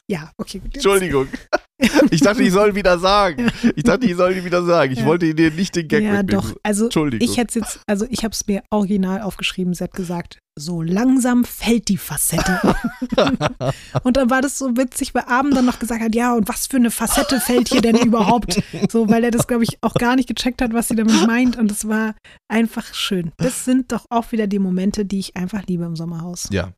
Ja, 0.10 0.32
okay, 0.38 0.62
jetzt- 0.64 0.76
Entschuldigung. 0.76 1.28
Ich 2.10 2.22
dachte, 2.22 2.42
ich 2.42 2.54
soll 2.54 2.74
wieder 2.76 2.98
sagen. 3.00 3.52
Ich 3.76 3.84
dachte, 3.84 4.06
ich 4.06 4.16
soll 4.16 4.44
wieder 4.46 4.64
sagen. 4.64 4.94
Ich 4.94 5.00
Ja. 5.00 5.06
wollte 5.06 5.34
dir 5.36 5.52
nicht 5.52 5.76
den 5.76 5.88
Gag 5.90 6.04
Ja, 6.04 6.14
wegnehmen. 6.14 6.28
doch. 6.28 6.56
Also 6.64 6.86
Entschuldigung. 6.86 7.28
ich 7.30 7.38
hätte 7.38 7.60
jetzt, 7.60 7.80
also 7.86 8.06
ich 8.10 8.24
habe 8.24 8.32
es 8.32 8.48
mir 8.48 8.64
original 8.72 9.22
aufgeschrieben. 9.22 9.74
Sie 9.74 9.84
hat 9.84 9.92
gesagt, 9.94 10.40
so 10.58 10.82
langsam 10.82 11.44
fällt 11.44 11.90
die 11.90 11.98
Facette. 11.98 12.62
und 14.04 14.16
dann 14.18 14.30
war 14.30 14.42
das 14.42 14.58
so 14.58 14.78
witzig, 14.78 15.14
weil 15.14 15.24
Abend 15.24 15.56
dann 15.58 15.66
noch 15.66 15.80
gesagt 15.80 16.02
hat, 16.02 16.16
ja, 16.16 16.34
und 16.34 16.48
was 16.48 16.68
für 16.68 16.78
eine 16.78 16.92
Facette 16.92 17.42
fällt 17.42 17.68
hier 17.70 17.82
denn 17.82 17.98
überhaupt? 17.98 18.62
So, 18.90 19.10
weil 19.10 19.26
er 19.26 19.32
das, 19.32 19.48
glaube 19.48 19.64
ich, 19.64 19.78
auch 19.82 19.96
gar 19.96 20.16
nicht 20.16 20.30
gecheckt 20.30 20.62
hat, 20.62 20.74
was 20.74 20.88
sie 20.88 20.96
damit 20.96 21.28
meint. 21.28 21.58
Und 21.58 21.72
es 21.72 21.88
war 21.90 22.16
einfach 22.48 22.94
schön. 22.94 23.32
Das 23.38 23.66
sind 23.66 23.92
doch 23.92 24.06
auch 24.10 24.32
wieder 24.32 24.48
die 24.48 24.60
Momente, 24.60 25.06
die 25.06 25.20
ich 25.20 25.36
einfach 25.36 25.64
liebe 25.68 25.84
im 25.84 25.96
Sommerhaus. 25.98 26.48
ja. 26.52 26.72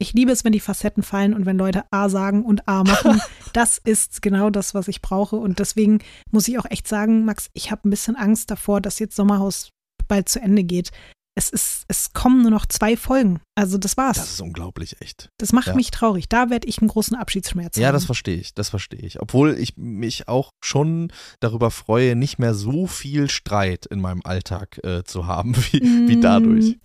Ich 0.00 0.14
liebe 0.14 0.32
es, 0.32 0.44
wenn 0.44 0.52
die 0.52 0.60
Facetten 0.60 1.02
fallen 1.02 1.34
und 1.34 1.44
wenn 1.44 1.58
Leute 1.58 1.84
A 1.90 2.08
sagen 2.08 2.42
und 2.44 2.66
A 2.66 2.82
machen. 2.84 3.20
Das 3.52 3.78
ist 3.78 4.22
genau 4.22 4.48
das, 4.48 4.74
was 4.74 4.86
ich 4.86 5.02
brauche. 5.02 5.34
Und 5.34 5.58
deswegen 5.58 5.98
muss 6.30 6.46
ich 6.46 6.56
auch 6.60 6.66
echt 6.70 6.86
sagen, 6.86 7.24
Max, 7.24 7.50
ich 7.52 7.72
habe 7.72 7.88
ein 7.88 7.90
bisschen 7.90 8.14
Angst 8.14 8.48
davor, 8.52 8.80
dass 8.80 9.00
jetzt 9.00 9.16
Sommerhaus 9.16 9.70
bald 10.06 10.28
zu 10.28 10.40
Ende 10.40 10.62
geht. 10.62 10.90
Es 11.36 11.50
ist, 11.50 11.84
es 11.88 12.12
kommen 12.12 12.42
nur 12.42 12.52
noch 12.52 12.66
zwei 12.66 12.96
Folgen. 12.96 13.40
Also 13.56 13.76
das 13.76 13.96
war's. 13.96 14.18
Das 14.18 14.26
Das, 14.26 14.34
ist 14.34 14.40
unglaublich, 14.40 15.00
echt. 15.00 15.30
macht 15.52 15.66
ja. 15.66 15.74
mich 15.74 15.90
traurig. 15.90 16.28
Da 16.28 16.48
werde 16.48 16.68
ich 16.68 16.78
einen 16.78 16.86
großen 16.88 17.16
Abschiedsschmerz 17.16 17.76
Ja, 17.76 17.88
haben. 17.88 17.94
das 17.94 18.04
verstehe 18.04 18.36
ich, 18.36 18.54
das 18.54 18.68
verstehe 18.68 19.00
ich. 19.00 19.20
Obwohl 19.20 19.56
ich 19.58 19.76
mich 19.76 20.28
auch 20.28 20.50
schon 20.64 21.12
darüber 21.40 21.72
freue, 21.72 22.14
nicht 22.14 22.38
mehr 22.38 22.54
so 22.54 22.86
viel 22.86 23.28
Streit 23.28 23.86
in 23.86 24.00
meinem 24.00 24.20
Alltag 24.22 24.78
äh, 24.84 25.02
zu 25.02 25.26
haben 25.26 25.56
wie, 25.72 25.80
wie 26.08 26.20
dadurch. 26.20 26.76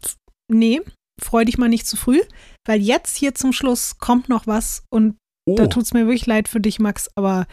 Mm, 0.52 0.58
nee, 0.58 0.82
freu 1.22 1.46
dich 1.46 1.58
mal 1.58 1.70
nicht 1.70 1.88
zu 1.88 1.98
früh, 1.98 2.22
weil 2.66 2.82
jetzt 2.82 3.16
hier 3.18 3.36
zum 3.36 3.54
Schluss 3.54 3.98
kommt 3.98 4.30
noch 4.30 4.48
was 4.48 4.84
und 4.90 5.18
Oh. 5.48 5.56
da 5.56 5.68
tut's 5.68 5.94
mir 5.94 6.08
wirklich 6.08 6.26
leid 6.26 6.48
für 6.48 6.60
dich, 6.60 6.80
Max, 6.80 7.08
aber 7.16 7.46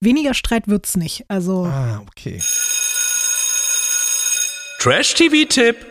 weniger 0.00 0.34
Streit 0.34 0.68
wird's 0.68 0.96
nicht. 0.96 1.24
Also, 1.28 1.64
Ah, 1.64 2.00
okay. 2.08 2.40
Trash-TV-Tipp. 4.78 5.84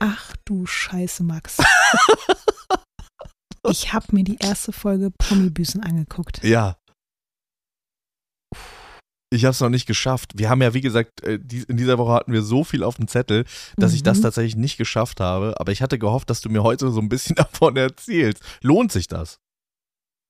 ach 0.00 0.34
du 0.44 0.66
Scheiße, 0.66 1.22
Max. 1.22 1.56
ich 3.70 3.92
habe 3.94 4.06
mir 4.10 4.24
die 4.24 4.36
erste 4.38 4.72
Folge 4.72 5.10
Promi-Büßen 5.16 5.82
angeguckt. 5.82 6.42
Ja. 6.44 6.76
Ich 9.32 9.44
habe 9.44 9.52
es 9.52 9.60
noch 9.60 9.70
nicht 9.70 9.86
geschafft. 9.86 10.32
Wir 10.36 10.50
haben 10.50 10.60
ja, 10.60 10.74
wie 10.74 10.82
gesagt, 10.82 11.22
äh, 11.22 11.38
in 11.68 11.76
dieser 11.78 11.96
Woche 11.98 12.12
hatten 12.12 12.32
wir 12.32 12.42
so 12.42 12.64
viel 12.64 12.82
auf 12.84 12.96
dem 12.96 13.08
Zettel, 13.08 13.44
dass 13.76 13.94
ich 13.94 14.02
das 14.02 14.18
Mhm. 14.18 14.22
tatsächlich 14.22 14.56
nicht 14.56 14.76
geschafft 14.76 15.20
habe. 15.20 15.54
Aber 15.58 15.72
ich 15.72 15.80
hatte 15.80 15.98
gehofft, 15.98 16.28
dass 16.28 16.42
du 16.42 16.50
mir 16.50 16.62
heute 16.62 16.90
so 16.90 17.00
ein 17.00 17.08
bisschen 17.08 17.36
davon 17.36 17.76
erzählst. 17.76 18.42
Lohnt 18.62 18.92
sich 18.92 19.06
das? 19.08 19.38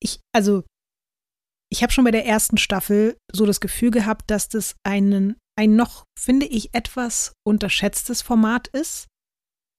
ich, 0.04 0.18
also, 0.34 0.64
ich 1.70 1.82
habe 1.82 1.92
schon 1.92 2.04
bei 2.04 2.10
der 2.10 2.26
ersten 2.26 2.58
Staffel 2.58 3.16
so 3.32 3.46
das 3.46 3.60
Gefühl 3.60 3.92
gehabt, 3.92 4.30
dass 4.30 4.48
das 4.48 4.74
einen, 4.84 5.36
ein 5.56 5.76
noch, 5.76 6.04
finde 6.18 6.46
ich, 6.46 6.74
etwas 6.74 7.32
unterschätztes 7.46 8.20
Format 8.20 8.66
ist. 8.68 9.06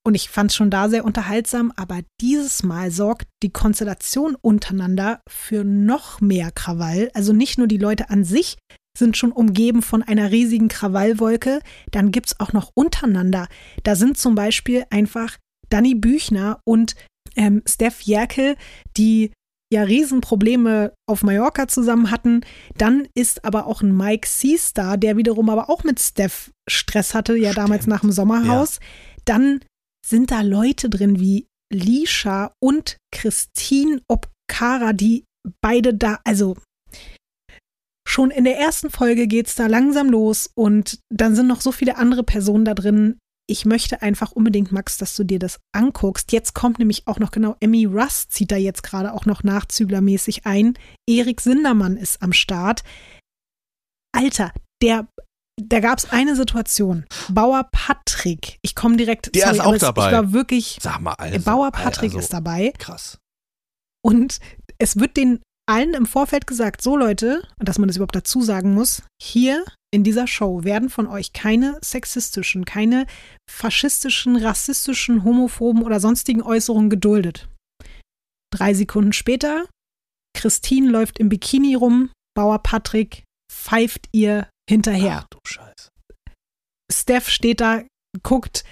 Und 0.06 0.16
ich 0.16 0.30
fand 0.30 0.52
es 0.52 0.56
schon 0.56 0.70
da 0.70 0.90
sehr 0.90 1.04
unterhaltsam, 1.06 1.72
aber 1.76 2.02
dieses 2.22 2.64
Mal 2.64 2.90
sorgt 2.92 3.28
die 3.42 3.52
Konstellation 3.52 4.36
untereinander 4.42 5.22
für 5.30 5.64
noch 5.64 6.20
mehr 6.22 6.52
Krawall. 6.52 7.10
Also 7.14 7.32
nicht 7.34 7.58
nur 7.58 7.68
die 7.68 7.78
Leute 7.78 8.10
an 8.10 8.24
sich 8.24 8.58
sind 8.98 9.18
schon 9.18 9.32
umgeben 9.32 9.82
von 9.82 10.04
einer 10.04 10.32
riesigen 10.32 10.68
Krawallwolke, 10.68 11.62
dann 11.92 12.12
gibt 12.12 12.28
es 12.28 12.40
auch 12.40 12.54
noch 12.54 12.72
untereinander. 12.76 13.48
Da 13.84 13.96
sind 13.96 14.18
zum 14.18 14.36
Beispiel 14.36 14.86
einfach 14.90 15.38
Danny 15.70 15.96
Büchner 15.96 16.60
und 16.66 16.96
ähm, 17.36 17.64
Steph 17.68 18.02
Jerkel, 18.02 18.56
die 18.96 19.32
ja 19.74 19.84
Riesenprobleme 19.84 20.94
auf 21.10 21.24
Mallorca 21.24 21.68
zusammen 21.68 22.12
hatten. 22.12 22.42
Dann 22.78 23.08
ist 23.16 23.44
aber 23.44 23.66
auch 23.66 23.82
ein 23.82 23.96
Mike 23.96 24.28
Seastar, 24.28 24.98
der 24.98 25.18
wiederum 25.18 25.50
aber 25.50 25.70
auch 25.70 25.84
mit 25.84 26.00
Steph 26.00 26.52
Stress 26.70 27.14
hatte, 27.16 27.36
ja 27.36 27.54
damals 27.54 27.84
Stimmt. 27.84 27.96
nach 27.96 28.02
dem 28.02 28.12
Sommerhaus. 28.12 28.80
Dann 29.26 29.62
sind 30.06 30.32
da 30.32 30.42
Leute 30.42 30.90
drin 30.90 31.20
wie 31.20 31.48
Lisha 31.74 32.54
und 32.62 32.98
Christine 33.12 34.02
Obkara, 34.08 34.94
die 34.94 35.26
beide 35.62 35.96
da, 35.96 36.20
also 36.24 36.56
schon 38.14 38.32
in 38.32 38.44
der 38.44 38.58
ersten 38.58 38.90
Folge 38.90 39.28
geht's 39.28 39.56
da 39.56 39.68
langsam 39.68 40.10
los 40.10 40.50
und 40.56 41.00
dann 41.10 41.36
sind 41.36 41.48
noch 41.48 41.62
so 41.62 41.72
viele 41.72 41.98
andere 41.98 42.24
Personen 42.24 42.64
da 42.64 42.74
drin. 42.74 43.18
Ich 43.50 43.66
möchte 43.66 44.02
einfach 44.02 44.32
unbedingt, 44.32 44.72
Max, 44.72 44.98
dass 44.98 45.16
du 45.16 45.26
dir 45.26 45.40
das 45.40 45.60
anguckst. 45.74 46.32
Jetzt 46.32 46.54
kommt 46.54 46.80
nämlich 46.80 47.08
auch 47.08 47.20
noch 47.20 47.32
genau 47.32 47.58
Emmy 47.60 47.86
Russ 47.86 48.30
zieht 48.30 48.52
da 48.52 48.56
jetzt 48.56 48.84
gerade 48.84 49.14
auch 49.14 49.26
noch 49.26 49.44
nachzüglermäßig 49.44 50.46
ein. 50.46 50.76
Erik 51.10 51.42
Sindermann 51.42 51.98
ist 51.98 52.22
am 52.22 52.32
Start. 52.32 52.84
Alter, 54.16 54.54
der, 54.82 55.08
da 55.62 55.80
gab 55.82 55.98
es 55.98 56.10
eine 56.12 56.36
Situation. 56.36 57.06
Bauer 57.30 57.68
Patrick, 57.72 58.60
ich 58.62 58.76
komme 58.76 58.96
direkt. 58.96 59.36
Der 59.36 59.52
ist 59.52 59.60
auch 59.60 59.74
es- 59.74 59.82
dabei. 59.82 60.08
Ich 60.08 60.14
war 60.14 60.32
wirklich. 60.32 60.78
Sag 60.80 61.02
mal, 61.02 61.14
also, 61.14 61.44
Bauer 61.44 61.72
Patrick 61.72 62.12
also, 62.12 62.20
ist 62.20 62.32
dabei. 62.32 62.72
Krass. 62.78 63.18
Und 64.06 64.40
es 64.78 64.98
wird 65.00 65.18
den 65.18 65.42
allen 65.66 65.94
im 65.94 66.06
Vorfeld 66.06 66.48
gesagt, 66.48 66.82
so 66.82 66.98
Leute, 66.98 67.48
dass 67.58 67.80
man 67.80 67.88
das 67.88 67.98
überhaupt 67.98 68.16
dazu 68.16 68.42
sagen 68.42 68.74
muss, 68.74 69.04
hier 69.22 69.64
in 69.94 70.04
dieser 70.04 70.28
Show 70.28 70.64
werden 70.64 70.90
von 70.90 71.08
euch 71.08 71.34
keine 71.34 71.78
sexistischen, 71.84 72.66
keine 72.66 73.06
faschistischen, 73.50 74.36
rassistischen, 74.36 75.24
homophoben 75.24 75.84
oder 75.84 76.00
sonstigen 76.00 76.42
Äußerungen 76.42 76.90
geduldet. 76.90 77.48
Drei 78.52 78.74
Sekunden 78.74 79.14
später, 79.14 79.66
Christine 80.36 80.90
läuft 80.90 81.20
im 81.20 81.30
Bikini 81.30 81.76
rum, 81.76 82.12
Bauer 82.36 82.60
Patrick 82.60 83.24
pfeift 83.52 84.10
ihr 84.12 84.50
hinterher. 84.70 85.22
Ach 85.24 85.28
du 85.30 85.38
Scheiße. 85.46 85.90
Steph 86.92 87.30
steht 87.30 87.62
da, 87.62 87.84
guckt, 88.24 88.64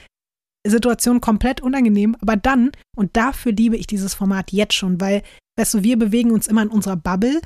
Situation 0.68 1.22
komplett 1.22 1.61
unangenehm, 1.61 2.15
aber 2.22 2.35
dann, 2.35 2.72
und 2.95 3.15
dafür 3.18 3.51
liebe 3.51 3.77
ich 3.77 3.88
dieses 3.88 4.13
Format 4.13 4.51
jetzt 4.51 4.73
schon, 4.73 4.99
weil, 4.99 5.23
weißt 5.61 5.75
du, 5.75 5.83
wir 5.83 5.97
bewegen 5.97 6.31
uns 6.31 6.47
immer 6.47 6.63
in 6.63 6.69
unserer 6.69 6.95
Bubble 6.95 7.39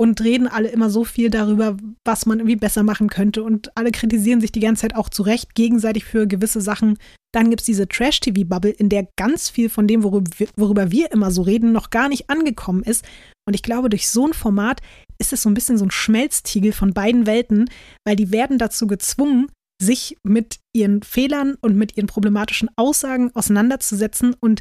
und 0.00 0.20
reden 0.22 0.48
alle 0.48 0.68
immer 0.68 0.90
so 0.90 1.04
viel 1.04 1.30
darüber, 1.30 1.76
was 2.04 2.26
man 2.26 2.38
irgendwie 2.38 2.56
besser 2.56 2.82
machen 2.82 3.08
könnte 3.08 3.42
und 3.42 3.76
alle 3.76 3.92
kritisieren 3.92 4.40
sich 4.40 4.50
die 4.50 4.60
ganze 4.60 4.82
Zeit 4.82 4.96
auch 4.96 5.08
zu 5.08 5.22
Recht 5.22 5.54
gegenseitig 5.54 6.04
für 6.04 6.26
gewisse 6.26 6.60
Sachen. 6.60 6.98
Dann 7.32 7.50
gibt 7.50 7.60
es 7.60 7.66
diese 7.66 7.86
Trash-TV-Bubble, 7.86 8.70
in 8.70 8.88
der 8.88 9.06
ganz 9.16 9.50
viel 9.50 9.68
von 9.68 9.86
dem, 9.86 10.02
worüber 10.02 10.30
wir, 10.38 10.48
worüber 10.56 10.90
wir 10.90 11.12
immer 11.12 11.30
so 11.30 11.42
reden, 11.42 11.72
noch 11.72 11.90
gar 11.90 12.08
nicht 12.08 12.28
angekommen 12.28 12.82
ist. 12.82 13.04
Und 13.46 13.54
ich 13.54 13.62
glaube, 13.62 13.88
durch 13.88 14.08
so 14.08 14.26
ein 14.26 14.32
Format 14.32 14.80
ist 15.18 15.32
es 15.32 15.42
so 15.42 15.50
ein 15.50 15.54
bisschen 15.54 15.78
so 15.78 15.84
ein 15.84 15.90
Schmelztiegel 15.90 16.72
von 16.72 16.92
beiden 16.92 17.26
Welten, 17.26 17.70
weil 18.04 18.16
die 18.16 18.32
werden 18.32 18.58
dazu 18.58 18.86
gezwungen, 18.86 19.46
sich 19.80 20.16
mit 20.22 20.60
ihren 20.74 21.02
Fehlern 21.02 21.56
und 21.60 21.76
mit 21.76 21.96
ihren 21.96 22.06
problematischen 22.06 22.68
Aussagen 22.76 23.30
auseinanderzusetzen 23.34 24.34
und 24.40 24.60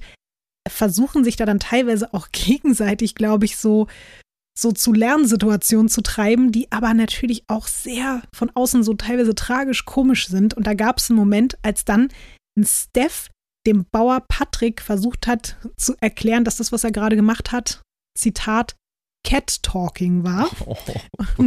versuchen 0.70 1.24
sich 1.24 1.36
da 1.36 1.46
dann 1.46 1.60
teilweise 1.60 2.14
auch 2.14 2.30
gegenseitig, 2.32 3.16
glaube 3.16 3.46
ich, 3.46 3.58
so, 3.58 3.88
so 4.58 4.72
zu 4.72 4.94
Lernsituationen 4.94 5.90
zu 5.90 6.02
treiben, 6.02 6.52
die 6.52 6.72
aber 6.72 6.94
natürlich 6.94 7.44
auch 7.48 7.68
sehr 7.68 8.22
von 8.34 8.50
außen 8.54 8.84
so 8.84 8.94
teilweise 8.94 9.36
tragisch 9.36 9.86
komisch 9.86 10.28
sind. 10.28 10.54
Und 10.54 10.68
da 10.68 10.74
gab 10.74 10.98
es 10.98 11.10
einen 11.10 11.20
Moment, 11.20 11.58
als 11.62 11.86
dann 11.86 12.10
ein 12.58 12.66
Steph 12.66 13.30
dem 13.68 13.86
Bauer 13.92 14.22
Patrick 14.28 14.82
versucht 14.82 15.28
hat 15.28 15.58
zu 15.78 15.96
erklären, 16.00 16.44
dass 16.44 16.58
das, 16.58 16.72
was 16.72 16.84
er 16.84 16.92
gerade 16.92 17.16
gemacht 17.16 17.52
hat, 17.52 17.82
Zitat, 18.18 18.76
Cat 19.26 19.62
Talking 19.64 20.24
war. 20.24 20.50
Oh, 21.38 21.46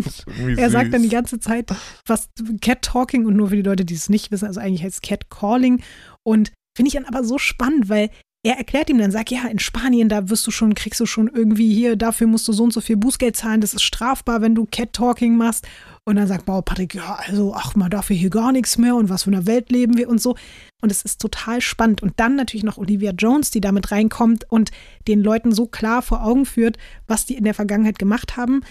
Er 0.57 0.71
sagt 0.71 0.93
dann 0.93 1.03
die 1.03 1.09
ganze 1.09 1.41
Zeit 1.41 1.71
was 2.07 2.29
Cat 2.61 2.83
Talking 2.83 3.27
und 3.27 3.37
nur 3.37 3.49
für 3.49 3.57
die 3.57 3.63
Leute, 3.63 3.85
die 3.85 3.95
es 3.95 4.09
nicht 4.09 4.31
wissen, 4.31 4.47
also 4.47 4.61
eigentlich 4.61 4.83
heißt 4.83 4.97
es 4.97 5.01
Cat 5.03 5.31
Calling. 5.31 5.83
Und 6.23 6.53
finde 6.77 6.89
ich 6.89 6.95
dann 6.95 7.05
aber 7.05 7.25
so 7.25 7.39
spannend, 7.39 7.89
weil 7.89 8.11
er 8.45 8.59
erklärt 8.59 8.91
ihm 8.91 8.99
dann, 8.99 9.13
sagt, 9.13 9.31
ja, 9.31 9.47
in 9.47 9.61
Spanien, 9.61 10.09
da 10.09 10.29
wirst 10.29 10.45
du 10.47 10.51
schon, 10.51 10.75
kriegst 10.75 10.99
du 10.99 11.07
schon 11.07 11.29
irgendwie 11.29 11.73
hier, 11.73 11.95
dafür 11.95 12.27
musst 12.27 12.49
du 12.49 12.53
so 12.53 12.65
und 12.65 12.73
so 12.73 12.81
viel 12.81 12.97
Bußgeld 12.97 13.37
zahlen, 13.37 13.61
das 13.61 13.73
ist 13.73 13.83
strafbar, 13.83 14.41
wenn 14.41 14.57
du 14.57 14.67
Cat 14.67 14.93
Talking 14.93 15.37
machst. 15.37 15.67
Und 16.05 16.17
dann 16.17 16.27
sagt 16.27 16.47
Bauer 16.47 16.65
Patrick, 16.65 16.95
ja, 16.95 17.21
also, 17.27 17.55
ach, 17.55 17.77
man 17.77 17.91
darf 17.91 18.09
hier 18.09 18.31
gar 18.31 18.51
nichts 18.51 18.79
mehr 18.79 18.97
und 18.97 19.09
was 19.09 19.23
für 19.23 19.31
eine 19.31 19.47
Welt 19.47 19.71
leben 19.71 19.97
wir 19.97 20.09
und 20.09 20.21
so. 20.21 20.37
Und 20.81 20.91
es 20.91 21.03
ist 21.03 21.21
total 21.21 21.61
spannend. 21.61 22.03
Und 22.03 22.15
dann 22.19 22.35
natürlich 22.35 22.65
noch 22.65 22.79
Olivia 22.79 23.13
Jones, 23.13 23.53
die 23.53 23.61
damit 23.61 23.93
reinkommt 23.93 24.51
und 24.51 24.73
den 25.07 25.21
Leuten 25.21 25.53
so 25.53 25.69
klar 25.69 26.03
vor 26.03 26.25
Augen 26.25 26.45
führt, 26.45 26.79
was 27.07 27.27
die 27.27 27.37
in 27.37 27.45
der 27.45 27.55
Vergangenheit 27.55 28.01
gemacht 28.01 28.37
haben. 28.37 28.63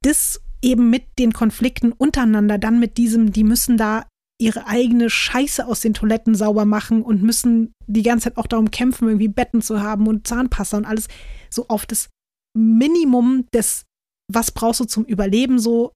Das 0.00 0.40
eben 0.62 0.88
mit 0.88 1.18
den 1.18 1.32
Konflikten 1.34 1.92
untereinander, 1.92 2.56
dann 2.56 2.80
mit 2.80 2.96
diesem, 2.96 3.32
die 3.32 3.44
müssen 3.44 3.76
da 3.76 4.06
ihre 4.40 4.66
eigene 4.66 5.10
Scheiße 5.10 5.66
aus 5.66 5.80
den 5.80 5.94
Toiletten 5.94 6.34
sauber 6.34 6.64
machen 6.64 7.02
und 7.02 7.22
müssen 7.22 7.74
die 7.86 8.02
ganze 8.02 8.24
Zeit 8.24 8.38
auch 8.38 8.46
darum 8.46 8.70
kämpfen, 8.70 9.08
irgendwie 9.08 9.28
Betten 9.28 9.62
zu 9.62 9.82
haben 9.82 10.06
und 10.06 10.26
Zahnpasta 10.26 10.78
und 10.78 10.86
alles 10.86 11.08
so 11.50 11.68
auf 11.68 11.86
das 11.86 12.08
Minimum 12.56 13.46
des, 13.54 13.84
was 14.32 14.50
brauchst 14.50 14.80
du 14.80 14.84
zum 14.84 15.04
Überleben 15.04 15.58
so. 15.58 15.92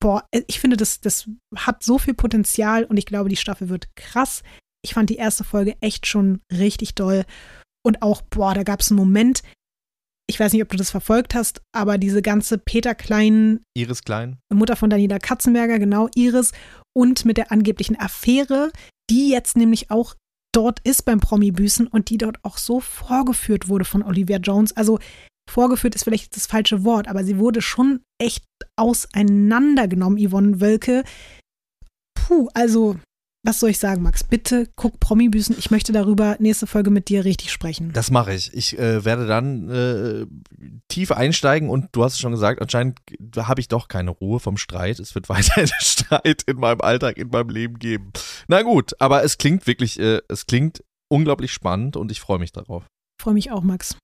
Boah, 0.00 0.26
ich 0.46 0.60
finde, 0.60 0.76
das, 0.76 1.00
das 1.00 1.30
hat 1.56 1.82
so 1.82 1.98
viel 1.98 2.14
Potenzial 2.14 2.84
und 2.84 2.96
ich 2.96 3.06
glaube, 3.06 3.28
die 3.28 3.36
Staffel 3.36 3.68
wird 3.68 3.94
krass. 3.96 4.42
Ich 4.84 4.94
fand 4.94 5.08
die 5.08 5.16
erste 5.16 5.44
Folge 5.44 5.76
echt 5.80 6.06
schon 6.06 6.40
richtig 6.52 6.94
doll. 6.94 7.24
Und 7.86 8.02
auch, 8.02 8.22
boah, 8.22 8.54
da 8.54 8.64
gab 8.64 8.80
es 8.80 8.90
einen 8.90 8.98
Moment, 8.98 9.42
ich 10.26 10.40
weiß 10.40 10.52
nicht, 10.52 10.62
ob 10.62 10.68
du 10.68 10.76
das 10.76 10.90
verfolgt 10.90 11.34
hast, 11.34 11.60
aber 11.72 11.98
diese 11.98 12.22
ganze 12.22 12.58
Peter 12.58 12.94
Klein 12.94 13.60
Iris 13.76 14.02
Klein. 14.02 14.38
Mutter 14.52 14.76
von 14.76 14.90
Daniela 14.90 15.18
Katzenberger, 15.18 15.78
genau, 15.78 16.08
Iris, 16.14 16.52
und 16.96 17.24
mit 17.24 17.36
der 17.36 17.52
angeblichen 17.52 17.98
Affäre, 17.98 18.70
die 19.10 19.30
jetzt 19.30 19.56
nämlich 19.56 19.90
auch 19.90 20.14
dort 20.54 20.80
ist 20.84 21.04
beim 21.04 21.20
Promi-Büßen 21.20 21.86
und 21.86 22.10
die 22.10 22.18
dort 22.18 22.38
auch 22.42 22.58
so 22.58 22.80
vorgeführt 22.80 23.68
wurde 23.68 23.84
von 23.84 24.02
Olivia 24.02 24.38
Jones. 24.38 24.74
Also 24.76 24.98
vorgeführt 25.50 25.94
ist 25.94 26.04
vielleicht 26.04 26.36
das 26.36 26.46
falsche 26.46 26.84
Wort, 26.84 27.08
aber 27.08 27.24
sie 27.24 27.38
wurde 27.38 27.60
schon 27.60 28.00
echt 28.18 28.44
auseinandergenommen, 28.76 30.18
Yvonne 30.18 30.60
Wölke. 30.60 31.04
Puh, 32.14 32.48
also 32.54 32.96
was 33.44 33.60
soll 33.60 33.70
ich 33.70 33.78
sagen, 33.78 34.02
Max? 34.02 34.24
Bitte 34.24 34.68
guck 34.74 34.98
Promi-Büßen. 34.98 35.54
Ich 35.58 35.70
möchte 35.70 35.92
darüber 35.92 36.36
nächste 36.38 36.66
Folge 36.66 36.90
mit 36.90 37.08
dir 37.08 37.24
richtig 37.24 37.52
sprechen. 37.52 37.92
Das 37.92 38.10
mache 38.10 38.32
ich. 38.32 38.52
Ich 38.54 38.78
äh, 38.78 39.04
werde 39.04 39.26
dann 39.26 39.68
äh, 39.70 40.26
tief 40.88 41.12
einsteigen 41.12 41.68
und 41.68 41.90
du 41.92 42.02
hast 42.02 42.14
es 42.14 42.20
schon 42.20 42.32
gesagt, 42.32 42.62
anscheinend 42.62 42.98
habe 43.36 43.60
ich 43.60 43.68
doch 43.68 43.88
keine 43.88 44.10
Ruhe 44.10 44.40
vom 44.40 44.56
Streit. 44.56 44.98
Es 44.98 45.14
wird 45.14 45.28
weiterhin 45.28 45.68
Streit 45.78 46.42
in 46.46 46.56
meinem 46.56 46.80
Alltag, 46.80 47.18
in 47.18 47.28
meinem 47.28 47.50
Leben 47.50 47.78
geben. 47.78 48.12
Na 48.48 48.62
gut, 48.62 48.92
aber 48.98 49.22
es 49.22 49.36
klingt 49.36 49.66
wirklich, 49.66 50.00
äh, 50.00 50.20
es 50.28 50.46
klingt 50.46 50.82
unglaublich 51.08 51.52
spannend 51.52 51.96
und 51.96 52.10
ich 52.10 52.20
freue 52.20 52.38
mich 52.38 52.52
darauf. 52.52 52.84
freue 53.20 53.34
mich 53.34 53.50
auch, 53.50 53.62
Max. 53.62 53.96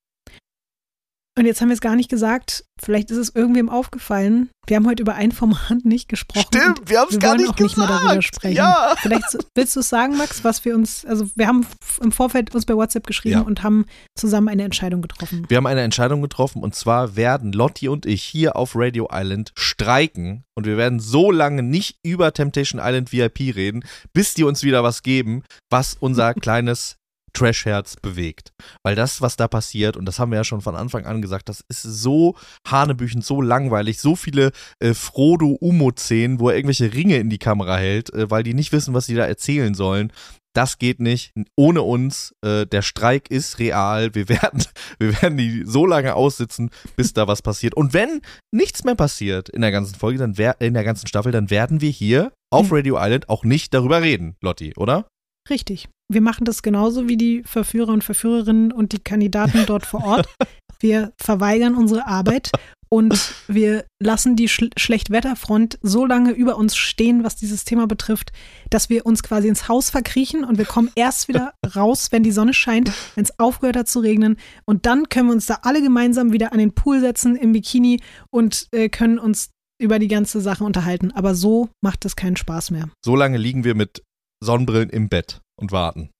Und 1.38 1.46
jetzt 1.46 1.60
haben 1.60 1.68
wir 1.68 1.74
es 1.74 1.80
gar 1.80 1.94
nicht 1.96 2.10
gesagt. 2.10 2.64
Vielleicht 2.82 3.10
ist 3.10 3.16
es 3.18 3.34
irgendwem 3.34 3.68
aufgefallen. 3.68 4.50
Wir 4.66 4.76
haben 4.76 4.86
heute 4.86 5.02
über 5.02 5.14
ein 5.14 5.32
Format 5.32 5.78
nicht 5.84 6.08
gesprochen. 6.08 6.46
Stimmt, 6.48 6.88
wir 6.90 6.98
haben 7.00 7.08
es 7.10 7.18
gar 7.18 7.36
nicht 7.36 7.48
auch 7.50 7.58
nicht 7.58 7.76
mehr 7.76 7.86
darüber 7.86 8.16
gesagt. 8.16 8.36
sprechen. 8.36 8.56
Ja. 8.56 8.94
Vielleicht 9.00 9.38
willst 9.54 9.76
du 9.76 9.80
es 9.80 9.88
sagen, 9.88 10.16
Max, 10.16 10.42
was 10.44 10.64
wir 10.64 10.74
uns, 10.74 11.04
also 11.06 11.28
wir 11.36 11.46
haben 11.46 11.66
im 12.02 12.10
Vorfeld 12.12 12.54
uns 12.54 12.66
bei 12.66 12.74
WhatsApp 12.74 13.06
geschrieben 13.06 13.34
Ja. 13.38 13.40
und 13.42 13.62
haben 13.62 13.86
zusammen 14.18 14.48
eine 14.48 14.64
Entscheidung 14.64 15.02
getroffen. 15.02 15.44
Wir 15.48 15.56
haben 15.56 15.66
eine 15.66 15.82
Entscheidung 15.82 16.20
getroffen 16.20 16.62
und 16.62 16.74
zwar 16.74 17.16
werden 17.16 17.52
Lotti 17.52 17.88
und 17.88 18.06
ich 18.06 18.22
hier 18.22 18.56
auf 18.56 18.72
Radio 18.74 19.08
Island 19.12 19.52
streiken 19.56 20.44
und 20.56 20.66
wir 20.66 20.76
werden 20.76 21.00
so 21.00 21.30
lange 21.30 21.62
nicht 21.62 21.96
über 22.02 22.32
Temptation 22.32 22.80
Island 22.82 23.12
VIP 23.12 23.54
reden, 23.54 23.84
bis 24.12 24.34
die 24.34 24.44
uns 24.44 24.62
wieder 24.62 24.82
was 24.82 25.02
geben, 25.02 25.42
was 25.70 25.96
unser 25.98 26.34
kleines 26.34 26.96
Trashherz 27.32 27.96
bewegt. 27.96 28.52
Weil 28.82 28.94
das, 28.94 29.20
was 29.20 29.36
da 29.36 29.48
passiert, 29.48 29.96
und 29.96 30.06
das 30.06 30.18
haben 30.18 30.30
wir 30.30 30.36
ja 30.36 30.44
schon 30.44 30.60
von 30.60 30.76
Anfang 30.76 31.06
an 31.06 31.22
gesagt, 31.22 31.48
das 31.48 31.64
ist 31.68 31.82
so 31.82 32.36
hanebüchend, 32.66 33.24
so 33.24 33.42
langweilig, 33.42 34.00
so 34.00 34.16
viele 34.16 34.52
äh, 34.78 34.94
Frodo-Umo-Szenen, 34.94 36.40
wo 36.40 36.48
er 36.48 36.56
irgendwelche 36.56 36.92
Ringe 36.92 37.16
in 37.16 37.30
die 37.30 37.38
Kamera 37.38 37.76
hält, 37.76 38.12
äh, 38.12 38.30
weil 38.30 38.42
die 38.42 38.54
nicht 38.54 38.72
wissen, 38.72 38.94
was 38.94 39.06
sie 39.06 39.14
da 39.14 39.26
erzählen 39.26 39.74
sollen. 39.74 40.12
Das 40.52 40.78
geht 40.78 41.00
nicht. 41.00 41.32
Ohne 41.56 41.82
uns. 41.82 42.34
Äh, 42.44 42.66
der 42.66 42.82
Streik 42.82 43.30
ist 43.30 43.58
real. 43.58 44.14
Wir 44.14 44.28
werden, 44.28 44.64
wir 44.98 45.22
werden 45.22 45.38
die 45.38 45.64
so 45.64 45.86
lange 45.86 46.14
aussitzen, 46.14 46.70
bis 46.96 47.12
da 47.12 47.28
was 47.28 47.42
passiert. 47.42 47.74
Und 47.74 47.94
wenn 47.94 48.20
nichts 48.52 48.84
mehr 48.84 48.96
passiert 48.96 49.48
in 49.48 49.60
der 49.60 49.70
ganzen 49.70 49.94
Folge, 49.94 50.18
dann 50.18 50.34
in 50.58 50.74
der 50.74 50.84
ganzen 50.84 51.06
Staffel, 51.06 51.32
dann 51.32 51.50
werden 51.50 51.80
wir 51.80 51.90
hier 51.90 52.32
auf 52.52 52.70
Mhm. 52.70 52.76
Radio 52.76 52.98
Island 52.98 53.28
auch 53.28 53.44
nicht 53.44 53.72
darüber 53.74 54.02
reden, 54.02 54.36
Lotti, 54.40 54.74
oder? 54.76 55.06
Richtig. 55.50 55.88
Wir 56.08 56.20
machen 56.20 56.44
das 56.44 56.62
genauso 56.62 57.08
wie 57.08 57.16
die 57.16 57.42
Verführer 57.44 57.92
und 57.92 58.04
Verführerinnen 58.04 58.72
und 58.72 58.92
die 58.92 59.00
Kandidaten 59.00 59.64
dort 59.66 59.86
vor 59.86 60.04
Ort. 60.04 60.28
Wir 60.80 61.12
verweigern 61.18 61.74
unsere 61.74 62.06
Arbeit 62.06 62.50
und 62.92 63.34
wir 63.48 63.84
lassen 64.02 64.34
die 64.34 64.48
Sch 64.48 64.64
Schlechtwetterfront 64.76 65.78
so 65.80 66.06
lange 66.06 66.32
über 66.32 66.56
uns 66.56 66.74
stehen, 66.74 67.22
was 67.22 67.36
dieses 67.36 67.64
Thema 67.64 67.86
betrifft, 67.86 68.32
dass 68.70 68.88
wir 68.88 69.06
uns 69.06 69.22
quasi 69.22 69.46
ins 69.46 69.68
Haus 69.68 69.90
verkriechen 69.90 70.42
und 70.42 70.58
wir 70.58 70.64
kommen 70.64 70.90
erst 70.96 71.28
wieder 71.28 71.52
raus, 71.76 72.08
wenn 72.10 72.22
die 72.22 72.32
Sonne 72.32 72.54
scheint, 72.54 72.90
wenn 73.14 73.24
es 73.24 73.38
aufgehört 73.38 73.76
hat 73.76 73.88
zu 73.88 74.00
regnen. 74.00 74.38
Und 74.64 74.86
dann 74.86 75.08
können 75.08 75.28
wir 75.28 75.34
uns 75.34 75.46
da 75.46 75.58
alle 75.62 75.82
gemeinsam 75.82 76.32
wieder 76.32 76.52
an 76.52 76.58
den 76.58 76.72
Pool 76.72 77.00
setzen 77.00 77.36
im 77.36 77.52
Bikini 77.52 78.00
und 78.30 78.66
äh, 78.72 78.88
können 78.88 79.18
uns 79.18 79.50
über 79.80 79.98
die 79.98 80.08
ganze 80.08 80.40
Sache 80.40 80.64
unterhalten. 80.64 81.12
Aber 81.12 81.34
so 81.34 81.68
macht 81.82 82.04
es 82.04 82.16
keinen 82.16 82.36
Spaß 82.36 82.70
mehr. 82.70 82.90
So 83.04 83.14
lange 83.14 83.38
liegen 83.38 83.64
wir 83.64 83.74
mit 83.74 84.02
Sonnenbrillen 84.42 84.90
im 84.90 85.08
Bett 85.08 85.40
und 85.58 85.72
warten. 85.72 86.10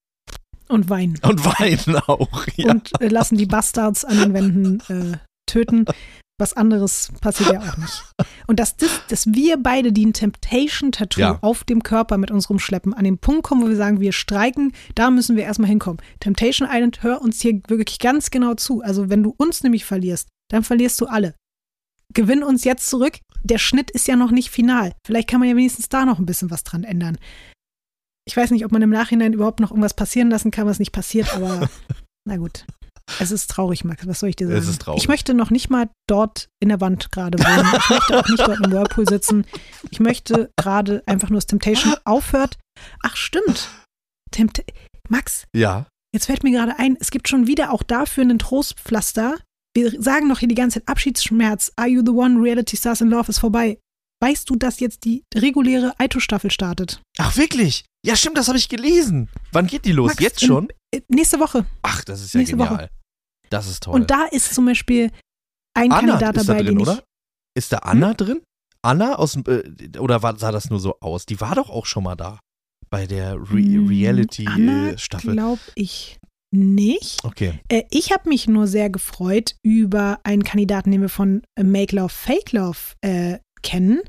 Und 0.69 0.89
weinen. 0.89 1.19
Und 1.23 1.45
weinen 1.45 1.97
auch. 2.07 2.47
Ja. 2.57 2.71
und 2.73 3.01
äh, 3.01 3.09
lassen 3.09 3.37
die 3.37 3.47
Bastards 3.47 4.05
an 4.05 4.19
den 4.19 4.35
Wänden 4.35 4.81
äh, 4.89 5.19
töten. 5.47 5.85
Was 6.39 6.55
anderes 6.55 7.11
passiert 7.21 7.53
ja 7.53 7.61
auch 7.61 7.77
nicht. 7.77 8.03
Und 8.47 8.61
dass, 8.61 8.77
das, 8.77 9.03
dass 9.09 9.27
wir 9.27 9.59
beide, 9.63 9.93
die 9.93 10.07
ein 10.07 10.13
Temptation-Tattoo 10.15 11.21
Ja. 11.21 11.39
auf 11.43 11.65
dem 11.65 11.83
Körper 11.83 12.17
mit 12.19 12.31
uns 12.31 12.49
rumschleppen, 12.49 12.95
an 12.95 13.05
dem 13.05 13.19
Punkt 13.19 13.43
kommen, 13.43 13.63
wo 13.63 13.69
wir 13.69 13.77
sagen, 13.77 14.01
wir 14.01 14.13
streiken, 14.13 14.73
da 14.95 15.11
müssen 15.11 15.37
wir 15.37 15.43
erstmal 15.45 15.69
hinkommen. 15.69 16.01
Temptation 16.21 16.67
Island, 16.71 17.03
hör 17.03 17.21
uns 17.21 17.43
hier 17.43 17.61
wirklich 17.69 17.99
ganz 17.99 18.31
genau 18.31 18.55
zu. 18.55 18.81
Also 18.81 19.11
wenn 19.11 19.23
du 19.23 19.35
uns 19.37 19.63
nämlich 19.63 19.85
verlierst, 19.85 20.29
dann 20.51 20.63
verlierst 20.63 20.99
du 21.01 21.07
alle. 21.07 21.35
Gewinn 22.15 22.43
uns 22.43 22.65
jetzt 22.65 22.89
zurück. 22.89 23.19
Der 23.43 23.59
Schnitt 23.59 23.91
ist 23.91 24.09
ja 24.09 24.17
noch 24.17 24.31
nicht 24.31 24.51
final. 24.51 24.93
Vielleicht 25.07 25.29
kann 25.29 25.41
man 25.41 25.49
ja 25.49 25.57
wenigstens 25.57 25.89
da 25.91 26.05
noch 26.07 26.19
ein 26.19 26.27
bisschen 26.27 26.51
was 26.51 26.65
dran 26.65 26.85
ändern. 26.85 27.19
Ich 28.31 28.37
weiß 28.37 28.53
nicht, 28.53 28.65
ob 28.65 28.71
man 28.71 28.81
im 28.81 28.91
Nachhinein 28.91 29.33
überhaupt 29.33 29.59
noch 29.59 29.73
irgendwas 29.73 29.95
passieren 29.95 30.31
lassen 30.31 30.53
kann, 30.53 30.65
was 30.65 30.79
nicht 30.79 30.93
passiert, 30.93 31.35
aber 31.35 31.69
na 32.25 32.37
gut. 32.37 32.65
Es 33.19 33.33
ist 33.33 33.51
traurig, 33.51 33.83
Max. 33.83 34.07
Was 34.07 34.21
soll 34.21 34.29
ich 34.29 34.37
dir 34.37 34.47
sagen? 34.47 34.61
Es 34.61 34.69
ist 34.69 34.83
traurig. 34.83 35.03
Ich 35.03 35.09
möchte 35.09 35.35
noch 35.35 35.51
nicht 35.51 35.69
mal 35.69 35.91
dort 36.09 36.49
in 36.61 36.69
der 36.69 36.81
Wand 36.81 37.11
gerade 37.11 37.41
wohnen. 37.41 37.67
Ich 37.77 37.91
möchte 37.91 38.21
auch 38.21 38.29
nicht 38.29 38.39
dort 38.39 38.65
im 38.65 38.71
Whirlpool 38.71 39.09
sitzen. 39.09 39.47
Ich 39.91 39.99
möchte 39.99 40.49
gerade 40.57 41.03
einfach 41.07 41.29
nur, 41.29 41.39
dass 41.39 41.49
Temptation 41.49 41.97
aufhört. 42.05 42.57
Ach, 43.03 43.17
stimmt. 43.17 43.69
Tempt 44.31 44.63
Max, 45.09 45.45
ja. 45.53 45.89
jetzt 46.15 46.27
fällt 46.27 46.45
mir 46.45 46.53
gerade 46.53 46.79
ein, 46.79 46.97
es 47.01 47.11
gibt 47.11 47.29
schon 47.29 47.49
wieder 47.49 47.73
auch 47.73 47.83
dafür 47.83 48.23
einen 48.23 48.39
Trostpflaster. 48.39 49.39
Wir 49.75 50.01
sagen 50.01 50.29
noch 50.29 50.39
hier 50.39 50.47
die 50.47 50.55
ganze 50.55 50.79
Zeit 50.79 50.89
Abschiedsschmerz. 50.89 51.73
Are 51.75 51.89
you 51.89 52.03
the 52.07 52.13
one? 52.13 52.41
Reality 52.41 52.77
Stars 52.77 53.01
in 53.01 53.11
Love 53.11 53.29
ist 53.29 53.41
vorbei. 53.41 53.79
Weißt 54.23 54.51
du, 54.51 54.57
dass 54.57 54.81
jetzt 54.81 55.05
die 55.05 55.25
reguläre 55.35 55.95
Aito-Staffel 55.99 56.51
startet? 56.51 57.01
Ach, 57.19 57.37
wirklich? 57.37 57.85
Ja, 58.05 58.17
stimmt, 58.17 58.37
das 58.39 58.49
habe 58.49 58.59
ich 58.59 58.69
gelesen. 58.69 59.29
Wann 59.53 59.67
geht 59.67 59.85
die 59.85 59.93
los? 59.93 60.11
Max, 60.11 60.23
Jetzt 60.23 60.43
in- 60.43 60.49
schon? 60.49 60.69
Äh, 60.95 61.01
Nächste 61.09 61.39
Woche. 61.41 61.65
Ach, 61.83 62.05
das 62.05 62.21
ist 62.23 62.35
ja 62.35 62.39
nächste 62.39 62.57
genial. 62.57 62.75
Woche. 62.75 62.91
Das 63.51 63.67
ist 63.67 63.83
toll. 63.83 63.95
Und 63.95 64.11
da 64.11 64.25
ist 64.27 64.55
zum 64.55 64.67
Beispiel 64.67 65.11
ein 65.75 65.91
Anna 65.91 66.19
Kandidat 66.19 66.37
ist 66.37 66.49
da 66.49 66.53
dabei, 66.53 66.63
drin, 66.65 66.75
den 66.77 66.83
oder? 66.83 67.03
Ist 67.57 67.73
da 67.73 67.79
Anna 67.79 68.15
drin? 68.15 68.41
Anna 68.83 69.17
aus 69.17 69.33
dem, 69.33 69.45
äh, 69.47 69.99
oder 69.99 70.23
war, 70.23 70.39
sah 70.39 70.53
das 70.53 70.71
nur 70.71 70.81
so 70.81 70.97
aus? 71.01 71.27
Die 71.27 71.41
war 71.41 71.55
doch 71.55 71.69
auch 71.71 71.87
schon 71.87 72.05
mal 72.05 72.17
da. 72.17 72.39
Bei 72.91 73.07
der 73.07 73.35
Re 73.37 73.49
Hm, 73.59 73.87
Reality-Staffel. 73.89 75.33
glaube 75.33 75.61
ich 75.75 76.19
nicht. 76.53 77.25
okay. 77.25 77.61
Äh, 77.69 77.85
ich 77.91 78.13
habe 78.13 78.29
mich 78.29 78.49
nur 78.49 78.67
sehr 78.67 78.91
gefreut 78.91 79.55
über 79.63 80.19
einen 80.25 80.43
Kandidaten, 80.43 80.91
den 80.91 81.01
wir 81.03 81.09
von 81.09 81.43
äh, 81.57 81.63
Make 81.63 81.95
Love, 81.97 82.09
Fake 82.09 82.53
Love 82.53 82.79
äh, 83.03 83.39
kennen, 83.63 84.01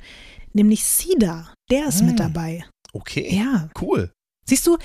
nämlich 0.53 0.84
Sida. 0.84 1.53
Der 1.69 1.88
ist 1.88 1.99
Hm. 2.02 2.07
mit 2.07 2.19
dabei. 2.19 2.65
Okay. 2.94 3.34
Ja. 3.36 3.69
Cool. 3.80 4.11
Siehst 4.45 4.68
du, 4.68 4.78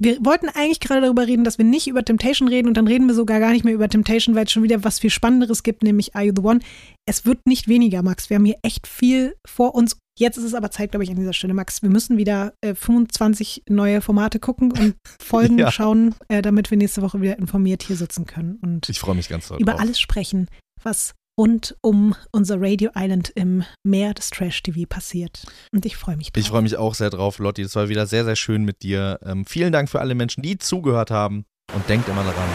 wir 0.00 0.18
wollten 0.24 0.48
eigentlich 0.48 0.80
gerade 0.80 1.00
darüber 1.02 1.26
reden, 1.26 1.44
dass 1.44 1.56
wir 1.58 1.64
nicht 1.64 1.86
über 1.86 2.04
Temptation 2.04 2.48
reden 2.48 2.66
und 2.68 2.76
dann 2.76 2.86
reden 2.88 3.06
wir 3.06 3.14
sogar 3.14 3.38
gar 3.40 3.52
nicht 3.52 3.64
mehr 3.64 3.74
über 3.74 3.88
Temptation, 3.88 4.34
weil 4.34 4.44
es 4.44 4.52
schon 4.52 4.62
wieder 4.64 4.82
was 4.84 4.98
viel 4.98 5.10
Spannenderes 5.10 5.62
gibt, 5.62 5.82
nämlich 5.82 6.14
Are 6.16 6.24
You 6.24 6.32
the 6.36 6.42
One? 6.42 6.60
Es 7.06 7.24
wird 7.24 7.46
nicht 7.46 7.68
weniger, 7.68 8.02
Max. 8.02 8.28
Wir 8.28 8.36
haben 8.36 8.44
hier 8.44 8.58
echt 8.62 8.86
viel 8.86 9.34
vor 9.46 9.74
uns. 9.74 9.96
Jetzt 10.18 10.36
ist 10.36 10.44
es 10.44 10.54
aber 10.54 10.70
Zeit, 10.70 10.90
glaube 10.92 11.02
ich, 11.04 11.10
an 11.10 11.16
dieser 11.16 11.32
Stelle, 11.32 11.54
Max. 11.54 11.82
Wir 11.82 11.90
müssen 11.90 12.16
wieder 12.18 12.54
äh, 12.60 12.74
25 12.74 13.64
neue 13.68 14.00
Formate 14.00 14.38
gucken 14.40 14.70
und 14.72 14.94
Folgen 15.20 15.58
Ja. 15.58 15.70
schauen, 15.72 16.14
äh, 16.28 16.42
damit 16.42 16.70
wir 16.70 16.78
nächste 16.78 17.02
Woche 17.02 17.20
wieder 17.20 17.38
informiert 17.38 17.82
hier 17.82 17.96
sitzen 17.96 18.26
können 18.26 18.58
und 18.62 18.88
Ich 18.88 19.00
freue 19.00 19.14
mich 19.16 19.28
ganz 19.28 19.48
doll 19.48 19.58
über 19.60 19.72
drauf. 19.72 19.80
alles 19.80 19.98
sprechen, 20.00 20.48
was 20.82 21.14
rund 21.38 21.76
um 21.80 22.14
unser 22.30 22.60
Radio 22.60 22.90
Island 22.94 23.30
im 23.34 23.64
Meer 23.82 24.14
des 24.14 24.30
Trash-TV 24.30 24.86
passiert. 24.88 25.44
Und 25.72 25.84
ich 25.86 25.96
freue 25.96 26.16
mich 26.16 26.32
drauf. 26.32 26.40
Ich 26.40 26.48
freue 26.48 26.62
mich 26.62 26.76
auch 26.76 26.94
sehr 26.94 27.10
drauf, 27.10 27.38
Lotti. 27.38 27.62
Es 27.62 27.76
war 27.76 27.88
wieder 27.88 28.06
sehr, 28.06 28.24
sehr 28.24 28.36
schön 28.36 28.64
mit 28.64 28.82
dir. 28.82 29.18
Ähm, 29.24 29.44
vielen 29.44 29.72
Dank 29.72 29.88
für 29.88 30.00
alle 30.00 30.14
Menschen, 30.14 30.42
die 30.42 30.58
zugehört 30.58 31.10
haben. 31.10 31.44
Und 31.74 31.88
denkt 31.88 32.08
immer 32.08 32.22
daran, 32.22 32.48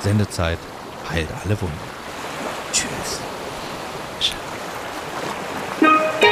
Sendezeit 0.00 0.58
heilt 1.10 1.28
alle 1.44 1.60
Wunden. 1.60 1.78
Tschüss. 2.72 3.20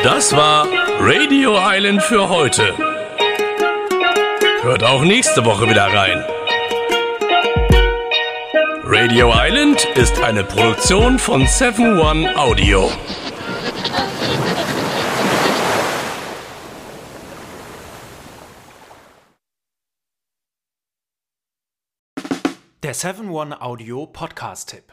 Das 0.02 0.32
war 0.32 0.66
Radio 1.00 1.56
Island 1.58 2.02
für 2.02 2.28
heute. 2.28 2.74
Hört 4.62 4.82
auch 4.82 5.02
nächste 5.02 5.44
Woche 5.44 5.68
wieder 5.68 5.86
rein. 5.86 6.24
Radio 8.96 9.32
Island 9.34 9.84
ist 9.96 10.20
eine 10.20 10.44
Produktion 10.44 11.18
von 11.18 11.44
7 11.44 11.98
One 11.98 12.32
Audio. 12.38 12.88
Der 22.84 22.94
7-One 22.94 23.60
Audio 23.60 24.06
Podcast-Tipp. 24.06 24.92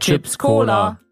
Chips 0.00 0.36
Cola. 0.36 1.05